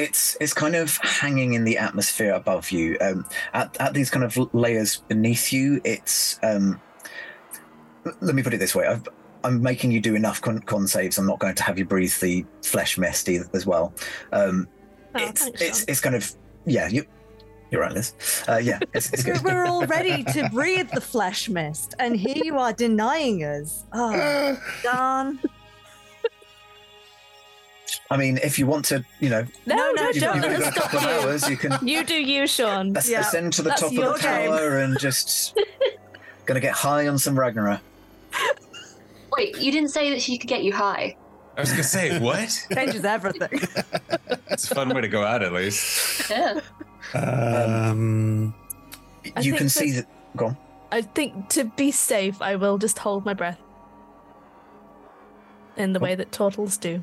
it's 0.00 0.36
it's 0.40 0.54
kind 0.54 0.74
of 0.74 0.96
hanging 0.98 1.52
in 1.54 1.64
the 1.64 1.76
atmosphere 1.78 2.32
above 2.32 2.70
you. 2.70 2.96
Um, 3.00 3.26
at, 3.52 3.76
at 3.80 3.92
these 3.94 4.10
kind 4.10 4.24
of 4.24 4.36
layers 4.54 4.98
beneath 5.08 5.52
you, 5.52 5.80
it's. 5.84 6.38
Um, 6.42 6.80
let 8.22 8.34
me 8.34 8.42
put 8.42 8.54
it 8.54 8.58
this 8.58 8.74
way: 8.74 8.86
I've, 8.86 9.06
I'm 9.44 9.62
making 9.62 9.92
you 9.92 10.00
do 10.00 10.14
enough 10.14 10.40
con, 10.40 10.60
con, 10.60 10.86
saves. 10.86 11.18
I'm 11.18 11.26
not 11.26 11.38
going 11.38 11.54
to 11.54 11.62
have 11.62 11.78
you 11.78 11.84
breathe 11.84 12.14
the 12.20 12.44
flesh 12.64 12.96
mist 12.96 13.28
either, 13.28 13.46
as 13.52 13.66
well. 13.66 13.92
Um, 14.32 14.66
oh, 15.14 15.18
it's 15.22 15.42
thanks, 15.44 15.60
it's 15.60 15.82
it's 15.84 16.00
kind 16.00 16.14
of 16.16 16.30
yeah. 16.66 16.88
You, 16.88 17.04
you're 17.70 17.82
right, 17.82 17.92
Liz. 17.92 18.44
Uh, 18.48 18.56
yeah, 18.56 18.80
it's, 18.94 19.12
it's 19.12 19.22
good. 19.22 19.40
We're 19.44 19.64
all 19.64 19.86
ready 19.86 20.24
to 20.24 20.48
breathe 20.50 20.90
the 20.92 21.00
flesh 21.00 21.48
mist, 21.48 21.94
and 22.00 22.16
here 22.16 22.42
you 22.42 22.58
are 22.58 22.72
denying 22.72 23.40
us. 23.44 23.84
Oh, 23.92 24.60
darn. 24.82 25.38
I 28.10 28.16
mean, 28.16 28.38
if 28.42 28.58
you 28.58 28.66
want 28.66 28.84
to, 28.86 29.04
you 29.20 29.28
know, 29.30 29.46
no, 29.66 29.76
no, 29.92 30.10
you, 30.10 30.20
don't. 30.20 30.36
You 30.36 30.42
let 30.42 30.52
us 30.62 30.74
stop 30.74 30.92
you. 30.92 30.98
Hours, 30.98 31.48
you 31.48 31.56
can. 31.56 31.86
You 31.86 32.04
do 32.04 32.14
you, 32.14 32.46
Sean. 32.46 32.96
As- 32.96 33.08
yeah. 33.08 33.20
Ascend 33.20 33.52
to 33.54 33.62
the 33.62 33.70
That's 33.70 33.80
top 33.80 33.90
of 33.90 33.96
the 33.96 34.12
game. 34.22 34.50
tower 34.50 34.78
and 34.78 34.98
just 34.98 35.58
gonna 36.46 36.60
get 36.60 36.72
high 36.72 37.08
on 37.08 37.18
some 37.18 37.34
Ragnorra. 37.36 37.80
Wait, 39.36 39.58
you 39.58 39.72
didn't 39.72 39.90
say 39.90 40.10
that 40.10 40.20
she 40.20 40.38
could 40.38 40.48
get 40.48 40.62
you 40.62 40.72
high. 40.72 41.16
I 41.56 41.60
was 41.60 41.70
gonna 41.70 41.82
say 41.82 42.18
what 42.20 42.54
changes 42.72 43.04
everything. 43.04 43.60
it's 44.48 44.70
a 44.70 44.74
fun 44.74 44.88
way 44.94 45.00
to 45.00 45.08
go 45.08 45.24
out, 45.24 45.42
at 45.42 45.52
least. 45.52 46.30
Yeah. 46.30 46.60
Um, 47.14 47.24
um 47.24 48.54
I 49.36 49.40
you 49.40 49.54
can 49.54 49.64
for, 49.66 49.70
see 49.70 49.92
that. 49.92 50.06
Go 50.36 50.46
on. 50.46 50.56
I 50.92 51.02
think 51.02 51.48
to 51.50 51.64
be 51.64 51.90
safe, 51.90 52.40
I 52.42 52.56
will 52.56 52.78
just 52.78 52.98
hold 52.98 53.24
my 53.24 53.34
breath 53.34 53.60
in 55.76 55.92
the 55.92 56.00
oh. 56.00 56.02
way 56.02 56.14
that 56.14 56.30
tortles 56.30 56.78
do. 56.78 57.02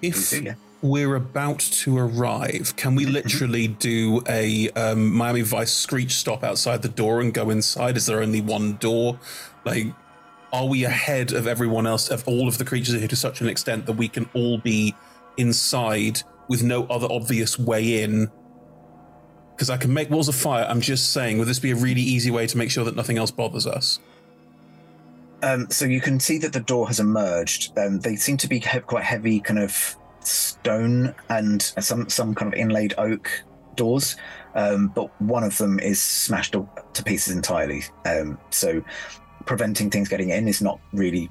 If 0.00 0.34
we're 0.80 1.16
about 1.16 1.58
to 1.58 1.98
arrive, 1.98 2.74
can 2.76 2.94
we 2.94 3.04
mm-hmm. 3.04 3.14
literally 3.14 3.68
do 3.68 4.22
a 4.28 4.70
um, 4.70 5.12
Miami 5.14 5.42
Vice 5.42 5.72
screech 5.72 6.12
stop 6.14 6.44
outside 6.44 6.82
the 6.82 6.88
door 6.88 7.20
and 7.20 7.34
go 7.34 7.50
inside? 7.50 7.96
Is 7.96 8.06
there 8.06 8.22
only 8.22 8.40
one 8.40 8.76
door? 8.76 9.18
Like, 9.64 9.86
are 10.52 10.66
we 10.66 10.84
ahead 10.84 11.32
of 11.32 11.46
everyone 11.48 11.86
else, 11.86 12.10
of 12.10 12.26
all 12.28 12.46
of 12.46 12.58
the 12.58 12.64
creatures 12.64 12.94
here 12.98 13.08
to 13.08 13.16
such 13.16 13.40
an 13.40 13.48
extent 13.48 13.86
that 13.86 13.94
we 13.94 14.08
can 14.08 14.28
all 14.34 14.58
be 14.58 14.94
inside 15.36 16.22
with 16.48 16.62
no 16.62 16.84
other 16.86 17.08
obvious 17.10 17.58
way 17.58 18.02
in? 18.04 18.30
Because 19.56 19.70
I 19.70 19.76
can 19.76 19.92
make 19.92 20.10
walls 20.10 20.28
of 20.28 20.36
fire. 20.36 20.64
I'm 20.68 20.80
just 20.80 21.10
saying, 21.12 21.38
would 21.38 21.48
this 21.48 21.58
be 21.58 21.72
a 21.72 21.76
really 21.76 22.00
easy 22.00 22.30
way 22.30 22.46
to 22.46 22.56
make 22.56 22.70
sure 22.70 22.84
that 22.84 22.94
nothing 22.94 23.18
else 23.18 23.32
bothers 23.32 23.66
us? 23.66 23.98
Um, 25.42 25.70
so 25.70 25.84
you 25.84 26.00
can 26.00 26.18
see 26.18 26.38
that 26.38 26.52
the 26.52 26.60
door 26.60 26.86
has 26.88 27.00
emerged. 27.00 27.76
Um, 27.78 28.00
they 28.00 28.16
seem 28.16 28.36
to 28.38 28.48
be 28.48 28.58
he- 28.58 28.80
quite 28.80 29.04
heavy, 29.04 29.40
kind 29.40 29.58
of 29.60 29.96
stone 30.20 31.14
and 31.30 31.62
some 31.62 32.08
some 32.08 32.34
kind 32.34 32.52
of 32.52 32.58
inlaid 32.58 32.94
oak 32.98 33.30
doors, 33.76 34.16
um, 34.54 34.88
but 34.88 35.08
one 35.22 35.44
of 35.44 35.56
them 35.58 35.78
is 35.78 36.02
smashed 36.02 36.52
to 36.52 37.02
pieces 37.04 37.34
entirely. 37.34 37.84
Um, 38.04 38.38
so 38.50 38.82
preventing 39.46 39.90
things 39.90 40.08
getting 40.08 40.30
in 40.30 40.48
is 40.48 40.60
not 40.60 40.80
really. 40.92 41.30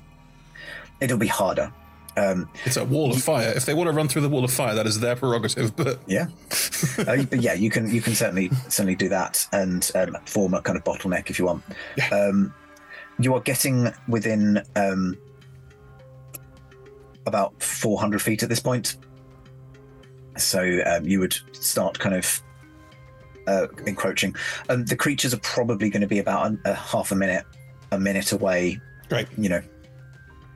It'll 1.01 1.17
be 1.17 1.27
harder. 1.27 1.71
Um, 2.15 2.49
it's 2.65 2.77
a 2.77 2.85
wall 2.85 3.11
of 3.11 3.21
fire. 3.21 3.53
If 3.55 3.65
they 3.67 3.75
want 3.75 3.87
to 3.89 3.91
run 3.95 4.07
through 4.07 4.23
the 4.23 4.29
wall 4.29 4.43
of 4.43 4.51
fire, 4.51 4.73
that 4.73 4.87
is 4.87 4.99
their 4.99 5.15
prerogative. 5.15 5.75
But 5.75 5.99
yeah, 6.07 6.27
uh, 6.99 7.23
but 7.23 7.41
yeah, 7.41 7.53
you 7.53 7.69
can 7.69 7.93
you 7.93 8.01
can 8.01 8.15
certainly 8.15 8.49
certainly 8.69 8.95
do 8.95 9.09
that 9.09 9.45
and 9.51 9.91
um, 9.95 10.15
form 10.25 10.53
a 10.53 10.61
kind 10.61 10.77
of 10.77 10.83
bottleneck 10.85 11.29
if 11.29 11.37
you 11.37 11.45
want. 11.45 11.61
Yeah 11.97 12.31
you 13.19 13.33
are 13.33 13.39
getting 13.39 13.89
within 14.07 14.61
um, 14.75 15.17
about 17.25 17.61
400 17.61 18.21
feet 18.21 18.43
at 18.43 18.49
this 18.49 18.59
point. 18.59 18.97
So 20.37 20.81
um, 20.85 21.05
you 21.05 21.19
would 21.19 21.35
start 21.55 21.97
kind 21.97 22.15
of 22.15 22.41
uh, 23.47 23.67
encroaching. 23.85 24.35
Um, 24.69 24.85
the 24.85 24.95
creatures 24.95 25.33
are 25.33 25.39
probably 25.39 25.89
going 25.89 26.01
to 26.01 26.07
be 26.07 26.19
about 26.19 26.51
a, 26.51 26.57
a 26.65 26.73
half 26.73 27.11
a 27.11 27.15
minute, 27.15 27.45
a 27.91 27.99
minute 27.99 28.31
away. 28.31 28.79
Great. 29.09 29.27
You 29.37 29.49
know. 29.49 29.61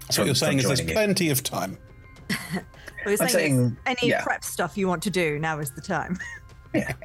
So 0.09 0.15
from, 0.15 0.21
what 0.21 0.25
you're 0.27 0.35
saying 0.35 0.59
is 0.59 0.67
there's 0.67 0.81
you. 0.81 0.87
plenty 0.93 1.29
of 1.29 1.41
time. 1.41 1.77
what 2.53 2.65
you're 3.07 3.17
saying, 3.17 3.29
saying 3.31 3.77
any 3.85 4.09
yeah. 4.09 4.23
prep 4.23 4.43
stuff 4.43 4.77
you 4.77 4.87
want 4.87 5.01
to 5.03 5.09
do 5.09 5.39
now 5.39 5.59
is 5.59 5.71
the 5.71 5.81
time. 5.81 6.17
yeah. 6.75 6.93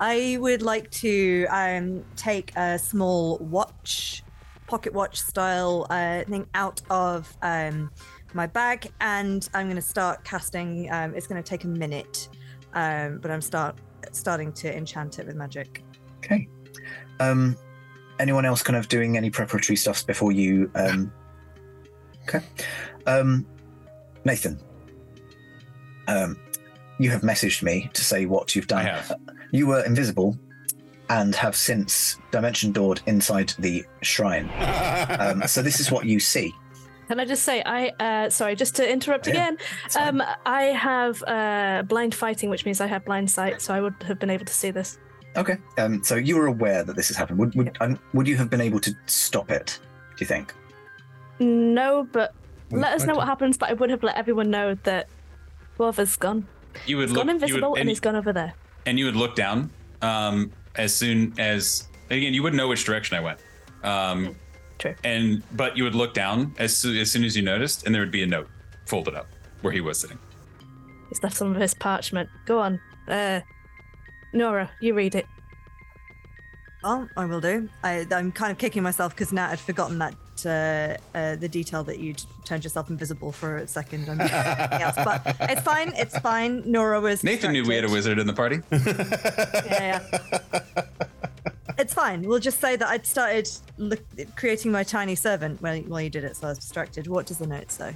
I 0.00 0.36
would 0.40 0.62
like 0.62 0.90
to 1.02 1.46
um, 1.50 2.04
take 2.16 2.54
a 2.56 2.78
small 2.78 3.38
watch, 3.38 4.22
pocket 4.66 4.92
watch 4.92 5.18
style 5.20 5.86
uh, 5.88 6.24
thing 6.24 6.46
out 6.54 6.82
of 6.90 7.34
um, 7.42 7.90
my 8.34 8.46
bag, 8.46 8.92
and 9.00 9.48
I'm 9.54 9.66
going 9.66 9.76
to 9.76 9.80
start 9.82 10.22
casting. 10.24 10.90
Um, 10.92 11.14
it's 11.14 11.26
going 11.26 11.42
to 11.42 11.48
take 11.48 11.64
a 11.64 11.68
minute, 11.68 12.28
um, 12.74 13.18
but 13.20 13.30
I'm 13.30 13.40
start 13.40 13.76
starting 14.12 14.52
to 14.54 14.74
enchant 14.76 15.18
it 15.18 15.26
with 15.26 15.36
magic. 15.36 15.82
Okay. 16.18 16.46
Um, 17.18 17.56
anyone 18.18 18.44
else 18.44 18.62
kind 18.62 18.76
of 18.76 18.88
doing 18.88 19.16
any 19.16 19.30
preparatory 19.30 19.76
stuffs 19.76 20.02
before 20.02 20.30
you? 20.32 20.70
Um, 20.74 21.10
okay. 22.28 22.44
Nathan, 24.26 24.60
you 26.98 27.10
have 27.10 27.20
messaged 27.22 27.62
me 27.62 27.88
to 27.94 28.04
say 28.04 28.26
what 28.26 28.54
you've 28.54 28.66
done. 28.66 28.80
I 28.80 28.82
have. 28.82 29.12
You 29.52 29.66
were 29.66 29.84
invisible 29.84 30.36
and 31.08 31.34
have 31.34 31.54
since 31.54 32.18
dimension 32.32 32.72
doored 32.72 33.00
inside 33.06 33.52
the 33.60 33.84
shrine. 34.02 34.50
Um, 35.20 35.42
so 35.46 35.62
this 35.62 35.78
is 35.78 35.90
what 35.90 36.04
you 36.04 36.18
see. 36.18 36.52
Can 37.08 37.20
I 37.20 37.24
just 37.24 37.44
say, 37.44 37.62
I 37.64 37.90
uh, 38.00 38.30
sorry, 38.30 38.56
just 38.56 38.74
to 38.76 38.90
interrupt 38.90 39.28
yeah, 39.28 39.32
again. 39.34 39.58
Um, 39.98 40.22
I 40.44 40.62
have 40.64 41.22
uh, 41.24 41.84
blind 41.86 42.12
fighting, 42.14 42.50
which 42.50 42.64
means 42.64 42.80
I 42.80 42.88
have 42.88 43.04
blind 43.04 43.30
sight, 43.30 43.62
so 43.62 43.72
I 43.72 43.80
would 43.80 43.94
have 44.04 44.18
been 44.18 44.30
able 44.30 44.44
to 44.44 44.52
see 44.52 44.72
this. 44.72 44.98
Okay. 45.36 45.56
Um, 45.78 46.02
so 46.02 46.16
you 46.16 46.36
were 46.36 46.46
aware 46.46 46.82
that 46.82 46.96
this 46.96 47.06
has 47.08 47.16
happened. 47.16 47.38
Would 47.38 47.54
would, 47.54 47.76
um, 47.80 48.00
would 48.12 48.26
you 48.26 48.36
have 48.36 48.50
been 48.50 48.60
able 48.60 48.80
to 48.80 48.90
stop 49.06 49.52
it? 49.52 49.78
Do 50.16 50.16
you 50.18 50.26
think? 50.26 50.52
No, 51.38 52.08
but 52.10 52.34
let 52.72 52.94
us 52.94 53.04
know 53.06 53.14
what 53.14 53.28
happens. 53.28 53.56
But 53.56 53.70
I 53.70 53.74
would 53.74 53.90
have 53.90 54.02
let 54.02 54.16
everyone 54.16 54.50
know 54.50 54.74
that 54.82 55.08
Quover's 55.78 56.16
gone. 56.16 56.48
You 56.86 56.96
would 56.96 57.10
He's 57.10 57.16
look. 57.16 57.26
gone 57.26 57.28
you 57.28 57.34
would- 57.34 57.42
invisible 57.44 57.74
and, 57.74 57.80
and 57.82 57.88
he's 57.88 58.00
gone 58.00 58.16
over 58.16 58.32
there 58.32 58.54
and 58.86 58.98
you 58.98 59.04
would 59.04 59.16
look 59.16 59.34
down 59.34 59.70
um, 60.00 60.52
as 60.76 60.94
soon 60.94 61.34
as 61.38 61.88
again 62.10 62.32
you 62.32 62.42
wouldn't 62.42 62.56
know 62.56 62.68
which 62.68 62.84
direction 62.84 63.16
I 63.16 63.20
went. 63.20 63.38
Um, 63.82 64.36
True. 64.78 64.94
And 65.04 65.42
but 65.56 65.76
you 65.76 65.84
would 65.84 65.94
look 65.94 66.12
down 66.14 66.54
as, 66.58 66.84
as 66.84 67.10
soon 67.10 67.24
as 67.24 67.36
you 67.36 67.42
noticed, 67.42 67.84
and 67.86 67.94
there 67.94 68.02
would 68.02 68.10
be 68.10 68.22
a 68.22 68.26
note 68.26 68.48
folded 68.86 69.14
up 69.14 69.26
where 69.62 69.72
he 69.72 69.80
was 69.80 70.00
sitting. 70.00 70.18
Is 71.10 71.18
that 71.20 71.32
some 71.32 71.54
of 71.54 71.60
his 71.60 71.72
parchment. 71.74 72.28
Go 72.46 72.58
on, 72.58 72.78
uh, 73.08 73.40
Nora, 74.34 74.70
you 74.80 74.92
read 74.94 75.14
it. 75.14 75.24
Oh, 76.84 77.08
I 77.16 77.24
will 77.24 77.40
do. 77.40 77.68
I, 77.82 78.06
am 78.10 78.30
kind 78.32 78.52
of 78.52 78.58
kicking 78.58 78.82
myself 78.82 79.14
because 79.14 79.32
Nat 79.32 79.48
had 79.48 79.58
forgotten 79.60 79.98
that 79.98 80.14
uh, 80.44 80.96
uh, 81.14 81.36
the 81.36 81.48
detail 81.48 81.84
that 81.84 82.00
you 82.00 82.14
turned 82.44 82.64
yourself 82.64 82.90
invisible 82.90 83.32
for 83.32 83.58
a 83.58 83.66
second. 83.68 84.08
And 84.08 84.20
else. 84.20 84.96
But 84.96 85.22
it's 85.40 85.62
fine. 85.62 85.92
It's 85.96 86.18
fine. 86.18 86.62
Nora 86.70 87.00
was. 87.00 87.24
Nathan 87.24 87.54
distracted. 87.54 87.62
knew 87.62 87.68
we 87.68 87.74
had 87.76 87.84
a 87.84 87.90
wizard 87.90 88.18
in 88.18 88.26
the 88.26 88.32
party. 88.34 88.58
yeah, 89.70 90.02
yeah. 90.12 90.82
It's 91.78 91.94
fine. 91.94 92.22
We'll 92.22 92.40
just 92.40 92.60
say 92.60 92.74
that 92.76 92.88
I'd 92.88 93.06
started 93.06 93.48
look, 93.78 94.00
creating 94.36 94.72
my 94.72 94.82
tiny 94.82 95.14
servant 95.14 95.62
while, 95.62 95.78
while 95.82 96.00
you 96.00 96.10
did 96.10 96.24
it, 96.24 96.36
so 96.36 96.48
I 96.48 96.50
was 96.50 96.58
distracted. 96.58 97.06
What 97.06 97.26
does 97.26 97.38
the 97.38 97.46
note 97.46 97.70
say? 97.70 97.94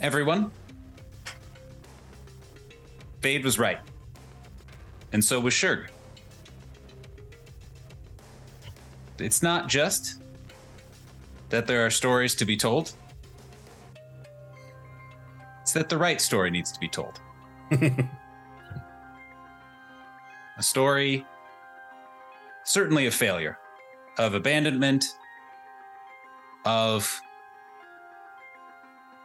Everyone, 0.00 0.50
Bade 3.22 3.42
was 3.42 3.58
right, 3.58 3.78
and 5.14 5.24
so 5.24 5.40
was 5.40 5.54
Shurg. 5.54 5.86
it's 9.18 9.42
not 9.42 9.68
just 9.68 10.22
that 11.50 11.66
there 11.66 11.84
are 11.84 11.90
stories 11.90 12.34
to 12.36 12.44
be 12.44 12.56
told. 12.56 12.92
It's 15.62 15.72
that 15.72 15.88
the 15.88 15.98
right 15.98 16.20
story 16.20 16.50
needs 16.50 16.72
to 16.72 16.80
be 16.80 16.88
told. 16.88 17.20
a 17.70 18.08
story 20.62 21.24
certainly 22.64 23.06
of 23.06 23.14
failure, 23.14 23.58
of 24.18 24.34
abandonment, 24.34 25.04
of 26.64 27.20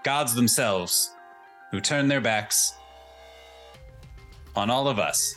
gods 0.04 0.34
themselves 0.34 1.12
who 1.72 1.80
turn 1.80 2.08
their 2.08 2.22
backs 2.22 2.74
on 4.56 4.70
all 4.70 4.88
of 4.88 5.00
us. 5.00 5.36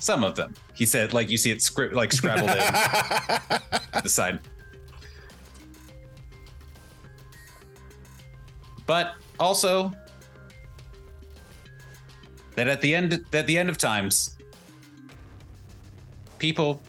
Some 0.00 0.24
of 0.24 0.34
them. 0.34 0.54
He 0.74 0.86
said, 0.86 1.12
like 1.12 1.28
you 1.28 1.36
see 1.36 1.50
it 1.50 1.60
script 1.62 1.94
like 1.94 2.10
scrabbled 2.10 2.50
in 2.50 2.56
the 4.02 4.08
side. 4.08 4.38
But 8.86 9.14
also 9.38 9.92
that 12.56 12.66
at 12.66 12.80
the 12.80 12.94
end 12.94 13.22
at 13.34 13.46
the 13.46 13.58
end 13.58 13.68
of 13.68 13.76
times, 13.76 14.36
people 16.38 16.80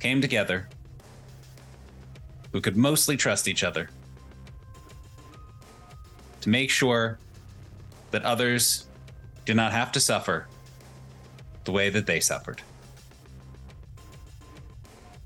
came 0.00 0.20
together 0.20 0.68
who 2.50 2.60
could 2.60 2.76
mostly 2.76 3.16
trust 3.16 3.46
each 3.46 3.62
other 3.62 3.88
to 6.40 6.48
make 6.48 6.70
sure 6.70 7.20
that 8.10 8.24
others 8.24 8.86
did 9.44 9.54
not 9.54 9.70
have 9.70 9.92
to 9.92 10.00
suffer 10.00 10.48
the 11.64 11.72
way 11.72 11.90
that 11.90 12.06
they 12.06 12.20
suffered. 12.20 12.62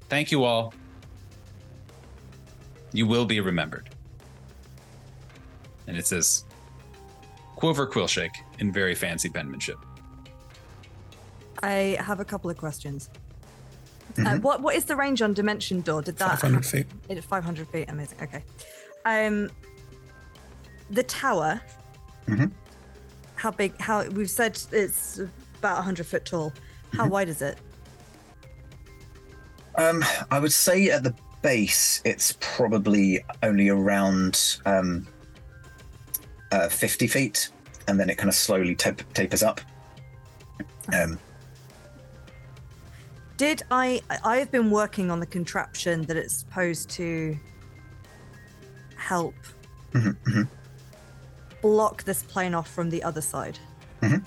Thank 0.08 0.30
you 0.30 0.44
all. 0.44 0.72
You 2.92 3.06
will 3.06 3.26
be 3.26 3.40
remembered. 3.40 3.90
And 5.88 5.96
it 5.96 6.06
says 6.06 6.44
Quover 7.56 7.86
Quillshake 7.88 8.34
in 8.58 8.72
very 8.72 8.94
fancy 8.94 9.28
penmanship. 9.28 9.78
I 11.62 11.96
have 12.00 12.20
a 12.20 12.24
couple 12.24 12.50
of 12.50 12.56
questions. 12.56 13.08
Uh, 13.12 14.20
mm-hmm. 14.20 14.26
Uh, 14.26 14.36
what 14.40 14.62
what 14.62 14.74
is 14.76 14.84
the 14.84 14.96
range 14.96 15.20
on 15.22 15.32
Dimension 15.32 15.80
Door? 15.80 16.02
Did 16.02 16.16
that 16.18 16.38
500 16.38 16.64
feet? 16.64 16.86
500 17.24 17.68
feet. 17.68 17.88
Amazing. 17.90 18.18
Okay. 18.22 18.42
Um, 19.04 19.50
the 20.90 21.02
tower. 21.02 21.60
Mm-hmm. 22.28 22.46
How 23.34 23.50
big? 23.50 23.78
How 23.80 24.04
we've 24.06 24.30
said 24.30 24.60
it's 24.72 25.20
about 25.66 25.78
100 25.78 26.06
foot 26.06 26.24
tall. 26.24 26.52
How 26.92 27.02
mm-hmm. 27.04 27.12
wide 27.12 27.28
is 27.28 27.42
it? 27.42 27.58
Um, 29.74 30.04
I 30.30 30.38
would 30.38 30.52
say 30.52 30.90
at 30.90 31.02
the 31.02 31.12
base, 31.42 32.00
it's 32.04 32.36
probably 32.40 33.24
only 33.42 33.68
around 33.68 34.58
um, 34.64 35.08
uh, 36.52 36.68
50 36.68 37.08
feet, 37.08 37.48
and 37.88 37.98
then 37.98 38.08
it 38.08 38.16
kind 38.16 38.28
of 38.28 38.36
slowly 38.36 38.76
tap- 38.76 39.02
tapers 39.12 39.42
up. 39.42 39.60
Um, 40.94 41.18
Did 43.36 43.64
I? 43.70 44.00
I 44.24 44.36
have 44.36 44.52
been 44.52 44.70
working 44.70 45.10
on 45.10 45.18
the 45.18 45.26
contraption 45.26 46.02
that 46.02 46.16
it's 46.16 46.34
supposed 46.36 46.88
to 46.90 47.36
help 48.96 49.34
mm-hmm, 49.92 50.10
mm-hmm. 50.10 50.42
block 51.60 52.04
this 52.04 52.22
plane 52.22 52.54
off 52.54 52.70
from 52.72 52.88
the 52.88 53.02
other 53.02 53.20
side. 53.20 53.58
Mm-hmm 54.00 54.22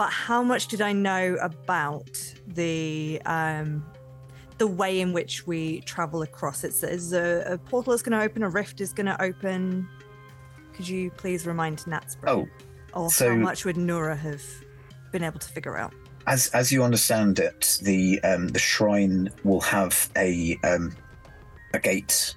but 0.00 0.08
how 0.10 0.42
much 0.42 0.66
did 0.68 0.80
I 0.80 0.92
know 0.94 1.36
about 1.42 2.08
the 2.46 3.20
um, 3.26 3.84
the 4.56 4.66
way 4.66 4.98
in 5.02 5.12
which 5.12 5.46
we 5.46 5.82
travel 5.82 6.22
across? 6.22 6.64
It's, 6.64 6.82
it's 6.82 7.12
a, 7.12 7.44
a, 7.52 7.58
portal 7.58 7.92
is 7.92 8.02
going 8.02 8.18
to 8.18 8.24
open, 8.24 8.42
a 8.42 8.48
rift 8.48 8.80
is 8.80 8.94
going 8.94 9.04
to 9.08 9.22
open. 9.22 9.86
Could 10.72 10.88
you 10.88 11.10
please 11.10 11.46
remind 11.46 11.80
Natsbro? 11.80 12.24
Oh, 12.48 12.48
or 12.94 13.10
so 13.10 13.28
how 13.28 13.36
much 13.36 13.66
would 13.66 13.76
Nora 13.76 14.16
have 14.16 14.40
been 15.12 15.22
able 15.22 15.38
to 15.38 15.48
figure 15.50 15.76
out? 15.76 15.92
As 16.26 16.48
as 16.54 16.72
you 16.72 16.82
understand 16.82 17.38
it, 17.38 17.78
the 17.82 18.20
um, 18.22 18.48
the 18.48 18.58
shrine 18.58 19.28
will 19.44 19.60
have 19.60 20.08
a 20.16 20.56
um, 20.64 20.96
a 21.74 21.78
gate 21.78 22.36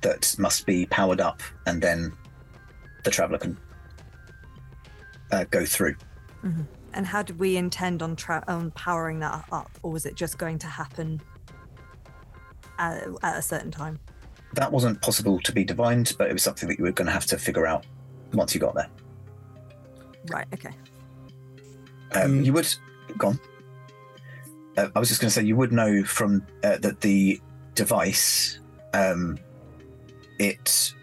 that 0.00 0.34
must 0.38 0.64
be 0.64 0.86
powered 0.86 1.20
up, 1.20 1.42
and 1.66 1.82
then 1.82 2.14
the 3.04 3.10
traveler 3.10 3.36
can 3.36 3.58
uh, 5.30 5.44
go 5.50 5.62
through. 5.66 5.94
Mm-hmm. 6.42 6.62
And 6.96 7.06
how 7.06 7.22
did 7.22 7.38
we 7.38 7.58
intend 7.58 8.02
on, 8.02 8.16
tra- 8.16 8.42
on 8.48 8.70
powering 8.70 9.20
that 9.20 9.44
up, 9.52 9.70
or 9.82 9.92
was 9.92 10.06
it 10.06 10.14
just 10.14 10.38
going 10.38 10.58
to 10.60 10.66
happen 10.66 11.20
at, 12.78 13.06
uh, 13.06 13.12
at 13.22 13.36
a 13.38 13.42
certain 13.42 13.70
time? 13.70 14.00
That 14.54 14.72
wasn't 14.72 15.02
possible 15.02 15.38
to 15.40 15.52
be 15.52 15.62
divined, 15.62 16.14
but 16.18 16.30
it 16.30 16.32
was 16.32 16.42
something 16.42 16.66
that 16.70 16.78
you 16.78 16.84
were 16.84 16.92
going 16.92 17.06
to 17.06 17.12
have 17.12 17.26
to 17.26 17.36
figure 17.36 17.66
out 17.66 17.84
once 18.32 18.54
you 18.54 18.60
got 18.62 18.74
there. 18.74 18.88
Right. 20.30 20.46
Okay. 20.54 20.70
Um, 22.12 22.42
you 22.42 22.54
would 22.54 22.72
gone. 23.18 23.38
Uh, 24.78 24.88
I 24.96 24.98
was 24.98 25.08
just 25.10 25.20
going 25.20 25.28
to 25.28 25.32
say 25.34 25.42
you 25.42 25.54
would 25.56 25.72
know 25.74 26.02
from 26.02 26.46
uh, 26.64 26.78
that 26.78 27.02
the 27.02 27.38
device, 27.74 28.60
um, 28.94 29.36
it 30.38 30.94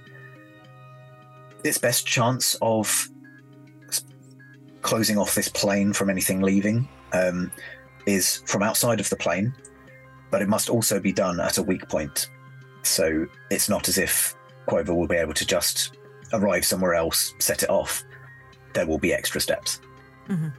its 1.64 1.78
best 1.78 2.08
chance 2.08 2.58
of 2.64 3.08
closing 4.84 5.18
off 5.18 5.34
this 5.34 5.50
plane 5.50 5.92
from 5.94 6.10
anything 6.10 6.42
leaving 6.42 6.88
um, 7.14 7.52
is 8.06 8.44
from 8.46 8.62
outside 8.62 9.00
of 9.00 9.10
the 9.10 9.16
plane, 9.16 9.54
but 10.30 10.42
it 10.42 10.48
must 10.50 10.70
also 10.70 11.00
be 11.00 11.12
done 11.12 11.40
at 11.40 11.58
a 11.58 11.64
weak 11.64 11.88
point. 11.90 12.30
So 12.84 13.26
it's 13.50 13.68
not 13.70 13.88
as 13.88 13.98
if 13.98 14.36
Quover 14.68 14.94
will 14.96 15.08
be 15.08 15.16
able 15.16 15.34
to 15.34 15.46
just 15.46 15.98
arrive 16.34 16.66
somewhere 16.66 16.94
else, 16.94 17.34
set 17.40 17.64
it 17.64 17.70
off. 17.70 18.04
There 18.74 18.86
will 18.86 18.98
be 19.00 19.14
extra 19.14 19.40
steps. 19.42 19.80
Mm-hmm. 20.28 20.50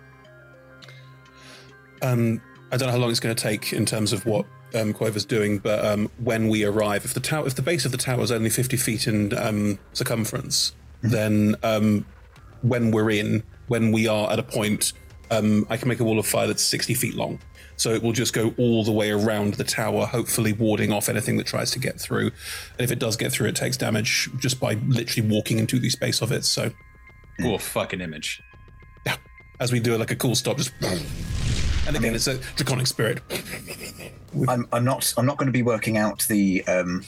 Um, 2.02 2.40
I 2.72 2.76
don't 2.76 2.86
know 2.88 2.92
how 2.92 2.98
long 2.98 3.10
it's 3.10 3.20
going 3.20 3.34
to 3.36 3.40
take 3.42 3.72
in 3.72 3.84
terms 3.86 4.12
of 4.12 4.24
what 4.26 4.46
um, 4.74 4.94
Quover's 4.94 5.24
doing, 5.24 5.58
but 5.58 5.84
um, 5.84 6.10
when 6.18 6.48
we 6.48 6.64
arrive, 6.64 7.04
if 7.04 7.14
the 7.14 7.20
tower, 7.20 7.46
if 7.46 7.54
the 7.54 7.62
base 7.62 7.84
of 7.84 7.92
the 7.92 7.98
tower 7.98 8.20
is 8.22 8.32
only 8.32 8.50
fifty 8.50 8.76
feet 8.76 9.06
in 9.06 9.36
um, 9.38 9.78
circumference, 9.92 10.74
mm-hmm. 10.98 11.10
then 11.10 11.56
um, 11.62 12.04
when 12.62 12.90
we're 12.90 13.10
in, 13.10 13.42
when 13.74 13.90
we 13.90 14.06
are 14.06 14.30
at 14.32 14.38
a 14.38 14.42
point, 14.44 14.92
um, 15.32 15.66
I 15.68 15.76
can 15.76 15.88
make 15.88 15.98
a 15.98 16.04
wall 16.04 16.20
of 16.20 16.26
fire 16.28 16.46
that's 16.46 16.62
60 16.62 16.94
feet 16.94 17.14
long. 17.14 17.40
So 17.76 17.92
it 17.92 18.04
will 18.04 18.12
just 18.12 18.32
go 18.32 18.54
all 18.56 18.84
the 18.84 18.92
way 18.92 19.10
around 19.10 19.54
the 19.54 19.64
tower, 19.64 20.06
hopefully 20.06 20.52
warding 20.52 20.92
off 20.92 21.08
anything 21.08 21.38
that 21.38 21.46
tries 21.48 21.72
to 21.72 21.80
get 21.80 22.00
through. 22.00 22.26
And 22.28 22.78
if 22.86 22.92
it 22.92 23.00
does 23.00 23.16
get 23.16 23.32
through, 23.32 23.48
it 23.48 23.56
takes 23.56 23.76
damage 23.76 24.30
just 24.38 24.60
by 24.60 24.74
literally 24.86 25.28
walking 25.28 25.58
into 25.58 25.80
the 25.80 25.90
space 25.90 26.22
of 26.22 26.30
it. 26.30 26.44
So, 26.44 26.70
cool 27.40 27.58
fucking 27.58 28.00
image. 28.00 28.40
Yeah. 29.06 29.16
As 29.58 29.72
we 29.72 29.80
do 29.80 29.94
it 29.94 29.98
like 29.98 30.12
a 30.12 30.16
cool 30.16 30.36
stop, 30.36 30.56
just. 30.56 30.70
And 30.80 30.92
again, 31.96 31.96
I 31.96 31.98
mean, 31.98 32.14
it's 32.14 32.28
a 32.28 32.38
draconic 32.54 32.86
spirit. 32.86 33.18
I'm, 34.48 34.68
I'm 34.72 34.84
not 34.84 35.12
I'm 35.18 35.26
not 35.26 35.36
going 35.36 35.48
to 35.52 35.52
be 35.52 35.62
working 35.64 35.96
out 35.98 36.24
the 36.28 36.64
um, 36.68 37.04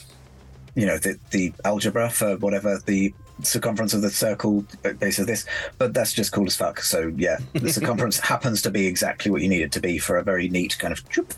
you 0.75 0.85
know 0.85 0.97
the 0.97 1.17
the 1.31 1.53
algebra 1.63 2.09
for 2.09 2.35
whatever 2.39 2.77
the 2.85 3.13
circumference 3.43 3.93
of 3.93 4.01
the 4.01 4.09
circle 4.09 4.65
uh, 4.85 4.93
base 4.93 5.19
of 5.19 5.27
this, 5.27 5.45
but 5.77 5.93
that's 5.93 6.13
just 6.13 6.31
cool 6.31 6.47
as 6.47 6.55
fuck. 6.55 6.79
So 6.81 7.11
yeah, 7.15 7.37
the 7.53 7.71
circumference 7.71 8.19
happens 8.19 8.61
to 8.63 8.71
be 8.71 8.87
exactly 8.87 9.31
what 9.31 9.41
you 9.41 9.49
need 9.49 9.61
it 9.61 9.71
to 9.73 9.79
be 9.79 9.97
for 9.97 10.17
a 10.17 10.23
very 10.23 10.49
neat 10.49 10.77
kind 10.79 10.91
of 10.91 11.07
choop. 11.09 11.35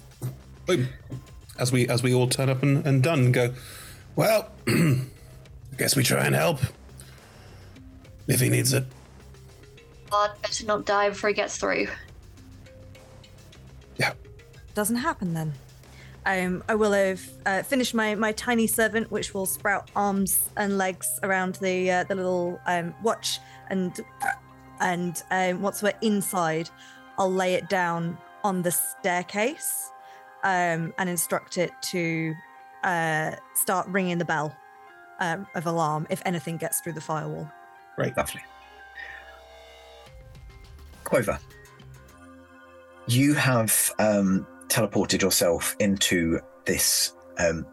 Boom. 0.66 0.88
As 1.58 1.72
we 1.72 1.88
as 1.88 2.03
we 2.03 2.14
all 2.14 2.28
turn 2.28 2.50
up 2.50 2.64
and, 2.64 2.86
and 2.86 3.03
done 3.03 3.26
and 3.26 3.34
go, 3.34 3.53
well, 4.16 4.50
I 4.68 5.02
guess 5.78 5.95
we 5.95 6.03
try 6.03 6.26
and 6.26 6.36
help. 6.36 6.60
If 8.28 8.40
he 8.40 8.50
needs 8.50 8.74
it. 8.74 8.86
I'd 10.11 10.34
better 10.42 10.66
not 10.66 10.86
die 10.86 11.10
before 11.10 11.30
he 11.30 11.34
gets 11.36 11.58
through. 11.58 11.88
Yeah. 13.98 14.14
Doesn't 14.76 14.98
happen 14.98 15.34
then. 15.34 15.53
Um, 16.30 16.64
I 16.69 16.75
will 16.75 16.91
have 16.91 17.22
uh, 17.48 17.64
finished 17.64 17.95
my, 17.95 18.14
my 18.14 18.33
tiny 18.33 18.67
servant, 18.67 19.09
which 19.09 19.33
will 19.33 19.48
sprout 19.48 19.90
arms 19.95 20.48
and 20.58 20.77
legs 20.77 21.19
around 21.24 21.56
the 21.56 21.90
uh, 21.90 22.03
the 22.03 22.14
little 22.14 22.59
um, 22.67 22.93
watch, 23.01 23.40
and 23.72 23.99
and 24.80 25.24
um, 25.32 25.64
once 25.64 25.82
we're 25.82 25.91
inside, 26.03 26.69
I'll 27.17 27.33
lay 27.33 27.56
it 27.56 27.67
down 27.67 28.16
on 28.43 28.61
the 28.61 28.69
staircase 28.69 29.90
um, 30.43 30.93
and 30.99 31.09
instruct 31.09 31.58
it 31.58 31.72
to 31.93 32.35
uh, 32.83 33.32
start 33.56 33.88
ringing 33.88 34.19
the 34.19 34.25
bell 34.25 34.56
um, 35.19 35.48
of 35.56 35.66
alarm 35.66 36.06
if 36.11 36.22
anything 36.27 36.58
gets 36.58 36.80
through 36.80 36.93
the 36.93 37.01
firewall. 37.01 37.51
Great, 37.95 38.16
lovely. 38.16 38.41
Quover, 41.06 41.40
you 43.08 43.33
have 43.33 43.91
um, 43.98 44.45
teleported 44.69 45.22
yourself 45.22 45.75
into 45.80 46.39
this 46.65 47.14
um, 47.38 47.65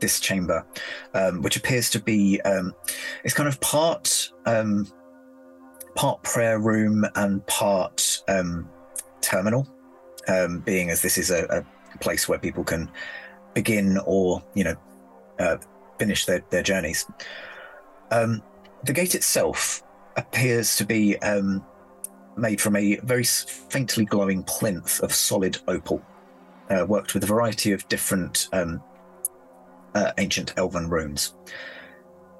this 0.00 0.18
chamber, 0.20 0.66
um, 1.14 1.40
which 1.42 1.56
appears 1.56 1.88
to 1.90 2.00
be 2.00 2.40
um, 2.42 2.74
it's 3.22 3.34
kind 3.34 3.48
of 3.48 3.60
part 3.60 4.30
um, 4.46 4.88
part 5.94 6.22
prayer 6.22 6.58
room 6.58 7.04
and 7.14 7.46
part 7.46 8.22
um, 8.28 8.68
terminal, 9.20 9.68
um, 10.28 10.58
being 10.60 10.90
as 10.90 11.00
this 11.02 11.16
is 11.16 11.30
a, 11.30 11.64
a 11.94 11.98
place 11.98 12.28
where 12.28 12.38
people 12.38 12.64
can 12.64 12.90
begin 13.54 13.98
or 14.04 14.42
you 14.54 14.64
know 14.64 14.76
uh, 15.38 15.56
finish 15.98 16.24
their, 16.26 16.42
their 16.50 16.62
journeys. 16.62 17.06
Um, 18.10 18.42
the 18.84 18.92
gate 18.92 19.14
itself 19.14 19.82
appears 20.16 20.76
to 20.76 20.84
be 20.84 21.16
um, 21.22 21.64
made 22.36 22.60
from 22.60 22.76
a 22.76 22.96
very 22.98 23.24
faintly 23.24 24.04
glowing 24.04 24.42
plinth 24.44 25.00
of 25.00 25.12
solid 25.14 25.58
opal, 25.68 26.02
uh, 26.70 26.84
worked 26.86 27.14
with 27.14 27.22
a 27.24 27.26
variety 27.26 27.72
of 27.72 27.86
different 27.88 28.48
um, 28.52 28.82
uh, 29.94 30.12
ancient 30.18 30.54
elven 30.56 30.88
runes. 30.88 31.34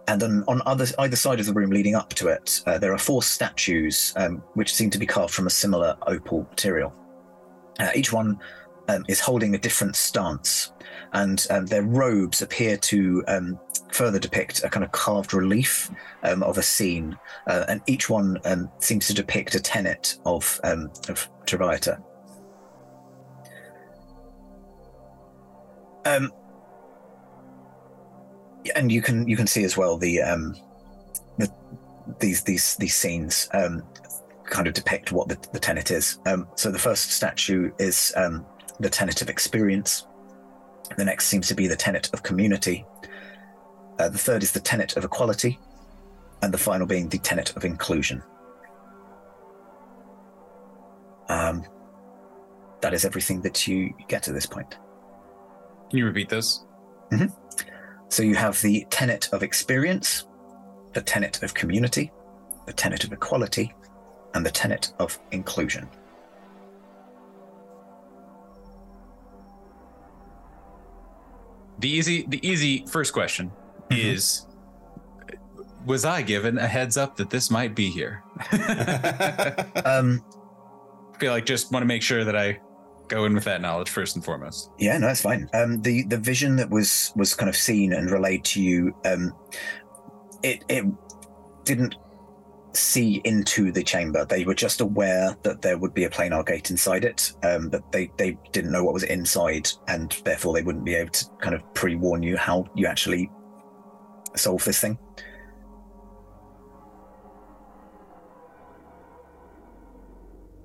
And 0.06 0.20
then 0.20 0.44
on 0.48 0.60
other, 0.66 0.86
either 0.98 1.16
side 1.16 1.40
of 1.40 1.46
the 1.46 1.52
room 1.52 1.70
leading 1.70 1.94
up 1.94 2.10
to 2.14 2.28
it, 2.28 2.60
uh, 2.66 2.78
there 2.78 2.92
are 2.92 2.98
four 2.98 3.22
statues 3.22 4.12
um, 4.16 4.42
which 4.54 4.72
seem 4.74 4.90
to 4.90 4.98
be 4.98 5.06
carved 5.06 5.32
from 5.32 5.46
a 5.46 5.50
similar 5.50 5.96
opal 6.06 6.46
material. 6.50 6.92
Uh, 7.78 7.88
each 7.94 8.12
one 8.12 8.38
um, 8.88 9.04
is 9.08 9.20
holding 9.20 9.54
a 9.54 9.58
different 9.58 9.96
stance, 9.96 10.72
and 11.12 11.46
um, 11.50 11.66
their 11.66 11.82
robes 11.82 12.42
appear 12.42 12.76
to 12.78 13.24
um, 13.28 13.58
further 13.92 14.18
depict 14.18 14.64
a 14.64 14.68
kind 14.68 14.84
of 14.84 14.92
carved 14.92 15.32
relief 15.32 15.90
um, 16.22 16.42
of 16.42 16.58
a 16.58 16.62
scene, 16.62 17.16
uh, 17.46 17.64
and 17.68 17.80
each 17.86 18.10
one 18.10 18.38
um, 18.44 18.70
seems 18.78 19.06
to 19.06 19.14
depict 19.14 19.54
a 19.54 19.60
tenet 19.60 20.18
of 20.26 20.60
um, 20.64 20.90
of 21.08 21.28
um, 26.06 26.30
and 28.74 28.90
you 28.92 29.00
can 29.02 29.26
you 29.28 29.36
can 29.36 29.46
see 29.46 29.64
as 29.64 29.76
well 29.76 29.96
the, 29.96 30.18
the 31.38 31.48
these 32.20 32.42
these 32.42 32.76
these 32.76 32.94
scenes 32.94 33.48
kind 34.44 34.68
of 34.68 34.74
depict 34.74 35.10
what 35.12 35.26
the, 35.28 35.38
the 35.54 35.58
tenet 35.58 35.90
is. 35.90 36.18
so 36.56 36.70
the 36.70 36.78
first 36.78 37.12
statue 37.12 37.70
is 37.78 38.12
um, 38.16 38.44
the 38.80 38.90
tenet 38.90 39.22
of 39.22 39.28
experience. 39.28 40.06
The 40.96 41.04
next 41.04 41.26
seems 41.26 41.48
to 41.48 41.54
be 41.54 41.66
the 41.66 41.76
tenet 41.76 42.10
of 42.12 42.22
community. 42.22 42.84
Uh, 43.98 44.08
the 44.08 44.18
third 44.18 44.42
is 44.42 44.52
the 44.52 44.60
tenet 44.60 44.96
of 44.96 45.04
equality. 45.04 45.58
And 46.42 46.52
the 46.52 46.58
final 46.58 46.86
being 46.86 47.08
the 47.08 47.18
tenet 47.18 47.56
of 47.56 47.64
inclusion. 47.64 48.22
Um, 51.28 51.64
that 52.82 52.92
is 52.92 53.04
everything 53.06 53.40
that 53.42 53.66
you 53.66 53.94
get 54.08 54.22
to 54.24 54.32
this 54.32 54.44
point. 54.46 54.78
Can 55.88 55.98
you 56.00 56.04
repeat 56.04 56.28
this? 56.28 56.64
Mm-hmm. 57.10 57.26
So 58.08 58.22
you 58.22 58.34
have 58.34 58.60
the 58.60 58.86
tenet 58.90 59.30
of 59.32 59.42
experience, 59.42 60.26
the 60.92 61.00
tenet 61.00 61.42
of 61.42 61.54
community, 61.54 62.12
the 62.66 62.72
tenet 62.74 63.04
of 63.04 63.12
equality, 63.12 63.72
and 64.34 64.44
the 64.44 64.50
tenet 64.50 64.92
of 64.98 65.18
inclusion. 65.30 65.88
the 71.84 71.90
easy 71.90 72.24
the 72.28 72.48
easy 72.48 72.82
first 72.88 73.12
question 73.12 73.48
mm-hmm. 73.90 74.08
is 74.12 74.46
was 75.84 76.06
I 76.06 76.22
given 76.22 76.56
a 76.56 76.66
heads 76.66 76.96
up 76.96 77.14
that 77.18 77.28
this 77.28 77.50
might 77.50 77.74
be 77.76 77.90
here? 77.90 78.22
um, 79.84 80.24
I 81.14 81.18
feel 81.20 81.30
like 81.30 81.44
just 81.44 81.70
want 81.72 81.82
to 81.82 81.86
make 81.86 82.00
sure 82.00 82.24
that 82.24 82.34
I 82.34 82.58
go 83.08 83.26
in 83.26 83.34
with 83.34 83.44
that 83.44 83.60
knowledge 83.60 83.90
first 83.90 84.16
and 84.16 84.24
foremost. 84.24 84.70
Yeah, 84.78 84.96
no, 84.96 85.08
that's 85.08 85.20
fine. 85.20 85.46
Um, 85.52 85.82
the 85.82 86.04
the 86.06 86.16
vision 86.16 86.56
that 86.56 86.70
was 86.70 87.12
was 87.16 87.34
kind 87.34 87.50
of 87.50 87.56
seen 87.56 87.92
and 87.92 88.10
relayed 88.10 88.46
to 88.46 88.62
you, 88.62 88.94
um, 89.04 89.30
it 90.42 90.64
it 90.70 90.86
didn't 91.64 91.96
see 92.76 93.20
into 93.24 93.72
the 93.72 93.82
chamber. 93.82 94.24
They 94.24 94.44
were 94.44 94.54
just 94.54 94.80
aware 94.80 95.36
that 95.42 95.62
there 95.62 95.78
would 95.78 95.94
be 95.94 96.04
a 96.04 96.10
planar 96.10 96.44
gate 96.44 96.70
inside 96.70 97.04
it, 97.04 97.32
um, 97.42 97.68
but 97.68 97.90
they, 97.92 98.10
they 98.16 98.36
didn't 98.52 98.72
know 98.72 98.84
what 98.84 98.94
was 98.94 99.04
inside, 99.04 99.68
and 99.88 100.10
therefore 100.24 100.54
they 100.54 100.62
wouldn't 100.62 100.84
be 100.84 100.94
able 100.94 101.10
to 101.10 101.26
kind 101.40 101.54
of 101.54 101.62
pre 101.74 101.94
warn 101.94 102.22
you 102.22 102.36
how 102.36 102.64
you 102.74 102.86
actually 102.86 103.30
solve 104.36 104.64
this 104.64 104.80
thing. 104.80 104.98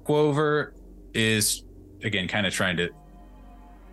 Quover 0.04 0.72
is 1.14 1.64
again 2.04 2.28
kind 2.28 2.48
of 2.48 2.54
trying 2.54 2.78
to 2.78 2.90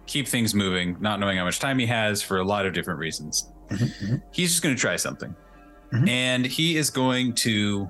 keep 0.07 0.27
things 0.28 0.55
moving, 0.55 0.97
not 1.01 1.20
knowing 1.20 1.36
how 1.36 1.45
much 1.45 1.59
time 1.59 1.78
he 1.78 1.86
has 1.86 2.23
for 2.23 2.39
a 2.39 2.45
lot 2.45 2.65
of 2.65 2.73
different 2.73 2.99
reasons. 2.99 3.53
Mm-hmm, 3.69 3.85
mm-hmm. 4.07 4.17
He's 4.33 4.51
just 4.51 4.62
going 4.62 4.75
to 4.75 4.81
try 4.81 4.97
something. 4.97 5.35
Mm-hmm. 5.93 6.09
And 6.09 6.47
he 6.47 6.77
is 6.77 6.91
going 6.91 7.35
to 7.36 7.89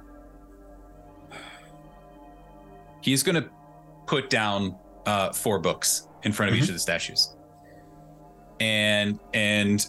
He's 3.06 3.22
going 3.22 3.36
to 3.40 3.48
put 4.08 4.30
down 4.30 4.74
uh, 5.06 5.32
four 5.32 5.60
books 5.60 6.08
in 6.24 6.32
front 6.32 6.50
of 6.50 6.54
mm-hmm. 6.56 6.64
each 6.64 6.68
of 6.70 6.74
the 6.74 6.80
statues, 6.80 7.36
and 8.58 9.20
and 9.32 9.86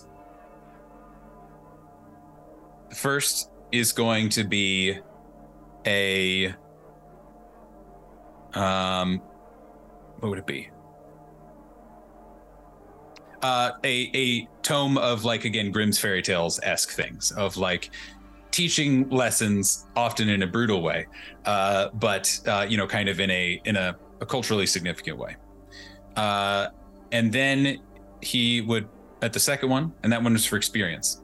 first 2.96 3.50
is 3.72 3.92
going 3.92 4.30
to 4.30 4.44
be 4.44 5.00
a 5.88 6.54
um, 8.54 9.18
what 10.20 10.30
would 10.30 10.38
it 10.38 10.46
be? 10.46 10.70
Uh, 13.42 13.72
a 13.84 14.12
a 14.14 14.48
tome 14.62 14.96
of 15.00 15.26
like 15.26 15.44
again 15.44 15.72
Grimm's 15.72 15.98
fairy 15.98 16.22
tales 16.22 16.60
esque 16.62 16.92
things 16.92 17.32
of 17.32 17.58
like 17.58 17.90
teaching 18.58 19.08
lessons 19.10 19.86
often 19.96 20.28
in 20.30 20.42
a 20.42 20.48
brutal 20.48 20.82
way, 20.82 21.06
uh, 21.46 21.90
but 21.94 22.40
uh, 22.48 22.66
you 22.68 22.76
know, 22.76 22.88
kind 22.88 23.08
of 23.08 23.20
in 23.20 23.30
a 23.30 23.62
in 23.66 23.76
a, 23.76 23.96
a 24.20 24.26
culturally 24.26 24.66
significant 24.66 25.16
way. 25.16 25.36
Uh, 26.16 26.70
and 27.12 27.32
then 27.32 27.78
he 28.24 28.62
would 28.62 28.88
at 29.22 29.32
the 29.32 29.40
second 29.40 29.70
one, 29.70 29.94
and 30.02 30.12
that 30.12 30.24
one 30.24 30.34
was 30.34 30.44
for 30.44 30.58
experience. 30.58 31.22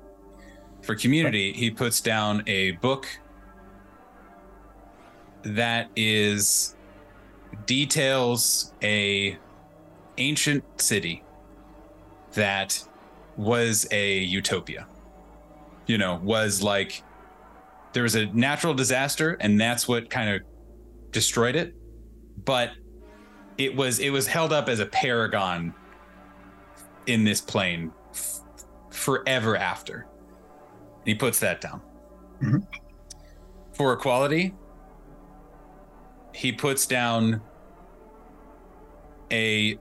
For 0.84 0.94
community, 0.96 1.52
he 1.54 1.72
puts 1.72 2.02
down 2.02 2.44
a 2.46 2.74
book 2.74 3.08
that 5.42 5.90
is 5.96 6.76
details 7.66 8.76
a 8.84 9.40
ancient 10.20 10.64
city 10.80 11.24
that 12.34 12.80
was 13.36 13.86
a 13.92 14.20
utopia 14.20 14.88
you 15.86 15.98
know 15.98 16.20
was 16.24 16.64
like 16.64 17.04
there 17.94 18.04
was 18.04 18.16
a 18.16 18.26
natural 18.28 18.74
disaster, 18.74 19.38
and 19.40 19.60
that's 19.62 19.88
what 19.88 20.10
kind 20.10 20.30
of 20.30 20.42
destroyed 21.12 21.56
it. 21.56 21.74
But 22.44 22.72
it 23.58 23.76
was 23.76 24.00
it 24.00 24.10
was 24.10 24.28
held 24.28 24.52
up 24.52 24.68
as 24.68 24.80
a 24.80 24.86
paragon 24.88 25.74
in 27.06 27.24
this 27.24 27.40
plane 27.40 27.92
f- 28.12 28.40
forever 28.90 29.56
after. 29.56 30.08
And 31.00 31.08
he 31.08 31.16
puts 31.16 31.40
that 31.40 31.62
down. 31.62 31.82
Mm-hmm. 32.42 32.58
For 33.74 33.94
equality, 33.94 34.54
he 36.34 36.52
puts 36.52 36.88
down 36.88 37.42
a 39.32 39.78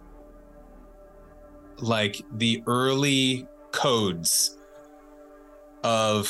like 1.79 2.21
the 2.35 2.63
early 2.67 3.47
codes 3.73 4.59
of 5.83 6.29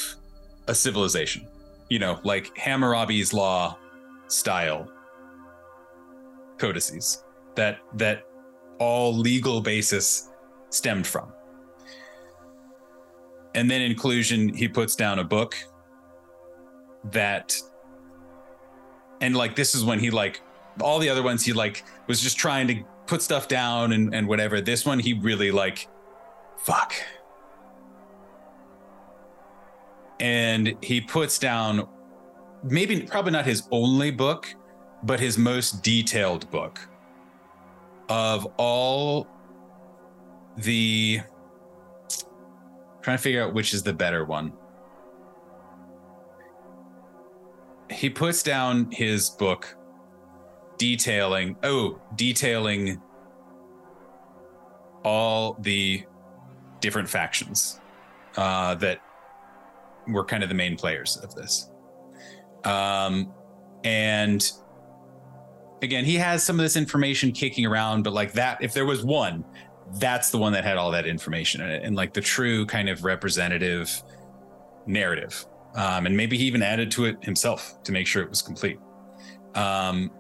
a 0.69 0.75
civilization 0.75 1.49
you 1.93 1.99
know, 1.99 2.19
like 2.25 2.57
Hammurabi's 2.57 3.35
law 3.35 3.77
style 4.29 4.91
codices 6.57 7.23
that 7.55 7.81
that 7.97 8.23
all 8.79 9.15
legal 9.15 9.61
basis 9.61 10.31
stemmed 10.71 11.07
from. 11.07 11.31
And 13.55 13.71
then 13.71 13.83
inclusion, 13.83 14.49
he 14.55 14.69
puts 14.69 14.97
down 14.97 15.19
a 15.19 15.25
book 15.25 15.55
that 17.11 17.55
and 19.21 19.37
like 19.37 19.55
this 19.55 19.75
is 19.75 19.85
when 19.85 19.99
he 20.01 20.11
like 20.11 20.41
all 20.81 20.99
the 20.99 21.11
other 21.11 21.23
ones 21.23 21.45
he 21.45 21.53
like 21.53 21.85
was 22.07 22.23
just 22.23 22.39
trying 22.39 22.67
to 22.69 22.83
put 23.07 23.21
stuff 23.21 23.49
down 23.49 23.93
and, 23.93 24.15
and 24.15 24.27
whatever. 24.27 24.62
This 24.62 24.87
one 24.87 24.99
he 24.99 25.12
really 25.12 25.51
like 25.51 25.87
fuck 26.57 26.95
and 30.23 30.73
he 30.83 31.01
puts 31.01 31.36
down 31.39 31.86
maybe 32.65 33.02
probably 33.02 33.33
not 33.33 33.44
his 33.44 33.65
only 33.73 34.10
book, 34.12 34.55
but 35.02 35.18
his 35.18 35.36
most 35.36 35.83
detailed 35.83 36.49
book 36.51 36.81
of 38.09 38.47
all 38.57 39.26
the 40.59 41.20
trying 43.02 43.17
to 43.17 43.23
figure 43.23 43.42
out 43.42 43.52
which 43.52 43.75
is 43.75 43.83
the 43.83 43.92
better 43.92 44.25
one. 44.25 44.52
He 47.91 48.09
puts 48.09 48.44
down 48.44 48.92
his 48.92 49.28
book 49.31 49.76
detailing, 50.78 51.57
oh, 51.65 52.01
detailing 52.15 53.02
all 55.05 55.57
the 55.60 56.05
different 56.81 57.09
factions 57.09 57.81
uh, 58.36 58.76
that 58.76 59.01
were 60.09 60.25
kind 60.25 60.43
of 60.43 60.49
the 60.49 60.55
main 60.55 60.77
players 60.77 61.17
of 61.19 61.35
this. 61.35 61.69
Um, 62.65 63.33
and 63.85 64.49
again, 65.83 66.05
he 66.05 66.17
has 66.17 66.45
some 66.45 66.59
of 66.59 66.63
this 66.65 66.77
information 66.77 67.33
kicking 67.33 67.67
around, 67.67 68.03
but 68.05 68.13
like 68.13 68.33
that, 68.33 68.63
if 68.63 68.73
there 68.73 68.87
was 68.87 69.05
one, 69.05 69.45
that's 69.95 70.31
the 70.31 70.39
one 70.39 70.53
that 70.53 70.65
had 70.65 70.77
all 70.79 70.91
that 70.93 71.07
information 71.07 71.61
in 71.61 71.69
it 71.71 71.83
and 71.85 71.95
like 71.97 72.15
the 72.15 72.21
true 72.21 72.65
kind 72.67 72.89
of 72.89 73.05
representative 73.05 74.03
narrative. 74.87 75.45
Um, 75.75 76.07
and 76.07 76.17
maybe 76.17 76.37
he 76.39 76.45
even 76.45 76.63
added 76.63 76.91
to 76.93 77.07
it 77.07 77.23
himself 77.25 77.83
to 77.85 77.93
make 77.93 78.07
sure 78.07 78.23
it 78.23 78.29
was 78.31 78.43
complete. 78.43 78.79
Um, 79.55 80.11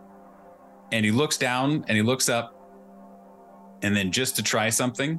and 0.92 1.04
he 1.04 1.10
looks 1.10 1.38
down 1.38 1.84
and 1.88 1.96
he 1.96 2.02
looks 2.02 2.28
up. 2.28 2.58
And 3.82 3.96
then 3.96 4.12
just 4.12 4.36
to 4.36 4.42
try 4.44 4.68
something, 4.70 5.18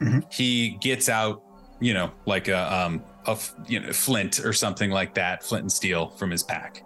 mm-hmm. 0.00 0.20
he 0.30 0.78
gets 0.80 1.08
out, 1.10 1.42
you 1.78 1.92
know, 1.92 2.10
like 2.24 2.48
a, 2.48 2.60
um, 2.74 3.02
a 3.28 3.38
you 3.68 3.78
know 3.78 3.92
flint 3.92 4.40
or 4.40 4.52
something 4.52 4.90
like 4.90 5.14
that, 5.14 5.44
flint 5.44 5.62
and 5.62 5.70
steel 5.72 6.08
from 6.16 6.30
his 6.30 6.42
pack, 6.42 6.84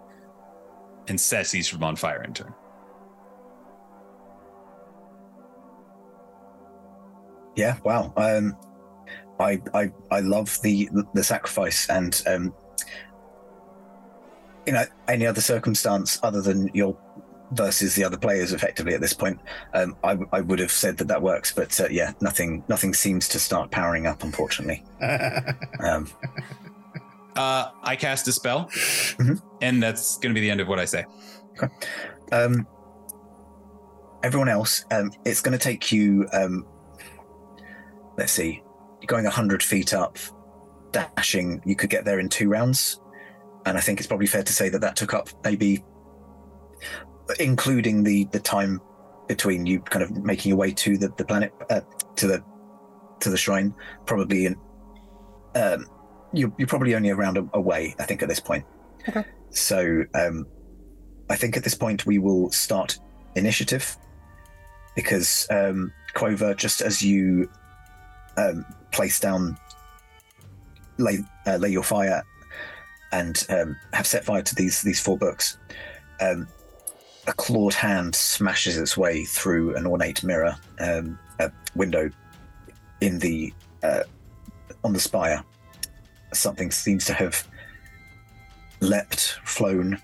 and 1.07 1.17
these 1.17 1.67
from 1.67 1.83
on 1.83 1.95
fire 1.95 2.21
in 2.23 2.33
turn. 2.33 2.53
Yeah, 7.55 7.77
wow. 7.83 8.13
Um, 8.17 8.55
I 9.39 9.61
I 9.73 9.91
I 10.11 10.19
love 10.19 10.59
the 10.61 10.89
the 11.13 11.23
sacrifice 11.23 11.89
and 11.89 12.21
um, 12.27 12.53
you 14.67 14.73
know 14.73 14.83
any 15.07 15.25
other 15.25 15.41
circumstance 15.41 16.19
other 16.21 16.41
than 16.41 16.69
your 16.73 16.97
versus 17.55 17.95
the 17.95 18.03
other 18.03 18.17
players 18.17 18.51
effectively 18.53 18.93
at 18.93 19.01
this 19.01 19.13
point, 19.13 19.39
um, 19.73 19.95
would 20.45 20.59
have 20.59 20.71
said 20.71 20.97
that 20.97 21.07
that 21.07 21.21
works. 21.21 21.51
But 21.53 21.79
uh, 21.79 21.87
yeah, 21.89 22.11
nothing 22.21 22.63
nothing 22.67 22.93
seems 22.93 23.27
to 23.29 23.39
start 23.39 23.71
powering 23.71 24.07
up, 24.07 24.23
unfortunately. 24.23 24.83
um, 25.81 26.07
uh, 27.35 27.71
I 27.81 27.95
cast 27.95 28.27
a 28.27 28.31
spell, 28.31 28.65
mm-hmm. 28.67 29.35
and 29.61 29.81
that's 29.81 30.17
going 30.19 30.33
to 30.33 30.39
be 30.39 30.45
the 30.45 30.51
end 30.51 30.61
of 30.61 30.67
what 30.67 30.79
I 30.79 30.85
say. 30.85 31.05
Okay. 31.61 31.73
Um, 32.31 32.67
everyone 34.23 34.49
else, 34.49 34.85
um, 34.91 35.11
it's 35.25 35.41
going 35.41 35.57
to 35.57 35.63
take 35.63 35.91
you. 35.91 36.27
Um, 36.33 36.65
let's 38.17 38.31
see, 38.33 38.63
you're 38.99 39.07
going 39.07 39.25
hundred 39.25 39.63
feet 39.63 39.93
up, 39.93 40.17
dashing. 40.91 41.61
You 41.65 41.75
could 41.75 41.89
get 41.89 42.05
there 42.05 42.19
in 42.19 42.29
two 42.29 42.49
rounds, 42.49 42.99
and 43.65 43.77
I 43.77 43.81
think 43.81 43.99
it's 43.99 44.07
probably 44.07 44.27
fair 44.27 44.43
to 44.43 44.53
say 44.53 44.69
that 44.69 44.81
that 44.81 44.95
took 44.95 45.13
up 45.13 45.29
maybe 45.43 45.83
including 47.39 48.03
the 48.03 48.25
the 48.25 48.39
time 48.39 48.81
between 49.27 49.65
you 49.65 49.79
kind 49.79 50.03
of 50.03 50.23
making 50.23 50.49
your 50.49 50.57
way 50.57 50.71
to 50.71 50.97
the 50.97 51.09
the 51.17 51.25
planet 51.25 51.53
uh, 51.69 51.81
to 52.15 52.27
the 52.27 52.43
to 53.19 53.29
the 53.29 53.37
shrine, 53.37 53.73
probably 54.05 54.45
in. 54.45 54.55
Um, 55.55 55.87
you're, 56.35 56.51
you're 56.57 56.67
probably 56.67 56.95
only 56.95 57.11
around 57.11 57.37
a, 57.37 57.47
away, 57.53 57.93
I 57.99 58.05
think, 58.05 58.23
at 58.23 58.27
this 58.27 58.39
point. 58.39 58.65
Okay. 59.07 59.23
So, 59.51 60.03
um, 60.15 60.47
I 61.29 61.35
think 61.35 61.55
at 61.55 61.63
this 61.63 61.75
point 61.75 62.07
we 62.07 62.17
will 62.17 62.51
start 62.51 62.97
initiative 63.35 63.95
because 64.95 65.45
um, 65.51 65.93
Quover, 66.15 66.55
just 66.57 66.81
as 66.81 67.03
you 67.03 67.51
um, 68.35 68.65
place 68.91 69.19
down, 69.19 69.55
lay 70.97 71.19
uh, 71.45 71.57
lay 71.57 71.69
your 71.69 71.83
fire, 71.83 72.23
and 73.11 73.45
um, 73.49 73.75
have 73.93 74.07
set 74.07 74.25
fire 74.25 74.41
to 74.41 74.55
these 74.55 74.81
these 74.81 74.99
four 74.99 75.17
books, 75.19 75.57
um, 76.19 76.47
a 77.27 77.33
clawed 77.33 77.73
hand 77.73 78.13
smashes 78.15 78.77
its 78.77 78.95
way 78.97 79.23
through 79.25 79.75
an 79.75 79.85
ornate 79.87 80.21
mirror, 80.23 80.57
um, 80.79 81.17
a 81.39 81.49
window 81.75 82.09
in 83.01 83.19
the 83.19 83.53
uh, 83.83 84.03
on 84.83 84.93
the 84.93 84.99
spire. 84.99 85.43
Something 86.33 86.71
seems 86.71 87.05
to 87.05 87.13
have 87.13 87.47
leapt, 88.81 89.39
flown, 89.45 89.99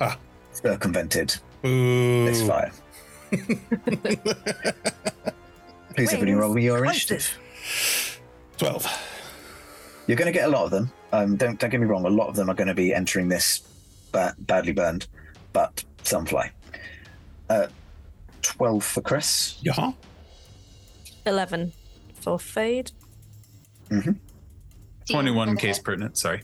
ah. 0.00 0.16
circumvented 0.52 1.34
Ooh. 1.64 2.24
this 2.24 2.42
fire. 2.46 2.72
Please, 3.30 3.58
everybody, 6.08 6.32
roll 6.32 6.54
me 6.54 6.64
your 6.64 6.84
initiative. 6.84 7.38
Twelve. 8.56 8.86
You're 10.06 10.16
going 10.16 10.32
to 10.32 10.32
get 10.36 10.46
a 10.48 10.50
lot 10.50 10.64
of 10.64 10.70
them. 10.70 10.90
Um, 11.12 11.36
don't 11.36 11.60
don't 11.60 11.68
get 11.70 11.78
me 11.80 11.86
wrong. 11.86 12.04
A 12.06 12.10
lot 12.10 12.26
of 12.28 12.34
them 12.34 12.50
are 12.50 12.54
going 12.54 12.66
to 12.68 12.74
be 12.74 12.92
entering 12.92 13.28
this 13.28 13.60
ba- 14.10 14.34
badly 14.40 14.72
burned 14.72 15.06
but 15.52 15.84
Sunfly. 16.04 16.50
Uh, 17.48 17.66
12 18.42 18.84
for 18.84 19.00
Chris. 19.02 19.58
Yeah. 19.62 19.92
11 21.26 21.72
for 22.14 22.38
Fade. 22.38 22.92
Mm-hmm. 23.90 24.12
21 25.10 25.56
case 25.56 25.78
pertinent, 25.78 26.16
sorry. 26.16 26.42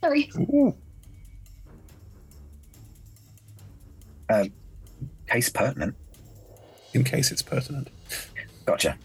Sorry. 0.00 0.30
Ooh. 0.38 0.74
Um, 4.30 4.52
case 5.28 5.48
pertinent. 5.48 5.94
In 6.92 7.04
case 7.04 7.32
it's 7.32 7.42
pertinent. 7.42 7.88
Gotcha. 8.66 8.98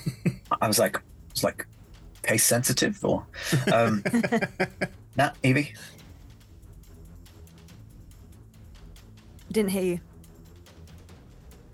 I 0.60 0.66
was 0.68 0.78
like, 0.78 1.00
it's 1.30 1.42
like 1.42 1.66
case 2.22 2.44
sensitive 2.44 3.02
or. 3.04 3.26
Um, 3.72 4.02
Evie? 5.44 5.74
Didn't 9.52 9.70
hear 9.70 9.82
you. 9.82 10.00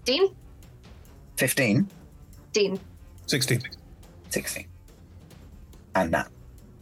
Dean? 0.05 0.35
15, 1.37 1.89
Dean. 2.53 2.81
16. 3.27 3.63
16. 4.31 4.67
And 5.95 6.13
that. 6.13 6.29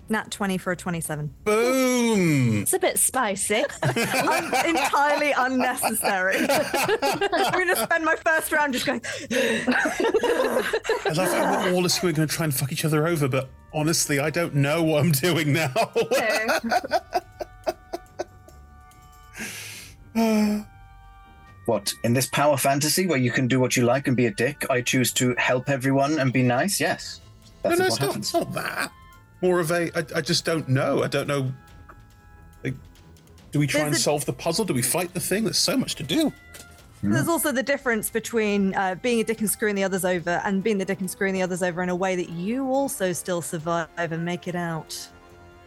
Nat 0.08 0.31
20 0.31 0.57
for 0.57 0.70
a 0.73 0.76
27. 0.76 1.34
Boom! 1.44 2.62
It's 2.62 2.73
a 2.73 2.78
bit 2.78 2.97
spicy. 2.99 3.57
Un- 3.83 4.66
entirely 4.68 5.33
unnecessary. 5.36 6.36
I'm 6.49 7.18
going 7.52 7.68
to 7.68 7.76
spend 7.83 8.05
my 8.05 8.15
first 8.25 8.52
round 8.52 8.73
just 8.73 8.86
going. 8.86 9.02
I 9.33 10.62
love 11.12 11.33
how 11.33 11.65
we're 11.65 11.75
all 11.75 11.84
assuming 11.84 12.12
we're 12.12 12.16
going 12.18 12.28
to 12.28 12.34
try 12.34 12.44
and 12.44 12.55
fuck 12.55 12.70
each 12.73 12.84
other 12.84 13.07
over, 13.07 13.26
but 13.28 13.50
honestly, 13.75 14.20
I 14.20 14.31
don't 14.31 14.55
know 14.55 14.83
what 14.84 15.00
I'm 15.00 15.10
doing 15.10 15.52
now. 15.52 15.75
what 21.67 21.93
in 22.05 22.12
this 22.15 22.27
power 22.27 22.57
fantasy 22.57 23.07
where 23.07 23.19
you 23.19 23.31
can 23.31 23.47
do 23.49 23.61
what 23.61 23.77
you 23.77 23.85
like 23.85 24.09
and 24.09 24.17
be 24.17 24.27
a 24.27 24.31
dick 24.31 24.65
i 24.70 24.81
choose 24.81 25.12
to 25.12 25.35
help 25.36 25.69
everyone 25.69 26.19
and 26.20 26.33
be 26.33 26.43
nice 26.43 26.81
yes 26.81 27.20
that's 27.62 27.78
no 27.78 27.85
no 27.86 28.12
it's 28.17 28.33
not, 28.33 28.43
not 28.43 28.53
that 28.55 28.93
more 29.43 29.61
of 29.61 29.70
a. 29.70 29.91
I, 29.97 30.05
I 30.19 30.20
just 30.20 30.45
don't 30.45 30.69
know 30.69 31.03
i 31.03 31.09
don't 31.09 31.27
know 31.27 31.53
like, 32.65 32.75
do 33.53 33.59
we 33.59 33.67
try 33.67 33.81
There's 33.81 33.89
and 33.93 33.97
a... 33.97 33.99
solve 34.01 34.25
the 34.25 34.33
puzzle 34.33 34.65
do 34.65 34.75
we 34.75 34.83
fight 34.83 35.12
the 35.12 35.20
thing 35.20 35.45
there's 35.45 35.59
so 35.59 35.77
much 35.77 35.97
to 35.97 36.03
do 36.05 36.33
hmm. 37.01 37.12
there's 37.12 37.28
also 37.28 37.51
the 37.53 37.62
difference 37.62 38.11
between 38.11 38.75
uh, 38.77 38.95
being 39.03 39.20
a 39.20 39.25
dick 39.25 39.41
and 39.41 39.51
screwing 39.51 39.75
the 39.75 39.85
others 39.85 40.05
over 40.05 40.41
and 40.45 40.62
being 40.62 40.78
the 40.78 40.85
dick 40.85 41.01
and 41.01 41.11
screwing 41.11 41.35
the 41.35 41.43
others 41.43 41.62
over 41.62 41.83
in 41.83 41.89
a 41.89 41.97
way 41.97 42.15
that 42.17 42.28
you 42.31 42.69
also 42.73 43.12
still 43.12 43.43
survive 43.43 43.89
and 43.97 44.25
make 44.25 44.47
it 44.47 44.55
out. 44.55 45.09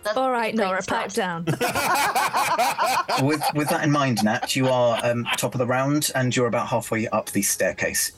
That's 0.04 0.18
All 0.18 0.32
right, 0.32 0.56
Nora, 0.56 0.82
pipe 0.82 1.12
down. 1.12 1.46
with 1.46 3.42
with 3.54 3.70
that 3.70 3.82
in 3.84 3.92
mind, 3.92 4.24
Nat, 4.24 4.56
you 4.56 4.68
are 4.68 5.00
um, 5.04 5.26
top 5.38 5.54
of 5.54 5.60
the 5.60 5.66
round, 5.66 6.10
and 6.16 6.34
you're 6.36 6.48
about 6.48 6.68
halfway 6.68 7.08
up 7.10 7.30
the 7.32 7.42
staircase. 7.42 8.14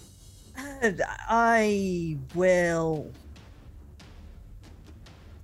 I 0.82 2.18
will. 2.35 3.10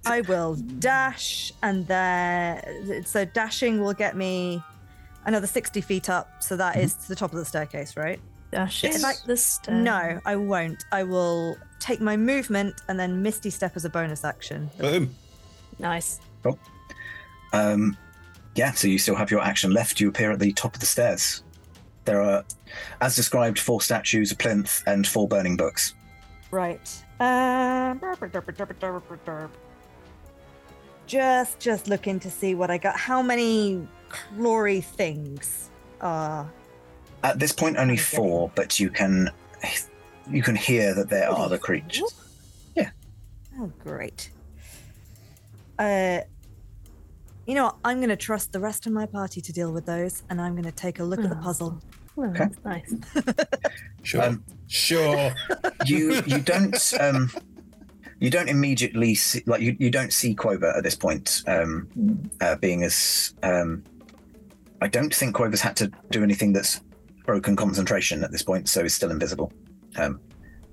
I 0.05 0.21
will 0.21 0.55
dash, 0.55 1.51
and 1.63 1.85
there. 1.87 3.01
So 3.05 3.25
dashing 3.25 3.81
will 3.81 3.93
get 3.93 4.15
me 4.15 4.61
another 5.25 5.47
sixty 5.47 5.81
feet 5.81 6.09
up. 6.09 6.43
So 6.43 6.55
that 6.55 6.75
mm-hmm. 6.75 6.83
is 6.85 6.93
to 6.93 7.07
the 7.09 7.15
top 7.15 7.31
of 7.33 7.39
the 7.39 7.45
staircase, 7.45 7.97
right? 7.97 8.19
Dash 8.51 8.83
Yes. 8.83 9.01
Like 9.03 9.21
the 9.25 9.35
stair. 9.37 9.73
No, 9.75 10.21
I 10.23 10.35
won't. 10.35 10.83
I 10.91 11.01
will 11.03 11.57
take 11.79 11.99
my 12.01 12.15
movement 12.17 12.73
and 12.87 12.97
then 12.99 13.21
Misty 13.21 13.49
Step 13.49 13.73
as 13.75 13.83
a 13.85 13.89
bonus 13.89 14.23
action. 14.23 14.69
Boom. 14.79 15.13
Nice. 15.79 16.21
Cool. 16.43 16.59
Um, 17.53 17.97
yeah, 18.55 18.71
so 18.71 18.87
you 18.87 18.97
still 18.97 19.15
have 19.15 19.31
your 19.31 19.41
action 19.41 19.71
left. 19.71 19.99
You 19.99 20.09
appear 20.09 20.31
at 20.31 20.39
the 20.39 20.53
top 20.53 20.73
of 20.73 20.79
the 20.79 20.85
stairs. 20.85 21.43
There 22.05 22.21
are, 22.21 22.43
as 23.01 23.15
described, 23.15 23.59
four 23.59 23.81
statues, 23.81 24.31
a 24.31 24.35
plinth, 24.35 24.83
and 24.87 25.05
four 25.05 25.27
burning 25.27 25.57
books. 25.57 25.93
Right. 26.51 26.89
Uh, 27.19 27.95
just, 31.09 31.59
just 31.59 31.87
looking 31.89 32.19
to 32.21 32.29
see 32.31 32.55
what 32.55 32.71
I 32.71 32.77
got. 32.77 32.97
How 32.97 33.21
many 33.21 33.87
glory 34.37 34.81
things 34.81 35.69
are? 36.01 36.49
At 37.23 37.39
this 37.39 37.51
point, 37.51 37.77
only 37.77 37.97
four, 37.97 38.51
but 38.55 38.79
you 38.79 38.89
can, 38.89 39.29
you 40.29 40.41
can 40.41 40.55
hear 40.55 40.93
that 40.93 41.09
there 41.09 41.29
are 41.29 41.49
the 41.49 41.57
creatures. 41.57 42.13
Yeah. 42.75 42.91
Oh, 43.59 43.71
great 43.79 44.29
uh, 45.79 46.19
you 47.45 47.53
know 47.55 47.75
I'm 47.83 47.97
going 47.97 48.09
to 48.09 48.15
trust 48.15 48.51
the 48.51 48.59
rest 48.59 48.85
of 48.87 48.93
my 48.93 49.05
party 49.05 49.41
to 49.41 49.53
deal 49.53 49.71
with 49.71 49.85
those, 49.85 50.23
and 50.29 50.41
I'm 50.41 50.53
going 50.53 50.65
to 50.65 50.71
take 50.71 50.99
a 50.99 51.03
look 51.03 51.19
oh. 51.19 51.23
at 51.23 51.29
the 51.29 51.37
oh, 51.37 51.41
puzzle. 51.41 51.81
okay. 52.17 52.31
That's 52.33 52.65
nice. 52.65 52.95
sure. 54.03 54.23
Um, 54.23 54.43
sure. 54.67 55.33
you 55.85 56.21
you 56.25 56.39
don't 56.39 56.93
um, 56.99 57.29
you 58.19 58.29
don't 58.29 58.49
immediately 58.49 59.15
see 59.15 59.43
like 59.45 59.61
you, 59.61 59.75
you 59.79 59.89
don't 59.91 60.11
see 60.11 60.33
Quover 60.35 60.75
at 60.75 60.83
this 60.83 60.95
point 60.95 61.43
um, 61.47 61.87
uh, 62.41 62.55
being 62.57 62.83
as 62.83 63.33
um, 63.43 63.83
I 64.81 64.87
don't 64.87 65.13
think 65.13 65.35
Quover's 65.35 65.61
had 65.61 65.75
to 65.77 65.91
do 66.11 66.23
anything 66.23 66.53
that's 66.53 66.81
broken 67.25 67.55
concentration 67.55 68.23
at 68.23 68.31
this 68.31 68.43
point, 68.43 68.69
so 68.69 68.83
he's 68.83 68.93
still 68.95 69.11
invisible. 69.11 69.51
Um, 69.97 70.19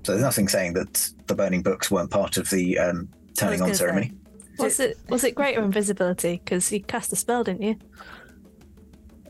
so 0.03 0.13
there's 0.13 0.23
nothing 0.25 0.49
saying 0.49 0.75
that 0.75 1.09
the 1.29 1.35
burning 1.35 1.63
books 1.63 1.91
weren't 1.91 2.11
part 2.11 2.37
of 2.37 2.51
the 2.51 2.79
um, 2.79 3.09
turning 3.37 3.63
on 3.63 3.75
ceremony. 3.75 4.09
Say 4.09 4.15
was 4.59 4.81
it 4.81 4.99
was 5.09 5.25
it 5.25 5.35
greater 5.35 5.63
invisibility? 5.63 6.41
Because 6.45 6.71
you 6.73 6.83
cast 6.83 7.13
a 7.13 7.17
spell, 7.17 7.45
didn't 7.45 7.63
you? 7.63 7.77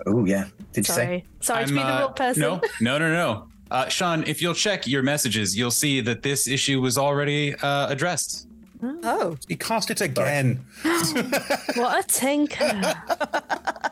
Oh 0.06 0.24
yeah. 0.24 0.46
Did 0.72 0.86
Sorry. 0.86 1.00
you 1.02 1.18
say? 1.20 1.24
Sorry 1.40 1.62
I'm, 1.62 1.68
to 1.68 1.74
be 1.74 1.80
the 1.80 1.86
uh, 1.86 2.08
person. 2.12 2.40
No, 2.42 2.60
no, 2.80 2.98
no, 2.98 3.12
no. 3.12 3.48
Uh, 3.70 3.88
Sean, 3.88 4.22
if 4.24 4.42
you'll 4.42 4.54
check 4.54 4.86
your 4.86 5.02
messages, 5.02 5.56
you'll 5.56 5.70
see 5.70 6.00
that 6.02 6.22
this 6.22 6.46
issue 6.46 6.80
was 6.80 6.98
already 6.98 7.54
uh, 7.56 7.88
addressed. 7.88 8.46
Oh. 8.82 9.00
oh. 9.02 9.36
He 9.48 9.56
cast 9.56 9.90
it 9.90 10.00
again. 10.00 10.64
what 10.82 12.04
a 12.04 12.04
tinker. 12.06 12.94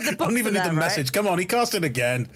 But 0.00 0.10
the 0.10 0.16
books 0.16 0.30
don't 0.30 0.38
even 0.38 0.54
need 0.54 0.62
the 0.64 0.68
right? 0.68 0.74
message. 0.74 1.12
Come 1.12 1.26
on, 1.26 1.38
he 1.38 1.44
cast 1.44 1.74
it 1.74 1.84
again. 1.84 2.28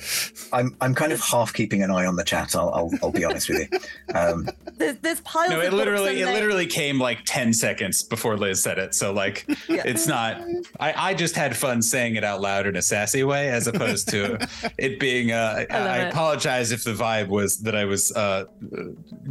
I'm 0.52 0.76
I'm 0.80 0.94
kind 0.94 1.12
of 1.12 1.20
half 1.20 1.52
keeping 1.52 1.82
an 1.82 1.90
eye 1.90 2.06
on 2.06 2.16
the 2.16 2.24
chat. 2.24 2.54
I'll 2.56 2.70
I'll, 2.70 2.90
I'll 3.02 3.12
be 3.12 3.24
honest 3.24 3.48
with 3.48 3.68
you. 3.70 3.78
Um, 4.14 4.48
there's, 4.76 4.96
there's 4.98 5.20
piles. 5.20 5.50
No, 5.50 5.60
it 5.60 5.72
literally 5.72 6.20
it 6.20 6.26
literally 6.26 6.66
came 6.66 6.98
like 7.00 7.20
ten 7.24 7.52
seconds 7.52 8.02
before 8.02 8.36
Liz 8.36 8.62
said 8.62 8.78
it. 8.78 8.94
So 8.94 9.12
like, 9.12 9.44
yeah. 9.68 9.82
it's 9.84 10.06
not. 10.06 10.40
I 10.80 11.10
I 11.10 11.14
just 11.14 11.34
had 11.34 11.56
fun 11.56 11.82
saying 11.82 12.16
it 12.16 12.24
out 12.24 12.40
loud 12.40 12.66
in 12.66 12.76
a 12.76 12.82
sassy 12.82 13.24
way, 13.24 13.48
as 13.50 13.66
opposed 13.66 14.08
to 14.10 14.38
it 14.78 14.98
being. 15.00 15.32
Uh, 15.32 15.64
I, 15.70 15.76
I, 15.76 15.96
apologize 16.12 16.72
if 16.72 16.84
the 16.84 16.92
vibe 16.92 17.28
was 17.28 17.58
that 17.62 17.74
I 17.76 17.84
was 17.84 18.12
uh, 18.12 18.44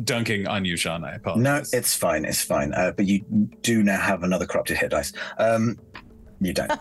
dunking 0.04 0.48
on 0.48 0.66
you, 0.66 0.78
Sean. 0.78 1.04
I 1.04 1.16
apologize. 1.16 1.72
No, 1.74 1.78
it's 1.78 1.94
fine. 1.96 2.26
It's 2.26 2.44
fine. 2.44 2.74
Uh, 2.74 2.92
but 2.96 3.06
you 3.06 3.20
do 3.62 3.84
now 3.84 4.00
have 4.00 4.24
another 4.24 4.46
corrupted 4.46 4.78
hit 4.78 4.92
dice. 4.92 5.12
Um, 5.38 5.78
you 6.42 6.54
don't. 6.54 6.72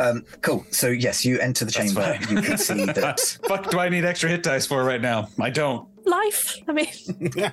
um, 0.00 0.24
cool. 0.42 0.64
So 0.70 0.88
yes, 0.88 1.24
you 1.24 1.38
enter 1.40 1.64
the 1.64 1.72
chamber. 1.72 2.16
You 2.30 2.40
can 2.40 2.56
see 2.56 2.84
that. 2.86 3.20
Fuck! 3.46 3.70
Do 3.70 3.80
I 3.80 3.88
need 3.88 4.04
extra 4.04 4.30
hit 4.30 4.42
dice 4.42 4.64
for 4.64 4.82
right 4.84 5.00
now? 5.02 5.28
I 5.40 5.50
don't. 5.50 5.88
Life. 6.06 6.56
I 6.68 6.72
mean. 6.72 6.86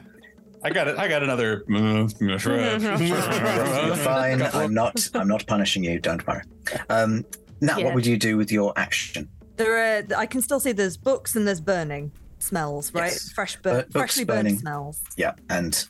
I 0.65 0.69
got 0.69 0.87
it. 0.87 0.97
I 0.97 1.09
got 1.09 1.23
another. 1.23 1.63
Uh, 1.69 2.07
You're 2.21 2.37
fine. 3.97 4.41
I'm 4.41 4.73
not. 4.73 5.09
I'm 5.13 5.27
not 5.27 5.45
punishing 5.47 5.83
you. 5.83 5.99
Don't 5.99 6.25
worry. 6.25 6.43
Um, 6.89 7.25
now, 7.59 7.77
yeah. 7.79 7.85
what 7.85 7.95
would 7.95 8.05
you 8.05 8.15
do 8.17 8.37
with 8.37 8.51
your 8.51 8.71
action? 8.77 9.27
There 9.57 9.77
are. 9.99 10.03
I 10.15 10.25
can 10.25 10.41
still 10.41 10.59
see 10.61 10.71
there's 10.71 10.95
books 10.97 11.35
and 11.35 11.45
there's 11.47 11.59
burning 11.59 12.11
smells. 12.39 12.93
Right, 12.93 13.11
yes. 13.11 13.31
fresh, 13.31 13.57
bur- 13.57 13.79
uh, 13.79 13.83
freshly 13.91 14.23
burning. 14.23 14.53
burned 14.53 14.59
smells. 14.61 15.01
Yeah, 15.17 15.33
and 15.49 15.83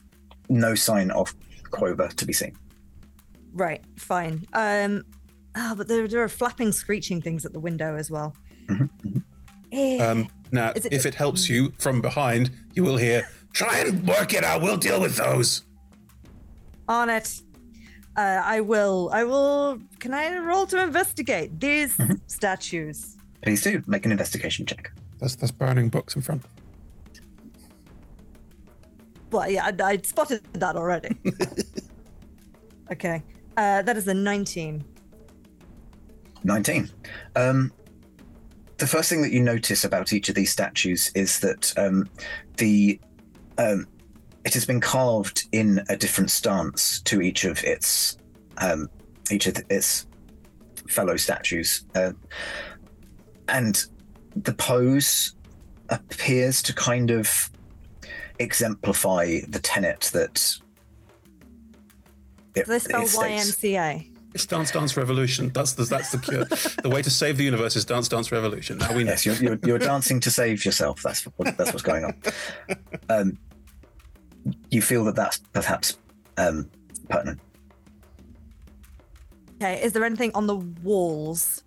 no 0.50 0.74
sign 0.74 1.12
of 1.12 1.36
Quover 1.70 2.10
to 2.16 2.26
be 2.26 2.34
seen. 2.34 2.58
Right. 3.54 3.84
Fine. 3.98 4.48
Um, 4.54 5.04
Oh, 5.56 5.76
but 5.76 5.88
there, 5.88 6.08
there 6.08 6.24
are 6.24 6.30
flapping, 6.30 6.72
screeching 6.72 7.22
things 7.22 7.46
at 7.46 7.54
the 7.54 7.60
window 7.60 7.96
as 7.96 8.10
well. 8.10 8.36
Mm-hmm, 8.68 8.84
mm-hmm. 9.08 9.20
Eh, 9.72 9.98
um, 10.06 10.28
now, 10.52 10.72
it, 10.76 10.88
if 10.92 11.06
it 11.06 11.16
helps 11.16 11.50
you 11.50 11.72
from 11.80 12.02
behind, 12.02 12.52
you 12.74 12.84
will 12.84 12.98
hear, 12.98 13.28
try 13.54 13.80
and 13.80 14.08
work 14.08 14.34
it 14.34 14.44
out. 14.44 14.62
We'll 14.62 14.78
deal 14.78 15.02
with 15.02 15.16
those. 15.18 15.64
On 16.88 17.10
it. 17.10 17.40
Uh, 18.16 18.42
I 18.44 18.62
will. 18.62 19.10
I 19.12 19.24
will. 19.24 19.80
Can 20.00 20.14
I 20.14 20.38
roll 20.38 20.66
to 20.68 20.82
investigate 20.82 21.60
these 21.60 21.98
mm-hmm. 21.98 22.14
statues? 22.28 23.18
Please 23.42 23.64
do. 23.64 23.82
Make 23.88 24.06
an 24.06 24.12
investigation 24.12 24.68
check. 24.68 24.92
There's 25.20 25.36
there's 25.36 25.52
burning 25.52 25.90
books 25.90 26.16
in 26.16 26.22
front. 26.22 26.44
Well, 29.32 29.50
yeah, 29.50 29.72
I, 29.84 29.84
I 29.94 29.98
spotted 30.04 30.44
that 30.54 30.76
already. 30.76 31.16
okay. 32.92 33.24
Uh, 33.58 33.82
that 33.82 33.98
is 33.98 34.08
a 34.08 34.14
19. 34.14 34.84
19. 36.44 36.90
Um, 37.36 37.72
the 38.78 38.88
first 38.88 39.10
thing 39.10 39.22
that 39.22 39.32
you 39.32 39.42
notice 39.42 39.84
about 39.84 40.12
each 40.14 40.30
of 40.30 40.36
these 40.36 40.52
statues 40.52 41.12
is 41.16 41.40
that 41.40 41.74
um, 41.78 42.10
the 42.58 43.00
um, 43.58 43.88
it 44.46 44.54
has 44.56 44.66
been 44.66 44.82
carved 44.82 45.46
in 45.52 45.80
a 45.90 45.96
different 45.96 46.32
stance 46.32 47.02
to 47.02 47.22
each 47.22 47.46
of 47.46 47.64
its 47.64 48.18
um, 48.58 48.90
each 49.32 49.48
of 49.48 49.58
its 49.70 50.06
fellow 50.90 51.16
statues, 51.16 51.86
uh, 51.96 52.12
and 53.48 53.86
the 54.36 54.54
pose 54.54 55.36
appears 55.90 56.62
to 56.64 56.74
kind 56.74 57.12
of 57.12 57.50
exemplify 58.40 59.40
the 59.48 59.60
tenet 59.60 60.10
that. 60.14 60.56
It, 62.56 62.68
they 62.68 62.78
spell 62.78 63.02
YMCA? 63.02 64.13
It's 64.34 64.46
Dance 64.48 64.72
Dance 64.72 64.98
Revolution. 64.98 65.50
That's 65.50 65.74
the, 65.74 65.84
that's 65.84 66.12
the 66.12 66.18
cure. 66.18 66.46
the 66.82 66.90
way 66.90 67.02
to 67.04 67.10
save 67.12 67.38
the 67.38 67.44
universe 67.44 67.76
is 67.76 67.86
Dance 67.86 68.08
Dance 68.10 68.32
Revolution. 68.32 68.80
Now 68.80 68.94
we 68.96 69.04
know. 69.04 69.12
Yes, 69.12 69.26
you're, 69.26 69.36
you're, 69.36 69.60
you're 69.64 69.78
dancing 69.80 70.20
to 70.22 70.32
save 70.32 70.66
yourself. 70.66 71.04
That's 71.04 71.24
what, 71.24 71.56
that's 71.56 71.72
what's 71.72 71.84
going 71.84 72.04
on. 72.06 72.20
Um, 73.10 73.38
you 74.72 74.82
feel 74.82 75.04
that 75.06 75.16
that's 75.16 75.38
perhaps 75.38 75.98
um, 76.38 76.68
pertinent. 77.10 77.40
Okay. 79.62 79.82
Is 79.84 79.94
there 79.94 80.04
anything 80.04 80.32
on 80.34 80.48
the 80.48 80.56
walls 80.58 81.64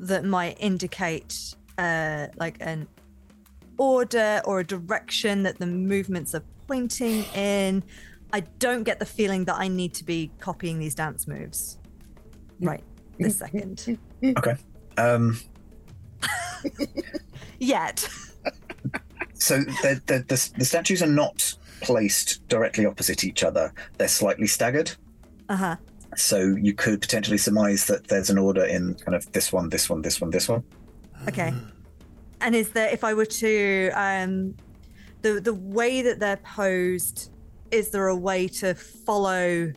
that 0.00 0.24
might 0.24 0.56
indicate 0.58 1.54
uh, 1.78 2.26
like 2.36 2.56
an 2.60 2.88
order 3.78 4.42
or 4.44 4.58
a 4.58 4.64
direction 4.64 5.44
that 5.44 5.58
the 5.60 5.66
movements 5.68 6.34
are 6.34 6.42
pointing 6.66 7.24
in? 7.36 7.84
I 8.32 8.40
don't 8.58 8.82
get 8.82 8.98
the 8.98 9.06
feeling 9.06 9.44
that 9.44 9.54
I 9.56 9.68
need 9.68 9.94
to 9.94 10.04
be 10.04 10.32
copying 10.40 10.80
these 10.80 10.94
dance 10.94 11.28
moves 11.28 11.78
right 12.62 12.82
this 13.18 13.38
second. 13.38 13.98
Okay. 14.24 14.54
Um. 14.96 15.38
Yet. 17.58 18.08
so 19.34 19.58
the, 19.58 20.00
the, 20.06 20.18
the, 20.28 20.50
the 20.58 20.64
statues 20.64 21.02
are 21.02 21.06
not 21.06 21.54
placed 21.82 22.46
directly 22.48 22.86
opposite 22.86 23.22
each 23.24 23.44
other. 23.44 23.72
They're 23.98 24.08
slightly 24.08 24.46
staggered. 24.48 24.90
Uh 25.48 25.56
huh. 25.56 25.76
So 26.16 26.38
you 26.60 26.74
could 26.74 27.00
potentially 27.00 27.38
surmise 27.38 27.86
that 27.86 28.06
there's 28.08 28.30
an 28.30 28.38
order 28.38 28.64
in 28.64 28.94
kind 28.96 29.14
of 29.14 29.30
this 29.32 29.52
one, 29.52 29.68
this 29.68 29.88
one, 29.88 30.02
this 30.02 30.20
one, 30.20 30.30
this 30.30 30.48
one. 30.48 30.64
Okay. 31.28 31.52
And 32.40 32.54
is 32.56 32.70
there 32.70 32.88
if 32.92 33.04
I 33.04 33.14
were 33.14 33.26
to 33.26 33.90
um 33.94 34.54
the 35.22 35.40
the 35.40 35.54
way 35.54 36.02
that 36.02 36.18
they're 36.18 36.36
posed, 36.38 37.30
is 37.70 37.90
there 37.90 38.08
a 38.08 38.16
way 38.16 38.48
to 38.48 38.74
follow 38.74 39.72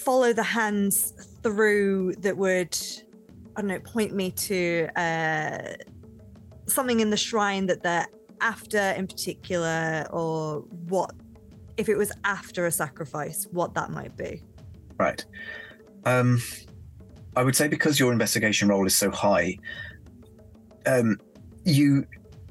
follow 0.00 0.32
the 0.32 0.42
hands 0.42 1.12
through 1.42 2.14
that 2.20 2.36
would, 2.36 2.76
I 3.56 3.60
don't 3.60 3.68
know, 3.68 3.78
point 3.80 4.14
me 4.14 4.30
to 4.32 4.88
uh, 4.96 5.74
something 6.66 7.00
in 7.00 7.10
the 7.10 7.16
shrine 7.16 7.66
that 7.66 7.82
they're 7.82 8.06
after 8.40 8.80
in 8.92 9.06
particular, 9.06 10.06
or 10.10 10.60
what, 10.88 11.12
if 11.76 11.88
it 11.88 11.96
was 11.96 12.10
after 12.24 12.66
a 12.66 12.72
sacrifice, 12.72 13.46
what 13.50 13.74
that 13.74 13.90
might 13.90 14.16
be. 14.16 14.42
Right. 14.98 15.24
Um, 16.06 16.40
I 17.36 17.42
would 17.44 17.54
say 17.54 17.68
because 17.68 18.00
your 18.00 18.10
investigation 18.12 18.68
role 18.68 18.86
is 18.86 18.96
so 18.96 19.10
high, 19.10 19.58
um, 20.86 21.18
you 21.64 22.06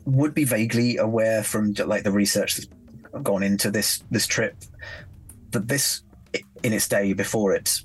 would 0.05 0.33
be 0.35 0.43
vaguely 0.43 0.97
aware 0.97 1.43
from 1.43 1.73
like 1.85 2.03
the 2.03 2.11
research 2.11 2.57
that's 2.57 3.23
gone 3.23 3.41
into 3.41 3.69
this 3.71 4.03
this 4.11 4.27
trip 4.27 4.55
that 5.51 5.67
this 5.67 6.03
in 6.63 6.73
its 6.73 6.87
day 6.87 7.13
before 7.13 7.53
it 7.53 7.81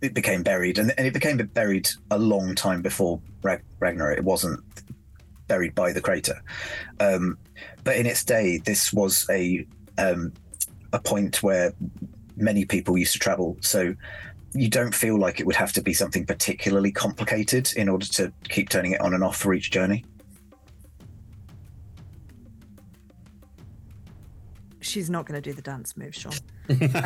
it 0.00 0.14
became 0.14 0.42
buried, 0.42 0.78
and, 0.78 0.94
and 0.96 1.06
it 1.06 1.12
became 1.12 1.36
buried 1.36 1.90
a 2.10 2.18
long 2.18 2.54
time 2.54 2.80
before 2.80 3.20
Ragnorra. 3.42 4.16
It 4.16 4.24
wasn't 4.24 4.60
buried 5.46 5.74
by 5.74 5.92
the 5.92 6.00
crater, 6.00 6.40
um, 7.00 7.36
but 7.84 7.96
in 7.96 8.06
its 8.06 8.24
day, 8.24 8.56
this 8.64 8.94
was 8.94 9.26
a 9.28 9.66
um, 9.98 10.32
a 10.94 10.98
point 10.98 11.42
where 11.42 11.72
many 12.36 12.64
people 12.64 12.96
used 12.96 13.12
to 13.12 13.18
travel. 13.18 13.58
So 13.60 13.94
you 14.54 14.70
don't 14.70 14.94
feel 14.94 15.18
like 15.18 15.38
it 15.38 15.44
would 15.44 15.56
have 15.56 15.74
to 15.74 15.82
be 15.82 15.92
something 15.92 16.24
particularly 16.24 16.90
complicated 16.90 17.70
in 17.76 17.90
order 17.90 18.06
to 18.06 18.32
keep 18.48 18.70
turning 18.70 18.92
it 18.92 19.00
on 19.02 19.12
and 19.12 19.22
off 19.22 19.36
for 19.36 19.52
each 19.52 19.70
journey. 19.70 20.02
she's 24.88 25.10
not 25.10 25.26
going 25.26 25.40
to 25.40 25.50
do 25.50 25.54
the 25.54 25.62
dance 25.62 25.96
move, 25.96 26.14
Sean. 26.14 26.32
that's 26.68 26.96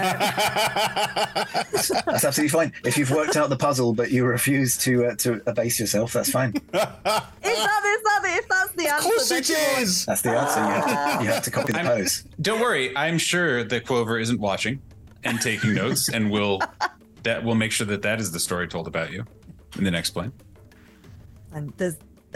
absolutely 2.25 2.49
fine. 2.49 2.73
If 2.85 2.97
you've 2.97 3.11
worked 3.11 3.37
out 3.37 3.51
the 3.51 3.57
puzzle 3.57 3.93
but 3.93 4.11
you 4.11 4.25
refuse 4.25 4.77
to 4.79 5.07
uh, 5.07 5.15
to 5.17 5.41
abase 5.49 5.79
yourself, 5.79 6.13
that's 6.13 6.31
fine. 6.31 6.55
if, 6.55 6.67
that, 6.71 6.91
that, 7.03 8.23
if 8.25 8.49
that's 8.49 8.73
the 8.73 8.89
answer, 8.89 8.97
of 8.97 9.03
course 9.03 9.31
it 9.31 9.51
is. 9.79 10.07
That's 10.07 10.23
the 10.23 10.31
answer. 10.31 10.61
You 10.61 10.67
have 10.75 11.19
to, 11.19 11.25
you 11.25 11.31
have 11.31 11.43
to 11.45 11.51
copy 11.51 11.73
the 11.73 11.81
I'm, 11.81 11.87
pose. 11.87 12.25
Don't 12.41 12.61
worry. 12.61 12.97
I'm 12.97 13.19
sure 13.19 13.65
the 13.65 13.81
Quover 13.81 14.19
isn't 14.21 14.41
watching 14.41 14.81
and 15.25 15.41
taking 15.41 15.75
notes, 15.75 16.09
and 16.09 16.31
will 16.31 16.61
that 17.25 17.43
will 17.45 17.55
make 17.55 17.73
sure 17.73 17.87
that 17.89 18.03
that 18.03 18.21
is 18.21 18.31
the 18.33 18.41
story 18.41 18.69
told 18.69 18.87
about 18.89 19.13
you 19.13 19.25
in 19.77 19.85
the 19.85 19.91
next 19.91 20.11
plane. 20.11 20.33
And 21.53 21.73
there's. 21.77 21.97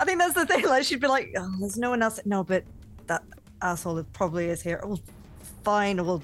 I 0.00 0.04
think 0.04 0.20
that's 0.20 0.34
the 0.34 0.46
thing. 0.46 0.64
Like 0.66 0.84
she'd 0.84 1.00
be 1.00 1.08
like, 1.08 1.34
oh, 1.36 1.50
"There's 1.60 1.76
no 1.76 1.90
one 1.90 2.00
else." 2.02 2.20
No, 2.24 2.44
but 2.44 2.64
that 3.08 3.22
asshole 3.62 3.98
it 3.98 4.12
probably 4.12 4.46
is 4.48 4.60
here. 4.60 4.80
Oh, 4.84 4.98
fine. 5.64 6.04
Well, 6.04 6.22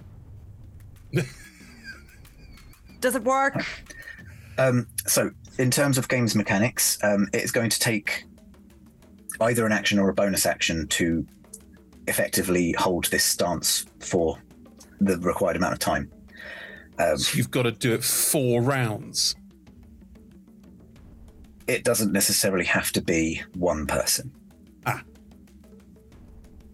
does 3.00 3.14
it 3.14 3.22
work? 3.24 3.64
Um, 4.58 4.86
so, 5.06 5.30
in 5.58 5.70
terms 5.70 5.96
of 5.98 6.08
games 6.08 6.34
mechanics, 6.34 6.98
um, 7.02 7.28
it's 7.32 7.52
going 7.52 7.70
to 7.70 7.78
take 7.78 8.24
either 9.40 9.64
an 9.64 9.72
action 9.72 9.98
or 10.00 10.08
a 10.08 10.14
bonus 10.14 10.44
action 10.46 10.86
to 10.88 11.24
effectively 12.08 12.72
hold 12.76 13.04
this 13.06 13.24
stance 13.24 13.86
for 14.00 14.36
the 15.00 15.16
required 15.18 15.56
amount 15.56 15.72
of 15.74 15.78
time. 15.78 16.10
Um, 16.98 17.16
so 17.16 17.36
you've 17.36 17.50
got 17.52 17.62
to 17.62 17.70
do 17.70 17.94
it 17.94 18.02
four 18.02 18.60
rounds. 18.62 19.36
It 21.68 21.84
doesn't 21.84 22.10
necessarily 22.12 22.64
have 22.64 22.90
to 22.92 23.00
be 23.02 23.42
one 23.54 23.86
person 23.86 24.32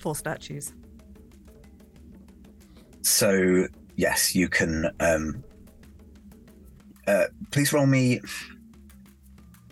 four 0.04 0.14
statues. 0.14 0.74
So 3.00 3.66
yes, 3.96 4.34
you 4.34 4.48
can. 4.50 4.90
Um, 5.00 5.42
uh, 7.06 7.24
please 7.52 7.72
roll 7.72 7.86
me. 7.86 8.20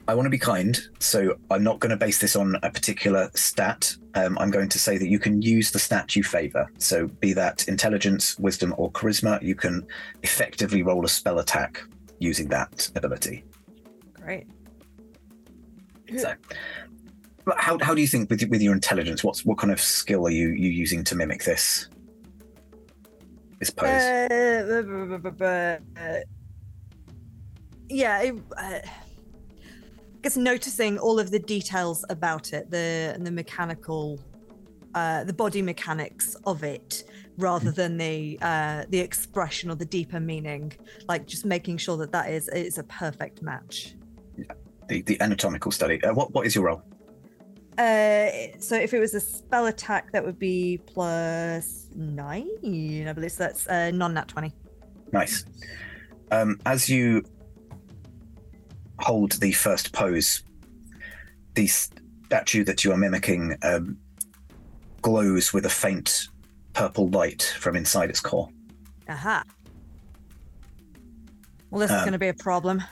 I 0.09 0.15
want 0.15 0.27
to 0.27 0.31
be 0.31 0.39
kind, 0.39 0.81
so 1.01 1.37
I'm 1.51 1.63
not 1.63 1.81
going 1.81 1.91
to 1.91 1.97
base 1.97 2.19
this 2.19 2.35
on 2.35 2.57
a 2.63 2.71
particular 2.71 3.31
stat. 3.35 3.95
Um, 4.15 4.37
I'm 4.39 4.51
going 4.51 4.69
to 4.71 4.79
say 4.79 4.97
that 4.99 5.09
you 5.09 5.19
can 5.19 5.43
use 5.43 5.71
the 5.71 5.79
stat 5.79 6.17
you 6.17 6.25
favor. 6.25 6.69
So, 6.79 7.07
be 7.07 7.33
that 7.35 7.69
intelligence, 7.69 8.37
wisdom, 8.39 8.75
or 8.79 8.91
charisma, 8.93 9.41
you 9.43 9.55
can 9.55 9.87
effectively 10.23 10.83
roll 10.83 11.05
a 11.05 11.09
spell 11.09 11.39
attack 11.39 11.83
using 12.19 12.49
that 12.49 12.91
ability. 12.97 13.45
Great. 14.21 14.49
So, 16.19 16.35
how, 17.57 17.79
how 17.81 17.95
do 17.95 18.01
you 18.01 18.07
think 18.07 18.31
with 18.31 18.45
with 18.51 18.63
your 18.63 18.73
intelligence? 18.73 19.25
What's 19.25 19.45
what 19.45 19.59
kind 19.59 19.73
of 19.73 19.81
skill 19.81 20.25
are 20.27 20.31
you 20.31 20.49
you 20.51 20.69
using 20.71 21.03
to 21.05 21.15
mimic 21.17 21.43
this 21.45 21.89
this 23.59 23.71
pose? 23.71 23.89
Uh, 23.89 26.21
yeah, 27.89 28.17
I, 28.19 28.33
uh, 28.57 28.79
guess 30.23 30.37
noticing 30.37 30.99
all 30.99 31.19
of 31.19 31.31
the 31.33 31.39
details 31.41 32.05
about 32.11 32.53
it, 32.53 32.71
the 32.71 33.17
the 33.21 33.31
mechanical, 33.33 34.21
uh, 34.95 35.25
the 35.25 35.33
body 35.33 35.63
mechanics 35.63 36.35
of 36.47 36.63
it, 36.63 37.05
rather 37.39 37.71
mm. 37.73 37.77
than 37.77 37.97
the 37.97 38.39
uh, 38.41 38.85
the 38.91 39.01
expression 39.01 39.69
or 39.71 39.75
the 39.75 39.85
deeper 39.85 40.21
meaning. 40.21 40.73
Like 41.09 41.27
just 41.27 41.45
making 41.45 41.79
sure 41.79 41.97
that 41.99 42.13
that 42.13 42.31
is 42.31 42.49
is 42.51 42.79
a 42.79 42.85
perfect 42.85 43.43
match. 43.43 43.95
Yeah. 44.37 44.53
The, 44.89 45.01
the 45.03 45.19
anatomical 45.21 45.71
study. 45.73 46.01
Uh, 46.05 46.15
what 46.15 46.33
what 46.33 46.47
is 46.47 46.55
your 46.55 46.65
role? 46.67 46.83
Uh, 47.79 48.29
so 48.59 48.77
if 48.77 48.93
it 48.93 48.99
was 48.99 49.15
a 49.15 49.21
spell 49.21 49.67
attack, 49.67 50.13
that 50.13 50.25
would 50.25 50.39
be 50.39 50.79
plus 50.87 51.89
nine, 51.95 52.49
I 53.09 53.13
believe. 53.13 53.33
So 53.33 53.45
that's 53.45 53.67
uh, 53.67 53.91
non 53.93 54.13
nat 54.15 54.29
20. 54.29 54.53
Nice. 55.13 55.45
Um, 56.31 56.59
as 56.67 56.89
you 56.91 57.23
hold 58.99 59.33
the 59.33 59.53
first 59.53 59.93
pose, 59.93 60.43
the 61.55 61.67
statue 61.67 62.63
that 62.65 62.85
you 62.85 62.93
are 62.93 62.97
mimicking 62.97 63.57
um, 63.63 63.97
glows 65.01 65.53
with 65.55 65.65
a 65.65 65.71
faint 65.71 66.29
purple 66.75 67.09
light 67.09 67.55
from 67.59 67.75
inside 67.77 68.11
its 68.11 68.21
core. 68.21 68.49
Aha. 69.09 69.43
Well, 71.71 71.81
this 71.81 71.91
um, 71.91 71.97
is 71.97 72.01
uh, 72.03 72.05
going 72.05 72.13
to 72.13 72.19
be 72.19 72.29
a 72.29 72.35
problem. 72.35 72.83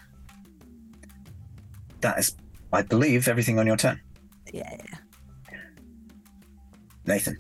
That 2.01 2.19
is, 2.19 2.35
I 2.73 2.81
believe, 2.81 3.29
everything 3.29 3.59
on 3.59 3.67
your 3.67 3.77
turn. 3.77 4.01
Yeah. 4.53 4.77
Nathan, 7.07 7.39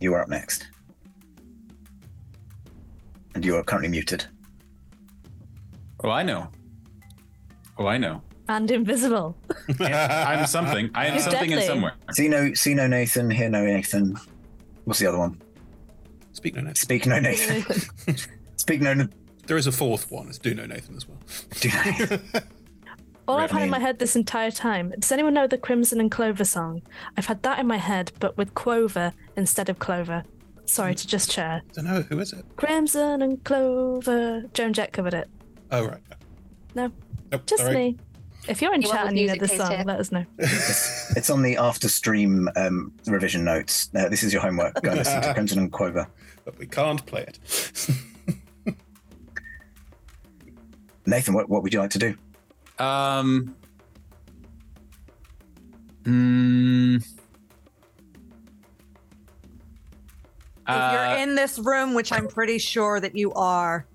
you 0.00 0.14
are 0.14 0.22
up 0.22 0.28
next. 0.28 0.68
And 3.34 3.44
you 3.44 3.56
are 3.56 3.64
currently 3.64 3.88
muted. 3.90 4.24
Oh, 6.02 6.10
I 6.10 6.22
know. 6.22 6.48
Oh, 7.78 7.86
I 7.88 7.98
know. 7.98 8.22
And 8.48 8.70
invisible. 8.70 9.36
I'm 9.80 10.46
something. 10.46 10.90
I 10.94 11.06
am 11.06 11.14
You're 11.14 11.22
something 11.22 11.48
deadly. 11.50 11.54
and 11.54 11.62
somewhere. 11.64 11.94
See 12.12 12.28
no, 12.28 12.52
see 12.54 12.74
no 12.74 12.86
Nathan, 12.86 13.30
hear 13.30 13.48
no 13.48 13.64
Nathan. 13.64 14.14
What's 14.84 15.00
the 15.00 15.06
other 15.06 15.18
one? 15.18 15.40
Speak 16.32 16.54
no 16.54 16.60
Nathan. 16.60 16.74
Speak 16.76 17.06
no 17.06 17.18
Nathan. 17.18 18.16
Speak 18.56 18.80
no. 18.82 19.08
There 19.46 19.56
is 19.56 19.66
a 19.66 19.72
fourth 19.72 20.10
one. 20.10 20.28
It's 20.28 20.38
do 20.38 20.54
no 20.54 20.66
Nathan 20.66 20.94
as 20.96 21.08
well. 21.08 21.18
Do 21.60 21.68
no 21.70 21.82
Nathan. 21.82 22.22
All 23.26 23.38
I've 23.38 23.50
had 23.50 23.62
in 23.62 23.70
my 23.70 23.78
head 23.78 23.98
this 23.98 24.16
entire 24.16 24.50
time. 24.50 24.92
Does 24.98 25.10
anyone 25.10 25.32
know 25.32 25.46
the 25.46 25.56
Crimson 25.56 25.98
and 25.98 26.10
Clover 26.10 26.44
song? 26.44 26.82
I've 27.16 27.24
had 27.26 27.42
that 27.42 27.58
in 27.58 27.66
my 27.66 27.78
head, 27.78 28.12
but 28.20 28.36
with 28.36 28.52
Quover 28.54 29.14
instead 29.34 29.70
of 29.70 29.78
Clover. 29.78 30.24
Sorry 30.66 30.92
hmm. 30.92 30.96
to 30.96 31.06
just 31.06 31.30
share. 31.32 31.62
I 31.70 31.72
don't 31.72 31.84
know. 31.86 32.02
Who 32.02 32.18
is 32.20 32.34
it? 32.34 32.44
Crimson 32.56 33.22
and 33.22 33.42
Clover. 33.44 34.44
Joan 34.52 34.74
Jett 34.74 34.92
covered 34.92 35.14
it. 35.14 35.28
Oh, 35.70 35.86
right. 35.86 36.02
No. 36.74 36.92
Nope, 37.32 37.46
just 37.46 37.62
sorry. 37.62 37.74
me. 37.74 37.96
If 38.46 38.60
you're 38.60 38.74
in 38.74 38.82
You 38.82 38.88
chat 38.88 39.06
and 39.06 39.18
you 39.18 39.26
know 39.28 39.36
the 39.36 39.48
song, 39.48 39.70
here? 39.70 39.84
let 39.86 39.98
us 40.00 40.12
know. 40.12 40.24
It's 41.16 41.30
on 41.30 41.40
the 41.42 41.56
after 41.56 41.88
stream 41.88 42.48
um, 42.56 42.92
revision 43.06 43.42
notes. 43.44 43.88
Uh, 43.94 44.08
this 44.10 44.22
is 44.24 44.32
your 44.34 44.42
homework. 44.42 44.82
Go 44.82 44.92
listen 44.92 45.22
to 45.22 45.32
Crimson 45.34 45.58
and 45.60 45.70
Quover. 45.72 46.06
But 46.44 46.58
we 46.58 46.66
can't 46.66 47.04
play 47.06 47.22
it. 47.22 47.88
Nathan, 51.06 51.34
what, 51.34 51.48
what 51.48 51.62
would 51.62 51.72
you 51.72 51.78
like 51.80 51.90
to 51.90 51.98
do? 51.98 52.16
Um. 52.78 53.54
Mm, 56.02 56.96
if 56.96 57.08
uh, 60.66 60.90
you're 60.92 61.16
in 61.22 61.34
this 61.36 61.58
room, 61.58 61.94
which 61.94 62.12
I'm 62.12 62.26
pretty 62.26 62.58
sure 62.58 62.98
that 63.00 63.16
you 63.16 63.32
are, 63.34 63.86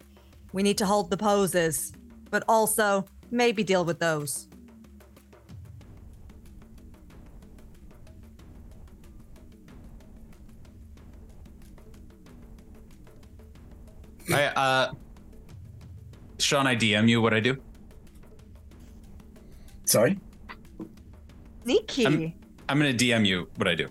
we 0.53 0.63
need 0.63 0.77
to 0.79 0.85
hold 0.87 1.11
the 1.11 1.17
poses, 1.17 1.91
but 2.31 2.43
also 2.47 3.05
maybe 3.31 3.63
deal 3.63 3.83
with 3.85 3.99
those. 3.99 4.47
I, 14.33 14.45
uh, 14.45 14.93
Sean, 16.39 16.65
I 16.65 16.75
DM 16.75 17.07
you 17.09 17.21
what 17.21 17.33
I 17.33 17.39
do. 17.41 17.61
Sorry? 19.89 20.19
Sneaky. 21.63 22.05
I'm, 22.05 22.33
I'm 22.69 22.79
going 22.79 22.95
to 22.95 23.05
DM 23.05 23.25
you 23.25 23.49
what 23.55 23.67
I 23.67 23.73
do. 23.73 23.87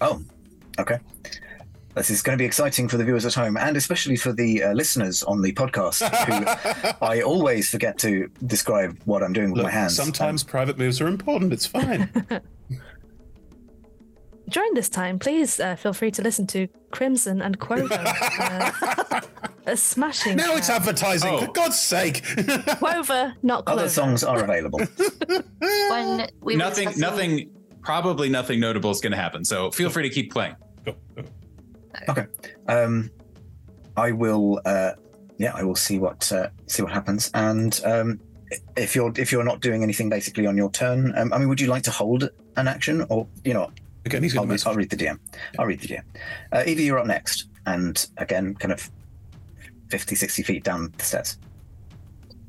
Oh, 0.00 0.22
okay. 0.78 0.98
This 1.94 2.08
is 2.10 2.22
going 2.22 2.38
to 2.38 2.40
be 2.42 2.46
exciting 2.46 2.88
for 2.88 2.96
the 2.98 3.04
viewers 3.04 3.26
at 3.26 3.34
home 3.34 3.56
and 3.56 3.76
especially 3.76 4.14
for 4.16 4.32
the 4.32 4.62
uh, 4.62 4.72
listeners 4.74 5.24
on 5.24 5.42
the 5.42 5.52
podcast 5.52 6.02
who 6.26 6.96
I 7.04 7.22
always 7.22 7.68
forget 7.68 7.98
to 7.98 8.30
describe 8.46 8.96
what 9.06 9.24
I'm 9.24 9.32
doing 9.32 9.50
with 9.50 9.56
Look, 9.58 9.64
my 9.64 9.70
hands. 9.72 9.96
Sometimes 9.96 10.44
um, 10.44 10.48
private 10.48 10.78
moves 10.78 11.00
are 11.00 11.08
important. 11.08 11.52
It's 11.52 11.66
fine. 11.66 12.08
during 14.48 14.74
this 14.74 14.88
time, 14.88 15.18
please 15.18 15.58
uh, 15.60 15.76
feel 15.76 15.92
free 15.92 16.10
to 16.12 16.22
listen 16.22 16.46
to 16.48 16.66
Crimson 16.90 17.40
and 17.42 17.58
Quover. 17.58 17.94
uh, 19.66 19.76
smashing. 19.76 20.36
Now 20.36 20.56
it's 20.56 20.68
uh, 20.68 20.74
advertising, 20.74 21.34
oh. 21.34 21.40
for 21.46 21.52
God's 21.52 21.78
sake. 21.78 22.22
Quover, 22.78 23.34
not 23.42 23.64
Clover. 23.64 23.80
Other 23.82 23.88
songs 23.88 24.22
are 24.22 24.42
available. 24.42 24.80
when 25.60 26.28
we 26.42 26.56
nothing, 26.56 26.90
nothing, 26.96 27.50
probably 27.82 28.28
nothing 28.28 28.60
notable 28.60 28.90
is 28.90 29.00
going 29.00 29.12
to 29.12 29.16
happen. 29.18 29.44
So 29.44 29.70
feel 29.70 29.88
free 29.90 30.02
to 30.02 30.10
keep 30.14 30.32
playing. 30.32 30.56
Okay. 32.08 32.26
Um, 32.68 33.10
I 33.96 34.12
will. 34.12 34.60
Uh, 34.64 34.92
yeah, 35.38 35.52
I 35.54 35.62
will 35.62 35.76
see 35.76 35.98
what 35.98 36.30
uh, 36.32 36.48
see 36.66 36.82
what 36.82 36.92
happens. 36.92 37.30
And 37.34 37.80
um, 37.84 38.20
if 38.76 38.94
you're 38.94 39.12
if 39.16 39.32
you're 39.32 39.44
not 39.44 39.60
doing 39.60 39.82
anything 39.82 40.10
basically 40.10 40.46
on 40.46 40.56
your 40.56 40.70
turn, 40.70 41.16
um, 41.16 41.32
I 41.32 41.38
mean, 41.38 41.48
would 41.48 41.60
you 41.60 41.68
like 41.68 41.84
to 41.84 41.90
hold 41.90 42.28
an 42.56 42.68
action, 42.68 43.06
or 43.08 43.26
you 43.44 43.54
know, 43.54 43.70
Again, 44.06 44.22
he's 44.22 44.36
I'll, 44.36 44.42
I'll 44.66 44.74
read 44.74 44.90
the 44.90 44.96
DM. 44.96 45.18
I'll 45.58 45.66
read 45.66 45.80
the 45.80 45.88
DM. 45.88 46.02
Uh, 46.52 46.62
Eva, 46.66 46.82
you're 46.82 46.98
up 46.98 47.06
next. 47.06 47.46
And 47.66 48.06
again, 48.18 48.54
kind 48.54 48.72
of 48.72 48.90
50, 49.88 50.14
60 50.14 50.42
feet 50.42 50.64
down 50.64 50.92
the 50.98 51.04
stairs. 51.04 51.38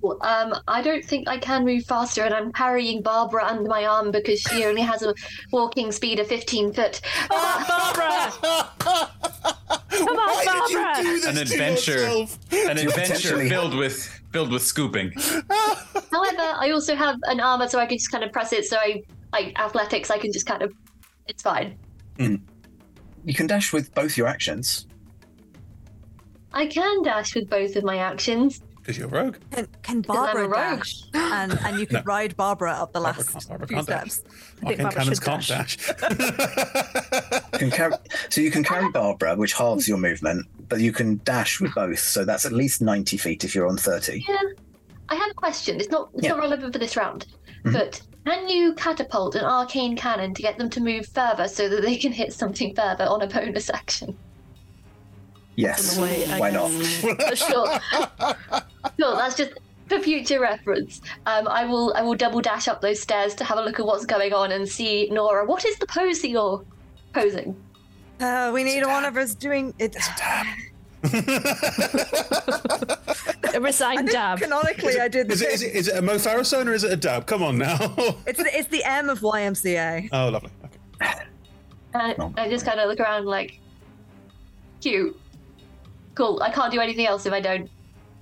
um, 0.03 0.53
I 0.67 0.82
don't 0.82 1.03
think 1.03 1.30
I 1.30 1.38
can 1.38 1.64
move 1.64 1.85
faster, 1.85 2.24
and 2.24 2.34
I'm 2.34 2.51
carrying 2.51 3.01
Barbara 3.01 3.45
under 3.45 3.69
my 3.69 3.85
arm 3.85 4.11
because 4.11 4.42
she 4.42 4.66
only 4.66 4.82
has 4.82 5.01
a 5.03 5.14
walking 5.51 5.93
speed 5.93 6.19
of 6.19 6.27
15 6.27 6.74
foot. 6.74 7.01
Uh, 7.30 7.66
Barbara! 7.66 8.69
Come 8.82 10.08
on, 10.09 10.16
Why 10.16 10.43
Barbara! 10.45 11.03
Did 11.03 11.06
you 11.06 11.11
do 11.11 11.16
this 11.22 11.25
an 11.25 11.38
adventure, 11.38 12.06
an 12.51 12.77
adventure 12.88 13.48
filled 13.48 13.75
with 13.75 14.08
filled 14.32 14.51
with 14.51 14.61
scooping. 14.64 15.11
However, 15.11 16.43
I 16.59 16.72
also 16.74 16.93
have 16.93 17.17
an 17.24 17.40
armor, 17.40 17.67
so 17.69 17.80
I 17.80 17.85
can 17.88 17.98
just 17.98 18.11
kind 18.11 18.22
of 18.24 18.34
press 18.34 18.51
it. 18.53 18.66
So 18.66 18.75
I, 18.77 19.01
like 19.32 19.58
athletics, 19.58 20.11
I 20.11 20.17
can 20.17 20.32
just 20.34 20.45
kind 20.45 20.61
of 20.61 20.74
it's 21.28 21.42
fine. 21.44 21.78
Mm. 22.20 22.42
You 23.26 23.34
can 23.34 23.48
dash 23.48 23.74
with 23.74 23.94
both 23.95 24.16
your 24.18 24.28
actions. 24.28 24.86
I 26.54 26.68
can 26.68 27.02
dash 27.04 27.34
with 27.36 27.50
both 27.50 27.76
of 27.76 27.84
my 27.84 27.98
actions. 27.98 28.62
Because 28.80 28.98
you're 29.00 29.08
a 29.08 29.12
rogue. 29.12 29.38
Can, 29.52 29.68
can 29.82 30.02
Barbara 30.02 30.44
rogue. 30.44 30.78
dash? 30.80 31.04
And, 31.16 31.54
and 31.64 31.80
you 31.80 31.88
can 31.88 31.95
no. 31.98 32.04
ride 32.04 32.38
Barbara 32.38 32.72
up 32.74 32.94
the 32.94 33.00
last 33.02 33.48
Barbara 33.50 33.66
can't, 33.68 33.88
Barbara 33.88 34.06
can't 34.06 34.12
steps. 34.12 34.54
Dash. 34.62 34.62
I, 34.64 34.76
think 34.76 34.94
Barbara 34.94 35.16
can't 35.16 35.48
dash. 35.48 35.78
dash. 37.48 37.50
can 37.54 37.72
carry, 37.72 37.94
so 38.30 38.42
you 38.42 38.52
can 38.52 38.64
carry 38.64 38.88
Barbara, 38.92 39.36
which 39.36 39.54
halves 39.54 39.88
your 39.88 39.98
movement, 39.98 40.45
but 40.70 40.80
you 40.80 40.92
can 40.92 41.20
dash 41.24 41.60
with 41.60 41.74
both. 41.74 41.98
So 42.00 42.24
that's 42.24 42.45
at 42.45 42.52
least 42.54 42.82
90 42.84 43.18
feet 43.18 43.44
if 43.44 43.56
you're 43.56 43.68
on 43.68 43.78
30. 43.78 44.24
Yeah. 44.30 44.38
I 45.10 45.16
have 45.16 45.32
a 45.32 45.36
question. 45.36 45.78
It's 45.78 45.90
not, 45.90 46.10
it's 46.14 46.22
yeah. 46.24 46.30
not 46.30 46.40
relevant 46.40 46.72
for 46.74 46.80
this 46.80 46.95
round, 46.95 47.26
mm-hmm. 47.64 47.74
but 47.74 48.02
can 48.26 48.50
you 48.50 48.74
catapult 48.74 49.36
an 49.36 49.45
arcane 49.45 49.95
cannon 49.95 50.34
to 50.34 50.42
get 50.42 50.58
them 50.58 50.70
to 50.72 50.82
move 50.82 51.06
further 51.08 51.48
so 51.48 51.70
that 51.70 51.82
they 51.84 51.95
can 51.95 52.12
hit 52.12 52.34
something 52.34 52.74
further 52.76 53.06
on 53.06 53.22
a 53.22 53.28
bonus 53.28 53.70
action? 53.70 54.18
Yes. 55.56 55.98
Why 56.00 56.50
not? 56.50 56.70
sure. 57.36 57.80
sure. 57.86 59.16
That's 59.16 59.36
just 59.36 59.52
for 59.90 60.00
future 60.00 60.40
reference. 60.40 61.02
Um, 61.28 61.48
I 61.48 61.66
will. 61.66 61.94
I 61.95 62.02
will 62.02 62.16
double 62.16 62.42
dash 62.42 62.68
up 62.68 62.82
those 62.82 63.00
stairs 63.00 63.36
to 63.36 63.44
have 63.44 63.60
a 63.60 63.64
look 63.64 63.80
at 63.80 63.86
what's 63.86 64.06
going 64.08 64.34
on 64.34 64.52
and 64.52 64.68
see 64.68 65.08
Nora. 65.12 65.45
What 65.45 65.64
is 65.64 65.78
the 65.78 65.86
pose 65.86 66.20
that 66.22 66.30
you're 66.30 66.66
posing? 67.14 67.56
Uh, 68.20 68.50
we 68.54 68.64
need 68.64 68.84
one 68.86 69.06
of 69.06 69.16
us 69.18 69.36
doing 69.36 69.72
it. 69.78 69.95
a 71.14 73.59
resigned 73.59 74.08
dab. 74.09 74.40
Canonically, 74.40 75.00
I 75.00 75.08
did. 75.08 75.32
Is 75.32 75.42
it, 75.42 75.53
is, 75.53 75.64
it, 75.64 75.75
is 75.75 75.88
it 75.88 75.98
a 75.98 76.01
Mo 76.01 76.16
Farah 76.16 76.66
or 76.66 76.74
is 76.74 76.84
it 76.84 76.92
a 76.92 76.95
dab? 76.98 77.25
Come 77.27 77.42
on 77.43 77.58
now. 77.58 77.77
it's 78.25 78.40
it's 78.40 78.67
the 78.69 78.84
M 78.84 79.09
of 79.09 79.19
YMCA. 79.19 80.09
Oh, 80.11 80.27
lovely. 80.30 80.50
Okay. 80.66 80.80
I, 81.01 81.24
uh, 82.11 82.14
oh. 82.19 82.34
I 82.38 82.50
just 82.50 82.66
kind 82.66 82.77
of 82.80 82.90
look 82.90 83.00
around 83.00 83.25
like, 83.25 83.58
cute, 84.82 85.17
cool. 86.16 86.42
I 86.43 86.51
can't 86.51 86.72
do 86.74 86.80
anything 86.80 87.06
else 87.06 87.25
if 87.27 87.34
I 87.34 87.40
don't. 87.42 87.69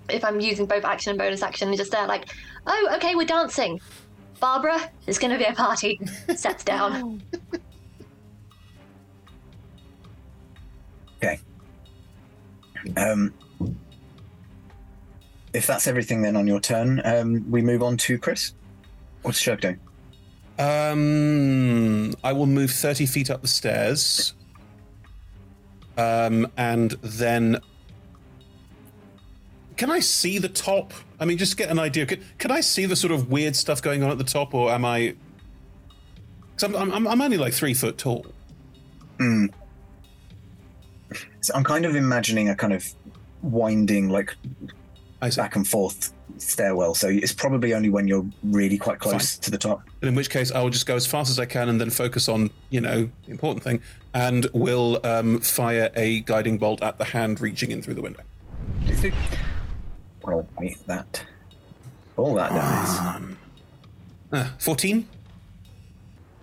If 0.10 0.26
I'm 0.26 0.40
using 0.42 0.66
both 0.66 0.84
action 0.86 1.12
and 1.12 1.20
bonus 1.20 1.42
action, 1.42 1.70
and 1.70 1.78
just 1.78 1.92
there, 1.92 2.06
like, 2.08 2.26
oh, 2.68 2.92
okay, 2.96 3.16
we're 3.16 3.26
dancing. 3.26 3.80
Barbara, 4.42 4.90
it's 5.08 5.18
going 5.18 5.32
to 5.32 5.38
be 5.38 5.46
a 5.46 5.54
party. 5.54 5.98
Sets 6.36 6.66
down. 6.66 7.24
Um, 12.98 13.34
if 15.54 15.68
that's 15.68 15.88
everything 15.88 16.22
then 16.22 16.36
on 16.36 16.48
your 16.48 16.60
turn, 16.60 17.02
um, 17.06 17.50
we 17.50 17.62
move 17.62 17.84
on 17.84 17.98
to 17.98 18.18
Chris. 18.18 18.54
What's 19.22 19.42
Shurg 19.42 19.62
doing? 19.62 19.80
Um, 20.60 22.14
I 22.24 22.34
will 22.34 22.46
move 22.46 22.72
30 22.72 23.06
feet 23.06 23.30
up 23.30 23.42
the 23.42 23.48
stairs. 23.48 24.34
Um, 25.98 26.48
and 26.58 26.92
then. 27.02 27.60
Can 29.78 29.90
I 29.90 30.00
see 30.00 30.38
the 30.38 30.50
top? 30.50 30.94
I 31.20 31.26
mean, 31.26 31.38
just 31.38 31.58
get 31.58 31.70
an 31.70 31.80
idea. 31.80 32.06
Can, 32.06 32.24
can 32.38 32.52
I 32.52 32.62
see 32.62 32.86
the 32.86 32.96
sort 32.96 33.12
of 33.12 33.32
weird 33.32 33.56
stuff 33.56 33.82
going 33.82 34.04
on 34.04 34.12
at 34.12 34.18
the 34.20 34.24
top, 34.24 34.54
or 34.54 34.70
am 34.72 34.86
I. 34.86 35.16
Because 36.56 36.76
I'm, 36.76 36.92
I'm, 36.92 37.08
I'm 37.08 37.22
only 37.22 37.38
like 37.38 37.54
three 37.54 37.74
foot 37.74 37.98
tall. 37.98 38.26
Mm. 39.20 39.52
So 41.44 41.52
I'm 41.56 41.66
kind 41.66 41.86
of 41.86 41.96
imagining 41.96 42.48
a 42.48 42.56
kind 42.56 42.72
of 42.72 42.88
winding, 43.42 44.08
like 44.10 44.34
back 45.20 45.56
and 45.58 45.68
forth 45.68 46.14
stairwell. 46.38 46.96
So 46.96 47.10
it's 47.10 47.34
probably 47.34 47.74
only 47.74 47.90
when 47.90 48.08
you're 48.08 48.26
really 48.46 48.78
quite 48.78 49.00
close 49.00 49.34
Fine. 49.36 49.42
to 49.42 49.52
the 49.52 49.58
top. 49.58 49.82
And 50.02 50.08
in 50.08 50.16
which 50.16 50.30
case, 50.30 50.54
I 50.54 50.62
will 50.62 50.70
just 50.70 50.86
go 50.86 50.96
as 50.96 51.06
fast 51.06 51.30
as 51.30 51.40
I 51.40 51.46
can 51.46 51.68
and 51.68 51.82
then 51.82 51.90
focus 51.90 52.30
on, 52.30 52.50
you 52.70 52.80
know, 52.80 53.10
the 53.26 53.32
important 53.32 53.62
thing, 53.62 53.82
and 54.14 54.48
will 54.54 55.02
um, 55.06 55.42
fire 55.42 55.92
a 55.98 56.22
guiding 56.22 56.58
bolt 56.58 56.82
at 56.82 56.98
the 56.98 57.06
hand 57.06 57.42
reaching 57.42 57.72
in 57.72 57.82
through 57.82 57.96
the 57.96 58.02
window. 58.02 58.22
Please 58.86 59.02
do. 59.02 59.12
Well, 60.24 60.48
that. 60.88 61.26
All 62.16 62.34
that 62.36 62.52
damage. 62.52 63.16
Um, 63.16 63.38
uh, 64.32 64.50
14? 64.60 65.08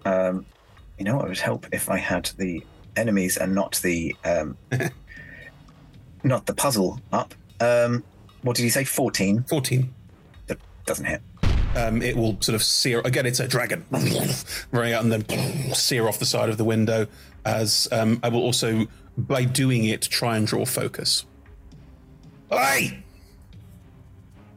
Um, 0.05 0.45
you 0.99 1.07
know, 1.07 1.20
it 1.23 1.29
would 1.29 1.39
help 1.39 1.67
if 1.73 1.89
I 1.89 1.97
had 1.97 2.27
the 2.37 2.62
enemies 3.01 3.37
and 3.37 3.53
not 3.55 3.77
the 3.83 4.15
um, 4.25 4.57
not 6.25 6.47
the 6.47 6.55
puzzle 6.55 7.01
up. 7.12 7.35
Um, 7.61 8.05
what 8.43 8.55
did 8.55 8.62
you 8.62 8.70
say? 8.70 8.85
Fourteen. 8.85 9.43
Fourteen. 9.49 9.93
That 10.47 10.59
doesn't 10.87 11.07
hit. 11.07 11.23
Um, 11.77 12.03
it 12.03 12.17
will 12.17 12.41
sort 12.41 12.55
of 12.55 12.62
sear 12.62 13.01
again. 13.05 13.27
It's 13.27 13.41
a 13.41 13.49
dragon 13.49 13.85
running 13.91 14.93
out 14.93 15.03
and 15.03 15.12
then 15.12 15.75
sear 15.75 16.07
off 16.07 16.19
the 16.19 16.27
side 16.27 16.49
of 16.49 16.59
the 16.59 16.65
window. 16.65 17.09
As 17.45 17.89
um, 17.91 18.20
I 18.23 18.29
will 18.29 18.43
also, 18.43 18.87
by 19.17 19.45
doing 19.45 19.85
it, 19.87 20.03
try 20.03 20.37
and 20.37 20.47
draw 20.47 20.67
focus. 20.67 21.25
Hey, 22.51 23.03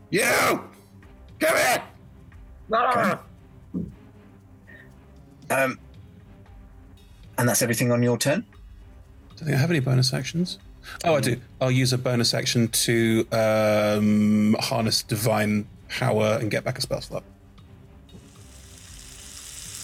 you! 0.09 0.19
Come 0.19 0.67
here! 1.39 1.83
Um, 5.51 5.79
and 7.37 7.49
that's 7.49 7.61
everything 7.61 7.91
on 7.91 8.03
your 8.03 8.17
turn? 8.17 8.45
Don't 9.37 9.45
think 9.45 9.57
I 9.57 9.59
have 9.59 9.71
any 9.71 9.79
bonus 9.79 10.13
actions. 10.13 10.59
Oh, 11.03 11.15
I 11.15 11.19
do. 11.21 11.37
I'll 11.61 11.71
use 11.71 11.93
a 11.93 11.97
bonus 11.97 12.33
action 12.33 12.67
to 12.67 13.25
um, 13.31 14.55
harness 14.59 15.01
divine 15.01 15.67
power 15.89 16.37
and 16.39 16.51
get 16.51 16.63
back 16.63 16.77
a 16.77 16.81
spell 16.81 17.01
slot. 17.01 17.23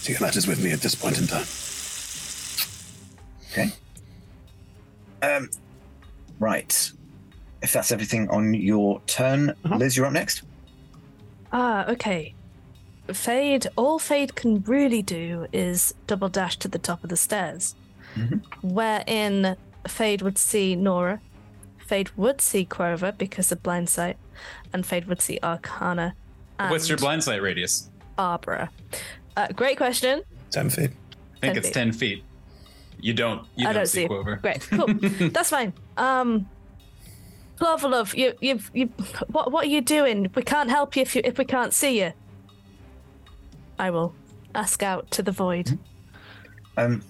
So 0.02 0.12
that 0.24 0.30
is 0.36 0.44
is 0.44 0.46
with 0.46 0.62
me 0.62 0.72
at 0.72 0.80
this 0.80 0.94
point 0.94 1.18
in 1.18 1.26
time. 1.26 1.44
Okay. 3.52 3.72
Um, 5.22 5.50
right. 6.38 6.92
If 7.62 7.72
that's 7.72 7.90
everything 7.92 8.28
on 8.28 8.54
your 8.54 9.00
turn, 9.06 9.50
uh-huh. 9.50 9.76
Liz, 9.76 9.96
you're 9.96 10.06
up 10.06 10.12
next. 10.12 10.42
Ah, 11.52 11.86
uh, 11.86 11.92
okay. 11.92 12.34
Fade, 13.14 13.66
all 13.76 13.98
Fade 13.98 14.34
can 14.34 14.62
really 14.62 15.02
do 15.02 15.46
is 15.52 15.94
double 16.06 16.28
dash 16.28 16.58
to 16.58 16.68
the 16.68 16.78
top 16.78 17.02
of 17.04 17.10
the 17.10 17.16
stairs, 17.16 17.74
mm-hmm. 18.14 18.36
wherein 18.66 19.56
Fade 19.86 20.22
would 20.22 20.38
see 20.38 20.76
Nora, 20.76 21.20
Fade 21.78 22.10
would 22.16 22.40
see 22.40 22.64
Quover 22.64 23.12
because 23.16 23.50
of 23.50 23.62
blindsight, 23.62 24.14
and 24.72 24.86
Fade 24.86 25.06
would 25.06 25.20
see 25.20 25.38
Arcana. 25.42 26.14
What's 26.58 26.88
your 26.88 26.98
blindsight 26.98 27.42
radius? 27.42 27.90
Barbara. 28.16 28.70
Uh, 29.36 29.48
great 29.48 29.76
question. 29.76 30.22
Ten 30.50 30.68
feet. 30.70 30.90
I 31.36 31.38
think 31.40 31.40
ten 31.52 31.56
it's 31.56 31.66
feet. 31.68 31.74
ten 31.74 31.92
feet. 31.92 32.24
You 33.00 33.14
don't. 33.14 33.46
You 33.56 33.64
I 33.68 33.72
don't, 33.72 33.74
don't 33.80 33.86
see 33.86 34.06
Quover. 34.06 34.36
Great. 34.42 34.60
Cool. 34.70 35.30
That's 35.30 35.50
fine. 35.50 35.72
Um, 35.96 36.48
love 37.60 38.14
you, 38.14 38.34
you, 38.40 38.60
you, 38.72 38.86
what, 39.28 39.50
what 39.52 39.66
are 39.66 39.68
you 39.70 39.80
doing? 39.80 40.30
We 40.34 40.42
can't 40.42 40.70
help 40.70 40.96
you 40.96 41.02
if 41.02 41.16
you, 41.16 41.22
if 41.24 41.38
we 41.38 41.44
can't 41.44 41.72
see 41.74 42.00
you. 42.02 42.12
I 43.80 43.88
will 43.88 44.14
ask 44.54 44.82
out 44.82 45.10
to 45.12 45.22
the 45.22 45.32
void. 45.32 45.70
Hmm. 45.70 45.76
Um, 46.76 47.02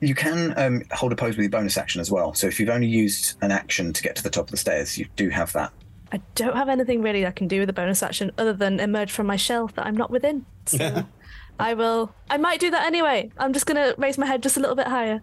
you 0.00 0.14
can 0.14 0.58
um, 0.58 0.82
hold 0.92 1.12
a 1.12 1.16
pose 1.16 1.36
with 1.36 1.40
your 1.44 1.50
bonus 1.50 1.76
action 1.76 2.00
as 2.00 2.10
well. 2.10 2.32
So 2.32 2.46
if 2.46 2.58
you've 2.58 2.70
only 2.70 2.86
used 2.86 3.36
an 3.42 3.52
action 3.52 3.92
to 3.92 4.02
get 4.02 4.16
to 4.16 4.22
the 4.22 4.30
top 4.30 4.46
of 4.46 4.50
the 4.50 4.56
stairs, 4.56 4.96
you 4.96 5.06
do 5.14 5.28
have 5.28 5.52
that. 5.52 5.72
I 6.10 6.22
don't 6.36 6.56
have 6.56 6.70
anything 6.70 7.02
really 7.02 7.26
I 7.26 7.32
can 7.32 7.46
do 7.48 7.60
with 7.60 7.68
a 7.68 7.74
bonus 7.74 8.02
action 8.02 8.32
other 8.38 8.54
than 8.54 8.80
emerge 8.80 9.12
from 9.12 9.26
my 9.26 9.36
shell 9.36 9.68
that 9.76 9.84
I'm 9.84 9.96
not 9.96 10.10
within. 10.10 10.46
So 10.64 11.04
I 11.60 11.74
will. 11.74 12.14
I 12.30 12.38
might 12.38 12.60
do 12.60 12.70
that 12.70 12.86
anyway. 12.86 13.30
I'm 13.36 13.52
just 13.52 13.66
gonna 13.66 13.92
raise 13.98 14.16
my 14.16 14.24
head 14.26 14.42
just 14.42 14.56
a 14.56 14.60
little 14.60 14.74
bit 14.74 14.86
higher, 14.86 15.22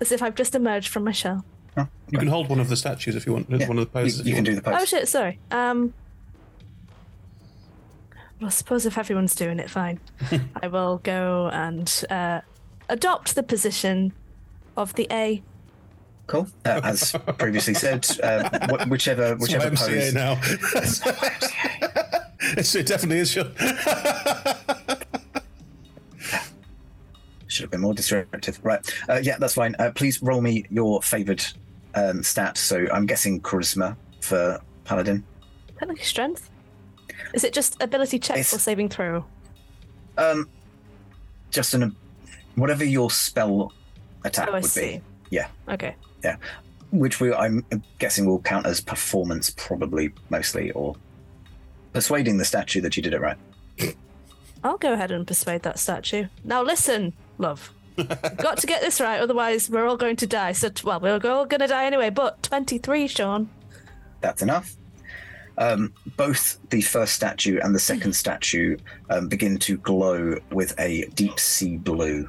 as 0.00 0.10
if 0.10 0.22
I've 0.22 0.34
just 0.34 0.54
emerged 0.54 0.88
from 0.88 1.04
my 1.04 1.12
shell. 1.12 1.44
Oh, 1.76 1.86
you 2.10 2.18
can 2.18 2.28
hold 2.28 2.48
one 2.48 2.60
of 2.60 2.68
the 2.70 2.76
statues 2.76 3.14
if 3.14 3.26
you 3.26 3.34
want. 3.34 3.50
Yeah, 3.50 3.68
One 3.68 3.78
of 3.78 3.84
the 3.84 3.90
poses. 3.92 4.20
You, 4.20 4.30
you 4.30 4.34
can 4.34 4.42
do 4.44 4.54
the 4.54 4.62
pose. 4.62 4.74
Oh 4.80 4.84
shit! 4.86 5.06
Sorry. 5.06 5.38
Um, 5.50 5.92
well, 8.44 8.50
I 8.50 8.52
suppose 8.52 8.84
if 8.84 8.98
everyone's 8.98 9.34
doing 9.34 9.58
it, 9.58 9.70
fine. 9.70 10.00
I 10.62 10.68
will 10.68 10.98
go 10.98 11.48
and 11.52 11.90
uh, 12.10 12.42
adopt 12.90 13.34
the 13.34 13.42
position 13.42 14.12
of 14.76 14.92
the 14.94 15.06
A. 15.10 15.42
Cool. 16.26 16.46
Uh, 16.66 16.80
as 16.84 17.12
previously 17.38 17.72
said, 17.74 18.06
uh, 18.22 18.50
wh- 18.76 18.90
whichever 18.90 19.36
whichever 19.36 19.68
it's 19.72 19.82
pose. 19.86 20.12
MCA 20.12 20.14
now. 20.14 20.38
it's, 22.58 22.74
it 22.74 22.86
definitely 22.86 23.18
is. 23.20 23.34
Your... 23.34 23.46
Should 27.46 27.62
have 27.64 27.70
been 27.70 27.80
more 27.80 27.94
disruptive. 27.94 28.58
Right. 28.62 28.80
Uh, 29.08 29.20
yeah, 29.22 29.36
that's 29.38 29.54
fine. 29.54 29.74
Uh, 29.78 29.90
please 29.94 30.22
roll 30.22 30.40
me 30.42 30.64
your 30.70 31.00
favoured 31.02 31.42
um, 31.94 32.22
stat. 32.22 32.58
So 32.58 32.86
I'm 32.92 33.06
guessing 33.06 33.40
charisma 33.40 33.96
for 34.20 34.60
paladin. 34.84 35.24
Technically 35.78 36.04
strength. 36.04 36.50
Is 37.34 37.42
it 37.44 37.52
just 37.52 37.76
ability 37.82 38.20
check 38.20 38.38
it's, 38.38 38.54
or 38.54 38.58
saving 38.58 38.88
throw? 38.90 39.24
Um, 40.16 40.48
just 41.50 41.74
an 41.74 41.94
whatever 42.54 42.84
your 42.84 43.10
spell 43.10 43.72
attack 44.24 44.48
oh, 44.48 44.52
would 44.52 44.64
see. 44.64 44.98
be. 45.28 45.36
Yeah. 45.36 45.48
Okay. 45.68 45.96
Yeah, 46.22 46.36
which 46.92 47.20
we 47.20 47.34
I'm 47.34 47.64
guessing 47.98 48.24
will 48.24 48.40
count 48.40 48.64
as 48.66 48.80
performance 48.80 49.50
probably 49.50 50.12
mostly 50.30 50.70
or 50.70 50.96
persuading 51.92 52.36
the 52.38 52.44
statue 52.46 52.80
that 52.82 52.96
you 52.96 53.02
did 53.02 53.12
it 53.14 53.20
right. 53.20 53.36
I'll 54.62 54.78
go 54.78 54.92
ahead 54.94 55.10
and 55.10 55.26
persuade 55.26 55.64
that 55.64 55.78
statue. 55.78 56.26
Now 56.44 56.62
listen, 56.62 57.12
love. 57.38 57.70
got 58.36 58.56
to 58.58 58.66
get 58.66 58.80
this 58.80 59.00
right, 59.00 59.20
otherwise 59.20 59.68
we're 59.68 59.86
all 59.86 59.96
going 59.98 60.16
to 60.16 60.26
die. 60.26 60.52
So, 60.52 60.70
well, 60.84 61.00
we're 61.00 61.12
all 61.24 61.44
going 61.44 61.60
to 61.60 61.66
die 61.66 61.84
anyway. 61.84 62.10
But 62.10 62.42
twenty-three, 62.44 63.08
Sean. 63.08 63.50
That's 64.20 64.40
enough. 64.40 64.76
Um, 65.58 65.92
both 66.16 66.58
the 66.70 66.80
first 66.82 67.14
statue 67.14 67.60
and 67.62 67.74
the 67.74 67.78
second 67.78 68.10
mm. 68.10 68.14
statue 68.16 68.76
um, 69.10 69.28
begin 69.28 69.56
to 69.58 69.76
glow 69.78 70.36
with 70.50 70.74
a 70.80 71.06
deep 71.14 71.38
sea 71.38 71.76
blue. 71.76 72.28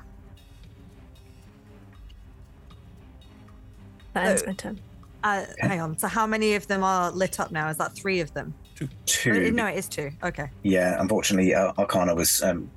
That 4.13 4.27
ends 4.27 4.43
my 4.45 4.53
turn. 4.53 4.79
Uh, 5.23 5.45
Hang 5.59 5.81
on. 5.81 5.97
So, 5.97 6.07
how 6.07 6.27
many 6.27 6.53
of 6.53 6.67
them 6.67 6.83
are 6.83 7.11
lit 7.11 7.39
up 7.39 7.51
now? 7.51 7.67
Is 7.69 7.77
that 7.77 7.93
three 7.95 8.19
of 8.19 8.31
them? 8.33 8.53
Two. 8.75 8.87
Two. 9.05 9.45
Oh, 9.47 9.49
no, 9.49 9.65
it 9.65 9.77
is 9.77 9.89
two. 9.89 10.11
Okay. 10.23 10.49
Yeah, 10.63 11.01
unfortunately, 11.01 11.53
uh, 11.55 11.73
Arcana 11.79 12.13
was 12.13 12.43
um, 12.43 12.69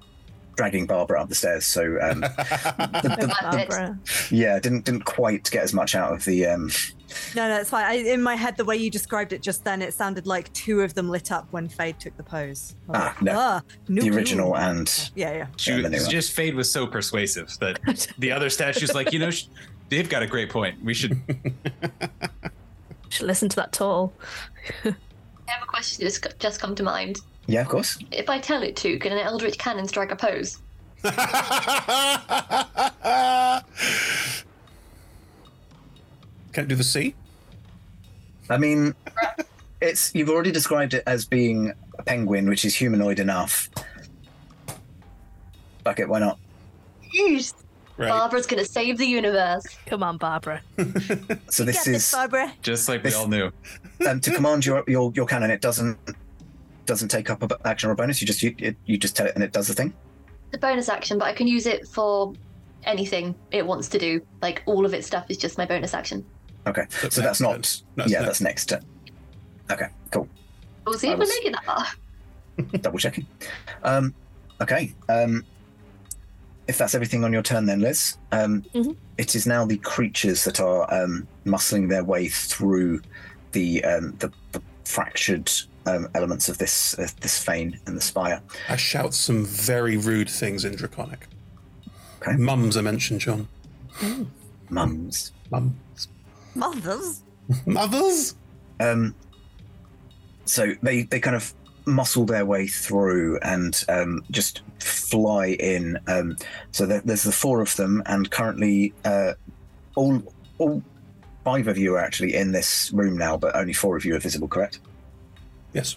dragging 0.59 0.87
Barbara 0.87 1.23
up 1.23 1.29
the 1.29 1.35
stairs. 1.37 1.65
So 1.65 1.83
um, 2.03 2.21
the, 2.21 3.17
the, 3.19 3.35
Barbara. 3.51 3.99
yeah, 4.31 4.59
didn't 4.59 4.85
didn't 4.85 5.07
quite 5.07 5.49
get 5.51 5.63
as 5.63 5.73
much 5.73 5.95
out 5.95 6.13
of 6.13 6.25
the. 6.27 6.45
Um... 6.47 6.71
No, 7.35 7.49
no, 7.49 7.59
it's 7.61 7.71
fine. 7.71 7.85
I, 7.85 7.95
in 7.95 8.23
my 8.23 8.35
head, 8.35 8.59
the 8.59 8.65
way 8.67 8.77
you 8.77 8.91
described 8.91 9.33
it 9.33 9.41
just 9.41 9.65
then, 9.65 9.81
it 9.81 9.95
sounded 9.95 10.27
like 10.27 10.53
two 10.53 10.83
of 10.83 10.93
them 10.93 11.09
lit 11.09 11.33
up 11.33 11.47
when 11.53 11.69
Fade 11.69 11.99
took 11.99 12.15
the 12.19 12.23
pose. 12.23 12.75
Ah, 12.91 12.93
like, 12.93 13.03
ah, 13.03 13.23
no, 13.23 13.33
ah, 13.39 13.61
the 13.89 14.11
original 14.11 14.55
and 14.57 15.11
yeah, 15.15 15.33
yeah. 15.33 15.47
She, 15.57 15.81
just 16.11 16.33
Fade 16.33 16.55
was 16.55 16.71
so 16.71 16.87
persuasive 16.87 17.57
that 17.61 17.79
the 18.19 18.33
other 18.33 18.51
statue's 18.51 18.93
like, 18.95 19.13
you 19.15 19.21
know, 19.21 19.31
she, 19.31 19.49
they've 19.89 20.09
got 20.09 20.23
a 20.23 20.27
great 20.27 20.51
point. 20.51 20.83
We 20.85 20.93
should. 20.93 21.19
should 23.11 23.27
listen 23.27 23.49
to 23.49 23.57
that 23.57 23.73
toll. 23.73 24.13
I 24.85 25.53
have 25.53 25.63
a 25.63 25.67
question 25.67 26.05
that's 26.05 26.21
just 26.41 26.61
come 26.61 26.75
to 26.75 26.83
mind. 26.83 27.21
Yeah, 27.49 27.63
of 27.63 27.69
course. 27.69 27.99
If 28.13 28.29
I 28.31 28.39
tell 28.39 28.63
it 28.63 28.77
to, 28.77 28.97
can 28.99 29.13
an 29.13 29.19
Eldritch 29.19 29.57
Cannon 29.57 29.89
strike 29.89 30.13
a 30.13 30.17
pose? 30.17 30.59
Can 31.03 31.15
it 36.65 36.69
do 36.69 36.75
the 36.77 36.85
sea? 36.85 37.15
I 38.51 38.59
mean, 38.59 38.95
it's 39.81 40.15
you've 40.15 40.29
already 40.29 40.53
described 40.53 40.93
it 40.93 41.03
as 41.07 41.25
being 41.25 41.73
a 41.99 42.03
penguin, 42.03 42.47
which 42.51 42.67
is 42.67 42.75
humanoid 42.75 43.19
enough. 43.19 43.71
Fuck 45.85 46.01
it, 46.01 46.09
why 46.09 46.19
not? 46.19 46.39
Right. 47.97 48.11
Barbara's 48.11 48.47
gonna 48.47 48.65
save 48.67 48.99
the 48.99 49.07
universe. 49.07 49.65
Come 49.87 50.03
on, 50.03 50.19
Barbara. 50.19 50.61
so 51.49 51.65
this 51.65 51.87
is 51.87 52.13
Barbara. 52.13 52.53
Just 52.61 52.87
like 52.91 53.03
we 53.03 53.15
all 53.15 53.27
knew. 53.27 53.51
Um, 54.07 54.21
to 54.21 54.31
command 54.33 54.67
your, 54.67 54.85
your 54.87 55.11
your 55.15 55.25
cannon, 55.27 55.51
it 55.51 55.63
doesn't 55.63 55.99
doesn't 56.89 57.09
take 57.09 57.31
up 57.31 57.43
an 57.43 57.51
action 57.65 57.91
or 57.91 57.93
a 57.93 57.95
bonus. 57.95 58.21
You 58.21 58.27
just 58.27 58.43
you, 58.43 58.53
it, 58.59 58.75
you 58.87 58.99
just 58.99 59.15
tell 59.15 59.27
it 59.27 59.35
and 59.37 59.45
it 59.45 59.53
does 59.53 59.69
the 59.69 59.75
thing. 59.75 59.93
The 60.51 60.59
bonus 60.59 60.89
action, 60.89 61.19
but 61.19 61.27
I 61.27 61.35
can 61.35 61.47
use 61.47 61.67
it 61.67 61.87
for 61.87 62.33
anything 62.85 63.35
it 63.53 63.65
wants 63.65 63.87
to 63.91 63.99
do. 63.99 64.27
Like 64.43 64.63
all 64.67 64.85
of 64.85 64.95
its 64.95 65.07
stuff 65.07 65.27
is 65.29 65.37
just 65.37 65.59
my 65.59 65.67
bonus 65.67 65.95
action. 65.95 66.25
Okay, 66.67 66.87
so 67.11 67.21
that's 67.21 67.41
not. 67.41 67.81
That's 67.95 68.11
yeah, 68.11 68.19
next. 68.21 68.27
that's 68.27 68.41
next 68.41 68.67
turn. 68.67 68.83
Okay, 69.71 69.89
cool. 70.11 70.29
We'll 70.87 70.99
see 70.99 71.11
if 71.11 71.19
was... 71.19 71.29
we're 71.29 71.35
making 71.37 71.53
that 72.73 72.83
Double 72.83 72.99
checking. 72.99 73.27
Um, 73.85 74.15
okay. 74.63 74.95
Um, 75.09 75.45
if 76.67 76.77
that's 76.79 76.95
everything 76.95 77.25
on 77.25 77.33
your 77.33 77.43
turn, 77.43 77.67
then 77.67 77.81
Liz, 77.81 78.17
um, 78.33 78.63
mm-hmm. 78.75 78.93
it 79.19 79.35
is 79.35 79.47
now 79.47 79.65
the 79.67 79.77
creatures 79.79 80.45
that 80.45 80.61
are 80.61 80.83
um, 80.93 81.27
muscling 81.47 81.89
their 81.89 82.05
way 82.05 82.29
through 82.29 83.01
the, 83.53 83.83
um, 83.85 84.15
the, 84.19 84.31
the 84.53 84.61
fractured 84.85 85.51
um, 85.89 86.09
elements 86.15 86.49
of 86.49 86.59
this 86.59 86.99
uh, 86.99 87.09
this 87.21 87.43
fane 87.43 87.79
and 87.87 87.97
the 87.97 88.01
spire. 88.01 88.41
I 88.69 88.77
shout 88.77 89.15
some 89.15 89.45
very 89.45 89.97
rude 89.97 90.29
things 90.29 90.65
in 90.65 90.77
Draconic. 90.77 91.27
Okay. 92.23 92.37
Mums 92.37 92.77
are 92.77 92.83
mentioned, 92.83 93.21
John. 93.21 93.49
Mm. 93.99 94.27
Mums. 94.71 95.33
Mums. 95.51 96.09
Mothers. 96.55 97.23
Mothers. 97.67 98.35
Um. 98.81 99.15
So 100.45 100.75
they 100.83 101.03
they 101.05 101.21
kind 101.21 101.37
of 101.37 101.53
muscle 101.87 102.27
their 102.27 102.45
way 102.45 102.67
through 102.67 103.39
and 103.41 103.83
um, 103.89 104.23
just 104.31 104.61
fly 104.79 105.49
in. 105.59 105.99
Um, 106.07 106.37
so 106.71 106.85
there, 106.85 107.01
there's 107.03 107.23
the 107.23 107.33
four 107.33 107.61
of 107.61 107.75
them, 107.77 108.03
and 108.07 108.31
currently 108.31 108.93
uh, 109.05 109.33
all 109.95 110.23
all 110.59 110.83
five 111.45 111.69
of 111.69 111.79
you 111.79 111.95
are 111.95 111.99
actually 112.01 112.35
in 112.35 112.53
this 112.53 112.93
room 112.93 113.17
now, 113.17 113.37
but 113.37 113.57
only 113.57 113.73
four 113.73 113.97
of 113.97 114.05
you 114.05 114.15
are 114.17 114.19
visible. 114.19 114.49
Correct? 114.49 114.81
Yes. 115.73 115.97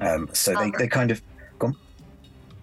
Um, 0.00 0.28
so 0.32 0.54
Barbara. 0.54 0.72
they, 0.78 0.84
they 0.84 0.88
kind 0.88 1.10
of 1.10 1.20
gone. 1.58 1.74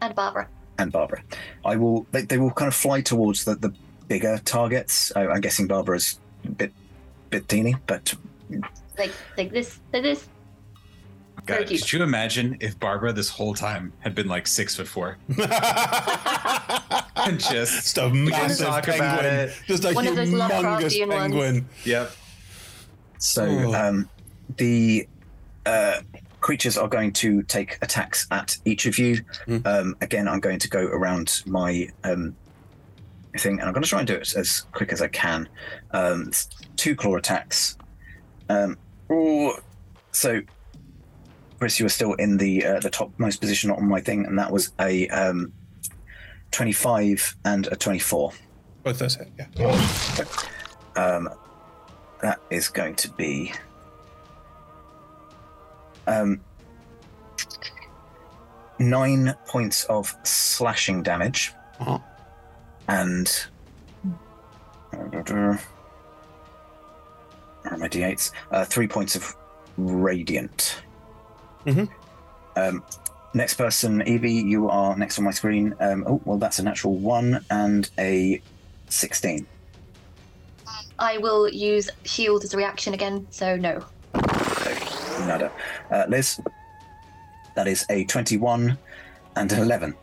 And 0.01 0.15
Barbara. 0.15 0.47
And 0.77 0.89
Barbara. 0.91 1.21
I 1.65 1.75
will. 1.75 2.05
They, 2.11 2.21
they 2.23 2.37
will 2.37 2.51
kind 2.51 2.67
of 2.67 2.75
fly 2.75 3.01
towards 3.01 3.43
the, 3.45 3.55
the 3.55 3.73
bigger 4.07 4.39
targets. 4.45 5.11
I, 5.15 5.25
am 5.25 5.41
guessing 5.41 5.67
Barbara's 5.67 6.19
a 6.45 6.49
bit 6.51 6.73
bit 7.29 7.47
teeny, 7.49 7.75
but 7.87 8.13
like 8.97 9.11
like 9.37 9.51
this 9.51 9.79
like 9.93 10.01
this. 10.03 10.27
God, 11.45 11.65
could 11.67 11.93
you. 11.93 12.01
imagine 12.03 12.57
if 12.59 12.77
Barbara 12.79 13.13
this 13.13 13.29
whole 13.29 13.53
time 13.53 13.93
had 14.01 14.13
been 14.15 14.27
like 14.27 14.45
six 14.47 14.75
foot 14.75 14.87
four? 14.87 15.17
and 15.37 15.37
just, 17.39 17.71
just 17.95 17.97
a 17.99 18.09
massive 18.09 18.83
penguin. 18.83 19.51
Just 19.65 19.85
a 19.85 19.93
One 19.93 20.05
humongous 20.05 21.09
penguin. 21.09 21.37
Ones. 21.39 21.63
Yep. 21.85 22.11
So 23.19 23.45
oh. 23.45 23.73
um, 23.73 24.09
the 24.57 25.07
uh, 25.65 26.01
creatures 26.47 26.77
are 26.77 26.87
going 26.87 27.11
to 27.11 27.43
take 27.43 27.77
attacks 27.81 28.25
at 28.31 28.55
each 28.63 28.85
of 28.85 28.97
you. 28.97 29.17
Mm. 29.49 29.67
Um, 29.67 29.95
again, 29.99 30.29
I'm 30.29 30.39
going 30.39 30.59
to 30.59 30.69
go 30.69 30.79
around 30.79 31.43
my 31.45 31.89
um, 32.05 32.37
thing, 33.37 33.59
and 33.59 33.63
I'm 33.63 33.73
going 33.73 33.83
to 33.83 33.89
try 33.89 33.99
and 33.99 34.07
do 34.07 34.13
it 34.15 34.33
as 34.33 34.61
quick 34.71 34.93
as 34.93 35.01
I 35.01 35.09
can. 35.09 35.49
Um, 35.91 36.31
two 36.77 36.95
claw 36.95 37.15
attacks. 37.17 37.77
Um, 38.47 38.77
oh, 39.09 39.59
so, 40.13 40.39
Chris, 41.59 41.79
you 41.79 41.83
were 41.85 41.89
still 41.99 42.13
in 42.13 42.37
the 42.37 42.63
uh, 42.65 42.79
the 42.79 42.91
topmost 42.91 43.41
position 43.41 43.69
on 43.69 43.85
my 43.85 43.99
thing, 43.99 44.25
and 44.25 44.39
that 44.39 44.49
was 44.49 44.71
a 44.79 45.05
um, 45.09 45.51
25 46.51 47.35
and 47.43 47.67
a 47.73 47.75
24. 47.75 48.31
Both 48.83 48.99
those 48.99 49.15
hit, 49.15 49.27
yeah. 49.37 49.69
Um, 50.95 51.27
that 52.21 52.39
is 52.49 52.69
going 52.69 52.95
to 52.95 53.09
be 53.09 53.51
um, 56.07 56.39
nine 58.79 59.35
points 59.45 59.83
of 59.85 60.15
slashing 60.23 61.03
damage. 61.03 61.53
Uh-huh. 61.79 61.99
And. 62.87 63.27
Where 64.91 65.59
are 67.65 67.77
my 67.77 67.89
d8s? 67.89 68.31
Uh, 68.51 68.65
three 68.65 68.87
points 68.87 69.15
of 69.15 69.35
radiant. 69.77 70.81
Mm-hmm. 71.65 71.85
Um, 72.55 72.83
next 73.33 73.55
person, 73.55 74.01
Evie, 74.07 74.31
you 74.31 74.69
are 74.69 74.95
next 74.97 75.19
on 75.19 75.25
my 75.25 75.31
screen. 75.31 75.75
Um, 75.81 76.05
oh, 76.07 76.21
well, 76.23 76.37
that's 76.37 76.59
a 76.59 76.63
natural 76.63 76.95
one 76.95 77.43
and 77.51 77.89
a 77.99 78.41
16. 78.89 79.45
I 80.97 81.17
will 81.19 81.47
use 81.49 81.89
shield 82.05 82.43
as 82.43 82.53
a 82.55 82.57
reaction 82.57 82.93
again, 82.95 83.27
so 83.29 83.55
no. 83.55 83.83
Uh, 85.29 85.49
Liz, 86.07 86.39
that 87.55 87.67
is 87.67 87.85
a 87.89 88.05
21 88.05 88.77
and 89.35 89.51
an 89.51 89.59
11. 89.59 89.93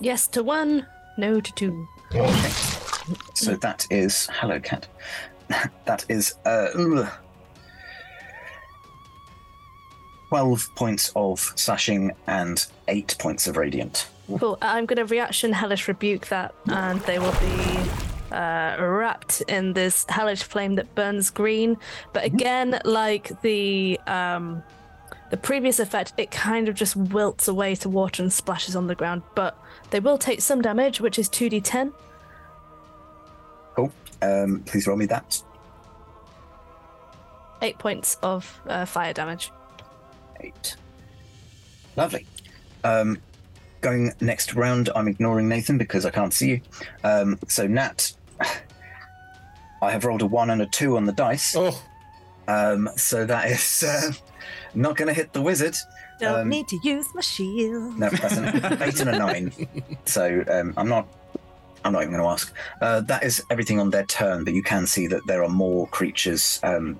Yes 0.00 0.26
to 0.28 0.42
one, 0.42 0.86
no 1.16 1.40
to 1.40 1.52
two. 1.52 1.86
Okay. 2.14 2.48
So 3.34 3.54
that 3.56 3.86
is. 3.90 4.28
Hello, 4.32 4.58
cat. 4.58 4.88
that 5.84 6.04
is. 6.08 6.34
Uh, 6.44 7.06
12 10.28 10.68
points 10.74 11.12
of 11.14 11.40
slashing 11.54 12.10
and 12.26 12.66
8 12.88 13.14
points 13.20 13.46
of 13.46 13.56
radiant. 13.56 14.08
Cool. 14.38 14.54
Uh, 14.60 14.66
I'm 14.66 14.84
going 14.86 14.96
to 14.96 15.04
reaction 15.04 15.52
Hellish 15.52 15.86
Rebuke 15.86 16.26
that, 16.26 16.52
and 16.68 17.00
they 17.02 17.20
will 17.20 17.32
be 17.32 18.05
uh, 18.32 18.76
wrapped 18.78 19.42
in 19.48 19.72
this 19.72 20.06
hellish 20.08 20.42
flame 20.42 20.74
that 20.76 20.94
burns 20.94 21.30
green. 21.30 21.76
But 22.12 22.24
mm-hmm. 22.24 22.36
again, 22.36 22.80
like 22.84 23.40
the 23.42 23.98
um, 24.06 24.62
the 25.30 25.36
previous 25.36 25.78
effect, 25.78 26.14
it 26.16 26.30
kind 26.30 26.68
of 26.68 26.74
just 26.74 26.96
wilts 26.96 27.48
away 27.48 27.74
to 27.76 27.88
water 27.88 28.22
and 28.22 28.32
splashes 28.32 28.76
on 28.76 28.86
the 28.86 28.94
ground. 28.94 29.22
But 29.34 29.58
they 29.90 30.00
will 30.00 30.18
take 30.18 30.40
some 30.40 30.62
damage, 30.62 31.00
which 31.00 31.18
is 31.18 31.28
two 31.28 31.48
d 31.48 31.60
ten. 31.60 31.92
Cool. 33.74 33.92
Um, 34.22 34.62
please 34.66 34.86
roll 34.86 34.96
me 34.96 35.06
that. 35.06 35.42
Eight 37.62 37.78
points 37.78 38.16
of 38.22 38.60
uh, 38.66 38.84
fire 38.84 39.12
damage. 39.12 39.50
Eight. 40.40 40.76
Lovely. 41.96 42.26
Um, 42.84 43.18
going 43.86 44.12
next 44.20 44.54
round, 44.54 44.90
I'm 44.96 45.06
ignoring 45.06 45.48
Nathan 45.48 45.78
because 45.78 46.04
I 46.04 46.10
can't 46.10 46.32
see 46.34 46.48
you. 46.50 46.60
Um, 47.04 47.38
so 47.46 47.68
Nat, 47.68 48.12
I 49.80 49.90
have 49.92 50.04
rolled 50.04 50.22
a 50.22 50.26
one 50.26 50.50
and 50.50 50.60
a 50.60 50.66
two 50.66 50.96
on 50.96 51.04
the 51.06 51.12
dice. 51.12 51.54
Oh. 51.56 51.80
Um, 52.48 52.88
so 52.96 53.24
that 53.24 53.48
is 53.48 53.84
uh, 53.86 54.10
not 54.74 54.96
going 54.96 55.06
to 55.06 55.12
hit 55.14 55.32
the 55.32 55.40
wizard. 55.40 55.76
Don't 56.18 56.40
um, 56.40 56.48
need 56.48 56.66
to 56.68 56.80
use 56.82 57.06
my 57.14 57.20
shield. 57.20 57.96
No, 57.96 58.08
that's 58.10 58.36
an 58.36 58.82
eight 58.82 58.98
and 59.00 59.10
a 59.10 59.18
nine. 59.20 59.52
So 60.04 60.42
um, 60.50 60.72
I'm 60.76 60.88
not. 60.88 61.06
I'm 61.84 61.92
not 61.92 62.02
even 62.02 62.14
going 62.14 62.24
to 62.24 62.30
ask. 62.30 62.52
Uh, 62.80 63.00
that 63.02 63.22
is 63.22 63.40
everything 63.50 63.78
on 63.78 63.90
their 63.90 64.04
turn, 64.06 64.42
but 64.42 64.54
you 64.54 64.62
can 64.64 64.86
see 64.86 65.06
that 65.08 65.24
there 65.28 65.44
are 65.44 65.48
more 65.48 65.86
creatures 65.98 66.58
um, 66.64 66.98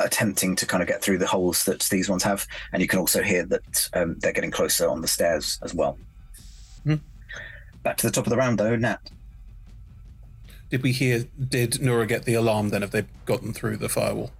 attempting 0.00 0.54
to 0.56 0.66
kind 0.66 0.82
of 0.82 0.88
get 0.88 1.02
through 1.02 1.18
the 1.18 1.26
holes 1.26 1.64
that 1.64 1.80
these 1.84 2.08
ones 2.08 2.22
have. 2.22 2.46
And 2.72 2.82
you 2.82 2.88
can 2.88 2.98
also 2.98 3.22
hear 3.22 3.44
that 3.46 3.88
um, 3.94 4.16
they're 4.18 4.32
getting 4.32 4.50
closer 4.50 4.88
on 4.88 5.00
the 5.00 5.08
stairs 5.08 5.58
as 5.62 5.74
well. 5.74 5.98
Hmm. 6.84 6.96
Back 7.82 7.96
to 7.98 8.06
the 8.06 8.12
top 8.12 8.26
of 8.26 8.30
the 8.30 8.36
round, 8.36 8.58
though, 8.58 8.76
Nat. 8.76 9.10
Did 10.70 10.82
we 10.82 10.92
hear? 10.92 11.24
Did 11.48 11.80
Nora 11.80 12.06
get 12.06 12.24
the 12.26 12.34
alarm 12.34 12.68
then? 12.68 12.82
Have 12.82 12.90
they 12.90 13.04
gotten 13.24 13.52
through 13.54 13.78
the 13.78 13.88
firewall? 13.88 14.30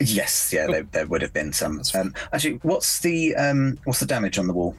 Yes, 0.00 0.52
yeah, 0.52 0.66
oh. 0.68 0.82
there, 0.92 1.06
would 1.06 1.22
have 1.22 1.32
been 1.32 1.52
some. 1.52 1.80
Um, 1.94 2.12
actually, 2.32 2.54
what's 2.62 2.98
the 3.00 3.34
um, 3.36 3.78
what's 3.84 3.98
the 4.00 4.04
damage 4.06 4.38
on 4.38 4.46
the 4.48 4.52
wall? 4.52 4.76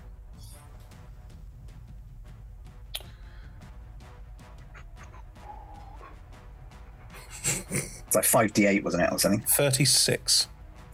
It's 8.10 8.16
like 8.16 8.26
five 8.26 8.52
d 8.54 8.66
eight, 8.66 8.84
wasn't 8.84 9.04
it, 9.04 9.12
or 9.12 9.20
something? 9.20 9.42
Thirty 9.42 9.86
six. 9.86 10.48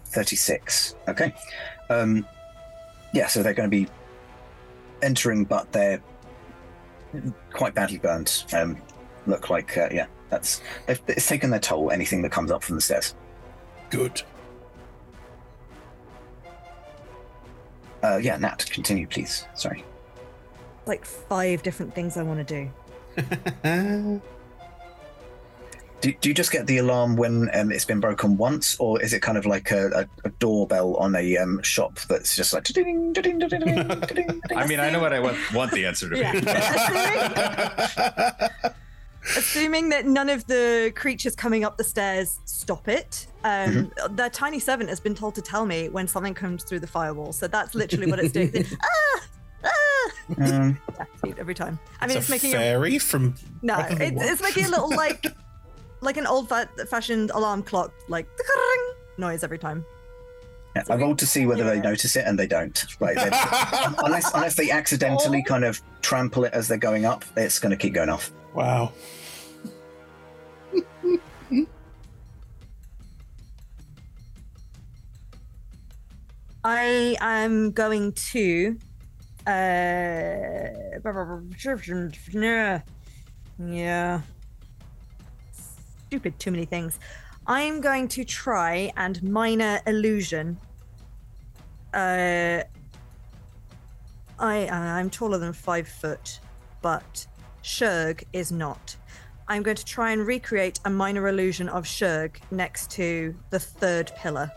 Thirty 0.07 0.35
six. 0.35 0.95
Okay. 1.07 1.33
Um, 1.89 2.27
yeah, 3.13 3.27
so 3.27 3.41
they're 3.41 3.53
going 3.53 3.71
to 3.71 3.77
be 3.85 3.87
entering, 5.01 5.45
but 5.45 5.71
they're 5.71 6.01
quite 7.53 7.73
badly 7.73 7.99
burnt. 7.99 8.43
Um, 8.51 8.75
look 9.27 9.49
like 9.49 9.77
uh, 9.77 9.87
yeah, 9.93 10.07
that's 10.29 10.59
it's 10.89 11.25
taken 11.29 11.49
their 11.51 11.61
toll. 11.61 11.89
Anything 11.89 12.21
that 12.23 12.33
comes 12.33 12.51
up 12.51 12.61
from 12.61 12.75
the 12.75 12.81
stairs. 12.81 13.15
Good. 13.89 14.21
Uh, 18.03 18.17
yeah, 18.21 18.35
Nat, 18.35 18.65
continue, 18.69 19.07
please. 19.07 19.47
Sorry. 19.53 19.85
Like 20.85 21.05
five 21.05 21.63
different 21.63 21.95
things 21.95 22.17
I 22.17 22.23
want 22.23 22.45
to 22.45 22.69
do. 23.63 24.19
Do, 26.01 26.13
do 26.21 26.29
you 26.29 26.35
just 26.35 26.51
get 26.51 26.67
the 26.67 26.77
alarm 26.79 27.15
when 27.15 27.49
um, 27.55 27.71
it's 27.71 27.85
been 27.85 27.99
broken 28.01 28.37
once, 28.37 28.75
or 28.79 29.01
is 29.01 29.13
it 29.13 29.21
kind 29.21 29.35
of 29.37 29.45
like 29.45 29.69
a, 29.71 29.87
a, 29.91 30.05
a 30.27 30.29
doorbell 30.39 30.95
on 30.97 31.15
a 31.15 31.37
um, 31.37 31.61
shop 31.63 31.99
that's 32.09 32.35
just 32.35 32.53
like? 32.53 32.63
Da-ding, 32.63 33.13
da-ding, 33.13 33.39
da-ding, 33.39 33.91
I 34.55 34.67
mean, 34.67 34.79
I 34.79 34.89
know 34.91 34.99
what 34.99 35.13
I 35.13 35.19
want, 35.19 35.37
want 35.53 35.71
the 35.71 35.85
answer 35.85 36.09
to 36.09 38.51
be. 38.63 38.69
Assuming 39.37 39.89
that 39.89 40.05
none 40.05 40.29
of 40.29 40.45
the 40.45 40.93
creatures 40.95 41.35
coming 41.35 41.63
up 41.63 41.77
the 41.77 41.83
stairs 41.83 42.37
stop 42.45 42.87
it, 42.87 43.25
um, 43.43 43.85
mm-hmm. 43.89 44.15
their 44.15 44.29
tiny 44.29 44.59
servant 44.59 44.87
has 44.89 44.99
been 44.99 45.15
told 45.15 45.33
to 45.35 45.41
tell 45.41 45.65
me 45.65 45.89
when 45.89 46.07
something 46.07 46.33
comes 46.35 46.63
through 46.63 46.79
the 46.81 46.85
firewall. 46.87 47.33
So 47.33 47.47
that's 47.47 47.73
literally 47.73 48.05
what 48.07 48.19
it's 48.19 48.31
doing. 48.31 48.51
ah, 49.65 49.67
um, 49.67 50.11
yeah, 50.37 50.73
mm. 51.23 51.39
every 51.39 51.55
time. 51.55 51.79
I 52.01 52.07
mean, 52.07 52.17
it's, 52.17 52.29
it's 52.29 52.43
making 52.43 52.51
fairy 52.55 52.97
a, 52.97 52.99
from 52.99 53.33
no, 53.63 53.83
it's 53.89 54.43
making 54.43 54.65
a 54.65 54.69
little 54.69 54.89
like 54.95 55.25
like 56.05 56.17
an 56.17 56.27
old 56.27 56.47
fa- 56.47 56.69
fashioned 56.87 57.31
alarm 57.31 57.63
clock, 57.63 57.91
like 58.07 58.25
noise 59.17 59.43
every 59.43 59.59
time. 59.59 59.85
Yeah, 60.75 60.83
so 60.83 60.93
I 60.93 60.97
roll 60.97 61.15
to 61.15 61.25
see 61.25 61.45
whether 61.45 61.63
yeah. 61.63 61.71
they 61.71 61.79
notice 61.81 62.15
it, 62.15 62.25
and 62.27 62.37
they 62.39 62.47
don't. 62.47 62.83
Right, 62.99 63.17
unless 64.03 64.33
unless 64.33 64.55
they 64.55 64.71
accidentally 64.71 65.41
oh. 65.45 65.49
kind 65.49 65.65
of 65.65 65.81
trample 66.01 66.43
it 66.45 66.53
as 66.53 66.67
they're 66.69 66.77
going 66.77 67.05
up, 67.05 67.25
it's 67.35 67.59
going 67.59 67.71
to 67.71 67.77
keep 67.77 67.93
going 67.93 68.09
off. 68.09 68.31
Wow. 68.53 68.93
I 76.63 77.15
am 77.19 77.71
going 77.71 78.11
to. 78.31 78.77
Uh, 79.47 80.69
yeah 83.59 84.21
stupid 86.07 86.37
too 86.39 86.51
many 86.51 86.65
things. 86.65 86.99
I 87.47 87.61
am 87.61 87.81
going 87.81 88.07
to 88.09 88.23
try 88.23 88.91
and 88.97 89.21
minor 89.23 89.79
illusion. 89.85 90.57
Uh, 91.93 92.63
I 94.39 94.67
I'm 94.67 95.09
taller 95.09 95.37
than 95.37 95.53
five 95.53 95.87
foot, 95.87 96.39
but 96.81 97.25
Shurg 97.63 98.23
is 98.33 98.51
not. 98.51 98.95
I'm 99.47 99.61
going 99.61 99.77
to 99.77 99.85
try 99.85 100.11
and 100.11 100.25
recreate 100.25 100.79
a 100.85 100.89
minor 100.89 101.27
illusion 101.27 101.69
of 101.69 101.85
Shurg 101.85 102.35
next 102.51 102.89
to 102.91 103.35
the 103.51 103.59
third 103.59 104.11
pillar 104.15 104.51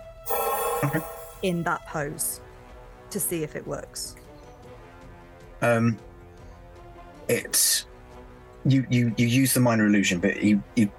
okay. 0.85 1.01
in 1.43 1.63
that 1.65 1.87
pose 1.87 2.41
to 3.11 3.21
see 3.21 3.43
if 3.43 3.55
it 3.55 3.67
works. 3.67 4.17
Um, 5.61 5.99
it's 7.29 7.85
you 8.65 8.87
you 8.91 9.15
you 9.17 9.27
use 9.27 9.53
the 9.55 9.61
minor 9.61 9.87
illusion, 9.87 10.19
but 10.21 10.43
you 10.43 10.63
you 10.75 10.91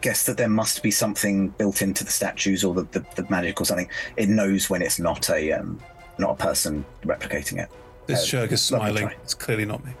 guess 0.00 0.26
that 0.26 0.36
there 0.36 0.48
must 0.48 0.82
be 0.82 0.90
something 0.90 1.48
built 1.50 1.82
into 1.82 2.04
the 2.04 2.10
statues 2.10 2.64
or 2.64 2.74
the, 2.74 2.82
the, 2.90 3.04
the 3.16 3.26
magic 3.30 3.60
or 3.60 3.64
something. 3.64 3.88
It 4.16 4.28
knows 4.28 4.70
when 4.70 4.82
it's 4.82 4.98
not 4.98 5.28
a 5.30 5.52
um, 5.52 5.80
not 6.18 6.30
a 6.30 6.34
person 6.34 6.84
replicating 7.04 7.58
it. 7.62 7.68
This 8.06 8.32
uh, 8.32 8.46
is 8.50 8.62
smiling. 8.62 9.10
It's 9.22 9.34
clearly 9.34 9.64
not 9.66 9.84
me. 9.84 9.92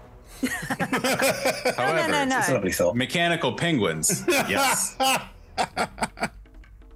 However, 0.76 0.92
no, 2.10 2.24
no, 2.24 2.24
no, 2.24 2.38
it's 2.38 2.48
a 2.48 2.54
lovely 2.54 2.72
thought. 2.72 2.96
Mechanical 2.96 3.52
penguins. 3.54 4.24
Yes. 4.48 4.96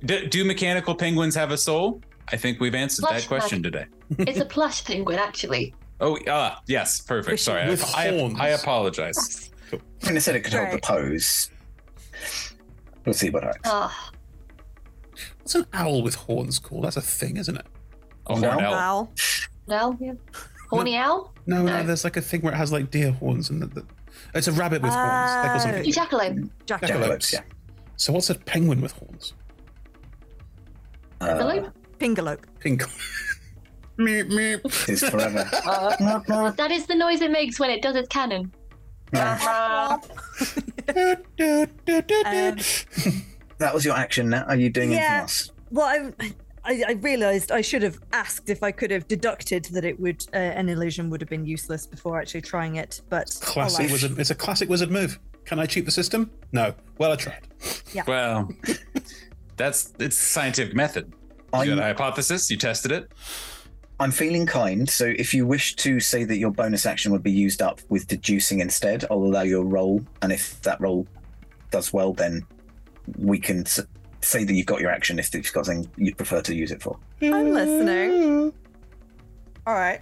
do, 0.05 0.26
do, 0.28 0.44
mechanical 0.44 0.94
penguins 0.94 1.34
have 1.34 1.51
a 1.51 1.59
soul? 1.59 2.01
I 2.28 2.36
think 2.36 2.60
we've 2.60 2.75
answered 2.76 3.02
plush 3.05 3.23
that 3.23 3.28
question 3.28 3.62
today. 3.62 3.86
It's 4.18 4.39
a 4.39 4.44
plush 4.44 4.84
penguin, 4.84 5.18
actually. 5.18 5.75
Oh, 6.01 6.17
yeah, 6.25 6.34
uh, 6.36 6.55
yes, 6.67 7.01
perfect. 7.01 7.41
Sorry, 7.41 7.62
I, 7.62 7.76
I, 7.97 8.33
I, 8.39 8.49
apologize. 8.51 9.51
When 10.05 10.17
I 10.17 10.20
said 10.20 10.36
it 10.36 10.41
could 10.42 10.52
hold 10.55 10.70
the 10.70 10.78
pose. 10.78 11.51
Let's 13.06 13.18
see 13.18 13.31
what 13.31 13.42
happens. 13.44 13.64
Oh. 13.66 14.10
What's 15.39 15.55
an 15.55 15.66
owl 15.72 16.02
with 16.02 16.14
horns 16.14 16.58
called? 16.58 16.84
That's 16.84 16.97
a 16.97 17.00
thing, 17.02 17.36
isn't 17.36 17.56
it? 17.56 17.66
Oh, 18.26 18.36
no. 18.39 18.50
owl. 18.50 18.60
owl. 18.74 19.12
Owl, 19.70 19.97
yeah. 20.00 20.12
Horny 20.70 20.97
owl? 20.97 21.34
No, 21.47 21.62
no, 21.62 21.81
no, 21.81 21.82
there's 21.84 22.05
like 22.05 22.16
a 22.16 22.20
thing 22.22 22.40
where 22.40 22.52
it 22.52 22.56
has 22.56 22.72
like 22.72 22.90
deer 22.90 23.10
horns 23.12 23.50
and 23.50 23.60
the, 23.60 23.66
the, 23.66 23.84
it's 24.34 24.48
a 24.48 24.52
rabbit 24.52 24.81
with 24.82 24.92
uh, 24.92 24.97
horns. 24.97 25.39
Ah. 25.44 25.66
jackalope. 25.66 26.50
Jackalope. 26.64 26.66
Jackalopes. 26.66 27.32
Yeah. 27.32 27.42
So 27.97 28.12
what's 28.12 28.31
a 28.31 28.34
penguin 28.34 28.81
with 28.81 28.92
horns? 28.92 29.34
Pingalope? 31.20 31.66
Uh, 31.66 31.70
Pingalope. 31.98 32.44
Pingalope. 32.60 33.34
meep, 33.98 34.31
meep. 34.31 34.89
It's 34.89 35.06
forever. 35.08 35.48
Uh, 36.32 36.50
that 36.52 36.70
is 36.70 36.86
the 36.86 36.94
noise 36.94 37.20
it 37.20 37.31
makes 37.31 37.58
when 37.60 37.70
it 37.70 37.82
does 37.82 37.97
its 37.97 38.08
cannon. 38.08 38.50
Uh-huh. 39.15 39.99
that 43.58 43.70
was 43.74 43.84
your 43.84 43.97
action. 43.97 44.31
Now, 44.31 44.44
are 44.44 44.57
you 44.57 44.70
doing 44.70 44.94
anything 44.94 45.05
yeah. 45.07 45.20
else? 45.23 45.50
Well, 45.70 45.86
I, 46.20 46.34
I, 46.65 46.84
I 46.89 46.92
realised 46.92 47.52
I 47.52 47.60
should 47.60 47.82
have 47.82 47.99
asked 48.12 48.49
if 48.49 48.62
I 48.62 48.70
could 48.73 48.91
have 48.91 49.07
deducted 49.08 49.66
that 49.66 49.84
it 49.84 49.99
would 50.00 50.24
uh, 50.32 50.36
an 50.39 50.68
illusion 50.68 51.10
would 51.10 51.20
have 51.20 51.28
been 51.31 51.44
useless 51.47 51.86
before 51.86 52.18
actually 52.20 52.42
trying 52.42 52.76
it. 52.76 53.02
But 53.10 53.36
classic 53.42 53.91
It's 53.91 54.31
a 54.31 54.34
classic 54.34 54.68
wizard 54.68 54.91
move. 54.91 55.18
Can 55.44 55.58
I 55.58 55.66
cheat 55.66 55.84
the 55.84 55.91
system? 55.91 56.31
No. 56.52 56.73
Well, 56.99 57.12
I 57.12 57.16
tried. 57.16 57.49
Yeah. 57.92 58.05
Well, 58.07 58.49
that's 59.57 59.92
it's 59.99 60.16
scientific 60.16 60.74
method. 60.74 61.12
You, 61.55 61.62
you 61.62 61.66
got 61.74 61.78
a 61.78 61.82
hypothesis. 61.82 62.49
You 62.50 62.57
tested 62.57 62.92
it. 62.92 63.10
I'm 64.00 64.10
feeling 64.10 64.46
kind, 64.46 64.88
so 64.88 65.12
if 65.16 65.32
you 65.34 65.46
wish 65.46 65.76
to 65.76 66.00
say 66.00 66.24
that 66.24 66.38
your 66.38 66.50
bonus 66.50 66.86
action 66.86 67.12
would 67.12 67.22
be 67.22 67.30
used 67.30 67.62
up 67.62 67.80
with 67.88 68.06
deducing 68.06 68.60
instead, 68.60 69.04
I'll 69.10 69.18
allow 69.24 69.42
your 69.42 69.64
roll, 69.64 70.02
and 70.22 70.32
if 70.32 70.60
that 70.62 70.80
roll 70.80 71.06
does 71.70 71.92
well, 71.92 72.12
then 72.12 72.44
we 73.18 73.38
can 73.38 73.60
s- 73.66 73.80
say 74.20 74.44
that 74.44 74.52
you've 74.52 74.66
got 74.66 74.80
your 74.80 74.90
action 74.90 75.18
if 75.18 75.32
you've 75.34 75.52
got 75.52 75.66
something 75.66 75.88
you'd 75.96 76.16
prefer 76.16 76.40
to 76.42 76.54
use 76.54 76.72
it 76.72 76.82
for. 76.82 76.96
I'm 77.20 77.52
listening. 77.52 78.52
All 79.66 79.74
right. 79.74 80.00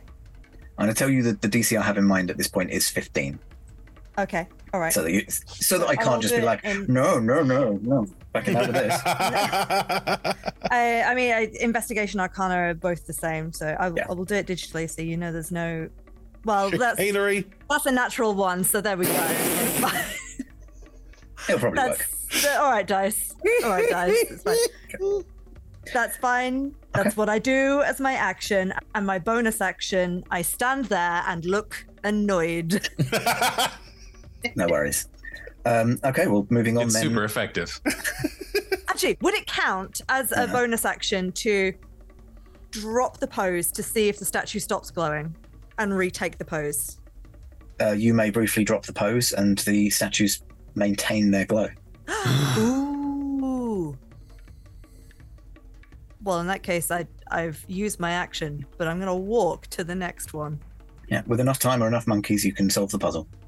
I'm 0.78 0.86
going 0.86 0.94
to 0.94 0.98
tell 0.98 1.10
you 1.10 1.22
that 1.24 1.42
the 1.42 1.48
DC 1.48 1.78
I 1.78 1.82
have 1.82 1.98
in 1.98 2.04
mind 2.04 2.30
at 2.30 2.38
this 2.38 2.48
point 2.48 2.70
is 2.70 2.88
15. 2.88 3.38
Okay. 4.18 4.48
All 4.72 4.80
right. 4.80 4.92
So 4.92 5.02
that 5.02 5.12
you, 5.12 5.24
so 5.28 5.78
that 5.78 5.88
I 5.88 5.96
can't 5.96 6.08
I'll 6.10 6.20
just 6.20 6.34
be 6.34 6.42
like, 6.42 6.64
in... 6.64 6.86
no, 6.88 7.18
no, 7.18 7.42
no, 7.42 7.78
no. 7.82 8.06
Back 8.32 8.48
in 8.48 8.54
with 8.56 8.70
this. 8.72 9.00
I, 9.04 10.36
I, 11.02 11.14
mean, 11.14 11.32
I, 11.32 11.50
investigation 11.60 12.20
arcana 12.20 12.54
are 12.54 12.74
both 12.74 13.06
the 13.06 13.12
same, 13.12 13.52
so 13.52 13.76
I, 13.78 13.88
yeah. 13.96 14.06
I, 14.08 14.12
will 14.14 14.24
do 14.24 14.34
it 14.36 14.46
digitally, 14.46 14.88
so 14.88 15.02
you 15.02 15.16
know 15.16 15.32
there's 15.32 15.50
no. 15.50 15.88
Well, 16.44 16.70
that's 16.70 16.98
Chicanery. 16.98 17.46
that's 17.68 17.86
a 17.86 17.90
natural 17.90 18.34
one, 18.34 18.62
so 18.62 18.80
there 18.80 18.96
we 18.96 19.06
go. 19.06 19.90
It'll 21.48 21.58
probably 21.58 21.76
that's, 21.76 21.98
work. 21.98 22.06
The, 22.42 22.60
all 22.60 22.70
right, 22.70 22.86
dice. 22.86 23.34
All 23.64 23.70
right, 23.70 23.88
dice. 23.90 24.42
Fine. 24.42 25.22
That's 25.92 26.16
fine. 26.18 26.74
That's 26.94 27.08
okay. 27.08 27.14
what 27.16 27.28
I 27.28 27.40
do 27.40 27.82
as 27.82 28.00
my 28.00 28.12
action 28.12 28.72
and 28.94 29.04
my 29.04 29.18
bonus 29.18 29.60
action. 29.60 30.22
I 30.30 30.42
stand 30.42 30.84
there 30.84 31.24
and 31.26 31.44
look 31.44 31.84
annoyed. 32.04 32.88
No 34.56 34.66
worries. 34.68 35.08
Um, 35.66 35.98
okay, 36.04 36.26
well, 36.26 36.46
moving 36.50 36.78
on. 36.78 36.84
It's 36.84 36.94
then. 36.94 37.02
super 37.02 37.24
effective. 37.24 37.80
Actually, 38.88 39.18
would 39.20 39.34
it 39.34 39.46
count 39.46 40.00
as 40.08 40.32
a 40.32 40.46
bonus 40.46 40.84
action 40.84 41.32
to 41.32 41.72
drop 42.70 43.18
the 43.18 43.26
pose 43.26 43.70
to 43.72 43.82
see 43.82 44.08
if 44.08 44.18
the 44.18 44.24
statue 44.24 44.58
stops 44.58 44.90
glowing 44.90 45.34
and 45.78 45.96
retake 45.96 46.38
the 46.38 46.44
pose? 46.44 46.98
Uh, 47.80 47.92
you 47.92 48.12
may 48.14 48.30
briefly 48.30 48.64
drop 48.64 48.84
the 48.84 48.92
pose, 48.92 49.32
and 49.32 49.58
the 49.58 49.88
statues 49.90 50.42
maintain 50.74 51.30
their 51.30 51.46
glow. 51.46 51.68
Ooh. 52.58 53.96
Well, 56.22 56.40
in 56.40 56.46
that 56.48 56.62
case, 56.62 56.90
I 56.90 57.06
I've 57.30 57.64
used 57.68 58.00
my 58.00 58.10
action, 58.10 58.66
but 58.76 58.86
I'm 58.88 58.98
gonna 58.98 59.14
walk 59.16 59.66
to 59.68 59.84
the 59.84 59.94
next 59.94 60.34
one. 60.34 60.60
Yeah, 61.08 61.22
with 61.26 61.40
enough 61.40 61.58
time 61.58 61.82
or 61.82 61.88
enough 61.88 62.06
monkeys, 62.06 62.44
you 62.44 62.52
can 62.52 62.68
solve 62.70 62.90
the 62.90 62.98
puzzle. 62.98 63.28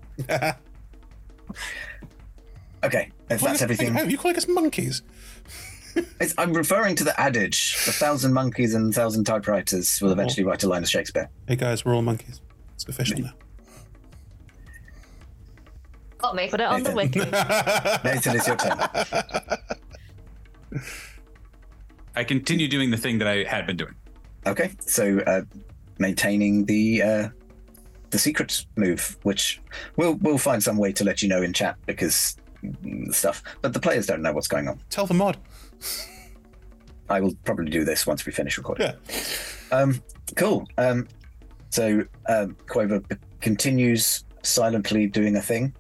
Okay, 2.85 3.11
if 3.31 3.41
that's 3.41 3.63
everything. 3.63 3.97
you 4.11 4.19
call 4.19 4.37
us 4.37 4.49
monkeys? 4.49 5.03
I'm 6.37 6.53
referring 6.53 6.97
to 6.97 7.05
the 7.05 7.19
adage: 7.21 7.77
a 7.87 7.93
thousand 7.93 8.33
monkeys 8.33 8.75
and 8.75 8.91
a 8.91 8.95
thousand 8.95 9.25
typewriters 9.25 10.01
will 10.01 10.09
oh. 10.09 10.13
eventually 10.13 10.45
write 10.45 10.63
a 10.65 10.69
line 10.69 10.83
of 10.83 10.89
Shakespeare. 10.89 11.29
Hey 11.47 11.57
guys, 11.57 11.85
we're 11.85 11.95
all 11.95 12.03
monkeys. 12.03 12.41
It's 12.75 12.89
official 12.89 13.21
now. 13.21 13.31
Got 16.19 16.35
me. 16.35 16.49
Put 16.49 16.61
it 16.61 16.65
on 16.67 16.83
the 16.83 16.93
wiki. 16.93 17.19
Nathan, 17.21 18.37
it's 18.37 18.47
your 18.47 18.57
turn. 18.57 18.79
I 22.17 22.25
continue 22.25 22.69
doing 22.69 22.91
the 22.91 22.97
thing 22.97 23.19
that 23.19 23.29
I 23.29 23.45
had 23.45 23.67
been 23.67 23.77
doing. 23.77 23.95
Okay, 24.47 24.73
so 24.81 25.21
uh, 25.27 25.43
maintaining 25.99 26.65
the 26.65 27.03
uh, 27.03 27.29
the 28.13 28.19
secret 28.19 28.65
move, 28.77 29.17
which 29.25 29.61
we'll 29.97 30.15
we'll 30.21 30.39
find 30.39 30.63
some 30.63 30.77
way 30.77 30.93
to 30.93 31.03
let 31.03 31.23
you 31.23 31.29
know 31.29 31.43
in 31.43 31.53
chat 31.53 31.77
because 31.87 32.37
mm, 32.63 33.13
stuff. 33.13 33.43
But 33.63 33.73
the 33.73 33.81
players 33.81 34.07
don't 34.07 34.23
know 34.23 34.33
what's 34.33 34.49
going 34.49 34.69
on. 34.69 34.81
Tell 34.91 35.07
the 35.07 35.15
mod. 35.15 35.39
I 37.09 37.21
will 37.21 37.35
probably 37.45 37.71
do 37.71 37.85
this 37.85 38.07
once 38.07 38.25
we 38.25 38.33
finish 38.33 38.57
recording. 38.57 38.87
Yeah. 38.87 38.95
Um, 39.77 40.03
cool. 40.37 40.69
Um, 40.79 41.09
so 41.71 42.05
um, 42.29 42.57
Quover 42.69 43.01
b- 43.07 43.17
continues 43.41 44.25
silently 44.43 45.07
doing 45.09 45.37
a 45.37 45.43
thing. 45.43 45.75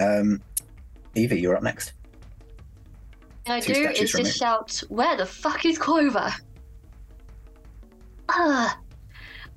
Um, 0.00 0.40
Evie, 1.14 1.40
you're 1.40 1.56
up 1.56 1.62
next. 1.62 1.94
All 3.46 3.54
I 3.54 3.60
Two 3.60 3.72
do 3.74 3.88
is 3.88 4.12
just 4.12 4.14
me. 4.14 4.24
shout, 4.30 4.82
"Where 4.88 5.16
the 5.16 5.26
fuck 5.26 5.64
is 5.64 5.78
Quover?" 5.78 6.32
Ah. 8.28 8.78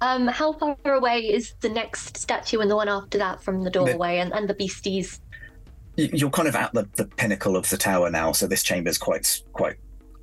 Um, 0.02 0.28
how 0.28 0.54
far 0.54 0.76
away 0.86 1.20
is 1.20 1.54
the 1.62 1.70
next 1.70 2.18
statue 2.18 2.60
and 2.60 2.70
the 2.70 2.76
one 2.76 2.90
after 2.90 3.20
that 3.20 3.44
from 3.44 3.64
the 3.64 3.70
doorway 3.70 4.18
and, 4.18 4.34
and 4.34 4.50
the 4.50 4.56
beasties? 4.56 5.22
You're 5.96 6.32
kind 6.32 6.48
of 6.48 6.56
at 6.56 6.74
the, 6.74 6.90
the 6.96 7.06
pinnacle 7.06 7.56
of 7.56 7.70
the 7.70 7.78
tower 7.78 8.10
now, 8.10 8.32
so 8.32 8.48
this 8.48 8.64
chamber 8.64 8.90
is 8.90 8.98
quite 8.98 9.42
quite 9.54 9.76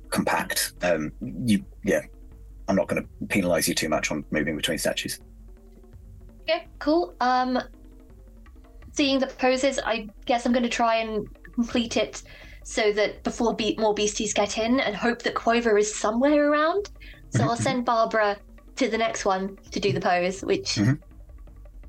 compact. 0.09 0.73
Um, 0.81 1.13
you 1.21 1.63
yeah, 1.85 2.01
I'm 2.67 2.75
not 2.75 2.87
going 2.89 3.01
to 3.01 3.25
penalise 3.27 3.69
you 3.69 3.73
too 3.73 3.87
much 3.87 4.11
on 4.11 4.25
moving 4.31 4.57
between 4.57 4.77
statues. 4.77 5.19
Okay, 6.41 6.67
cool. 6.79 7.13
Um, 7.21 7.59
seeing 8.91 9.19
the 9.19 9.27
poses, 9.27 9.79
I 9.79 10.09
guess 10.25 10.45
I'm 10.45 10.51
going 10.51 10.63
to 10.63 10.69
try 10.69 10.97
and 10.97 11.25
complete 11.55 11.95
it 11.95 12.23
so 12.65 12.91
that 12.93 13.23
before 13.23 13.55
be- 13.55 13.77
more 13.79 13.93
beasties 13.93 14.33
get 14.33 14.57
in, 14.57 14.79
and 14.81 14.93
hope 14.95 15.21
that 15.21 15.35
Quover 15.35 15.77
is 15.79 15.93
somewhere 15.95 16.51
around. 16.51 16.89
So 17.29 17.43
I'll 17.43 17.51
mm-hmm. 17.51 17.61
send 17.63 17.85
Barbara 17.85 18.37
to 18.79 18.87
the 18.87 18.97
next 18.97 19.25
one 19.25 19.57
to 19.71 19.79
do 19.79 19.91
the 19.93 19.99
pose, 19.99 20.41
which 20.43 20.75
mm-hmm. 20.75 20.93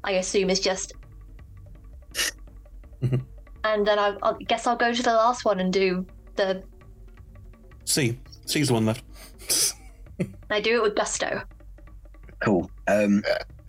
I 0.04 0.12
assume 0.12 0.50
is 0.50 0.60
just. 0.60 0.92
Mm-hmm. 3.02 3.24
and 3.64 3.86
then 3.86 3.98
I, 3.98 4.14
I, 4.22 4.34
guess 4.46 4.66
I'll 4.66 4.76
go 4.76 4.92
to 4.92 5.02
the 5.02 5.14
last 5.14 5.44
one 5.46 5.58
and 5.60 5.72
do 5.72 6.04
the. 6.36 6.62
C. 7.84 8.18
C's 8.44 8.68
the 8.68 8.74
one 8.74 8.84
left. 8.86 9.04
I 10.50 10.60
do 10.60 10.76
it 10.76 10.82
with 10.82 10.96
gusto. 10.96 11.40
Cool. 12.44 12.70
Um, 12.88 13.22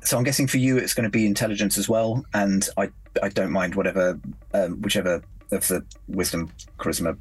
so 0.03 0.17
I'm 0.17 0.23
guessing 0.23 0.47
for 0.47 0.57
you 0.57 0.77
it's 0.77 0.93
going 0.93 1.03
to 1.05 1.09
be 1.09 1.25
intelligence 1.25 1.77
as 1.77 1.87
well, 1.87 2.25
and 2.33 2.67
I 2.77 2.89
I 3.21 3.29
don't 3.29 3.51
mind 3.51 3.75
whatever 3.75 4.19
um, 4.53 4.81
whichever 4.81 5.21
of 5.51 5.67
the 5.67 5.85
wisdom, 6.07 6.49
charisma, 6.79 7.17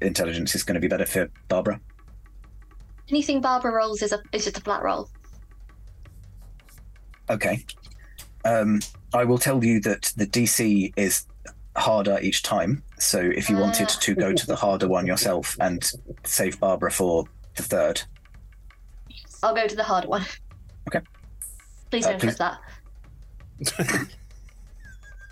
intelligence 0.00 0.54
is 0.54 0.64
going 0.64 0.74
to 0.74 0.80
be 0.80 0.88
better 0.88 1.06
for 1.06 1.28
Barbara. 1.48 1.80
Anything 3.10 3.40
Barbara 3.40 3.72
rolls 3.72 4.02
is 4.02 4.12
a 4.12 4.20
is 4.32 4.44
just 4.44 4.58
a 4.58 4.60
flat 4.60 4.82
roll. 4.82 5.08
Okay. 7.30 7.64
Um, 8.44 8.80
I 9.14 9.24
will 9.24 9.38
tell 9.38 9.64
you 9.64 9.80
that 9.80 10.12
the 10.16 10.26
DC 10.26 10.92
is 10.96 11.26
harder 11.76 12.18
each 12.20 12.42
time. 12.42 12.82
So 12.98 13.18
if 13.20 13.48
you 13.48 13.56
wanted 13.56 13.88
to 13.88 14.14
go 14.14 14.32
to 14.32 14.46
the 14.46 14.56
harder 14.56 14.88
one 14.88 15.06
yourself 15.06 15.56
and 15.60 15.88
save 16.24 16.58
Barbara 16.60 16.90
for 16.90 17.24
the 17.56 17.62
third. 17.62 18.02
I'll 19.42 19.54
go 19.54 19.66
to 19.66 19.76
the 19.76 19.82
harder 19.82 20.08
one. 20.08 20.24
Okay. 20.88 21.00
Please 21.90 22.06
uh, 22.06 22.10
don't 22.10 22.20
please- 22.20 22.36
touch 22.36 22.56
that. 23.78 24.08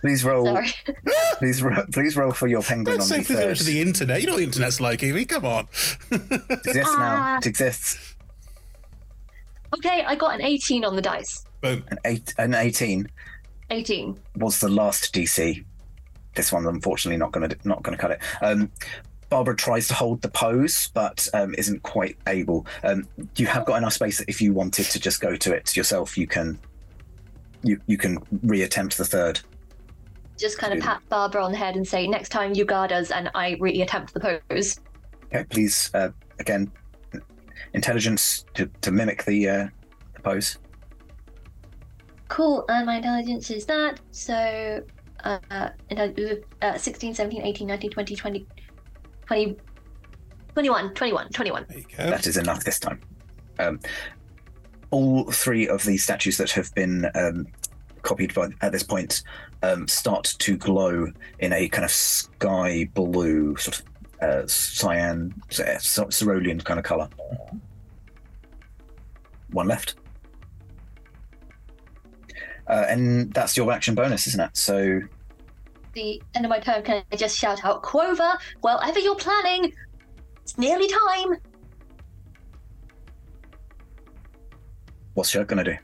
Please 0.00 0.24
roll. 0.24 0.44
Sorry. 0.44 0.66
Please, 1.38 1.62
ro- 1.62 1.86
please 1.92 2.16
roll 2.16 2.32
for 2.32 2.48
your 2.48 2.60
penguin 2.62 2.98
Don't 2.98 3.02
on 3.02 3.08
the 3.20 3.24
please 3.24 3.36
third. 3.38 3.56
to 3.58 3.62
the 3.64 3.80
internet. 3.80 4.20
You 4.20 4.26
know 4.26 4.32
what 4.32 4.38
the 4.38 4.44
internet's 4.46 4.80
like, 4.80 5.00
Evie. 5.00 5.24
Come 5.24 5.44
on. 5.44 5.68
It 6.10 6.42
exists 6.66 6.94
now. 6.96 7.34
Uh, 7.34 7.38
it 7.38 7.46
exists. 7.46 8.16
okay, 9.76 10.02
I 10.04 10.16
got 10.16 10.34
an 10.34 10.42
18 10.42 10.84
on 10.84 10.96
the 10.96 11.02
dice. 11.02 11.44
Boom. 11.62 11.84
An, 11.88 11.98
eight, 12.04 12.34
an 12.38 12.54
18 12.54 13.08
18. 13.70 14.18
was 14.36 14.58
the 14.58 14.68
last 14.68 15.14
DC. 15.14 15.64
This 16.34 16.52
one's 16.52 16.66
unfortunately 16.66 17.16
not 17.16 17.30
going 17.32 17.48
to 17.48 17.56
not 17.64 17.82
going 17.82 17.96
to 17.96 18.00
cut 18.00 18.10
it. 18.10 18.20
Um, 18.42 18.70
Barbara 19.30 19.56
tries 19.56 19.88
to 19.88 19.94
hold 19.94 20.20
the 20.20 20.28
pose, 20.28 20.88
but 20.92 21.26
um, 21.32 21.54
isn't 21.56 21.82
quite 21.84 22.18
able. 22.26 22.66
Um, 22.82 23.06
you 23.36 23.46
have 23.46 23.64
got 23.64 23.76
enough 23.76 23.94
space 23.94 24.18
that 24.18 24.28
if 24.28 24.42
you 24.42 24.52
wanted 24.52 24.86
to 24.86 25.00
just 25.00 25.20
go 25.22 25.36
to 25.36 25.52
it 25.54 25.74
yourself, 25.74 26.18
you 26.18 26.26
can. 26.26 26.58
You 27.62 27.78
you 27.86 27.96
can 27.96 28.18
reattempt 28.44 28.96
the 28.96 29.04
third. 29.04 29.40
Just 30.36 30.58
kind 30.58 30.72
of 30.74 30.80
pat 30.80 31.00
Barbara 31.08 31.44
on 31.44 31.52
the 31.52 31.58
head 31.58 31.76
and 31.76 31.86
say, 31.86 32.06
next 32.08 32.30
time 32.30 32.54
you 32.54 32.64
guard 32.64 32.90
us 32.92 33.10
and 33.12 33.30
I 33.34 33.54
reattempt 33.54 34.10
the 34.12 34.20
pose. 34.48 34.80
Okay, 35.26 35.44
please 35.44 35.90
uh, 35.94 36.08
again, 36.40 36.70
intelligence 37.74 38.44
to, 38.54 38.66
to 38.82 38.90
mimic 38.90 39.24
the 39.24 39.48
uh, 39.48 39.68
the 40.14 40.20
pose. 40.22 40.58
Cool, 42.32 42.64
and 42.70 42.86
my 42.86 42.96
intelligence 42.96 43.50
is 43.50 43.66
that. 43.66 44.00
So, 44.10 44.80
uh, 45.22 45.38
uh, 45.50 46.78
16, 46.78 47.14
17, 47.14 47.42
18, 47.42 47.66
19, 47.68 47.90
20, 47.90 48.16
20, 48.16 48.46
20 49.26 49.56
21, 50.54 50.94
21, 50.94 51.28
21. 51.28 51.66
There 51.68 51.78
you 51.78 51.84
go. 51.84 51.96
That 52.10 52.26
is 52.26 52.38
enough 52.38 52.64
this 52.64 52.78
time. 52.80 53.00
Um, 53.58 53.80
all 54.90 55.30
three 55.30 55.68
of 55.68 55.84
the 55.84 55.98
statues 55.98 56.38
that 56.38 56.50
have 56.52 56.74
been 56.74 57.06
um, 57.14 57.48
copied 58.00 58.32
by 58.32 58.48
at 58.62 58.72
this 58.72 58.82
point 58.82 59.22
um, 59.62 59.86
start 59.86 60.34
to 60.38 60.56
glow 60.56 61.08
in 61.40 61.52
a 61.52 61.68
kind 61.68 61.84
of 61.84 61.90
sky 61.90 62.88
blue 62.94 63.56
sort 63.56 63.78
of 63.78 63.84
uh, 64.22 64.46
cyan, 64.46 65.34
cerulean 65.50 66.62
kind 66.62 66.78
of 66.80 66.84
color. 66.86 67.10
One 69.50 69.68
left. 69.68 69.96
Uh, 72.66 72.84
and 72.88 73.32
that's 73.34 73.56
your 73.56 73.72
action 73.72 73.94
bonus, 73.94 74.26
isn't 74.28 74.40
it? 74.40 74.56
So. 74.56 75.00
The 75.94 76.22
end 76.34 76.44
of 76.44 76.48
my 76.50 76.58
turn, 76.60 76.82
can 76.82 77.02
I 77.12 77.16
just 77.16 77.36
shout 77.38 77.64
out, 77.64 77.82
Quover, 77.82 78.38
whatever 78.62 78.98
you're 78.98 79.16
planning, 79.16 79.74
it's 80.42 80.56
nearly 80.56 80.88
time. 80.88 81.36
What's 85.14 85.34
Shurg 85.34 85.48
gonna 85.48 85.64
do? 85.64 85.76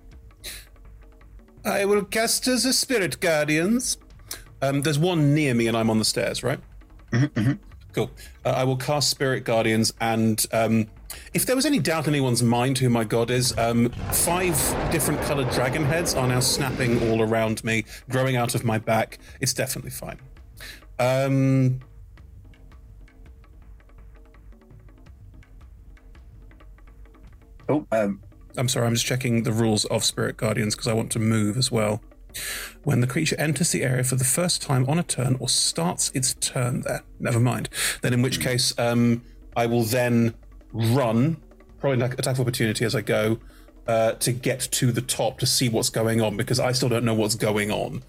I 1.64 1.84
will 1.84 2.04
cast 2.04 2.46
as 2.48 2.64
a 2.64 2.72
spirit 2.72 3.20
guardians. 3.20 3.98
Um, 4.62 4.80
there's 4.80 4.98
one 4.98 5.34
near 5.34 5.52
me, 5.52 5.66
and 5.66 5.76
I'm 5.76 5.90
on 5.90 5.98
the 5.98 6.04
stairs, 6.04 6.42
right? 6.42 6.58
Mm-hmm, 7.12 7.26
mm-hmm. 7.38 7.52
Cool. 7.92 8.10
Uh, 8.46 8.50
I 8.50 8.64
will 8.64 8.76
cast 8.78 9.10
spirit 9.10 9.44
guardians, 9.44 9.92
and 10.00 10.44
um, 10.52 10.86
if 11.34 11.46
there 11.46 11.56
was 11.56 11.66
any 11.66 11.78
doubt 11.78 12.06
in 12.08 12.14
anyone's 12.14 12.42
mind 12.42 12.78
who 12.78 12.88
my 12.88 13.04
god 13.04 13.30
is, 13.30 13.56
um, 13.58 13.90
five 14.12 14.54
different 14.90 15.20
coloured 15.22 15.50
dragon 15.50 15.84
heads 15.84 16.14
are 16.14 16.26
now 16.26 16.40
snapping 16.40 17.10
all 17.10 17.22
around 17.22 17.62
me, 17.64 17.84
growing 18.08 18.36
out 18.36 18.54
of 18.54 18.64
my 18.64 18.78
back. 18.78 19.18
It's 19.40 19.54
definitely 19.54 19.90
fine. 19.90 20.18
Um, 20.98 21.80
oh, 27.68 27.86
um, 27.92 28.20
I'm 28.56 28.68
sorry, 28.68 28.86
I'm 28.86 28.94
just 28.94 29.06
checking 29.06 29.42
the 29.44 29.52
rules 29.52 29.84
of 29.86 30.04
Spirit 30.04 30.36
Guardians 30.36 30.74
because 30.74 30.88
I 30.88 30.92
want 30.92 31.12
to 31.12 31.18
move 31.18 31.56
as 31.56 31.70
well. 31.70 32.02
When 32.84 33.00
the 33.00 33.06
creature 33.06 33.36
enters 33.38 33.72
the 33.72 33.82
area 33.82 34.04
for 34.04 34.16
the 34.16 34.24
first 34.24 34.62
time 34.62 34.86
on 34.88 34.98
a 34.98 35.02
turn 35.02 35.36
or 35.40 35.48
starts 35.48 36.10
its 36.14 36.34
turn 36.34 36.82
there, 36.82 37.02
never 37.18 37.40
mind. 37.40 37.68
Then, 38.02 38.12
in 38.12 38.22
which 38.22 38.40
case, 38.40 38.72
um, 38.78 39.22
I 39.56 39.66
will 39.66 39.82
then 39.84 40.34
run, 40.72 41.36
probably 41.80 42.04
an 42.04 42.12
attack 42.12 42.34
of 42.34 42.40
opportunity 42.40 42.84
as 42.84 42.94
I 42.94 43.00
go, 43.00 43.38
uh, 43.86 44.12
to 44.12 44.32
get 44.32 44.60
to 44.70 44.92
the 44.92 45.00
top 45.00 45.38
to 45.38 45.46
see 45.46 45.68
what's 45.68 45.88
going 45.90 46.20
on 46.20 46.36
because 46.36 46.60
I 46.60 46.72
still 46.72 46.88
don't 46.88 47.04
know 47.04 47.14
what's 47.14 47.34
going 47.34 47.70
on. 47.70 48.02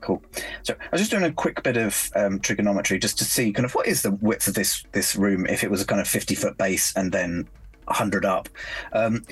Cool. 0.00 0.22
So 0.62 0.74
I 0.78 0.86
was 0.92 1.00
just 1.00 1.10
doing 1.10 1.22
a 1.24 1.32
quick 1.32 1.62
bit 1.62 1.76
of 1.76 2.10
um, 2.14 2.38
trigonometry 2.38 2.98
just 2.98 3.18
to 3.18 3.24
see 3.24 3.52
kind 3.52 3.64
of 3.64 3.74
what 3.74 3.86
is 3.86 4.02
the 4.02 4.12
width 4.12 4.48
of 4.48 4.54
this 4.54 4.84
this 4.92 5.16
room 5.16 5.46
if 5.46 5.64
it 5.64 5.70
was 5.70 5.80
a 5.80 5.86
kind 5.86 5.98
of 5.98 6.06
fifty 6.06 6.34
foot 6.34 6.58
base 6.58 6.94
and 6.94 7.10
then 7.10 7.48
hundred 7.88 8.26
up. 8.26 8.50
Um, 8.92 9.24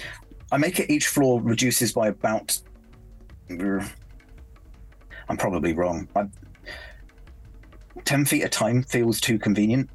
I 0.51 0.57
make 0.57 0.81
it 0.81 0.89
each 0.91 1.07
floor 1.09 1.41
reduces 1.43 1.93
by 1.93 2.09
about. 2.09 2.59
I'm 3.51 5.36
probably 5.39 5.73
wrong. 5.75 6.09
I, 6.17 6.27
10 8.07 8.25
feet 8.25 8.43
a 8.43 8.49
time 8.49 8.83
feels 8.83 9.20
too 9.20 9.39
convenient 9.39 9.91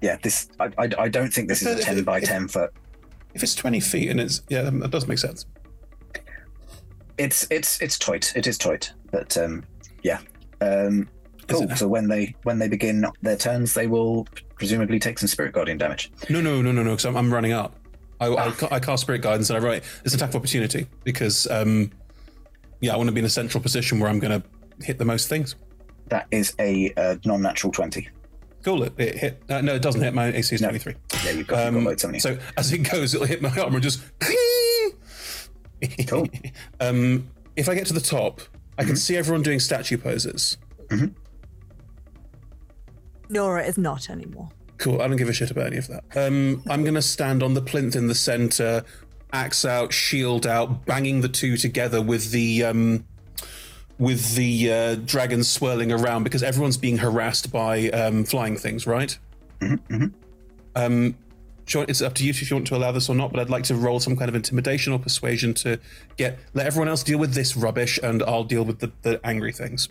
yeah, 0.00 0.16
this 0.22 0.48
I, 0.58 0.66
I, 0.78 0.90
I 0.98 1.08
don't 1.08 1.32
think 1.32 1.48
this 1.48 1.62
if, 1.62 1.68
is 1.74 1.80
a 1.80 1.82
ten 1.82 1.98
if, 1.98 2.04
by 2.04 2.18
if, 2.18 2.24
ten 2.24 2.48
foot. 2.48 2.72
If 3.34 3.42
it's 3.42 3.54
twenty 3.54 3.80
feet 3.80 4.10
and 4.10 4.20
it's 4.20 4.42
yeah, 4.48 4.62
that 4.62 4.90
does 4.90 5.06
make 5.06 5.18
sense. 5.18 5.46
It's 7.18 7.46
it's 7.50 7.80
it's 7.82 7.98
toit. 7.98 8.34
It 8.34 8.46
is 8.46 8.56
toit, 8.58 8.92
but 9.10 9.36
um, 9.36 9.64
yeah. 10.02 10.18
Um, 10.60 11.08
cool. 11.48 11.68
So 11.76 11.86
when 11.86 12.08
they 12.08 12.34
when 12.44 12.58
they 12.58 12.68
begin 12.68 13.04
their 13.22 13.36
turns, 13.36 13.74
they 13.74 13.86
will 13.86 14.26
presumably 14.56 14.98
take 14.98 15.18
some 15.18 15.28
spirit 15.28 15.52
guardian 15.52 15.78
damage. 15.78 16.10
No, 16.28 16.40
no, 16.40 16.62
no, 16.62 16.72
no, 16.72 16.82
no. 16.82 16.90
Because 16.90 17.06
I'm, 17.06 17.16
I'm, 17.16 17.32
running 17.32 17.52
up. 17.52 17.74
I, 18.20 18.28
ah. 18.28 18.54
I, 18.70 18.76
I, 18.76 18.80
cast 18.80 19.02
spirit 19.02 19.22
guidance 19.22 19.48
and 19.48 19.56
I 19.58 19.66
write 19.66 19.82
it's 20.04 20.14
attack 20.14 20.30
of 20.30 20.36
opportunity 20.36 20.86
because 21.04 21.46
um, 21.50 21.90
yeah, 22.80 22.92
I 22.92 22.96
want 22.96 23.08
to 23.08 23.12
be 23.12 23.20
in 23.20 23.24
a 23.24 23.30
central 23.30 23.62
position 23.62 23.98
where 23.98 24.10
I'm 24.10 24.18
going 24.18 24.42
to 24.42 24.84
hit 24.86 24.98
the 24.98 25.06
most 25.06 25.28
things. 25.28 25.56
That 26.08 26.26
is 26.30 26.54
a 26.58 26.92
uh, 26.96 27.16
non-natural 27.24 27.72
twenty. 27.72 28.08
Cool, 28.62 28.82
it, 28.82 28.92
it 28.98 29.16
hit. 29.18 29.42
Uh, 29.48 29.60
no, 29.62 29.74
it 29.74 29.82
doesn't 29.82 30.02
hit 30.02 30.12
my 30.12 30.26
AC 30.26 30.54
is 30.54 30.60
no. 30.60 30.68
23. 30.68 30.94
Yeah, 31.24 31.30
you've 31.30 31.46
got, 31.46 31.66
um, 31.66 31.76
you've 31.76 31.84
got 31.84 32.04
um, 32.04 32.20
So 32.20 32.38
as 32.56 32.72
it 32.72 32.78
goes, 32.78 33.14
it'll 33.14 33.26
hit 33.26 33.40
my 33.40 33.48
armor 33.58 33.76
and 33.76 33.82
just. 33.82 34.02
cool. 36.08 36.26
um, 36.80 37.28
if 37.56 37.68
I 37.68 37.74
get 37.74 37.86
to 37.86 37.94
the 37.94 38.00
top, 38.00 38.40
I 38.78 38.82
mm-hmm. 38.82 38.88
can 38.88 38.96
see 38.96 39.16
everyone 39.16 39.42
doing 39.42 39.60
statue 39.60 39.96
poses. 39.96 40.58
Mm-hmm. 40.88 41.06
Nora 43.30 43.64
is 43.64 43.78
not 43.78 44.10
anymore. 44.10 44.50
Cool. 44.76 45.00
I 45.00 45.08
don't 45.08 45.16
give 45.16 45.28
a 45.28 45.32
shit 45.32 45.50
about 45.50 45.68
any 45.68 45.76
of 45.78 45.86
that. 45.88 46.04
Um, 46.16 46.62
I'm 46.68 46.82
going 46.82 46.94
to 46.94 47.02
stand 47.02 47.42
on 47.42 47.54
the 47.54 47.62
plinth 47.62 47.96
in 47.96 48.08
the 48.08 48.14
center, 48.14 48.84
axe 49.32 49.64
out, 49.64 49.92
shield 49.92 50.46
out, 50.46 50.84
banging 50.84 51.20
the 51.22 51.28
two 51.28 51.56
together 51.56 52.02
with 52.02 52.30
the 52.30 52.64
um, 52.64 53.04
with 54.00 54.34
the 54.34 54.72
uh, 54.72 54.94
dragons 54.96 55.46
swirling 55.48 55.92
around 55.92 56.24
because 56.24 56.42
everyone's 56.42 56.78
being 56.78 56.96
harassed 56.96 57.52
by 57.52 57.90
um, 57.90 58.24
flying 58.24 58.56
things, 58.56 58.86
right? 58.86 59.16
Mm-hmm, 59.60 59.94
mm-hmm. 59.94 60.06
Um, 60.74 61.14
it's 61.88 62.02
up 62.02 62.14
to 62.14 62.24
you 62.24 62.30
if 62.30 62.50
you 62.50 62.56
want 62.56 62.66
to 62.68 62.76
allow 62.76 62.90
this 62.90 63.08
or 63.10 63.14
not, 63.14 63.30
but 63.30 63.40
I'd 63.40 63.50
like 63.50 63.64
to 63.64 63.74
roll 63.76 64.00
some 64.00 64.16
kind 64.16 64.28
of 64.28 64.34
intimidation 64.34 64.92
or 64.94 64.98
persuasion 64.98 65.52
to 65.54 65.78
get 66.16 66.38
let 66.54 66.66
everyone 66.66 66.88
else 66.88 67.04
deal 67.04 67.18
with 67.18 67.32
this 67.34 67.56
rubbish, 67.56 68.00
and 68.02 68.24
I'll 68.24 68.42
deal 68.42 68.64
with 68.64 68.80
the, 68.80 68.90
the 69.02 69.20
angry 69.24 69.52
things. 69.52 69.88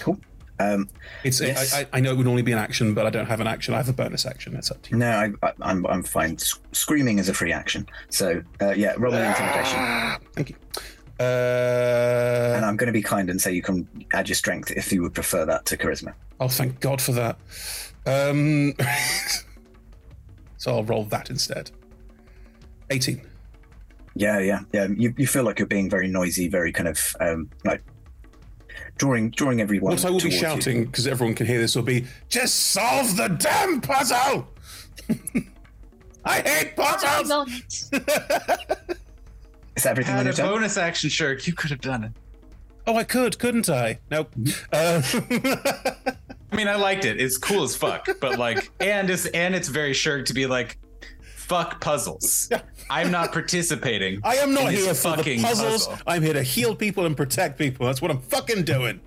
Cool. 0.00 0.18
Um, 0.58 0.88
it's 1.24 1.40
yes. 1.40 1.74
I, 1.74 1.86
I, 1.92 2.00
know 2.00 2.12
it 2.12 2.16
would 2.16 2.26
only 2.26 2.42
be 2.42 2.52
an 2.52 2.58
action, 2.58 2.92
but 2.94 3.06
I 3.06 3.10
don't 3.10 3.26
have 3.26 3.40
an 3.40 3.46
action. 3.46 3.72
I 3.72 3.76
have 3.78 3.88
a 3.88 3.92
bonus 3.92 4.26
action. 4.26 4.56
It's 4.56 4.70
up 4.70 4.82
to 4.82 4.90
you. 4.92 4.96
No, 4.96 5.10
I, 5.10 5.24
am 5.26 5.36
I'm, 5.60 5.86
I'm 5.86 6.02
fine. 6.02 6.38
Screaming 6.72 7.18
is 7.18 7.28
a 7.28 7.34
free 7.34 7.52
action, 7.52 7.86
so 8.08 8.42
uh, 8.60 8.70
yeah, 8.72 8.94
roll 8.96 9.14
an 9.14 9.22
ah, 9.24 9.28
intimidation. 9.28 10.32
Thank 10.34 10.50
you. 10.50 10.56
Uh, 11.20 12.54
and 12.56 12.64
I'm 12.64 12.76
going 12.76 12.86
to 12.86 12.92
be 12.92 13.02
kind 13.02 13.28
and 13.28 13.40
say 13.40 13.52
you 13.52 13.62
can 13.62 13.86
add 14.14 14.28
your 14.28 14.34
strength 14.34 14.70
if 14.72 14.90
you 14.92 15.02
would 15.02 15.14
prefer 15.14 15.44
that 15.46 15.66
to 15.66 15.76
charisma. 15.76 16.14
Oh, 16.40 16.48
thank 16.48 16.80
God 16.80 17.00
for 17.02 17.12
that. 17.12 17.36
Um, 18.06 18.74
so 20.56 20.74
I'll 20.74 20.84
roll 20.84 21.04
that 21.06 21.30
instead. 21.30 21.70
18. 22.90 23.20
Yeah, 24.14 24.38
yeah, 24.40 24.60
yeah. 24.72 24.88
You, 24.96 25.14
you 25.16 25.26
feel 25.26 25.44
like 25.44 25.58
you're 25.58 25.68
being 25.68 25.88
very 25.88 26.08
noisy, 26.08 26.48
very 26.48 26.72
kind 26.72 26.88
of 26.88 27.16
um, 27.20 27.48
like 27.64 27.82
drawing 28.98 29.30
drawing 29.30 29.60
everyone. 29.62 29.92
What 29.92 30.04
I 30.04 30.10
will 30.10 30.20
be 30.20 30.30
shouting 30.30 30.84
because 30.84 31.06
everyone 31.06 31.34
can 31.34 31.46
hear 31.46 31.58
this 31.58 31.74
will 31.74 31.82
be 31.82 32.04
just 32.28 32.56
solve 32.56 33.16
the 33.16 33.28
damn 33.28 33.80
puzzle. 33.80 34.48
I 36.24 36.40
hate 36.40 36.76
puzzles. 36.76 37.90
Is 39.76 39.86
everything 39.86 40.12
Had 40.14 40.26
on 40.26 40.34
your 40.36 40.46
a 40.46 40.48
bonus 40.48 40.76
action, 40.76 41.08
sure. 41.08 41.32
You 41.34 41.54
could 41.54 41.70
have 41.70 41.80
done 41.80 42.04
it. 42.04 42.12
Oh, 42.86 42.96
I 42.96 43.04
could, 43.04 43.38
couldn't 43.38 43.70
I? 43.70 43.98
Nope. 44.10 44.32
Mm-hmm. 44.38 44.56
Uh, 46.08 46.12
I 46.52 46.56
mean, 46.56 46.68
I 46.68 46.74
liked 46.76 47.04
it. 47.06 47.20
It's 47.20 47.38
cool 47.38 47.62
as 47.62 47.74
fuck, 47.74 48.06
but 48.20 48.38
like, 48.38 48.70
and 48.80 49.08
it's 49.08 49.24
and 49.26 49.54
it's 49.54 49.68
very 49.68 49.94
sure 49.94 50.22
to 50.22 50.34
be 50.34 50.44
like, 50.46 50.78
fuck 51.22 51.80
puzzles. 51.80 52.50
I'm 52.90 53.10
not 53.10 53.32
participating. 53.32 54.20
I 54.24 54.34
am 54.36 54.52
not 54.52 54.70
here 54.72 54.88
for 54.88 54.88
the 55.12 55.16
fucking 55.16 55.40
puzzles. 55.42 55.86
puzzle. 55.86 56.02
I'm 56.06 56.22
here 56.22 56.34
to 56.34 56.42
heal 56.42 56.74
people 56.76 57.06
and 57.06 57.16
protect 57.16 57.56
people. 57.58 57.86
That's 57.86 58.02
what 58.02 58.10
I'm 58.10 58.20
fucking 58.20 58.64
doing. 58.64 59.00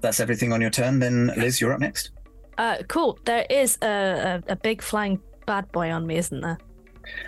That's 0.00 0.20
everything 0.20 0.52
on 0.52 0.60
your 0.60 0.70
turn. 0.70 1.00
Then 1.00 1.32
Liz, 1.36 1.60
you're 1.60 1.72
up 1.72 1.80
next. 1.80 2.10
Uh, 2.58 2.78
cool. 2.88 3.18
There 3.24 3.46
is 3.50 3.76
a, 3.82 4.42
a, 4.48 4.52
a 4.52 4.56
big 4.56 4.82
flying 4.82 5.20
bad 5.46 5.70
boy 5.72 5.90
on 5.90 6.06
me, 6.06 6.16
isn't 6.18 6.40
there? 6.40 6.58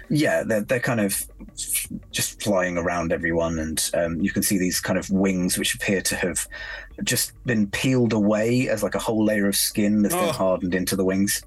yeah, 0.08 0.42
they're, 0.46 0.62
they're 0.62 0.80
kind 0.80 1.00
of 1.00 1.22
just 2.10 2.42
flying 2.42 2.76
around 2.76 3.12
everyone, 3.12 3.58
and 3.58 3.90
um, 3.94 4.20
you 4.20 4.30
can 4.32 4.42
see 4.42 4.58
these 4.58 4.80
kind 4.80 4.98
of 4.98 5.08
wings 5.10 5.58
which 5.58 5.74
appear 5.74 6.00
to 6.02 6.16
have 6.16 6.46
just 7.04 7.32
been 7.44 7.66
peeled 7.68 8.12
away 8.12 8.68
as 8.68 8.82
like 8.82 8.94
a 8.94 8.98
whole 8.98 9.24
layer 9.24 9.48
of 9.48 9.56
skin 9.56 10.02
that's 10.02 10.14
oh. 10.14 10.20
been 10.26 10.34
hardened 10.34 10.74
into 10.74 10.96
the 10.96 11.04
wings. 11.04 11.42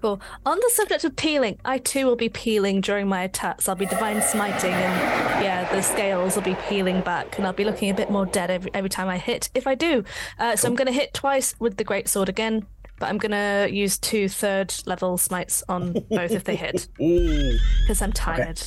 Cool. 0.00 0.18
On 0.46 0.56
the 0.56 0.70
subject 0.74 1.04
of 1.04 1.14
peeling, 1.16 1.58
I 1.64 1.76
too 1.76 2.06
will 2.06 2.16
be 2.16 2.30
peeling 2.30 2.80
during 2.80 3.06
my 3.06 3.22
attacks. 3.22 3.68
I'll 3.68 3.74
be 3.74 3.84
divine 3.86 4.20
smiting, 4.22 4.72
and 4.72 5.42
yeah, 5.44 5.70
the 5.74 5.82
scales 5.82 6.36
will 6.36 6.42
be 6.42 6.56
peeling 6.68 7.02
back, 7.02 7.36
and 7.38 7.46
I'll 7.46 7.52
be 7.52 7.64
looking 7.64 7.90
a 7.90 7.94
bit 7.94 8.10
more 8.10 8.24
dead 8.26 8.50
every, 8.50 8.70
every 8.74 8.90
time 8.90 9.08
I 9.08 9.18
hit. 9.18 9.50
If 9.54 9.66
I 9.66 9.74
do, 9.74 10.02
uh, 10.38 10.56
so 10.56 10.68
I'm 10.68 10.74
going 10.74 10.86
to 10.86 10.92
hit 10.92 11.12
twice 11.14 11.54
with 11.58 11.76
the 11.76 11.84
great 11.84 12.08
sword 12.08 12.28
again 12.30 12.66
but 13.00 13.08
I'm 13.08 13.18
gonna 13.18 13.66
use 13.68 13.98
two 13.98 14.28
third 14.28 14.72
level 14.86 15.18
smites 15.18 15.64
on 15.68 15.94
both 16.10 16.30
if 16.30 16.44
they 16.44 16.54
hit. 16.54 16.86
Because 17.80 18.02
I'm 18.02 18.12
tired. 18.12 18.62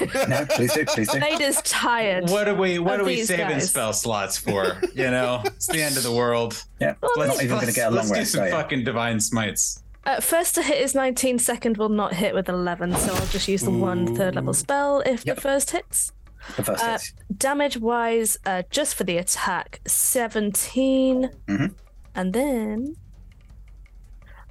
Okay. 0.00 0.24
no, 0.28 0.46
please 0.50 0.72
do, 0.72 0.84
please 0.84 1.10
do. 1.10 1.18
Blade 1.18 1.40
is 1.40 1.60
tired. 1.62 2.30
What 2.30 2.46
are 2.46 2.54
we 2.54 2.78
what 2.78 3.00
are 3.00 3.04
we 3.04 3.24
saving 3.24 3.46
guys? 3.48 3.70
spell 3.70 3.92
slots 3.92 4.36
for? 4.38 4.80
You 4.94 5.10
know? 5.10 5.40
It's 5.44 5.66
the 5.66 5.82
end 5.82 5.96
of 5.96 6.02
the 6.02 6.12
world. 6.12 6.62
Yeah. 6.80 6.94
let's, 7.16 7.34
not 7.36 7.42
even 7.42 7.58
gonna 7.58 7.72
get 7.72 7.86
a 7.88 7.90
long 7.90 7.96
Let's 7.96 8.10
rest, 8.10 8.32
do 8.34 8.38
some 8.40 8.48
fucking 8.50 8.84
divine 8.84 9.18
smites. 9.18 9.82
Uh, 10.04 10.20
first 10.20 10.54
to 10.54 10.62
hit 10.62 10.80
is 10.80 10.94
19, 10.94 11.38
second 11.38 11.76
will 11.76 11.88
not 11.88 12.14
hit 12.14 12.34
with 12.34 12.48
11, 12.48 12.94
so 12.94 13.14
I'll 13.14 13.26
just 13.26 13.48
use 13.48 13.62
the 13.62 13.70
Ooh. 13.70 13.78
one 13.78 14.14
third 14.14 14.36
level 14.36 14.54
spell 14.54 15.00
if 15.04 15.26
yep. 15.26 15.36
the 15.36 15.42
first 15.42 15.72
hits. 15.72 16.12
The 16.56 16.64
first 16.64 16.84
uh, 16.84 16.92
hit. 16.92 17.12
Damage 17.36 17.78
wise, 17.78 18.38
uh, 18.46 18.62
just 18.70 18.94
for 18.94 19.04
the 19.04 19.18
attack, 19.18 19.80
17. 19.86 21.30
Mm-hmm. 21.46 21.66
And 22.14 22.32
then 22.32 22.96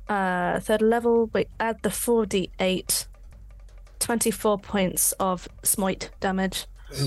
uh, 0.10 0.60
third 0.62 0.82
level, 0.82 1.30
we 1.34 1.46
add 1.60 1.78
the 1.84 1.90
4d8, 1.90 3.08
24 4.00 4.58
points 4.60 5.12
of 5.14 5.48
smite 5.64 6.10
damage. 6.20 6.66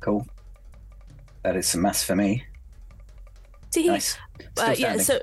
Cool. 0.00 0.26
That 1.42 1.56
is 1.56 1.66
some 1.66 1.82
mass 1.82 2.02
for 2.02 2.16
me. 2.16 2.46
See, 3.68 3.86
nice. 3.86 4.16
Uh, 4.56 4.74
yeah, 4.78 4.96
so 4.96 5.20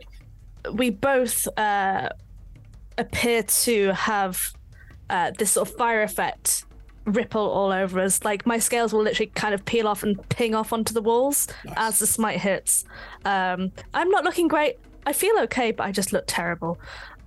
we 0.72 0.92
both 0.92 1.48
uh, 1.58 2.10
appear 3.00 3.42
to 3.42 3.92
have 3.94 4.54
uh, 5.10 5.32
this 5.36 5.54
sort 5.54 5.68
of 5.68 5.76
fire 5.78 6.04
effect 6.04 6.66
ripple 7.06 7.42
all 7.50 7.72
over 7.72 8.00
us. 8.00 8.24
Like 8.24 8.46
my 8.46 8.60
scales 8.60 8.94
will 8.94 9.02
literally 9.02 9.32
kind 9.34 9.56
of 9.56 9.66
peel 9.66 9.88
off 9.88 10.04
and 10.04 10.30
ping 10.30 10.54
off 10.54 10.72
onto 10.72 10.94
the 10.94 11.02
walls 11.02 11.48
nice. 11.66 11.74
as 11.76 11.98
the 12.00 12.06
smite 12.06 12.38
hits. 12.40 12.86
Um, 13.26 13.72
I'm 13.96 14.10
not 14.12 14.26
looking 14.26 14.48
great. 14.48 14.78
I 15.08 15.14
feel 15.14 15.40
okay, 15.44 15.72
but 15.72 15.86
I 15.86 15.94
just 15.94 16.12
look 16.12 16.26
terrible. 16.28 16.78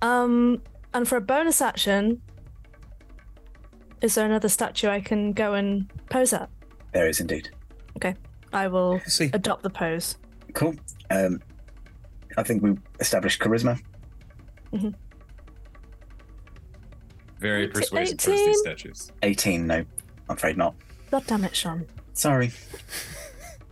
Um, 0.03 0.61
and 0.93 1.07
for 1.07 1.15
a 1.15 1.21
bonus 1.21 1.63
action, 1.63 2.21
is 4.01 4.13
there 4.13 4.23
another 4.27 4.49
statue 4.49 4.87
I 4.87 5.01
can 5.01 5.33
go 5.33 5.55
and 5.55 5.91
pose 6.11 6.31
at? 6.31 6.47
There 6.93 7.07
is 7.09 7.19
indeed. 7.19 7.49
Okay, 7.97 8.13
I 8.53 8.67
will 8.67 9.01
See. 9.07 9.31
adopt 9.33 9.63
the 9.63 9.71
pose. 9.71 10.15
Cool. 10.53 10.75
Um, 11.09 11.41
I 12.37 12.43
think 12.43 12.61
we 12.61 12.75
established 12.99 13.41
charisma. 13.41 13.81
Mm-hmm. 14.71 14.89
Very 17.39 17.67
persuasive 17.67 18.19
18? 18.21 18.35
these 18.45 18.59
statues. 18.59 19.11
18, 19.23 19.65
no, 19.65 19.75
I'm 20.29 20.35
afraid 20.35 20.55
not. 20.55 20.75
God 21.09 21.23
damn 21.25 21.43
it, 21.45 21.55
Sean. 21.55 21.87
Sorry. 22.13 22.51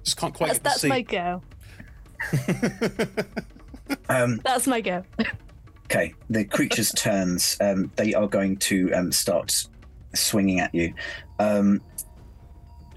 Just 0.03 0.17
can't 0.17 0.33
quite 0.33 0.47
that's, 0.63 0.81
that's 0.81 0.83
my 0.85 1.01
go. 1.01 1.43
Um, 4.09 4.39
That's 4.43 4.67
my 4.67 4.81
go. 4.81 5.03
okay, 5.85 6.13
the 6.29 6.45
creature's 6.45 6.91
turns. 6.93 7.57
Um, 7.61 7.91
they 7.95 8.13
are 8.13 8.27
going 8.27 8.57
to 8.57 8.91
um, 8.93 9.11
start 9.11 9.67
swinging 10.13 10.59
at 10.59 10.73
you. 10.73 10.93
Um, 11.39 11.81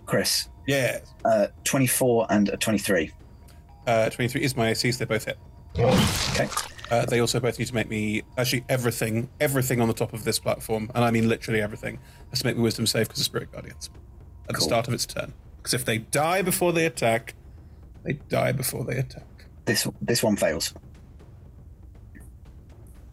Chris. 0.06 0.48
Yeah. 0.66 1.00
Uh, 1.24 1.48
24 1.64 2.26
and 2.30 2.48
a 2.50 2.56
23. 2.56 3.10
Uh, 3.86 4.10
23 4.10 4.42
is 4.42 4.56
my 4.56 4.68
AC, 4.70 4.92
so 4.92 5.04
they 5.04 5.04
both 5.04 5.24
hit. 5.24 5.38
Okay. 5.78 6.48
Uh, 6.90 7.06
they 7.06 7.20
also 7.20 7.40
both 7.40 7.58
need 7.58 7.64
to 7.66 7.74
make 7.74 7.88
me 7.88 8.22
actually 8.36 8.64
everything, 8.68 9.28
everything 9.40 9.80
on 9.80 9.88
the 9.88 9.94
top 9.94 10.12
of 10.12 10.24
this 10.24 10.38
platform, 10.38 10.90
and 10.94 11.02
I 11.02 11.10
mean 11.10 11.26
literally 11.28 11.62
everything, 11.62 11.98
has 12.30 12.40
to 12.40 12.46
make 12.46 12.56
me 12.56 12.62
wisdom 12.62 12.86
save 12.86 13.08
because 13.08 13.20
of 13.20 13.24
spirit 13.24 13.50
guardians 13.50 13.88
at 14.48 14.54
cool. 14.54 14.54
the 14.56 14.60
start 14.60 14.88
of 14.88 14.94
its 14.94 15.06
turn. 15.06 15.32
Because 15.56 15.72
if 15.74 15.84
they 15.84 15.98
die 15.98 16.42
before 16.42 16.72
they 16.72 16.84
attack, 16.86 17.34
they 18.04 18.12
die 18.14 18.52
before 18.52 18.84
they 18.84 18.98
attack 18.98 19.24
this 19.64 19.86
this 20.00 20.22
one 20.22 20.36
fails. 20.36 20.74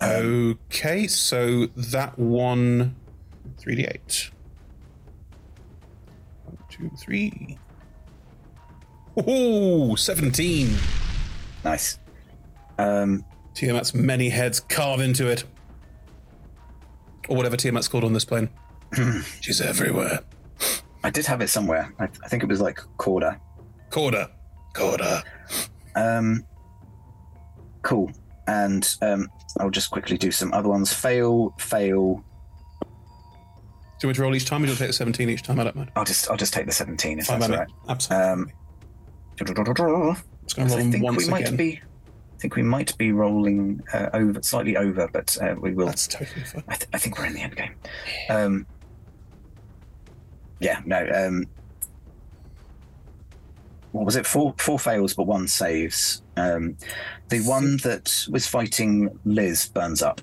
Okay, 0.02 1.08
so 1.08 1.66
that 1.76 2.18
one, 2.18 2.96
three 3.58 3.76
d 3.76 3.86
eight. 3.90 4.32
One, 6.78 6.92
three. 6.98 7.58
Oh, 9.28 9.96
17. 9.96 10.78
Nice. 11.66 12.00
Um, 12.78 13.26
Tiamat's 13.54 13.94
many 13.94 14.30
heads 14.30 14.62
carve 14.62 15.02
into 15.02 15.28
it. 15.28 15.44
Or 17.28 17.36
whatever 17.36 17.58
Tiamat's 17.58 17.90
called 17.90 18.06
on 18.06 18.14
this 18.14 18.24
plane. 18.24 18.50
She's 19.42 19.60
everywhere. 19.60 20.20
I 21.04 21.10
did 21.10 21.26
have 21.26 21.42
it 21.42 21.50
somewhere. 21.50 21.94
I, 22.00 22.06
I 22.06 22.28
think 22.30 22.44
it 22.44 22.46
was 22.46 22.62
like 22.62 22.80
Corda. 22.98 23.42
Corda. 23.90 24.32
Corda. 24.74 25.24
Um, 26.00 26.44
cool. 27.82 28.12
And 28.48 28.96
um, 29.02 29.30
I'll 29.60 29.70
just 29.70 29.92
quickly 29.92 30.18
do 30.18 30.32
some 30.32 30.54
other 30.54 30.70
ones. 30.70 30.92
Fail, 30.94 31.54
fail. 31.60 32.24
Do 32.82 34.08
you 34.08 34.10
want 34.10 34.16
to 34.16 34.22
roll 34.22 34.36
each 34.36 34.46
time, 34.46 34.64
or 34.64 34.68
do 34.68 34.72
you 34.72 34.78
take 34.78 34.88
the 34.88 34.94
seventeen 34.94 35.30
each 35.30 35.44
time? 35.44 35.60
I 35.60 35.66
don't 35.66 35.76
mind. 35.76 35.92
I'll 35.96 36.06
just 36.06 36.32
I'll 36.32 36.38
just 36.38 36.54
take 36.54 36.66
the 36.66 36.72
seventeen 36.72 37.20
if 37.20 37.26
Fine 37.26 37.42
that's 37.42 37.52
right. 37.54 37.68
Absolutely. 37.90 38.26
Um, 38.32 38.50
it's 39.38 39.52
going 39.52 39.74
to 39.76 39.84
roll 39.84 40.16
I 40.58 40.64
think 40.68 41.04
once 41.04 41.18
we 41.26 41.30
might 41.30 41.42
again. 41.42 41.58
be. 41.58 41.82
I 42.34 42.38
think 42.42 42.56
we 42.56 42.64
might 42.64 42.98
be 42.98 43.12
rolling 43.12 43.82
uh, 43.94 44.10
over 44.14 44.42
slightly 44.42 44.78
over, 44.78 45.10
but 45.12 45.38
uh, 45.42 45.56
we 45.60 45.74
will. 45.74 45.88
That's 45.88 46.08
totally 46.08 46.46
fine. 46.46 46.64
I, 46.70 46.76
th- 46.76 46.90
I, 46.94 46.98
think 46.98 47.18
we're 47.20 47.26
in 47.26 47.34
the 47.34 47.42
end 47.42 47.58
game. 47.58 47.76
Um, 48.30 48.66
yeah, 50.62 50.80
no. 50.86 51.06
Um, 51.14 51.44
what 53.92 54.06
was 54.06 54.16
it? 54.16 54.26
Four 54.26 54.54
four 54.58 54.78
fails, 54.78 55.14
but 55.16 55.24
one 55.26 55.48
saves. 55.48 56.22
Um, 56.38 56.78
the 57.30 57.40
one 57.42 57.78
that 57.78 58.26
was 58.30 58.46
fighting 58.48 59.10
Liz 59.26 59.68
burns 59.68 60.02
up. 60.04 60.22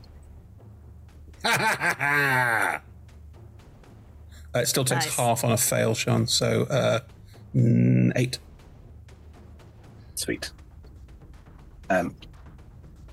uh, 1.44 2.78
it 4.54 4.68
still 4.68 4.84
takes 4.84 5.06
nice. 5.06 5.16
half 5.16 5.44
on 5.44 5.52
a 5.52 5.56
fail, 5.56 5.94
Sean. 5.94 6.26
So 6.28 6.62
uh, 6.64 7.00
eight. 8.16 8.38
Sweet. 10.14 10.50
Um, 11.90 12.14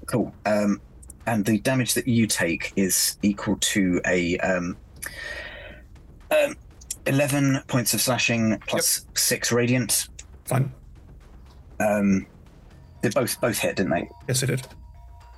cool. 0.05 0.33
Um, 0.45 0.79
and 1.25 1.43
the 1.45 1.59
damage 1.59 1.95
that 1.95 2.07
you 2.07 2.27
take 2.27 2.73
is 2.75 3.17
equal 3.23 3.57
to 3.57 4.01
a 4.05 4.37
um, 4.39 4.77
um, 6.29 6.55
eleven 7.07 7.59
points 7.67 7.93
of 7.95 8.01
slashing 8.01 8.59
plus 8.67 9.05
yep. 9.09 9.17
six 9.17 9.51
radiant. 9.51 10.09
Fine. 10.45 10.71
Um, 11.79 12.25
they 13.01 13.09
both 13.09 13.39
both 13.41 13.57
hit, 13.57 13.75
didn't 13.75 13.91
they? 13.91 14.09
Yes, 14.27 14.43
it 14.43 14.47
did. 14.47 14.67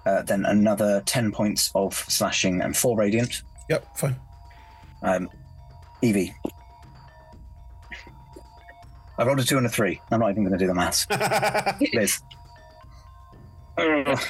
Uh, 0.05 0.21
then 0.23 0.45
another 0.45 1.01
ten 1.05 1.31
points 1.31 1.71
of 1.75 1.93
slashing 2.07 2.61
and 2.61 2.75
four 2.75 2.97
radiant. 2.97 3.41
Yep, 3.69 3.97
fine. 3.97 4.15
Um, 5.03 5.29
Evie. 6.01 6.33
I 9.17 9.23
rolled 9.23 9.39
a 9.39 9.43
two 9.43 9.57
and 9.57 9.65
a 9.65 9.69
three. 9.69 9.99
I'm 10.11 10.19
not 10.19 10.29
even 10.31 10.43
going 10.43 10.53
to 10.57 10.59
do 10.59 10.67
the 10.67 10.73
maths. 10.73 11.07
Liz. 11.93 12.19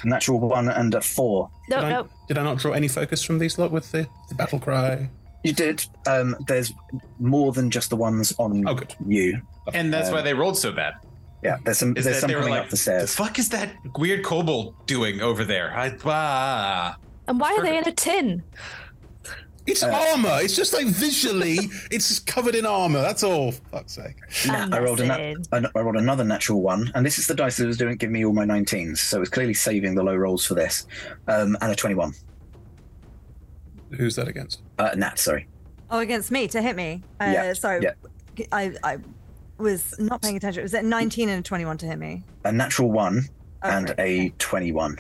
natural 0.04 0.40
one 0.40 0.70
and 0.70 0.94
a 0.95 1.02
four. 1.02 1.50
No, 1.70 1.76
did 1.78 1.84
I, 1.86 1.90
no. 1.90 2.08
Did 2.28 2.38
I 2.38 2.44
not 2.44 2.58
draw 2.60 2.72
any 2.74 2.88
focus 2.88 3.24
from 3.24 3.40
these 3.40 3.58
lot 3.58 3.72
with 3.72 3.92
the, 3.92 4.08
the 4.30 4.36
battle 4.36 4.60
cry? 4.60 5.10
You 5.44 5.54
did. 5.54 5.84
Um, 6.08 6.36
there's 6.48 6.72
more 7.20 7.52
than 7.52 7.70
just 7.72 7.90
the 7.90 7.95
ones 7.95 8.34
on 8.38 8.68
oh, 8.68 8.80
you. 9.08 9.42
And 9.74 9.94
that's 9.94 10.11
why 10.11 10.22
they 10.22 10.34
rolled 10.34 10.58
so 10.58 10.72
bad. 10.72 10.94
Yeah, 11.44 11.58
there's 11.64 11.77
some 11.80 11.95
is 11.95 12.06
there's 12.06 12.19
some 12.19 12.32
like, 12.32 12.69
the 12.69 12.77
stairs. 12.77 13.16
The 13.16 13.24
fuck 13.24 13.40
is 13.40 13.50
that 13.50 13.72
weird 13.98 14.24
kobold 14.24 14.76
doing 14.88 15.22
over 15.22 15.44
there? 15.44 15.76
I, 15.76 15.95
ah. 16.06 16.98
And 17.27 17.40
why 17.40 17.53
are 17.53 17.61
they 17.61 17.77
in 17.77 17.88
a 17.88 17.92
tin? 17.92 18.44
It's 19.68 19.82
uh, 19.82 19.92
armor. 20.11 20.38
It's 20.42 20.56
just 20.56 20.74
like 20.74 20.85
visually, 20.88 21.56
it's 21.92 22.08
just 22.10 22.26
covered 22.27 22.56
in 22.56 22.66
armor. 22.66 23.02
That's 23.02 23.24
all. 23.24 23.52
Fuck's 23.52 23.94
sake. 23.94 24.16
Nah, 24.48 24.69
I 24.76 24.80
rolled 24.80 25.02
an, 25.02 25.38
I 25.52 25.61
rolled 25.80 25.98
another 25.98 26.24
natural 26.24 26.61
one, 26.61 26.92
and 26.95 27.06
this 27.06 27.19
is 27.19 27.27
the 27.27 27.35
dice 27.35 27.58
that 27.58 27.66
was 27.68 27.77
doing 27.77 27.98
give 27.98 28.11
me 28.11 28.26
all 28.26 28.34
my 28.34 28.45
19s. 28.45 29.00
So 29.00 29.22
it's 29.22 29.30
clearly 29.32 29.53
saving 29.56 29.95
the 29.95 30.03
low 30.03 30.16
rolls 30.16 30.45
for 30.45 30.53
this, 30.56 30.88
um, 31.27 31.58
and 31.61 31.72
a 31.72 31.76
21. 31.76 32.14
Who's 33.98 34.16
that 34.16 34.27
against? 34.27 34.61
Uh, 34.80 34.90
Nat, 34.98 35.19
sorry. 35.19 35.48
Oh, 35.92 36.00
against 36.00 36.32
me 36.32 36.48
to 36.50 36.61
hit 36.61 36.76
me. 36.76 37.03
Uh, 37.19 37.26
yeah. 37.32 37.53
Sorry. 37.53 37.84
Yeah. 37.84 37.92
I, 38.52 38.74
I 38.84 38.98
was 39.58 39.95
not 40.00 40.22
paying 40.22 40.35
attention. 40.38 40.61
It 40.61 40.64
was 40.64 40.74
at 40.74 40.85
19 40.85 41.30
and 41.30 41.40
a 41.40 41.42
21 41.42 41.77
to 41.80 41.85
hit 41.85 41.98
me. 41.98 42.24
A 42.43 42.51
natural 42.51 42.92
one 42.92 43.22
oh, 43.64 43.69
and 43.69 43.90
a 43.98 44.27
okay. 44.27 44.34
21. 44.38 44.98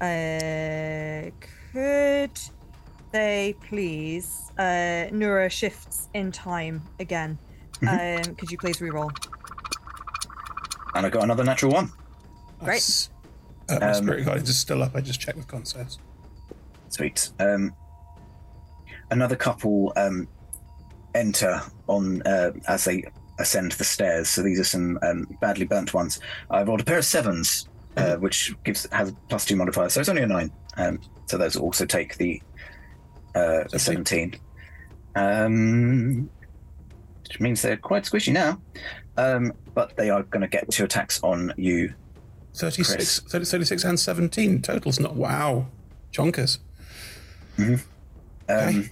Uh, 0.00 1.30
could 1.72 2.38
they 3.12 3.54
please 3.68 4.50
uh, 4.58 5.06
Nora 5.12 5.48
shifts 5.48 6.08
in 6.14 6.32
time 6.32 6.82
again? 7.00 7.38
Mm-hmm. 7.80 8.30
Um, 8.30 8.36
could 8.36 8.50
you 8.50 8.58
please 8.58 8.80
re-roll? 8.80 9.10
And 10.94 11.04
I 11.06 11.10
got 11.10 11.22
another 11.24 11.44
natural 11.44 11.72
one. 11.72 11.92
Great. 12.64 13.08
Uh, 13.68 13.78
my 13.80 13.88
um, 13.90 13.94
spirit 13.94 14.24
guide 14.24 14.42
is 14.42 14.58
still 14.58 14.82
up. 14.82 14.94
I 14.94 15.00
just 15.02 15.20
checked 15.20 15.36
with 15.36 15.46
concepts. 15.48 15.98
Sweet. 16.88 17.30
Um, 17.38 17.74
another 19.10 19.36
couple 19.36 19.92
um, 19.96 20.26
enter 21.14 21.60
on 21.86 22.22
uh, 22.22 22.52
as 22.68 22.84
they 22.86 23.04
ascend 23.38 23.72
the 23.72 23.84
stairs. 23.84 24.28
So 24.28 24.42
these 24.42 24.58
are 24.60 24.64
some 24.64 24.98
um, 25.02 25.24
badly 25.40 25.64
burnt 25.66 25.94
ones. 25.94 26.20
I've 26.50 26.68
rolled 26.68 26.80
a 26.80 26.84
pair 26.84 26.98
of 26.98 27.04
7s 27.04 27.66
uh, 27.96 28.00
mhm. 28.02 28.20
which 28.20 28.54
gives 28.64 28.86
has 28.92 29.12
plus 29.28 29.46
two 29.46 29.56
modifier, 29.56 29.88
so 29.88 30.00
it's 30.00 30.08
only 30.10 30.20
a 30.22 30.26
nine. 30.26 30.52
Um, 30.76 31.00
so 31.24 31.38
those 31.38 31.56
also 31.56 31.86
take 31.86 32.16
the 32.16 32.42
uh, 33.34 33.64
a 33.72 33.78
seventeen, 33.78 34.34
um, 35.14 36.28
which 37.22 37.40
means 37.40 37.62
they're 37.62 37.78
quite 37.78 38.04
squishy 38.04 38.34
now. 38.34 38.60
Um, 39.16 39.54
but 39.74 39.96
they 39.96 40.10
are 40.10 40.24
going 40.24 40.42
to 40.42 40.46
get 40.46 40.70
two 40.70 40.84
attacks 40.84 41.22
on 41.22 41.54
you. 41.56 41.94
36, 42.54 43.20
30, 43.30 43.44
36 43.46 43.84
and 43.84 43.98
17 43.98 44.60
totals. 44.62 45.00
Not 45.00 45.16
wow, 45.16 45.66
chonkers. 46.12 46.58
Mm-hmm. 47.56 47.76
Okay. 48.50 48.78
Um, 48.78 48.90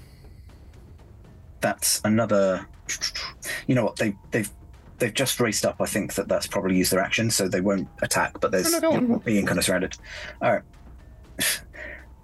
that's 1.61 2.01
another 2.05 2.67
you 3.67 3.75
know 3.75 3.85
what 3.85 3.97
they 3.97 4.15
they've 4.31 4.51
they've 4.99 5.15
just 5.15 5.41
raced 5.41 5.65
up. 5.67 5.77
I 5.81 5.87
think 5.87 6.15
that 6.15 6.29
that's 6.29 6.47
probably 6.47 6.77
used 6.77 6.93
their 6.93 7.01
action, 7.01 7.31
so 7.31 7.49
they 7.49 7.61
won't 7.61 7.89
attack. 8.03 8.41
But 8.41 8.51
there's 8.53 8.81
no, 8.81 8.99
no, 8.99 9.19
being 9.19 9.47
kind 9.47 9.59
of 9.59 9.65
surrounded. 9.65 9.97
All 10.43 10.53
right, 10.53 10.63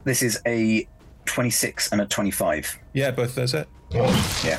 this 0.04 0.22
is 0.22 0.40
a 0.46 0.86
twenty-six 1.24 1.90
and 1.92 2.00
a 2.00 2.06
twenty-five. 2.06 2.78
Yeah, 2.92 3.10
both 3.10 3.34
those 3.34 3.52
hit. 3.52 3.68
Yeah, 3.90 4.58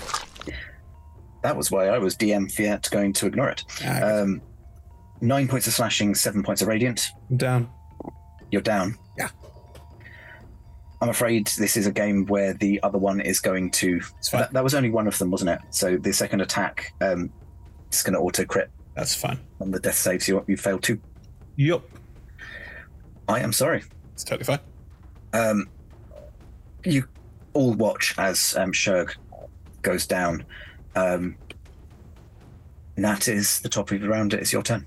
that 1.43 1.55
was 1.55 1.71
why 1.71 1.87
I 1.87 1.97
was 1.97 2.15
DM 2.15 2.51
Fiat 2.51 2.89
going 2.91 3.13
to 3.13 3.27
ignore 3.27 3.49
it. 3.49 3.63
Ah, 3.85 4.21
um, 4.21 4.41
nine 5.21 5.47
points 5.47 5.67
of 5.67 5.73
slashing, 5.73 6.15
seven 6.15 6.43
points 6.43 6.61
of 6.61 6.67
radiant. 6.67 7.09
I'm 7.29 7.37
down. 7.37 7.69
You're 8.51 8.61
down. 8.61 8.97
I'm 11.01 11.09
afraid 11.09 11.47
this 11.47 11.75
is 11.77 11.87
a 11.87 11.91
game 11.91 12.27
where 12.27 12.53
the 12.53 12.79
other 12.83 12.99
one 12.99 13.21
is 13.21 13.39
going 13.39 13.71
to. 13.71 13.99
That, 14.31 14.53
that, 14.53 14.63
was 14.63 14.75
only 14.75 14.91
one 14.91 15.07
of 15.07 15.17
them, 15.17 15.31
wasn't 15.31 15.49
it? 15.49 15.59
So 15.71 15.97
the 15.97 16.13
second 16.13 16.41
attack 16.41 16.93
um, 17.01 17.31
is 17.91 18.03
going 18.03 18.13
to 18.13 18.19
auto 18.19 18.45
crit. 18.45 18.69
That's 18.95 19.15
fine. 19.15 19.39
On 19.59 19.71
the 19.71 19.79
death 19.79 19.95
saves, 19.95 20.27
you 20.27 20.43
you 20.47 20.57
fail 20.57 20.77
two. 20.77 20.99
Yup. 21.55 21.83
I 23.27 23.39
am 23.39 23.51
sorry. 23.51 23.83
It's 24.13 24.23
totally 24.23 24.43
fine. 24.45 24.59
Um, 25.33 25.69
you 26.85 27.07
all 27.53 27.73
watch 27.73 28.13
as 28.19 28.55
um, 28.55 28.71
Shurg 28.71 29.15
goes 29.81 30.05
down. 30.05 30.45
Um, 30.95 31.35
and 32.95 33.05
that 33.05 33.27
is 33.27 33.59
the 33.61 33.69
top 33.69 33.89
of 33.91 34.01
the 34.01 34.07
round. 34.07 34.35
It 34.35 34.41
is 34.41 34.53
your 34.53 34.61
turn. 34.61 34.85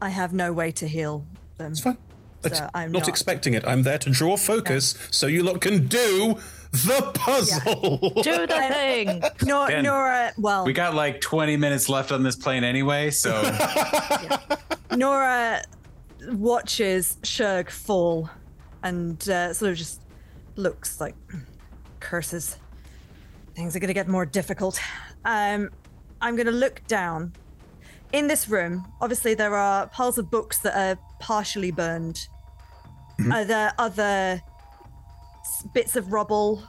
I 0.00 0.10
have 0.10 0.32
no 0.32 0.52
way 0.52 0.70
to 0.72 0.86
heal 0.86 1.26
them. 1.58 1.72
It's 1.72 1.80
fine. 1.80 1.98
So 2.42 2.70
I'm 2.74 2.90
not, 2.92 3.00
not, 3.00 3.08
expecting 3.08 3.54
it. 3.54 3.64
I'm 3.66 3.82
there 3.82 3.98
to 3.98 4.10
draw 4.10 4.36
focus 4.36 4.94
yeah. 4.96 5.06
so 5.10 5.26
you 5.26 5.42
lot 5.42 5.60
can 5.60 5.86
do 5.86 6.38
the 6.72 7.10
puzzle. 7.14 7.98
Yeah. 8.16 8.22
Do 8.22 8.46
the 8.46 8.46
thing. 8.72 9.22
Nor, 9.44 9.66
ben, 9.68 9.84
Nora, 9.84 10.32
well. 10.38 10.64
We 10.64 10.72
got 10.72 10.94
like 10.94 11.20
20 11.20 11.56
minutes 11.56 11.88
left 11.88 12.12
on 12.12 12.22
this 12.22 12.36
plane 12.36 12.64
anyway, 12.64 13.10
so. 13.10 13.40
yeah. 13.42 14.38
Nora 14.96 15.62
watches 16.30 17.18
Shurg 17.22 17.70
fall 17.70 18.30
and 18.82 19.16
uh, 19.28 19.52
sort 19.52 19.72
of 19.72 19.76
just 19.78 20.00
looks 20.56 21.00
like 21.00 21.14
curses. 22.00 22.56
Things 23.54 23.76
are 23.76 23.80
going 23.80 23.88
to 23.88 23.94
get 23.94 24.08
more 24.08 24.24
difficult. 24.24 24.80
Um, 25.26 25.68
I'm 26.22 26.36
going 26.36 26.46
to 26.46 26.52
look 26.52 26.80
down 26.86 27.32
in 28.12 28.26
this 28.26 28.48
room, 28.48 28.90
obviously 29.00 29.34
there 29.34 29.54
are 29.54 29.86
piles 29.88 30.18
of 30.18 30.30
books 30.30 30.58
that 30.58 30.76
are 30.76 30.98
partially 31.20 31.70
burned. 31.70 32.26
Mm-hmm. 33.20 33.32
Are 33.32 33.44
there 33.44 33.72
other 33.78 34.42
bits 35.74 35.96
of 35.96 36.12
rubble, 36.12 36.62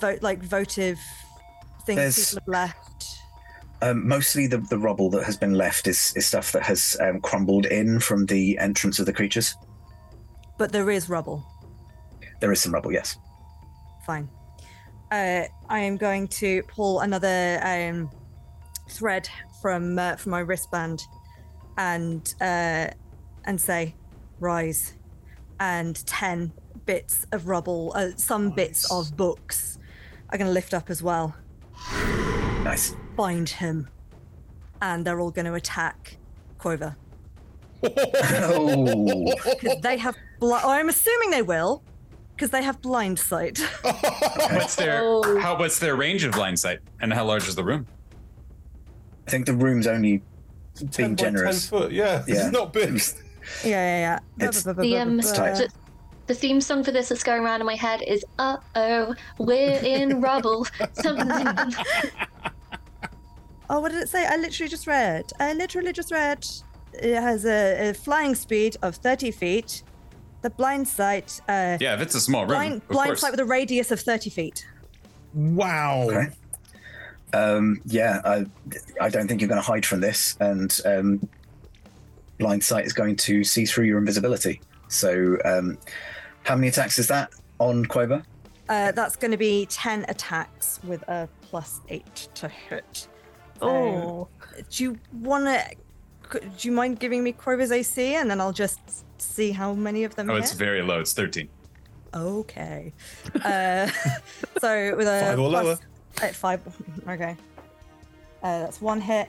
vote 0.00 0.22
like 0.22 0.42
votive 0.42 0.98
things 1.86 1.96
There's, 1.96 2.34
people 2.34 2.52
have 2.54 2.68
left? 2.70 3.06
Um, 3.80 4.06
mostly 4.06 4.46
the, 4.46 4.58
the 4.58 4.78
rubble 4.78 5.10
that 5.10 5.24
has 5.24 5.36
been 5.36 5.54
left 5.54 5.86
is, 5.86 6.12
is 6.14 6.26
stuff 6.26 6.52
that 6.52 6.62
has 6.62 6.96
um, 7.00 7.20
crumbled 7.20 7.66
in 7.66 7.98
from 7.98 8.26
the 8.26 8.56
entrance 8.58 8.98
of 8.98 9.06
the 9.06 9.12
creatures. 9.12 9.56
But 10.58 10.70
there 10.72 10.90
is 10.90 11.08
rubble. 11.08 11.44
There 12.40 12.52
is 12.52 12.60
some 12.60 12.72
rubble, 12.72 12.92
yes. 12.92 13.16
Fine. 14.06 14.28
Uh, 15.10 15.42
I 15.68 15.80
am 15.80 15.96
going 15.96 16.28
to 16.28 16.62
pull 16.64 17.00
another 17.00 17.60
um, 17.64 18.10
thread 18.88 19.28
from 19.62 19.96
uh, 19.98 20.16
from 20.16 20.30
my 20.32 20.40
wristband 20.40 21.06
and 21.78 22.34
uh, 22.40 22.88
and 23.44 23.58
say 23.58 23.94
rise 24.40 24.94
and 25.60 26.04
10 26.06 26.52
bits 26.84 27.24
of 27.30 27.46
rubble 27.46 27.92
uh, 27.94 28.08
some 28.16 28.46
nice. 28.48 28.56
bits 28.56 28.92
of 28.92 29.16
books 29.16 29.78
are 30.30 30.36
going 30.36 30.48
to 30.48 30.52
lift 30.52 30.74
up 30.74 30.90
as 30.90 31.00
well 31.02 31.36
nice 32.64 32.94
find 33.16 33.48
him 33.48 33.88
and 34.82 35.04
they're 35.06 35.20
all 35.20 35.30
going 35.30 35.44
to 35.46 35.54
attack 35.54 36.16
Quover. 36.58 36.96
oh. 37.84 39.32
they 39.82 39.96
have 39.96 40.16
bl- 40.40 40.54
oh, 40.54 40.70
I'm 40.72 40.88
assuming 40.88 41.30
they 41.30 41.42
will 41.42 41.84
because 42.34 42.50
they 42.50 42.62
have 42.64 42.80
blind 42.82 43.18
sight. 43.18 43.58
what's 43.82 44.74
their 44.76 45.00
oh. 45.04 45.38
how 45.38 45.56
what's 45.56 45.78
their 45.78 45.94
range 45.94 46.24
of 46.24 46.32
blind 46.32 46.58
sight 46.58 46.80
and 47.00 47.12
how 47.12 47.24
large 47.24 47.46
is 47.46 47.54
the 47.54 47.62
room? 47.62 47.86
I 49.26 49.30
think 49.30 49.46
the 49.46 49.54
room's 49.54 49.86
only 49.86 50.22
being 50.96 51.16
generous. 51.16 51.68
Ten 51.68 51.80
foot. 51.80 51.92
Yeah, 51.92 52.24
yeah. 52.28 52.50
not 52.50 52.72
big. 52.72 52.90
yeah, 53.64 53.70
yeah, 53.70 54.18
yeah. 54.38 54.46
It's, 54.48 54.62
the, 54.62 54.98
um, 54.98 55.18
it's 55.20 55.32
tight. 55.32 55.56
The, 55.56 55.68
the 56.28 56.34
theme 56.34 56.60
song 56.60 56.84
for 56.84 56.92
this 56.92 57.08
that's 57.08 57.22
going 57.24 57.42
around 57.42 57.60
in 57.60 57.66
my 57.66 57.74
head 57.74 58.02
is 58.02 58.24
"Uh 58.38 58.56
oh, 58.74 59.14
we're 59.38 59.78
in 59.78 60.20
rubble." 60.20 60.66
Something. 60.94 61.30
oh, 63.70 63.80
what 63.80 63.92
did 63.92 64.02
it 64.02 64.08
say? 64.08 64.26
I 64.26 64.36
literally 64.36 64.68
just 64.68 64.86
read. 64.86 65.24
I 65.38 65.52
literally 65.52 65.92
just 65.92 66.10
read. 66.10 66.46
It 66.94 67.16
has 67.20 67.46
a, 67.46 67.90
a 67.90 67.94
flying 67.94 68.34
speed 68.34 68.76
of 68.82 68.96
thirty 68.96 69.30
feet. 69.30 69.82
The 70.42 70.50
blind 70.50 70.88
sight. 70.88 71.40
Uh, 71.48 71.78
yeah, 71.80 71.94
if 71.94 72.00
it's 72.00 72.16
a 72.16 72.20
small 72.20 72.44
blind, 72.46 72.72
room. 72.74 72.82
Blind, 72.88 73.16
sight 73.18 73.30
with 73.30 73.38
a 73.38 73.44
radius 73.44 73.92
of 73.92 74.00
thirty 74.00 74.30
feet. 74.30 74.66
Wow. 75.34 76.08
Okay 76.10 76.32
um, 77.34 77.80
yeah, 77.86 78.20
I, 78.24 78.46
I 79.00 79.08
don't 79.08 79.26
think 79.28 79.40
you're 79.40 79.48
going 79.48 79.60
to 79.60 79.66
hide 79.66 79.86
from 79.86 80.00
this, 80.00 80.36
and 80.40 80.78
um, 80.84 81.28
blind 82.38 82.62
sight 82.62 82.84
is 82.84 82.92
going 82.92 83.16
to 83.16 83.42
see 83.44 83.64
through 83.64 83.86
your 83.86 83.98
invisibility. 83.98 84.60
So, 84.88 85.38
um, 85.44 85.78
how 86.44 86.54
many 86.54 86.68
attacks 86.68 86.98
is 86.98 87.08
that 87.08 87.32
on 87.58 87.86
Quover? 87.86 88.22
Uh, 88.68 88.92
that's 88.92 89.16
going 89.16 89.30
to 89.30 89.36
be 89.36 89.66
ten 89.66 90.04
attacks 90.08 90.80
with 90.84 91.02
a 91.08 91.28
plus 91.40 91.80
eight 91.88 92.28
to 92.34 92.48
hit. 92.48 93.08
oh, 93.62 94.28
do 94.70 94.82
you 94.84 94.98
want 95.22 95.46
to? 95.46 96.40
Do 96.40 96.68
you 96.68 96.72
mind 96.72 96.98
giving 97.00 97.24
me 97.24 97.32
Quover's 97.32 97.72
AC, 97.72 98.14
and 98.14 98.30
then 98.30 98.40
I'll 98.40 98.52
just 98.52 98.80
see 99.18 99.52
how 99.52 99.72
many 99.72 100.04
of 100.04 100.14
them? 100.16 100.28
Oh, 100.28 100.34
hit? 100.34 100.44
it's 100.44 100.52
very 100.52 100.82
low. 100.82 101.00
It's 101.00 101.14
thirteen. 101.14 101.48
Okay. 102.14 102.92
Uh, 103.42 103.86
so 104.60 104.94
with 104.96 105.06
a 105.08 105.34
plus, 105.34 105.78
at 106.20 106.34
five. 106.34 106.60
Okay. 107.08 107.36
Uh, 108.42 108.58
that's 108.60 108.80
one 108.82 109.00
hit, 109.00 109.28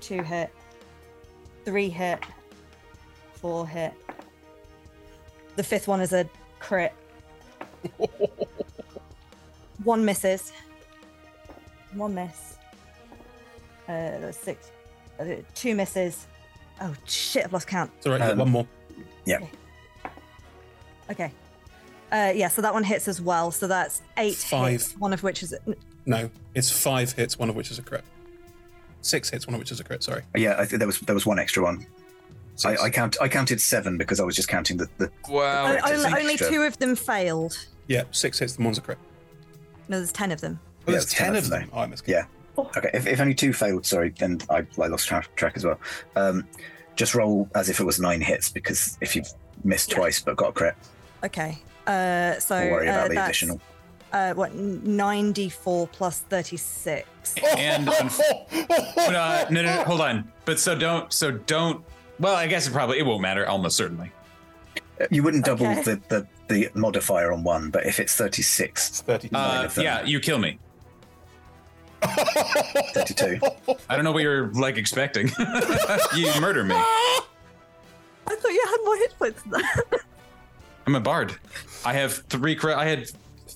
two 0.00 0.22
hit, 0.22 0.54
three 1.64 1.88
hit, 1.88 2.18
four 3.32 3.66
hit. 3.66 3.94
The 5.56 5.62
fifth 5.62 5.88
one 5.88 6.00
is 6.02 6.12
a 6.12 6.28
crit. 6.60 6.92
one 9.84 10.04
misses. 10.04 10.52
One 11.94 12.14
miss. 12.14 12.56
Uh, 13.88 14.18
that's 14.18 14.38
six. 14.38 14.70
Uh, 15.18 15.24
two 15.54 15.74
misses. 15.74 16.26
Oh 16.82 16.92
shit! 17.06 17.44
I've 17.44 17.52
lost 17.52 17.66
count. 17.68 17.90
It's 17.98 18.06
all 18.06 18.12
right. 18.12 18.20
Um, 18.32 18.38
one 18.40 18.50
more. 18.50 18.66
Yeah. 19.24 19.36
Okay. 19.36 19.50
okay. 21.10 21.32
Uh, 22.12 22.32
yeah, 22.34 22.48
so 22.48 22.60
that 22.62 22.74
one 22.74 22.84
hits 22.84 23.08
as 23.08 23.20
well. 23.22 23.50
So 23.50 23.66
that's 23.66 24.02
eight 24.18 24.34
Five. 24.36 24.72
hits, 24.72 24.92
one 24.98 25.12
of 25.14 25.22
which 25.22 25.42
is 25.42 25.54
no, 26.06 26.30
it's 26.54 26.70
five 26.70 27.12
hits, 27.12 27.38
one 27.38 27.48
of 27.48 27.56
which 27.56 27.70
is 27.70 27.78
a 27.78 27.82
crit. 27.82 28.04
Six 29.00 29.30
hits, 29.30 29.46
one 29.46 29.54
of 29.54 29.58
which 29.60 29.72
is 29.72 29.80
a 29.80 29.84
crit. 29.84 30.02
Sorry. 30.02 30.22
Yeah, 30.34 30.56
I 30.58 30.64
think 30.66 30.78
there 30.78 30.86
was 30.86 31.00
there 31.00 31.14
was 31.14 31.26
one 31.26 31.38
extra 31.38 31.62
one. 31.62 31.86
I, 32.64 32.76
I 32.76 32.90
count 32.90 33.16
I 33.20 33.28
counted 33.28 33.60
seven 33.60 33.98
because 33.98 34.20
I 34.20 34.24
was 34.24 34.36
just 34.36 34.48
counting 34.48 34.76
the. 34.76 34.88
the 34.98 35.10
Wow. 35.28 35.76
only, 35.86 36.20
only 36.20 36.36
two 36.36 36.62
of 36.62 36.78
them 36.78 36.94
failed. 36.94 37.66
Yeah, 37.88 38.04
six 38.12 38.38
hits, 38.38 38.56
The 38.56 38.64
one's 38.64 38.78
a 38.78 38.80
crit. 38.80 38.98
No, 39.88 39.98
there's 39.98 40.12
ten 40.12 40.30
of 40.32 40.40
them. 40.40 40.60
Oh, 40.86 40.92
there's 40.92 41.06
ten 41.06 41.32
ten 41.32 41.34
ten 41.34 41.42
of 41.44 41.50
them. 41.50 41.70
Oh, 41.72 41.80
I 41.80 41.86
missed. 41.86 42.06
Yeah. 42.06 42.24
okay, 42.58 42.90
if, 42.94 43.06
if 43.06 43.20
only 43.20 43.34
two 43.34 43.52
failed, 43.52 43.84
sorry, 43.84 44.10
then 44.16 44.40
I, 44.48 44.58
I 44.80 44.86
lost 44.86 45.06
tra- 45.08 45.26
track 45.36 45.54
as 45.56 45.64
well. 45.64 45.78
Um, 46.16 46.46
just 46.96 47.14
roll 47.14 47.48
as 47.56 47.68
if 47.68 47.80
it 47.80 47.84
was 47.84 47.98
nine 47.98 48.20
hits 48.20 48.48
because 48.50 48.96
if 49.00 49.16
you've 49.16 49.28
missed 49.64 49.90
twice 49.90 50.20
but 50.22 50.36
got 50.36 50.50
a 50.50 50.52
crit, 50.52 50.76
Okay. 51.24 51.58
Uh, 51.88 52.38
so 52.38 52.54
don't 52.60 52.70
worry 52.70 52.88
uh, 52.88 52.94
about 52.96 53.08
the 53.08 53.14
that's 53.16 53.28
additional 53.30 53.60
uh, 54.14 54.32
what 54.34 54.54
94 54.54 55.88
plus 55.88 56.20
36 56.20 57.08
and 57.58 57.88
uh, 57.88 58.06
no, 59.10 59.46
no, 59.50 59.62
no, 59.62 59.84
hold 59.84 60.00
on 60.00 60.30
but 60.44 60.58
so 60.58 60.74
don't 60.74 61.12
so 61.12 61.32
don't 61.32 61.84
well 62.20 62.36
i 62.36 62.46
guess 62.46 62.66
it 62.68 62.72
probably 62.72 62.98
it 62.98 63.04
won't 63.04 63.20
matter 63.20 63.46
almost 63.48 63.76
certainly 63.76 64.10
you 65.10 65.24
wouldn't 65.24 65.44
double 65.44 65.66
okay. 65.66 65.82
the, 65.82 66.00
the, 66.46 66.68
the 66.70 66.70
modifier 66.78 67.32
on 67.32 67.42
one 67.42 67.70
but 67.70 67.84
if 67.84 67.98
it's 68.00 68.14
36 68.14 69.04
it's 69.08 69.32
uh, 69.34 69.68
yeah 69.76 70.04
you 70.04 70.20
kill 70.20 70.38
me 70.38 70.58
32 72.94 73.40
i 73.90 73.96
don't 73.96 74.04
know 74.04 74.12
what 74.12 74.22
you're 74.22 74.52
like 74.52 74.76
expecting 74.76 75.26
you 76.16 76.30
murder 76.40 76.62
me 76.62 76.76
i 76.76 77.18
thought 78.28 78.52
you 78.52 78.64
had 78.70 78.78
more 78.84 78.96
hit 78.96 79.18
points 79.18 79.42
than 79.42 79.50
that 79.52 79.82
i'm 80.86 80.94
a 80.94 81.00
bard 81.00 81.34
i 81.84 81.92
have 81.92 82.12
three 82.28 82.56
i 82.66 82.84
had 82.84 83.08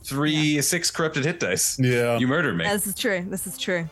three, 0.08 0.32
yeah. 0.32 0.60
six 0.60 0.90
corrupted 0.90 1.24
hit 1.24 1.38
dice. 1.38 1.78
Yeah. 1.78 2.18
You 2.18 2.26
murdered 2.26 2.56
me. 2.56 2.64
This 2.64 2.86
is 2.86 2.94
true. 2.94 3.24
This 3.28 3.46
is 3.46 3.58
true. 3.58 3.88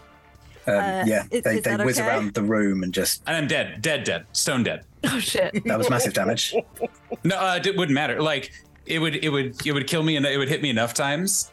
Um, 0.68 0.74
uh, 0.74 1.04
yeah, 1.06 1.22
they, 1.30 1.60
they 1.60 1.76
whiz 1.76 2.00
okay? 2.00 2.08
around 2.08 2.34
the 2.34 2.42
room 2.42 2.82
and 2.82 2.92
just. 2.92 3.22
And 3.26 3.36
I'm 3.36 3.46
dead, 3.46 3.82
dead, 3.82 4.02
dead, 4.04 4.26
stone 4.32 4.64
dead. 4.64 4.82
Oh 5.08 5.20
shit! 5.20 5.62
That 5.66 5.78
was 5.78 5.88
massive 5.88 6.14
damage. 6.14 6.52
no, 7.22 7.36
uh, 7.36 7.60
it 7.64 7.76
wouldn't 7.76 7.94
matter. 7.94 8.20
Like 8.20 8.50
it 8.86 8.98
would, 8.98 9.14
it 9.24 9.28
would, 9.28 9.64
it 9.64 9.70
would 9.70 9.86
kill 9.86 10.02
me, 10.02 10.16
and 10.16 10.26
it 10.26 10.36
would 10.36 10.48
hit 10.48 10.62
me 10.62 10.68
enough 10.68 10.94
times, 10.94 11.52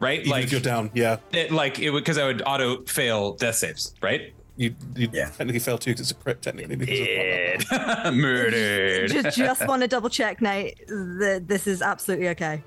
right? 0.00 0.20
Even 0.20 0.30
like 0.30 0.50
go 0.50 0.58
down, 0.58 0.90
yeah. 0.94 1.18
It, 1.32 1.52
like 1.52 1.80
it 1.80 1.90
would 1.90 2.00
because 2.00 2.16
I 2.16 2.26
would 2.26 2.42
auto 2.46 2.80
fail 2.84 3.34
death 3.34 3.56
saves, 3.56 3.94
right? 4.00 4.32
You, 4.56 4.74
you 4.96 5.10
yeah. 5.12 5.26
technically 5.26 5.58
fail 5.58 5.76
too 5.76 5.90
because 5.90 6.00
it's 6.00 6.12
a 6.12 6.14
crit 6.14 6.40
technically. 6.40 6.76
Because 6.76 7.60
Murdered. 8.14 9.10
just, 9.10 9.36
just 9.36 9.68
want 9.68 9.82
to 9.82 9.88
double 9.88 10.08
check, 10.08 10.40
Nate. 10.40 10.80
this 10.88 11.66
is 11.66 11.82
absolutely 11.82 12.30
okay. 12.30 12.62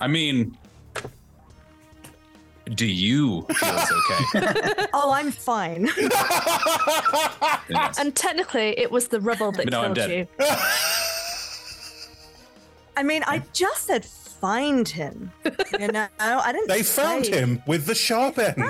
I 0.00 0.06
mean, 0.08 0.56
do 2.74 2.86
you 2.86 3.42
feel 3.42 3.78
okay? 4.36 4.84
oh, 4.94 5.12
I'm 5.12 5.30
fine. 5.30 5.88
yes. 7.68 7.98
And 7.98 8.14
technically, 8.16 8.78
it 8.78 8.90
was 8.90 9.08
the 9.08 9.20
rubble 9.20 9.52
that 9.52 9.68
no, 9.70 9.92
killed 9.92 10.10
you. 10.10 10.26
I 12.96 13.02
mean, 13.04 13.22
I 13.26 13.42
just 13.52 13.86
said 13.86 14.06
find 14.06 14.86
him. 14.88 15.30
You 15.78 15.88
know, 15.88 16.06
I 16.18 16.52
didn't. 16.52 16.68
They 16.68 16.82
found 16.82 17.26
him 17.26 17.62
with 17.66 17.84
the 17.84 17.94
sharp 17.94 18.38
end. 18.38 18.64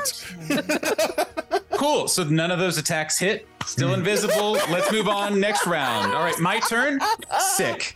cool. 1.77 2.09
So 2.09 2.25
none 2.25 2.51
of 2.51 2.59
those 2.59 2.77
attacks 2.79 3.17
hit. 3.19 3.47
Still 3.67 3.93
invisible. 3.95 4.53
Let's 4.69 4.91
move 4.91 5.07
on. 5.07 5.39
Next 5.39 5.65
round. 5.69 6.13
All 6.13 6.25
right, 6.25 6.39
my 6.41 6.59
turn. 6.61 6.99
Sick. 7.55 7.93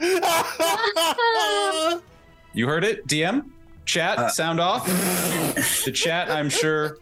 You 2.56 2.68
heard 2.68 2.84
it, 2.84 3.04
DM? 3.08 3.50
Chat, 3.84 4.16
uh, 4.16 4.28
sound 4.28 4.60
off. 4.60 4.86
the 4.86 5.90
chat, 5.94 6.30
I'm 6.30 6.48
sure, 6.48 6.98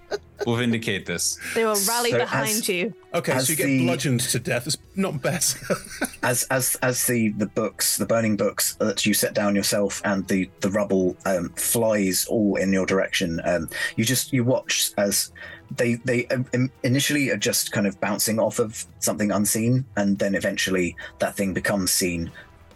will 0.46 0.56
vindicate 0.56 1.04
this. 1.04 1.38
They 1.54 1.66
will 1.66 1.76
rally 1.86 2.10
so 2.10 2.18
behind 2.20 2.48
as, 2.48 2.68
you. 2.70 2.94
Okay, 3.12 3.38
so 3.38 3.50
you 3.52 3.56
get 3.58 3.66
the, 3.66 3.84
bludgeoned 3.84 4.20
to 4.20 4.38
death. 4.38 4.66
It's 4.66 4.78
not 4.96 5.20
best. 5.20 5.58
as 6.22 6.44
as 6.44 6.76
as 6.76 7.06
the 7.06 7.28
the 7.32 7.46
books, 7.46 7.98
the 7.98 8.06
burning 8.06 8.34
books 8.38 8.74
that 8.76 9.04
you 9.04 9.12
set 9.12 9.34
down 9.34 9.54
yourself, 9.54 10.00
and 10.06 10.26
the 10.26 10.48
the 10.60 10.70
rubble 10.70 11.16
um, 11.26 11.50
flies 11.50 12.26
all 12.30 12.56
in 12.56 12.72
your 12.72 12.86
direction. 12.86 13.38
Um, 13.44 13.68
you 13.96 14.06
just 14.06 14.32
you 14.32 14.44
watch 14.44 14.90
as 14.96 15.32
they 15.76 15.94
they 16.06 16.26
um, 16.28 16.46
initially 16.82 17.28
are 17.30 17.36
just 17.36 17.72
kind 17.72 17.86
of 17.86 18.00
bouncing 18.00 18.40
off 18.40 18.58
of 18.58 18.86
something 19.00 19.30
unseen, 19.30 19.84
and 19.98 20.18
then 20.18 20.34
eventually 20.34 20.96
that 21.20 21.36
thing 21.36 21.52
becomes 21.52 21.92
seen, 21.92 22.32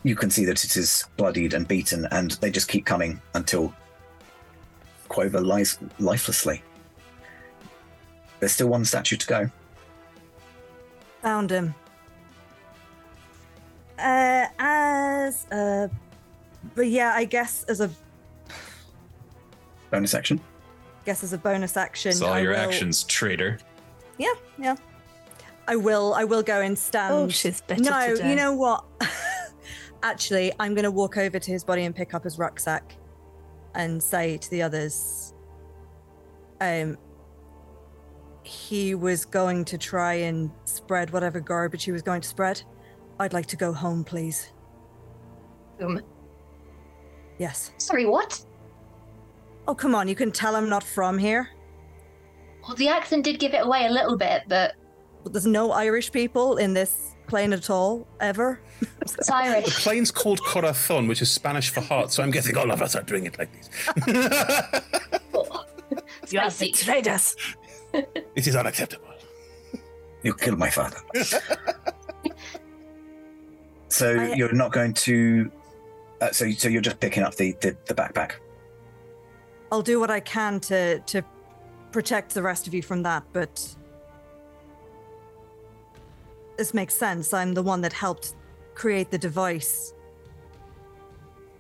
you 0.07 0.15
can 0.15 0.31
see 0.31 0.45
that 0.45 0.63
it 0.65 0.77
is 0.77 1.05
bloodied 1.17 1.53
and 1.53 1.67
beaten, 1.67 2.07
and 2.13 2.31
they 2.41 2.49
just 2.51 2.69
keep 2.69 2.85
coming 2.87 3.21
until 3.35 3.75
Quover 5.09 5.45
lies 5.45 5.79
lifelessly. 5.99 6.63
There's 8.39 8.53
still 8.53 8.69
one 8.69 8.85
statue 8.85 9.17
to 9.17 9.27
go. 9.27 9.51
Found 11.23 11.51
him. 11.51 11.75
Uh, 13.99 14.45
as 14.61 15.47
a, 15.51 15.91
but 16.77 16.87
yeah, 16.89 17.13
I 17.15 17.25
guess 17.25 17.65
as 17.65 17.81
a 17.81 17.91
bonus 19.91 20.15
action. 20.15 20.41
Guess 21.05 21.25
as 21.25 21.33
a 21.33 21.39
bonus 21.39 21.77
action. 21.77 22.13
Saw 22.13 22.35
all 22.35 22.39
your 22.39 22.53
will... 22.53 22.61
actions, 22.61 23.03
traitor. 23.05 23.59
Yeah, 24.19 24.33
yeah. 24.59 24.77
I 25.67 25.75
will. 25.77 26.15
I 26.15 26.23
will 26.25 26.43
go 26.45 26.61
and 26.61 26.79
stand. 26.79 27.13
Oh, 27.13 27.29
she's 27.29 27.61
better. 27.63 27.83
No, 27.83 28.15
today. 28.15 28.31
you 28.31 28.37
know 28.37 28.53
what? 28.55 28.85
Actually, 30.03 30.53
I'm 30.61 30.75
going 30.75 30.85
to 30.85 30.91
walk 30.91 31.17
over 31.17 31.39
to 31.39 31.51
his 31.51 31.65
body 31.65 31.85
and 31.85 31.95
pick 31.95 32.15
up 32.15 32.25
his 32.25 32.39
rucksack 32.39 32.97
and 33.75 34.03
say 34.03 34.37
to 34.37 34.51
the 34.51 34.63
others, 34.63 35.35
um, 36.61 36.97
he 38.43 38.95
was 38.95 39.25
going 39.25 39.65
to 39.67 39.79
try 39.79 40.15
and 40.15 40.51
spread 40.65 41.11
whatever 41.11 41.41
garbage 41.41 41.85
he 41.85 41.93
was 41.93 42.03
going 42.03 42.21
to 42.21 42.29
spread. 42.29 42.63
I'd 43.19 43.33
like 43.33 43.47
to 43.47 43.57
go 43.57 43.73
home, 43.73 44.05
please. 44.05 44.53
Um. 45.83 46.01
Yes. 47.39 47.73
Sorry, 47.79 48.07
what? 48.07 48.45
Oh, 49.67 49.75
come 49.75 49.95
on, 49.95 50.09
you 50.09 50.15
can 50.15 50.31
tell 50.31 50.57
I'm 50.57 50.69
not 50.69 50.85
from 50.85 51.19
here. 51.19 51.49
Well, 52.67 52.77
the 52.77 52.89
accent 52.89 53.25
did 53.25 53.39
give 53.39 53.55
it 53.55 53.65
away 53.67 53.87
a 53.87 53.91
little 53.91 54.17
bit, 54.17 54.43
but 54.49 54.75
there's 55.33 55.47
no 55.47 55.71
Irish 55.73 56.13
people 56.13 56.57
in 56.59 56.73
this 56.75 57.17
plane 57.27 57.53
at 57.53 57.69
all 57.71 58.07
ever. 58.21 58.61
It's 59.01 59.29
Irish. 59.31 59.65
The 59.65 59.71
plane's 59.73 60.11
called 60.11 60.41
Corazon, 60.43 61.09
which 61.09 61.23
is 61.23 61.31
Spanish 61.31 61.71
for 61.71 61.81
heart. 61.81 62.13
So 62.13 62.23
I'm 62.23 62.31
guessing 62.31 62.55
all 62.57 62.71
of 62.71 62.83
us 62.83 62.95
are 62.95 63.01
doing 63.03 63.25
it 63.27 63.39
like 63.39 63.51
this. 64.07 65.19
you 66.33 66.41
are 66.41 66.51
betrayed 66.59 67.09
us. 67.09 67.35
It 68.35 68.47
is 68.47 68.55
unacceptable. 68.55 69.09
You 70.23 70.35
killed 70.35 70.59
my 70.59 70.69
father. 70.69 70.99
so 73.89 74.11
I, 74.15 74.35
you're 74.35 74.53
not 74.53 74.71
going 74.73 74.93
to. 74.95 75.51
Uh, 76.21 76.31
so 76.31 76.51
so 76.51 76.69
you're 76.69 76.83
just 76.83 77.01
picking 77.01 77.23
up 77.23 77.37
the, 77.37 77.57
the 77.63 77.75
the 77.87 77.95
backpack. 77.95 78.33
I'll 79.73 79.81
do 79.81 79.99
what 79.99 80.11
I 80.11 80.21
can 80.21 80.61
to 80.63 80.99
to 81.01 81.23
protect 81.91 82.35
the 82.35 82.43
rest 82.43 82.67
of 82.67 82.75
you 82.75 82.83
from 82.83 83.03
that, 83.05 83.23
but 83.33 83.75
this 86.57 86.75
makes 86.75 86.95
sense. 86.95 87.33
I'm 87.33 87.55
the 87.55 87.63
one 87.63 87.81
that 87.83 87.93
helped 87.93 88.35
create 88.75 89.11
the 89.11 89.19
device 89.19 89.93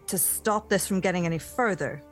to 0.07 0.19
stop 0.19 0.69
this 0.69 0.87
from 0.87 1.01
getting 1.01 1.27
any 1.27 1.39
further. 1.39 2.03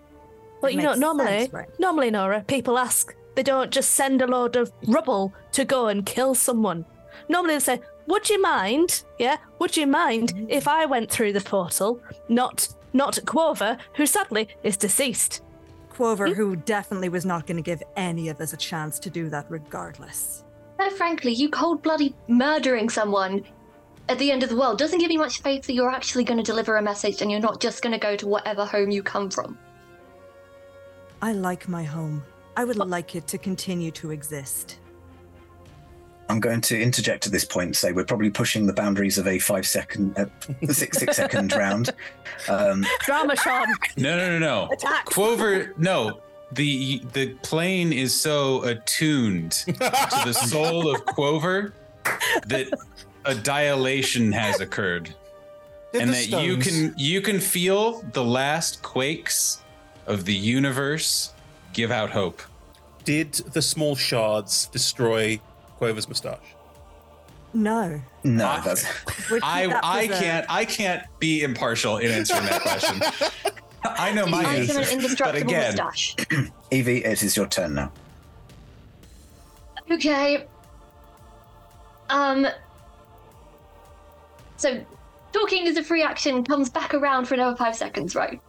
Well, 0.61 0.71
it 0.73 0.77
you 0.77 0.83
know, 0.83 0.95
normally, 0.95 1.27
sense, 1.41 1.53
right? 1.53 1.69
normally, 1.81 2.11
Nora, 2.11 2.43
people 2.43 2.79
ask. 2.79 3.15
They 3.35 3.43
don't 3.43 3.71
just 3.73 3.91
send 3.91 4.23
a 4.23 4.27
load 4.27 4.57
of 4.57 4.73
rubble 4.87 5.33
to 5.53 5.65
go 5.65 5.89
and 5.89 6.07
kill 6.07 6.35
someone. 6.35 6.85
Normally, 7.29 7.55
they 7.55 7.61
say, 7.61 7.81
"Would 8.07 8.31
you 8.31 8.41
mind? 8.41 9.03
Yeah, 9.19 9.37
would 9.59 9.77
you 9.77 9.87
mind 9.89 10.33
mm-hmm. 10.35 10.47
if 10.49 10.67
I 10.69 10.87
went 10.87 11.11
through 11.11 11.33
the 11.35 11.41
portal? 11.41 12.01
Not, 12.29 12.69
not 12.93 13.19
Quover, 13.27 13.77
who 13.95 14.07
sadly 14.07 14.49
is 14.63 14.77
deceased." 14.77 15.43
Quover, 15.93 16.27
mm-hmm. 16.29 16.35
who 16.35 16.57
definitely 16.57 17.09
was 17.09 17.25
not 17.27 17.47
going 17.49 17.57
to 17.57 17.63
give 17.63 17.83
any 17.97 18.29
of 18.29 18.41
us 18.41 18.53
a 18.53 18.57
chance 18.57 18.99
to 19.01 19.11
do 19.11 19.29
that, 19.31 19.47
regardless. 19.49 20.44
Quite 20.85 20.97
frankly, 20.99 21.33
you 21.33 21.49
cold 21.49 21.83
bloody 21.83 22.15
murdering 22.29 22.91
someone 22.91 23.43
at 24.11 24.19
the 24.19 24.31
end 24.31 24.43
of 24.43 24.51
the 24.51 24.57
world 24.59 24.77
doesn't 24.77 24.99
give 24.99 25.09
me 25.09 25.17
much 25.17 25.41
faith 25.41 25.63
that 25.67 25.73
you're 25.73 25.89
actually 25.91 26.25
going 26.25 26.37
to 26.37 26.43
deliver 26.45 26.77
a 26.77 26.83
message 26.83 27.23
and 27.23 27.31
you're 27.31 27.41
not 27.41 27.59
just 27.59 27.81
going 27.81 27.95
to 27.95 27.99
go 27.99 28.17
to 28.17 28.27
whatever 28.27 28.67
home 28.67 28.91
you 28.91 29.03
come 29.03 29.31
from. 29.31 29.57
I 31.23 31.33
like 31.33 31.69
my 31.71 31.85
home. 31.85 32.23
I 32.55 32.65
would 32.65 32.77
like 32.77 33.17
it 33.17 33.27
to 33.29 33.39
continue 33.39 33.93
to 33.93 34.11
exist. 34.11 34.77
I'm 36.29 36.39
going 36.39 36.61
to 36.61 36.79
interject 36.79 37.25
at 37.25 37.33
this 37.33 37.47
point 37.47 37.69
and 37.69 37.77
say 37.77 37.93
we're 37.93 38.05
probably 38.05 38.29
pushing 38.29 38.67
the 38.67 38.75
boundaries 38.75 39.17
of 39.17 39.27
a 39.27 39.39
five 39.39 39.67
second, 39.67 40.15
uh, 40.19 40.27
six 40.71 40.99
six 40.99 41.17
second 41.17 41.55
round. 41.55 41.95
Um, 42.47 42.85
Drama, 43.07 43.37
Sean. 43.37 43.67
No, 43.97 44.19
no, 44.19 44.39
no, 44.39 44.39
no. 44.67 44.71
Attack. 44.73 45.07
Quover, 45.07 45.73
no 45.79 46.21
the 46.53 47.01
the 47.13 47.29
plane 47.43 47.93
is 47.93 48.19
so 48.19 48.63
attuned 48.65 49.53
to 49.53 49.73
the 50.25 50.33
soul 50.33 50.89
of 50.95 51.05
Quover 51.07 51.73
that 52.47 52.67
a 53.25 53.35
dilation 53.35 54.31
has 54.33 54.61
occurred, 54.61 55.15
Did 55.93 56.03
and 56.03 56.11
that 56.11 56.17
stones. 56.25 56.45
you 56.47 56.57
can 56.59 56.95
you 56.99 57.21
can 57.21 57.41
feel 57.41 58.03
the 58.13 58.25
last 58.25 58.83
quakes 58.83 59.63
of 60.07 60.25
the 60.27 60.35
universe 60.35 61.33
give 61.73 61.91
out 61.91 62.11
hope. 62.11 62.43
Did 63.05 63.33
the 63.35 63.63
small 63.63 63.97
shards 63.97 64.67
destroy 64.67 65.41
Quover's 65.81 66.09
mustache? 66.09 66.55
No. 67.53 68.01
No, 68.25 68.61
that's 68.65 68.85
I, 69.43 69.67
I 69.83 70.07
can't. 70.09 70.47
I 70.49 70.65
can't 70.65 71.05
be 71.19 71.43
impartial 71.43 71.99
in 71.99 72.11
answering 72.11 72.45
that 72.47 72.63
question. 72.63 73.03
I 73.85 74.13
know 74.13 74.27
my 74.27 74.61
ultimate 74.61 75.19
but 75.19 75.35
again, 75.37 75.77
mustache. 75.77 76.17
Evie, 76.71 77.05
it 77.05 77.23
is 77.23 77.37
your 77.37 77.47
turn 77.47 77.75
now. 77.75 77.93
Okay. 79.91 80.47
Um. 82.09 82.47
So, 84.57 84.85
talking 85.33 85.67
is 85.67 85.77
a 85.77 85.85
free 85.85 86.03
action. 86.03 86.43
Comes 86.45 86.71
back 86.71 86.95
around 86.95 87.27
for 87.27 87.35
another 87.35 87.57
five 87.57 87.77
seconds, 87.77 88.15
right? 88.15 88.41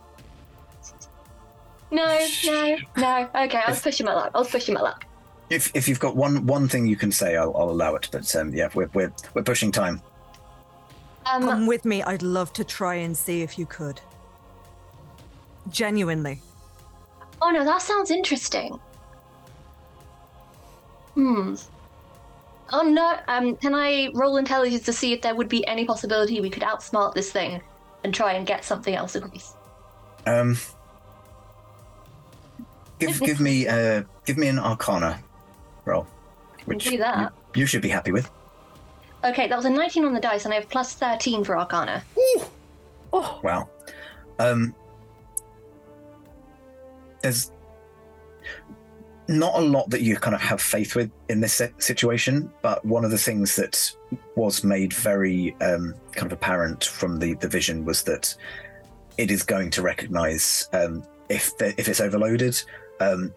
No, 1.91 2.27
no, 2.45 2.77
no. 2.97 3.29
Okay, 3.35 3.57
I 3.65 3.69
was 3.69 3.81
pushing 3.81 4.05
my 4.05 4.13
luck. 4.13 4.31
I 4.33 4.39
was 4.39 4.49
pushing 4.49 4.73
my 4.73 4.81
luck. 4.81 5.05
If 5.49 5.71
if 5.75 5.87
you've 5.89 5.99
got 5.99 6.15
one 6.15 6.45
one 6.47 6.67
thing 6.69 6.87
you 6.87 6.95
can 6.95 7.11
say, 7.11 7.35
I'll, 7.37 7.55
I'll 7.55 7.69
allow 7.69 7.95
it. 7.95 8.07
But 8.11 8.33
um, 8.35 8.53
yeah, 8.53 8.69
we're 8.73 8.89
we're 8.93 9.11
we're 9.33 9.43
pushing 9.43 9.71
time. 9.71 10.01
Um, 11.31 11.43
Come 11.43 11.65
with 11.67 11.83
me. 11.85 12.01
I'd 12.03 12.23
love 12.23 12.53
to 12.53 12.63
try 12.63 12.95
and 12.95 13.15
see 13.17 13.41
if 13.41 13.59
you 13.59 13.65
could. 13.65 13.99
Genuinely. 15.71 16.41
Oh 17.41 17.49
no, 17.51 17.63
that 17.65 17.81
sounds 17.81 18.11
interesting. 18.11 18.79
Hmm. 21.15 21.55
Oh 22.71 22.81
no, 22.81 23.17
um, 23.27 23.55
can 23.57 23.73
I 23.73 24.09
roll 24.13 24.37
intelligence 24.37 24.83
to 24.85 24.93
see 24.93 25.13
if 25.13 25.21
there 25.21 25.35
would 25.35 25.49
be 25.49 25.65
any 25.67 25.85
possibility 25.85 26.41
we 26.41 26.49
could 26.49 26.63
outsmart 26.63 27.13
this 27.13 27.31
thing 27.31 27.61
and 28.03 28.13
try 28.13 28.33
and 28.33 28.45
get 28.45 28.63
something 28.65 28.95
else 28.95 29.15
agrees? 29.15 29.53
Um 30.27 30.57
Give 32.99 33.19
give 33.21 33.39
me 33.39 33.67
uh 33.67 34.03
give 34.25 34.37
me 34.37 34.47
an 34.47 34.59
arcana 34.59 35.21
roll. 35.85 36.07
Which 36.65 36.85
do 36.87 36.97
that. 36.97 37.31
You, 37.53 37.61
you 37.61 37.65
should 37.65 37.81
be 37.81 37.89
happy 37.89 38.11
with. 38.11 38.29
Okay, 39.23 39.47
that 39.47 39.55
was 39.55 39.65
a 39.65 39.69
19 39.71 40.05
on 40.05 40.13
the 40.13 40.19
dice, 40.19 40.45
and 40.45 40.53
I 40.53 40.57
have 40.57 40.69
plus 40.69 40.93
13 40.93 41.43
for 41.43 41.57
Arcana. 41.57 42.03
Ooh. 42.19 42.41
Oh. 43.11 43.39
Wow. 43.43 43.67
Um, 44.37 44.75
there's 47.25 47.51
not 49.27 49.55
a 49.55 49.59
lot 49.61 49.89
that 49.89 50.01
you 50.03 50.15
kind 50.15 50.35
of 50.35 50.41
have 50.41 50.61
faith 50.61 50.95
with 50.95 51.09
in 51.29 51.41
this 51.41 51.59
situation, 51.79 52.51
but 52.61 52.85
one 52.85 53.03
of 53.03 53.09
the 53.09 53.17
things 53.17 53.55
that 53.55 53.91
was 54.35 54.63
made 54.63 54.93
very 54.93 55.55
um, 55.61 55.95
kind 56.11 56.27
of 56.31 56.33
apparent 56.33 56.83
from 56.85 57.17
the, 57.17 57.33
the 57.35 57.47
vision 57.47 57.83
was 57.83 58.03
that 58.03 58.35
it 59.17 59.31
is 59.31 59.41
going 59.41 59.71
to 59.71 59.81
recognize 59.81 60.69
um, 60.73 61.03
if 61.29 61.57
the, 61.57 61.73
if 61.79 61.87
it's 61.89 61.99
overloaded, 61.99 62.61
um, 62.99 63.33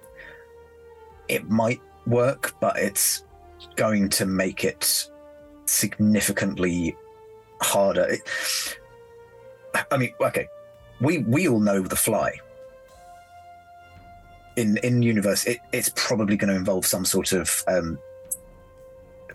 it 1.29 1.49
might 1.49 1.81
work, 2.07 2.53
but 2.61 2.77
it's 2.77 3.25
going 3.77 4.11
to 4.11 4.27
make 4.27 4.65
it 4.65 5.11
significantly 5.65 6.95
harder. 7.63 8.03
It, 8.11 8.21
I 9.91 9.97
mean, 9.97 10.13
okay, 10.21 10.47
we 11.01 11.19
we 11.23 11.49
all 11.49 11.61
know 11.61 11.81
the 11.81 11.97
fly, 11.97 12.33
in 14.59 14.77
in 14.79 15.03
universe, 15.03 15.45
it, 15.45 15.61
it's 15.73 15.89
probably 15.95 16.37
going 16.37 16.51
to 16.51 16.57
involve 16.57 16.85
some 16.85 17.05
sort 17.05 17.33
of 17.33 17.51
um, 17.69 17.97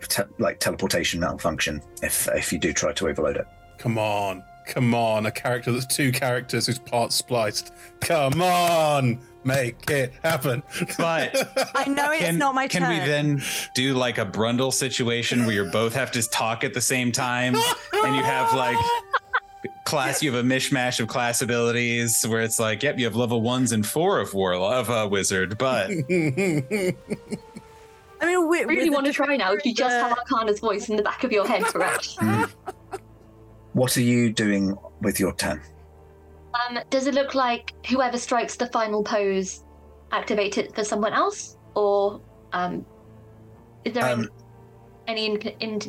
te- 0.09 0.23
like 0.37 0.59
teleportation 0.59 1.19
malfunction 1.21 1.81
if 2.03 2.27
if 2.33 2.51
you 2.53 2.59
do 2.59 2.73
try 2.73 2.91
to 2.93 3.07
overload 3.07 3.37
it. 3.37 3.45
Come 3.77 3.97
on, 3.97 4.43
come 4.67 4.93
on! 4.93 5.25
A 5.25 5.31
character 5.31 5.71
that's 5.71 5.85
two 5.85 6.11
characters 6.11 6.67
whose 6.67 6.77
parts 6.77 7.15
spliced. 7.15 7.71
Come 8.01 8.41
on, 8.41 9.19
make 9.45 9.89
it 9.89 10.11
happen. 10.23 10.61
But 10.97 10.97
I 11.73 11.85
know 11.89 12.11
it's 12.11 12.21
can, 12.23 12.37
not 12.37 12.53
my 12.53 12.67
can 12.67 12.81
turn. 12.81 12.91
Can 12.91 13.01
we 13.05 13.09
then 13.39 13.43
do 13.75 13.93
like 13.93 14.17
a 14.17 14.25
Brundle 14.25 14.73
situation 14.73 15.45
where 15.45 15.55
you 15.55 15.65
both 15.71 15.95
have 15.95 16.11
to 16.11 16.21
talk 16.29 16.65
at 16.65 16.73
the 16.73 16.81
same 16.81 17.11
time, 17.13 17.55
and 17.55 18.15
you 18.17 18.23
have 18.23 18.53
like 18.53 18.77
class 19.83 20.21
you 20.23 20.33
have 20.33 20.43
a 20.43 20.47
mishmash 20.47 20.99
of 20.99 21.07
class 21.07 21.41
abilities 21.41 22.25
where 22.27 22.41
it's 22.41 22.59
like 22.59 22.83
yep 22.83 22.97
you 22.97 23.05
have 23.05 23.15
level 23.15 23.41
ones 23.41 23.71
and 23.71 23.85
four 23.85 24.19
of 24.19 24.33
war 24.33 24.53
of 24.53 24.89
a 24.89 24.93
uh, 24.93 25.07
wizard 25.07 25.57
but 25.57 25.87
i 25.89 26.93
mean 28.25 28.47
we 28.49 28.63
really 28.65 28.89
want 28.89 29.05
to 29.05 29.13
try 29.13 29.35
now 29.35 29.53
if 29.53 29.65
you 29.65 29.73
just 29.73 29.93
have 29.93 30.17
arcana's 30.17 30.59
voice 30.59 30.89
in 30.89 30.95
the 30.95 31.03
back 31.03 31.23
of 31.23 31.31
your 31.31 31.47
head 31.47 31.63
correct 31.63 32.15
mm. 32.17 32.49
what 33.73 33.95
are 33.97 34.01
you 34.01 34.31
doing 34.31 34.75
with 35.01 35.19
your 35.19 35.33
turn 35.35 35.61
um, 36.69 36.77
does 36.91 37.07
it 37.07 37.15
look 37.15 37.33
like 37.33 37.73
whoever 37.87 38.15
strikes 38.17 38.55
the 38.57 38.67
final 38.67 39.03
pose 39.03 39.63
activates 40.11 40.57
it 40.57 40.75
for 40.75 40.83
someone 40.83 41.11
else 41.11 41.57
or 41.75 42.21
um, 42.53 42.85
is 43.85 43.93
there 43.93 44.03
um, 44.05 44.29
any, 45.07 45.27
any 45.27 45.55
in, 45.61 45.79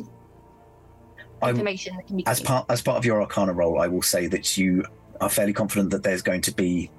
information 1.43 1.95
that 1.97 2.07
can 2.07 2.17
be. 2.17 2.25
As 2.27 2.39
part 2.41 2.65
as 2.69 2.81
part 2.81 2.97
of 2.97 3.05
your 3.05 3.21
Arcana 3.21 3.53
role, 3.53 3.79
I 3.81 3.87
will 3.87 4.01
say 4.01 4.27
that 4.27 4.57
you 4.57 4.85
are 5.21 5.29
fairly 5.29 5.53
confident 5.53 5.89
that 5.91 6.03
there's 6.03 6.21
going 6.21 6.41
to 6.41 6.53
be. 6.53 6.89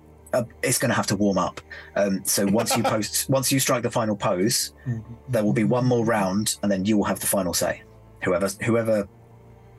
it's 0.63 0.79
going 0.79 0.89
to 0.91 0.95
have 0.95 1.07
to 1.07 1.17
warm 1.17 1.39
up. 1.39 1.61
Um, 1.95 2.25
so 2.25 2.47
once 2.47 2.77
you 2.77 2.83
post, 2.83 3.29
once 3.29 3.51
you 3.53 3.61
strike 3.61 3.83
the 3.83 3.91
final 3.91 4.17
pose, 4.17 4.73
mm-hmm. 4.87 5.15
there 5.29 5.45
will 5.45 5.53
be 5.53 5.65
one 5.65 5.85
more 5.85 6.05
round, 6.05 6.57
and 6.63 6.71
then 6.71 6.85
you 6.85 6.97
will 6.97 7.05
have 7.05 7.21
the 7.21 7.27
final 7.27 7.55
say. 7.55 7.83
Whoever 8.25 8.49
whoever 8.65 9.09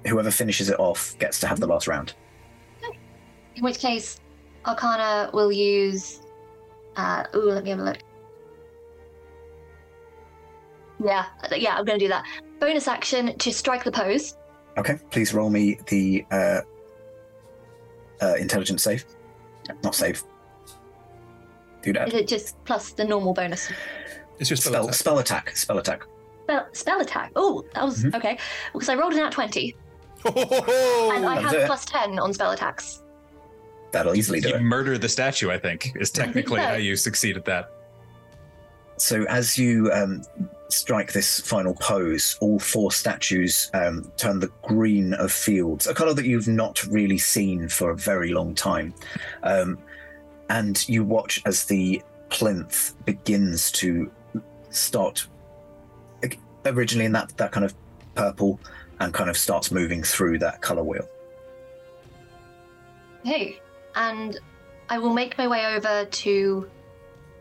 whoever 0.05 0.31
finishes 0.31 0.69
it 0.69 0.79
off 0.79 1.17
gets 1.19 1.39
to 1.41 1.47
have 1.47 1.59
the 1.59 1.67
last 1.67 1.87
round. 1.87 2.13
In 3.55 3.63
which 3.63 3.79
case, 3.79 4.19
Arcana 4.65 5.29
will 5.33 5.51
use. 5.51 6.21
Uh, 6.95 7.23
ooh, 7.35 7.49
let 7.51 7.63
me 7.63 7.69
have 7.71 7.79
a 7.79 7.83
look. 7.83 7.97
Yeah, 11.03 11.25
yeah, 11.55 11.77
I'm 11.77 11.85
going 11.85 11.99
to 11.99 12.03
do 12.05 12.09
that. 12.09 12.23
Bonus 12.59 12.87
action 12.87 13.37
to 13.37 13.51
strike 13.53 13.83
the 13.83 13.91
pose. 13.91 14.35
Okay, 14.77 14.97
please 15.09 15.33
roll 15.33 15.49
me 15.49 15.79
the 15.87 16.23
uh, 16.31 16.59
uh, 18.21 18.33
intelligence 18.35 18.83
save. 18.83 19.05
Not 19.83 19.95
save. 19.95 20.23
Do 21.81 21.93
that. 21.93 22.09
Is 22.09 22.13
it 22.13 22.27
just 22.27 22.63
plus 22.63 22.91
the 22.93 23.03
normal 23.03 23.33
bonus? 23.33 23.71
It's 24.39 24.49
just 24.49 24.63
spell, 24.63 24.91
spell 24.93 25.17
attack. 25.19 25.55
Spell 25.57 25.79
attack. 25.79 26.03
Spell, 26.43 26.67
spell 26.73 27.01
attack. 27.01 27.31
Oh, 27.35 27.65
that 27.73 27.83
was 27.83 28.03
mm-hmm. 28.03 28.15
okay. 28.15 28.37
Because 28.71 28.89
I 28.89 28.95
rolled 28.95 29.13
an 29.13 29.19
out 29.19 29.31
20. 29.31 29.75
and 30.25 31.25
I 31.25 31.39
have 31.41 31.65
plus 31.65 31.85
10 31.85 32.19
on 32.19 32.33
spell 32.33 32.51
attacks. 32.51 33.01
That'll 33.91 34.15
easily 34.15 34.41
do 34.41 34.49
you 34.49 34.55
it. 34.55 34.59
Murder 34.61 34.97
the 34.97 35.09
statue, 35.09 35.49
I 35.49 35.57
think, 35.57 35.93
is 35.99 36.11
technically 36.11 36.61
how 36.61 36.73
you 36.73 36.95
succeed 36.95 37.35
at 37.37 37.45
that 37.45 37.71
so 38.97 39.23
as 39.25 39.57
you 39.57 39.91
um, 39.93 40.23
strike 40.69 41.13
this 41.13 41.39
final 41.39 41.73
pose, 41.75 42.35
all 42.41 42.59
four 42.59 42.91
statues 42.91 43.69
um, 43.73 44.11
turn 44.17 44.39
the 44.39 44.49
green 44.63 45.13
of 45.13 45.31
fields, 45.31 45.87
a 45.87 45.93
color 45.93 46.13
that 46.13 46.25
you've 46.25 46.47
not 46.47 46.83
really 46.87 47.17
seen 47.17 47.69
for 47.69 47.91
a 47.91 47.95
very 47.95 48.33
long 48.33 48.53
time. 48.55 48.93
Um, 49.43 49.77
and 50.49 50.87
you 50.89 51.03
watch 51.03 51.41
as 51.45 51.65
the 51.65 52.01
plinth 52.29 52.93
begins 53.05 53.71
to 53.73 54.11
start 54.69 55.27
originally 56.65 57.05
in 57.05 57.11
that, 57.13 57.35
that 57.37 57.51
kind 57.51 57.65
of 57.65 57.73
purple 58.15 58.59
and 58.99 59.13
kind 59.13 59.29
of 59.29 59.37
starts 59.37 59.71
moving 59.71 60.03
through 60.03 60.39
that 60.39 60.61
color 60.61 60.83
wheel. 60.83 61.07
Hey, 63.23 63.61
and 63.95 64.39
I 64.89 64.97
will 64.97 65.13
make 65.13 65.37
my 65.37 65.47
way 65.47 65.65
over 65.75 66.05
to 66.05 66.69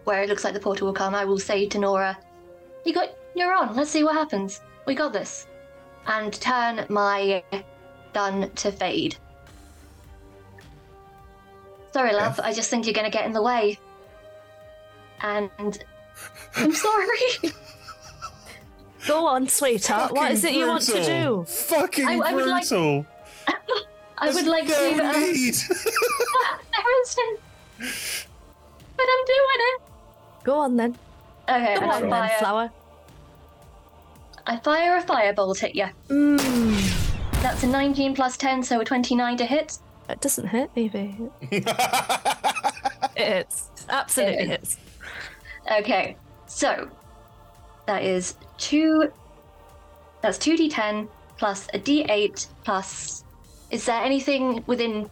where 0.07 0.23
it 0.23 0.29
looks 0.29 0.45
like 0.45 0.55
the 0.55 0.61
portal 0.61 0.87
will 0.87 0.95
come, 0.95 1.15
I 1.17 1.25
will 1.25 1.39
say 1.39 1.67
to 1.67 1.79
Nora, 1.79 2.17
"You 2.85 2.95
got, 2.95 3.11
you're 3.35 3.53
on. 3.53 3.75
Let's 3.75 3.91
see 3.91 4.05
what 4.05 4.15
happens. 4.15 4.61
We 4.87 4.95
got 4.95 5.13
this," 5.13 5.47
and 6.07 6.33
turn 6.33 6.87
my 6.89 7.43
gun 8.15 8.51
to 8.51 8.71
fade. 8.73 9.17
Sorry, 11.93 12.13
love. 12.15 12.39
I 12.43 12.53
just 12.53 12.71
think 12.71 12.87
you're 12.87 12.95
gonna 12.95 13.11
get 13.11 13.27
in 13.27 13.33
the 13.33 13.43
way. 13.43 13.79
And 15.23 15.51
I'm 16.57 16.73
sorry. 16.73 17.53
Go 19.09 19.27
on, 19.27 19.49
sweetheart. 19.49 20.13
What 20.13 20.31
is 20.31 20.45
it 20.45 20.53
you 20.53 20.69
want 20.69 20.83
to 20.85 21.03
do? 21.05 21.45
Fucking 21.49 22.07
I- 22.07 22.31
I 22.31 22.35
would 22.35 22.47
like- 22.47 22.71
I 24.19 24.31
would 24.33 24.47
like 24.47 24.67
to. 24.69 24.77
Uh, 24.77 26.35
but 27.79 29.05
I'm 29.05 29.25
doing 29.25 29.59
it. 29.59 29.83
Go 30.47 30.59
on 30.61 30.77
then. 30.77 30.97
Okay. 31.49 31.75
Go 31.75 31.87
on 31.91 32.09
then, 32.09 32.31
flower. 32.39 32.71
I 34.47 34.57
fire 34.59 34.97
a 34.97 35.03
firebolt 35.03 35.65
at 35.65 35.75
you. 35.75 35.89
Mm. 36.09 37.11
That's 37.43 37.65
a 37.65 37.67
19 37.67 38.15
plus 38.15 38.37
10, 38.37 38.63
so 38.63 38.81
a 38.81 38.85
29 38.85 39.39
to 39.39 39.45
hit. 39.45 39.79
It 40.09 40.21
doesn't 40.21 40.47
hit, 40.47 40.71
maybe. 40.77 41.17
it 41.51 41.69
hits. 43.17 43.71
Absolutely 43.89 44.35
it 44.37 44.47
hits. 44.51 44.77
Okay, 45.81 46.17
so 46.47 46.89
that 47.87 48.05
is 48.05 48.37
two. 48.57 49.11
That's 50.21 50.39
2d10 50.39 51.09
plus 51.39 51.67
a 51.75 51.79
d8 51.81 52.47
plus. 52.63 53.25
Is 53.73 53.85
there 53.85 54.01
anything 54.01 54.63
within 54.69 55.11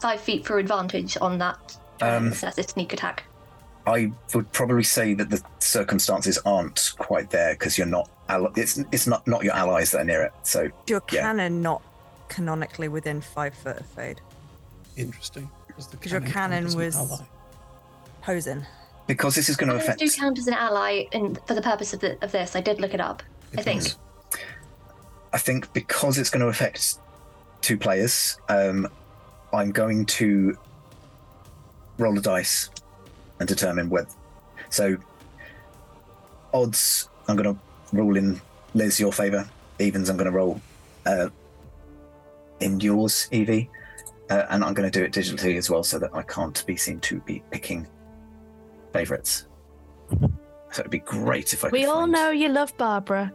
five 0.00 0.18
feet 0.18 0.46
for 0.46 0.58
advantage 0.58 1.18
on 1.20 1.36
that? 1.38 1.76
Um, 2.00 2.30
that's 2.40 2.56
a 2.56 2.62
sneak 2.62 2.94
attack. 2.94 3.24
I 3.86 4.12
would 4.34 4.50
probably 4.52 4.84
say 4.84 5.14
that 5.14 5.28
the 5.30 5.42
circumstances 5.58 6.38
aren't 6.44 6.92
quite 6.98 7.30
there 7.30 7.54
because 7.54 7.76
you're 7.76 7.86
not 7.86 8.08
it's 8.56 8.78
it's 8.92 9.06
not 9.06 9.26
not 9.26 9.42
your 9.44 9.54
allies 9.54 9.90
that 9.90 10.02
are 10.02 10.04
near 10.04 10.22
it. 10.22 10.32
So 10.44 10.68
your 10.86 11.02
yeah. 11.10 11.20
cannon 11.22 11.60
not 11.62 11.82
canonically 12.28 12.88
within 12.88 13.20
five 13.20 13.54
foot 13.54 13.78
of 13.78 13.86
Fade. 13.86 14.20
Interesting. 14.96 15.50
Because 15.90 16.12
your 16.12 16.20
cannon 16.20 16.64
was 16.76 17.22
posing. 18.22 18.64
Because 19.08 19.34
this 19.34 19.48
is 19.48 19.56
going 19.56 19.70
to 19.70 19.76
affect. 19.76 19.98
Do 19.98 20.08
count 20.10 20.38
as 20.38 20.46
an 20.46 20.54
ally, 20.54 21.04
and 21.12 21.38
for 21.46 21.54
the 21.54 21.62
purpose 21.62 21.92
of, 21.92 21.98
the, 22.00 22.22
of 22.22 22.30
this, 22.30 22.54
I 22.54 22.60
did 22.60 22.80
look 22.80 22.94
it 22.94 23.00
up. 23.00 23.22
It 23.52 23.58
I 23.58 23.62
think. 23.62 23.84
I 25.32 25.38
think 25.38 25.72
because 25.72 26.18
it's 26.18 26.30
going 26.30 26.40
to 26.42 26.46
affect 26.46 26.98
two 27.62 27.76
players, 27.76 28.38
um, 28.48 28.86
I'm 29.52 29.72
going 29.72 30.06
to 30.06 30.56
roll 31.98 32.16
a 32.16 32.20
dice 32.20 32.70
and 33.42 33.48
determine 33.48 33.90
whether. 33.90 34.08
So, 34.70 34.96
odds, 36.54 37.08
I'm 37.28 37.36
going 37.36 37.54
to 37.54 37.60
roll 37.94 38.16
in 38.16 38.40
Liz 38.72 38.98
your 38.98 39.12
favour. 39.12 39.46
Evens, 39.78 40.08
I'm 40.08 40.16
going 40.16 40.30
to 40.30 40.36
roll 40.36 40.60
uh, 41.04 41.28
in 42.60 42.78
yours, 42.80 43.28
Evie. 43.32 43.68
Uh, 44.30 44.46
and 44.48 44.64
I'm 44.64 44.72
going 44.72 44.90
to 44.90 44.98
do 44.98 45.04
it 45.04 45.12
digitally 45.12 45.58
as 45.58 45.68
well 45.68 45.82
so 45.82 45.98
that 45.98 46.14
I 46.14 46.22
can't 46.22 46.64
be 46.66 46.76
seen 46.76 47.00
to 47.00 47.20
be 47.20 47.42
picking 47.50 47.86
favourites. 48.94 49.46
So 50.18 50.80
it'd 50.80 50.90
be 50.90 51.00
great 51.00 51.52
if 51.52 51.64
I. 51.64 51.68
We 51.68 51.84
all 51.84 52.00
find... 52.02 52.12
know 52.12 52.30
you 52.30 52.48
love 52.48 52.74
Barbara. 52.78 53.30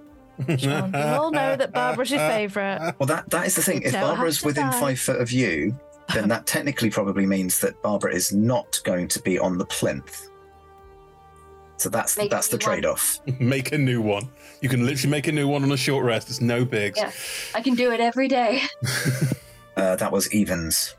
Sean. 0.58 0.92
we 0.92 1.00
all 1.02 1.32
know 1.32 1.56
that 1.56 1.72
Barbara's 1.74 2.10
your 2.12 2.20
favourite. 2.22 2.94
Well, 3.00 3.08
that 3.08 3.30
that 3.32 3.46
is 3.48 3.56
the 3.56 3.62
thing. 3.62 3.82
If 3.84 3.94
Barbara's 3.94 4.42
within 4.44 4.68
die. 4.68 4.80
five 4.80 5.00
foot 5.00 5.20
of 5.20 5.32
you, 5.32 5.76
then 6.14 6.30
that 6.30 6.46
technically 6.46 6.90
probably 6.90 7.26
means 7.26 7.60
that 7.60 7.82
Barbara 7.82 8.14
is 8.14 8.32
not 8.32 8.80
going 8.84 9.08
to 9.10 9.22
be 9.22 9.38
on 9.38 9.58
the 9.58 9.66
plinth. 9.66 10.30
So 11.78 11.90
that's 11.90 12.18
make 12.18 12.32
that's 12.32 12.48
the 12.48 12.58
trade 12.58 12.86
off. 12.86 13.20
make 13.40 13.72
a 13.72 13.78
new 13.78 14.02
one. 14.02 14.30
You 14.62 14.70
can 14.70 14.86
literally 14.86 15.12
make 15.12 15.28
a 15.28 15.32
new 15.32 15.48
one 15.48 15.64
on 15.64 15.72
a 15.72 15.78
short 15.78 16.06
rest. 16.06 16.30
It's 16.30 16.42
no 16.42 16.66
bigs. 16.66 16.98
Yeah, 16.98 17.12
I 17.54 17.62
can 17.62 17.76
do 17.76 17.92
it 17.92 18.00
every 18.00 18.28
day. 18.28 18.62
uh, 19.78 19.96
that 19.98 20.12
was 20.12 20.34
evens. 20.34 20.96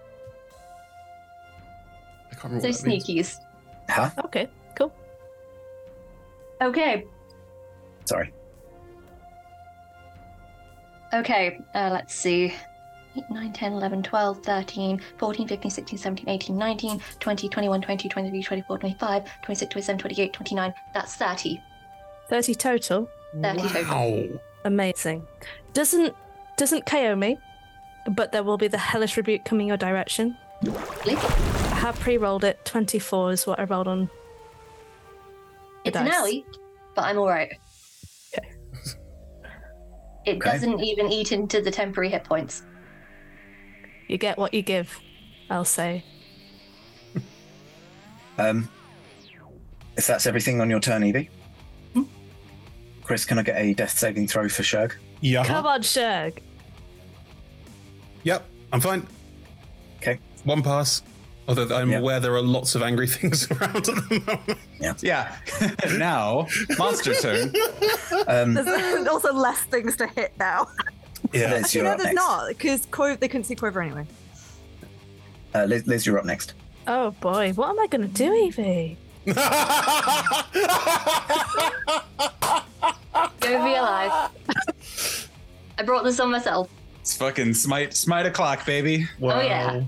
I 2.30 2.34
can't 2.34 2.54
remember. 2.54 2.72
So 2.72 2.84
sneakies. 2.86 3.08
Means. 3.08 3.40
Huh? 3.88 4.10
Okay, 4.26 4.48
cool. 4.76 4.92
Okay. 6.62 7.06
Sorry. 8.04 8.32
Okay, 11.12 11.58
uh, 11.74 11.88
let's 11.90 12.14
see. 12.14 12.54
9, 13.28 13.52
10, 13.52 13.72
11, 13.74 14.02
12, 14.02 14.44
13, 14.44 15.00
14, 15.18 15.48
15, 15.48 15.70
16, 15.70 15.98
17, 15.98 16.28
18, 16.28 16.56
19, 16.56 17.00
20, 17.20 17.48
21, 17.48 17.82
22, 17.82 18.08
23, 18.08 18.42
24, 18.42 18.78
25, 18.78 19.30
26, 19.42 19.72
27, 19.72 19.98
28, 19.98 20.32
29. 20.32 20.74
That's 20.94 21.14
30. 21.14 21.60
30 22.28 22.54
total? 22.54 23.08
30 23.40 23.58
wow. 23.58 23.68
total. 23.70 24.40
Amazing. 24.64 25.26
Doesn't 25.72 26.14
doesn't 26.56 26.84
KO 26.86 27.14
me, 27.14 27.38
but 28.10 28.32
there 28.32 28.42
will 28.42 28.58
be 28.58 28.68
the 28.68 28.78
hellish 28.78 29.16
rebuke 29.16 29.44
coming 29.44 29.68
your 29.68 29.76
direction. 29.76 30.36
I 30.64 31.10
have 31.80 31.98
pre-rolled 32.00 32.42
it. 32.42 32.64
24 32.64 33.32
is 33.32 33.46
what 33.46 33.60
I 33.60 33.64
rolled 33.64 33.86
on. 33.86 34.10
It's 35.84 35.94
dice. 35.94 36.04
an 36.08 36.12
alley, 36.12 36.44
but 36.96 37.04
I'm 37.04 37.18
alright. 37.18 37.52
It 40.26 40.36
okay. 40.36 40.50
doesn't 40.50 40.80
even 40.80 41.10
eat 41.12 41.30
into 41.32 41.62
the 41.62 41.70
temporary 41.70 42.10
hit 42.10 42.24
points. 42.24 42.62
You 44.08 44.16
get 44.16 44.38
what 44.38 44.54
you 44.54 44.62
give, 44.62 44.98
I'll 45.50 45.66
say. 45.66 46.02
um, 48.38 48.68
if 49.98 50.06
that's 50.06 50.26
everything 50.26 50.60
on 50.62 50.70
your 50.70 50.80
turn, 50.80 51.04
Evie. 51.04 51.28
Hmm? 51.92 52.04
Chris, 53.04 53.26
can 53.26 53.38
I 53.38 53.42
get 53.42 53.60
a 53.60 53.74
death 53.74 53.96
saving 53.98 54.26
throw 54.26 54.48
for 54.48 54.62
Shurg? 54.62 54.94
Yeah. 55.20 55.44
Come 55.44 55.66
on, 55.66 55.82
Shurg. 55.82 56.38
Yep, 58.24 58.46
I'm 58.72 58.80
fine. 58.80 59.06
Okay. 59.98 60.18
One 60.44 60.62
pass. 60.62 61.02
Although 61.46 61.74
I'm 61.74 61.90
yep. 61.90 62.00
aware 62.02 62.20
there 62.20 62.34
are 62.34 62.42
lots 62.42 62.74
of 62.74 62.82
angry 62.82 63.06
things 63.06 63.50
around 63.50 63.76
at 63.88 63.94
the 63.94 64.22
moment. 64.26 64.58
Yeah. 65.02 65.34
Yeah. 65.80 65.94
now, 65.96 66.46
monster 66.78 67.14
turn. 67.14 67.52
um, 68.26 68.54
There's 68.54 69.06
also 69.06 69.32
less 69.34 69.58
things 69.64 69.96
to 69.96 70.06
hit 70.06 70.32
now. 70.38 70.68
Yeah, 71.32 71.50
Liz, 71.52 71.64
Actually, 71.66 71.78
you're 71.78 71.84
no, 71.84 71.90
up 71.92 71.98
there's 71.98 72.14
next. 72.14 72.26
not 72.26 72.48
because 72.48 72.86
they 73.18 73.28
couldn't 73.28 73.44
see 73.44 73.54
Quover 73.54 73.82
anyway. 73.84 74.06
Uh, 75.54 75.64
Liz, 75.64 75.86
Liz, 75.86 76.06
you're 76.06 76.18
up 76.18 76.24
next. 76.24 76.54
Oh 76.86 77.10
boy, 77.12 77.52
what 77.52 77.68
am 77.70 77.78
I 77.80 77.86
gonna 77.86 78.06
do, 78.08 78.32
Evie? 78.34 78.96
Go 79.26 79.34
be 79.36 79.40
alive. 83.74 84.30
I 85.78 85.82
brought 85.84 86.04
this 86.04 86.18
on 86.18 86.30
myself. 86.30 86.70
It's 87.00 87.14
fucking 87.16 87.52
smite 87.54 87.94
smite 87.94 88.24
a 88.24 88.30
clock, 88.30 88.64
baby. 88.64 89.06
Wow. 89.18 89.40
Oh 89.40 89.42
yeah. 89.42 89.82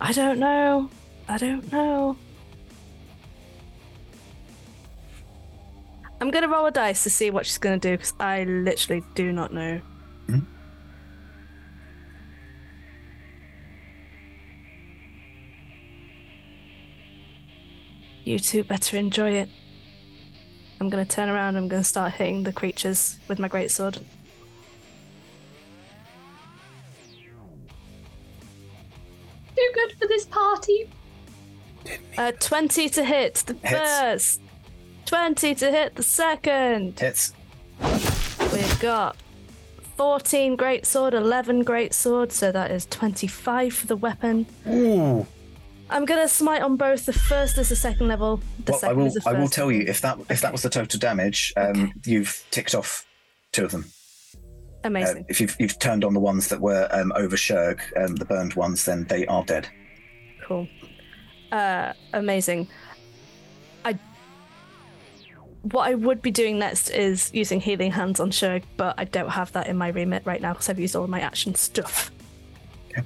I 0.00 0.12
don't 0.12 0.38
know. 0.38 0.90
I 1.28 1.38
don't 1.38 1.70
know. 1.72 2.16
I'm 6.20 6.30
gonna 6.30 6.48
roll 6.48 6.66
a 6.66 6.70
dice 6.70 7.02
to 7.04 7.10
see 7.10 7.30
what 7.30 7.46
she's 7.46 7.56
gonna 7.58 7.78
do 7.78 7.92
because 7.92 8.12
I 8.20 8.44
literally 8.44 9.02
do 9.14 9.32
not 9.32 9.54
know. 9.54 9.80
Mm-hmm. 10.32 10.40
You 18.24 18.38
two 18.38 18.64
better 18.64 18.96
enjoy 18.96 19.32
it. 19.32 19.48
I'm 20.80 20.88
gonna 20.90 21.04
turn 21.04 21.28
around. 21.28 21.56
I'm 21.56 21.68
gonna 21.68 21.84
start 21.84 22.14
hitting 22.14 22.44
the 22.44 22.52
creatures 22.52 23.18
with 23.28 23.38
my 23.38 23.48
greatsword. 23.48 23.94
Too 29.56 29.70
good 29.74 29.92
for 29.98 30.06
this 30.06 30.26
party. 30.26 30.88
Uh, 32.16 32.32
Twenty 32.40 32.88
to 32.90 33.04
hit 33.04 33.42
the 33.46 33.54
Hits. 33.54 33.70
first. 33.80 34.40
Twenty 35.06 35.54
to 35.56 35.70
hit 35.70 35.96
the 35.96 36.02
second. 36.02 36.98
Hits. 36.98 37.34
We've 38.52 38.80
got 38.80 39.16
14 40.00 40.56
great 40.56 40.86
sword, 40.86 41.12
11 41.12 41.62
great 41.62 41.92
so 41.92 42.24
that 42.24 42.70
is 42.70 42.86
25 42.86 43.74
for 43.74 43.86
the 43.86 43.96
weapon. 43.96 44.46
Ooh. 44.66 45.26
I'm 45.90 46.06
gonna 46.06 46.26
smite 46.26 46.62
on 46.62 46.76
both. 46.76 47.04
The 47.04 47.12
first 47.12 47.58
is 47.58 47.68
the 47.68 47.76
second 47.76 48.08
level. 48.08 48.38
The 48.64 48.72
well, 48.72 48.80
second 48.80 48.96
I 48.96 48.98
will. 48.98 49.06
Is 49.08 49.12
the 49.14 49.20
first 49.20 49.36
I 49.36 49.38
will 49.38 49.48
tell 49.48 49.70
you 49.70 49.84
if 49.86 50.00
that 50.00 50.16
if 50.16 50.30
okay. 50.30 50.34
that 50.36 50.52
was 50.52 50.62
the 50.62 50.70
total 50.70 50.98
damage, 50.98 51.52
um, 51.58 51.62
okay. 51.70 51.92
you've 52.06 52.46
ticked 52.50 52.74
off 52.74 53.06
two 53.52 53.66
of 53.66 53.72
them. 53.72 53.84
Amazing. 54.84 55.24
Uh, 55.24 55.26
if 55.28 55.38
you've 55.38 55.54
you've 55.60 55.78
turned 55.78 56.02
on 56.02 56.14
the 56.14 56.20
ones 56.20 56.48
that 56.48 56.60
were 56.62 56.88
um, 56.92 57.12
over 57.14 57.36
Shurg, 57.36 57.80
um, 58.02 58.16
the 58.16 58.24
burned 58.24 58.54
ones, 58.54 58.86
then 58.86 59.04
they 59.04 59.26
are 59.26 59.44
dead. 59.44 59.68
Cool. 60.48 60.66
Uh, 61.52 61.92
amazing 62.14 62.66
what 65.62 65.88
I 65.88 65.94
would 65.94 66.22
be 66.22 66.30
doing 66.30 66.58
next 66.58 66.90
is 66.90 67.30
using 67.34 67.60
healing 67.60 67.92
hands 67.92 68.18
on 68.20 68.30
Shurg, 68.30 68.62
but 68.76 68.94
I 68.98 69.04
don't 69.04 69.28
have 69.28 69.52
that 69.52 69.66
in 69.66 69.76
my 69.76 69.88
remit 69.88 70.22
right 70.24 70.40
now 70.40 70.52
because 70.52 70.68
I've 70.70 70.78
used 70.80 70.96
all 70.96 71.04
of 71.04 71.10
my 71.10 71.20
action 71.20 71.54
stuff. 71.54 72.10
Okay. 72.90 73.02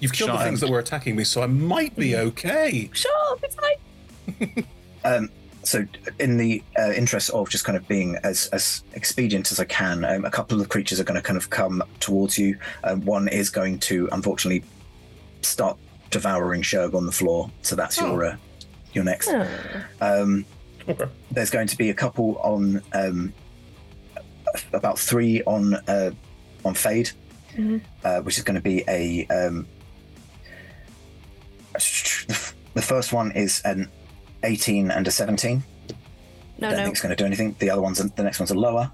You've 0.00 0.12
killed 0.12 0.30
the 0.32 0.38
things 0.38 0.60
that 0.60 0.70
were 0.70 0.80
attacking 0.80 1.14
me, 1.16 1.24
so 1.24 1.42
I 1.42 1.46
might 1.46 1.94
be 1.96 2.10
mm. 2.10 2.20
okay. 2.28 2.90
Sure, 2.92 3.38
it's 3.42 3.54
fine. 3.56 4.66
um, 5.04 5.30
so, 5.62 5.84
in 6.18 6.36
the 6.36 6.62
uh, 6.78 6.92
interest 6.92 7.30
of 7.30 7.48
just 7.48 7.64
kind 7.64 7.76
of 7.76 7.86
being 7.86 8.16
as, 8.24 8.46
as 8.48 8.82
expedient 8.94 9.52
as 9.52 9.60
I 9.60 9.64
can, 9.64 10.04
um, 10.04 10.24
a 10.24 10.30
couple 10.30 10.60
of 10.60 10.68
creatures 10.68 10.98
are 10.98 11.04
going 11.04 11.20
to 11.20 11.22
kind 11.24 11.36
of 11.36 11.50
come 11.50 11.82
towards 12.00 12.38
you. 12.38 12.56
Uh, 12.84 12.96
one 12.96 13.28
is 13.28 13.50
going 13.50 13.78
to, 13.80 14.08
unfortunately, 14.12 14.64
start 15.42 15.76
devouring 16.10 16.62
Shurg 16.62 16.94
on 16.94 17.06
the 17.06 17.12
floor. 17.12 17.50
So 17.62 17.76
that's 17.76 18.00
oh. 18.02 18.06
your 18.06 18.24
uh, 18.24 18.36
your 18.94 19.04
next. 19.04 19.28
Oh. 19.28 19.46
Um, 20.00 20.46
Okay. 20.88 21.04
There's 21.30 21.50
going 21.50 21.66
to 21.66 21.76
be 21.76 21.90
a 21.90 21.94
couple 21.94 22.38
on 22.38 22.82
um, 22.94 23.34
about 24.72 24.98
three 24.98 25.42
on 25.42 25.74
uh, 25.86 26.10
on 26.64 26.72
fade, 26.74 27.10
mm-hmm. 27.52 27.78
uh, 28.02 28.20
which 28.22 28.38
is 28.38 28.44
going 28.44 28.54
to 28.54 28.62
be 28.62 28.84
a. 28.88 29.26
Um, 29.26 29.66
the 32.74 32.82
first 32.82 33.12
one 33.12 33.32
is 33.32 33.60
an 33.64 33.88
18 34.44 34.90
and 34.90 35.06
a 35.06 35.10
17. 35.10 35.62
No, 36.60 36.68
don't 36.68 36.70
no. 36.72 36.76
think 36.76 36.88
it's 36.94 37.02
going 37.02 37.10
to 37.14 37.16
do 37.16 37.26
anything. 37.26 37.54
The 37.58 37.70
other 37.70 37.82
ones, 37.82 37.98
the 37.98 38.22
next 38.22 38.40
one's 38.40 38.50
are 38.50 38.54
lower. 38.56 38.90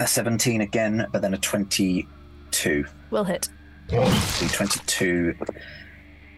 A 0.00 0.06
17 0.06 0.62
again, 0.62 1.06
but 1.12 1.20
then 1.22 1.34
a 1.34 1.38
22. 1.38 2.86
Will 3.10 3.24
hit. 3.24 3.48
The 3.88 4.50
22 4.52 5.36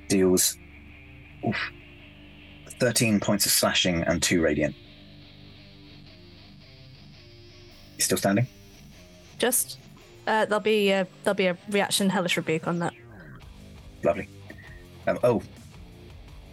deals 0.09 0.57
oof, 1.47 1.57
13 2.79 3.21
points 3.21 3.47
of 3.47 3.53
slashing 3.53 4.03
and 4.03 4.23
2 4.23 4.41
radiant. 4.41 4.75
You 7.97 8.03
still 8.03 8.19
standing? 8.19 8.47
Just 9.39 9.79
uh, 10.27 10.45
there'll 10.47 10.61
be 10.61 10.91
a, 10.91 11.01
uh, 11.01 11.05
there'll 11.25 11.35
be 11.35 11.47
a 11.47 11.57
reaction 11.71 12.09
hellish 12.11 12.37
rebuke 12.37 12.69
on 12.69 12.79
that. 12.79 12.93
Lovely. 14.05 14.29
Um, 15.07 15.19
oh 15.25 15.43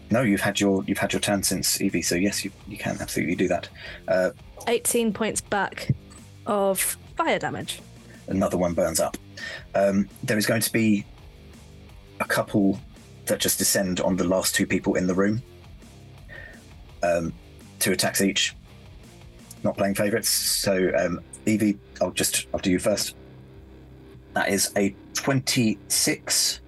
no, 0.10 0.22
you've 0.22 0.42
had 0.42 0.60
your 0.60 0.84
you've 0.86 0.98
had 0.98 1.14
your 1.14 1.20
turn 1.20 1.44
since 1.44 1.82
Evie, 1.82 2.02
so 2.02 2.16
yes, 2.16 2.44
you, 2.44 2.52
you 2.68 2.78
can 2.78 2.98
absolutely 3.00 3.36
do 3.36 3.48
that. 3.50 3.70
Uh, 4.08 4.30
18 4.68 5.14
points 5.14 5.42
back 5.42 5.92
of 6.48 6.80
fire 7.16 7.38
damage. 7.38 7.80
Another 8.28 8.58
one 8.58 8.74
burns 8.74 9.00
up. 9.00 9.18
Um, 9.76 10.08
there 10.24 10.38
is 10.40 10.48
going 10.48 10.62
to 10.62 10.72
be 10.72 11.06
a 12.22 12.26
couple 12.26 12.80
that 13.26 13.40
just 13.40 13.60
descend 13.60 14.00
on 14.00 14.16
the 14.16 14.24
last 14.24 14.56
two 14.56 14.66
people 14.66 14.96
in 14.96 15.06
the 15.06 15.14
room 15.14 15.42
um, 17.06 17.34
two 17.80 17.92
attacks 17.92 18.22
each. 18.22 18.56
Not 19.64 19.78
playing 19.78 19.96
favourites. 19.96 20.30
So 20.30 20.92
um, 20.98 21.22
Evie, 21.46 21.78
I'll 22.02 22.12
just 22.12 22.48
I'll 22.54 22.60
do 22.60 22.72
you 22.72 22.80
first. 22.80 23.16
That 24.34 24.50
is 24.50 24.72
a 24.76 24.96
twenty-six 25.14 26.60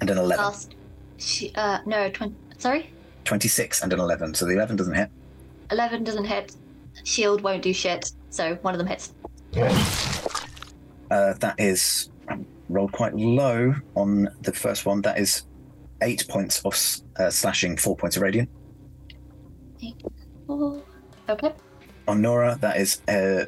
and 0.00 0.10
an 0.10 0.18
eleven. 0.18 0.44
Last, 0.44 0.74
uh, 1.56 1.78
no, 1.84 2.08
twenty. 2.10 2.34
Sorry. 2.58 2.90
Twenty-six 3.24 3.82
and 3.82 3.92
an 3.92 4.00
eleven. 4.00 4.34
So 4.34 4.46
the 4.46 4.52
eleven 4.52 4.76
doesn't 4.76 4.94
hit. 4.94 5.10
Eleven 5.70 6.04
doesn't 6.04 6.24
hit. 6.24 6.54
Shield 7.04 7.42
won't 7.42 7.62
do 7.62 7.72
shit. 7.72 8.12
So 8.30 8.54
one 8.62 8.72
of 8.74 8.78
them 8.78 8.86
hits. 8.86 9.12
Uh, 11.10 11.32
that 11.34 11.54
is 11.58 12.10
rolled 12.68 12.92
quite 12.92 13.14
low 13.14 13.74
on 13.94 14.28
the 14.42 14.52
first 14.52 14.86
one. 14.86 15.02
That 15.02 15.18
is 15.18 15.42
eight 16.02 16.26
points 16.28 16.62
of 16.64 16.74
uh, 17.18 17.30
slashing, 17.30 17.76
four 17.76 17.96
points 17.96 18.16
of 18.16 18.22
radiant 18.22 18.48
okay. 21.28 21.52
On 22.08 22.20
Nora, 22.20 22.56
that 22.60 22.76
is 22.76 23.00
a 23.08 23.42
uh, 23.44 23.46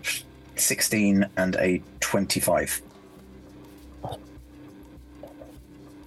16 0.56 1.26
and 1.36 1.56
a 1.56 1.82
25. 2.00 2.82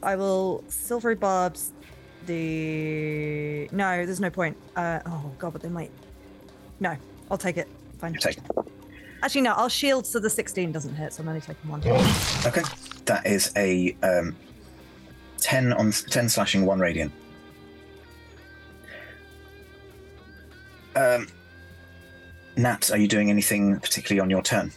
I 0.04 0.16
will 0.16 0.64
silvery 0.68 1.14
barbs 1.16 1.72
the 2.26 3.68
no. 3.72 4.04
There's 4.04 4.20
no 4.20 4.32
point. 4.32 4.58
Uh, 4.76 5.00
oh 5.06 5.32
god, 5.38 5.54
but 5.54 5.62
they 5.62 5.70
might. 5.70 5.92
No, 6.80 6.98
I'll 7.30 7.38
take 7.38 7.56
it. 7.58 7.68
Fine. 8.00 8.16
You 8.16 8.20
take 8.20 8.38
it. 8.40 8.44
Actually, 9.22 9.42
no. 9.42 9.54
I'll 9.54 9.70
shield 9.70 10.08
so 10.08 10.20
the 10.20 10.30
16 10.30 10.72
doesn't 10.72 10.96
hit. 10.96 11.14
So 11.14 11.22
I'm 11.22 11.30
only 11.30 11.42
taking 11.42 11.70
one. 11.70 11.82
Okay, 12.48 12.64
that 13.06 13.22
is 13.28 13.52
a 13.56 13.96
um, 14.02 14.36
10 15.38 15.74
on 15.74 15.92
10 15.92 16.30
slashing, 16.30 16.66
one 16.66 16.80
radiant. 16.80 17.12
Um, 20.96 21.28
are 22.92 22.98
you 22.98 23.08
doing 23.08 23.30
anything 23.30 23.80
particularly 23.80 24.20
on 24.20 24.30
your 24.30 24.42
turn? 24.42 24.72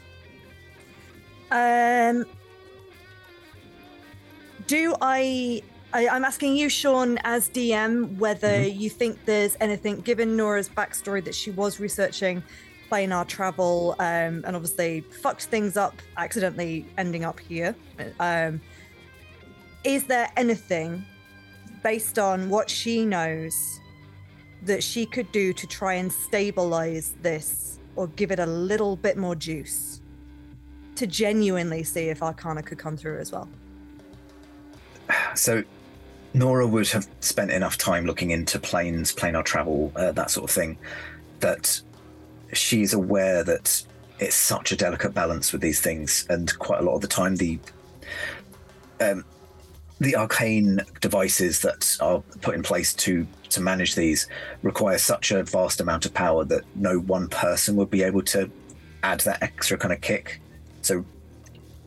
Um, 1.50 2.24
do 4.66 4.94
I, 5.00 5.62
I? 5.92 6.02
am 6.04 6.24
asking 6.24 6.56
you, 6.56 6.68
Sean, 6.68 7.18
as 7.24 7.48
DM, 7.50 8.16
whether 8.16 8.48
mm-hmm. 8.48 8.80
you 8.80 8.90
think 8.90 9.24
there's 9.24 9.56
anything, 9.60 10.00
given 10.00 10.36
Nora's 10.36 10.68
backstory 10.68 11.22
that 11.24 11.34
she 11.34 11.50
was 11.50 11.80
researching 11.80 12.42
our 13.10 13.24
travel 13.24 13.96
um, 13.98 14.44
and 14.46 14.54
obviously 14.54 15.00
fucked 15.00 15.46
things 15.46 15.76
up 15.76 15.96
accidentally, 16.16 16.86
ending 16.96 17.24
up 17.24 17.40
here. 17.40 17.74
Um, 18.20 18.60
is 19.82 20.04
there 20.04 20.30
anything 20.36 21.04
based 21.82 22.20
on 22.20 22.48
what 22.48 22.70
she 22.70 23.04
knows 23.04 23.80
that 24.64 24.82
she 24.82 25.06
could 25.06 25.30
do 25.30 25.52
to 25.52 25.66
try 25.66 25.94
and 25.94 26.12
stabilize 26.12 27.14
this 27.22 27.78
or 27.96 28.08
give 28.08 28.30
it 28.30 28.38
a 28.38 28.46
little 28.46 28.96
bit 28.96 29.16
more 29.16 29.34
juice 29.34 30.00
to 30.96 31.06
genuinely 31.06 31.82
see 31.82 32.08
if 32.08 32.22
Arcana 32.22 32.62
could 32.62 32.78
come 32.78 32.96
through 32.96 33.18
as 33.18 33.30
well. 33.32 33.48
So, 35.34 35.62
Nora 36.32 36.66
would 36.66 36.88
have 36.88 37.06
spent 37.20 37.50
enough 37.50 37.76
time 37.76 38.06
looking 38.06 38.30
into 38.30 38.58
planes, 38.58 39.14
planar 39.14 39.44
travel, 39.44 39.92
uh, 39.96 40.12
that 40.12 40.30
sort 40.30 40.48
of 40.50 40.54
thing, 40.54 40.78
that 41.40 41.80
she's 42.52 42.94
aware 42.94 43.44
that 43.44 43.82
it's 44.18 44.36
such 44.36 44.72
a 44.72 44.76
delicate 44.76 45.12
balance 45.14 45.52
with 45.52 45.60
these 45.60 45.80
things, 45.80 46.26
and 46.30 46.56
quite 46.58 46.80
a 46.80 46.82
lot 46.84 46.94
of 46.94 47.00
the 47.02 47.08
time, 47.08 47.36
the 47.36 47.58
um, 49.00 49.24
the 50.00 50.16
arcane 50.16 50.80
devices 51.00 51.60
that 51.60 51.96
are 52.00 52.20
put 52.40 52.54
in 52.54 52.62
place 52.62 52.94
to 52.94 53.26
to 53.54 53.60
manage 53.60 53.94
these 53.94 54.26
requires 54.62 55.00
such 55.02 55.30
a 55.30 55.42
vast 55.44 55.80
amount 55.80 56.04
of 56.04 56.12
power 56.12 56.44
that 56.44 56.62
no 56.74 56.98
one 56.98 57.28
person 57.28 57.76
would 57.76 57.90
be 57.90 58.02
able 58.02 58.22
to 58.22 58.50
add 59.04 59.20
that 59.20 59.42
extra 59.42 59.78
kind 59.78 59.94
of 59.94 60.00
kick. 60.00 60.40
So 60.82 61.04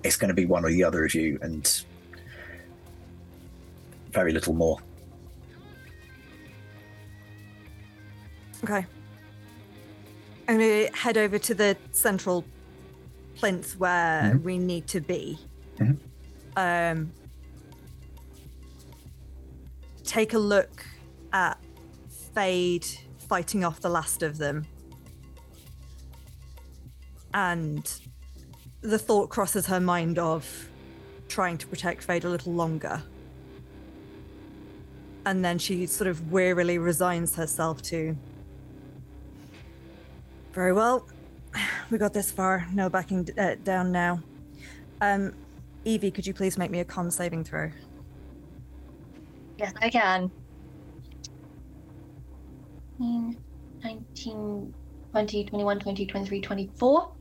it's 0.03 0.15
going 0.15 0.29
to 0.29 0.33
be 0.33 0.45
one 0.45 0.63
or 0.65 0.69
the 0.69 0.83
other 0.83 1.05
of 1.05 1.13
you, 1.13 1.37
and 1.41 1.63
very 4.11 4.31
little 4.31 4.53
more. 4.53 4.77
Okay. 8.63 8.85
I'm 10.47 10.57
going 10.57 10.87
to 10.87 10.93
head 10.97 11.17
over 11.17 11.37
to 11.37 11.53
the 11.53 11.75
central 11.91 12.45
plinth 13.35 13.77
where 13.77 14.23
mm-hmm. 14.23 14.43
we 14.43 14.57
need 14.57 14.87
to 14.87 15.01
be. 15.01 15.37
Mm-hmm. 15.77 15.97
Um, 16.55 17.11
take 20.05 20.33
a 20.33 20.39
look 20.39 20.85
at 21.33 21.57
Fade 22.33 22.85
fighting 23.29 23.63
off 23.63 23.79
the 23.81 23.89
last 23.89 24.23
of 24.23 24.37
them. 24.37 24.65
And 27.33 27.91
the 28.81 28.97
thought 28.99 29.29
crosses 29.29 29.65
her 29.67 29.79
mind 29.79 30.17
of 30.17 30.69
trying 31.27 31.57
to 31.57 31.67
protect 31.67 32.03
Fade 32.03 32.23
a 32.23 32.29
little 32.29 32.53
longer. 32.53 33.01
And 35.25 35.43
then 35.43 35.57
she 35.59 35.85
sort 35.87 36.07
of 36.07 36.31
wearily 36.31 36.77
resigns 36.77 37.35
herself 37.35 37.81
to 37.83 38.15
very 40.53 40.73
well. 40.73 41.07
We 41.89 41.97
got 41.97 42.13
this 42.13 42.29
far. 42.31 42.67
No 42.73 42.89
backing 42.89 43.23
d- 43.23 43.33
uh, 43.37 43.55
down 43.63 43.93
now. 43.93 44.19
Um, 44.99 45.33
Evie, 45.85 46.11
could 46.11 46.27
you 46.27 46.33
please 46.33 46.57
make 46.57 46.69
me 46.69 46.81
a 46.81 46.85
con 46.85 47.09
saving 47.09 47.45
throw? 47.45 47.71
Yes, 49.57 49.73
I 49.81 49.89
can. 49.89 50.29
19, 52.99 54.73
20, 55.11 55.43
21, 55.45 55.79
20, 55.79 56.05
23, 56.05 56.41
24. 56.41 57.11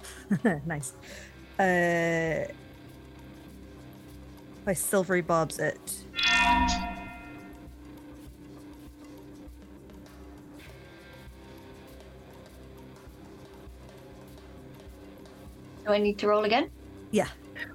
nice. 0.66 0.92
Uh, 1.58 2.44
Silvery 4.74 5.20
Barbs 5.20 5.58
it. 5.58 5.78
Do 15.86 15.92
I 15.92 15.98
need 15.98 16.18
to 16.18 16.26
roll 16.28 16.44
again? 16.44 16.68
Yeah. 17.12 17.26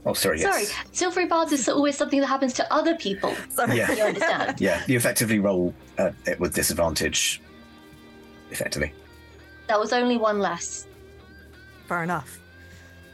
Oh, 0.06 0.14
sorry. 0.14 0.40
Yes. 0.40 0.70
Sorry. 0.72 0.84
Silvery 0.92 1.26
barbs 1.26 1.52
is 1.52 1.68
always 1.70 1.98
something 1.98 2.20
that 2.22 2.28
happens 2.28 2.54
to 2.54 2.74
other 2.74 2.96
people. 2.96 3.34
Sorry. 3.50 3.78
Yeah. 3.78 3.92
You 3.92 4.04
understand? 4.04 4.62
yeah. 4.62 4.82
You 4.88 4.98
effectively 4.98 5.40
roll 5.40 5.74
uh, 5.98 6.12
it 6.26 6.40
with 6.40 6.54
disadvantage. 6.54 7.42
Effectively. 8.52 8.94
That 9.68 9.80
was 9.80 9.94
only 9.94 10.18
one 10.18 10.40
less. 10.40 10.88
Fair 11.88 12.04
enough. 12.04 12.38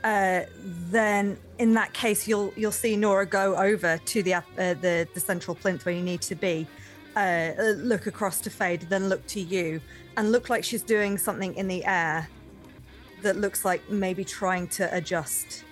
Uh, 0.04 0.42
then, 0.90 1.38
in 1.58 1.74
that 1.74 1.92
case, 1.94 2.28
you'll 2.28 2.54
you'll 2.56 2.72
see 2.72 2.96
Nora 2.96 3.26
go 3.26 3.56
over 3.56 3.98
to 3.98 4.24
the 4.24 4.36
uh, 4.36 4.42
the, 4.56 5.08
the 5.14 5.20
central 5.20 5.56
plinth 5.56 5.86
where 5.86 5.94
you 5.96 6.02
need 6.04 6.22
to 6.22 6.36
be. 6.36 6.68
Uh, 7.16 7.52
look 7.78 8.06
across 8.06 8.40
to 8.42 8.50
Fade, 8.52 8.82
then 8.90 9.10
look 9.10 9.26
to 9.28 9.40
you, 9.42 9.82
and 10.18 10.32
look 10.32 10.50
like 10.52 10.64
she's 10.64 10.84
doing 10.84 11.18
something 11.18 11.54
in 11.56 11.68
the 11.68 11.84
air 11.84 12.30
that 13.24 13.38
looks 13.38 13.66
like 13.66 13.88
maybe 13.90 14.24
trying 14.24 14.68
to 14.68 14.96
adjust 14.96 15.64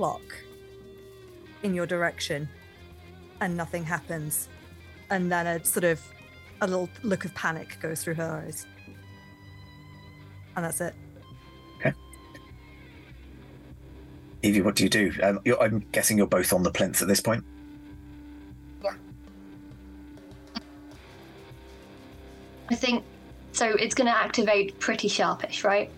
clock 0.00 0.34
in 1.62 1.74
your 1.74 1.84
direction 1.84 2.48
and 3.42 3.54
nothing 3.54 3.84
happens. 3.84 4.48
And 5.10 5.30
then 5.30 5.46
a 5.46 5.62
sort 5.62 5.84
of 5.84 6.00
a 6.62 6.66
little 6.66 6.88
look 7.02 7.26
of 7.26 7.34
panic 7.34 7.76
goes 7.82 8.02
through 8.02 8.14
her 8.14 8.42
eyes. 8.46 8.66
And 10.56 10.64
that's 10.64 10.80
it. 10.80 10.94
Okay. 11.78 11.92
Evie, 14.42 14.62
what 14.62 14.74
do 14.74 14.84
you 14.84 14.88
do? 14.88 15.12
Um, 15.22 15.38
I'm 15.60 15.80
guessing 15.92 16.16
you're 16.16 16.26
both 16.26 16.54
on 16.54 16.62
the 16.62 16.70
plinth 16.70 17.02
at 17.02 17.08
this 17.08 17.20
point. 17.20 17.44
Yeah. 18.82 18.94
I 22.70 22.74
think 22.74 23.04
so. 23.52 23.68
It's 23.74 23.94
going 23.94 24.10
to 24.10 24.16
activate 24.16 24.78
pretty 24.80 25.08
sharpish, 25.08 25.62
right? 25.62 25.90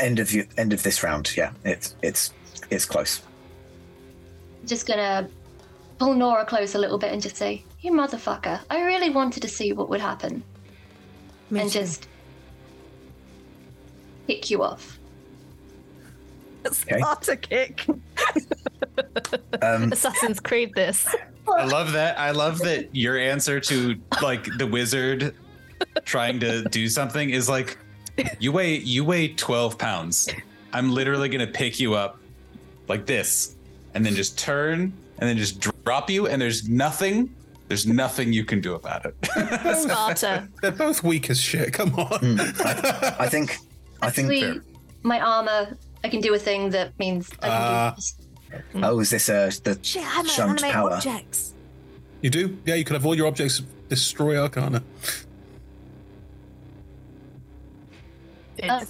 end 0.00 0.18
of 0.18 0.32
you, 0.32 0.46
end 0.56 0.72
of 0.72 0.82
this 0.82 1.02
round. 1.02 1.36
Yeah, 1.36 1.52
it's 1.64 1.94
it's 2.02 2.32
it's 2.70 2.84
close. 2.84 3.22
Just 4.66 4.86
gonna 4.86 5.28
pull 5.98 6.14
Nora 6.14 6.44
close 6.44 6.74
a 6.74 6.78
little 6.78 6.98
bit 6.98 7.12
and 7.12 7.20
just 7.22 7.36
say, 7.36 7.64
"You 7.80 7.92
motherfucker! 7.92 8.60
I 8.70 8.82
really 8.82 9.10
wanted 9.10 9.42
to 9.42 9.48
see 9.48 9.72
what 9.72 9.88
would 9.88 10.00
happen," 10.00 10.42
Me 11.50 11.60
and 11.60 11.70
too. 11.70 11.80
just 11.80 12.08
kick 14.26 14.50
you 14.50 14.62
off. 14.62 14.98
It's 16.64 16.82
okay. 16.84 16.98
not 16.98 17.26
kick. 17.42 17.84
um, 19.62 19.92
Assassin's 19.92 20.40
Creed. 20.40 20.72
This. 20.74 21.06
I 21.48 21.64
love 21.64 21.92
that. 21.92 22.18
I 22.18 22.32
love 22.32 22.58
that 22.60 22.94
your 22.94 23.16
answer 23.18 23.58
to 23.60 23.96
like 24.22 24.44
the 24.58 24.66
wizard 24.66 25.34
trying 26.04 26.38
to 26.40 26.64
do 26.64 26.88
something 26.88 27.30
is 27.30 27.48
like 27.48 27.78
you 28.38 28.52
weigh 28.52 28.76
you 28.78 29.04
weigh 29.04 29.28
12 29.28 29.78
pounds. 29.78 30.28
I'm 30.72 30.90
literally 30.90 31.28
gonna 31.28 31.46
pick 31.46 31.80
you 31.80 31.94
up 31.94 32.18
like 32.88 33.06
this, 33.06 33.56
and 33.94 34.04
then 34.04 34.14
just 34.14 34.38
turn 34.38 34.92
and 35.18 35.28
then 35.28 35.36
just 35.36 35.60
drop 35.84 36.10
you, 36.10 36.26
and 36.26 36.40
there's 36.40 36.68
nothing. 36.68 37.34
There's 37.68 37.86
nothing 37.86 38.32
you 38.32 38.46
can 38.46 38.62
do 38.62 38.74
about 38.76 39.04
it. 39.04 39.14
Sparta. 39.82 40.48
They're 40.62 40.70
both 40.70 41.02
weak 41.04 41.28
as 41.28 41.38
shit. 41.38 41.74
Come 41.74 41.94
on. 41.96 42.06
Mm, 42.20 42.60
I, 42.64 43.24
I, 43.24 43.28
think. 43.28 43.58
I 44.00 44.06
Actually, 44.06 44.40
think. 44.40 44.62
My 45.02 45.20
armor. 45.20 45.76
I 46.02 46.08
can 46.08 46.22
do 46.22 46.32
a 46.32 46.38
thing 46.38 46.70
that 46.70 46.98
means. 46.98 47.30
I 47.42 47.48
can 47.48 47.50
uh, 47.50 47.90
do 47.90 47.96
this. 47.96 48.14
Hmm. 48.72 48.84
Oh, 48.84 48.98
is 49.00 49.10
this 49.10 49.28
uh, 49.28 49.50
the 49.64 49.78
shit, 49.82 50.02
I 50.02 50.22
shunt 50.22 50.62
power? 50.62 50.92
Objects. 50.94 51.52
You 52.22 52.30
do? 52.30 52.56
Yeah, 52.64 52.76
you 52.76 52.84
can 52.84 52.94
have 52.94 53.04
all 53.04 53.14
your 53.14 53.26
objects 53.26 53.60
destroy 53.90 54.40
Arcana. 54.40 54.82
Oh, 58.64 58.80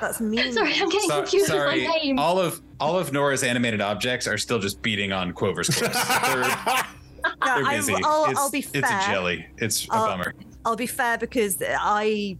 that's 0.00 0.20
me. 0.20 0.50
Sorry, 0.52 0.72
I'm 0.74 0.88
getting 0.88 1.08
so, 1.08 1.20
confused 1.20 1.46
sorry. 1.46 1.80
with 1.80 1.88
my 1.88 1.94
name. 1.96 2.18
All 2.18 2.38
of 2.38 2.60
all 2.80 2.98
of 2.98 3.12
Nora's 3.12 3.42
animated 3.42 3.80
objects 3.80 4.26
are 4.26 4.38
still 4.38 4.58
just 4.58 4.82
beating 4.82 5.12
on 5.12 5.32
Quover's 5.32 5.68
corpse. 5.68 6.08
they're, 6.24 7.44
they're 7.62 7.70
busy. 7.76 7.94
I'll, 7.94 8.24
I'll, 8.24 8.38
I'll, 8.38 8.50
be 8.50 8.60
fair. 8.60 8.80
It's 8.82 8.90
a 9.06 9.10
jelly. 9.10 9.46
It's 9.58 9.88
will 9.88 10.04
a 10.04 10.08
bummer. 10.08 10.34
I'll 10.64 10.76
be 10.76 10.86
fair 10.86 11.18
because 11.18 11.62
I 11.64 12.38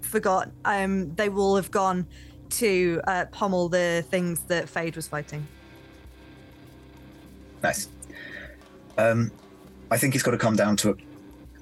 forgot. 0.00 0.50
Um, 0.64 1.14
they 1.14 1.28
will 1.28 1.54
have 1.56 1.70
gone 1.70 2.06
to 2.50 3.00
uh, 3.06 3.26
pommel 3.30 3.68
the 3.68 4.04
things 4.10 4.40
that 4.44 4.68
Fade 4.68 4.96
was 4.96 5.06
fighting. 5.08 5.46
Nice. 7.62 7.88
Um, 8.98 9.30
I 9.90 9.98
think 9.98 10.14
he's 10.14 10.22
got 10.22 10.30
to 10.32 10.38
come 10.38 10.56
down 10.56 10.76
to 10.78 10.96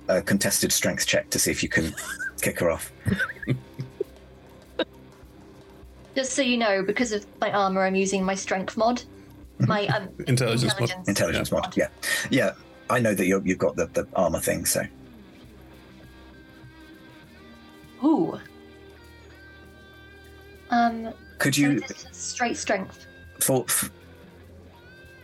a, 0.09 0.17
a 0.19 0.23
contested 0.23 0.73
strength 0.73 1.07
check 1.07 1.31
to 1.31 1.39
see 1.39 1.51
if 1.51 1.63
you 1.63 1.69
can 1.69 1.95
kick 2.41 2.61
her 2.61 2.71
off. 2.71 2.93
Just 6.15 6.33
so 6.33 6.43
you 6.43 6.57
know, 6.57 6.83
because 6.83 7.13
of 7.13 7.27
my 7.41 7.51
armor, 7.53 7.83
I'm 7.83 7.95
using 7.97 8.25
my 8.25 8.35
strength 8.35 8.77
mod. 8.77 9.03
My 9.61 9.87
um, 9.87 10.09
intelligence, 10.27 10.65
intelligence, 10.73 10.81
mod. 10.81 11.09
Intelligence 11.09 11.53
yeah. 11.53 11.59
mod. 11.61 11.77
Yeah, 11.77 11.89
yeah. 12.31 12.53
I 12.91 12.99
know 12.99 13.15
that 13.15 13.25
you 13.27 13.35
have 13.41 13.59
got 13.59 13.77
the, 13.77 13.87
the 13.87 14.07
armor 14.17 14.41
thing, 14.41 14.65
so. 14.67 14.83
Ooh. 18.03 18.39
Um. 20.71 21.15
Could 21.39 21.57
you 21.57 21.81
straight 22.11 22.57
strength? 22.57 23.07
For. 23.39 23.65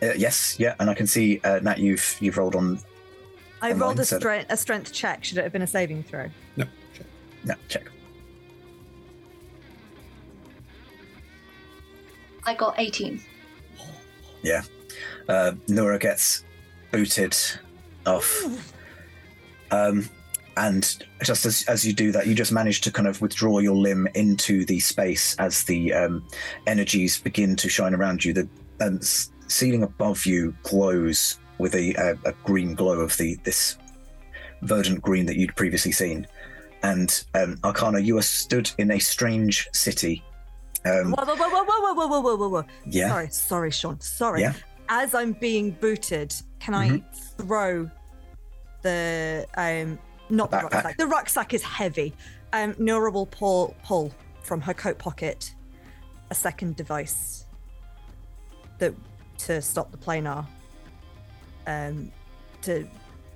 uh, 0.01 0.13
yes, 0.17 0.61
yeah, 0.61 0.77
and 0.79 0.89
I 0.89 0.95
can 0.95 1.09
see 1.09 1.41
uh, 1.43 1.59
Nat, 1.65 1.79
you've 1.79 2.17
you've 2.21 2.37
rolled 2.39 2.55
on. 2.55 2.79
I 3.61 3.73
rolled 3.73 3.99
a, 3.99 4.03
stre- 4.05 4.47
a 4.49 4.57
strength 4.57 4.93
check. 4.93 5.25
Should 5.25 5.39
it 5.39 5.43
have 5.43 5.53
been 5.53 5.63
a 5.63 5.67
saving 5.67 6.05
throw? 6.05 6.31
No. 6.57 6.67
No 7.45 7.55
check. 7.69 7.91
I 12.51 12.55
got 12.57 12.75
18. 12.79 13.21
Yeah. 14.43 14.63
Uh, 15.29 15.53
Nora 15.69 16.01
gets 16.01 16.45
booted 16.91 17.37
off. 18.07 18.43
Um, 19.71 20.09
and 20.57 21.05
just 21.23 21.47
as, 21.47 21.65
as 21.69 21.87
you 21.87 21.93
do 21.93 22.11
that, 22.11 22.27
you 22.27 22.35
just 22.35 22.51
manage 22.51 22.81
to 22.81 22.91
kind 22.91 23.07
of 23.07 23.21
withdraw 23.23 23.61
your 23.61 23.77
limb 23.77 24.09
into 24.17 24.65
the 24.65 24.81
space 24.81 25.37
as 25.39 25.63
the 25.63 25.93
um, 25.95 26.27
energies 26.67 27.21
begin 27.21 27.55
to 27.55 27.69
shine 27.69 27.95
around 27.95 28.25
you. 28.25 28.33
The 28.33 28.49
um, 28.81 28.99
ceiling 29.01 29.85
above 29.85 30.27
you 30.27 30.53
glows 30.65 31.39
with 31.59 31.73
a, 31.77 31.95
a, 31.95 32.31
a, 32.31 32.33
green 32.43 32.75
glow 32.75 32.99
of 33.01 33.15
the 33.19 33.37
this 33.45 33.77
verdant 34.63 35.03
green 35.03 35.25
that 35.27 35.37
you'd 35.37 35.55
previously 35.55 35.93
seen. 35.93 36.27
And 36.83 37.23
um, 37.35 37.59
Arcana, 37.63 38.01
you 38.01 38.17
are 38.19 38.23
stood 38.23 38.71
in 38.79 38.91
a 38.91 38.99
strange 38.99 39.69
city 39.73 40.25
um, 40.85 41.13
whoa, 41.13 41.25
whoa, 41.25 41.35
whoa, 41.37 41.49
whoa, 41.65 41.65
whoa, 41.67 41.95
whoa, 42.07 42.21
whoa, 42.21 42.37
whoa, 42.37 42.49
whoa, 42.49 42.65
Yeah. 42.87 43.09
Sorry, 43.09 43.29
sorry, 43.31 43.71
Sean. 43.71 44.01
Sorry. 44.01 44.41
Yeah. 44.41 44.55
As 44.89 45.15
I'm 45.15 45.33
being 45.33 45.73
booted, 45.73 46.35
can 46.59 46.75
mm-hmm. 46.75 46.95
I 46.97 47.01
throw 47.45 47.91
the 48.83 49.47
um 49.59 49.99
not 50.31 50.51
the, 50.51 50.57
the 50.59 50.63
rucksack. 50.65 50.97
The 50.97 51.07
rucksack 51.07 51.55
is 51.55 51.63
heavy. 51.63 52.15
Um 52.55 52.75
Nora 52.79 53.11
will 53.11 53.27
pull 53.27 53.75
pull 53.85 54.15
from 54.43 54.61
her 54.63 54.73
coat 54.75 54.97
pocket 54.99 55.55
a 56.31 56.35
second 56.35 56.77
device 56.77 57.45
that 58.79 58.95
to 59.39 59.61
stop 59.61 59.93
the 59.93 59.99
planar. 59.99 60.47
Um 61.67 62.11
to 62.63 62.87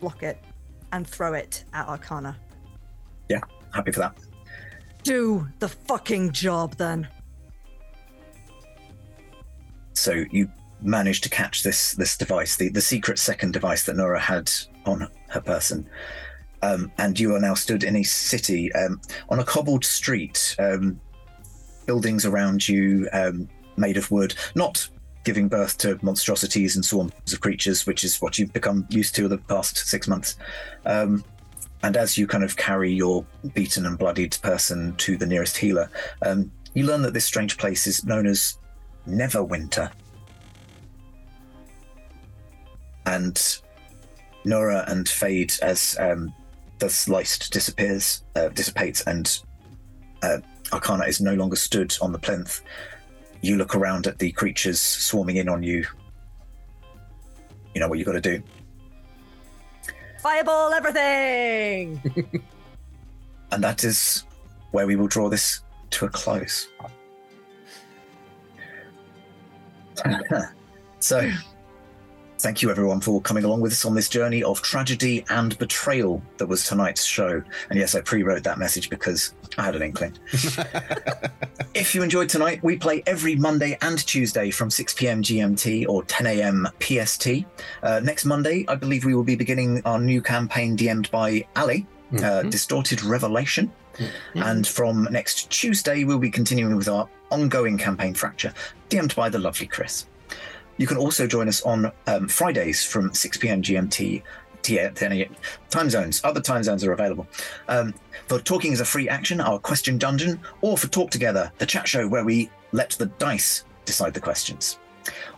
block 0.01 0.23
it 0.23 0.39
and 0.93 1.07
throw 1.07 1.35
it 1.35 1.65
at 1.75 1.87
Arcana. 1.89 2.37
Yeah, 3.29 3.41
happy 3.75 3.93
for 3.93 4.01
that. 4.01 4.17
Do 5.03 5.47
the 5.59 5.69
fucking 5.69 6.33
job 6.33 6.77
then. 6.77 7.07
So 9.95 10.25
you 10.31 10.51
managed 10.83 11.23
to 11.23 11.31
catch 11.31 11.63
this 11.63 11.93
this 11.93 12.17
device, 12.17 12.57
the, 12.57 12.69
the 12.69 12.81
secret 12.81 13.19
second 13.19 13.53
device 13.53 13.85
that 13.85 13.97
Nora 13.97 14.21
had 14.21 14.53
on 14.85 15.09
her 15.29 15.41
person. 15.41 15.89
Um, 16.63 16.91
and 16.99 17.19
you 17.19 17.35
are 17.35 17.41
now 17.41 17.55
stood 17.55 17.85
in 17.85 17.97
a 17.97 18.03
city 18.03 18.73
um, 18.73 19.01
on 19.29 19.39
a 19.39 19.45
cobbled 19.45 19.85
street, 19.85 20.57
um, 20.59 20.99
buildings 21.87 22.25
around 22.27 22.67
you 22.69 23.07
um, 23.13 23.49
made 23.77 23.97
of 23.99 24.11
wood, 24.11 24.35
not 24.55 24.87
giving 25.25 25.47
birth 25.49 25.77
to 25.79 25.99
monstrosities 26.03 26.75
and 26.77 26.85
swarms 26.85 27.13
of 27.33 27.41
creatures, 27.41 27.87
which 27.87 28.03
is 28.03 28.17
what 28.19 28.39
you've 28.39 28.53
become 28.53 28.87
used 28.91 29.15
to 29.17 29.29
the 29.29 29.39
past 29.39 29.77
six 29.77 30.09
months. 30.09 30.37
Um, 30.87 31.23
and 31.83 31.97
as 31.99 32.17
you 32.17 32.27
kind 32.27 32.43
of 32.45 32.57
carry 32.57 32.91
your 32.91 33.27
beaten 33.53 33.85
and 33.85 33.99
bloodied 33.99 34.39
person 34.43 34.97
to 34.97 35.19
the 35.19 35.27
nearest 35.27 35.59
healer, 35.59 35.91
um, 36.25 36.51
you 36.73 36.85
learn 36.87 37.03
that 37.03 37.13
this 37.13 37.27
strange 37.27 37.59
place 37.59 37.87
is 37.87 38.05
known 38.07 38.27
as 38.27 38.57
Neverwinter. 39.09 39.91
And 43.07 43.59
Nora 44.45 44.85
and 44.89 45.09
Fade, 45.09 45.53
as 45.63 45.97
um, 46.01 46.35
the 46.79 46.89
sliced 46.89 47.53
disappears, 47.53 48.25
uh, 48.35 48.49
dissipates, 48.49 49.03
and 49.03 49.41
uh, 50.23 50.39
Arcana 50.73 51.05
is 51.05 51.21
no 51.21 51.35
longer 51.35 51.57
stood 51.57 51.95
on 52.01 52.13
the 52.13 52.19
plinth. 52.19 52.63
You 53.43 53.57
look 53.57 53.75
around 53.75 54.07
at 54.07 54.19
the 54.19 54.33
creatures 54.33 54.81
swarming 54.81 55.37
in 55.37 55.49
on 55.49 55.63
you. 55.63 55.85
You 57.75 57.81
know 57.81 57.89
what 57.89 57.99
you 57.99 58.05
have 58.07 58.15
got 58.15 58.23
to 58.23 58.39
do. 58.39 58.43
Fireball 60.23 60.73
everything! 60.73 62.03
and 63.53 63.63
that 63.63 63.85
is 63.85 64.25
where 64.71 64.87
we 64.87 64.97
will 64.97 65.09
draw 65.09 65.29
this 65.29 65.61
to 65.91 66.07
a 66.07 66.09
close. 66.09 66.69
so, 70.99 71.31
thank 72.39 72.61
you 72.61 72.71
everyone 72.71 73.01
for 73.01 73.21
coming 73.23 73.45
along 73.45 73.61
with 73.61 73.73
us 73.73 73.85
on 73.85 73.95
this 73.95 74.09
journey 74.09 74.43
of 74.43 74.61
tragedy 74.61 75.25
and 75.31 75.57
betrayal 75.59 76.21
that 76.39 76.47
was 76.47 76.65
tonight's 76.67 77.05
show. 77.05 77.43
And 77.71 77.79
yes, 77.79 77.95
I 77.95 78.01
pre 78.01 78.23
wrote 78.23 78.43
that 78.45 78.59
message 78.59 78.91
because 78.91 79.35
I 79.57 79.63
had 79.65 79.75
an 79.77 79.83
inkling. 79.83 80.17
if 81.75 81.95
you 81.95 82.03
enjoyed 82.03 82.29
tonight, 82.29 82.63
we 82.63 82.77
play 82.77 83.03
every 83.07 83.37
Monday 83.37 83.79
and 83.83 83.99
Tuesday 84.07 84.51
from 84.51 84.71
6 84.71 84.95
p.m. 84.95 85.23
GMT 85.23 85.89
or 85.89 86.03
10 86.05 86.27
a.m. 86.27 86.69
PST. 86.81 87.29
Uh, 87.83 88.01
next 88.03 88.25
Monday, 88.25 88.65
I 88.69 88.75
believe 88.75 89.05
we 89.05 89.15
will 89.15 89.25
be 89.25 89.37
beginning 89.37 89.81
our 89.85 90.01
new 90.01 90.21
campaign 90.21 90.77
DM'd 90.77 91.11
by 91.11 91.47
Ali. 91.57 91.87
Uh, 92.13 92.17
mm-hmm. 92.19 92.49
distorted 92.51 93.03
Revelation. 93.03 93.73
Mm-hmm. 93.95 94.43
And 94.43 94.67
from 94.69 95.09
next 95.11 95.51
Tuesday, 95.51 96.05
we'll 96.05 96.19
be 96.21 96.31
continuing 96.31 96.77
with 96.77 96.87
our 96.87 97.09
ongoing 97.33 97.77
campaign 97.77 98.15
Fracture 98.15 98.53
DM'd 98.95 99.17
by 99.17 99.29
the 99.29 99.41
lovely 99.41 99.67
Chris. 99.67 100.07
You 100.77 100.87
can 100.87 100.97
also 100.97 101.27
join 101.27 101.49
us 101.49 101.61
on 101.63 101.91
um, 102.07 102.29
Fridays 102.29 102.85
from 102.87 103.13
6 103.13 103.39
p.m. 103.39 103.61
GMT. 103.61 104.23
Uh, 104.23 105.29
time 105.69 105.91
zones, 105.91 106.21
other 106.25 106.41
time 106.41 106.63
zones 106.63 106.85
are 106.85 106.93
available. 106.93 107.27
Um, 107.69 107.93
for 108.29 108.39
Talking 108.39 108.73
is 108.73 108.81
a 108.81 108.85
Free 108.85 109.09
Action, 109.09 109.41
our 109.41 109.59
question 109.59 109.99
dungeon, 109.99 110.41
or 110.61 110.79
for 110.79 110.87
Talk 110.87 111.11
Together, 111.11 111.51
the 111.59 111.67
chat 111.67 111.89
show 111.89 112.07
where 112.07 112.25
we 112.25 112.51
let 112.73 112.91
the 112.91 113.07
dice 113.07 113.65
decide 113.85 114.15
the 114.15 114.21
questions. 114.21 114.79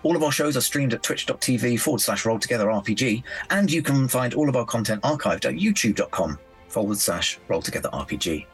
All 0.03 0.15
of 0.15 0.23
our 0.23 0.31
shows 0.33 0.57
are 0.59 0.61
streamed 0.61 0.93
at 0.95 1.03
twitch.tv 1.03 1.81
forward 1.81 2.01
slash 2.01 2.25
roll 2.27 2.39
together 2.39 2.67
RPG, 2.67 3.23
and 3.51 3.73
you 3.73 3.81
can 3.83 4.07
find 4.07 4.35
all 4.35 4.49
of 4.51 4.55
our 4.57 4.67
content 4.67 5.03
archived 5.03 5.47
at 5.47 5.55
youtube.com 5.55 6.39
forward 6.69 6.99
slash 6.99 7.39
roll 7.49 7.63
together 7.63 7.89
RPG. 7.93 8.45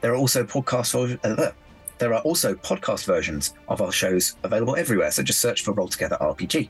There 0.00 0.12
are 0.12 0.16
also 0.16 0.44
podcasts 0.44 0.92
for. 1.20 1.24
Uh, 1.28 1.50
there 1.98 2.12
are 2.12 2.20
also 2.22 2.54
podcast 2.54 3.04
versions 3.06 3.54
of 3.68 3.80
our 3.80 3.90
shows 3.92 4.36
available 4.42 4.76
everywhere, 4.76 5.10
so 5.10 5.22
just 5.22 5.40
search 5.40 5.62
for 5.62 5.72
Roll 5.72 5.88
Together 5.88 6.18
RPG. 6.20 6.68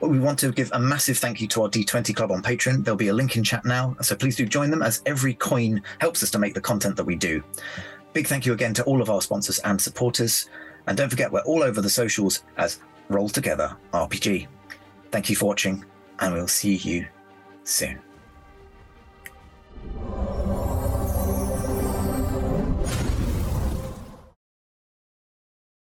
We 0.00 0.18
want 0.18 0.38
to 0.40 0.52
give 0.52 0.70
a 0.74 0.78
massive 0.78 1.16
thank 1.16 1.40
you 1.40 1.48
to 1.48 1.62
our 1.62 1.68
D20 1.70 2.14
Club 2.14 2.30
on 2.30 2.42
Patreon. 2.42 2.84
There'll 2.84 2.96
be 2.98 3.08
a 3.08 3.14
link 3.14 3.36
in 3.36 3.44
chat 3.44 3.64
now, 3.64 3.96
so 4.02 4.14
please 4.14 4.36
do 4.36 4.44
join 4.44 4.70
them 4.70 4.82
as 4.82 5.00
every 5.06 5.32
coin 5.32 5.80
helps 6.00 6.22
us 6.22 6.30
to 6.32 6.38
make 6.38 6.52
the 6.52 6.60
content 6.60 6.94
that 6.96 7.04
we 7.04 7.14
do. 7.16 7.42
Big 8.12 8.26
thank 8.26 8.44
you 8.44 8.52
again 8.52 8.74
to 8.74 8.84
all 8.84 9.00
of 9.00 9.08
our 9.08 9.22
sponsors 9.22 9.58
and 9.60 9.80
supporters. 9.80 10.50
And 10.86 10.96
don't 10.98 11.08
forget, 11.08 11.32
we're 11.32 11.40
all 11.42 11.62
over 11.62 11.80
the 11.80 11.88
socials 11.88 12.44
as 12.58 12.80
Roll 13.08 13.30
Together 13.30 13.74
RPG. 13.94 14.46
Thank 15.10 15.30
you 15.30 15.36
for 15.36 15.46
watching, 15.46 15.82
and 16.18 16.34
we'll 16.34 16.48
see 16.48 16.74
you 16.76 17.06
soon. 17.62 18.02